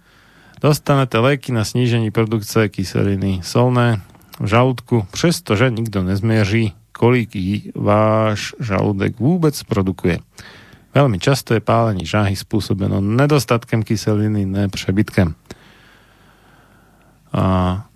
dostanete 0.64 1.20
léky 1.20 1.52
na 1.52 1.68
snížení 1.68 2.16
produkcie 2.16 2.72
kyseliny 2.72 3.44
solné, 3.44 4.00
v 4.40 4.48
žalúdku, 4.48 5.06
přestože 5.12 5.70
nikto 5.70 6.02
nezmieří, 6.04 6.74
kolik 6.96 7.36
váš 7.76 8.56
žalúdek 8.58 9.20
vôbec 9.20 9.54
produkuje. 9.68 10.24
Veľmi 10.92 11.18
často 11.24 11.56
je 11.56 11.64
pálenie 11.64 12.04
žáhy 12.04 12.36
spôsobeno 12.36 13.00
nedostatkem 13.00 13.80
kyseliny, 13.80 14.44
ne 14.44 14.68
přebytkem. 14.68 15.40
A, 17.32 17.44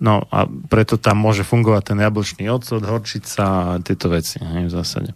no 0.00 0.24
a 0.32 0.48
preto 0.48 0.96
tam 0.96 1.20
môže 1.20 1.44
fungovať 1.44 1.92
ten 1.92 1.98
jablčný 2.00 2.48
ocot, 2.48 2.80
horčica 2.80 3.44
a 3.44 3.80
tieto 3.84 4.08
veci 4.08 4.40
hej, 4.40 4.68
v 4.68 4.72
zásade. 4.72 5.12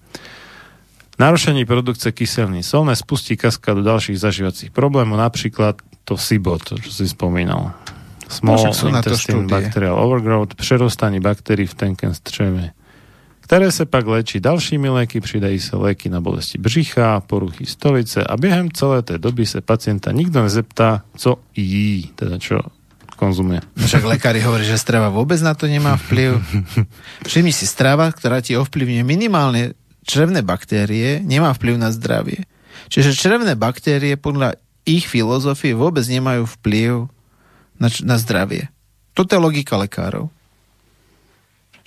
Narušení 1.16 1.64
produkce 1.64 2.12
kyseliny 2.12 2.60
solné 2.60 2.92
spustí 2.96 3.36
kaskádu 3.40 3.80
ďalších 3.80 4.20
zažívacích 4.20 4.70
problémov, 4.76 5.16
napríklad 5.16 5.80
to 6.04 6.20
SIBO, 6.20 6.60
to, 6.60 6.76
čo 6.80 6.92
si 6.92 7.08
spomínal. 7.08 7.72
Small 8.28 8.72
sú 8.76 8.92
na 8.92 9.00
to 9.00 9.16
intestine 9.16 9.48
bacterial 9.48 9.96
overgrowth, 9.96 10.52
přerostanie 10.52 11.20
baktérií 11.20 11.66
v 11.66 11.74
tenkém 11.74 12.12
střeve 12.14 12.76
ktoré 13.50 13.66
sa 13.74 13.82
pak 13.82 14.06
léčí 14.06 14.38
dalšími 14.38 14.86
léky, 15.02 15.18
pridají 15.18 15.58
sa 15.58 15.74
léky 15.74 16.06
na 16.06 16.22
bolesti 16.22 16.54
břicha, 16.54 17.18
poruchy 17.26 17.66
stolice 17.66 18.22
a 18.22 18.38
během 18.38 18.70
celé 18.70 19.02
té 19.02 19.18
doby 19.18 19.42
sa 19.42 19.58
pacienta 19.58 20.14
nikto 20.14 20.38
nezeptá, 20.38 21.02
co 21.18 21.34
jí, 21.58 22.14
teda 22.14 22.38
čo 22.38 22.62
konzumuje. 23.18 23.58
Však 23.74 24.06
lekári 24.06 24.38
hovorí, 24.38 24.62
že 24.62 24.78
strava 24.78 25.10
vôbec 25.10 25.42
na 25.42 25.58
to 25.58 25.66
nemá 25.66 25.98
vplyv. 25.98 26.38
Všimni 27.26 27.50
si, 27.50 27.66
strava, 27.66 28.06
ktorá 28.14 28.38
ti 28.38 28.54
ovplyvňuje 28.54 29.02
minimálne 29.02 29.74
črevné 30.06 30.46
baktérie, 30.46 31.18
nemá 31.18 31.50
vplyv 31.50 31.74
na 31.74 31.90
zdravie. 31.90 32.46
Čiže 32.86 33.18
črevné 33.18 33.58
baktérie 33.58 34.14
podľa 34.14 34.62
ich 34.86 35.10
filozofie 35.10 35.74
vôbec 35.74 36.06
nemajú 36.06 36.46
vplyv 36.62 37.10
na, 37.82 37.90
na 38.06 38.14
zdravie. 38.14 38.70
Toto 39.10 39.34
je 39.34 39.42
logika 39.42 39.74
lekárov. 39.74 40.30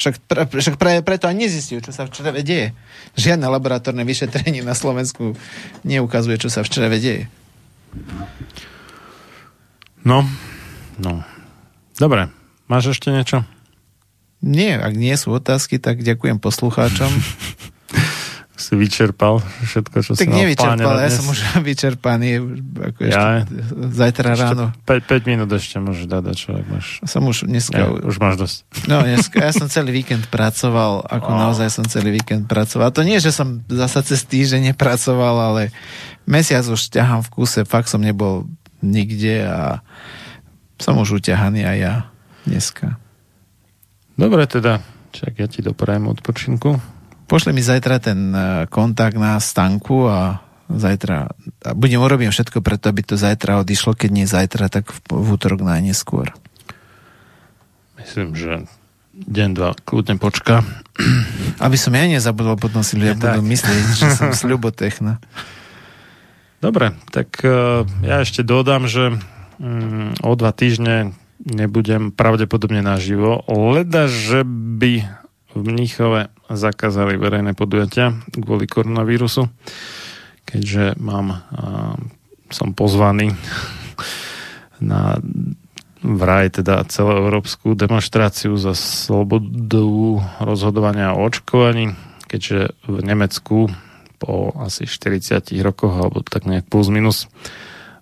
Však, 0.04 0.20
pre, 0.28 0.44
však 0.52 0.76
pre, 0.76 1.00
preto 1.00 1.32
ani 1.32 1.48
nezistujú, 1.48 1.80
čo 1.80 1.96
sa 1.96 2.04
v 2.04 2.12
čreve 2.12 2.44
deje. 2.44 2.76
Žiadne 3.16 3.48
laboratórne 3.48 4.04
vyšetrenie 4.04 4.60
na 4.60 4.76
Slovensku 4.76 5.40
neukazuje, 5.88 6.36
čo 6.44 6.52
sa 6.52 6.60
v 6.60 6.68
čreve 6.68 7.00
deje. 7.00 7.32
No, 10.04 10.28
no. 11.00 11.24
Dobre, 11.96 12.28
máš 12.68 13.00
ešte 13.00 13.16
niečo? 13.16 13.48
Nie, 14.44 14.76
ak 14.76 14.92
nie 15.00 15.16
sú 15.16 15.32
otázky, 15.32 15.80
tak 15.80 16.04
ďakujem 16.04 16.44
poslucháčom. 16.44 17.08
Si 18.54 18.78
vyčerpal 18.78 19.42
všetko, 19.42 19.96
čo 20.00 20.14
tak 20.14 20.22
si 20.22 20.30
mal 20.30 20.38
nevyčerpal, 20.38 20.96
ja 21.02 21.10
som 21.10 21.26
už 21.26 21.40
vyčerpaný. 21.74 22.38
Ako 22.94 23.00
ešte, 23.02 23.18
Ja? 23.18 23.42
zajtra 23.90 24.38
ráno. 24.38 24.70
5, 24.86 25.10
5 25.10 25.26
minút 25.26 25.50
ešte 25.50 25.82
môžeš 25.82 26.06
dať, 26.06 26.24
čo 26.38 26.54
ak 26.54 26.66
máš. 26.70 27.02
Som 27.02 27.26
už 27.26 27.50
dneska... 27.50 27.74
Ja, 27.74 27.90
už 27.90 28.22
máš 28.22 28.38
dosť. 28.38 28.58
No, 28.86 29.02
dneska, 29.02 29.42
ja 29.42 29.50
som 29.50 29.66
celý 29.66 29.90
víkend 29.96 30.30
pracoval, 30.30 31.02
ako 31.02 31.30
Oh. 31.34 31.40
naozaj 31.50 31.66
som 31.68 31.82
celý 31.84 32.14
víkend 32.14 32.46
pracoval. 32.46 32.90
A 32.90 32.96
to 32.96 33.02
nie, 33.02 33.18
že 33.18 33.34
som 33.34 33.66
zasa 33.66 34.06
cez 34.06 34.22
týždeň 34.22 34.70
nepracoval, 34.70 35.34
ale 35.34 35.62
mesiac 36.24 36.62
už 36.62 36.94
ťahám 36.94 37.26
v 37.26 37.34
kúse, 37.34 37.66
fakt 37.66 37.90
som 37.90 38.06
nebol 38.06 38.46
nikde 38.86 39.50
a 39.50 39.82
som 40.78 40.94
už 40.96 41.18
uťahaný 41.18 41.66
aj 41.66 41.78
ja 41.80 41.94
dneska. 42.44 43.02
Dobre 44.14 44.46
teda, 44.46 44.78
čak 45.10 45.42
ja 45.42 45.50
ti 45.50 45.66
doprajem 45.66 46.06
odpočinku. 46.06 46.78
Pošli 47.28 47.56
mi 47.56 47.64
zajtra 47.64 48.00
ten 48.04 48.20
eh, 48.34 48.44
kontakt 48.68 49.16
na 49.16 49.40
stanku 49.40 50.08
a 50.08 50.44
zajtra 50.74 51.30
a 51.64 51.70
budem 51.76 52.02
urobím 52.02 52.32
všetko 52.32 52.64
preto, 52.64 52.90
aby 52.90 53.04
to 53.06 53.16
zajtra 53.20 53.62
odišlo, 53.62 53.94
keď 53.94 54.10
nie 54.10 54.26
zajtra, 54.26 54.72
tak 54.72 54.90
v, 54.90 55.00
v 55.12 55.28
útorok 55.36 55.62
najneskôr. 55.62 56.34
Myslím, 58.00 58.36
že 58.36 58.66
deň, 59.14 59.50
dva, 59.54 59.78
kľudne 59.86 60.18
počka. 60.18 60.66
Aby 61.62 61.78
som 61.78 61.94
ja 61.94 62.10
nezabudol, 62.10 62.58
potom 62.58 62.82
si 62.82 62.98
ľudia 62.98 63.16
budú 63.16 63.46
myslieť, 63.46 63.84
že 63.94 64.08
som 64.18 64.30
sľubotechna. 64.34 65.22
Dobre, 66.64 66.96
tak 67.12 67.44
uh, 67.44 67.84
ja 68.02 68.24
ešte 68.24 68.42
dodám, 68.42 68.88
že 68.88 69.14
um, 69.60 70.16
o 70.24 70.32
dva 70.34 70.56
týždne 70.56 71.14
nebudem 71.44 72.16
pravdepodobne 72.16 72.80
naživo, 72.80 73.44
leda, 73.52 74.08
že 74.08 74.48
by 74.48 75.23
v 75.54 75.62
Mníchove 75.62 76.34
zakázali 76.50 77.18
verejné 77.18 77.54
podujatia 77.54 78.18
kvôli 78.34 78.66
koronavírusu, 78.66 79.48
keďže 80.46 80.98
mám, 80.98 81.28
uh, 81.32 81.96
som 82.50 82.74
pozvaný 82.74 83.34
na 84.82 85.22
vraj 86.04 86.52
teda 86.52 86.84
celoeurópsku 86.84 87.80
demonstráciu 87.80 88.60
za 88.60 88.76
slobodu 88.76 90.20
rozhodovania 90.44 91.16
o 91.16 91.24
očkovaní, 91.24 91.96
keďže 92.28 92.76
v 92.84 92.98
Nemecku 93.00 93.72
po 94.20 94.52
asi 94.60 94.84
40 94.84 95.48
rokoch, 95.64 95.96
alebo 95.96 96.20
tak 96.24 96.44
nejak 96.44 96.68
plus 96.68 96.92
minus, 96.92 97.32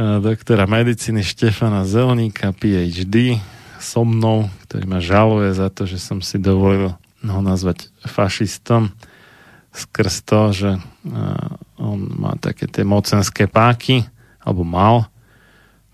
doktora 0.00 0.64
medicíny 0.64 1.20
Štefana 1.20 1.84
Zelníka, 1.84 2.56
PhD, 2.56 3.36
so 3.76 4.08
mnou, 4.08 4.48
ktorý 4.64 4.88
ma 4.88 5.04
žaluje 5.04 5.52
za 5.52 5.68
to, 5.68 5.84
že 5.84 6.00
som 6.00 6.24
si 6.24 6.40
dovolil 6.40 6.96
ho 7.22 7.40
nazvať 7.44 7.92
fašistom 8.08 8.94
skrz 9.72 10.14
to, 10.28 10.40
že 10.52 10.70
on 11.80 11.98
má 12.20 12.36
také 12.40 12.68
tie 12.68 12.84
mocenské 12.84 13.48
páky, 13.48 14.04
alebo 14.44 14.62
mal, 14.62 15.11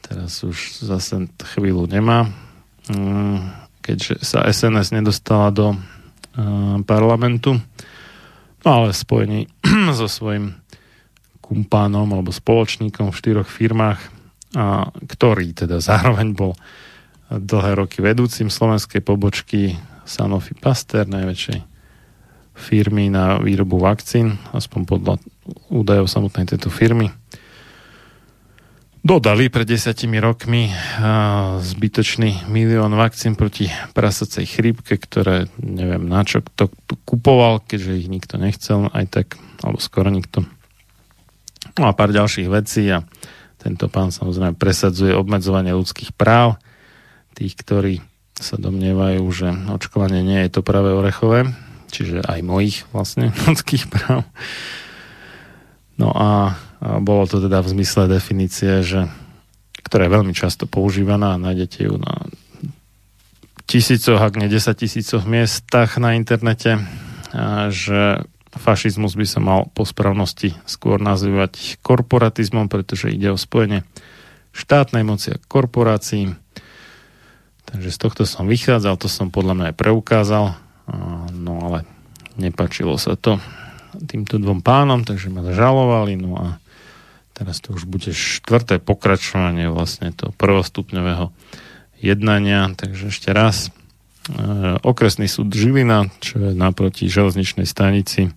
teraz 0.09 0.41
už 0.41 0.81
zase 0.83 1.29
chvíľu 1.53 1.85
nemá, 1.85 2.33
Mm, 2.89 3.53
keďže 3.85 4.25
sa 4.25 4.49
SNS 4.49 4.97
nedostala 4.97 5.53
do 5.53 5.77
e, 5.77 5.79
parlamentu, 6.89 7.61
no 8.65 8.69
ale 8.69 8.97
v 8.97 8.97
spojení 8.97 9.41
so 9.99 10.09
svojím 10.09 10.57
kumpánom 11.45 12.09
alebo 12.09 12.33
spoločníkom 12.33 13.13
v 13.13 13.19
štyroch 13.21 13.49
firmách, 13.49 14.01
a, 14.57 14.89
ktorý 14.89 15.53
teda 15.53 15.85
zároveň 15.93 16.33
bol 16.33 16.57
dlhé 17.29 17.77
roky 17.77 18.01
vedúcim 18.01 18.49
slovenskej 18.49 19.05
pobočky 19.05 19.77
Sanofi 20.09 20.57
Pasteur, 20.57 21.05
najväčšej 21.05 21.61
firmy 22.57 23.13
na 23.13 23.37
výrobu 23.37 23.77
vakcín, 23.77 24.41
aspoň 24.57 24.81
podľa 24.89 25.15
údajov 25.69 26.09
samotnej 26.09 26.49
tejto 26.49 26.73
firmy. 26.73 27.13
Dodali 29.09 29.49
pred 29.49 29.65
desiatimi 29.65 30.21
rokmi 30.21 30.69
zbytočný 31.65 32.45
milión 32.53 32.93
vakcín 32.93 33.41
proti 33.41 33.73
prasacej 33.97 34.45
chrípke, 34.45 35.01
ktoré 35.01 35.49
neviem 35.57 36.05
na 36.05 36.29
čo 36.29 36.45
kto 36.45 36.69
kupoval, 37.09 37.65
keďže 37.65 38.05
ich 38.05 38.09
nikto 38.13 38.37
nechcel, 38.37 38.93
aj 38.93 39.09
tak, 39.09 39.27
alebo 39.65 39.81
skoro 39.81 40.13
nikto. 40.13 40.45
No 41.81 41.89
a 41.89 41.97
pár 41.97 42.13
ďalších 42.13 42.53
vecí 42.53 42.85
a 42.93 43.01
tento 43.57 43.89
pán 43.89 44.13
samozrejme 44.13 44.61
presadzuje 44.61 45.17
obmedzovanie 45.17 45.73
ľudských 45.73 46.13
práv 46.13 46.61
tých, 47.33 47.57
ktorí 47.57 48.05
sa 48.37 48.61
domnievajú, 48.61 49.25
že 49.33 49.49
očkovanie 49.73 50.21
nie 50.21 50.45
je 50.45 50.53
to 50.53 50.61
práve 50.61 50.93
orechové, 50.93 51.49
čiže 51.89 52.29
aj 52.29 52.45
mojich 52.45 52.85
vlastne 52.93 53.33
ľudských 53.49 53.89
práv. 53.89 54.29
No 55.97 56.13
a 56.13 56.61
bolo 56.79 57.27
to 57.27 57.43
teda 57.43 57.59
v 57.63 57.73
zmysle 57.75 58.07
definície, 58.07 58.87
že, 58.87 59.11
ktorá 59.83 60.07
je 60.07 60.15
veľmi 60.15 60.35
často 60.35 60.71
používaná 60.71 61.35
a 61.35 61.43
nájdete 61.43 61.91
ju 61.91 61.99
na 61.99 62.27
tisícoch, 63.69 64.23
ak 64.23 64.39
nie 64.39 64.49
desať 64.49 64.87
tisícoch 64.87 65.29
miestach 65.29 66.01
na 66.01 66.17
internete, 66.17 66.81
že 67.69 68.25
fašizmus 68.57 69.13
by 69.13 69.27
sa 69.29 69.41
mal 69.45 69.69
po 69.77 69.85
správnosti 69.85 70.57
skôr 70.65 70.97
nazývať 71.03 71.77
korporatizmom, 71.85 72.73
pretože 72.73 73.13
ide 73.13 73.29
o 73.29 73.39
spojenie 73.39 73.85
štátnej 74.57 75.05
moci 75.05 75.37
a 75.37 75.43
korporácií. 75.51 76.33
Takže 77.69 77.91
z 77.93 77.99
tohto 78.01 78.23
som 78.25 78.49
vychádzal, 78.49 78.97
to 78.97 79.13
som 79.13 79.29
podľa 79.29 79.55
mňa 79.55 79.67
aj 79.71 79.77
preukázal, 79.77 80.57
no 81.37 81.53
ale 81.69 81.85
nepačilo 82.41 82.97
sa 82.97 83.13
to 83.21 83.37
týmto 84.09 84.41
dvom 84.41 84.65
pánom, 84.65 85.05
takže 85.05 85.29
ma 85.29 85.45
žalovali, 85.45 86.17
no 86.17 86.33
a 86.41 86.47
teraz 87.39 87.63
to 87.63 87.71
už 87.71 87.87
bude 87.87 88.11
štvrté 88.11 88.83
pokračovanie 88.83 89.71
vlastne 89.71 90.11
toho 90.11 90.35
prvostupňového 90.35 91.31
jednania, 92.03 92.75
takže 92.75 93.15
ešte 93.15 93.31
raz 93.31 93.71
e, 93.71 93.73
okresný 94.83 95.31
súd 95.31 95.55
Žilina, 95.55 96.11
čo 96.19 96.43
je 96.43 96.51
naproti 96.53 97.07
železničnej 97.07 97.65
stanici 97.65 98.35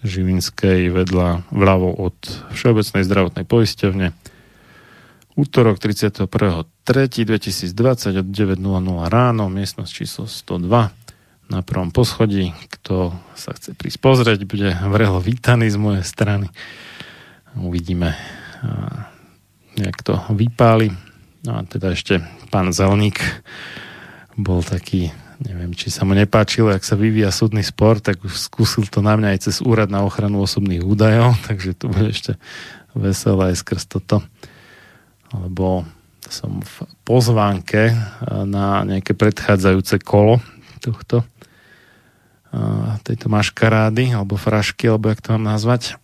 Žilinskej 0.00 0.88
vedľa 0.88 1.52
vľavo 1.52 1.92
od 1.92 2.16
Všeobecnej 2.56 3.04
zdravotnej 3.04 3.44
poisťovne 3.44 4.16
útorok 5.36 5.76
31.3.2020 5.76 8.16
od 8.16 8.28
9.00 8.28 9.12
ráno, 9.12 9.52
miestnosť 9.52 9.90
číslo 9.92 10.24
102 10.24 10.88
na 11.50 11.66
prvom 11.66 11.90
poschodí. 11.90 12.54
Kto 12.78 13.10
sa 13.34 13.50
chce 13.52 13.74
prísť 13.74 13.98
pozrieť, 14.00 14.46
bude 14.46 14.70
vrelo 14.88 15.20
vítaný 15.20 15.68
z 15.68 15.76
mojej 15.76 16.06
strany. 16.06 16.48
Uvidíme, 17.58 18.14
jak 19.74 19.96
to 20.02 20.20
vypáli. 20.30 20.92
No 21.46 21.58
a 21.58 21.64
teda 21.64 21.96
ešte 21.96 22.20
pán 22.52 22.70
Zelník 22.70 23.18
bol 24.36 24.60
taký, 24.60 25.08
neviem, 25.40 25.72
či 25.72 25.88
sa 25.88 26.04
mu 26.04 26.12
nepáčilo, 26.12 26.68
ak 26.70 26.84
sa 26.84 27.00
vyvíja 27.00 27.32
súdny 27.32 27.64
spor, 27.64 27.98
tak 27.98 28.20
už 28.22 28.36
skúsil 28.36 28.86
to 28.86 29.00
na 29.00 29.16
mňa 29.16 29.28
aj 29.34 29.40
cez 29.48 29.56
úrad 29.64 29.88
na 29.88 30.04
ochranu 30.04 30.44
osobných 30.44 30.84
údajov, 30.84 31.34
takže 31.48 31.74
to 31.74 31.88
bude 31.88 32.12
ešte 32.12 32.36
veselé 32.92 33.54
aj 33.54 33.56
skrz 33.64 33.88
toto 33.88 34.20
lebo 35.34 35.86
som 36.30 36.62
v 36.62 36.74
pozvánke 37.02 37.94
na 38.46 38.86
nejaké 38.86 39.14
predchádzajúce 39.14 40.02
kolo 40.02 40.38
tohto 40.82 41.26
tejto 43.06 43.30
maškarády 43.30 44.14
alebo 44.14 44.34
frašky, 44.34 44.90
alebo 44.90 45.10
jak 45.10 45.22
to 45.22 45.38
mám 45.38 45.54
nazvať 45.54 45.98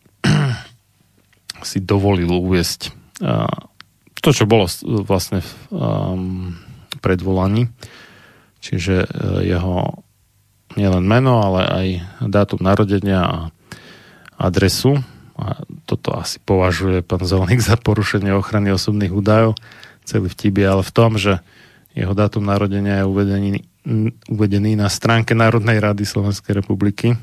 si 1.67 1.83
dovolil 1.83 2.31
uviesť 2.31 2.95
to, 4.23 4.31
čo 4.31 4.47
bolo 4.47 4.71
vlastne 5.07 5.43
v 5.43 5.51
predvolaní 7.03 7.69
čiže 8.67 9.07
e, 9.07 9.09
jeho 9.47 10.03
nielen 10.75 11.07
meno, 11.07 11.39
ale 11.41 11.61
aj 11.63 11.87
dátum 12.27 12.61
narodenia 12.61 13.23
a 13.23 13.39
adresu 14.37 15.01
a 15.39 15.63
toto 15.87 16.17
asi 16.17 16.43
považuje 16.43 17.07
pán 17.07 17.23
Zelník 17.23 17.63
za 17.63 17.79
porušenie 17.79 18.35
ochrany 18.35 18.75
osobných 18.75 19.15
údajov. 19.15 19.55
Celý 20.03 20.29
vtip 20.29 20.61
je 20.61 20.67
ale 20.67 20.83
v 20.85 20.93
tom, 20.93 21.17
že 21.17 21.41
jeho 21.97 22.13
dátum 22.13 22.45
narodenia 22.45 23.05
je 23.05 23.09
uvedený, 23.09 23.51
uvedený 24.29 24.77
na 24.77 24.93
stránke 24.93 25.33
Národnej 25.33 25.81
rady 25.81 26.05
Slovenskej 26.05 26.61
republiky 26.61 27.17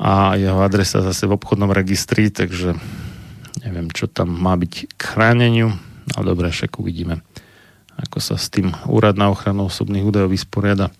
a 0.00 0.38
jeho 0.40 0.64
adresa 0.64 1.04
zase 1.04 1.28
v 1.28 1.36
obchodnom 1.36 1.68
registri, 1.68 2.32
takže 2.32 2.72
neviem, 3.64 3.88
čo 3.90 4.06
tam 4.06 4.30
má 4.30 4.54
byť 4.54 4.72
k 4.94 5.00
chráneniu, 5.00 5.72
ale 6.14 6.24
dobre, 6.24 6.52
však 6.52 6.76
uvidíme, 6.76 7.24
ako 7.96 8.20
sa 8.20 8.36
s 8.36 8.52
tým 8.52 8.76
úrad 8.86 9.16
na 9.16 9.32
ochranu 9.32 9.66
osobných 9.66 10.04
údajov 10.04 10.30
vysporiada. 10.30 10.92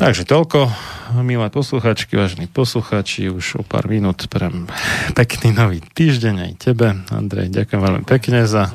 Takže 0.00 0.24
toľko, 0.24 0.72
milé 1.20 1.52
posluchačky, 1.52 2.16
vážení 2.16 2.48
posluchači, 2.48 3.28
už 3.28 3.60
o 3.60 3.62
pár 3.66 3.84
minút 3.84 4.32
prem 4.32 4.64
pekný 5.12 5.52
nový 5.52 5.84
týždeň 5.84 6.34
aj 6.40 6.52
tebe. 6.56 6.96
Andrej, 7.12 7.52
ďakujem 7.52 7.80
veľmi 7.84 8.04
pekne 8.08 8.48
za 8.48 8.72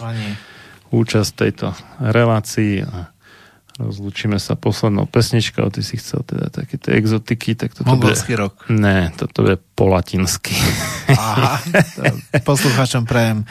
účasť 0.94 1.30
v 1.34 1.40
tejto 1.42 1.68
relácii 1.98 2.85
a 2.85 3.15
rozlúčime 3.76 4.40
sa 4.40 4.56
poslednou 4.56 5.08
pesničkou. 5.08 5.68
Ty 5.68 5.82
si 5.84 6.00
chcel 6.00 6.24
teda 6.24 6.48
také 6.52 6.80
tie 6.80 6.95
exotiky, 6.95 7.60
tak 7.60 7.76
toto 7.76 7.92
Mongolský 7.92 8.36
bude... 8.36 8.44
rok. 8.48 8.54
Ne, 8.72 9.12
toto 9.16 9.44
bude 9.44 9.60
po 9.76 9.92
latinsky. 9.92 10.56
Aha, 11.12 11.60
poslucháčom 12.48 13.04
prajem 13.04 13.44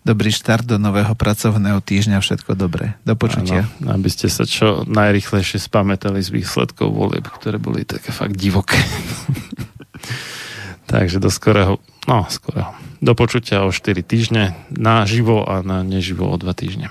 dobrý 0.00 0.32
štart 0.32 0.64
do 0.64 0.80
nového 0.80 1.12
pracovného 1.12 1.84
týždňa, 1.84 2.24
všetko 2.24 2.56
dobré. 2.56 2.96
Do 3.04 3.16
počutia. 3.16 3.68
Ano, 3.84 4.00
aby 4.00 4.08
ste 4.08 4.32
sa 4.32 4.48
čo 4.48 4.88
najrychlejšie 4.88 5.60
spamätali 5.60 6.24
z 6.24 6.32
výsledkov 6.32 6.88
volieb, 6.88 7.28
ktoré 7.28 7.60
boli 7.60 7.84
také 7.84 8.12
fakt 8.12 8.36
divoké. 8.36 8.80
Takže 10.90 11.22
do 11.22 11.30
skorého, 11.30 11.78
no 12.08 12.26
skorého, 12.26 12.74
do 12.98 13.12
počutia 13.14 13.62
o 13.62 13.70
4 13.70 14.02
týždne, 14.02 14.58
na 14.72 15.06
živo 15.06 15.46
a 15.46 15.62
na 15.62 15.86
neživo 15.86 16.26
o 16.26 16.34
2 16.34 16.50
týždne. 16.56 16.90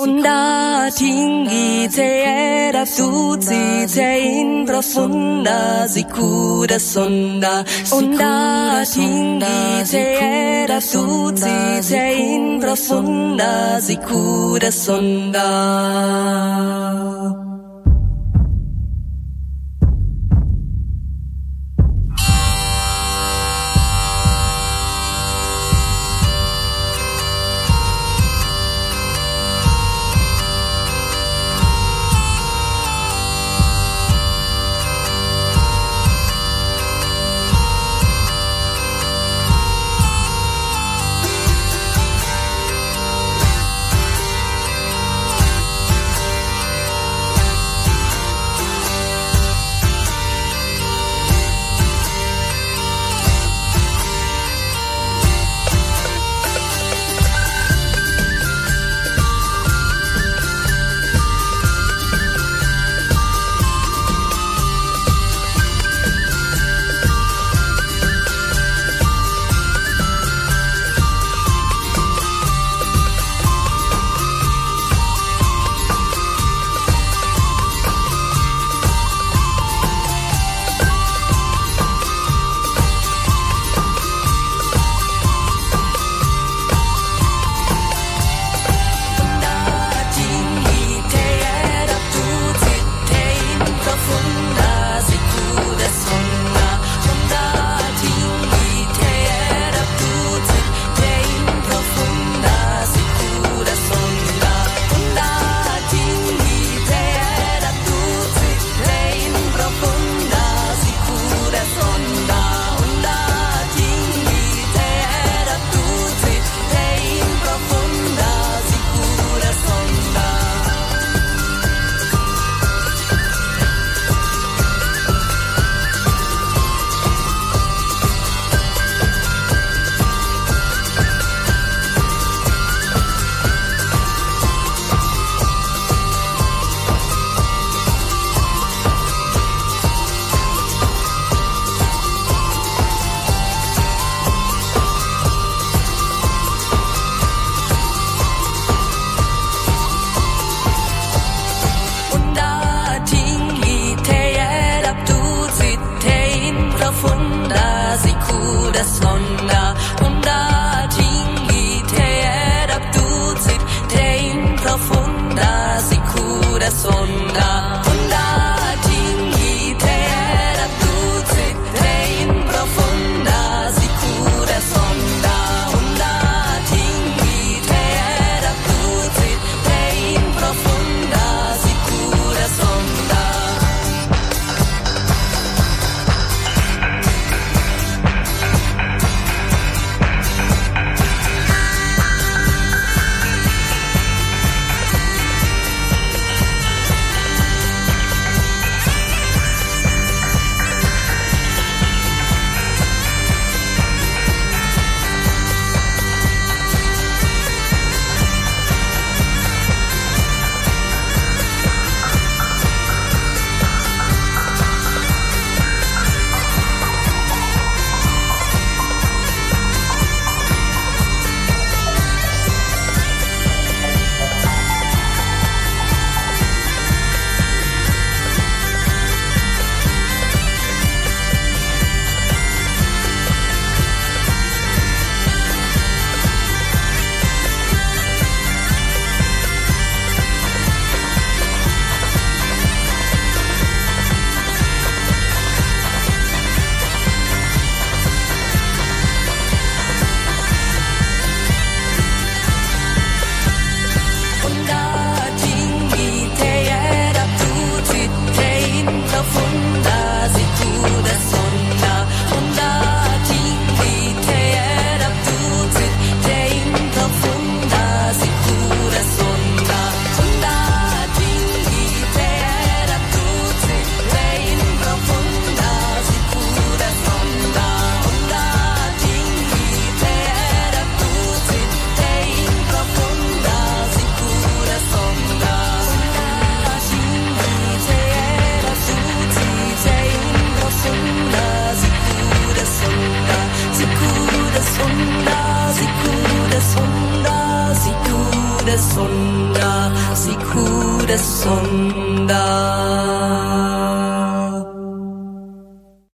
Onda 0.00 0.88
tinggi 0.96 1.86
te 1.94 2.08
era 2.24 2.86
tuzi 2.86 3.86
te 3.94 4.08
in 4.18 4.64
profunda 4.64 5.86
sicura 5.88 6.78
sonda 6.78 7.62
Onda 7.92 8.82
tinggi 8.94 9.84
te 9.90 10.04
era 10.64 10.80
tuzi 10.80 11.82
te 11.86 12.04
in 12.16 12.60
profunda 12.60 13.78
sicura 13.82 14.70
sonda 14.70 15.48